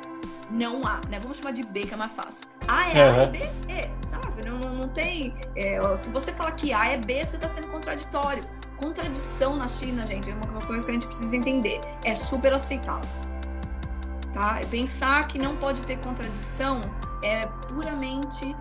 não 0.50 0.82
A, 0.86 1.00
né? 1.08 1.18
Vamos 1.20 1.38
chamar 1.38 1.52
de 1.52 1.62
B, 1.62 1.80
que 1.80 1.94
é 1.94 1.96
mais 1.96 2.12
fácil. 2.12 2.46
A 2.66 2.88
é 2.90 3.10
uhum. 3.10 3.20
A 3.20 3.24
e 3.24 3.26
B 3.26 3.38
é, 3.68 3.90
sabe? 4.06 4.46
Não, 4.46 4.58
não, 4.58 4.74
não 4.74 4.88
tem. 4.88 5.34
É, 5.54 5.78
se 5.96 6.10
você 6.10 6.32
falar 6.32 6.52
que 6.52 6.72
A 6.72 6.86
é 6.86 6.96
B, 6.96 7.24
você 7.24 7.36
está 7.36 7.48
sendo 7.48 7.68
contraditório. 7.68 8.44
Contradição 8.76 9.56
na 9.56 9.66
China, 9.66 10.06
gente, 10.06 10.30
é 10.30 10.34
uma 10.34 10.64
coisa 10.64 10.84
que 10.84 10.90
a 10.90 10.94
gente 10.94 11.06
precisa 11.06 11.34
entender. 11.34 11.80
É 12.04 12.14
super 12.14 12.52
aceitável. 12.52 13.08
Tá? 14.32 14.60
Pensar 14.70 15.26
que 15.26 15.38
não 15.38 15.56
pode 15.56 15.82
ter 15.82 15.98
contradição 15.98 16.80
é 17.22 17.46
puramente 17.68 18.54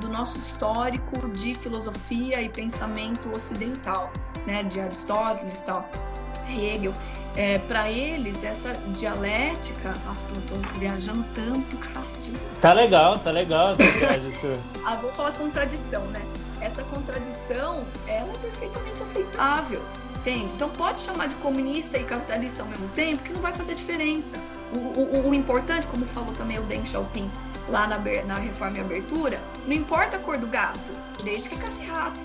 do 0.00 0.08
nosso 0.08 0.38
histórico 0.38 1.28
de 1.28 1.54
filosofia 1.54 2.42
e 2.42 2.48
pensamento 2.48 3.32
ocidental, 3.32 4.10
né, 4.46 4.62
de 4.64 4.80
Aristóteles, 4.80 5.62
tal, 5.62 5.88
Hegel. 6.48 6.94
É, 7.36 7.58
para 7.58 7.88
eles, 7.88 8.42
essa 8.42 8.72
dialética. 8.88 9.94
Nossa, 10.04 10.26
tô, 10.26 10.54
tô 10.54 10.78
viajando 10.80 11.24
tanto, 11.32 11.76
Cássio. 11.76 12.34
Tá 12.60 12.72
legal, 12.72 13.16
tá 13.20 13.30
legal 13.30 13.70
essa 13.70 13.84
viagem. 13.98 14.32
ah, 14.84 14.96
vou 14.96 15.12
falar 15.12 15.30
contradição, 15.32 16.02
né? 16.06 16.20
Essa 16.60 16.82
contradição, 16.82 17.84
ela 18.08 18.32
é 18.32 18.38
perfeitamente 18.38 19.02
aceitável. 19.02 19.80
Entende? 20.20 20.50
Então 20.54 20.68
pode 20.68 21.00
chamar 21.00 21.28
de 21.28 21.34
comunista 21.36 21.96
e 21.96 22.04
capitalista 22.04 22.62
ao 22.62 22.68
mesmo 22.68 22.88
tempo, 22.88 23.22
que 23.22 23.32
não 23.32 23.40
vai 23.40 23.54
fazer 23.54 23.74
diferença. 23.74 24.36
O, 24.72 24.76
o, 24.76 25.30
o 25.30 25.34
importante, 25.34 25.86
como 25.86 26.04
falou 26.04 26.32
também 26.34 26.58
o 26.58 26.62
Deng 26.62 26.84
Xiaoping 26.84 27.30
lá 27.70 27.86
na, 27.86 27.98
na 28.26 28.34
Reforma 28.34 28.76
e 28.76 28.80
Abertura, 28.80 29.40
não 29.66 29.72
importa 29.72 30.16
a 30.16 30.20
cor 30.20 30.36
do 30.36 30.46
gato, 30.46 30.78
desde 31.24 31.48
que 31.48 31.56
casse 31.56 31.82
rato. 31.84 32.18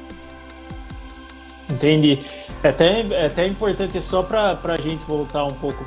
Entendi. 1.70 2.26
É 2.62 2.70
até, 2.70 3.02
é 3.02 3.26
até 3.28 3.48
importante, 3.48 4.00
só 4.02 4.22
para 4.22 4.60
a 4.64 4.78
gente 4.78 5.04
voltar 5.06 5.46
um 5.46 5.54
pouco 5.54 5.86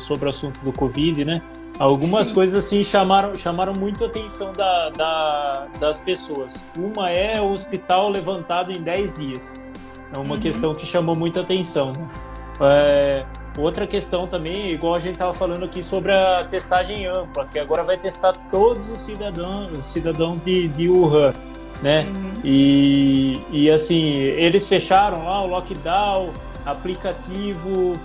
sobre 0.00 0.26
o 0.26 0.30
assunto 0.30 0.60
do 0.64 0.72
Covid, 0.72 1.24
né? 1.24 1.42
Algumas 1.78 2.28
Sim. 2.28 2.34
coisas 2.34 2.64
assim 2.64 2.84
chamaram, 2.84 3.34
chamaram 3.34 3.72
muito 3.78 4.04
a 4.04 4.06
atenção 4.06 4.52
da, 4.52 4.90
da, 4.90 5.66
das 5.78 5.98
pessoas. 5.98 6.54
Uma 6.76 7.10
é 7.10 7.40
o 7.40 7.52
hospital 7.52 8.10
levantado 8.10 8.70
em 8.70 8.82
10 8.82 9.14
dias. 9.16 9.60
É 10.12 10.18
uma 10.18 10.34
uhum. 10.34 10.40
questão 10.40 10.74
que 10.74 10.86
chamou 10.86 11.14
muita 11.14 11.40
atenção. 11.40 11.92
Né? 11.92 12.08
É, 12.60 13.26
outra 13.58 13.86
questão 13.86 14.26
também, 14.26 14.72
igual 14.72 14.94
a 14.94 14.98
gente 14.98 15.12
estava 15.12 15.32
falando 15.32 15.64
aqui 15.64 15.82
sobre 15.82 16.12
a 16.12 16.44
testagem 16.44 17.06
ampla, 17.06 17.46
que 17.46 17.58
agora 17.58 17.82
vai 17.82 17.96
testar 17.96 18.32
todos 18.50 18.88
os 18.90 19.00
cidadãos, 19.00 19.72
os 19.72 19.86
cidadãos 19.86 20.42
de, 20.42 20.68
de 20.68 20.88
Wuhan 20.88 21.32
né? 21.82 22.06
Uhum. 22.08 22.32
E, 22.44 23.40
e 23.50 23.70
assim, 23.70 24.12
eles 24.14 24.66
fecharam 24.66 25.24
lá 25.24 25.42
o 25.42 25.46
lockdown, 25.46 26.30
aplicativo 26.64 27.98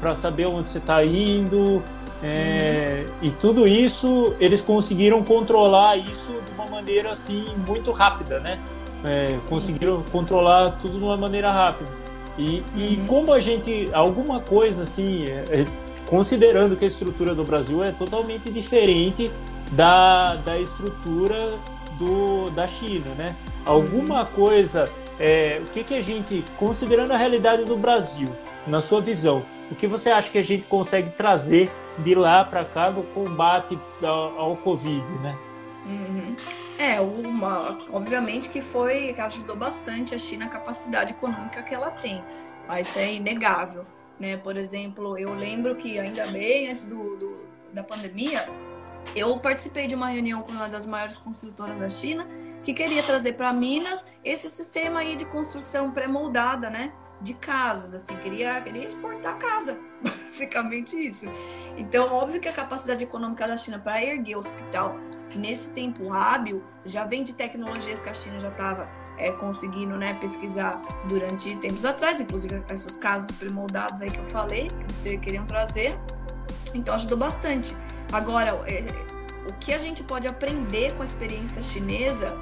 para 0.00 0.14
saber 0.14 0.46
onde 0.46 0.68
você 0.68 0.78
está 0.78 1.04
indo, 1.04 1.82
é, 2.22 3.04
uhum. 3.04 3.28
e 3.28 3.30
tudo 3.30 3.66
isso 3.66 4.34
eles 4.38 4.60
conseguiram 4.60 5.22
controlar 5.22 5.96
isso 5.96 6.40
de 6.44 6.52
uma 6.54 6.66
maneira 6.66 7.12
assim 7.12 7.44
muito 7.66 7.90
rápida, 7.90 8.38
né? 8.38 8.58
É, 9.04 9.38
conseguiram 9.48 10.02
controlar 10.12 10.78
tudo 10.80 10.98
de 10.98 11.04
uma 11.04 11.16
maneira 11.16 11.50
rápida. 11.50 11.90
E, 12.38 12.62
e 12.74 12.96
uhum. 12.98 13.06
como 13.06 13.32
a 13.32 13.40
gente, 13.40 13.90
alguma 13.92 14.40
coisa 14.40 14.84
assim, 14.84 15.24
é, 15.24 15.44
é, 15.60 15.66
considerando 16.06 16.76
que 16.76 16.84
a 16.84 16.88
estrutura 16.88 17.34
do 17.34 17.44
Brasil 17.44 17.82
é 17.82 17.90
totalmente 17.90 18.50
diferente 18.50 19.30
da, 19.72 20.36
da 20.36 20.58
estrutura 20.58 21.58
do, 21.98 22.50
da 22.50 22.66
China, 22.66 23.14
né? 23.16 23.36
Alguma 23.64 24.24
coisa, 24.24 24.88
é, 25.18 25.60
o 25.64 25.70
que, 25.70 25.84
que 25.84 25.94
a 25.94 26.00
gente, 26.00 26.44
considerando 26.58 27.12
a 27.12 27.16
realidade 27.16 27.64
do 27.64 27.76
Brasil, 27.76 28.28
na 28.66 28.80
sua 28.80 29.00
visão, 29.00 29.42
o 29.70 29.74
que 29.74 29.86
você 29.86 30.10
acha 30.10 30.28
que 30.28 30.38
a 30.38 30.42
gente 30.42 30.66
consegue 30.66 31.10
trazer 31.10 31.70
de 31.98 32.14
lá 32.14 32.44
para 32.44 32.64
cá 32.64 32.90
no 32.90 33.02
combate 33.02 33.78
ao, 34.02 34.38
ao 34.38 34.56
Covid, 34.56 35.04
né? 35.22 35.36
Uhum. 35.86 36.36
É, 36.82 37.00
uma, 37.00 37.78
obviamente 37.92 38.48
que 38.48 38.60
foi 38.60 39.12
que 39.12 39.20
ajudou 39.20 39.54
bastante 39.54 40.16
a 40.16 40.18
China 40.18 40.46
a 40.46 40.48
capacidade 40.48 41.12
econômica 41.12 41.62
que 41.62 41.72
ela 41.72 41.92
tem, 41.92 42.20
mas 42.66 42.88
isso 42.88 42.98
é 42.98 43.14
inegável, 43.14 43.86
né? 44.18 44.36
Por 44.36 44.56
exemplo, 44.56 45.16
eu 45.16 45.32
lembro 45.32 45.76
que 45.76 45.96
ainda 45.96 46.26
bem 46.26 46.72
antes 46.72 46.84
do, 46.84 47.16
do 47.16 47.46
da 47.72 47.84
pandemia, 47.84 48.48
eu 49.14 49.38
participei 49.38 49.86
de 49.86 49.94
uma 49.94 50.08
reunião 50.08 50.42
com 50.42 50.50
uma 50.50 50.68
das 50.68 50.84
maiores 50.84 51.16
construtoras 51.16 51.78
da 51.78 51.88
China 51.88 52.26
que 52.64 52.74
queria 52.74 53.04
trazer 53.04 53.34
para 53.34 53.52
Minas 53.52 54.04
esse 54.24 54.50
sistema 54.50 55.00
aí 55.00 55.14
de 55.14 55.24
construção 55.24 55.92
pré-moldada, 55.92 56.68
né? 56.68 56.92
De 57.20 57.32
casas, 57.32 57.94
assim, 57.94 58.16
queria, 58.16 58.60
queria 58.60 58.86
exportar 58.86 59.38
casa, 59.38 59.78
basicamente 60.02 60.96
isso. 60.96 61.26
Então, 61.76 62.12
óbvio 62.12 62.40
que 62.40 62.48
a 62.48 62.52
capacidade 62.52 63.04
econômica 63.04 63.46
da 63.46 63.56
China 63.56 63.78
para 63.78 64.02
erguer 64.04 64.34
o 64.34 64.40
hospital 64.40 64.96
nesse 65.38 65.70
tempo 65.72 66.12
hábil 66.12 66.62
já 66.84 67.04
vem 67.04 67.24
de 67.24 67.32
tecnologias 67.32 68.00
que 68.00 68.08
a 68.08 68.14
China 68.14 68.38
já 68.40 68.48
estava 68.48 68.88
é, 69.16 69.30
conseguindo 69.32 69.96
né, 69.96 70.14
pesquisar 70.14 70.80
durante 71.08 71.54
tempos 71.56 71.84
atrás, 71.84 72.20
inclusive 72.20 72.62
essas 72.68 72.96
casas 72.96 73.30
pré-moldadas 73.32 74.00
aí 74.00 74.10
que 74.10 74.18
eu 74.18 74.24
falei, 74.24 74.68
que 74.68 75.04
eles 75.06 75.20
queriam 75.20 75.44
trazer. 75.46 75.98
Então, 76.74 76.94
ajudou 76.94 77.18
bastante. 77.18 77.76
Agora, 78.12 78.50
é, 78.66 78.84
o 79.48 79.52
que 79.54 79.72
a 79.72 79.78
gente 79.78 80.02
pode 80.02 80.26
aprender 80.26 80.92
com 80.94 81.02
a 81.02 81.04
experiência 81.04 81.62
chinesa 81.62 82.36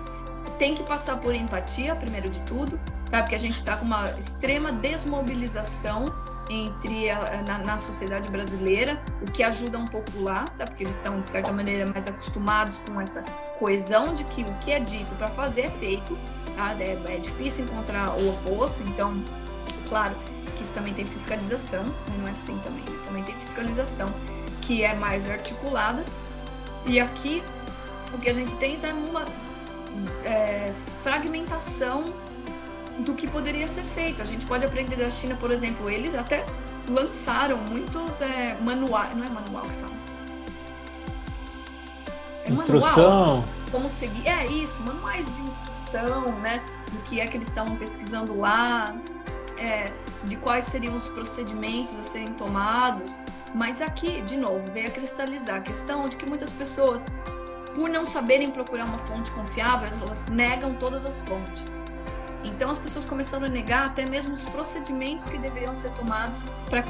tem 0.59 0.75
que 0.75 0.83
passar 0.83 1.19
por 1.19 1.35
empatia, 1.35 1.95
primeiro 1.97 2.29
de 2.29 2.41
tudo, 2.43 2.79
tá? 3.11 3.23
Porque 3.23 3.35
a 3.35 3.39
gente 3.39 3.55
está 3.55 3.77
com 3.77 3.85
uma 3.85 4.11
extrema 4.19 4.71
desmobilização 4.71 6.05
entre 6.51 7.09
a, 7.09 7.43
na, 7.47 7.59
na, 7.59 7.79
sociedade 7.79 8.29
brasileira, 8.29 9.01
o 9.23 9.31
que 9.31 9.41
ajuda 9.41 9.79
um 9.79 9.87
pouco 9.87 10.21
lá, 10.21 10.45
tá? 10.59 10.65
Porque 10.65 10.83
eles 10.83 10.97
estão 10.97 11.21
de 11.21 11.27
certa 11.27 11.53
maneira 11.53 11.87
mais 11.87 12.09
acostumados 12.09 12.79
com 12.79 13.01
essa 13.01 13.23
coesão 13.59 14.13
de 14.13 14.25
que 14.25 14.43
o 14.43 14.53
que 14.55 14.73
é 14.73 14.81
dito 14.81 15.15
para 15.17 15.29
fazer 15.29 15.63
é 15.63 15.71
feito, 15.71 16.19
tá? 16.57 16.75
É, 16.81 16.99
é, 17.07 17.17
difícil 17.19 17.65
encontrar 17.65 18.11
o 18.17 18.31
oposto, 18.31 18.83
então, 18.83 19.23
claro 19.89 20.17
que 20.57 20.65
isso 20.65 20.73
também 20.73 20.93
tem 20.93 21.07
fiscalização, 21.07 21.85
né? 21.85 21.93
não 22.19 22.29
é 22.29 22.33
assim 22.33 22.59
também, 22.65 22.85
também 23.07 23.23
tem 23.23 23.35
fiscalização 23.37 24.13
que 24.61 24.83
é 24.83 24.93
mais 24.95 25.31
articulada. 25.31 26.05
E 26.85 26.99
aqui 26.99 27.43
o 28.13 28.19
que 28.19 28.29
a 28.29 28.35
gente 28.35 28.55
tem 28.57 28.77
é 28.83 28.93
uma 28.93 29.25
é, 30.25 30.73
fragmentação 31.05 32.05
do 32.99 33.15
que 33.15 33.27
poderia 33.27 33.67
ser 33.67 33.83
feito. 33.83 34.21
A 34.21 34.25
gente 34.25 34.47
pode 34.47 34.65
aprender 34.65 34.97
da 34.97 35.11
China, 35.11 35.37
por 35.37 35.51
exemplo, 35.51 35.89
eles 35.89 36.15
até 36.15 36.45
lançaram 36.89 37.57
muitos 37.57 38.21
é, 38.21 38.57
manuais, 38.61 39.17
não 39.17 39.25
é 39.25 39.31
manual 39.31 39.65
que 39.65 39.75
fala. 39.75 40.01
É 42.45 42.53
instrução. 42.53 42.91
Manual, 42.91 43.39
assim, 43.39 43.71
como 43.71 43.91
seguir. 43.91 44.27
É 44.27 44.47
isso, 44.47 44.83
manuais 44.83 45.25
de 45.35 45.43
instrução, 45.43 46.39
né? 46.41 46.63
Do 46.91 46.99
que 47.03 47.21
é 47.21 47.27
que 47.27 47.37
eles 47.37 47.49
estavam 47.49 47.77
pesquisando 47.77 48.39
lá, 48.39 48.95
é, 49.57 49.93
de 50.25 50.37
quais 50.37 50.65
seriam 50.65 50.95
os 50.97 51.07
procedimentos 51.09 51.99
a 51.99 52.03
serem 52.03 52.33
tomados. 52.35 53.19
Mas 53.55 53.81
aqui, 53.81 54.21
de 54.23 54.37
novo, 54.37 54.71
veio 54.73 54.89
a 54.89 54.91
cristalizar 54.91 55.57
a 55.57 55.61
questão 55.61 56.09
de 56.09 56.17
que 56.17 56.27
muitas 56.27 56.51
pessoas, 56.51 57.09
por 57.75 57.89
não 57.89 58.07
saberem 58.07 58.51
procurar 58.51 58.85
uma 58.85 58.99
fonte 58.99 59.31
confiável, 59.33 59.89
elas 60.03 60.29
negam 60.29 60.75
todas 60.75 61.05
as 61.05 61.21
fontes. 61.21 61.85
Então 62.45 62.71
as 62.71 62.79
pessoas 62.79 63.05
começaram 63.07 63.47
a 63.47 63.49
negar 63.49 63.87
até 63.87 64.09
mesmo 64.09 64.35
os 64.35 64.45
procedimentos 64.45 65.27
que 65.27 65.39
deveriam 65.39 65.75
ser 65.75 65.91
tomados 65.93 66.43
para 66.69 66.85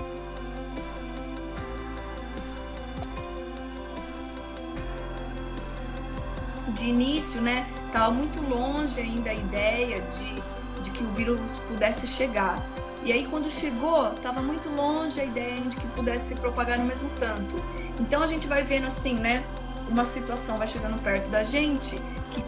de 6.70 6.86
início, 6.86 7.40
né, 7.42 7.66
estava 7.86 8.10
muito 8.10 8.40
longe 8.42 9.00
ainda 9.00 9.30
a 9.30 9.34
ideia 9.34 10.00
de, 10.00 10.82
de 10.82 10.90
que 10.90 11.02
o 11.02 11.08
vírus 11.08 11.56
pudesse 11.68 12.06
chegar. 12.06 12.64
E 13.04 13.12
aí, 13.12 13.26
quando 13.26 13.50
chegou, 13.50 14.12
estava 14.12 14.42
muito 14.42 14.68
longe 14.68 15.20
a 15.20 15.24
ideia 15.24 15.60
de 15.60 15.76
que 15.76 15.86
pudesse 15.88 16.28
se 16.28 16.34
propagar 16.34 16.78
no 16.78 16.84
mesmo 16.84 17.10
tanto. 17.18 17.56
Então, 17.98 18.22
a 18.22 18.26
gente 18.26 18.46
vai 18.46 18.62
vendo 18.62 18.86
assim, 18.86 19.14
né? 19.14 19.42
Uma 19.88 20.04
situação 20.04 20.58
vai 20.58 20.66
chegando 20.66 21.00
perto 21.02 21.28
da 21.30 21.42
gente 21.42 21.96
que, 22.30 22.44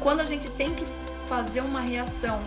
quando 0.00 0.20
a 0.20 0.24
gente 0.24 0.50
tem 0.50 0.74
que 0.74 0.84
fazer 1.30 1.60
uma 1.60 1.80
reação 1.80 2.42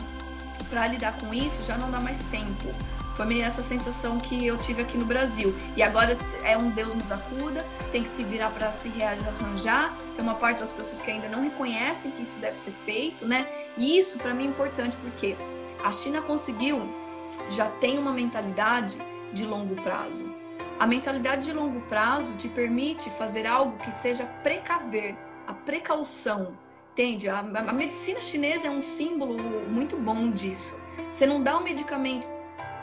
para 0.69 0.85
lidar 0.87 1.17
com 1.17 1.33
isso, 1.33 1.63
já 1.63 1.77
não 1.77 1.89
dá 1.89 2.01
mais 2.01 2.25
tempo. 2.25 2.67
Foi 3.15 3.25
meio 3.25 3.43
essa 3.43 3.61
sensação 3.61 4.19
que 4.19 4.45
eu 4.45 4.57
tive 4.57 4.81
aqui 4.81 4.97
no 4.97 5.05
Brasil. 5.05 5.55
E 5.77 5.81
agora 5.81 6.17
é 6.43 6.57
um 6.57 6.69
Deus 6.69 6.93
nos 6.93 7.09
acuda, 7.09 7.65
tem 7.93 8.03
que 8.03 8.09
se 8.09 8.25
virar 8.25 8.49
para 8.49 8.71
se 8.73 8.89
rearranjar. 8.89 9.95
Tem 10.15 10.25
uma 10.25 10.35
parte 10.35 10.59
das 10.59 10.73
pessoas 10.73 10.99
que 10.99 11.09
ainda 11.09 11.29
não 11.29 11.43
reconhecem 11.43 12.11
que 12.11 12.23
isso 12.23 12.39
deve 12.39 12.57
ser 12.57 12.71
feito, 12.71 13.25
né? 13.25 13.47
E 13.77 13.97
isso 13.97 14.17
para 14.17 14.33
mim 14.33 14.45
é 14.45 14.47
importante 14.47 14.97
porque 14.97 15.37
a 15.81 15.91
China 15.91 16.21
conseguiu 16.21 16.81
já 17.51 17.69
tem 17.69 17.97
uma 17.97 18.11
mentalidade 18.11 18.97
de 19.31 19.45
longo 19.45 19.75
prazo. 19.81 20.29
A 20.77 20.85
mentalidade 20.85 21.45
de 21.45 21.53
longo 21.53 21.79
prazo 21.81 22.35
te 22.35 22.49
permite 22.49 23.09
fazer 23.11 23.47
algo 23.47 23.77
que 23.77 23.91
seja 23.91 24.25
precaver, 24.43 25.15
a 25.47 25.53
precaução. 25.53 26.53
Entende? 26.93 27.27
A, 27.27 27.39
a 27.39 27.73
medicina 27.73 28.21
chinesa 28.21 28.67
é 28.67 28.69
um 28.69 28.81
símbolo 28.81 29.35
muito 29.67 29.97
bom 29.97 30.29
disso. 30.29 30.79
Você 31.09 31.25
não 31.25 31.41
dá 31.41 31.57
o 31.57 31.59
um 31.59 31.63
medicamento 31.63 32.29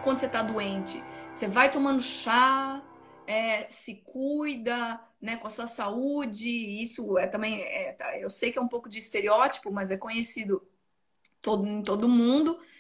quando 0.03 0.19
você 0.19 0.27
está 0.27 0.43
doente. 0.43 1.01
Você 1.33 1.47
vai 1.47 1.71
tomando 1.71 2.03
chá, 2.03 2.83
é, 3.25 3.69
se 3.69 4.03
cuida, 4.05 5.01
né, 5.23 5.37
com 5.37 5.47
a 5.47 5.51
sua 5.51 5.69
saúde. 5.69 6.49
Isso 6.49 7.17
é 7.19 7.29
também, 7.29 7.63
é, 7.63 7.93
tá, 7.93 8.19
eu 8.19 8.29
sei 8.29 8.51
que 8.51 8.59
é 8.59 8.61
um 8.61 8.67
pouco 8.67 8.89
de 8.89 8.99
estereótipo, 8.99 9.71
mas 9.71 9.93
é 9.93 9.97
conhecido 9.97 10.61
todo, 11.41 11.65
em 11.65 11.81
todo 11.81 12.09
mundo 12.09 12.61